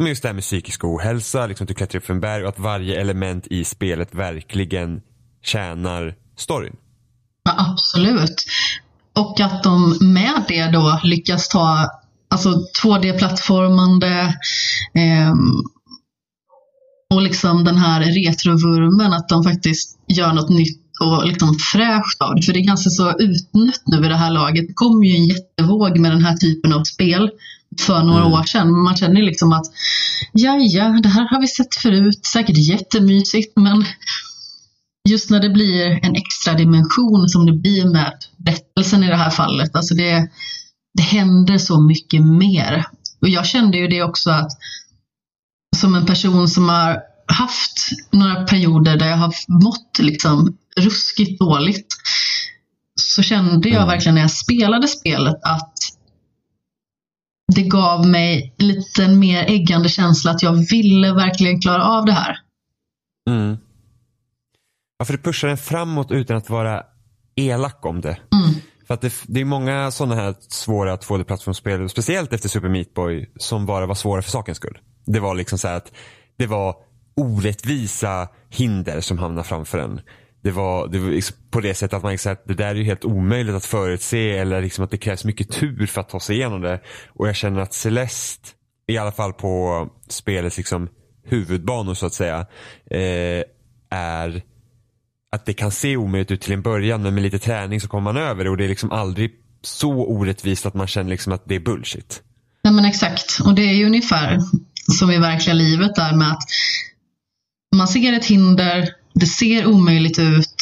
men 0.00 0.08
just 0.08 0.22
det 0.22 0.28
här 0.28 0.34
med 0.34 0.42
psykisk 0.42 0.84
ohälsa, 0.84 1.46
liksom 1.46 1.64
att 1.64 1.68
du 1.68 1.74
klättrar 1.74 2.00
upp 2.00 2.06
för 2.06 2.14
en 2.14 2.20
berg 2.20 2.42
och 2.42 2.48
att 2.48 2.58
varje 2.58 3.00
element 3.00 3.46
i 3.46 3.64
spelet 3.64 4.14
verkligen 4.14 5.02
tjänar 5.42 6.14
storyn. 6.36 6.76
Ja, 7.44 7.54
absolut. 7.72 8.44
Och 9.16 9.40
att 9.40 9.62
de 9.62 9.98
med 10.00 10.44
det 10.48 10.70
då 10.70 11.00
lyckas 11.02 11.48
ta 11.48 11.90
alltså 12.34 12.50
2D-plattformande 12.82 14.34
ehm, 14.94 15.62
och 17.14 17.22
liksom 17.22 17.64
den 17.64 17.76
här 17.76 18.00
retrovurmen, 18.00 19.12
att 19.12 19.28
de 19.28 19.44
faktiskt 19.44 19.98
gör 20.08 20.32
något 20.32 20.50
nytt 20.50 20.80
och 21.00 21.26
liksom 21.26 21.54
fräscht 21.72 22.20
av 22.20 22.34
det. 22.34 22.42
För 22.42 22.52
det 22.52 22.58
är 22.58 22.66
ganska 22.66 22.90
så 22.90 23.10
utnött 23.18 23.82
nu 23.86 24.00
vid 24.00 24.10
det 24.10 24.16
här 24.16 24.30
laget. 24.30 24.68
Det 24.68 24.74
kom 24.74 25.04
ju 25.04 25.16
en 25.16 25.26
jättevåg 25.26 25.98
med 25.98 26.10
den 26.10 26.24
här 26.24 26.36
typen 26.36 26.72
av 26.72 26.84
spel 26.84 27.30
för 27.80 28.02
några 28.02 28.20
Mm. 28.24 28.32
år 28.32 28.42
sedan. 28.42 28.82
Man 28.82 28.96
känner 28.96 29.22
liksom 29.22 29.52
att 29.52 29.66
ja, 30.32 30.56
ja, 30.58 31.00
det 31.02 31.08
här 31.08 31.28
har 31.30 31.40
vi 31.40 31.46
sett 31.46 31.74
förut. 31.74 32.26
Säkert 32.26 32.56
jättemysigt, 32.58 33.52
men 33.56 33.84
just 35.08 35.30
när 35.30 35.40
det 35.40 35.50
blir 35.50 35.86
en 36.02 36.14
extra 36.14 36.54
dimension 36.54 37.28
som 37.28 37.46
det 37.46 37.52
blir 37.52 37.84
med 37.84 38.12
berättelsen 38.36 39.04
i 39.04 39.06
det 39.08 39.16
här 39.16 39.30
fallet. 39.30 39.76
Alltså 39.76 39.94
det, 39.94 40.28
det 40.94 41.02
händer 41.02 41.58
så 41.58 41.80
mycket 41.80 42.22
mer. 42.26 42.86
Och 43.20 43.28
jag 43.28 43.46
kände 43.46 43.76
ju 43.78 43.88
det 43.88 44.02
också 44.02 44.30
att 44.30 44.50
som 45.76 45.94
en 45.94 46.06
person 46.06 46.48
som 46.48 46.68
har 46.68 47.02
haft 47.26 47.90
några 48.10 48.44
perioder 48.44 48.96
där 48.96 49.08
jag 49.08 49.16
har 49.16 49.34
mått 49.64 49.98
liksom 49.98 50.56
ruskigt 50.76 51.38
dåligt 51.40 51.86
så 53.00 53.22
kände 53.22 53.68
jag 53.68 53.76
Mm. 53.76 53.88
verkligen 53.88 54.14
när 54.14 54.22
jag 54.22 54.30
spelade 54.30 54.88
spelet 54.88 55.36
att 55.42 55.72
det 57.54 57.62
gav 57.62 58.06
mig 58.06 58.54
en 58.58 58.66
liten 58.66 59.18
mer 59.18 59.44
äggande 59.44 59.88
känsla 59.88 60.30
att 60.30 60.42
jag 60.42 60.52
ville 60.70 61.12
verkligen 61.12 61.60
klara 61.60 61.84
av 61.84 62.04
det 62.04 62.12
här. 62.12 62.38
Mm. 63.30 63.56
Ja, 64.98 65.04
för 65.04 65.12
det 65.12 65.22
pushar 65.22 65.48
en 65.48 65.56
framåt 65.56 66.10
utan 66.10 66.36
att 66.36 66.50
vara 66.50 66.82
elak 67.36 67.86
om 67.86 68.00
det. 68.00 68.18
Mm. 68.32 68.54
För 68.86 68.94
att 68.94 69.00
det, 69.00 69.12
det 69.26 69.40
är 69.40 69.44
många 69.44 69.90
sådana 69.90 70.14
här 70.14 70.34
svåra 70.48 70.96
2D-plattformsspel, 70.96 71.88
speciellt 71.88 72.32
efter 72.32 72.48
Super 72.48 72.68
Meat 72.68 72.94
Boy, 72.94 73.30
som 73.36 73.66
bara 73.66 73.86
var 73.86 73.94
svåra 73.94 74.22
för 74.22 74.30
sakens 74.30 74.58
skull. 74.58 74.78
Det 75.06 75.20
var 75.20 75.34
liksom 75.34 75.58
så 75.58 75.68
här 75.68 75.76
att 75.76 75.92
det 76.36 76.46
var 76.46 76.76
orättvisa 77.16 78.28
hinder 78.50 79.00
som 79.00 79.18
hamnade 79.18 79.48
framför 79.48 79.78
en. 79.78 80.00
Det 80.42 80.50
var, 80.50 80.88
det 80.88 80.98
var 80.98 81.10
liksom 81.10 81.36
på 81.50 81.60
det 81.60 81.74
sättet 81.74 81.96
att 81.96 82.02
man 82.02 82.12
liksom, 82.12 82.32
att 82.32 82.44
det 82.44 82.54
där 82.54 82.66
är 82.66 82.74
ju 82.74 82.84
helt 82.84 83.04
omöjligt 83.04 83.54
att 83.54 83.64
förutse 83.64 84.38
eller 84.38 84.62
liksom 84.62 84.84
att 84.84 84.90
det 84.90 84.98
krävs 84.98 85.24
mycket 85.24 85.52
tur 85.52 85.86
för 85.86 86.00
att 86.00 86.08
ta 86.08 86.20
sig 86.20 86.36
igenom 86.36 86.60
det. 86.60 86.80
Och 87.08 87.28
jag 87.28 87.36
känner 87.36 87.60
att 87.60 87.72
Celeste, 87.72 88.48
i 88.86 88.98
alla 88.98 89.12
fall 89.12 89.32
på 89.32 89.88
spelets 90.08 90.56
liksom 90.56 90.88
huvudbanor 91.24 91.94
så 91.94 92.06
att 92.06 92.12
säga, 92.12 92.46
eh, 92.90 93.42
är 93.90 94.42
att 95.34 95.46
det 95.46 95.52
kan 95.52 95.70
se 95.70 95.96
omöjligt 95.96 96.30
ut 96.30 96.40
till 96.40 96.52
en 96.52 96.62
början 96.62 97.02
men 97.02 97.14
med 97.14 97.22
lite 97.22 97.38
träning 97.38 97.80
så 97.80 97.88
kommer 97.88 98.12
man 98.12 98.22
över 98.22 98.44
det 98.44 98.50
och 98.50 98.56
det 98.56 98.64
är 98.64 98.68
liksom 98.68 98.92
aldrig 98.92 99.30
så 99.62 99.92
orättvist 99.92 100.66
att 100.66 100.74
man 100.74 100.86
känner 100.86 101.10
liksom 101.10 101.32
att 101.32 101.48
det 101.48 101.54
är 101.54 101.60
bullshit. 101.60 102.22
Nej 102.64 102.72
men 102.72 102.84
exakt. 102.84 103.40
Och 103.44 103.54
det 103.54 103.62
är 103.62 103.72
ju 103.72 103.86
ungefär 103.86 104.38
som 104.98 105.10
i 105.10 105.18
verkliga 105.18 105.54
livet 105.54 105.94
där 105.94 106.16
med 106.16 106.30
att 106.30 106.42
man 107.76 107.88
ser 107.88 108.12
ett 108.12 108.26
hinder, 108.26 108.88
det 109.14 109.26
ser 109.26 109.66
omöjligt 109.66 110.18
ut. 110.18 110.54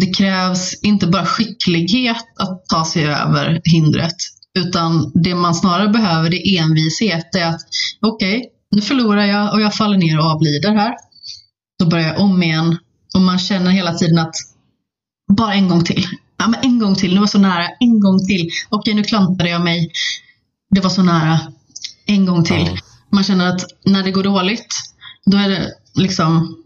Det 0.00 0.14
krävs 0.14 0.82
inte 0.82 1.06
bara 1.06 1.26
skicklighet 1.26 2.24
att 2.38 2.66
ta 2.66 2.84
sig 2.84 3.04
över 3.04 3.60
hindret. 3.64 4.16
Utan 4.58 5.12
det 5.14 5.34
man 5.34 5.54
snarare 5.54 5.88
behöver 5.88 6.30
det 6.30 6.48
är 6.48 6.62
envishet. 6.62 7.28
Det 7.32 7.38
är 7.38 7.48
att 7.48 7.60
okej, 8.00 8.50
nu 8.70 8.82
förlorar 8.82 9.24
jag 9.24 9.54
och 9.54 9.60
jag 9.60 9.74
faller 9.74 9.98
ner 9.98 10.18
och 10.18 10.24
avlider 10.24 10.74
här. 10.74 10.94
Då 11.78 11.86
börjar 11.86 12.08
jag 12.08 12.20
om 12.20 12.42
igen. 12.42 12.78
Och 13.14 13.20
man 13.20 13.38
känner 13.38 13.70
hela 13.70 13.94
tiden 13.94 14.18
att 14.18 14.34
bara 15.32 15.54
en 15.54 15.68
gång 15.68 15.84
till. 15.84 16.06
Ja, 16.36 16.48
men 16.48 16.60
en 16.62 16.78
gång 16.78 16.94
till. 16.94 17.14
Nu 17.14 17.20
var 17.20 17.26
så 17.26 17.38
nära. 17.38 17.68
En 17.80 18.00
gång 18.00 18.26
till. 18.26 18.48
Okej, 18.68 18.94
nu 18.94 19.04
klantade 19.04 19.50
jag 19.50 19.64
mig. 19.64 19.92
Det 20.70 20.80
var 20.80 20.90
så 20.90 21.02
nära. 21.02 21.40
En 22.06 22.26
gång 22.26 22.44
till. 22.44 22.80
Man 23.12 23.24
känner 23.24 23.48
att 23.48 23.64
när 23.84 24.02
det 24.02 24.10
går 24.10 24.22
dåligt, 24.22 24.74
då 25.26 25.36
är 25.36 25.48
det 25.48 25.72
liksom 25.94 26.56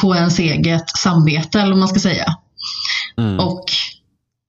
på 0.00 0.14
ens 0.14 0.38
eget 0.38 0.90
samvete, 0.90 1.60
eller 1.60 1.70
vad 1.70 1.78
man 1.78 1.88
ska 1.88 2.00
säga. 2.00 2.34
Mm. 3.18 3.38
Och 3.40 3.64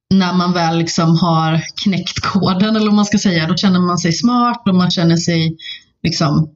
när 0.09 0.33
man 0.33 0.53
väl 0.53 0.77
liksom 0.77 1.17
har 1.17 1.61
knäckt 1.83 2.19
koden, 2.19 2.75
eller 2.75 2.85
vad 2.85 2.95
man 2.95 3.05
ska 3.05 3.17
säga, 3.17 3.47
då 3.47 3.55
känner 3.55 3.79
man 3.79 3.97
sig 3.97 4.13
smart 4.13 4.63
och 4.67 4.75
man 4.75 4.91
känner 4.91 5.17
sig 5.17 5.57
liksom 6.03 6.49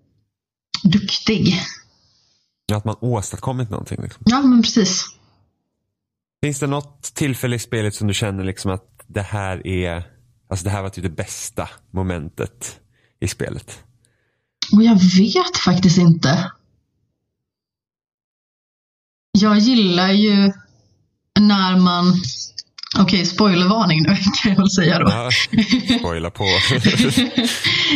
duktig. 0.84 1.62
Att 2.78 2.86
man 2.86 2.96
åstadkommit 3.02 3.70
någonting. 3.70 4.02
Liksom. 4.02 4.24
Ja, 4.26 4.42
men 4.42 4.62
precis. 4.62 5.06
Finns 6.44 6.60
det 6.60 6.68
något 6.68 7.04
tillfälle 7.04 7.56
i 7.56 7.60
spelet 7.60 7.96
som 7.96 8.08
du 8.08 8.14
känner 8.14 8.44
liksom 8.44 8.72
att 8.72 9.04
det 9.08 9.22
här 9.22 9.68
är, 9.68 10.04
alltså 10.50 10.64
det 10.64 10.70
här 10.70 10.82
var 10.82 10.90
typ 10.90 11.04
det 11.04 11.10
bästa 11.10 11.70
momentet 11.92 12.80
i 13.20 13.28
spelet? 13.28 13.84
Och 14.74 14.84
jag 14.84 14.96
vet 14.96 15.58
faktiskt 15.66 15.98
inte. 15.98 16.52
Jag 19.40 19.58
gillar 19.58 20.12
ju 20.12 20.52
när 21.40 21.78
man 21.78 22.14
Okej, 23.00 23.26
spoilervarning 23.26 24.02
nu 24.02 24.16
kan 24.42 24.52
jag 24.52 24.58
väl 24.58 24.70
säga 24.70 25.00
då. 25.00 25.10
Ja, 25.10 25.30
spoila 26.00 26.30
på. 26.30 26.44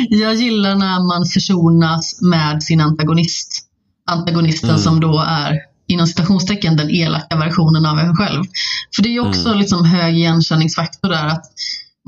jag 0.10 0.36
gillar 0.36 0.76
när 0.76 1.08
man 1.08 1.26
försonas 1.26 2.22
med 2.22 2.64
sin 2.64 2.82
antagonist. 2.82 3.62
Antagonisten 4.12 4.70
Mm. 4.70 4.82
som 4.82 5.00
då 5.00 5.20
är 5.28 5.60
inom 5.88 6.08
citationstecken 6.08 6.76
den 6.78 6.90
elaka 6.92 7.36
versionen 7.36 7.86
av 7.86 8.00
en 8.00 8.16
själv. 8.16 8.44
För 8.96 9.04
det 9.04 9.10
är 9.10 9.14
ju 9.14 9.20
också 9.20 9.48
Mm. 9.48 9.60
liksom 9.60 9.86
hög 9.86 10.16
igenkänningsfaktor 10.18 11.10
där. 11.10 11.26
att 11.28 11.44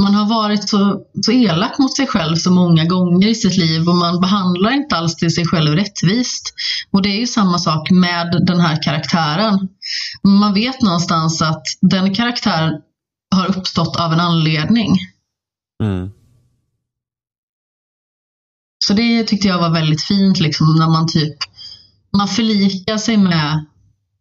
Man 0.02 0.14
har 0.15 0.26
varit 0.30 0.69
så, 0.69 1.02
så 1.26 1.32
elak 1.32 1.78
mot 1.80 1.95
sig 1.95 2.07
själv 2.07 2.36
så 2.36 2.52
många 2.52 2.86
gånger 2.86 3.28
i 3.28 3.36
sitt 3.36 3.57
liv 3.57 3.90
och 3.90 3.95
man 3.95 4.22
behandlar 4.22 4.72
inte 4.72 4.95
alls 4.95 5.15
till 5.15 5.36
sig 5.36 5.45
själv 5.45 5.76
rättvist. 5.76 6.53
Och 6.91 7.02
det 7.02 7.10
är 7.10 7.19
ju 7.19 7.28
samma 7.28 7.60
sak 7.60 7.91
med 7.91 8.44
den 8.48 8.60
här 8.60 8.84
karaktären. 8.84 9.60
Man 10.24 10.53
vet 10.53 10.82
någonstans 10.82 11.41
att 11.41 11.64
den 11.82 12.15
karaktären 12.15 12.74
har 13.36 13.57
uppstått 13.57 13.95
av 13.95 14.14
en 14.14 14.19
anledning. 14.19 14.95
Mm. 15.84 16.10
Så 18.86 18.94
det 18.94 19.24
tyckte 19.24 19.48
jag 19.48 19.60
var 19.60 19.69
väldigt 19.69 20.03
fint 20.03 20.40
liksom 20.40 20.76
när 20.76 20.90
man 20.90 21.07
typ 21.07 21.38
man 22.14 22.28
förlikar 22.28 22.98
sig 22.98 23.18
med 23.18 23.66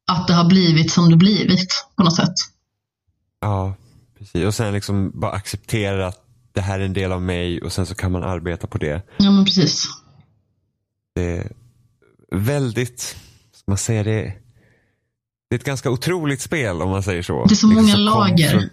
att 0.07 0.27
det 0.29 0.35
har 0.35 0.49
blivit 0.49 0.91
som 0.91 1.11
det 1.11 1.17
blivit 1.17 1.87
på 1.97 2.03
något 2.03 2.17
sätt. 2.17 2.35
Ja, 3.41 3.75
precis. 4.19 4.45
Och 4.45 4.55
sen 4.55 4.73
liksom 4.73 5.21
bara 5.21 5.33
acceptera 5.33 6.07
att 6.07 6.23
det 6.53 6.61
här 6.61 6.81
är 6.81 6.85
en 6.85 6.93
del 6.93 7.13
av 7.13 7.23
mig 7.23 7.63
och 7.63 7.73
sen 7.73 7.87
så 7.87 7.95
kan 7.95 8.13
man 8.13 8.23
arbeta 8.23 8.67
på 8.67 8.79
det. 8.79 9.03
Ja 9.17 9.31
men 9.31 9.45
precis. 9.45 9.85
Det 11.15 11.37
är 11.37 11.53
väldigt, 12.31 13.01
ska 13.53 13.65
man 13.67 13.79
säga 13.79 14.03
det, 14.03 14.33
det 15.51 15.57
är 15.57 15.59
ett 15.59 15.65
ganska 15.65 15.91
otroligt 15.91 16.41
spel 16.41 16.83
om 16.83 16.91
man 16.91 17.03
säger 17.03 17.23
så. 17.23 17.45
Det 17.45 17.55
är 17.55 17.57
så 17.57 17.67
Liksom 17.67 17.75
många 17.75 17.93
kom 17.93 18.01
lager. 18.05 18.51
Från, 18.51 18.69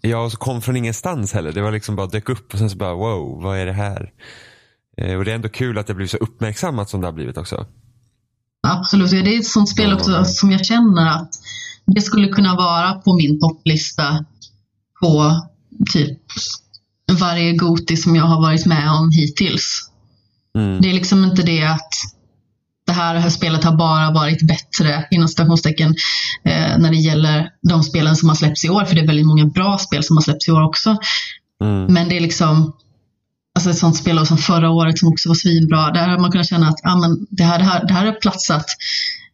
ja, 0.00 0.24
och 0.24 0.32
så 0.32 0.38
kom 0.38 0.62
från 0.62 0.76
ingenstans 0.76 1.32
heller. 1.32 1.52
Det 1.52 1.62
var 1.62 1.72
liksom 1.72 1.96
bara 1.96 2.06
dök 2.06 2.28
upp 2.28 2.52
och 2.52 2.58
sen 2.58 2.70
så 2.70 2.76
bara 2.76 2.94
wow, 2.94 3.42
vad 3.42 3.58
är 3.58 3.66
det 3.66 3.72
här? 3.72 4.12
Eh, 4.96 5.16
och 5.16 5.24
det 5.24 5.30
är 5.30 5.34
ändå 5.34 5.48
kul 5.48 5.78
att 5.78 5.86
det 5.86 5.94
blir 5.94 6.06
så 6.06 6.16
uppmärksammat 6.16 6.90
som 6.90 7.00
det 7.00 7.06
har 7.06 7.12
blivit 7.12 7.36
också. 7.36 7.66
Absolut. 8.66 9.10
Det 9.10 9.34
är 9.34 9.38
ett 9.38 9.46
sånt 9.46 9.68
spel 9.68 9.92
också 9.92 10.24
som 10.24 10.52
jag 10.52 10.66
känner 10.66 11.06
att 11.06 11.30
det 11.86 12.00
skulle 12.00 12.28
kunna 12.28 12.56
vara 12.56 12.92
på 12.92 13.16
min 13.16 13.40
topplista 13.40 14.24
på 15.00 15.40
typ 15.92 16.18
varje 17.20 17.52
Goti 17.52 17.96
som 17.96 18.16
jag 18.16 18.24
har 18.24 18.40
varit 18.40 18.66
med 18.66 18.90
om 18.90 19.10
hittills. 19.10 19.90
Mm. 20.58 20.80
Det 20.80 20.90
är 20.90 20.94
liksom 20.94 21.24
inte 21.24 21.42
det 21.42 21.64
att 21.64 21.92
det 22.86 22.92
här, 22.92 23.14
det 23.14 23.20
här 23.20 23.30
spelet 23.30 23.64
har 23.64 23.76
bara 23.76 24.10
varit 24.10 24.46
bättre 24.46 25.06
inom 25.10 25.28
citationstecken 25.28 25.94
eh, 26.44 26.78
när 26.78 26.90
det 26.90 26.96
gäller 26.96 27.50
de 27.68 27.82
spelen 27.82 28.16
som 28.16 28.28
har 28.28 28.36
släppts 28.36 28.64
i 28.64 28.70
år. 28.70 28.84
För 28.84 28.94
det 28.94 29.00
är 29.00 29.06
väldigt 29.06 29.26
många 29.26 29.46
bra 29.46 29.78
spel 29.78 30.04
som 30.04 30.16
har 30.16 30.22
släppts 30.22 30.48
i 30.48 30.52
år 30.52 30.62
också. 30.62 30.96
Mm. 31.64 31.94
Men 31.94 32.08
det 32.08 32.16
är 32.16 32.20
liksom 32.20 32.72
alltså 33.56 33.70
ett 33.70 33.78
sånt 33.78 33.96
spel 33.96 34.26
som 34.26 34.38
förra 34.38 34.70
året 34.70 34.98
som 34.98 35.08
också 35.08 35.28
var 35.28 35.34
svinbra. 35.34 35.90
Där 35.90 36.08
har 36.08 36.18
man 36.18 36.30
kunnat 36.32 36.48
känna 36.48 36.68
att 36.68 36.80
ah, 36.82 36.96
men 36.96 37.26
det, 37.30 37.44
här, 37.44 37.58
det, 37.58 37.64
här, 37.64 37.86
det 37.86 37.92
här 37.92 38.06
har 38.06 38.12
platsat 38.12 38.66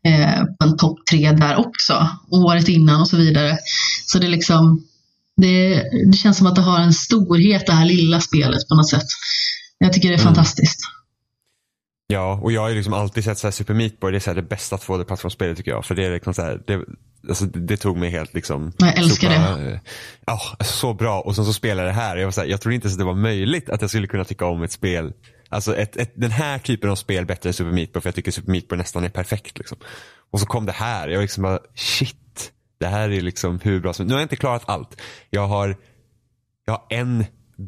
eh, 0.06 0.44
på 0.44 0.64
en 0.64 0.76
topp 0.76 0.98
tre 1.10 1.32
där 1.32 1.56
också. 1.56 2.08
Året 2.30 2.68
innan 2.68 3.00
och 3.00 3.08
så 3.08 3.16
vidare. 3.16 3.58
Så 4.06 4.18
det 4.18 4.28
liksom 4.28 4.84
det, 5.36 5.82
det 6.10 6.16
känns 6.16 6.36
som 6.38 6.46
att 6.46 6.56
det 6.56 6.62
har 6.62 6.80
en 6.80 6.92
storhet 6.92 7.66
det 7.66 7.72
här 7.72 7.84
lilla 7.84 8.20
spelet 8.20 8.68
på 8.68 8.74
något 8.74 8.90
sätt. 8.90 9.06
Jag 9.78 9.92
tycker 9.92 10.08
det 10.08 10.14
är 10.14 10.20
Mm. 10.20 10.34
fantastiskt. 10.34 10.80
Ja, 12.06 12.40
och 12.42 12.52
jag 12.52 12.60
har 12.60 12.68
ju 12.68 12.74
liksom 12.74 12.92
alltid 12.92 13.24
sett 13.24 13.38
så 13.38 13.46
här 13.46 13.52
Super 13.52 13.74
Meat 13.74 14.00
Boy, 14.00 14.10
det 14.12 14.18
är 14.18 14.20
så 14.20 14.32
det 14.34 14.42
bästa 14.42 14.76
2D-plattformsspelet 14.76 15.56
tycker 15.56 15.70
jag. 15.70 15.84
För 15.84 15.94
det 15.94 16.04
är 16.04 16.12
liksom 16.12 16.34
så 16.34 16.42
här, 16.42 16.62
det, 16.66 16.80
alltså, 17.28 17.44
det 17.44 17.76
tog 17.76 17.96
mig 17.96 18.10
helt 18.10 18.34
liksom. 18.34 18.72
Jag 18.78 18.98
älskar 18.98 19.28
det. 19.28 19.80
Ja, 20.26 20.40
så 20.60 20.94
bra. 20.94 21.20
Och 21.20 21.36
sen 21.36 21.44
så 21.44 21.52
spelade 21.52 21.88
jag 21.88 21.96
det 21.96 22.00
här. 22.00 22.16
Jag, 22.16 22.24
var 22.24 22.32
så 22.32 22.40
här, 22.40 22.48
jag 22.48 22.60
trodde 22.60 22.74
inte 22.74 22.86
ens 22.86 22.94
att 22.94 22.98
det 22.98 23.04
var 23.04 23.14
möjligt 23.14 23.70
att 23.70 23.80
jag 23.80 23.90
skulle 23.90 24.06
kunna 24.06 24.24
tycka 24.24 24.46
om 24.46 24.62
ett 24.62 24.72
spel. 24.72 25.12
Alltså 25.48 25.76
ett, 25.76 25.96
ett, 25.96 26.12
den 26.14 26.30
här 26.30 26.58
typen 26.58 26.90
av 26.90 26.96
spel 26.96 27.26
bättre 27.26 27.48
än 27.48 27.54
Super 27.54 27.72
Meat 27.72 27.92
Boy. 27.92 28.02
För 28.02 28.08
jag 28.08 28.14
tycker 28.14 28.30
Super 28.30 28.52
Meat 28.52 28.68
Boy 28.68 28.78
nästan 28.78 29.04
är 29.04 29.08
perfekt. 29.08 29.58
Liksom. 29.58 29.78
Och 30.30 30.40
så 30.40 30.46
kom 30.46 30.66
det 30.66 30.72
här. 30.72 31.08
Jag 31.08 31.20
liksom 31.20 31.42
bara, 31.42 31.58
shit. 31.74 32.52
Det 32.80 32.86
här 32.86 33.10
är 33.10 33.20
liksom 33.20 33.60
hur 33.62 33.80
bra 33.80 33.92
som 33.92 34.06
Nu 34.06 34.12
har 34.12 34.20
jag 34.20 34.24
inte 34.24 34.36
klarat 34.36 34.62
allt. 34.66 35.00
Jag 35.30 35.46
har, 35.46 35.76
jag 36.64 36.72
har 36.72 36.86
en 36.88 37.24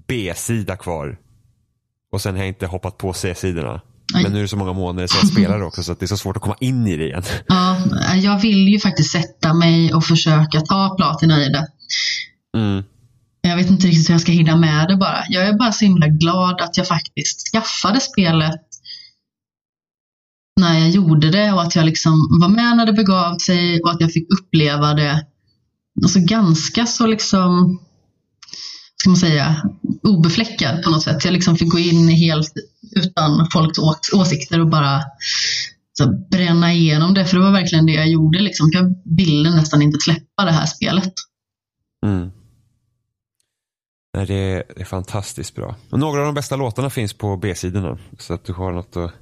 B-sida 0.07 0.76
kvar. 0.76 1.18
Och 2.12 2.20
sen 2.20 2.34
har 2.34 2.41
jag 2.41 2.49
inte 2.49 2.66
hoppat 2.66 2.99
på 2.99 3.12
C-sidorna. 3.12 3.81
Men 4.12 4.33
nu 4.33 4.39
är 4.39 4.42
det 4.42 4.49
så 4.49 4.57
många 4.57 4.73
månader 4.73 5.07
sedan 5.07 5.18
jag 5.23 5.28
spelar 5.33 5.60
också 5.60 5.83
så 5.83 5.92
att 5.92 6.00
det 6.00 6.05
är 6.05 6.08
så 6.08 6.16
svårt 6.16 6.36
att 6.36 6.42
komma 6.42 6.57
in 6.60 6.86
i 6.86 6.97
det 6.97 7.05
igen. 7.05 7.23
Ja, 7.49 7.76
jag 8.15 8.39
vill 8.41 8.68
ju 8.68 8.81
faktiskt 8.81 9.12
sätta 9.12 9.55
mig 9.55 9.94
och 9.94 10.05
försöka 10.05 10.60
ta 10.60 10.94
platina 10.97 11.44
i 11.44 11.49
det. 11.49 11.66
Mm. 12.57 12.84
Jag 13.41 13.57
vet 13.57 13.70
inte 13.70 13.86
riktigt 13.86 14.08
hur 14.08 14.15
jag 14.15 14.20
ska 14.20 14.33
hinna 14.33 14.57
med 14.57 14.89
det 14.89 14.97
bara. 14.97 15.24
Jag 15.28 15.49
är 15.49 15.52
bara 15.52 15.73
så 15.73 15.84
himla 15.84 16.08
glad 16.08 16.60
att 16.60 16.76
jag 16.76 16.89
faktiskt 16.89 17.52
skaffade 17.52 18.00
spelet 18.00 18.60
när 20.60 20.78
jag 20.78 20.91
gjorde 20.91 21.31
det 21.31 21.52
och 21.52 21.62
att 21.62 21.76
jag 21.76 21.86
liksom 21.86 22.39
var 22.41 22.49
med 22.49 22.76
när 22.76 22.86
det 22.86 22.92
begav 22.92 23.39
sig 23.39 23.81
och 23.83 23.91
att 23.91 24.00
jag 24.00 24.12
fick 24.12 24.26
uppleva 24.33 24.94
det 24.94 25.26
alltså 26.02 26.18
ganska 26.23 26.86
så 26.86 27.07
liksom 27.07 27.81
ska 29.05 29.10
man 29.10 29.16
säga, 29.16 29.62
obefläckad 30.02 30.83
på 30.83 30.91
något 30.91 31.02
sätt. 31.02 31.24
Jag 31.24 31.33
liksom 31.33 31.57
fick 31.57 31.73
gå 31.73 31.78
in 31.78 32.08
helt 32.08 32.52
utan 32.97 33.50
folks 33.52 33.78
åsikter 34.12 34.60
och 34.60 34.68
bara 34.68 35.02
så 35.92 36.26
bränna 36.31 36.73
igenom 36.73 37.15
det. 37.15 37.24
För 37.24 37.36
det 37.36 37.42
var 37.42 37.52
verkligen 37.52 37.86
det 37.86 37.92
jag 37.92 38.08
gjorde. 38.08 38.39
Liksom. 38.39 38.70
Jag 38.73 38.94
ville 39.16 39.50
nästan 39.50 39.83
inte 39.83 39.99
släppa 40.00 40.44
det 40.44 40.52
här 40.52 40.66
spelet. 40.66 41.12
Mm. 42.07 42.31
Nej, 44.16 44.26
det, 44.26 44.34
är, 44.34 44.65
det 44.76 44.81
är 44.81 44.84
fantastiskt 44.84 45.55
bra. 45.55 45.76
Och 45.91 45.99
några 45.99 46.20
av 46.20 46.26
de 46.26 46.34
bästa 46.34 46.57
låtarna 46.57 46.91
finns 46.91 47.12
på 47.12 47.36
B-sidorna. 47.36 47.99
Så 48.18 48.34
att 48.34 48.44
du 48.44 48.52
har 48.52 48.73
något 48.73 48.97
att 48.97 49.12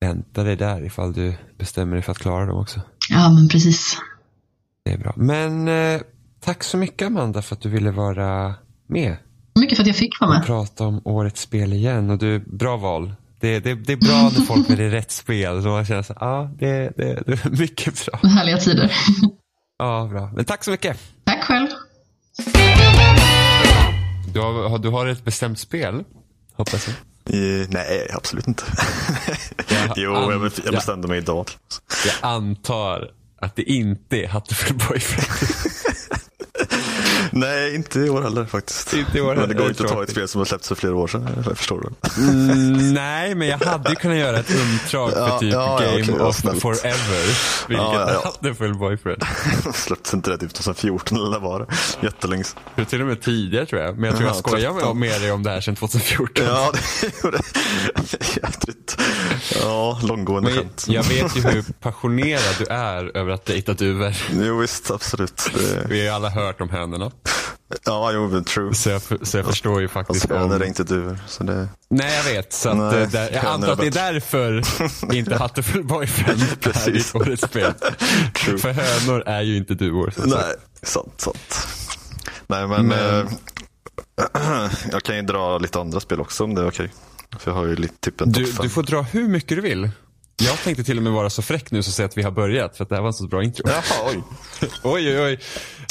vänta 0.00 0.44
dig 0.44 0.56
där 0.56 0.84
ifall 0.84 1.12
du 1.12 1.34
bestämmer 1.58 1.94
dig 1.94 2.02
för 2.02 2.12
att 2.12 2.18
klara 2.18 2.46
dem 2.46 2.58
också. 2.58 2.80
Ja, 3.10 3.32
men 3.32 3.48
precis. 3.48 3.98
Det 4.84 4.92
är 4.92 4.98
bra. 4.98 5.12
Men 5.16 5.68
eh, 5.68 6.00
tack 6.40 6.64
så 6.64 6.76
mycket 6.76 7.06
Amanda 7.06 7.42
för 7.42 7.54
att 7.54 7.60
du 7.60 7.68
ville 7.68 7.90
vara 7.90 8.54
med 8.86 9.16
Mycket 9.54 9.76
för 9.76 9.82
att 9.82 9.86
jag 9.86 9.96
fick 9.96 10.20
vara 10.20 10.30
och 10.30 10.36
med. 10.36 10.46
prata 10.46 10.84
om 10.84 11.00
årets 11.04 11.40
spel 11.40 11.72
igen. 11.72 12.10
Och 12.10 12.18
du, 12.18 12.38
bra 12.38 12.76
val. 12.76 13.14
Det, 13.40 13.60
det, 13.60 13.74
det 13.74 13.92
är 13.92 13.96
bra 13.96 14.22
när 14.38 14.44
folk 14.46 14.70
väljer 14.70 14.90
rätt 14.90 15.10
spel. 15.10 15.62
Så 15.62 15.68
man 15.68 15.84
känner 15.84 16.02
så 16.02 16.14
ja, 16.20 16.50
det, 16.58 16.92
det, 16.96 17.22
det 17.26 17.32
är 17.44 17.50
mycket 17.50 18.06
bra. 18.06 18.28
Härliga 18.28 18.56
tider. 18.58 18.92
Ja, 19.80 20.08
bra. 20.12 20.30
Men 20.34 20.44
tack 20.44 20.64
så 20.64 20.70
mycket. 20.70 20.98
Tack 21.24 21.44
själv. 21.44 21.66
Du 24.32 24.40
har, 24.40 24.78
du 24.78 24.88
har 24.88 25.06
ett 25.06 25.24
bestämt 25.24 25.58
spel, 25.58 26.04
hoppas 26.52 26.88
jag. 26.88 26.96
Eh, 27.34 27.66
nej, 27.70 28.08
absolut 28.14 28.46
inte. 28.48 28.62
Jag 29.68 29.92
jo, 29.96 30.12
jag, 30.32 30.52
jag 30.64 30.74
bestämde 30.74 31.08
mig 31.08 31.18
idag. 31.18 31.50
Jag 32.06 32.30
antar 32.30 33.10
att 33.40 33.56
det 33.56 33.62
inte 33.62 34.16
är 34.16 34.28
Hatterfull 34.28 34.76
Boyfriend. 34.88 35.72
Nej, 37.40 37.74
inte 37.74 38.00
i 38.00 38.10
år 38.10 38.22
heller 38.22 38.44
faktiskt. 38.44 38.94
Inte 38.94 39.18
i 39.18 39.20
år 39.20 39.26
Men 39.26 39.34
det 39.36 39.40
heller, 39.40 39.54
går 39.54 39.68
inte 39.68 39.84
att 39.84 39.90
ta 39.90 40.02
ett 40.02 40.10
spel 40.10 40.28
som 40.28 40.38
har 40.38 40.44
släppts 40.46 40.68
för 40.68 40.74
flera 40.74 40.94
år 40.96 41.06
sedan. 41.06 41.28
Jag 41.46 41.56
förstår 41.58 41.80
det. 41.80 42.20
Mm, 42.22 42.94
nej, 42.94 43.34
men 43.34 43.48
jag 43.48 43.58
hade 43.58 43.90
ju 43.90 43.96
kunnat 43.96 44.16
göra 44.16 44.38
ett 44.38 44.50
umtag 44.50 45.10
för 45.10 45.38
typ 45.38 45.52
ja, 45.52 45.82
ja, 45.84 45.90
Game 45.96 46.12
ja, 46.18 46.26
of 46.26 46.36
snällt. 46.36 46.62
Forever. 46.62 47.26
Vilket 47.68 47.84
Ja, 47.84 47.94
ja, 47.94 48.08
är 48.10 48.24
Hatterfull 48.24 48.74
Boyfriend. 48.78 49.24
släpptes 49.74 50.14
inte 50.14 50.30
det 50.30 50.38
typ 50.38 50.54
2014 50.54 51.18
eller 51.26 51.38
var 51.40 51.60
det? 51.60 51.66
Jättelänge. 52.06 52.44
Det 52.76 52.84
till 52.84 53.00
och 53.00 53.06
med 53.06 53.20
tidigare 53.20 53.66
tror 53.66 53.82
jag. 53.82 53.94
Men 53.98 54.04
jag 54.04 54.16
tror 54.16 54.28
jag 54.28 54.36
Ja, 54.36 54.40
skojar 54.40 54.70
med, 54.72 54.78
13. 54.80 54.98
med 54.98 55.20
dig 55.20 55.32
om 55.32 55.42
det 55.42 55.50
här 55.50 55.60
sedan 55.60 55.76
2014. 55.76 56.44
Ja, 56.46 56.72
det 57.00 57.24
gjorde 57.24 57.38
jädrigt. 58.42 58.98
Ja, 59.62 60.00
långgående 60.02 60.50
Men 60.50 60.58
skämt. 60.58 60.84
jag 60.88 61.02
vet 61.04 61.36
ju 61.36 61.40
hur 61.40 61.64
passionerad 61.80 62.54
du 62.58 62.64
är 62.66 63.16
över 63.16 63.32
att 63.32 63.46
dejta 63.46 63.72
duvor. 63.74 64.12
Jo, 64.32 64.58
visst, 64.58 64.90
absolut. 64.90 65.50
Det... 65.54 65.86
Vi 65.88 65.98
har 65.98 66.04
ju 66.04 66.08
alla 66.10 66.28
hört 66.28 66.60
om 66.60 66.68
hönorna. 66.70 67.10
Ja, 67.84 68.12
jo, 68.12 68.42
true. 68.44 68.74
Så 68.74 68.90
jag, 68.90 69.02
så 69.22 69.36
jag 69.36 69.46
förstår 69.46 69.80
ju 69.80 69.88
faktiskt 69.88 70.30
är 70.30 70.42
om... 70.42 70.62
inte 70.62 70.84
duvor. 70.84 71.18
Så 71.26 71.44
det... 71.44 71.68
Nej, 71.90 72.16
jag 72.16 72.24
vet. 72.34 72.52
Så 72.52 72.68
att, 72.68 72.76
Nej, 72.76 73.02
eh, 73.02 73.10
där, 73.10 73.30
jag 73.32 73.44
antar 73.44 73.72
att 73.72 73.78
det 73.78 73.86
är 73.86 73.90
därför 73.90 74.62
inte 75.14 75.36
Hatterfull 75.38 75.84
Boyfriend 75.84 76.42
är 76.86 76.90
ditt 76.90 77.14
årets 77.14 77.42
spel. 77.42 77.72
True. 78.34 78.58
För 78.58 78.72
hönor 78.72 79.22
är 79.26 79.42
ju 79.42 79.56
inte 79.56 79.74
duvor. 79.74 80.12
Så 80.16 80.26
Nej, 80.26 80.54
sant, 80.82 81.14
sant. 81.16 81.68
Nej, 82.46 82.66
men, 82.66 82.86
Men- 82.86 83.26
eh, 83.26 84.70
jag 84.92 85.02
kan 85.02 85.16
ju 85.16 85.22
dra 85.22 85.58
lite 85.58 85.80
andra 85.80 86.00
spel 86.00 86.20
också 86.20 86.44
om 86.44 86.54
det 86.54 86.62
är 86.62 86.68
okej. 86.68 86.92
För 87.38 87.50
jag 87.50 87.56
har 87.56 87.66
ju 87.66 87.76
lite 87.76 87.94
typ 88.00 88.20
en 88.20 88.32
Du, 88.32 88.52
du 88.62 88.68
får 88.68 88.82
dra 88.82 89.02
hur 89.02 89.28
mycket 89.28 89.48
du 89.56 89.60
vill. 89.60 89.90
Jag 90.40 90.58
tänkte 90.58 90.84
till 90.84 90.96
och 90.96 91.02
med 91.02 91.12
vara 91.12 91.30
så 91.30 91.42
fräck 91.42 91.70
nu 91.70 91.82
så 91.82 91.90
säga 91.92 92.06
att 92.06 92.16
vi 92.18 92.22
har 92.22 92.30
börjat 92.30 92.76
för 92.76 92.84
att 92.84 92.88
det 92.88 92.94
här 92.94 93.02
var 93.02 93.08
en 93.08 93.12
så 93.14 93.26
bra 93.26 93.42
intro. 93.42 93.68
Jaha, 93.68 93.82
oj. 94.06 94.22
oj, 94.82 95.08
oj, 95.08 95.20
oj. 95.20 95.40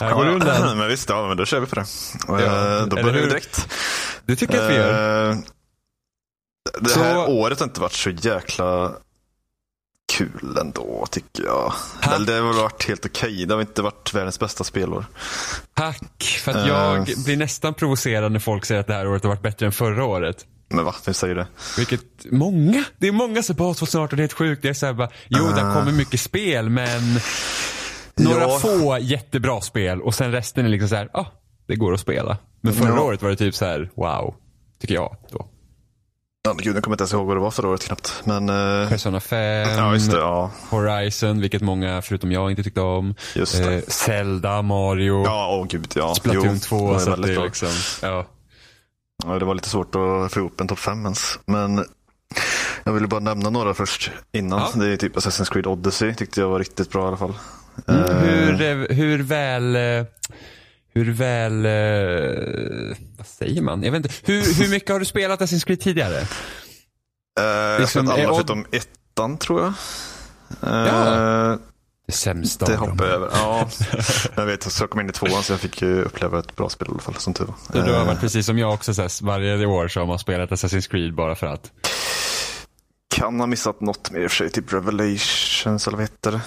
Här 0.02 0.14
går 0.14 0.26
du 0.26 0.32
undan. 0.32 0.78
Men 0.78 0.88
visst, 0.88 1.10
ja, 1.10 1.28
men 1.28 1.38
då 1.38 1.46
kör 1.46 1.60
vi 1.60 1.66
på 1.68 1.76
det. 1.76 1.86
Ja, 2.28 2.40
Eh, 2.42 2.86
då 2.88 2.96
börjar 2.96 3.12
vi 3.14 3.26
direkt. 3.26 3.68
Det 4.26 4.36
tycker 4.36 4.56
jag 4.56 4.66
att 4.66 4.72
vi 4.72 4.76
gör. 4.76 5.30
Eh, 5.32 5.38
Det 6.82 6.90
Så- 6.90 7.00
här 7.04 7.30
året 7.30 7.60
har 7.60 7.68
inte 7.68 7.82
varit 7.82 7.94
så 7.94 8.10
jäkla 8.10 8.92
kul 10.14 10.58
ändå 10.62 11.06
tycker 11.12 11.44
jag. 11.44 11.74
Eller 12.02 12.26
det 12.26 12.34
har 12.34 12.42
väl 12.48 12.56
varit 12.62 12.88
helt 12.88 13.06
okej. 13.06 13.46
Det 13.46 13.54
har 13.54 13.62
inte 13.62 13.82
varit 13.82 14.14
världens 14.14 14.40
bästa 14.40 14.64
spelår. 14.64 15.06
Tack, 15.74 16.24
för 16.44 16.52
att 16.52 16.68
jag 16.68 17.08
blir 17.26 17.38
nästan 17.38 17.74
provocerad 17.74 18.32
när 18.32 18.40
folk 18.40 18.66
säger 18.66 18.82
att 18.82 18.88
det 18.88 18.94
här 18.94 19.08
året 19.08 19.24
har 19.24 19.30
varit 19.30 19.42
bättre 19.42 19.66
än 19.66 19.72
förra 19.72 20.06
året. 20.06 20.46
Men 20.70 20.86
va, 20.86 20.96
vem 21.06 21.14
säger 21.14 21.36
det? 21.36 21.48
Vilket, 21.78 22.02
många, 22.32 22.84
det 22.98 23.08
är 23.08 23.12
många 23.12 23.44
som 23.44 23.56
bara 23.56 23.74
2018 23.74 24.18
det 24.18 24.20
är 24.20 24.24
helt 24.24 24.34
sjukt. 24.34 24.62
Det 24.62 24.70
är 24.70 24.74
såhär 24.74 24.94
bara, 24.94 25.10
jo 25.28 25.48
det 25.56 25.62
har 25.62 25.74
kommit 25.80 25.94
mycket 25.96 26.20
spel 26.20 26.70
men 26.70 27.20
några 28.16 28.42
Ja. 28.42 28.60
få 28.60 28.98
jättebra 29.02 29.62
spel 29.62 30.02
och 30.02 30.16
sen 30.16 30.32
resten 30.32 30.66
är 30.66 30.70
liksom 30.70 30.90
så 30.90 30.96
här, 30.96 31.10
ah, 31.14 31.26
det 31.68 31.76
går 31.76 31.94
att 31.94 32.00
spela. 32.00 32.38
Men 32.62 32.74
förra 32.74 32.96
Ja. 32.96 33.02
året 33.02 33.22
var 33.22 33.30
det 33.30 33.36
typ 33.36 33.56
så 33.56 33.66
här, 33.66 33.90
wow, 33.96 34.36
tycker 34.82 34.96
jag 34.96 35.16
då. 35.32 35.48
Ja, 36.44 36.54
gud, 36.54 36.76
jag 36.76 36.84
kommer 36.84 36.96
inte 36.96 37.02
ens 37.02 37.14
ihåg 37.14 37.28
vad 37.28 37.36
det 37.38 37.42
var 37.42 37.52
förra 37.52 37.68
året 37.70 37.84
knappt. 37.86 38.22
Men, 38.24 38.50
eh, 38.50 38.90
Persona 38.90 39.20
5, 39.20 39.70
ja 39.78 39.94
just 39.94 40.12
det. 40.12 40.18
Ja, 40.18 40.52
Horizon, 40.70 41.42
vilket 41.42 41.62
många 41.62 42.02
förutom 42.02 42.32
jag 42.32 42.50
inte 42.52 42.64
tyckte 42.64 42.82
om. 42.82 43.16
just 43.36 43.58
det. 43.64 43.74
Eh, 43.76 43.82
Zelda, 43.88 44.62
Mario, 44.62 45.24
Ja, 45.26 45.58
åh 45.62 45.68
gud 45.70 45.92
ja. 45.96 46.16
Splatoon 46.16 46.44
Jo, 46.54 46.60
2. 46.60 46.78
var 46.88 47.00
Så 47.00 47.16
det 47.16 47.44
liksom, 47.44 47.70
ja. 48.02 48.26
Ja, 49.28 49.40
det 49.40 49.46
var 49.46 49.56
lite 49.56 49.70
svårt 49.70 49.96
att 49.96 50.34
få 50.34 50.40
ihop 50.40 50.62
en 50.62 50.68
topp 50.68 50.80
5 50.80 51.04
ens. 51.04 51.40
Men 51.46 51.86
jag 52.84 52.94
ville 52.94 53.08
bara 53.08 53.20
nämna 53.20 53.50
några 53.50 53.74
först 53.74 54.12
innan. 54.32 54.60
Ja. 54.60 54.80
Det 54.86 54.94
är 54.94 54.98
typ 54.98 55.16
Assassin's 55.16 55.52
Creed 55.52 55.68
Odyssey 55.68 56.14
tyckte 56.14 56.42
jag 56.42 56.50
var 56.50 56.60
riktigt 56.60 56.92
bra 56.92 57.04
i 57.04 57.08
alla 57.08 57.18
fall. 57.18 57.34
Mm, 57.88 58.04
Eh, 58.04 58.18
hur, 58.18 58.62
eh, 58.62 58.96
hur 58.98 59.24
väl, 59.24 59.76
eh, 59.76 60.06
hur 60.94 61.14
väl, 61.14 61.64
vad 63.18 63.28
säger 63.28 63.62
man? 63.62 63.84
Jag 63.84 63.92
vet 63.92 64.06
inte. 64.06 64.16
Hur, 64.34 64.64
hur 64.64 64.70
mycket 64.70 64.90
har 64.90 65.00
du 65.00 65.06
spelat 65.06 65.40
Assassin's 65.42 65.66
Creed 65.66 65.80
tidigare? 65.82 66.18
eh, 67.40 67.44
jag 67.46 67.80
liksom, 67.80 68.08
har 68.08 68.14
spelat 68.14 68.20
är 68.20 68.28
alla 68.28 68.36
förutom 68.36 68.66
ettan 68.72 69.38
tror 69.38 69.62
jag. 69.62 69.74
Eh, 70.72 70.88
Ja. 70.88 71.58
Det 72.08 72.14
sämsta 72.14 72.66
Det 72.66 72.74
av 72.74 72.80
dem. 72.80 72.90
hoppar 72.90 73.06
jag 73.06 73.14
över. 73.16 73.30
Ja, 73.34 73.68
jag 74.36 74.46
vet. 74.46 74.64
Så 74.72 74.84
jag 74.84 74.90
kom 74.90 75.00
in 75.00 75.10
i 75.10 75.12
tvåan 75.12 75.44
så 75.44 75.54
jag 75.54 75.60
fick 75.60 75.82
ju 75.82 76.04
uppleva 76.04 76.40
ett 76.40 76.56
bra 76.56 76.70
spel 76.70 76.88
i 76.88 76.92
alla 76.92 77.00
fall, 77.00 77.16
som 77.16 77.34
tur 77.34 77.46
var. 77.46 77.56
Du 77.74 77.92
har 77.94 78.00
Eh, 78.02 78.06
varit 78.06 78.20
precis 78.20 78.46
som 78.46 78.58
jag 78.58 78.74
också, 78.74 79.10
så 79.10 79.26
varje 79.26 79.66
år 79.66 79.88
så 79.88 80.00
har 80.00 80.08
man 80.08 80.20
spelat 80.20 80.50
Assassin's 80.50 80.90
Creed 80.90 81.16
bara 81.16 81.36
för 81.36 81.48
att. 81.48 81.72
Kan 83.16 83.40
ha 83.40 83.48
missat 83.48 83.82
något 83.82 84.12
mer 84.12 84.20
i 84.22 84.28
och 84.28 84.32
för 84.32 84.36
sig, 84.38 84.50
typ 84.50 84.74
Revelations 84.74 85.88
eller 85.88 85.98
vad 85.98 86.04
heter 86.04 86.32
det? 86.32 86.42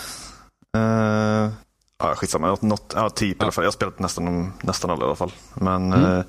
Uh, 0.79 1.51
ja, 1.99 2.15
skitsamma. 2.15 2.47
Något, 2.47 2.63
något, 2.63 2.93
ja, 2.97 3.11
typ 3.11 3.37
i 3.41 3.43
alla 3.43 3.53
fall. 3.53 3.65
Jag 3.65 3.69
har 3.71 3.73
spelat 3.73 3.99
nästan, 3.99 4.53
nästan 4.63 4.91
alla 4.91 5.01
i 5.05 5.07
alla 5.07 5.17
fall. 5.17 5.33
Men 5.55 5.93
Mm. 5.93 6.05
eh, 6.19 6.25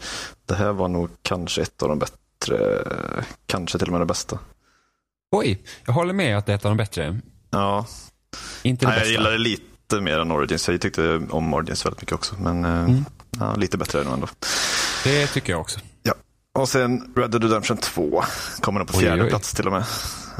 det 0.45 0.55
här 0.55 0.71
var 0.73 0.87
nog 0.87 1.09
kanske 1.21 1.61
ett 1.61 1.81
av 1.83 1.89
de 1.89 1.99
bättre, 1.99 2.83
kanske 3.45 3.77
till 3.79 3.87
och 3.87 3.91
med 3.91 4.01
det 4.01 4.05
bäästa. 4.05 4.39
Oj, 5.31 5.63
jag 5.85 5.93
håller 5.93 6.13
med 6.13 6.37
att 6.37 6.45
det 6.45 6.51
är 6.51 6.55
ett 6.55 6.65
av 6.65 6.71
de 6.71 6.77
bättre. 6.77 7.19
Ja, 7.51 7.85
Inte 8.63 8.85
det 8.85 8.89
Nej, 8.91 9.13
jag 9.13 9.19
bästa. 9.23 9.31
det 9.31 9.37
lite 9.37 10.01
mer 10.01 10.19
än 10.19 10.31
Origins. 10.31 10.67
Jag 10.69 10.81
tyckte 10.81 11.21
om 11.29 11.53
Origins 11.53 11.85
väldigt 11.85 12.01
mycket 12.01 12.15
också. 12.15 12.35
Men 12.39 12.65
eh, 12.65 12.71
Mm. 12.83 13.05
ja, 13.39 13.55
lite 13.55 13.77
bättre 13.77 13.99
är 13.99 14.03
det 14.03 14.09
nog 14.09 14.13
ändå. 14.13 14.27
Det 15.03 15.27
tycker 15.27 15.53
jag 15.53 15.59
också. 15.61 15.79
Och 16.59 16.69
sen 16.69 17.13
Red 17.15 17.31
Dead 17.31 17.43
Redemption 17.43 17.77
2 17.77 18.23
kommer 18.61 18.79
nog 18.79 18.87
på 18.87 18.97
Oj, 18.97 19.03
fjärde 19.03 19.23
oj. 19.23 19.29
plats 19.29 19.53
till 19.53 19.67
och 19.67 19.73
med. 19.73 19.83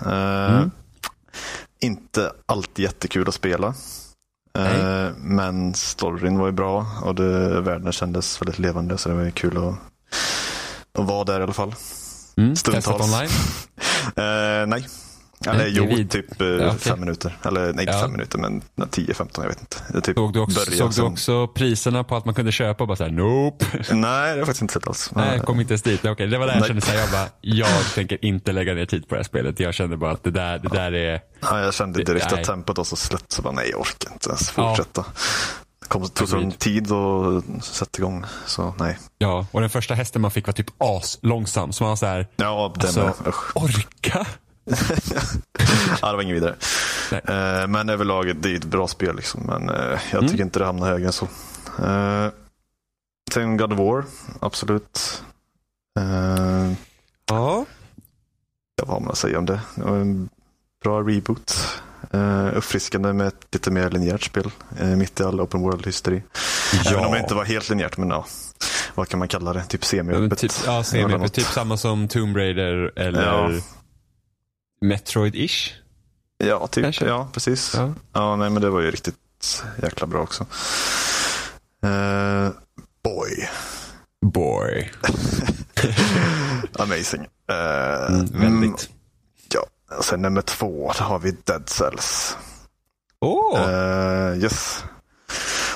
Mm. 0.06 0.72
Inte 1.82 2.32
alltid 2.45 2.84
jättekul 2.86 3.28
att 3.28 3.34
spela. 3.34 3.74
Nej. 4.60 5.11
men 5.18 5.74
storyn 5.74 6.38
var 6.38 6.45
ju 6.45 6.52
bra 6.52 6.86
och 7.03 7.16
det, 7.16 7.61
världen 7.61 7.92
kändes 7.92 8.42
väldigt 8.42 8.60
levande 8.60 8.98
så 8.98 9.10
det 9.10 9.16
var 9.16 9.24
ju 9.24 9.32
kul 9.32 9.58
att, 9.58 9.76
att 11.02 11.06
vara 11.08 11.24
där 11.24 11.40
i 11.40 11.44
alla 11.44 11.53
fall. 11.53 11.76
Mm. 12.38 12.56
Stundtals. 12.56 12.86
Testat 12.86 13.02
online? 13.02 13.30
Eh, 14.16 14.68
nej. 14.68 14.88
Eller 15.45 15.58
Nej, 15.58 15.72
jo, 15.76 15.86
det 15.86 15.95
vid- 15.95 16.10
typ 16.11 16.42
eh, 16.42 16.48
Ja, 16.48 16.74
fem 16.74 17.00
minuter. 17.00 17.38
Eller 17.45 17.61
nej, 17.61 17.70
inte 17.70 17.84
Ja. 17.84 18.00
fem 18.02 18.11
minuter 18.11 18.38
men 18.40 18.61
10-15, 18.78 19.42
jag 19.44 19.48
vet 19.50 19.60
inte. 19.60 19.78
Det 19.94 20.02
typ 20.02 20.16
Såg 20.18 20.34
du 20.34 20.40
också, 20.40 20.60
såg 20.60 20.90
du 20.90 20.94
som- 20.94 21.08
också 21.14 21.48
priserna 21.48 22.03
på 22.03 22.16
att 22.16 22.26
man 22.26 22.34
kunde 22.36 22.52
köpa 22.52 22.84
och 22.84 22.88
bara 22.88 22.95
såhär, 22.98 23.11
nope. 23.11 23.66
Nej, 23.92 23.92
det 23.92 24.08
har 24.08 24.28
jag 24.38 24.38
faktiskt 24.45 24.61
inte 24.61 24.74
sett 24.74 24.88
alls. 24.88 25.11
Nej, 25.16 25.36
jag 25.38 25.45
kom 25.45 25.60
inte 25.60 25.74
ens 25.74 25.82
dit. 25.82 26.06
Okej, 26.06 26.28
det 26.28 26.38
var 26.38 26.45
där 26.48 26.53
jag 26.53 26.60
Nej. 26.60 26.68
kände 26.68 26.82
såhär, 26.82 27.00
jag 27.00 27.11
bara, 27.11 27.28
jag 27.42 27.68
tänker 27.95 28.26
inte 28.26 28.52
lägga 28.52 28.74
ner 28.74 28.86
tid 28.86 29.08
på 29.08 29.16
det 29.16 29.20
här 29.20 29.24
spelet. 29.24 29.60
Jag 29.60 29.74
kände 29.74 29.98
bara 29.98 30.11
att 30.11 30.24
det 30.24 30.32
där, 30.32 30.60
det 30.60 30.70
där 30.70 30.92
är, 30.94 31.22
Ja, 31.42 31.60
jag 31.60 31.74
kände 31.74 32.00
Det- 32.00 32.06
direkt 32.06 32.32
nej. 32.32 32.40
att 32.42 32.48
tempot 32.48 32.78
var 32.78 32.84
så 32.86 32.95
slätt 32.95 33.26
så 33.32 33.42
bara 33.42 33.53
nej, 33.53 33.70
jag 33.72 33.80
orkar 33.80 34.11
inte 34.14 34.30
ens 34.30 34.53
Ja. 34.58 34.70
fortsätta. 34.76 35.06
Det 35.82 35.88
kom, 35.88 36.08
tog 36.10 36.28
sån 36.30 36.40
Agreed. 36.40 36.60
tid 36.60 36.92
att 36.92 37.64
sätta 37.66 38.00
igång, 38.00 38.26
så 38.45 38.74
nej. 38.80 38.98
ja. 39.18 39.45
Och 39.52 39.61
den 39.61 39.70
första 39.70 39.94
hästen 39.94 40.22
man 40.22 40.32
fick 40.32 40.45
var 40.48 40.53
typ 40.53 40.68
as 40.78 41.20
långsam. 41.22 41.72
Så 41.72 41.84
man 41.84 41.90
var 41.90 41.95
såhär, 41.95 42.28
Ja, 42.36 42.74
den 42.76 42.86
Alltså- 42.88 43.14
orka. 43.56 44.26
ja, 46.01 46.09
det 46.09 46.16
var 46.16 46.22
inget 46.22 46.35
vidare. 46.35 46.56
Nej. 47.11 47.22
Eh, 47.61 47.67
men 47.67 47.90
överlag, 47.90 48.35
det 48.35 48.51
är 48.51 48.56
ett 48.56 48.66
bra 48.66 48.88
spel 48.88 49.16
liksom. 49.16 49.41
Men 49.41 49.69
eh, 49.69 50.00
jag 50.11 50.17
Mm. 50.19 50.30
tycker 50.32 50.43
inte 50.43 50.59
det 50.59 50.66
hamnar 50.66 50.88
högre 50.88 51.06
än 51.08 51.14
så. 51.14 51.27
Eh, 51.83 52.27
sen 53.33 53.58
God 53.58 53.74
of 53.74 53.80
War, 53.80 54.06
absolut. 54.40 55.24
Ja. 57.30 57.66
ja, 58.75 58.85
vad 58.85 58.90
har 58.90 59.00
man 59.00 59.11
att 59.11 59.17
säga 59.17 59.38
om 59.40 59.45
det? 59.45 59.61
Det 59.75 59.83
var 59.83 59.98
en 59.98 60.30
bra 60.83 61.01
reboot. 61.01 61.67
Uh, 62.14 62.58
uppfriskande 62.58 63.14
med 63.14 63.27
ett 63.27 63.45
lite 63.51 63.72
mer 63.72 63.90
linjärt 63.90 64.24
spel. 64.24 64.51
eh, 64.80 64.88
mitt 64.88 65.19
i 65.19 65.24
all 65.24 65.41
open 65.41 65.61
world-hysteri. 65.61 66.22
Även 66.90 67.06
om 67.06 67.11
det 67.11 67.19
inte 67.19 67.35
var 67.35 67.45
helt 67.45 67.69
linjärt, 67.69 67.98
men 67.98 68.09
ja. 68.09 68.25
Vad 68.95 69.08
kan 69.09 69.19
man 69.19 69.27
kalla 69.27 69.53
det? 69.53 69.64
Typ 69.64 69.85
semi-öppet. 69.85 70.40
Typ, 70.40 70.51
ja, 70.66 70.72
Eller 70.74 70.83
semi, 70.83 71.17
något. 71.17 71.33
typ 71.33 71.45
samma 71.45 71.77
som 71.77 72.08
Tomb 72.08 72.38
Raider 72.38 72.91
eller 72.95 73.25
Ja. 73.25 73.51
Metroid-ish. 74.85 75.72
Ja, 76.38 76.68
typ. 76.68 76.84
Kanske. 76.84 77.06
Ja, 77.06 77.30
precis. 77.34 77.74
Ja. 77.76 77.93
Ja, 78.14 78.35
nej, 78.35 78.50
men 78.50 78.61
det 78.61 78.69
var 78.69 78.82
ju 78.82 78.92
riktigt 78.92 79.64
jäkla 79.84 80.08
bra 80.08 80.22
också. 80.22 80.45
Eh, 81.84 82.50
boy. 83.03 83.50
Boy. 84.26 84.92
Amazing. 86.80 87.22
Eh, 87.50 88.08
Mm, 88.14 88.19
mm, 88.26 88.61
väldigt. 88.61 88.90
ja, 89.53 89.66
och 89.98 90.06
sen 90.06 90.22
nummer 90.22 90.42
två, 90.42 90.92
då 90.98 91.03
har 91.03 91.19
vi 91.19 91.32
Dead 91.32 91.69
Cells. 91.69 92.38
Åh! 93.19 93.61
Eh, 93.69 94.38
yes. 94.43 94.84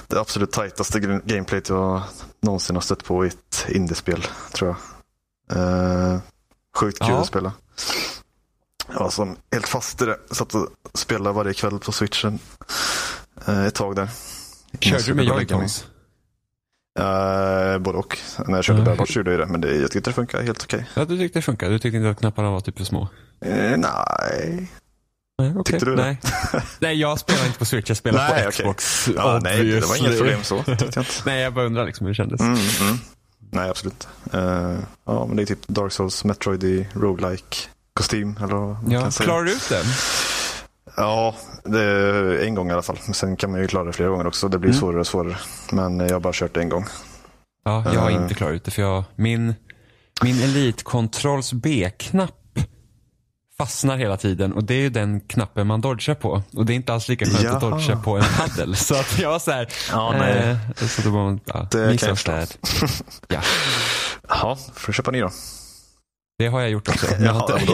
Det 0.07 0.19
absolut 0.19 0.51
tajtaste 0.51 0.99
gameplayet 0.99 1.69
jag 1.69 2.01
någonsin 2.41 2.75
har 2.75 2.81
stött 2.81 3.03
på 3.03 3.25
i 3.25 3.27
ett 3.27 3.65
indiespel, 3.69 4.27
tror 4.53 4.75
jag. 5.49 5.57
Eh, 5.57 6.19
sjukt 6.77 6.99
kul 6.99 7.07
Ja. 7.09 7.19
att 7.21 7.27
spela. 7.27 7.53
Jag 8.93 8.99
var 8.99 9.09
som 9.09 9.37
helt 9.51 9.67
fast 9.67 10.01
i 10.01 10.05
det. 10.05 10.17
Satt 10.31 10.55
och 10.55 10.69
spelade 10.93 11.35
varje 11.35 11.53
kväll 11.53 11.79
på 11.79 11.91
switchen 11.91 12.39
eh, 13.47 13.65
ett 13.65 13.75
tag 13.75 13.95
där. 13.95 14.09
Körde 14.79 15.03
du 15.03 15.13
med 15.13 15.25
joycons? 15.25 15.85
Uh, 16.99 17.77
både 17.77 17.97
och. 17.97 18.17
När 18.47 18.55
jag 18.55 18.63
körde 18.63 18.81
bärbart 18.81 18.99
okej. 18.99 19.15
gjorde 19.17 19.31
jag 19.31 19.39
det, 19.39 19.45
men 19.45 19.61
det, 19.61 19.75
jag 19.75 19.91
tyckte 19.91 20.09
det 20.09 20.13
funkar 20.13 20.41
helt 20.41 20.63
okej. 20.63 20.85
Ja, 20.93 21.05
du 21.05 21.17
tyckte 21.17 21.39
det 21.39 21.43
funkade. 21.43 21.71
Du 21.71 21.79
tyckte 21.79 21.97
inte 21.97 22.09
att 22.09 22.19
knapparna 22.19 22.51
var 22.51 22.59
typ 22.59 22.77
för 22.77 22.85
små? 22.85 23.07
Eh, 23.41 23.77
nej. 23.77 24.71
Nej, 25.37 25.53
okej. 25.55 25.63
Tyckte 25.63 25.85
du 25.85 25.95
det? 25.95 26.03
nej. 26.03 26.19
nej, 26.79 26.99
jag 26.99 27.19
spelar 27.19 27.45
inte 27.45 27.59
på 27.59 27.65
Switch. 27.65 27.89
Jag 27.89 27.97
spelar 27.97 28.29
Nej, 28.29 28.45
på. 28.45 28.51
Xbox. 28.51 29.09
Ja, 29.15 29.39
nej, 29.43 29.63
det 29.63 29.85
var 29.85 29.97
inget 29.97 30.17
problem 30.17 30.43
så. 30.43 30.63
Jag 30.67 30.81
inte. 30.81 31.05
nej, 31.25 31.41
jag 31.41 31.53
bara 31.53 31.65
undrar 31.65 31.85
liksom 31.85 32.05
hur 32.05 32.13
det 32.13 32.17
kändes. 32.17 32.41
Mm, 32.41 32.57
mm. 32.81 32.97
Nej, 33.51 33.69
absolut. 33.69 34.07
Eh, 34.33 34.79
ja, 35.05 35.25
men 35.25 35.35
det 35.35 35.41
är 35.41 35.45
typ 35.45 35.67
Dark 35.67 35.91
Souls, 35.91 36.23
Metroid 36.23 36.63
i 36.63 36.87
roguelike 36.93 37.57
kostym 37.99 38.37
eller 38.37 38.55
vad 38.55 38.67
man 38.83 38.91
Ja, 38.91 39.01
kan 39.01 39.11
säga. 39.11 39.25
klarar 39.25 39.43
du 39.43 39.51
ut 39.51 39.69
den? 39.69 39.85
Ja, 40.97 41.35
en 42.41 42.55
gång 42.55 42.69
i 42.69 42.73
alla 42.73 42.81
fall. 42.81 42.99
Men 43.05 43.13
sen 43.13 43.35
kan 43.35 43.51
man 43.51 43.61
ju 43.61 43.67
klara 43.67 43.83
det 43.83 43.93
flera 43.93 44.09
gånger 44.09 44.27
också. 44.27 44.47
Det 44.47 44.59
blir 44.59 44.69
Mm. 44.69 44.79
svårare 44.79 44.99
och 44.99 45.07
svårare. 45.07 45.37
Men 45.71 45.99
jag 45.99 46.09
har 46.13 46.19
bara 46.19 46.33
kört 46.33 46.53
det 46.53 46.61
en 46.61 46.69
gång. 46.69 46.85
Ja, 47.65 47.83
jag 47.93 48.01
har 48.01 48.09
Eh. 48.09 48.15
inte 48.15 48.33
klarat 48.33 48.53
ut 48.53 48.63
det 48.63 48.71
för 48.71 48.81
jag, 48.81 49.03
min, 49.15 49.55
min 50.21 50.41
Elite-kontrolls 50.41 51.53
B-knapp 51.53 52.31
fastnar 53.57 53.97
hela 53.97 54.17
tiden 54.17 54.53
och 54.53 54.63
det 54.63 54.73
är 54.73 54.79
ju 54.81 54.89
den 54.89 55.19
knappen 55.21 55.67
man 55.67 55.81
dodgar 55.81 56.15
på. 56.15 56.43
Och 56.53 56.65
det 56.65 56.73
är 56.73 56.75
inte 56.75 56.93
alls 56.93 57.07
lika 57.07 57.25
skönt 57.25 57.37
att 57.37 57.43
Jaha. 57.43 57.59
dodga 57.59 57.95
på 57.97 58.17
en 58.17 58.23
paddel. 58.37 58.75
Så 58.75 58.95
att 58.95 59.19
jag 59.19 59.29
var 59.29 59.39
såhär, 59.39 59.67
Ja, 59.91 60.13
nej. 60.19 60.57
eh, 60.79 60.87
så 60.87 61.01
då 61.01 61.09
var 61.09 61.23
man, 61.23 61.39
ja, 61.45 61.67
Det 61.71 61.97
kan 61.99 62.09
jag 62.09 62.17
förstå. 62.17 62.31
Ja, 63.27 63.41
Jaha, 64.29 64.55
får 64.73 64.87
du 64.87 64.93
köpa 64.93 65.11
ny 65.11 65.21
då. 65.21 65.29
Det 66.37 66.47
har 66.47 66.61
jag 66.61 66.69
gjort 66.69 66.87
också. 66.89 67.07
Men 67.11 67.23
jag 67.23 67.33
har 67.33 67.59
inte, 67.59 67.69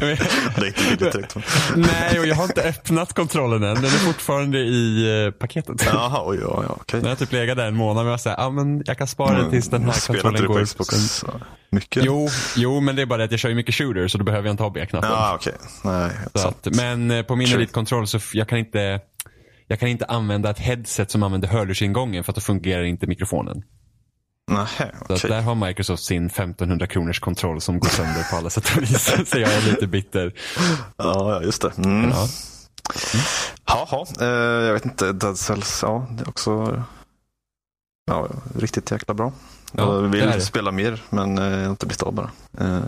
men 0.00 0.10
inte 0.66 0.80
billigt 0.80 1.12
direkt. 1.12 1.36
nej, 1.76 2.20
och 2.20 2.26
jag 2.26 2.34
har 2.34 2.44
inte 2.44 2.62
öppnat 2.62 3.12
kontrollen 3.12 3.62
än. 3.62 3.74
Den 3.74 3.84
är 3.84 3.88
fortfarande 3.88 4.58
i 4.58 5.24
eh, 5.26 5.30
paketet. 5.30 5.82
Jaha, 5.86 6.22
oj, 6.26 6.38
ja, 6.40 6.64
ja, 6.68 6.76
okej. 6.80 7.00
Den 7.00 7.08
har 7.08 7.16
typ 7.16 7.32
legat 7.32 7.56
där 7.56 7.66
en 7.66 7.76
månad 7.76 8.04
men 8.04 8.10
jag 8.10 8.20
såhär, 8.20 8.36
ja 8.38 8.50
men 8.50 8.82
jag 8.86 8.98
kan 8.98 9.06
spara 9.06 9.38
den 9.38 9.50
tills 9.50 9.68
den 9.68 9.84
här 9.84 9.92
Spelar 9.92 10.18
inte 10.18 10.22
kontrollen 10.22 10.42
du 10.42 10.46
på 10.46 10.52
går. 10.52 10.64
Xbox 10.64 10.88
Sen- 10.88 11.30
mycket? 11.70 12.04
Jo, 12.04 12.28
jo, 12.56 12.80
men 12.80 12.96
det 12.96 13.02
är 13.02 13.06
bara 13.06 13.18
det 13.18 13.24
att 13.24 13.30
jag 13.30 13.40
kör 13.40 13.48
ju 13.48 13.54
mycket 13.54 13.74
shooter 13.74 14.08
så 14.08 14.18
då 14.18 14.24
behöver 14.24 14.48
jag 14.48 14.52
inte 14.52 14.62
ha 14.62 14.70
B-knappen. 14.70 15.10
Ja, 15.10 15.34
okej. 15.34 15.54
Nej, 15.84 16.10
Så 16.34 16.48
att, 16.48 16.68
men 16.76 17.10
eh, 17.10 17.22
på 17.22 17.36
min 17.36 17.66
Control 17.66 18.06
så 18.06 18.18
jag 18.32 18.48
kan 18.48 18.58
inte 18.58 19.00
jag 19.68 19.80
kan 19.80 19.88
inte 19.88 20.04
använda 20.04 20.50
ett 20.50 20.58
headset 20.58 21.10
som 21.10 21.22
använder 21.22 21.48
hörlursingången 21.48 22.24
för 22.24 22.32
att 22.32 22.34
då 22.36 22.40
fungerar 22.40 22.82
inte 22.82 23.06
mikrofonen. 23.06 23.62
Nähä, 24.52 24.90
Så 24.98 25.04
okej. 25.04 25.14
att 25.16 25.22
där 25.22 25.40
har 25.42 25.54
Microsoft 25.54 26.02
sin 26.04 26.26
1500 26.26 26.86
kronors 26.86 27.20
kontroll 27.20 27.60
som 27.60 27.78
går 27.80 27.88
sönder 27.88 28.30
på 28.30 28.36
alla 28.36 28.50
sätt 28.50 28.72
och 28.76 28.82
vis. 28.82 29.04
så 29.30 29.38
jag 29.38 29.52
är 29.54 29.62
lite 29.70 29.86
bitter. 29.86 30.32
Ja, 30.96 31.42
just 31.42 31.62
det. 31.62 31.78
Mm. 31.78 32.10
Ja. 32.10 32.28
Jaha, 33.66 34.06
eh, 34.20 34.66
jag 34.66 34.72
vet 34.72 34.84
inte. 34.84 35.12
Dead 35.12 35.38
Cells, 35.38 35.78
ja, 35.82 36.06
det 36.10 36.22
är 36.24 36.28
också 36.28 36.82
ja, 38.06 38.28
riktigt 38.58 38.90
jäkla 38.90 39.14
bra. 39.14 39.32
Ja, 39.72 39.94
jag 39.94 40.08
vill 40.08 40.42
spela 40.42 40.70
mer, 40.70 41.02
men 41.10 41.38
eh, 41.38 41.44
jag 41.44 41.62
har 41.64 41.70
inte 41.70 41.86
blivit 41.86 42.02
av 42.02 42.12
bara. 42.12 42.30
Eh, 42.58 42.80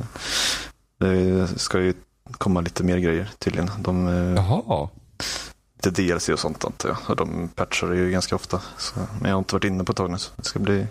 det 1.00 1.48
ska 1.60 1.80
ju 1.80 1.94
komma 2.32 2.60
lite 2.60 2.84
mer 2.84 2.98
grejer 2.98 3.30
tydligen. 3.38 3.70
De, 3.78 4.08
eh, 4.08 4.34
Jaha. 4.44 4.88
lite 5.84 6.02
DLC 6.02 6.28
och 6.28 6.38
sånt 6.38 6.64
antar 6.64 6.88
jag. 6.88 6.98
Och 7.06 7.16
de 7.16 7.48
patchar 7.48 7.92
ju 7.92 8.10
ganska 8.10 8.36
ofta. 8.36 8.60
Så, 8.78 8.94
men 9.20 9.28
jag 9.28 9.36
har 9.36 9.38
inte 9.38 9.54
varit 9.54 9.64
inne 9.64 9.84
på 9.84 9.92
ett 9.92 9.96
tag 9.98 10.10
nu. 10.10 10.18
Så 10.18 10.30
det 10.36 10.44
ska 10.44 10.58
bli 10.58 10.86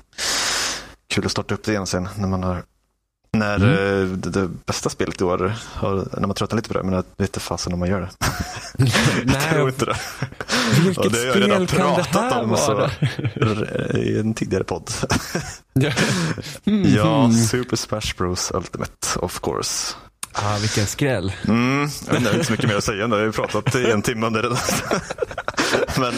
kul 1.13 1.25
att 1.25 1.31
starta 1.31 1.53
upp 1.53 1.63
det 1.63 1.71
igen 1.71 1.87
sen 1.87 2.09
när 2.17 2.27
man 2.27 2.43
har 2.43 2.63
när 3.37 3.55
Mm. 3.55 3.69
eh, 3.69 4.17
det, 4.17 4.29
det 4.29 4.47
bästa 4.65 4.89
spelet 4.89 5.21
i 5.21 5.23
år, 5.23 5.53
har, 5.73 6.07
när 6.19 6.27
man 6.27 6.35
tröttnar 6.35 6.55
lite 6.55 6.67
på 6.69 6.73
det, 6.73 6.83
men 6.83 6.93
jag 6.93 7.03
vet 7.17 7.29
inte 7.29 7.39
fasen 7.39 7.73
om 7.73 7.79
man 7.79 7.89
gör 7.89 8.01
det. 8.01 8.09
jag 8.77 9.41
tror 9.49 9.63
Nej, 9.63 9.67
inte 9.67 9.85
det. 9.85 9.95
vilket 10.85 11.11
det 11.13 11.19
har 11.19 11.25
jag 11.25 11.35
redan 11.41 11.67
spel 11.67 11.79
kan 11.79 11.95
det 11.97 12.03
pratat 12.03 12.43
om 12.43 12.57
så, 12.57 12.73
vara? 12.75 12.91
i 13.97 14.19
en 14.19 14.33
tidigare 14.33 14.63
podd. 14.63 14.91
Mm. 16.65 16.95
ja, 16.95 17.31
Super 17.51 17.75
Smash 17.75 18.15
Bros 18.17 18.51
Ultimate, 18.53 19.19
of 19.19 19.39
course. 19.39 19.95
Ah, 20.35 20.57
vilken 20.57 20.85
skräll. 20.85 21.33
Mm, 21.47 21.89
jag 22.07 22.13
vet 22.13 22.33
inte 22.33 22.43
så 22.45 22.51
mycket 22.51 22.69
mer 22.69 22.75
att 22.77 22.83
säga. 22.83 23.07
Nu 23.07 23.15
har 23.15 23.19
jag 23.19 23.25
ju 23.25 23.31
pratat 23.31 23.75
i 23.75 23.91
en 23.91 24.01
timme 24.01 24.27
om 24.27 24.33
det 24.33 24.41
redan. 24.41 24.57
Men 25.99 26.13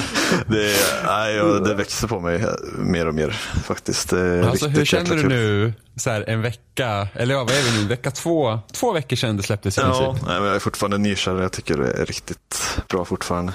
det, 0.48 0.76
nej, 1.06 1.36
det 1.38 1.74
växer 1.74 2.08
på 2.08 2.20
mig 2.20 2.46
mer 2.78 3.08
och 3.08 3.16
mer 3.16 3.30
faktiskt. 3.66 4.14
Alltså 4.14 4.68
hur 4.68 4.86
känner 4.86 5.16
du 5.16 5.28
nu, 5.28 5.74
så 5.96 6.10
här, 6.10 6.30
en 6.30 6.42
vecka, 6.42 7.08
eller 7.14 7.34
ja, 7.36 7.44
vad 7.44 7.52
är 7.54 7.62
vi 7.72 7.82
nu, 7.82 7.88
vecka 7.88 8.12
två? 8.12 8.60
Två 8.74 8.94
veckor 8.94 9.16
sedan 9.16 9.38
det 9.38 9.44
släpptes 9.44 9.78
i 9.78 9.82
Ja, 9.82 9.88
princip. 9.88 10.28
nej, 10.28 10.40
men 10.40 10.48
jag 10.48 10.56
är 10.56 10.60
fortfarande 10.60 10.98
nykär. 10.98 11.42
Jag 11.42 11.52
tycker 11.52 11.78
det 11.78 11.92
är 11.92 12.06
riktigt 12.06 12.80
bra 12.90 13.06
fortfarande. 13.06 13.54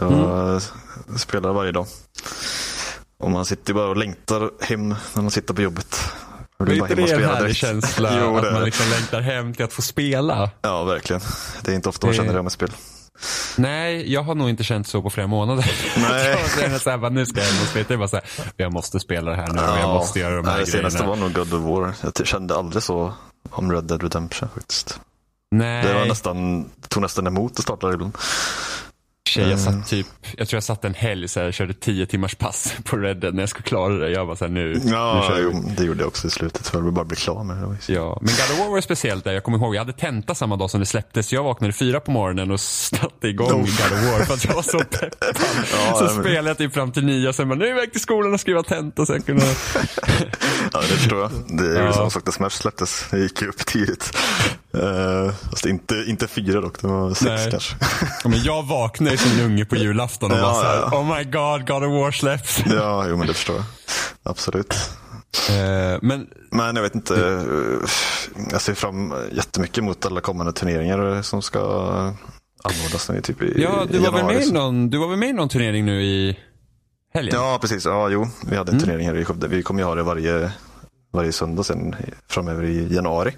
Jag 0.00 0.12
Mm. 0.12 0.60
spelar 1.18 1.52
varje 1.52 1.72
dag. 1.72 1.86
Och 3.18 3.30
man 3.30 3.44
sitter 3.44 3.74
bara 3.74 3.86
och 3.88 3.96
längtar 3.96 4.50
hem 4.60 4.88
när 4.88 5.22
man 5.22 5.30
sitter 5.30 5.54
på 5.54 5.62
jobbet. 5.62 6.00
Jag 6.72 6.78
Men 6.78 6.88
vill 6.88 6.98
är 6.98 7.02
inte 7.02 7.14
och 7.14 7.20
det 7.20 7.24
en 7.28 7.34
härlig 7.34 7.56
känsla? 7.56 8.10
Jo, 8.20 8.32
det 8.32 8.38
att 8.38 8.44
man 8.52 8.60
det. 8.60 8.64
liksom 8.66 8.86
längtar 8.90 9.20
hem 9.20 9.54
till 9.54 9.64
att 9.64 9.72
få 9.72 9.82
spela? 9.82 10.50
Ja, 10.62 10.84
verkligen. 10.84 11.22
Det 11.62 11.70
är 11.70 11.74
inte 11.74 11.88
ofta 11.88 12.06
man 12.06 12.12
Det- 12.12 12.16
känner 12.16 12.34
det 12.34 12.42
med 12.42 12.52
spel. 12.52 12.70
Nej, 13.56 14.12
jag 14.12 14.22
har 14.22 14.34
nog 14.34 14.48
inte 14.50 14.64
känt 14.64 14.86
så 14.88 15.02
på 15.02 15.10
flera 15.10 15.26
månader. 15.26 15.72
Nej. 15.96 16.36
jag 16.72 16.80
så 16.80 16.90
här, 16.90 16.98
bara, 16.98 17.10
nu 17.10 17.26
ska 17.26 17.40
jag 17.40 17.46
hem 17.46 17.62
och 17.62 17.68
spela. 17.68 17.84
Det 17.88 17.94
är 17.94 17.98
bara 17.98 18.08
så 18.08 18.16
här, 18.16 18.24
jag 18.56 18.72
måste 18.72 19.00
spela 19.00 19.30
det 19.30 19.36
här 19.36 19.46
nu 19.52 19.60
och 19.60 19.78
jag 19.78 19.88
måste 19.88 20.20
göra 20.20 20.36
de 20.36 20.46
här 20.46 20.56
nej, 20.56 20.64
det 20.64 20.70
senaste 20.70 20.98
grejerna. 20.98 21.16
var 21.20 21.28
nog 21.28 21.34
God 21.34 21.54
of 21.54 21.62
War. 21.62 21.94
Jag 22.18 22.26
kände 22.26 22.54
aldrig 22.56 22.82
så 22.82 23.12
om 23.50 23.72
Red 23.72 23.84
Dead 23.84 24.02
Redemption 24.02 24.48
faktiskt. 24.54 25.00
Nej, 25.50 25.84
Det 25.86 25.94
var 25.94 26.06
nästan, 26.06 26.62
det 26.62 26.88
tog 26.88 27.02
nästan 27.02 27.26
emot 27.26 27.52
att 27.58 27.62
starta 27.62 27.86
det 27.86 27.94
ibland. 27.94 28.18
Tjej, 29.34 29.50
jag 29.50 29.60
satt 29.60 29.88
typ, 29.88 30.06
jag 30.36 30.48
tror 30.48 30.56
jag 30.56 30.64
satt 30.64 30.84
en 30.84 30.94
helg 30.94 31.28
så 31.28 31.40
här, 31.40 31.44
jag 31.44 31.54
körde 31.54 31.74
tio 31.74 32.06
timmars 32.06 32.34
pass 32.34 32.74
på 32.84 32.96
Red 32.96 33.16
Dead 33.16 33.34
när 33.34 33.42
jag 33.42 33.48
skulle 33.48 33.62
klara 33.64 33.94
det. 33.94 34.10
Jag 34.10 34.26
var 34.26 34.36
så 34.36 34.44
här, 34.44 34.52
nu, 34.52 34.74
nu 34.84 34.90
Ja, 34.90 35.24
kör 35.28 35.36
vi. 35.36 35.42
jo, 35.42 35.64
det 35.76 35.84
gjorde 35.84 36.00
jag 36.00 36.08
också 36.08 36.26
i 36.26 36.30
slutet. 36.30 36.66
För 36.68 36.76
jag 36.78 36.82
ville 36.82 36.92
bara 36.92 37.04
bli 37.04 37.16
klar 37.16 37.44
med 37.44 37.56
det. 37.56 37.92
Ja, 37.92 38.18
men 38.20 38.30
God 38.34 38.52
of 38.54 38.58
War 38.58 38.70
var 38.70 38.80
speciellt 38.80 39.24
där. 39.24 39.32
Jag 39.32 39.44
kommer 39.44 39.58
ihåg, 39.58 39.74
jag 39.74 39.80
hade 39.80 39.92
tenta 39.92 40.34
samma 40.34 40.56
dag 40.56 40.70
som 40.70 40.80
det 40.80 40.86
släpptes. 40.86 41.32
Jag 41.32 41.42
vaknade 41.44 41.72
fyra 41.72 42.00
på 42.00 42.10
morgonen 42.10 42.50
och 42.50 42.60
satte 42.60 43.28
igång 43.28 43.48
God 43.48 43.62
of 43.62 43.92
War 43.92 44.24
för 44.24 44.34
att 44.34 44.44
jag 44.44 44.54
var 44.54 44.62
så 44.62 44.78
peppad. 44.78 45.10
Ja, 45.72 45.94
så 45.98 46.04
men- 46.14 46.24
spelade 46.24 46.48
jag 46.48 46.58
typ 46.58 46.74
fram 46.74 46.92
till 46.92 47.04
nio 47.04 47.28
och 47.28 47.34
sen 47.34 47.48
bara, 47.48 47.54
nu 47.58 47.64
är 47.64 47.68
jag 47.68 47.78
iväg 47.78 47.92
till 47.92 48.00
skolan 48.00 48.34
och 48.34 48.40
skriva 48.40 48.62
tenta 48.62 49.06
så 49.06 49.12
jag 49.12 49.26
kunde... 49.26 49.44
Ja, 50.72 50.80
det 50.80 50.86
förstår 50.86 51.20
jag. 51.20 51.30
Det 51.58 51.64
är 51.64 51.80
ju 51.80 51.86
Ja. 51.86 51.92
samma 51.92 52.10
sak 52.10 52.22
när 52.26 52.32
Smash 52.32 52.48
släpptes. 52.50 53.06
Det 53.10 53.18
gick 53.18 53.42
ju 53.42 53.48
upp 53.48 53.66
tidigt. 53.66 54.16
Uh, 54.74 55.32
fast 55.50 55.66
inte, 55.66 55.94
inte 56.06 56.26
fyra 56.26 56.60
dock, 56.60 56.80
det 56.82 56.86
var 56.86 57.10
sex 57.14 57.24
Nej. 57.24 57.50
kanske. 57.50 57.76
Ja, 58.24 58.28
men 58.28 58.42
jag 58.42 58.62
vaknade 58.62 59.10
ju 59.12 59.16
som 59.18 59.38
en 59.38 59.44
unge 59.44 59.64
på 59.64 59.76
julafton 59.76 60.32
och 60.32 60.38
Ja, 60.38 60.42
bara 60.42 60.54
så 60.54 60.62
här, 60.62 60.74
ja, 60.76 60.88
ja. 60.92 60.98
oh 60.98 61.16
my 61.18 61.24
god, 61.24 61.66
God 61.68 61.84
of 61.84 62.02
War 62.02 62.10
släpps. 62.10 62.62
ja, 62.66 63.06
jo 63.08 63.16
men 63.16 63.26
det 63.26 63.34
förstår 63.34 63.56
jag. 63.56 63.64
Absolut. 64.22 64.74
Eh, 65.50 65.98
men 66.02 66.26
Men 66.50 66.76
jag 66.76 66.82
vet 66.82 66.94
inte. 66.94 67.14
eh, 67.14 67.88
Jag 68.50 68.60
ser 68.60 68.74
fram 68.74 69.14
jättemycket 69.32 69.84
mot 69.84 70.06
alla 70.06 70.20
kommande 70.20 70.52
turneringar 70.52 71.22
som 71.22 71.42
ska 71.42 71.60
anordnas 72.64 73.08
nu 73.08 73.20
typ 73.20 73.42
i 73.42 73.62
ja, 73.62 73.84
du 73.90 73.96
i 73.96 74.00
var, 74.00 74.12
väl 74.12 74.24
med 74.24 74.42
i 74.42 74.52
någon, 74.52 74.90
du 74.90 74.98
var 74.98 75.08
väl 75.08 75.18
med 75.18 75.28
i 75.28 75.32
någon 75.32 75.48
turnering 75.48 75.84
nu 75.84 76.02
i 76.02 76.38
helgen? 77.14 77.34
Ja, 77.36 77.58
precis. 77.60 77.84
Ja, 77.84 78.08
jo. 78.08 78.28
Vi 78.46 78.56
hade 78.56 78.72
en 78.72 78.76
Mm. 78.78 78.84
turnering 78.86 79.06
här 79.08 79.16
i 79.16 79.24
Skövde. 79.24 79.48
Vi 79.48 79.62
kommer 79.62 79.80
ju 79.80 79.86
ha 79.86 79.94
det 79.94 80.02
varje, 80.02 80.52
varje 81.14 81.32
söndag 81.32 81.62
sen 81.64 81.94
framöver 82.28 82.62
i 82.64 82.94
januari. 82.94 83.36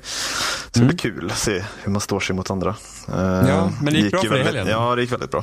Så 0.73 0.81
det 0.81 0.87
blir 0.87 0.99
kul 0.99 1.31
att 1.31 1.39
se 1.39 1.65
hur 1.83 1.93
man 1.93 2.01
står 2.01 2.21
sig 2.21 2.37
mot 2.37 2.51
andra. 2.51 2.77
Eh, 3.09 3.15
Mm. 3.15 3.47
Ja, 3.49 3.71
men 3.83 3.95
det 3.95 4.01
gick 4.01 4.11
bra 4.13 4.21
för 4.23 4.29
dig 4.35 4.45
helgen. 4.45 4.67
Ja, 4.67 4.95
det 4.95 5.03
gick 5.03 5.13
väldigt 5.13 5.31
bra. 5.31 5.43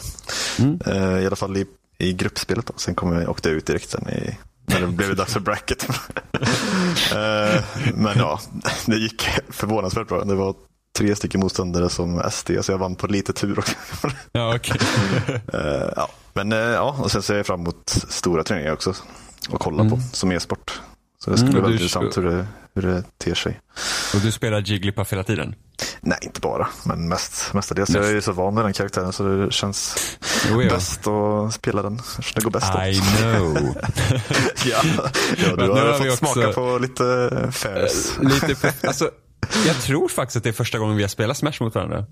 Mm. 0.60 0.80
Eh, 0.86 1.24
I 1.24 1.28
alla 1.28 1.36
fall 1.36 1.58
i, 1.58 1.66
i 1.98 2.14
gruppspelet. 2.14 2.66
Då. 2.66 2.74
Sen 2.78 2.96
kom 2.96 3.14
jag, 3.14 3.30
åkte 3.30 3.50
jag 3.50 3.56
ut 3.58 3.66
direkt 3.66 3.90
sen 3.90 4.10
i, 4.10 4.38
när 4.66 4.82
det 4.82 4.88
blev 4.88 5.16
dags 5.16 5.34
för 5.34 5.40
bracket. 5.40 5.88
Eh, 7.16 7.64
men 7.94 8.18
ja, 8.18 8.40
det 8.86 8.96
gick 8.98 9.28
förvånansvärt 9.50 10.08
bra. 10.08 10.24
Det 10.24 10.36
var 10.36 10.56
tre 10.98 11.16
stycken 11.16 11.40
motståndare 11.42 11.90
som 11.90 12.22
SD, 12.32 12.52
så 12.62 12.72
jag 12.72 12.78
vann 12.78 12.96
på 12.96 13.08
lite 13.08 13.34
tur 13.34 13.60
också. 13.60 13.74
Ja. 14.32 14.58
Eh, 15.54 15.90
ja. 15.96 16.08
Men 16.34 16.52
ja, 16.52 16.96
och 17.00 17.12
sen 17.12 17.22
ser 17.22 17.36
jag 17.38 17.46
fram 17.46 17.60
emot 17.62 17.90
stora 18.10 18.44
turneringar 18.44 18.74
också. 18.74 18.94
Och 19.50 19.60
kolla 19.62 19.82
Mm. 19.82 19.92
på 19.92 20.00
som 20.14 20.32
e-sport. 20.32 20.82
Så 21.24 21.30
det 21.32 21.38
ska 21.38 21.48
Mm, 21.48 21.54
bli 21.54 21.62
väldigt 21.62 21.82
intressant 21.82 22.18
hur 22.18 22.24
det, 22.24 22.48
hur 22.76 22.82
det 22.82 23.04
ter 23.18 23.34
sig. 23.36 23.60
Och 24.14 24.20
du 24.20 24.32
spelar 24.32 24.62
Jigglypuff 24.62 25.12
hela 25.14 25.24
tiden? 25.24 25.56
Nej, 26.02 26.18
inte 26.22 26.40
bara, 26.42 26.68
men 26.86 27.08
mest, 27.10 27.54
mestadels. 27.54 27.90
Mest. 27.90 28.00
Jag 28.02 28.10
är 28.10 28.14
ju 28.16 28.22
så 28.22 28.32
van 28.32 28.54
med 28.54 28.64
den 28.66 28.74
karaktären 28.74 29.14
så 29.14 29.24
det 29.28 29.52
känns 29.54 29.96
Jo, 30.50 30.62
jo. 30.62 30.70
bäst 30.70 31.08
att 31.08 31.54
spela 31.54 31.82
den. 31.82 32.02
Det 32.36 32.42
går 32.44 32.52
bäst 32.52 32.74
I 32.76 33.00
åt. 33.00 33.18
know. 33.22 33.58
ja, 34.66 34.82
ja, 35.38 35.56
du 35.56 35.70
har, 35.72 35.86
har 35.86 35.94
fått 35.98 36.06
vi 36.08 36.18
smaka 36.18 36.48
också- 36.48 36.54
på 36.54 36.78
lite 36.78 37.30
fairs. 37.52 38.12
Lite 38.22 38.74
alltså, 38.88 39.10
jag 39.68 39.76
tror 39.82 40.08
faktiskt 40.08 40.38
att 40.38 40.44
det 40.44 40.50
är 40.50 40.54
första 40.54 40.78
gången 40.80 40.96
vi 40.96 41.04
har 41.04 41.10
spelat 41.10 41.38
Smash 41.38 41.54
mot 41.60 41.76
varandra. 41.76 42.06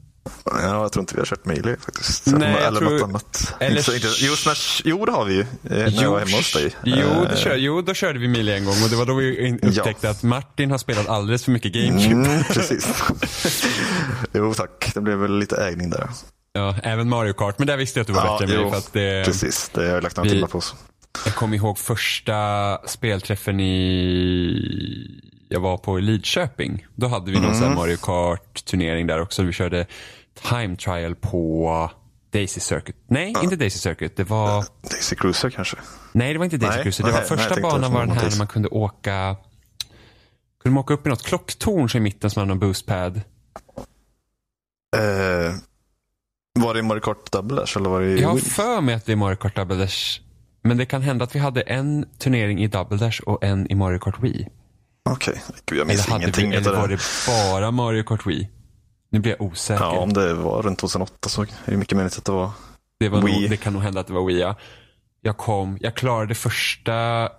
Ja, 0.46 0.82
jag 0.82 0.92
tror 0.92 1.04
inte 1.04 1.14
vi 1.16 1.20
har 1.22 1.26
kört 1.26 1.46
Melee 1.46 1.76
faktiskt. 1.80 2.26
Nej, 2.28 2.56
eller 2.64 2.80
tror- 2.80 2.92
något 2.92 3.02
annat. 3.04 3.54
eller- 3.60 3.94
Inte 3.96 4.08
jo, 4.20 4.36
Smash, 4.36 4.82
jo, 4.86 5.06
det 5.06 5.12
har 5.12 5.26
vi 5.26 5.34
ju. 5.34 5.40
eh, 5.42 5.48
När 5.64 6.04
jag 6.04 6.12
var 6.12 6.20
hemma 6.20 6.38
hos 6.38 6.54
dig. 6.54 6.76
Jo, 6.84 6.96
Eh, 6.98 7.22
det 7.32 7.38
kör, 7.38 7.56
jo, 7.56 7.82
då 7.82 7.94
körde 7.94 8.20
vi 8.20 8.28
Melee 8.28 8.58
en 8.58 8.66
gång 8.66 8.84
och 8.84 8.90
det 8.90 8.96
var 8.96 9.06
då 9.06 9.14
vi 9.14 9.60
upptäckte 9.64 10.10
att 10.10 10.24
Martin 10.24 10.72
har 10.72 10.78
spelat 10.78 11.08
alldeles 11.10 11.46
för 11.46 11.52
mycket 11.52 11.74
GameCube. 11.74 12.14
Mm, 12.30 12.44
precis. 12.50 12.88
jo, 14.34 14.54
tack. 14.54 14.92
Det 14.94 15.02
blev 15.02 15.18
väl 15.18 15.40
lite 15.40 15.56
ägning 15.66 15.90
där. 15.90 16.10
Ja, 16.54 16.76
även 16.84 17.10
Mario 17.10 17.34
Kart, 17.34 17.58
men 17.60 17.68
där 17.68 17.78
visste 17.78 18.00
jag 18.00 18.02
att 18.02 18.08
du 18.08 18.14
var 18.14 18.26
Ja, 18.26 18.40
bättre 18.40 18.46
än 18.56 18.62
mig. 18.62 18.66
jo, 18.66 18.72
För 18.72 18.78
att 18.78 18.94
det, 18.94 19.26
Precis, 19.26 19.72
det 19.74 19.82
har 19.82 19.88
jag 19.88 20.04
lagt 20.04 20.18
några 20.18 20.30
vi- 20.30 20.36
timmar 20.36 20.48
på. 20.48 20.62
Så. 20.62 20.76
Jag 21.26 21.36
kommer 21.36 21.58
ihåg 21.58 21.78
första 21.78 22.78
spelträffen 22.88 23.60
i... 23.60 25.22
Jag 25.54 25.60
var 25.60 25.78
på 25.78 26.00
i 26.00 26.02
Lidköping. 26.02 26.86
Då 26.96 27.08
hade 27.08 27.32
vi 27.32 27.40
någon 27.40 27.54
här 27.54 27.76
Mario 27.76 27.98
Kart-turnering 27.98 29.08
där 29.08 29.22
också. 29.22 29.44
Vi 29.44 29.54
körde 29.54 29.86
time 30.50 30.76
trial 30.76 31.16
på 31.16 31.92
Daisy 32.32 32.60
Circuit. 32.60 32.96
Nej, 33.08 33.34
inte 33.44 33.56
Daisy 33.56 33.80
Circuit. 33.80 34.16
Det 34.16 34.24
var... 34.24 34.66
Daisy 34.82 35.16
Cruiser 35.16 35.50
kanske? 35.50 35.78
Nej, 36.12 36.34
det 36.34 36.40
var 36.40 36.46
inte 36.46 36.58
Daisy 36.58 36.76
Nej, 36.76 36.84
Cruiser. 36.84 37.04
Det 37.04 37.12
nej, 37.12 37.14
var 37.14 37.20
nej, 37.20 37.30
första 37.30 37.54
tänkte 37.54 37.62
banan 37.62 37.94
var 37.94 38.06
den 38.06 38.18
här 38.18 38.30
när 38.30 38.38
man 38.38 38.48
kunde 38.48 38.70
åka... 38.70 39.36
Kunde 40.64 40.74
man 40.74 40.84
åka 40.84 40.94
upp 40.94 41.06
i 41.06 41.10
något 41.10 41.24
klocktorn 41.24 41.98
i 41.98 42.00
mitten 42.00 42.30
som 42.30 42.40
hade 42.40 42.48
någon 42.48 42.60
boostpad. 42.60 43.22
Eh, 44.98 45.56
var 46.60 46.74
det 46.74 46.80
i 46.80 46.84
Mario 46.84 47.02
Kart 47.02 47.32
Double 47.32 47.56
Dash 47.56 47.78
eller 47.78 47.90
var 47.90 48.02
det 48.02 48.08
i 48.08 48.22
Jag 48.22 48.30
har 48.30 48.38
för 48.38 48.82
mig 48.82 48.96
att 48.96 49.06
det 49.06 49.12
är 49.12 49.16
Mario 49.16 49.36
Kart 49.36 49.56
Double 49.56 49.78
Dash. 49.78 50.22
Men 50.64 50.78
det 50.78 50.86
kan 50.86 51.02
hända 51.02 51.24
att 51.24 51.36
vi 51.36 51.40
hade 51.40 51.62
en 51.62 52.06
turnering 52.18 52.64
i 52.64 52.68
Double 52.68 52.98
Dash 52.98 53.22
och 53.22 53.44
en 53.44 53.72
i 53.72 53.76
Mario 53.76 54.00
Kart 54.00 54.24
Wii. 54.24 54.48
Okej, 55.10 55.44
gud 55.66 55.80
jag 55.80 55.88
minns 55.88 56.08
Eller, 56.08 56.18
ingenting 56.18 56.50
vi, 56.50 56.56
eller 56.56 56.72
var 56.72 56.88
det. 56.88 57.00
bara 57.28 57.72
Mario 57.72 58.04
Kart 58.04 58.26
Wii? 58.26 58.50
Nu 59.10 59.20
blir 59.20 59.32
jag 59.32 59.42
osäker. 59.42 59.84
Ja, 59.84 60.00
om 60.00 60.14
det 60.14 60.34
var 60.34 60.62
runt 60.62 60.80
2008 60.80 61.30
så 61.30 61.42
är 61.42 61.48
det 61.66 61.78
mycket 61.78 61.98
möjligt 61.98 62.18
att 62.18 62.26
det 62.26 62.32
var. 62.32 62.52
det, 63.00 63.10
var 63.10 63.22
Wii. 63.22 63.42
nog, 63.42 63.50
det 63.50 63.58
kan 63.58 63.74
nog 63.74 63.82
hända 63.82 64.00
att 64.00 64.08
det 64.08 64.14
var 64.14 64.26
Wii, 64.26 64.40
ja. 64.40 64.56
Jag 65.22 65.38
kom, 65.38 65.78
jag 65.82 65.96
klarade 65.96 66.36
första 66.36 67.30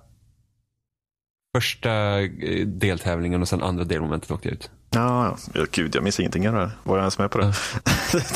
första 1.58 2.20
eh, 2.20 2.66
deltävlingen 2.66 3.42
och 3.42 3.48
sen 3.48 3.62
andra 3.62 3.84
delmomentet 3.84 4.30
åkte 4.30 4.48
jag 4.48 4.54
ut. 4.54 4.70
Ja, 4.90 5.36
ja. 5.54 5.64
gud 5.70 5.94
jag 5.94 6.02
minns 6.02 6.20
ingenting 6.20 6.48
av 6.48 6.54
det 6.54 6.60
här. 6.60 6.70
Var 6.84 6.96
jag 6.96 7.02
ens 7.02 7.18
med 7.18 7.30
på 7.30 7.38
det? 7.38 7.54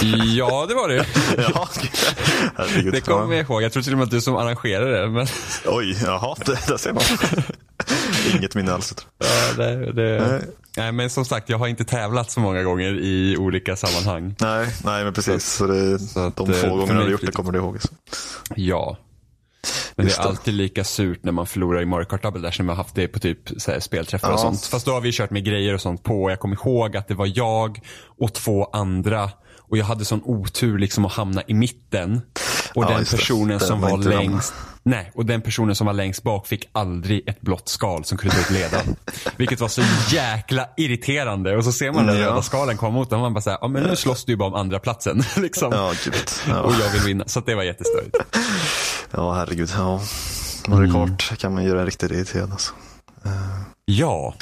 Ja, 0.37 0.67
det 0.69 0.75
var 0.75 0.89
det. 0.89 1.07
ja. 1.37 1.69
Det 2.93 3.01
kommer 3.01 3.35
ja. 3.35 3.35
jag 3.35 3.51
ihåg. 3.51 3.63
Jag 3.63 3.73
tror 3.73 3.83
till 3.83 3.93
och 3.93 3.99
med 3.99 4.05
att 4.05 4.11
du 4.11 4.21
som 4.21 4.37
arrangerade 4.37 5.01
det. 5.01 5.09
Men, 5.09 5.27
Oj, 5.67 5.97
jaha, 6.05 6.37
det, 6.47 6.67
där 6.69 6.77
ser 6.77 6.93
man. 6.93 7.03
Inget 8.37 8.55
minne 8.55 8.73
alls. 8.73 8.95
ja, 9.19 9.65
det, 9.65 9.93
det. 9.93 10.27
Nej, 10.29 10.41
nej, 10.77 10.93
men 10.93 11.11
som 11.11 11.25
sagt, 11.25 11.49
jag 11.49 11.59
har 11.59 11.67
inte 11.67 11.85
tävlat 11.85 12.31
så 12.31 12.41
många 12.41 12.63
gånger 12.63 12.89
i 13.01 13.37
olika 13.39 13.77
sammanhang. 13.77 14.35
nej, 14.41 14.69
nej 14.85 15.05
men 15.05 15.13
precis. 15.13 15.45
Så 15.53 15.67
det, 15.67 15.99
så 15.99 16.21
att, 16.21 16.37
de 16.37 16.51
eh, 16.51 16.55
få 16.57 16.61
för 16.61 16.69
gånger 16.69 16.95
du 16.95 17.01
har 17.03 17.09
gjort 17.11 17.27
det 17.27 17.33
kommer 17.33 17.53
du 17.53 17.59
ihåg. 17.59 17.83
Så. 17.83 17.89
Ja. 18.57 18.97
Men 19.95 20.07
det 20.07 20.11
Just 20.11 20.19
är 20.21 20.25
alltid 20.25 20.55
lika 20.55 20.85
surt 20.85 21.19
när 21.23 21.33
man 21.33 21.47
förlorar 21.47 21.83
i 21.83 21.87
Mario 21.87 22.05
Kart 22.05 22.23
Double 22.23 22.41
Dash 22.43 22.61
när 22.61 22.65
man 22.67 22.77
har 22.77 22.83
haft 22.85 22.95
det 22.95 23.09
på 23.09 23.19
typ 23.19 23.39
så 23.57 23.71
här, 23.71 23.81
spelträffar 23.81 24.29
och 24.29 24.35
Ja. 24.35 24.39
sånt. 24.39 24.65
Fast 24.65 24.87
då 24.87 24.93
har 24.93 25.01
vi 25.01 25.13
kört 25.13 25.31
med 25.31 25.45
grejer 25.45 25.75
och 25.75 25.81
sånt 25.81 26.03
på. 26.03 26.31
Jag 26.31 26.41
kommer 26.41 26.55
ihåg 26.57 26.97
att 26.97 27.09
det 27.09 27.15
var 27.15 27.33
jag 27.35 27.81
och 28.21 28.33
två 28.35 28.65
andra 28.73 29.31
och 29.69 29.79
jag 29.79 29.85
hade 29.85 30.05
sån 30.05 30.21
otur 30.25 30.79
liksom 30.79 31.05
att 31.05 31.13
hamna 31.13 31.43
i 31.47 31.55
mitten. 31.55 32.21
Och 32.75 32.85
Ja, 32.85 32.89
den 32.89 33.05
det. 33.05 33.11
personen 33.11 33.61
som 33.61 33.81
var 33.81 33.91
var 33.91 33.99
längst 33.99 34.55
Nej, 34.83 35.13
och 35.15 35.27
den 35.27 35.43
personen 35.43 35.77
som 35.77 35.87
var 35.87 35.95
längst 35.95 36.23
bak 36.23 36.47
fick 36.47 36.69
aldrig 36.73 37.29
ett 37.29 37.41
blått 37.41 37.69
skal 37.69 38.05
som 38.05 38.19
kunde 38.19 38.35
ta 38.37 38.43
ut 38.43 38.51
ledaren. 38.51 38.97
Vilket 39.37 39.61
var 39.61 39.69
så 39.69 39.83
jäkla 40.11 40.69
irriterande. 40.77 41.57
Och 41.57 41.65
så 41.65 41.73
ser 41.73 41.93
man 41.93 42.07
den 42.07 42.19
Ja. 42.19 42.27
röda 42.27 42.43
skalen 42.43 42.77
komma 42.77 42.91
mot 42.91 43.11
den 43.11 43.17
och 43.19 43.23
man 43.23 43.35
bara 43.35 43.41
säger, 43.41 43.59
ja 43.61 43.69
men 43.69 43.83
nu 43.83 43.97
slåss 43.97 44.25
du 44.25 44.33
ju 44.33 44.37
bara 44.37 44.49
om 44.49 44.55
andra 44.55 44.79
platsen 44.79 45.23
liksom. 45.37 45.73
Ja. 45.73 45.93
Ja, 46.49 46.61
Och 46.61 46.73
jag 46.73 46.91
vill 46.93 47.03
vinna. 47.03 47.25
Så 47.27 47.41
det 47.41 47.55
var 47.55 47.63
jättestörigt. 47.63 48.17
ja 49.11 49.33
herregud. 49.35 49.71
Ja. 49.77 50.01
Mario 50.69 50.89
Mm. 50.97 51.17
Kart 51.17 51.39
kan 51.39 51.55
man 51.55 51.65
göra 51.65 51.85
riktigt 51.87 52.11
irriterad 52.11 52.53
alltså. 52.53 52.73
Ja. 53.85 54.35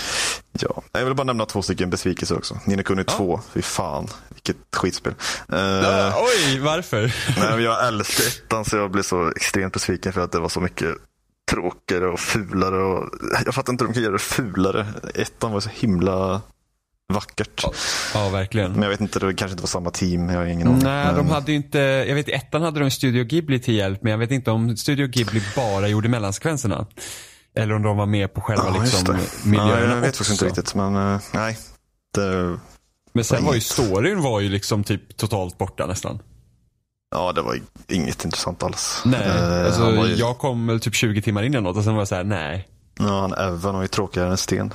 Ja, 0.61 0.83
jag 0.93 1.05
vill 1.05 1.15
bara 1.15 1.25
nämna 1.25 1.47
två 1.47 1.63
stycken 1.63 1.91
besvikelser 1.91 2.37
också. 2.37 2.59
Nino 2.67 2.83
Kuni 2.83 3.05
2, 3.05 3.41
fy 3.55 3.63
fan, 3.63 4.09
vilket 4.47 4.75
skitspel. 4.77 5.15
Eh, 5.53 6.17
Oj, 6.17 6.59
varför? 6.61 7.01
nej, 7.41 7.51
men 7.55 7.63
jag 7.63 7.87
älskar 7.89 8.25
ettan 8.27 8.65
så 8.65 8.77
jag 8.77 8.91
blev 8.91 9.03
så 9.03 9.31
extremt 9.37 9.73
besviken 9.73 10.13
för 10.13 10.21
att 10.21 10.33
det 10.33 10.39
var 10.41 10.49
så 10.49 10.61
mycket 10.61 10.89
tråkigare 11.51 12.07
och 12.09 12.21
fulare. 12.21 12.83
Och, 12.83 13.11
jag 13.45 13.55
fattar 13.55 13.73
inte 13.73 13.85
hur 13.85 13.89
de 13.89 13.95
kan 13.95 14.03
göra 14.03 14.13
det 14.13 14.19
fulare. 14.19 14.87
Ettan 15.15 15.53
var 15.53 15.61
så 15.61 15.71
himla 15.73 16.41
vackert. 17.13 17.65
Ja, 18.15 18.29
verkligen. 18.29 18.73
Men 18.73 18.83
jag 18.83 18.89
vet 18.91 19.01
inte, 19.01 19.19
det 19.19 19.35
kanske 19.35 19.53
inte 19.53 19.63
var 19.63 19.69
samma 19.69 19.91
team, 19.91 20.29
jag 20.29 20.39
har 20.39 20.47
ingen 20.47 20.69
aning. 20.69 20.83
Nej, 20.85 21.07
de 21.07 21.15
Men- 21.17 21.35
hade 21.35 21.51
ju 21.53 21.57
inte, 21.57 21.79
jag 21.79 22.15
vet 22.15 22.29
i 22.29 22.33
ettan 22.33 22.63
hade 22.63 22.81
de 22.81 22.91
Studio 22.91 23.25
Ghibli 23.25 23.61
till 23.61 23.75
hjälp, 23.75 24.03
men 24.03 24.11
jag 24.11 24.19
vet 24.19 24.31
inte 24.31 24.51
om 24.51 24.77
Studio 24.77 25.07
Ghibli 25.07 25.43
bara 25.57 25.89
gjorde 25.89 26.09
mellansekvenserna. 26.09 26.87
Eller 27.57 27.75
om 27.75 27.83
de 27.83 27.97
var 27.97 28.07
med 28.07 28.35
på 28.35 28.41
själva 28.41 28.65
Ja, 28.75 28.83
liksom, 28.83 29.17
miljöerna 29.45 29.73
ja, 29.81 29.95
jag 29.95 30.01
vet 30.01 30.09
också. 30.09 30.25
faktiskt 30.25 30.31
inte 30.31 30.45
riktigt, 30.45 30.75
men 30.75 30.97
eh, 31.15 31.21
nej. 31.33 31.59
Det, 32.15 32.59
Men 33.15 33.25
sen 33.25 33.45
var 33.45 33.55
ju 33.55 33.61
storyn 33.61 34.23
var 34.23 34.41
ju 34.41 34.49
liksom 34.49 34.85
typ 34.85 35.17
totalt 35.17 35.59
borta 35.59 35.87
nästan. 35.87 36.19
ja, 37.15 37.33
det 37.33 37.43
var 37.43 37.59
inget 37.89 38.25
intressant 38.25 38.63
alls. 38.63 39.03
Nej, 39.05 39.21
Eh, 39.29 39.67
alltså 39.67 40.07
ju, 40.07 40.15
jag 40.15 40.39
kom 40.39 40.67
väl 40.67 40.81
typ 40.81 40.95
20 40.95 41.23
timmar 41.23 41.43
in 41.43 41.55
eller 41.55 41.61
något 41.63 41.77
och 41.77 41.85
sen 41.85 41.95
var 41.95 42.01
jag 42.01 42.09
såhär, 42.09 42.25
nej. 42.25 42.69
ja, 42.99 43.21
han 43.21 43.33
Evan 43.33 43.75
var 43.75 43.83
ju 43.83 43.89
tråkigare 43.89 44.31
än 44.31 44.37
sten. 44.37 44.73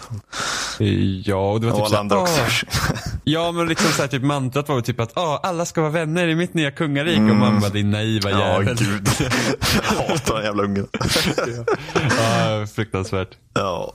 Ja, 1.26 1.52
och 1.52 1.62
det 1.62 1.68
var 1.68 1.74
Och 1.74 1.78
typ 1.78 1.86
alla 1.86 1.90
såhär, 1.90 2.00
andra 2.00 2.18
också. 2.20 2.42
"Ah." 2.42 2.98
Ja, 3.24 3.52
men 3.52 3.68
liksom 3.68 3.92
såhär, 3.92 4.10
typ 4.10 4.24
mantrat 4.24 4.70
var 4.70 4.76
ju 4.76 4.82
typ 4.82 5.00
att 5.00 5.18
ah, 5.18 5.40
alla 5.44 5.66
ska 5.66 5.82
vara 5.82 5.92
vänner 5.92 6.28
i 6.28 6.36
mitt 6.36 6.54
nya 6.54 6.72
kungarike. 6.72 7.16
Och 7.22 7.24
Mm. 7.28 7.40
man 7.40 7.60
bara, 7.60 7.70
din 7.70 7.92
naiva 7.92 8.30
Ja, 8.32 8.38
jävel. 8.60 8.76
gud. 8.80 9.10
Jag 9.20 10.06
hatar 10.08 10.36
den 10.36 10.44
jävla 10.46 10.64
ungen. 10.64 10.88
ja, 11.94 12.68
fruktansvärt. 12.76 13.30
Ja. 13.54 13.94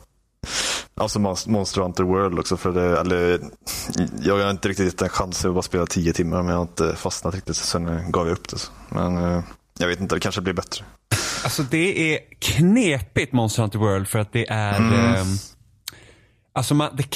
Alltså 0.97 1.19
Mon- 1.19 1.49
Monster 1.51 1.81
Hunter 1.81 2.05
World 2.05 2.39
också. 2.39 2.57
För 2.57 2.73
det, 2.73 3.01
eller, 3.01 3.41
jag 4.23 4.39
har 4.45 4.51
inte 4.51 4.69
riktigt 4.69 4.87
gett 4.87 5.03
en 5.03 5.09
chans. 5.09 5.43
Jag 5.45 5.51
har 5.51 5.55
bara 5.55 5.63
spelat 5.63 5.91
tio 5.91 6.13
timmar 6.13 6.37
men 6.43 6.47
jag 6.51 6.57
har 6.57 6.63
inte 6.63 6.97
fastnat 6.97 7.35
riktigt. 7.35 7.57
Så 7.57 7.67
sen 7.67 8.11
gav 8.13 8.27
jag 8.29 8.33
upp 8.35 8.49
det. 8.49 8.71
Men 8.89 9.17
eh, 9.17 9.43
jag 9.79 9.89
vet 9.89 10.01
inte, 10.01 10.15
det 10.17 10.21
kanske 10.21 10.41
blir 10.41 10.55
bättre. 10.55 10.85
Alltså 11.45 11.63
det 11.63 12.15
är 12.15 12.19
knepigt 12.41 13.33
Monster 13.33 13.63
Hunter 13.63 13.79
World 13.79 14.09
för 14.09 14.19
att 14.19 14.33
det 14.33 14.47
är... 14.51 14.77
Mm. 14.77 14.93
ehm, 15.15 15.27
alltså 16.53 16.75
man, 16.75 16.97
det, 16.97 17.07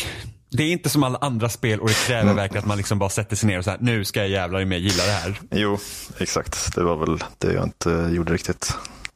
det 0.50 0.62
är 0.62 0.72
inte 0.72 0.88
som 0.88 1.02
alla 1.02 1.18
andra 1.18 1.48
spel 1.48 1.80
och 1.80 1.88
det 1.88 1.94
kräver 2.06 2.22
Mm. 2.22 2.36
verkligen 2.36 2.62
att 2.62 2.68
man 2.68 2.76
liksom 2.76 2.98
bara 2.98 3.10
sätter 3.10 3.36
sig 3.36 3.46
ner 3.46 3.58
och 3.58 3.64
så 3.64 3.70
här, 3.70 3.78
nu 3.80 4.04
ska 4.04 4.20
jag 4.20 4.28
jävlar 4.28 4.60
i 4.60 4.64
mig 4.64 4.78
gilla 4.80 5.04
det 5.06 5.12
här. 5.12 5.40
Jo, 5.50 5.78
exakt. 6.18 6.74
Det 6.74 6.82
var 6.82 6.96
väl 6.96 7.18
det 7.38 7.52
jag 7.52 7.64
inte 7.64 8.10
gjorde 8.12 8.32
riktigt. 8.32 8.64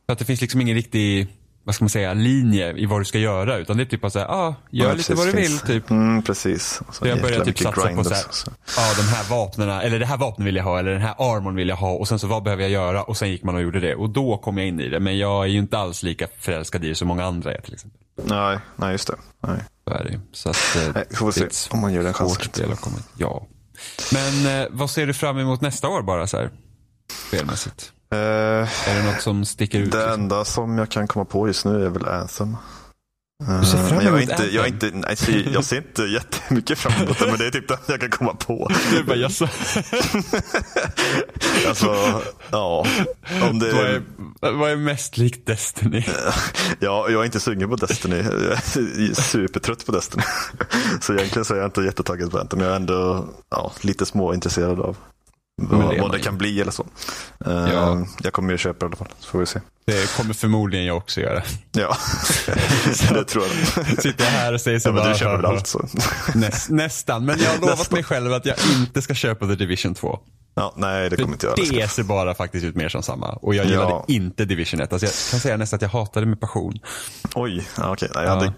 För 0.07 0.13
att 0.13 0.19
det 0.19 0.25
finns 0.25 0.41
liksom 0.41 0.61
ingen 0.61 0.75
riktig, 0.77 1.29
vad 1.65 1.75
ska 1.75 1.85
man 1.85 1.91
säga, 1.91 2.15
linje 2.15 2.73
i 2.77 2.87
vad 2.87 3.01
du 3.01 3.05
ska 3.05 3.19
göra. 3.19 3.57
Utan 3.59 3.77
det 3.77 3.83
är 3.83 3.85
typ 3.85 4.01
bara 4.01 4.11
såhär, 4.11 4.27
ah, 4.27 4.55
gör 4.71 4.89
Ja, 4.89 4.95
lite 4.95 5.15
vad 5.15 5.27
du 5.27 5.33
vill 5.33 5.59
typ. 5.59 5.91
Mm, 5.91 6.23
precis. 6.23 6.81
Så 6.93 7.07
Jag 7.07 7.21
börjar 7.23 7.45
typ 7.45 7.59
satsa 7.59 7.89
på 7.95 8.05
så 8.05 8.15
här, 8.15 8.25
också, 8.27 8.51
så. 8.65 8.81
ja 8.81 8.95
de 8.97 9.03
här 9.03 9.31
vapnena, 9.31 9.83
eller 9.83 9.99
det 9.99 10.07
här 10.07 10.17
vapnet 10.17 10.47
vill 10.47 10.57
jag 10.57 10.65
ha, 10.65 10.79
eller 10.79 10.93
den 10.93 11.01
här 11.03 11.15
armorn 11.19 11.55
vill 11.55 11.69
jag 11.69 11.77
ha 11.77 11.93
och 11.93 12.09
sen 12.09 12.19
så 12.19 12.27
vad 12.27 12.43
behöver 12.43 12.63
jag 12.63 12.73
göra? 12.73 13.03
Och 13.03 13.17
sen 13.17 13.31
gick 13.31 13.43
man 13.43 13.55
och 13.55 13.63
gjorde 13.63 13.81
det 13.81 13.95
och 13.95 14.11
då 14.11 14.37
kom 14.39 14.59
jag 14.59 14.67
in 14.67 14.81
i 14.81 14.89
det. 14.89 15.01
Men 15.01 15.19
jag 15.19 15.45
är 15.45 15.49
ju 15.49 15.59
inte 15.59 15.79
alls 15.79 16.03
lika 16.03 16.27
förälskad 16.39 16.85
i 16.85 16.89
det 16.89 16.95
som 16.95 17.09
många 17.09 17.25
andra 17.25 17.55
är 17.55 17.61
till 17.61 17.75
exempel. 17.75 18.01
Nej, 18.25 18.59
nej, 18.77 18.93
just 18.93 19.07
det. 19.09 19.17
Nej. 19.41 19.59
Så 19.89 19.95
är 19.95 20.05
det. 20.05 20.21
Så 20.33 20.51
att, 20.51 20.77
eh, 20.77 20.93
Nej, 20.95 21.05
får 21.17 21.33
se 21.33 21.49
om 21.71 21.81
man 21.81 21.93
gör 21.95 22.03
den 22.03 22.13
chansen. 22.15 22.45
spel 22.53 22.73
att 22.73 22.81
komma 22.81 22.97
in. 22.97 23.03
Ja. 23.17 23.47
Men 24.13 24.61
eh, 24.63 24.67
vad 24.71 24.91
ser 24.91 25.07
du 25.07 25.15
fram 25.15 25.39
emot 25.39 25.61
nästa 25.61 25.89
år 25.89 26.03
bara 26.03 26.27
så 26.27 26.37
här? 26.37 26.51
Spelmässigt. 27.29 27.93
Eh, 28.13 28.89
Är 28.89 28.95
det 29.03 29.13
något 29.13 29.21
som 29.23 29.45
sticker 29.45 29.79
ut? 29.81 29.93
det 29.93 29.99
liksom? 29.99 30.21
enda 30.23 30.45
som 30.45 30.79
jag 30.79 30.89
kan 30.91 31.09
komma 31.09 31.25
på 31.25 31.47
just 31.47 31.65
nu 31.65 31.85
är 31.85 31.89
väl 31.91 32.09
Anthem. 32.09 32.57
Du 33.61 33.67
ser 33.67 33.79
Eh, 33.79 33.87
fram 33.87 33.97
men 33.97 34.07
jag, 34.07 34.15
är 34.15 34.19
emot 34.19 34.31
inte, 34.31 34.43
jag, 34.55 34.67
är 34.67 34.73
Anthem? 34.73 34.89
inte, 34.95 35.07
nej, 35.09 35.17
så 35.17 35.33
jag 35.53 35.65
ser 35.65 35.77
inte 35.77 36.03
jättemycket 36.03 36.79
fram 36.79 36.93
emot 37.03 37.19
det, 37.19 37.27
men 37.27 37.39
det 37.39 37.47
är 37.47 37.51
typ 37.51 37.69
det 37.69 37.79
jag 37.87 38.01
kan 38.01 38.11
komma 38.11 38.35
på. 38.35 38.71
Du 38.91 39.03
bara, 39.05 39.17
jaså? 39.17 39.49
Alltså, 41.69 42.23
ja. 42.51 42.87
Om 43.51 43.59
det, 43.59 43.73
Vad 43.73 43.85
är, 43.85 44.03
vad 44.59 44.71
är 44.71 44.77
mest 44.77 45.17
likt 45.19 45.47
Destiny? 45.47 46.05
ja, 46.79 47.07
jag 47.11 47.21
är 47.21 47.25
inte 47.25 47.41
sugen 47.41 47.69
på 47.71 47.77
Destiny. 47.77 48.17
Jag 48.17 48.53
är 48.53 49.15
supertrött 49.23 49.87
på 49.87 49.93
Destiny. 49.93 50.23
Så 51.01 51.13
egentligen 51.15 51.45
så 51.45 51.55
är 51.55 51.59
jag 51.59 51.67
inte 51.67 51.81
jättetaggad 51.83 52.31
på 52.31 52.39
Anthem, 52.39 52.59
men 52.59 52.67
jag 52.69 52.73
är 52.73 52.81
ändå 52.81 53.29
ja, 53.51 53.73
lite 53.81 54.07
småintresserad 54.07 54.81
av 54.81 54.97
vad, 55.71 55.99
vad 56.01 56.13
det 56.13 56.19
kan 56.19 56.39
bli 56.39 56.61
eller 56.61 56.73
så. 56.73 56.87
Eh, 57.47 57.53
Ja. 57.53 58.07
Jag 58.23 58.33
kommer 58.33 58.53
ju 58.53 58.59
köpa 58.59 58.79
det 58.79 58.85
i 58.85 58.87
alla 58.87 58.97
fall, 58.97 59.09
så 59.19 59.29
får 59.29 59.39
vi 59.39 59.47
se. 59.47 59.61
Det 59.87 60.17
kommer 60.17 60.35
förmodligen 60.35 60.87
jag 60.87 60.97
också 60.97 61.21
göra. 61.21 61.43
Ja, 61.73 61.97
det 63.15 63.25
tror 63.25 63.45
jag. 63.77 63.87
Sitter 64.03 64.25
jag 64.25 64.31
här 64.31 64.53
och 64.55 64.61
säger 64.61 64.79
så 64.79 64.89
Ja, 64.89 64.93
men 64.93 65.13
du 65.13 65.19
köper 65.19 65.37
väl 65.37 65.47
allt 65.47 65.67
så. 65.67 65.87
Näst, 66.35 66.71
nästan, 66.71 67.25
men 67.25 67.39
jag 67.41 67.51
har 67.51 67.59
lovat 67.59 67.79
Nästan. 67.79 67.97
mig 67.97 68.05
själv 68.05 68.33
att 68.33 68.47
jag 68.47 68.57
inte 68.77 69.03
ska 69.03 69.15
köpa 69.15 69.47
The 69.47 69.55
Division 69.55 69.95
2. 69.95 70.19
Ja, 70.55 70.75
nej, 70.77 71.11
det 71.11 71.17
kommer 71.17 71.33
inte 71.33 71.47
jag 71.47 71.57
det 71.57 71.89
ser 71.91 72.03
bara 72.03 72.35
faktiskt 72.35 72.65
ut 72.65 72.77
mer 72.77 72.89
som 72.89 73.03
samma. 73.03 73.27
Och 73.33 73.55
jag 73.55 73.67
gillade 73.67 73.91
Ja. 73.91 74.05
inte 74.09 74.45
Division 74.45 74.81
1. 74.81 74.93
Alltså 74.93 75.07
jag 75.07 75.15
kan 75.31 75.41
säga 75.41 75.57
nästan 75.57 75.77
att 75.77 75.83
jag 75.83 75.89
hatade 75.89 76.27
med 76.27 76.41
passion. 76.41 76.79
Oj, 77.35 77.67
ja, 77.79 77.93
okej. 77.93 78.11
Nej, 78.15 78.25
jag 78.25 78.31
hade, 78.31 78.53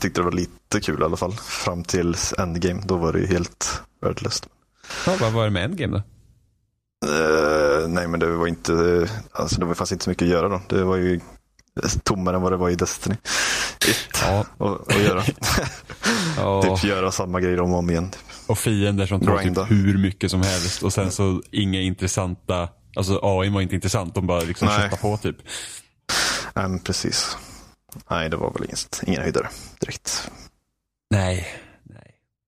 tyckte 0.00 0.20
det 0.20 0.24
var 0.24 0.32
lite 0.32 0.80
kul 0.82 1.00
i 1.00 1.04
alla 1.04 1.16
fall. 1.16 1.32
Fram 1.32 1.84
till 1.84 2.16
Endgame, 2.38 2.82
då 2.84 2.96
var 2.96 3.12
det 3.12 3.18
ju 3.18 3.26
helt 3.26 3.80
värdelöst. 4.02 4.46
Ja, 5.06 5.12
vad 5.20 5.32
var 5.32 5.44
det 5.44 5.50
med 5.50 5.64
Endgame 5.64 5.96
då? 5.96 6.02
Eh, 7.08 7.88
nej, 7.88 8.08
men 8.08 8.20
det 8.20 8.26
var 8.26 8.46
inte, 8.46 9.08
alltså 9.32 9.60
det 9.60 9.66
var 9.66 9.74
fanns 9.74 9.92
inte 9.92 10.04
så 10.04 10.10
mycket 10.10 10.24
att 10.26 10.30
göra 10.30 10.48
då. 10.48 10.60
Det 10.68 10.84
var 10.84 10.96
ju 10.96 11.20
tommare 12.02 12.36
än 12.36 12.42
vad 12.42 12.52
det 12.52 12.56
var 12.56 12.70
i 12.70 12.74
Destiny. 12.74 13.16
Ett, 13.88 14.22
Ja, 14.22 14.44
och, 14.56 14.80
och 14.80 15.00
göra. 15.00 15.22
ja. 16.36 16.62
typ 16.62 16.84
göra 16.84 17.10
samma 17.12 17.40
grejer 17.40 17.60
om 17.60 17.72
och 17.72 17.78
om 17.78 17.90
igen. 17.90 18.10
och 18.46 18.58
fiender 18.58 19.06
som 19.06 19.20
Grinda. 19.20 19.62
typ 19.62 19.70
hur 19.70 19.98
mycket 19.98 20.30
som 20.30 20.42
helst. 20.42 20.82
Och 20.82 20.92
sen 20.92 21.10
så 21.12 21.42
inga 21.50 21.80
intressanta, 21.80 22.68
alltså 22.96 23.20
AI 23.22 23.48
var 23.48 23.60
inte 23.60 23.74
intressant. 23.74 24.14
De 24.14 24.26
bara 24.26 24.40
liksom 24.40 24.68
köttade 24.68 24.96
på 24.96 25.16
typ. 25.16 25.36
Nej, 26.54 26.68
men 26.68 26.78
precis. 26.78 27.36
Nej, 28.10 28.28
det 28.30 28.36
var 28.36 28.52
väl 28.52 28.64
inget, 28.64 29.02
ingen 29.06 29.22
höjdare 29.22 29.48
direkt. 29.80 30.30
Nej, 31.10 31.46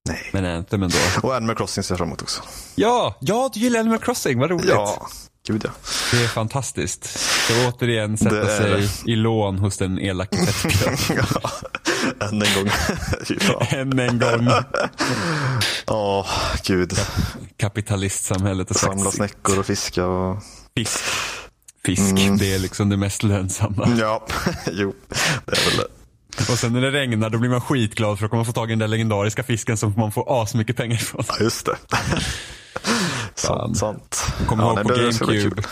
nej. 0.09 0.31
Men 0.33 0.45
Anthem 0.45 0.83
ändå. 0.83 0.97
Och 1.23 1.35
Animal 1.37 1.57
Crossing 1.57 1.85
ser 1.85 1.93
jag 1.95 1.99
fram 1.99 2.09
emot 2.09 2.23
också. 2.23 2.43
Ja, 2.75 3.17
ja 3.21 3.51
du 3.55 3.61
gillar 3.61 3.81
Animal 3.81 3.99
Crossing, 3.99 4.39
vad 4.39 4.51
roligt. 4.51 4.69
Ja, 4.69 5.09
gud 5.47 5.63
ja. 5.65 5.71
Det 6.13 6.25
är 6.25 6.29
fantastiskt. 6.29 7.05
Så 7.49 7.69
återigen 7.69 8.19
sätta 8.19 8.35
Det 8.35 8.57
sig 8.57 9.13
i 9.13 9.17
lån 9.17 9.59
hos 9.59 9.77
den 9.79 9.99
elake 9.99 10.37
fettgrön. 10.47 10.97
ja. 11.43 11.51
Än 12.27 12.43
en 12.43 12.55
gång. 12.55 12.71
Än 13.71 13.99
en 13.99 14.19
gång. 14.19 14.49
Ja, 15.87 16.27
gud. 16.65 16.93
Kapitalistsamhället 17.57 18.71
och 18.71 18.77
Samla 18.77 19.11
snäckor 19.11 19.59
och 19.59 19.67
fiska 19.67 20.07
och... 20.07 20.43
Fisk. 20.77 21.01
Fisk, 21.85 22.01
Mm. 22.03 22.37
det 22.39 22.55
är 22.55 22.59
liksom 22.59 22.89
det 22.89 22.97
mest 22.97 23.23
lönsamma. 23.23 23.89
Ja, 24.01 24.27
jo. 24.73 24.95
Det 25.47 25.53
är 25.53 25.71
väl 25.71 25.77
det. 25.77 25.87
Och 26.51 26.59
sen 26.59 26.73
när 26.73 26.81
det 26.81 26.91
regnar 26.91 27.31
då 27.31 27.39
blir 27.39 27.51
man 27.51 27.61
skitglad 27.61 28.19
för 28.19 28.25
då 28.25 28.29
kommer 28.29 28.39
man 28.39 28.47
få 28.47 28.53
tag 28.53 28.69
i 28.69 28.73
den 28.73 28.79
där 28.79 28.89
legendariska 28.89 29.43
fisken 29.43 29.77
som 29.77 29.95
man 29.97 30.13
får 30.13 30.43
asmycket 30.43 30.77
pengar 30.77 30.95
ifrån. 30.97 31.25
Ja, 31.29 31.35
just 31.41 31.67
det. 31.67 31.77
Sant, 33.35 33.79
sant. 33.79 34.27
Kommer 34.47 34.65
ja, 34.65 34.75
ihåg 34.81 34.83
på 34.89 34.95
GameCube. 34.95 35.63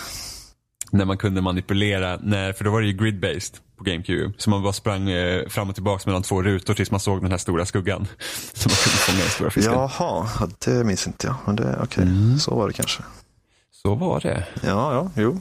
När 0.91 1.05
man 1.05 1.19
kunde 1.19 1.41
manipulera, 1.43 2.19
när, 2.23 2.53
för 2.53 2.65
då 2.65 2.71
var 2.71 2.81
det 2.81 2.87
ju 2.87 2.93
grid-based 2.97 3.55
på 3.79 3.85
GameCube. 3.85 4.33
Så 4.39 4.51
man 4.51 4.63
bara 4.63 4.73
sprang 4.73 5.11
eh, 5.11 5.49
fram 5.49 5.69
och 5.69 5.75
tillbaka 5.75 6.03
mellan 6.07 6.23
två 6.23 6.43
rutor 6.43 6.75
tills 6.75 6.91
man 6.91 7.01
såg 7.01 7.23
den 7.23 7.31
här 7.31 7.39
stora 7.39 7.67
skuggan. 7.67 8.07
Så 8.53 8.69
man 8.69 8.77
kunde 8.77 8.97
fånga 8.99 9.19
den 9.19 9.29
stora 9.29 9.51
fisken. 9.51 9.73
Jaha, 9.75 9.91
ja, 10.41 10.49
det 10.65 10.85
minns 10.85 11.07
inte 11.07 11.27
jag. 11.27 11.37
Men 11.47 11.57
det, 11.57 11.79
okej, 11.83 12.03
Mm. 12.05 12.39
så 12.39 12.55
var 12.55 12.67
det 12.69 12.73
kanske. 12.75 13.03
Så 13.83 13.95
var 13.95 14.21
det. 14.21 14.47
Ja, 14.63 14.95
ja, 14.95 15.11
jo. 15.17 15.41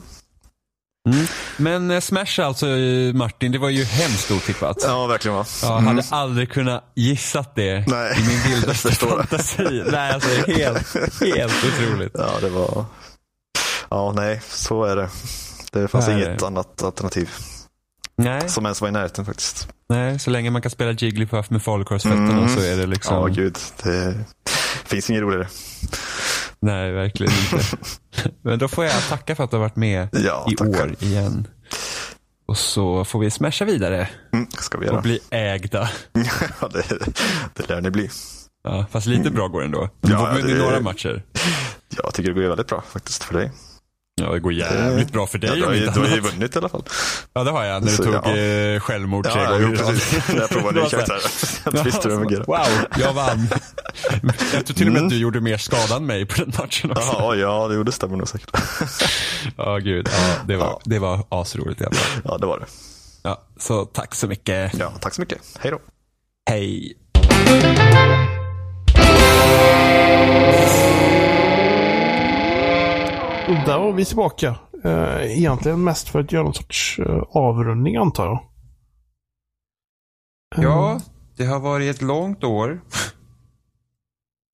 Men 1.56 1.90
eh, 1.90 2.00
Smash 2.00 2.40
alltså, 2.40 2.68
eh, 2.68 3.14
Martin, 3.14 3.52
det 3.52 3.58
var 3.58 3.68
ju 3.68 3.84
hemskt 3.84 4.30
otippat. 4.30 4.76
Ja, 4.82 5.06
verkligen 5.06 5.36
va. 5.36 5.44
Jag 5.62 5.68
hade 5.78 6.02
aldrig 6.10 6.50
kunnat 6.50 6.84
gissat 6.94 7.54
det 7.54 7.84
Nej, 7.86 8.18
i 8.18 8.26
min 8.28 8.40
vildaste 8.54 8.90
fantasi. 8.94 9.82
Nej, 9.92 10.12
alltså 10.12 10.28
helt, 10.50 10.94
helt 11.20 11.54
otroligt. 11.64 12.12
Ja, 12.14 12.30
det 12.40 12.48
var... 12.48 12.84
Ja, 13.88 14.12
nej, 14.16 14.40
så 14.50 14.84
är 14.84 14.96
det. 14.96 15.08
Det 15.72 15.88
fanns 15.88 16.08
är 16.08 16.12
inget 16.12 16.42
annat 16.42 16.82
alternativ. 16.82 17.30
Nej. 18.18 18.48
som 18.48 18.66
ens 18.66 18.80
var 18.80 18.88
i 18.88 18.92
närheten 18.92 19.24
faktiskt. 19.24 19.68
Nej, 19.88 20.18
så 20.18 20.30
länge 20.30 20.50
man 20.50 20.62
kan 20.62 20.70
spela 20.70 20.92
Jigglypuff 20.92 21.50
med 21.50 21.62
falukorvsfötterna 21.62 22.32
Mm. 22.38 22.48
så 22.48 22.60
är 22.60 22.76
det 22.76 22.86
liksom... 22.86 23.16
Ja, 23.16 23.26
gud. 23.26 23.56
Det 23.82 24.14
finns 24.84 25.10
inget 25.10 25.22
roligare. 25.22 25.48
Nej, 26.66 26.92
verkligen 26.92 27.32
inte. 27.32 27.64
Men 28.42 28.58
då 28.58 28.68
får 28.68 28.84
jag 28.84 29.02
tacka 29.08 29.34
för 29.36 29.44
att 29.44 29.50
du 29.50 29.56
har 29.56 29.62
varit 29.62 29.76
med 29.76 30.08
Ja, 30.12 30.48
i 30.52 30.54
tack. 30.56 30.68
år 30.68 30.94
igen. 30.98 31.46
Och 32.48 32.58
så 32.58 33.04
får 33.04 33.18
vi 33.18 33.30
smasha 33.30 33.64
vidare 33.64 34.08
Mm, 34.32 34.46
ska 34.50 34.78
vi 34.78 34.86
och 34.86 34.92
göra. 34.92 35.00
bli 35.02 35.20
ägda. 35.30 35.88
ja, 36.60 36.68
det, 36.72 36.84
det 37.54 37.68
lär 37.68 37.80
ni 37.80 37.90
bli. 37.90 38.10
Ja, 38.64 38.86
fast 38.90 39.06
lite 39.06 39.30
bra 39.30 39.48
går 39.48 39.60
det 39.60 39.66
ändå. 39.66 39.88
Du 40.00 40.12
Ja, 40.12 40.32
vunnit 40.34 40.46
det- 40.56 40.62
några 40.62 40.80
matcher. 40.80 41.22
Jag 42.02 42.14
tycker 42.14 42.32
det 42.34 42.40
går 42.40 42.48
väldigt 42.48 42.66
bra 42.68 42.82
faktiskt 42.92 43.24
för 43.24 43.34
dig. 43.34 43.52
Ja, 44.20 44.32
det 44.32 44.40
går 44.40 44.52
jävligt 44.52 45.12
bra 45.12 45.26
för 45.26 45.38
dig 45.38 45.50
ja, 45.50 45.56
du, 45.56 45.64
har 45.64 45.72
ju, 45.72 45.86
du 45.86 46.00
har 46.00 46.06
ju 46.08 46.20
vunnit 46.20 46.54
i 46.56 46.58
alla 46.58 46.68
fall. 46.68 46.82
Ja, 47.32 47.44
det 47.44 47.50
har 47.50 47.64
jag. 47.64 47.82
När 47.82 47.90
du 47.90 47.96
Så, 47.96 48.02
tog 48.02 48.14
ja. 48.14 48.36
eh, 48.36 48.80
självmord 48.80 49.24
tre 49.24 49.42
Ja, 49.42 49.50
gånger 49.50 49.76
rad. 49.76 49.86
precis. 49.86 50.20
Jag 50.36 50.48
provade 50.48 50.80
här- 50.82 50.88
karaktär. 50.88 51.18
Jag 51.72 51.84
visste 51.84 52.08
hur 52.08 52.16
det 52.16 52.22
fungerar. 52.22 52.44
Wow, 52.44 52.66
jag 52.98 53.12
vann. 53.12 53.48
Jag 54.54 54.66
tror 54.66 54.74
till 54.76 54.86
och 54.86 54.92
med 54.92 54.98
Mm. 55.00 55.04
att 55.06 55.10
du 55.10 55.18
gjorde 55.18 55.40
mer 55.40 55.56
skada 55.56 55.96
än 55.96 56.06
mig 56.06 56.26
på 56.26 56.34
den 56.44 56.52
matchen 56.58 56.90
också. 56.90 57.02
Jaha, 57.18 57.36
ja, 57.36 57.68
det 57.68 57.74
gjorde 57.74 57.92
stämmer 57.92 58.16
nog 58.16 58.28
säkert. 58.28 58.50
Ja, 59.56 59.78
gud. 59.78 60.08
Ja, 60.12 60.34
det 60.46 60.56
var, 60.56 60.66
Ja. 60.66 60.80
det 60.84 60.98
var 60.98 61.24
asroligt 61.28 61.80
i 61.80 61.84
alla 61.84 61.94
fall. 61.94 62.22
Ja, 62.24 62.38
det 62.38 62.46
var 62.46 62.58
det. 62.58 62.66
Ja, 63.22 63.42
så 63.58 63.84
tack 63.84 64.14
så 64.14 64.26
mycket. 64.28 64.74
Ja, 64.78 64.92
tack 65.00 65.14
så 65.14 65.20
mycket. 65.20 65.38
Hej 65.60 65.70
då. 65.70 65.78
Hej. 66.50 66.96
Och 73.48 73.54
där 73.66 73.78
var 73.78 73.92
vi 73.92 74.04
tillbaka. 74.04 74.56
Eh, 74.84 75.36
egentligen 75.38 75.84
mest 75.84 76.08
för 76.08 76.20
att 76.20 76.32
göra 76.32 76.42
någon 76.44 76.54
sorts 76.54 76.98
eh, 76.98 77.22
avrundning 77.30 77.96
antar 77.96 78.24
jag. 78.26 78.38
Eh, 80.56 80.64
Ja, 80.64 81.00
det 81.36 81.44
har 81.46 81.60
varit 81.60 81.94
ett 81.96 82.02
långt 82.02 82.44
år. 82.44 82.80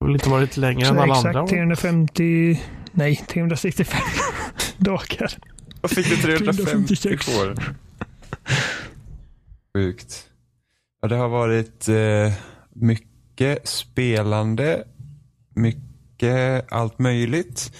Har 0.03 0.07
väl 0.07 0.15
inte 0.15 0.29
varit 0.29 0.57
längre 0.57 0.87
än 0.87 0.99
alla 0.99 1.13
exakt 1.13 1.35
andra. 1.35 1.47
350, 1.47 2.59
nej 2.91 3.15
365 3.15 3.99
dagar. 4.77 5.31
Vad 5.81 5.91
fick 5.91 6.09
du 6.09 6.15
350 6.17 6.95
356. 6.95 7.27
år? 7.37 7.55
Sjukt. 9.77 10.29
Ja, 11.01 11.07
det 11.07 11.15
har 11.15 11.29
varit 11.29 11.87
eh, 11.89 12.33
mycket 12.75 13.67
spelande, 13.67 14.83
mycket 15.55 16.71
allt 16.71 16.99
möjligt. 16.99 17.71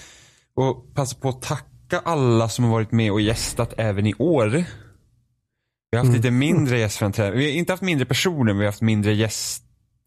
Och 0.54 0.94
passa 0.94 1.16
på 1.16 1.28
att 1.28 1.42
tacka 1.42 1.98
alla 2.04 2.48
som 2.48 2.64
har 2.64 2.72
varit 2.72 2.92
med 2.92 3.12
och 3.12 3.20
gästat 3.20 3.74
även 3.78 4.06
i 4.06 4.14
år. 4.18 4.46
Vi 5.90 5.96
har 5.96 5.98
haft 5.98 6.08
Mm. 6.08 6.16
lite 6.16 6.30
mindre 6.30 6.78
gästframträdanden. 6.78 7.38
Vi 7.40 7.44
har 7.50 7.52
inte 7.58 7.72
haft 7.72 7.82
mindre 7.82 8.06
personer, 8.06 8.44
men 8.44 8.58
vi 8.58 8.64
har 8.64 8.72
haft 8.72 8.82
mindre 8.82 9.12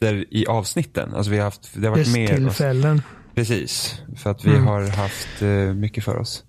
gäster 0.01 0.25
i 0.31 0.45
avsnitten. 0.47 1.13
Alltså 1.15 1.31
vi 1.31 1.37
har 1.37 1.43
haft, 1.43 1.69
det 1.73 1.87
har 1.87 1.95
varit 1.95 2.13
mer. 2.13 2.21
Gästtillfällen. 2.29 3.01
Precis, 3.35 4.01
för 4.17 4.29
att 4.31 4.45
vi 4.45 4.49
Mm. 4.51 4.67
har 4.67 4.81
haft 4.87 5.41
eh, 5.41 5.49
mycket 5.73 6.03
för 6.03 6.17
oss. 6.17 6.43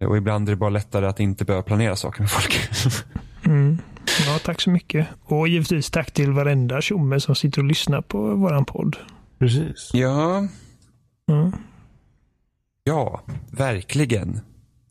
Och 0.00 0.16
ibland 0.16 0.48
är 0.48 0.52
det 0.52 0.56
bara 0.56 0.70
lättare 0.70 1.06
att 1.06 1.20
inte 1.20 1.44
behöva 1.44 1.62
planera 1.62 1.96
saker 1.96 2.20
med 2.20 2.30
folk. 2.30 2.58
Mm. 3.46 3.78
Ja, 4.26 4.38
tack 4.44 4.60
så 4.60 4.70
mycket. 4.70 5.06
Och 5.24 5.48
givetvis 5.48 5.90
tack 5.90 6.10
till 6.12 6.32
varenda 6.32 6.80
tjomme 6.80 7.20
som 7.20 7.34
sitter 7.34 7.58
och 7.60 7.64
lyssnar 7.64 8.02
på 8.02 8.34
våran 8.34 8.64
podd. 8.64 8.96
Precis. 9.38 9.90
ja, 9.92 10.48
Mm. 11.30 11.52
ja, 12.84 13.22
verkligen. 13.50 14.40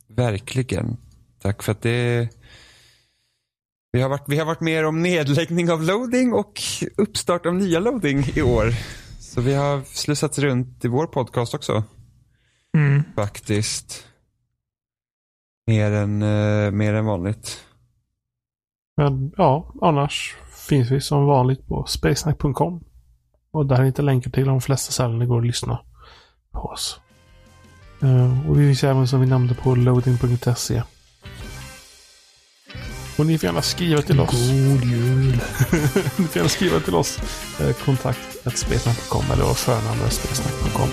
Verkligen. 0.10 0.98
Tack 1.42 1.64
för 1.64 1.72
att 1.72 1.82
det... 1.82 2.30
Vi 3.96 4.02
har, 4.02 4.10
varit, 4.10 4.24
vi 4.28 4.38
har 4.38 4.46
varit 4.46 4.62
med 4.62 4.86
om 4.86 5.02
nedläggning 5.02 5.72
av 5.72 5.84
loading 5.84 6.34
och 6.34 6.62
uppstart 6.98 7.46
av 7.46 7.56
nya 7.56 7.80
loading 7.80 8.24
i 8.36 8.42
år. 8.42 8.74
Så 9.20 9.42
vi 9.42 9.54
har 9.54 9.82
slussats 9.82 10.40
runt 10.40 10.86
i 10.86 10.88
vår 10.88 11.08
podcast 11.08 11.54
också. 11.54 11.84
Mm. 12.78 13.04
Faktiskt. 13.16 14.08
Mer 15.68 15.92
än, 15.92 16.22
eh, 16.22 16.72
mer 16.72 16.94
än 16.94 17.06
vanligt. 17.06 17.66
Men 18.98 19.32
ja, 19.38 19.74
annars 19.82 20.36
finns 20.68 20.92
vi 20.92 21.02
som 21.02 21.26
vanligt 21.26 21.68
på 21.68 21.86
spacesnack.com. 21.86 22.84
Och 23.52 23.66
där 23.66 23.84
hittar 23.84 24.04
länkar 24.04 24.32
till 24.32 24.46
de 24.46 24.62
flesta 24.62 24.92
ställen 24.92 25.20
det 25.20 25.26
går 25.26 25.40
att 25.40 25.48
lyssna 25.48 25.80
på 26.52 26.60
oss. 26.60 27.00
Eh, 28.02 28.50
och 28.50 28.60
vi 28.60 28.68
finns 28.68 28.84
även 28.84 29.08
som 29.08 29.22
vi 29.22 29.28
nämnde 29.28 29.54
på 29.56 29.76
loading.se. 29.76 30.84
Och 33.18 33.26
ni 33.26 33.38
får 33.38 33.48
gärna 33.48 33.62
skriva 33.62 34.02
till 34.02 34.20
oss. 34.20 34.32
God 34.32 34.86
jul. 34.86 35.32
ni 36.18 36.28
får 36.28 36.36
gärna 36.36 36.50
skriva 36.50 36.80
till 36.80 36.96
oss. 36.96 37.20
Eh, 37.60 37.72
kontakt 37.86 38.20
spacesnack.com 38.44 39.24
eller 39.34 39.44
vår 39.44 39.54
förnamn 39.54 40.00
spacesnack.com. 40.10 40.90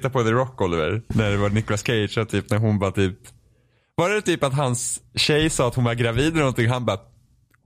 Tittade 0.00 0.12
på 0.12 0.24
The 0.24 0.30
Rock 0.30 0.60
Oliver? 0.60 1.02
När 1.08 1.30
det 1.30 1.36
var 1.36 1.50
Nicolas 1.50 1.82
Cage 1.82 2.18
och 2.18 2.28
typ 2.28 2.50
när 2.50 2.58
hon 2.58 2.78
bara 2.78 2.90
typ. 2.90 3.18
Var 3.94 4.10
det 4.10 4.22
typ 4.22 4.44
att 4.44 4.54
hans 4.54 5.00
tjej 5.14 5.50
sa 5.50 5.68
att 5.68 5.74
hon 5.74 5.84
var 5.84 5.94
gravid 5.94 6.26
eller 6.26 6.38
någonting 6.38 6.68
han 6.68 6.84
bara 6.84 6.98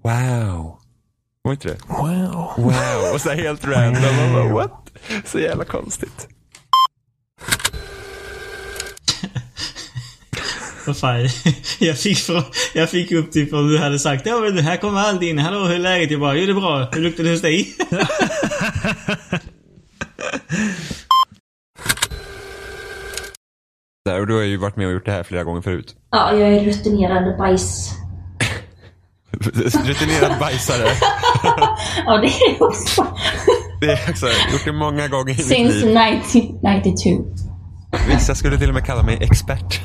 wow. 0.02 0.78
Var 1.42 1.52
inte 1.52 1.68
det? 1.68 1.78
Wow. 1.88 2.52
Wow. 2.56 3.14
Och 3.14 3.20
så 3.20 3.28
här 3.28 3.36
helt 3.36 3.64
random. 3.64 4.16
Man 4.16 4.32
bara, 4.32 4.52
what? 4.52 4.92
Så 5.24 5.38
jävla 5.38 5.64
konstigt. 5.64 6.28
Vad 10.86 10.96
fan. 10.96 11.28
Jag 11.78 11.98
fick, 11.98 12.18
från, 12.18 12.42
jag 12.74 12.90
fick 12.90 13.12
upp 13.12 13.32
typ 13.32 13.52
om 13.52 13.68
du 13.68 13.78
hade 13.78 13.98
sagt 13.98 14.26
ja 14.26 14.40
men 14.40 14.58
här 14.58 14.76
kommer 14.76 15.00
allt 15.00 15.22
in. 15.22 15.38
Hallå 15.38 15.58
hur 15.58 15.74
är 15.74 15.78
läget? 15.78 16.10
Jag 16.10 16.20
bara 16.20 16.36
jo 16.36 16.46
det 16.46 16.52
är 16.52 16.54
bra. 16.54 16.88
Hur 16.92 17.00
luktar 17.00 17.24
det 17.24 17.30
hos 17.30 17.42
dig? 17.42 17.76
Där, 24.04 24.20
och 24.20 24.26
du 24.26 24.34
har 24.34 24.42
ju 24.54 24.60
varit 24.60 24.76
med 24.76 24.86
och 24.86 24.92
gjort 24.92 25.06
det 25.06 25.12
här 25.12 25.22
flera 25.22 25.44
gånger 25.44 25.60
förut. 25.60 25.94
Ja, 26.10 26.32
jag 26.32 26.48
är 26.54 26.64
rutinerad 26.64 27.38
bajs. 27.38 27.92
Rutinerad 29.84 30.38
bajsare. 30.40 30.88
Ja, 32.06 32.16
det 32.16 32.26
är 32.26 32.52
jag 32.58 32.62
också. 32.68 33.06
Det 33.80 33.86
är 33.86 34.10
också, 34.10 34.26
gjort 34.26 34.64
det 34.64 34.72
många 34.72 35.08
gånger 35.08 35.32
i 35.32 35.36
mitt 35.36 35.46
Since 35.46 35.86
liv. 35.86 35.96
1992. 35.98 37.24
Vissa 38.08 38.34
skulle 38.34 38.58
till 38.58 38.68
och 38.68 38.74
med 38.74 38.86
kalla 38.86 39.02
mig 39.02 39.18
expert. 39.20 39.80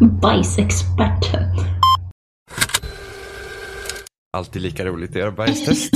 Bajsexpert. 0.22 1.26
Alltid 4.36 4.62
lika 4.62 4.84
roligt 4.84 5.10
att 5.10 5.16
göra 5.16 5.30
bajstest. 5.30 5.92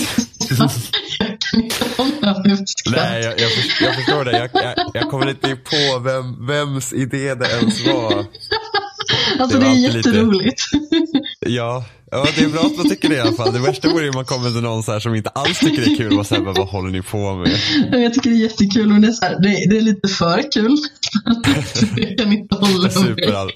Nej, 2.91 3.23
jag, 3.25 3.41
jag, 3.41 3.50
förstår, 3.52 3.86
jag 3.86 3.94
förstår 3.97 4.25
det. 4.25 4.33
Jag, 4.39 4.50
jag, 4.55 4.91
jag 4.94 5.10
kommer 5.10 5.28
inte 5.31 5.57
på 5.57 5.99
vem, 5.99 6.47
vems 6.47 6.92
idé 6.92 7.34
det 7.34 7.47
ens 7.60 7.86
var. 7.86 8.25
Alltså 9.39 9.59
det 9.59 9.65
det, 9.65 9.68
var 9.70 9.75
är 9.75 9.86
alltid 9.86 9.94
lite- 9.97 10.09
jätteroligt. 10.09 10.62
Ja, 11.47 11.84
ja, 12.10 12.26
det 12.36 12.44
är 12.44 12.49
bra 12.49 12.60
att 12.60 12.76
man 12.76 12.89
tycker 12.89 13.09
det 13.09 13.15
i 13.15 13.20
alla 13.20 13.33
fall. 13.33 13.52
Det 13.52 13.59
värsta 13.59 13.89
vore 13.89 14.02
ju 14.02 14.09
om 14.09 14.15
man 14.15 14.25
kommer 14.25 14.50
till 14.50 14.60
någon 14.60 14.83
så 14.83 14.92
här 14.92 15.00
som 15.00 15.15
inte 15.15 15.31
alls 15.31 15.59
tycker 15.59 15.84
det 15.84 15.92
är 15.92 15.97
kul 15.97 16.18
och 16.18 16.26
säger 16.26 16.42
vad 16.42 16.59
håller 16.68 16.91
ni 16.91 17.02
på 17.02 17.34
med? 17.34 17.50
Jag 18.05 18.15
tycker 18.15 18.31
det 18.31 18.36
är 18.36 18.41
jättekul 18.41 18.89
men 18.89 19.00
det 19.02 19.09
är, 19.09 19.12
så 19.12 19.25
här, 19.25 19.33
det, 19.42 19.70
det 19.70 19.76
är 19.76 19.81
lite 19.81 20.09
för 20.09 20.52
kul. 20.52 20.76
Jag 21.97 22.18
kan 22.18 22.33
inte 22.33 22.55
hålla 22.55 22.83
mig. 22.83 22.91
Superall, 22.91 23.50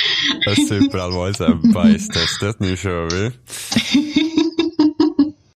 superallvarligt 0.69 1.73
bajstestet, 1.75 2.61
nu 2.61 2.77
kör 2.77 3.11
vi. 3.11 3.31